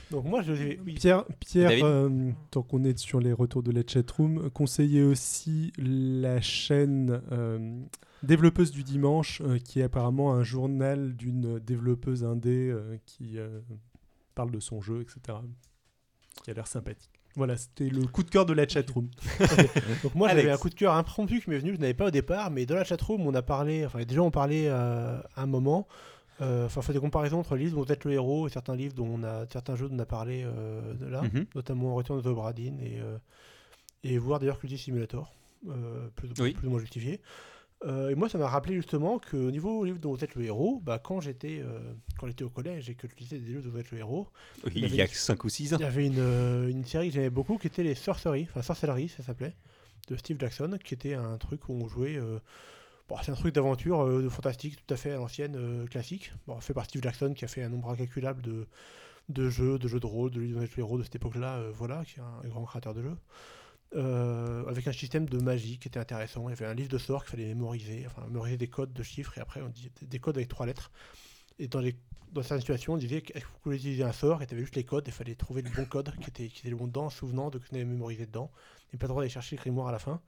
Donc 0.09 0.23
moi, 0.23 0.41
je 0.41 0.53
oui, 0.53 0.93
Pierre, 0.93 1.25
Pierre 1.41 1.83
euh, 1.83 2.31
tant 2.49 2.63
qu'on 2.63 2.85
est 2.85 2.97
sur 2.97 3.19
les 3.19 3.33
retours 3.33 3.61
de 3.61 3.71
la 3.71 3.81
chatroom, 3.85 4.49
conseillez 4.51 5.03
aussi 5.03 5.73
la 5.77 6.39
chaîne 6.39 7.21
euh, 7.33 7.81
Développeuse 8.23 8.71
du 8.71 8.83
Dimanche, 8.83 9.41
euh, 9.41 9.59
qui 9.59 9.81
est 9.81 9.83
apparemment 9.83 10.33
un 10.33 10.43
journal 10.43 11.13
d'une 11.15 11.59
développeuse 11.59 12.23
indé 12.23 12.69
euh, 12.69 12.97
qui 13.05 13.37
euh, 13.37 13.59
parle 14.33 14.51
de 14.51 14.59
son 14.61 14.79
jeu, 14.81 15.01
etc. 15.01 15.39
Qui 16.43 16.51
a 16.51 16.53
l'air 16.53 16.67
sympathique. 16.67 17.16
Voilà, 17.37 17.55
c'était 17.55 17.87
le 17.87 18.01
coup 18.07 18.23
de 18.23 18.29
cœur 18.29 18.45
de 18.45 18.51
la 18.53 18.67
chatroom. 18.67 19.07
Donc 20.03 20.15
moi 20.15 20.27
j'avais 20.27 20.49
un 20.51 20.57
coup 20.57 20.69
de 20.69 20.75
cœur 20.75 20.93
impromptu 20.95 21.39
qui 21.39 21.49
m'est 21.49 21.59
venu, 21.59 21.73
je 21.75 21.79
n'avais 21.79 21.93
pas 21.93 22.07
au 22.07 22.11
départ, 22.11 22.51
mais 22.51 22.65
dans 22.65 22.75
la 22.75 22.83
chatroom 22.83 23.21
on 23.25 23.33
a 23.35 23.41
parlé, 23.41 23.85
enfin 23.85 24.03
déjà 24.03 24.21
on 24.23 24.31
parlait 24.31 24.65
euh, 24.67 25.19
à 25.35 25.43
un 25.43 25.45
moment, 25.45 25.87
euh, 26.41 26.65
enfin 26.65 26.79
on 26.79 26.81
fait 26.81 26.93
des 26.93 26.99
comparaisons 26.99 27.39
entre 27.39 27.55
les 27.55 27.65
livres 27.65 27.77
dont 27.77 27.83
vous 27.83 27.91
êtes 27.91 28.03
le 28.05 28.13
héros 28.13 28.47
et 28.47 28.49
certains 28.49 28.75
livres 28.75 28.95
dont 28.95 29.07
on 29.07 29.23
a, 29.23 29.45
certains 29.53 29.75
jeux 29.75 29.87
dont 29.87 29.95
on 29.95 29.99
a 29.99 30.05
parlé 30.05 30.43
euh, 30.45 30.93
de 30.95 31.05
là, 31.05 31.21
Mhm. 31.21 31.45
notamment 31.55 31.93
Return 31.95 32.17
of 32.19 32.25
the 32.25 32.27
Obra 32.27 32.53
Dinn 32.53 32.79
et, 32.81 32.99
euh, 32.99 33.17
et 34.03 34.17
voir 34.17 34.39
d'ailleurs 34.39 34.59
Culti 34.59 34.77
Simulator, 34.79 35.31
euh, 35.69 36.07
plus, 36.15 36.29
Oui. 36.39 36.53
plus 36.53 36.67
ou 36.67 36.71
moins 36.71 36.79
justifié. 36.79 37.21
Euh, 37.85 38.09
et 38.09 38.15
moi 38.15 38.27
ça 38.27 38.39
m'a 38.39 38.47
rappelé 38.47 38.75
justement 38.75 39.19
qu'au 39.19 39.51
niveau 39.51 39.85
livre 39.85 39.99
dont 39.99 40.11
vous 40.15 40.23
êtes 40.23 40.33
le 40.33 40.43
héros, 40.45 40.81
bah, 40.83 40.97
quand 40.97 41.19
j'étais 41.21 41.59
euh, 41.63 41.79
quand 42.17 42.25
j'étais 42.25 42.43
au 42.43 42.49
collège 42.49 42.89
et 42.89 42.95
que 42.95 43.07
je 43.07 43.15
lisais 43.15 43.37
des 43.37 43.45
livres 43.49 43.61
dont 43.63 43.69
vous 43.69 43.77
êtes 43.79 43.91
le 43.91 43.99
héros, 43.99 44.27
Oui, 44.65 44.71
Il 44.75 44.81
y 44.83 44.85
il 44.87 44.95
y 44.95 45.01
a 45.01 45.03
avait- 45.03 45.13
5 45.13 45.43
ou 45.43 45.49
6 45.49 45.73
ans. 45.75 45.77
il 45.79 45.83
y 45.83 45.85
avait 45.85 46.07
une, 46.07 46.15
euh, 46.17 46.67
une 46.69 46.83
série 46.85 47.09
que 47.09 47.13
j'aimais 47.13 47.29
beaucoup 47.29 47.57
qui 47.59 47.67
était 47.67 47.83
les 47.83 47.93
Sorceries, 47.93 48.47
enfin 48.49 48.63
Sorcellerie 48.63 49.09
ça 49.09 49.21
s'appelait, 49.21 49.55
de 50.07 50.15
Steve 50.15 50.37
Jackson, 50.39 50.79
qui 50.83 50.95
était 50.95 51.13
un 51.13 51.37
truc 51.37 51.69
où 51.69 51.73
on 51.73 51.87
jouait. 51.87 52.19
bon, 53.09 53.15
c'est 53.23 53.31
un 53.31 53.35
truc 53.35 53.53
d'aventure, 53.53 54.07
de 54.23 54.27
fantastique, 54.29 54.77
tout 54.85 54.93
à 54.93 54.97
fait 54.97 55.11
à 55.11 55.17
l'ancienne, 55.17 55.85
classique. 55.89 56.31
Bon, 56.47 56.59
fait 56.59 56.73
par 56.73 56.85
Steve 56.85 57.03
Jackson 57.03 57.33
qui 57.35 57.45
a 57.45 57.47
fait 57.47 57.61
un 57.61 57.69
nombre 57.69 57.89
incalculable 57.91 58.41
de, 58.41 58.65
de 59.29 59.49
jeux, 59.49 59.77
de 59.77 59.87
jeux 59.87 59.99
de 59.99 60.05
rôle, 60.07 60.31
de 60.31 60.39
livres 60.41 60.61
de 60.61 60.69
héros 60.79 60.97
de 60.97 61.03
cette 61.03 61.15
époque-là, 61.17 61.61
voilà, 61.75 62.03
qui 62.05 62.19
est 62.19 62.23
un 62.23 62.47
grand 62.47 62.63
créateur 62.65 62.93
de 62.95 63.03
jeux. 63.03 63.17
Euh, 63.95 64.65
avec 64.67 64.85
un 64.87 64.91
système 64.91 65.29
de 65.29 65.37
magie 65.37 65.79
qui 65.79 65.87
était 65.87 65.99
intéressant. 65.99 66.49
Il 66.49 66.51
y 66.51 66.53
avait 66.53 66.65
un 66.65 66.73
livre 66.73 66.89
de 66.89 66.97
sorts 66.97 67.23
qu'il 67.23 67.31
fallait 67.31 67.47
mémoriser, 67.47 68.05
enfin 68.05 68.21
mémoriser 68.27 68.57
des 68.57 68.67
codes 68.67 68.91
de 68.91 69.01
chiffres 69.01 69.37
et 69.37 69.41
après 69.41 69.61
on 69.61 69.69
disait 69.69 69.91
des 70.01 70.19
codes 70.19 70.35
avec 70.35 70.49
trois 70.49 70.65
lettres. 70.65 70.91
Et 71.57 71.69
dans, 71.69 71.79
les, 71.79 71.95
dans 72.33 72.41
certaines 72.41 72.59
situations, 72.59 72.93
on 72.93 72.97
disait 72.97 73.23
vous 73.33 73.59
pouvez 73.61 73.77
utiliser 73.77 74.03
un 74.03 74.11
sort? 74.11 74.41
Et 74.41 74.47
tu 74.47 74.55
avais 74.55 74.63
juste 74.63 74.75
les 74.75 74.83
codes 74.83 75.07
et 75.07 75.11
il 75.11 75.13
fallait 75.13 75.35
trouver 75.35 75.61
le 75.61 75.69
bon 75.69 75.85
code 75.85 76.13
qui 76.19 76.29
était, 76.29 76.49
qui 76.49 76.59
était 76.59 76.69
le 76.69 76.75
bon 76.75 76.87
dedans, 76.87 77.09
souvenant 77.09 77.49
de 77.49 77.59
ce 77.59 77.69
qu'on 77.69 77.77
avait 77.77 77.85
mémorisé 77.85 78.25
dedans. 78.25 78.51
Et 78.93 78.97
pas 78.97 79.05
le 79.05 79.09
droit 79.09 79.21
d'aller 79.21 79.29
chercher 79.29 79.55
le 79.55 79.61
grimoire 79.61 79.87
à 79.87 79.93
la 79.93 79.99
fin. 79.99 80.21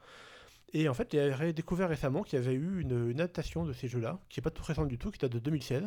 Et 0.72 0.88
en 0.88 0.94
fait, 0.94 1.10
j'ai 1.12 1.52
découvert 1.52 1.90
récemment 1.90 2.24
qu'il 2.24 2.40
y 2.40 2.42
avait 2.42 2.54
eu 2.54 2.82
une, 2.82 3.20
adaptation 3.20 3.66
de 3.66 3.74
ces 3.74 3.90
jeux-là, 3.90 4.20
qui 4.30 4.40
n'est 4.40 4.44
pas 4.44 4.52
tout 4.52 4.64
récente 4.64 4.88
du 4.88 4.98
tout, 4.98 5.12
qui 5.12 5.18
date 5.18 5.32
de 5.32 5.40
2016, 5.40 5.84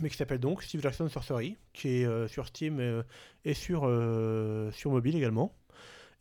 mais 0.00 0.08
qui 0.08 0.16
s'appelle 0.16 0.38
donc 0.38 0.62
Steve 0.62 0.80
Jackson 0.80 1.08
Sorcery, 1.08 1.58
qui 1.74 1.88
est 1.88 2.06
euh, 2.06 2.26
sur 2.26 2.46
Steam 2.46 2.80
euh, 2.80 3.02
et 3.44 3.54
sur, 3.54 3.82
sur 4.72 4.90
mobile 4.90 5.14
également. 5.14 5.54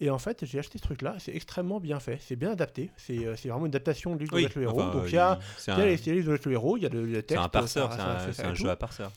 Et 0.02 0.10
en 0.10 0.18
fait, 0.18 0.45
j'ai 0.45 0.60
acheté 0.60 0.78
ce 0.78 0.84
truc-là, 0.84 1.16
c'est 1.19 1.36
extrêmement 1.36 1.80
bien 1.80 2.00
fait, 2.00 2.19
c'est 2.22 2.38
bien 2.38 2.52
adapté, 2.52 2.90
c'est 2.95 3.26
euh, 3.26 3.36
vraiment 3.45 3.66
une 3.66 3.72
adaptation 3.76 4.16
livre 4.16 4.34
Oui, 4.36 4.48
de 4.48 4.52
le 4.56 4.61
héros. 4.64 4.82
enfin, 4.82 4.98
donc 4.98 5.08
il 5.08 5.16
y 5.16 5.18
a, 5.18 5.40
c'est 5.58 5.72
il 5.72 5.78
y 5.78 5.82
a 5.82 5.84
un, 5.84 5.86
les 5.88 6.00
il 6.00 6.08
y 6.08 6.11
a 6.11 6.14
les 6.14 6.24
de 6.24 6.40
le 6.45 6.52
héros, 6.53 6.78
il 6.78 6.84
y 6.84 6.86
a 6.86 6.90
le, 6.90 7.06
le 7.06 7.16
c'est 7.16 7.24
texte. 7.24 7.44
un 7.44 7.50
parseur, 7.50 7.92
c'est 7.94 8.00
un, 8.00 8.32
c'est 8.34 8.45
un 8.45 8.52
et 8.52 8.56
jeu 8.56 8.69
à 8.69 8.76
parseur. 8.78 9.11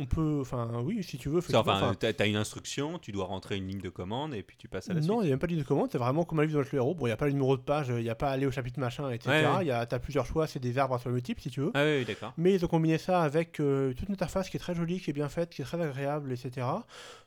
On 0.00 0.06
peut, 0.06 0.38
enfin 0.40 0.70
oui, 0.82 1.02
si 1.04 1.18
tu 1.18 1.28
veux. 1.28 1.38
Enfin, 1.54 1.94
t'as 1.98 2.12
as 2.18 2.26
une 2.26 2.36
instruction, 2.36 2.98
tu 2.98 3.12
dois 3.12 3.26
rentrer 3.26 3.56
une 3.56 3.68
ligne 3.68 3.80
de 3.80 3.90
commande 3.90 4.34
et 4.34 4.42
puis 4.42 4.56
tu 4.56 4.66
passes 4.66 4.88
à 4.88 4.94
la 4.94 5.00
non, 5.00 5.06
il 5.06 5.08
suite. 5.08 5.20
n'y 5.24 5.26
a 5.26 5.30
même 5.32 5.38
pas 5.38 5.46
de 5.46 5.52
ligne 5.52 5.62
de 5.62 5.66
commande, 5.66 5.88
c'est 5.92 5.98
vraiment 5.98 6.24
comme 6.24 6.40
un 6.40 6.44
livre 6.44 6.58
de 6.58 6.62
Jet 6.64 6.72
le 6.72 6.78
héros. 6.78 6.94
Bon, 6.94 7.04
il 7.06 7.10
n'y 7.10 7.12
a 7.12 7.16
pas 7.18 7.26
le 7.26 7.32
numéro 7.32 7.56
de 7.56 7.62
page, 7.62 7.88
il 7.90 8.02
n'y 8.02 8.08
a 8.08 8.14
pas 8.14 8.30
aller 8.30 8.46
au 8.46 8.50
chapitre 8.50 8.80
machin, 8.80 9.10
etc. 9.10 9.28
Ouais, 9.28 9.44
ouais. 9.44 9.64
Il 9.64 9.68
y 9.68 9.70
a, 9.70 9.84
t'as 9.84 9.98
plusieurs 9.98 10.24
choix, 10.24 10.46
c'est 10.46 10.58
des 10.58 10.78
arbres 10.78 10.98
sur 10.98 11.10
multiples 11.10 11.42
si 11.42 11.50
tu 11.50 11.60
veux. 11.60 11.70
Ah 11.74 11.84
oui, 11.84 12.04
d'accord. 12.06 12.32
Mais 12.38 12.54
ils 12.54 12.64
ont 12.64 12.68
combiné 12.68 12.96
ça 12.96 13.20
avec 13.22 13.60
euh, 13.60 13.92
toute 13.92 14.08
une 14.08 14.14
interface 14.14 14.48
qui 14.48 14.56
est 14.56 14.60
très 14.60 14.74
jolie, 14.74 15.00
qui 15.00 15.10
est 15.10 15.14
bien 15.14 15.28
faite, 15.28 15.50
qui 15.50 15.60
est 15.60 15.64
très 15.66 15.80
agréable, 15.80 16.32
etc. 16.32 16.66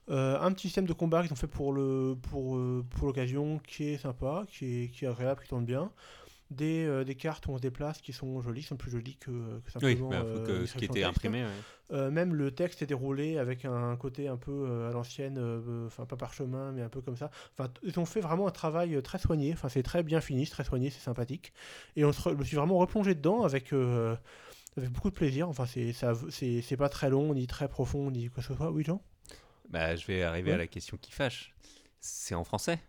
Euh, 0.09 0.37
un 0.41 0.51
petit 0.51 0.67
système 0.67 0.85
de 0.85 0.93
combat 0.93 1.21
qu'ils 1.21 1.31
ont 1.31 1.37
fait 1.37 1.47
pour 1.47 1.71
le 1.71 2.17
pour, 2.29 2.57
euh, 2.57 2.83
pour 2.89 3.07
l'occasion 3.07 3.59
qui 3.65 3.89
est 3.89 3.97
sympa, 3.97 4.43
qui 4.49 4.83
est, 4.83 4.87
qui 4.89 5.05
est 5.05 5.07
agréable, 5.07 5.41
qui 5.43 5.47
tourne 5.49 5.65
bien. 5.65 5.91
Des, 6.53 6.85
euh, 6.85 7.03
des 7.03 7.15
cartes 7.15 7.47
où 7.47 7.51
on 7.51 7.57
se 7.57 7.61
déplace 7.61 7.99
qui 8.01 8.13
sont 8.13 8.39
jolies, 8.41 8.61
qui 8.61 8.67
sont 8.67 8.77
plus 8.77 8.91
jolies 8.91 9.15
que, 9.17 9.31
que 9.31 9.31
Oui, 9.31 9.71
simplement 9.71 10.09
bah, 10.09 10.19
faut 10.21 10.39
euh, 10.39 10.45
que 10.45 10.59
une 10.61 10.67
ce 10.67 10.75
qui 10.77 10.85
était 10.85 11.03
imprimé. 11.03 11.43
ouais. 11.43 11.49
Euh, 11.91 12.11
même 12.11 12.33
le 12.35 12.51
texte 12.51 12.81
est 12.81 12.85
déroulé 12.85 13.37
avec 13.37 13.65
un 13.65 13.95
côté 13.97 14.27
un 14.27 14.37
peu 14.37 14.51
euh, 14.51 14.89
à 14.89 14.93
l'ancienne, 14.93 15.37
euh, 15.39 15.87
enfin 15.87 16.05
pas 16.05 16.15
parchemin, 16.15 16.71
mais 16.71 16.81
un 16.81 16.89
peu 16.89 17.01
comme 17.01 17.17
ça. 17.17 17.31
Enfin, 17.57 17.71
ils 17.81 17.99
ont 17.99 18.05
fait 18.05 18.21
vraiment 18.21 18.47
un 18.47 18.51
travail 18.51 18.95
euh, 18.95 19.01
très 19.01 19.17
soigné. 19.19 19.53
Enfin, 19.53 19.69
c'est 19.69 19.83
très 19.83 20.03
bien 20.03 20.21
fini, 20.21 20.45
c'est 20.45 20.51
très 20.51 20.63
soigné, 20.63 20.89
c'est 20.89 21.01
sympathique. 21.01 21.53
Et 21.95 22.05
on 22.05 22.11
se 22.11 22.21
je 22.29 22.35
me 22.35 22.43
suis 22.43 22.57
vraiment 22.57 22.77
replongé 22.77 23.15
dedans 23.15 23.43
avec, 23.43 23.73
euh, 23.73 24.15
avec 24.77 24.91
beaucoup 24.91 25.09
de 25.09 25.15
plaisir. 25.15 25.49
Enfin, 25.49 25.65
c'est 25.65 25.91
ça, 25.93 26.13
c'est 26.29 26.77
pas 26.77 26.89
très 26.89 27.09
long, 27.09 27.33
ni 27.33 27.47
très 27.47 27.67
profond, 27.67 28.11
ni 28.11 28.29
quoi 28.29 28.43
que 28.43 28.47
ce 28.49 28.55
soit. 28.55 28.71
Oui, 28.71 28.83
Jean? 28.83 29.01
Bah, 29.69 29.95
je 29.95 30.05
vais 30.05 30.23
arriver 30.23 30.51
à 30.51 30.57
la 30.57 30.67
question 30.67 30.97
qui 30.97 31.11
fâche. 31.11 31.53
C'est 31.99 32.35
en 32.35 32.43
français? 32.43 32.79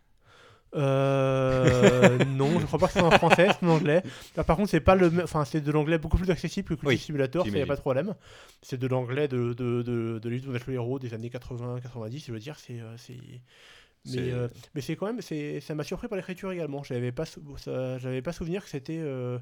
Euh, 0.75 2.17
non, 2.25 2.59
je 2.59 2.65
crois 2.65 2.79
pas 2.79 2.87
que 2.87 2.93
c'est 2.93 3.01
en 3.01 3.11
français, 3.11 3.47
c'est 3.51 3.65
en 3.65 3.69
anglais. 3.69 4.03
Là, 4.35 4.43
par 4.43 4.57
contre, 4.57 4.69
c'est 4.69 4.79
pas 4.79 4.95
le, 4.95 5.11
enfin, 5.23 5.45
c'est 5.45 5.61
de 5.61 5.71
l'anglais 5.71 5.97
beaucoup 5.97 6.17
plus 6.17 6.29
accessible 6.31 6.67
que 6.67 6.73
Cookie 6.73 6.87
Oui, 6.87 6.97
Simulator, 6.97 7.45
ça 7.45 7.57
y 7.57 7.61
a 7.61 7.65
pas 7.65 7.75
de 7.75 7.81
problème. 7.81 8.15
C'est 8.61 8.79
de 8.79 8.87
l'anglais 8.87 9.27
de 9.27 9.53
de 9.53 9.81
de, 9.81 10.19
de 10.19 10.29
le 10.29 10.73
héros 10.73 10.99
des 10.99 11.13
années 11.13 11.29
80-90, 11.29 12.25
je 12.25 12.31
veux 12.31 12.39
dire, 12.39 12.57
c'est 12.59 12.81
euh, 12.81 12.95
c'est. 12.97 13.17
Mais, 14.07 14.31
euh, 14.31 14.47
mais 14.75 14.81
c'est 14.81 14.95
quand 14.95 15.07
même, 15.07 15.21
c'est, 15.21 15.59
ça 15.61 15.73
m'a 15.73 15.83
surpris 15.83 16.07
par 16.07 16.15
l'écriture 16.15 16.51
également. 16.51 16.83
J'avais 16.83 17.11
pas, 17.11 17.23
j'avais 17.97 18.21
pas 18.21 18.33
souvenir 18.33 18.63
que 18.63 18.69
c'était, 18.69 18.99
euh, 18.99 19.39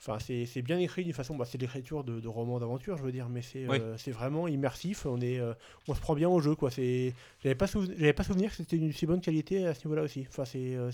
Enfin, 0.00 0.18
c'est 0.18 0.60
bien 0.62 0.78
écrit 0.78 1.02
d'une 1.04 1.14
façon, 1.14 1.34
bah, 1.34 1.46
c'est 1.46 1.56
l'écriture 1.58 2.04
de, 2.04 2.20
de 2.20 2.28
romans 2.28 2.58
d'aventure, 2.58 2.98
je 2.98 3.02
veux 3.02 3.12
dire, 3.12 3.28
mais 3.30 3.40
c'est 3.40 3.66
Oui. 3.66 3.78
euh, 3.80 3.96
vraiment 4.08 4.48
immersif. 4.48 5.06
On 5.06 5.18
est, 5.20 5.38
euh, 5.40 5.54
on 5.88 5.94
se 5.94 6.00
prend 6.00 6.14
bien 6.14 6.28
au 6.28 6.40
jeu, 6.40 6.54
quoi. 6.54 6.68
J'avais 6.68 7.14
pas, 7.56 7.66
pas 7.66 8.22
souvenir 8.24 8.50
que 8.50 8.56
c'était 8.56 8.76
une 8.76 8.92
si 8.92 9.06
bonne 9.06 9.20
qualité 9.22 9.66
à 9.66 9.72
ce 9.74 9.86
niveau-là 9.86 10.02
aussi. 10.02 10.26
Enfin, 10.28 10.44
c'est, 10.44 10.74
euh, 10.76 10.90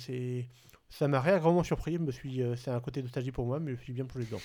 ça 0.90 1.08
m'a 1.08 1.20
réellement 1.20 1.64
surpris. 1.64 1.94
Je 1.94 1.98
me 1.98 2.12
suis, 2.12 2.40
euh, 2.42 2.54
c'est 2.54 2.70
un 2.70 2.78
côté 2.80 3.02
nostalgie 3.02 3.32
pour 3.32 3.46
moi, 3.46 3.58
mais 3.58 3.72
je 3.72 3.76
me 3.78 3.82
suis 3.82 3.92
bien 3.92 4.04
plongé 4.04 4.26
dedans. 4.26 4.40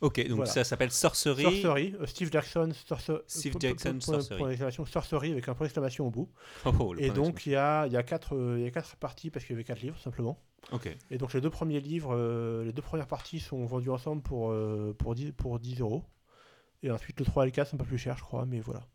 Ok, 0.00 0.18
donc 0.26 0.36
Voilà. 0.36 0.50
ça 0.50 0.64
s'appelle 0.64 0.90
Sorcery. 0.90 1.42
Sorcery, 1.42 1.94
Steve 2.06 2.30
Jackson, 2.32 2.72
Steve 3.26 3.54
Jackson, 3.60 3.90
point- 3.92 4.00
Sorcery. 4.00 4.38
point 4.38 4.48
d'exclamation, 4.48 4.84
Sorcery 4.86 5.32
avec 5.32 5.48
un 5.48 5.54
point 5.54 5.66
d'exclamation 5.66 6.06
au 6.06 6.10
bout. 6.10 6.28
Oh, 6.66 6.72
oh, 6.78 6.94
Et 6.98 7.10
donc 7.10 7.46
il 7.46 7.52
y 7.52 7.56
a, 7.56 7.86
y 7.86 7.96
a 7.96 8.02
quatre, 8.02 8.34
il 8.58 8.64
y 8.64 8.66
a 8.66 8.70
quatre 8.70 8.96
parties 8.96 9.30
parce 9.30 9.44
qu'il 9.44 9.54
y 9.54 9.56
avait 9.56 9.64
quatre 9.64 9.80
livres 9.80 9.98
simplement. 9.98 10.38
Ok. 10.72 10.88
Et 11.10 11.18
donc 11.18 11.32
les 11.34 11.40
deux 11.40 11.50
premiers 11.50 11.80
livres, 11.80 12.14
euh, 12.14 12.64
les 12.64 12.72
deux 12.72 12.82
premières 12.82 13.06
parties 13.06 13.40
sont 13.40 13.64
vendus 13.64 13.90
ensemble 13.90 14.22
pour, 14.22 14.50
euh, 14.50 14.94
pour, 14.98 15.14
10, 15.14 15.32
pour 15.32 15.58
10 15.58 15.80
euros. 15.80 16.04
Et 16.82 16.90
ensuite 16.90 17.18
le 17.18 17.24
3 17.24 17.44
et 17.44 17.46
le 17.46 17.52
4 17.52 17.68
sont 17.68 17.76
un 17.76 17.78
peu 17.78 17.84
plus 17.84 17.98
chers, 17.98 18.16
je 18.16 18.22
crois, 18.22 18.44
mais 18.46 18.60
voilà. 18.60 18.86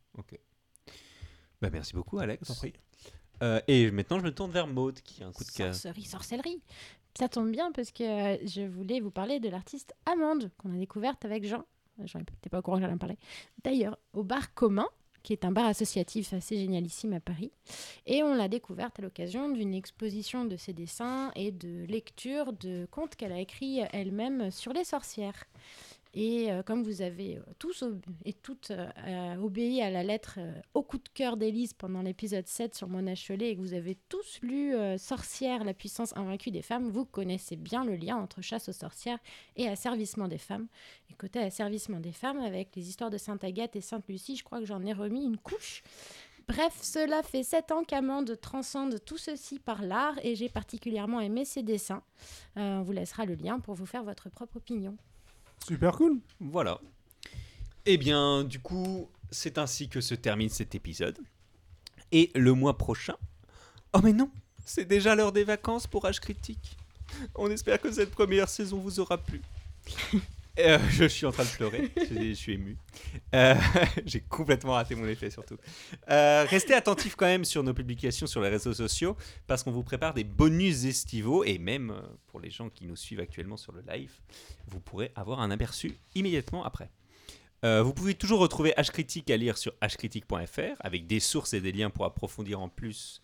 Bah, 1.61 1.69
merci 1.71 1.93
beaucoup, 1.93 2.19
Alex. 2.19 2.53
prie. 2.55 2.73
Euh, 3.41 3.61
et 3.67 3.89
maintenant, 3.91 4.19
je 4.19 4.23
me 4.23 4.33
tourne 4.33 4.51
vers 4.51 4.67
Maud 4.67 4.99
qui 5.01 5.23
a 5.23 5.27
un 5.27 5.31
coup 5.31 5.43
de 5.43 5.49
cœur. 5.49 5.73
Sorcerie, 5.73 6.03
sorcellerie. 6.03 6.61
Ça 7.17 7.27
tombe 7.27 7.51
bien 7.51 7.71
parce 7.71 7.91
que 7.91 8.03
euh, 8.03 8.37
je 8.45 8.61
voulais 8.61 8.99
vous 8.99 9.11
parler 9.11 9.39
de 9.39 9.49
l'artiste 9.49 9.93
Amande 10.05 10.51
qu'on 10.57 10.73
a 10.73 10.77
découverte 10.77 11.25
avec 11.25 11.45
Jean. 11.45 11.65
Jean 12.05 12.19
n'était 12.19 12.49
pas 12.49 12.59
au 12.59 12.61
courant 12.61 12.77
que 12.77 12.81
j'allais 12.81 12.93
en 12.93 12.99
parler. 12.99 13.17
D'ailleurs, 13.63 13.97
au 14.13 14.23
bar 14.23 14.53
commun, 14.53 14.87
qui 15.23 15.33
est 15.33 15.45
un 15.45 15.51
bar 15.51 15.65
associatif 15.65 16.33
assez 16.33 16.57
génialissime 16.57 17.13
à 17.13 17.19
Paris. 17.19 17.51
Et 18.05 18.23
on 18.23 18.33
l'a 18.33 18.47
découverte 18.47 18.99
à 18.99 19.01
l'occasion 19.01 19.49
d'une 19.49 19.73
exposition 19.73 20.45
de 20.45 20.57
ses 20.57 20.73
dessins 20.73 21.31
et 21.35 21.51
de 21.51 21.85
lecture 21.85 22.53
de 22.53 22.87
contes 22.91 23.15
qu'elle 23.15 23.31
a 23.31 23.39
écrits 23.39 23.81
elle-même 23.91 24.51
sur 24.51 24.73
les 24.73 24.83
sorcières. 24.83 25.45
Et 26.21 26.51
euh, 26.51 26.63
comme 26.63 26.83
vous 26.83 27.01
avez 27.01 27.37
euh, 27.37 27.43
tous 27.59 27.81
et 28.25 28.33
toutes 28.33 28.71
euh, 28.71 29.35
obéi 29.37 29.81
à 29.81 29.89
la 29.89 30.03
lettre 30.03 30.37
au 30.73 30.83
coup 30.83 30.97
de 30.97 31.07
cœur 31.13 31.37
d'Élise 31.37 31.71
pendant 31.71 32.01
l'épisode 32.01 32.45
7 32.45 32.75
sur 32.75 32.89
Mona 32.89 33.15
Chollet 33.15 33.51
et 33.51 33.55
que 33.55 33.61
vous 33.61 33.73
avez 33.73 33.95
tous 34.09 34.39
lu 34.41 34.73
Sorcière, 34.97 35.63
la 35.63 35.73
puissance 35.73 36.15
invaincue 36.17 36.51
des 36.51 36.61
femmes, 36.61 36.89
vous 36.89 37.05
connaissez 37.05 37.55
bien 37.55 37.85
le 37.85 37.95
lien 37.95 38.17
entre 38.17 38.41
chasse 38.41 38.67
aux 38.67 38.73
sorcières 38.73 39.19
et 39.55 39.69
asservissement 39.69 40.27
des 40.27 40.37
femmes. 40.37 40.67
Et 41.09 41.13
côté 41.13 41.39
asservissement 41.39 42.01
des 42.01 42.11
femmes, 42.11 42.39
avec 42.39 42.75
les 42.75 42.89
histoires 42.89 43.09
de 43.09 43.17
Sainte 43.17 43.45
Agathe 43.45 43.77
et 43.77 43.81
Sainte 43.81 44.05
Lucie, 44.09 44.35
je 44.35 44.43
crois 44.43 44.59
que 44.59 44.65
j'en 44.65 44.83
ai 44.83 44.91
remis 44.91 45.23
une 45.23 45.37
couche. 45.37 45.83
Bref, 46.49 46.77
cela 46.81 47.23
fait 47.23 47.43
sept 47.43 47.71
ans 47.71 47.85
qu'Amande 47.85 48.37
transcende 48.41 48.99
tout 49.05 49.17
ceci 49.17 49.57
par 49.57 49.83
l'art 49.83 50.19
et 50.21 50.35
j'ai 50.35 50.49
particulièrement 50.49 51.21
aimé 51.21 51.45
ses 51.45 51.63
dessins. 51.63 52.03
On 52.57 52.81
vous 52.81 52.91
laissera 52.91 53.23
le 53.23 53.35
lien 53.35 53.61
pour 53.61 53.75
vous 53.75 53.85
faire 53.85 54.03
votre 54.03 54.29
propre 54.29 54.57
opinion. 54.57 54.97
Super 55.65 55.93
cool. 55.93 56.19
Voilà. 56.39 56.79
Eh 57.85 57.97
bien, 57.97 58.43
du 58.43 58.59
coup, 58.59 59.09
c'est 59.31 59.57
ainsi 59.57 59.89
que 59.89 60.01
se 60.01 60.15
termine 60.15 60.49
cet 60.49 60.75
épisode. 60.75 61.17
Et 62.11 62.31
le 62.35 62.53
mois 62.53 62.77
prochain. 62.77 63.15
Oh, 63.93 63.99
mais 64.03 64.13
non 64.13 64.29
C'est 64.65 64.85
déjà 64.85 65.15
l'heure 65.15 65.31
des 65.31 65.43
vacances 65.43 65.87
pour 65.87 66.05
H 66.05 66.19
Critique. 66.19 66.77
On 67.35 67.49
espère 67.49 67.79
que 67.79 67.91
cette 67.91 68.11
première 68.11 68.49
saison 68.49 68.79
vous 68.79 68.99
aura 68.99 69.17
plu. 69.17 69.41
Euh, 70.59 70.79
je 70.89 71.05
suis 71.05 71.25
en 71.25 71.31
train 71.31 71.45
de 71.45 71.49
pleurer, 71.49 71.91
je, 71.97 72.33
suis 72.33 72.53
ému. 72.53 72.77
Euh, 73.33 73.55
J'ai 74.05 74.21
complètement 74.21 74.73
raté 74.73 74.95
mon 74.95 75.07
effet 75.07 75.29
surtout. 75.29 75.57
Euh, 76.09 76.45
restez 76.47 76.73
attentifs 76.73 77.15
quand 77.15 77.25
même 77.25 77.45
sur 77.45 77.63
nos 77.63 77.73
publications 77.73 78.27
sur 78.27 78.41
les 78.41 78.49
réseaux 78.49 78.73
sociaux 78.73 79.15
parce 79.47 79.63
qu'on 79.63 79.71
vous 79.71 79.83
prépare 79.83 80.13
des 80.13 80.23
bonus 80.23 80.85
estivaux 80.85 81.43
et 81.43 81.57
même 81.57 81.93
pour 82.27 82.39
les 82.39 82.49
gens 82.49 82.69
qui 82.69 82.85
nous 82.85 82.95
suivent 82.95 83.19
actuellement 83.19 83.57
sur 83.57 83.71
le 83.71 83.83
live, 83.87 84.11
vous 84.67 84.79
pourrez 84.79 85.11
avoir 85.15 85.39
un 85.39 85.51
aperçu 85.51 85.97
immédiatement 86.15 86.63
après. 86.63 86.89
Vous 87.61 87.93
pouvez 87.93 88.13
toujours 88.13 88.39
retrouver 88.39 88.73
H 88.77 88.89
Critique 88.89 89.29
à 89.29 89.35
lire 89.35 89.57
sur 89.57 89.73
hcritique.fr 89.81 90.79
avec 90.79 91.07
des 91.07 91.19
sources 91.19 91.53
et 91.53 91.59
des 91.59 91.73
liens 91.73 91.89
pour 91.89 92.05
approfondir 92.05 92.61
en 92.61 92.69
plus. 92.69 93.21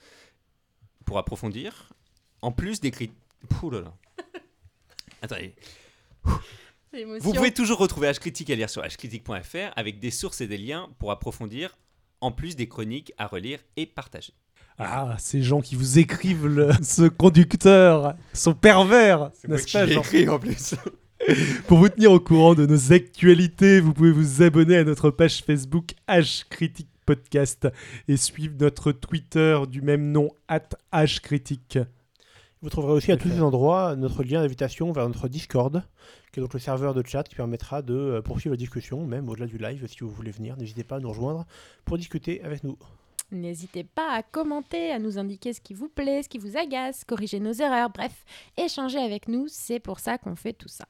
Pour 1.05 1.17
approfondir. 1.17 1.93
En 2.41 2.51
plus 2.51 2.81
des 2.81 2.91
critiques. 2.91 3.15
Ouh 3.63 3.71
Vous 7.19 7.33
pouvez 7.33 7.51
toujours 7.51 7.77
retrouver 7.79 8.07
H 8.09 8.19
Critique 8.19 8.49
à 8.49 8.55
lire 8.55 8.69
sur 8.69 8.83
hcritique.fr 8.85 9.73
avec 9.75 9.99
des 9.99 10.11
sources 10.11 10.41
et 10.41 10.47
des 10.47 10.57
liens 10.57 10.89
pour 10.99 11.11
approfondir, 11.11 11.77
en 12.21 12.31
plus 12.31 12.55
des 12.55 12.67
chroniques 12.67 13.13
à 13.17 13.27
relire 13.27 13.59
et 13.77 13.85
partager. 13.85 14.33
Ah, 14.77 15.15
ces 15.19 15.41
gens 15.41 15.61
qui 15.61 15.75
vous 15.75 15.99
écrivent 15.99 16.47
le- 16.47 16.71
ce 16.83 17.03
conducteur 17.07 18.15
sont 18.33 18.53
pervers, 18.53 19.31
n'est-ce 19.47 19.71
pas, 19.71 19.87
Jean 19.87 20.01
écrit 20.01 20.27
en 20.27 20.39
plus. 20.39 20.75
Pour 21.67 21.79
vous 21.79 21.89
tenir 21.89 22.11
au 22.11 22.19
courant 22.19 22.55
de 22.55 22.65
nos 22.65 22.91
actualités, 22.93 23.79
vous 23.79 23.93
pouvez 23.93 24.11
vous 24.11 24.43
abonner 24.43 24.77
à 24.77 24.83
notre 24.83 25.09
page 25.09 25.43
Facebook 25.43 25.93
H 26.07 26.43
Critique 26.49 26.89
Podcast 27.05 27.67
et 28.07 28.17
suivre 28.17 28.55
notre 28.59 28.91
Twitter 28.91 29.59
du 29.69 29.81
même 29.81 30.11
nom 30.11 30.29
H 30.49 31.21
Critique. 31.21 31.79
Vous 32.61 32.69
trouverez 32.69 32.93
aussi 32.93 33.11
à 33.11 33.17
tous 33.17 33.29
ces 33.29 33.41
endroits 33.41 33.95
notre 33.95 34.23
lien 34.23 34.41
d'invitation 34.41 34.91
vers 34.91 35.07
notre 35.07 35.27
Discord, 35.27 35.83
qui 36.35 36.41
est 36.41 36.43
donc 36.43 36.53
le 36.53 36.59
serveur 36.59 36.93
de 36.93 37.01
chat 37.07 37.23
qui 37.23 37.33
permettra 37.33 37.81
de 37.81 37.93
euh, 37.93 38.21
poursuivre 38.21 38.55
la 38.55 38.57
discussion, 38.57 39.05
même 39.07 39.29
au-delà 39.29 39.47
du 39.47 39.57
live, 39.57 39.87
si 39.87 39.99
vous 40.01 40.09
voulez 40.09 40.31
venir. 40.31 40.57
N'hésitez 40.57 40.83
pas 40.83 40.97
à 40.97 40.99
nous 40.99 41.07
rejoindre 41.07 41.45
pour 41.85 41.97
discuter 41.97 42.43
avec 42.43 42.65
nous. 42.65 42.77
N'hésitez 43.31 43.85
pas 43.85 44.11
à 44.11 44.21
commenter, 44.21 44.91
à 44.91 44.99
nous 44.99 45.17
indiquer 45.17 45.53
ce 45.53 45.61
qui 45.61 45.73
vous 45.73 45.87
plaît, 45.87 46.23
ce 46.23 46.27
qui 46.27 46.37
vous 46.37 46.57
agace, 46.57 47.05
corriger 47.05 47.39
nos 47.39 47.53
erreurs, 47.53 47.89
bref, 47.89 48.25
échanger 48.57 48.99
avec 48.99 49.29
nous, 49.29 49.45
c'est 49.47 49.79
pour 49.79 50.01
ça 50.01 50.17
qu'on 50.17 50.35
fait 50.35 50.51
tout 50.51 50.67
ça. 50.67 50.85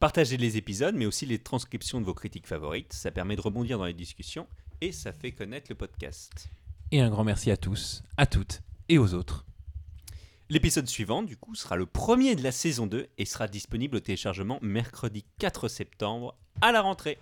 Partagez 0.00 0.38
les 0.38 0.56
épisodes, 0.56 0.94
mais 0.94 1.04
aussi 1.04 1.26
les 1.26 1.38
transcriptions 1.38 2.00
de 2.00 2.06
vos 2.06 2.14
critiques 2.14 2.46
favorites. 2.46 2.94
Ça 2.94 3.10
permet 3.10 3.36
de 3.36 3.42
rebondir 3.42 3.76
dans 3.76 3.84
les 3.84 3.92
discussions 3.92 4.46
et 4.80 4.92
ça 4.92 5.12
fait 5.12 5.32
connaître 5.32 5.66
le 5.68 5.74
podcast. 5.74 6.48
Et 6.90 7.02
un 7.02 7.10
grand 7.10 7.24
merci 7.24 7.50
à 7.50 7.58
tous, 7.58 8.02
à 8.16 8.24
toutes 8.24 8.62
et 8.88 8.96
aux 8.96 9.12
autres. 9.12 9.44
L'épisode 10.50 10.86
suivant, 10.86 11.22
du 11.22 11.36
coup, 11.38 11.54
sera 11.54 11.76
le 11.76 11.86
premier 11.86 12.36
de 12.36 12.42
la 12.42 12.52
saison 12.52 12.86
2 12.86 13.08
et 13.16 13.24
sera 13.24 13.48
disponible 13.48 13.96
au 13.96 14.00
téléchargement 14.00 14.58
mercredi 14.60 15.24
4 15.38 15.68
septembre 15.68 16.36
à 16.60 16.70
la 16.70 16.82
rentrée. 16.82 17.18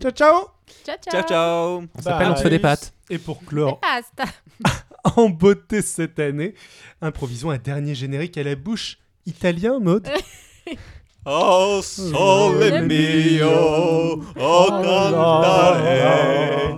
Ciao 0.00 0.12
ciao 0.12 0.48
Ciao 0.84 0.96
ciao 1.02 1.12
Ciao 1.12 1.28
ciao 1.28 1.82
On 1.94 2.02
s'appelle 2.02 2.30
On 2.30 2.36
se 2.36 2.42
fait 2.42 2.50
des 2.50 2.58
pattes. 2.60 2.94
Et 3.10 3.18
pour 3.18 3.44
clore 3.44 3.80
en 5.16 5.28
beauté 5.28 5.82
cette 5.82 6.18
année, 6.20 6.54
improvisons 7.00 7.50
un 7.50 7.58
dernier 7.58 7.94
générique 7.94 8.38
à 8.38 8.44
la 8.44 8.54
bouche 8.54 8.98
italien, 9.26 9.80
mode. 9.80 10.08
Oh 11.24 11.80
sole 11.82 12.82
mio, 12.82 14.18
oh 14.36 14.80
cantare 14.82 16.76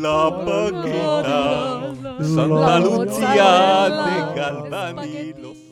la 0.00 0.32
paquita, 0.44 1.94
Santa 2.18 2.78
Lucia 2.78 3.88
de 3.88 4.34
Galvani 4.34 5.34
lo 5.40 5.63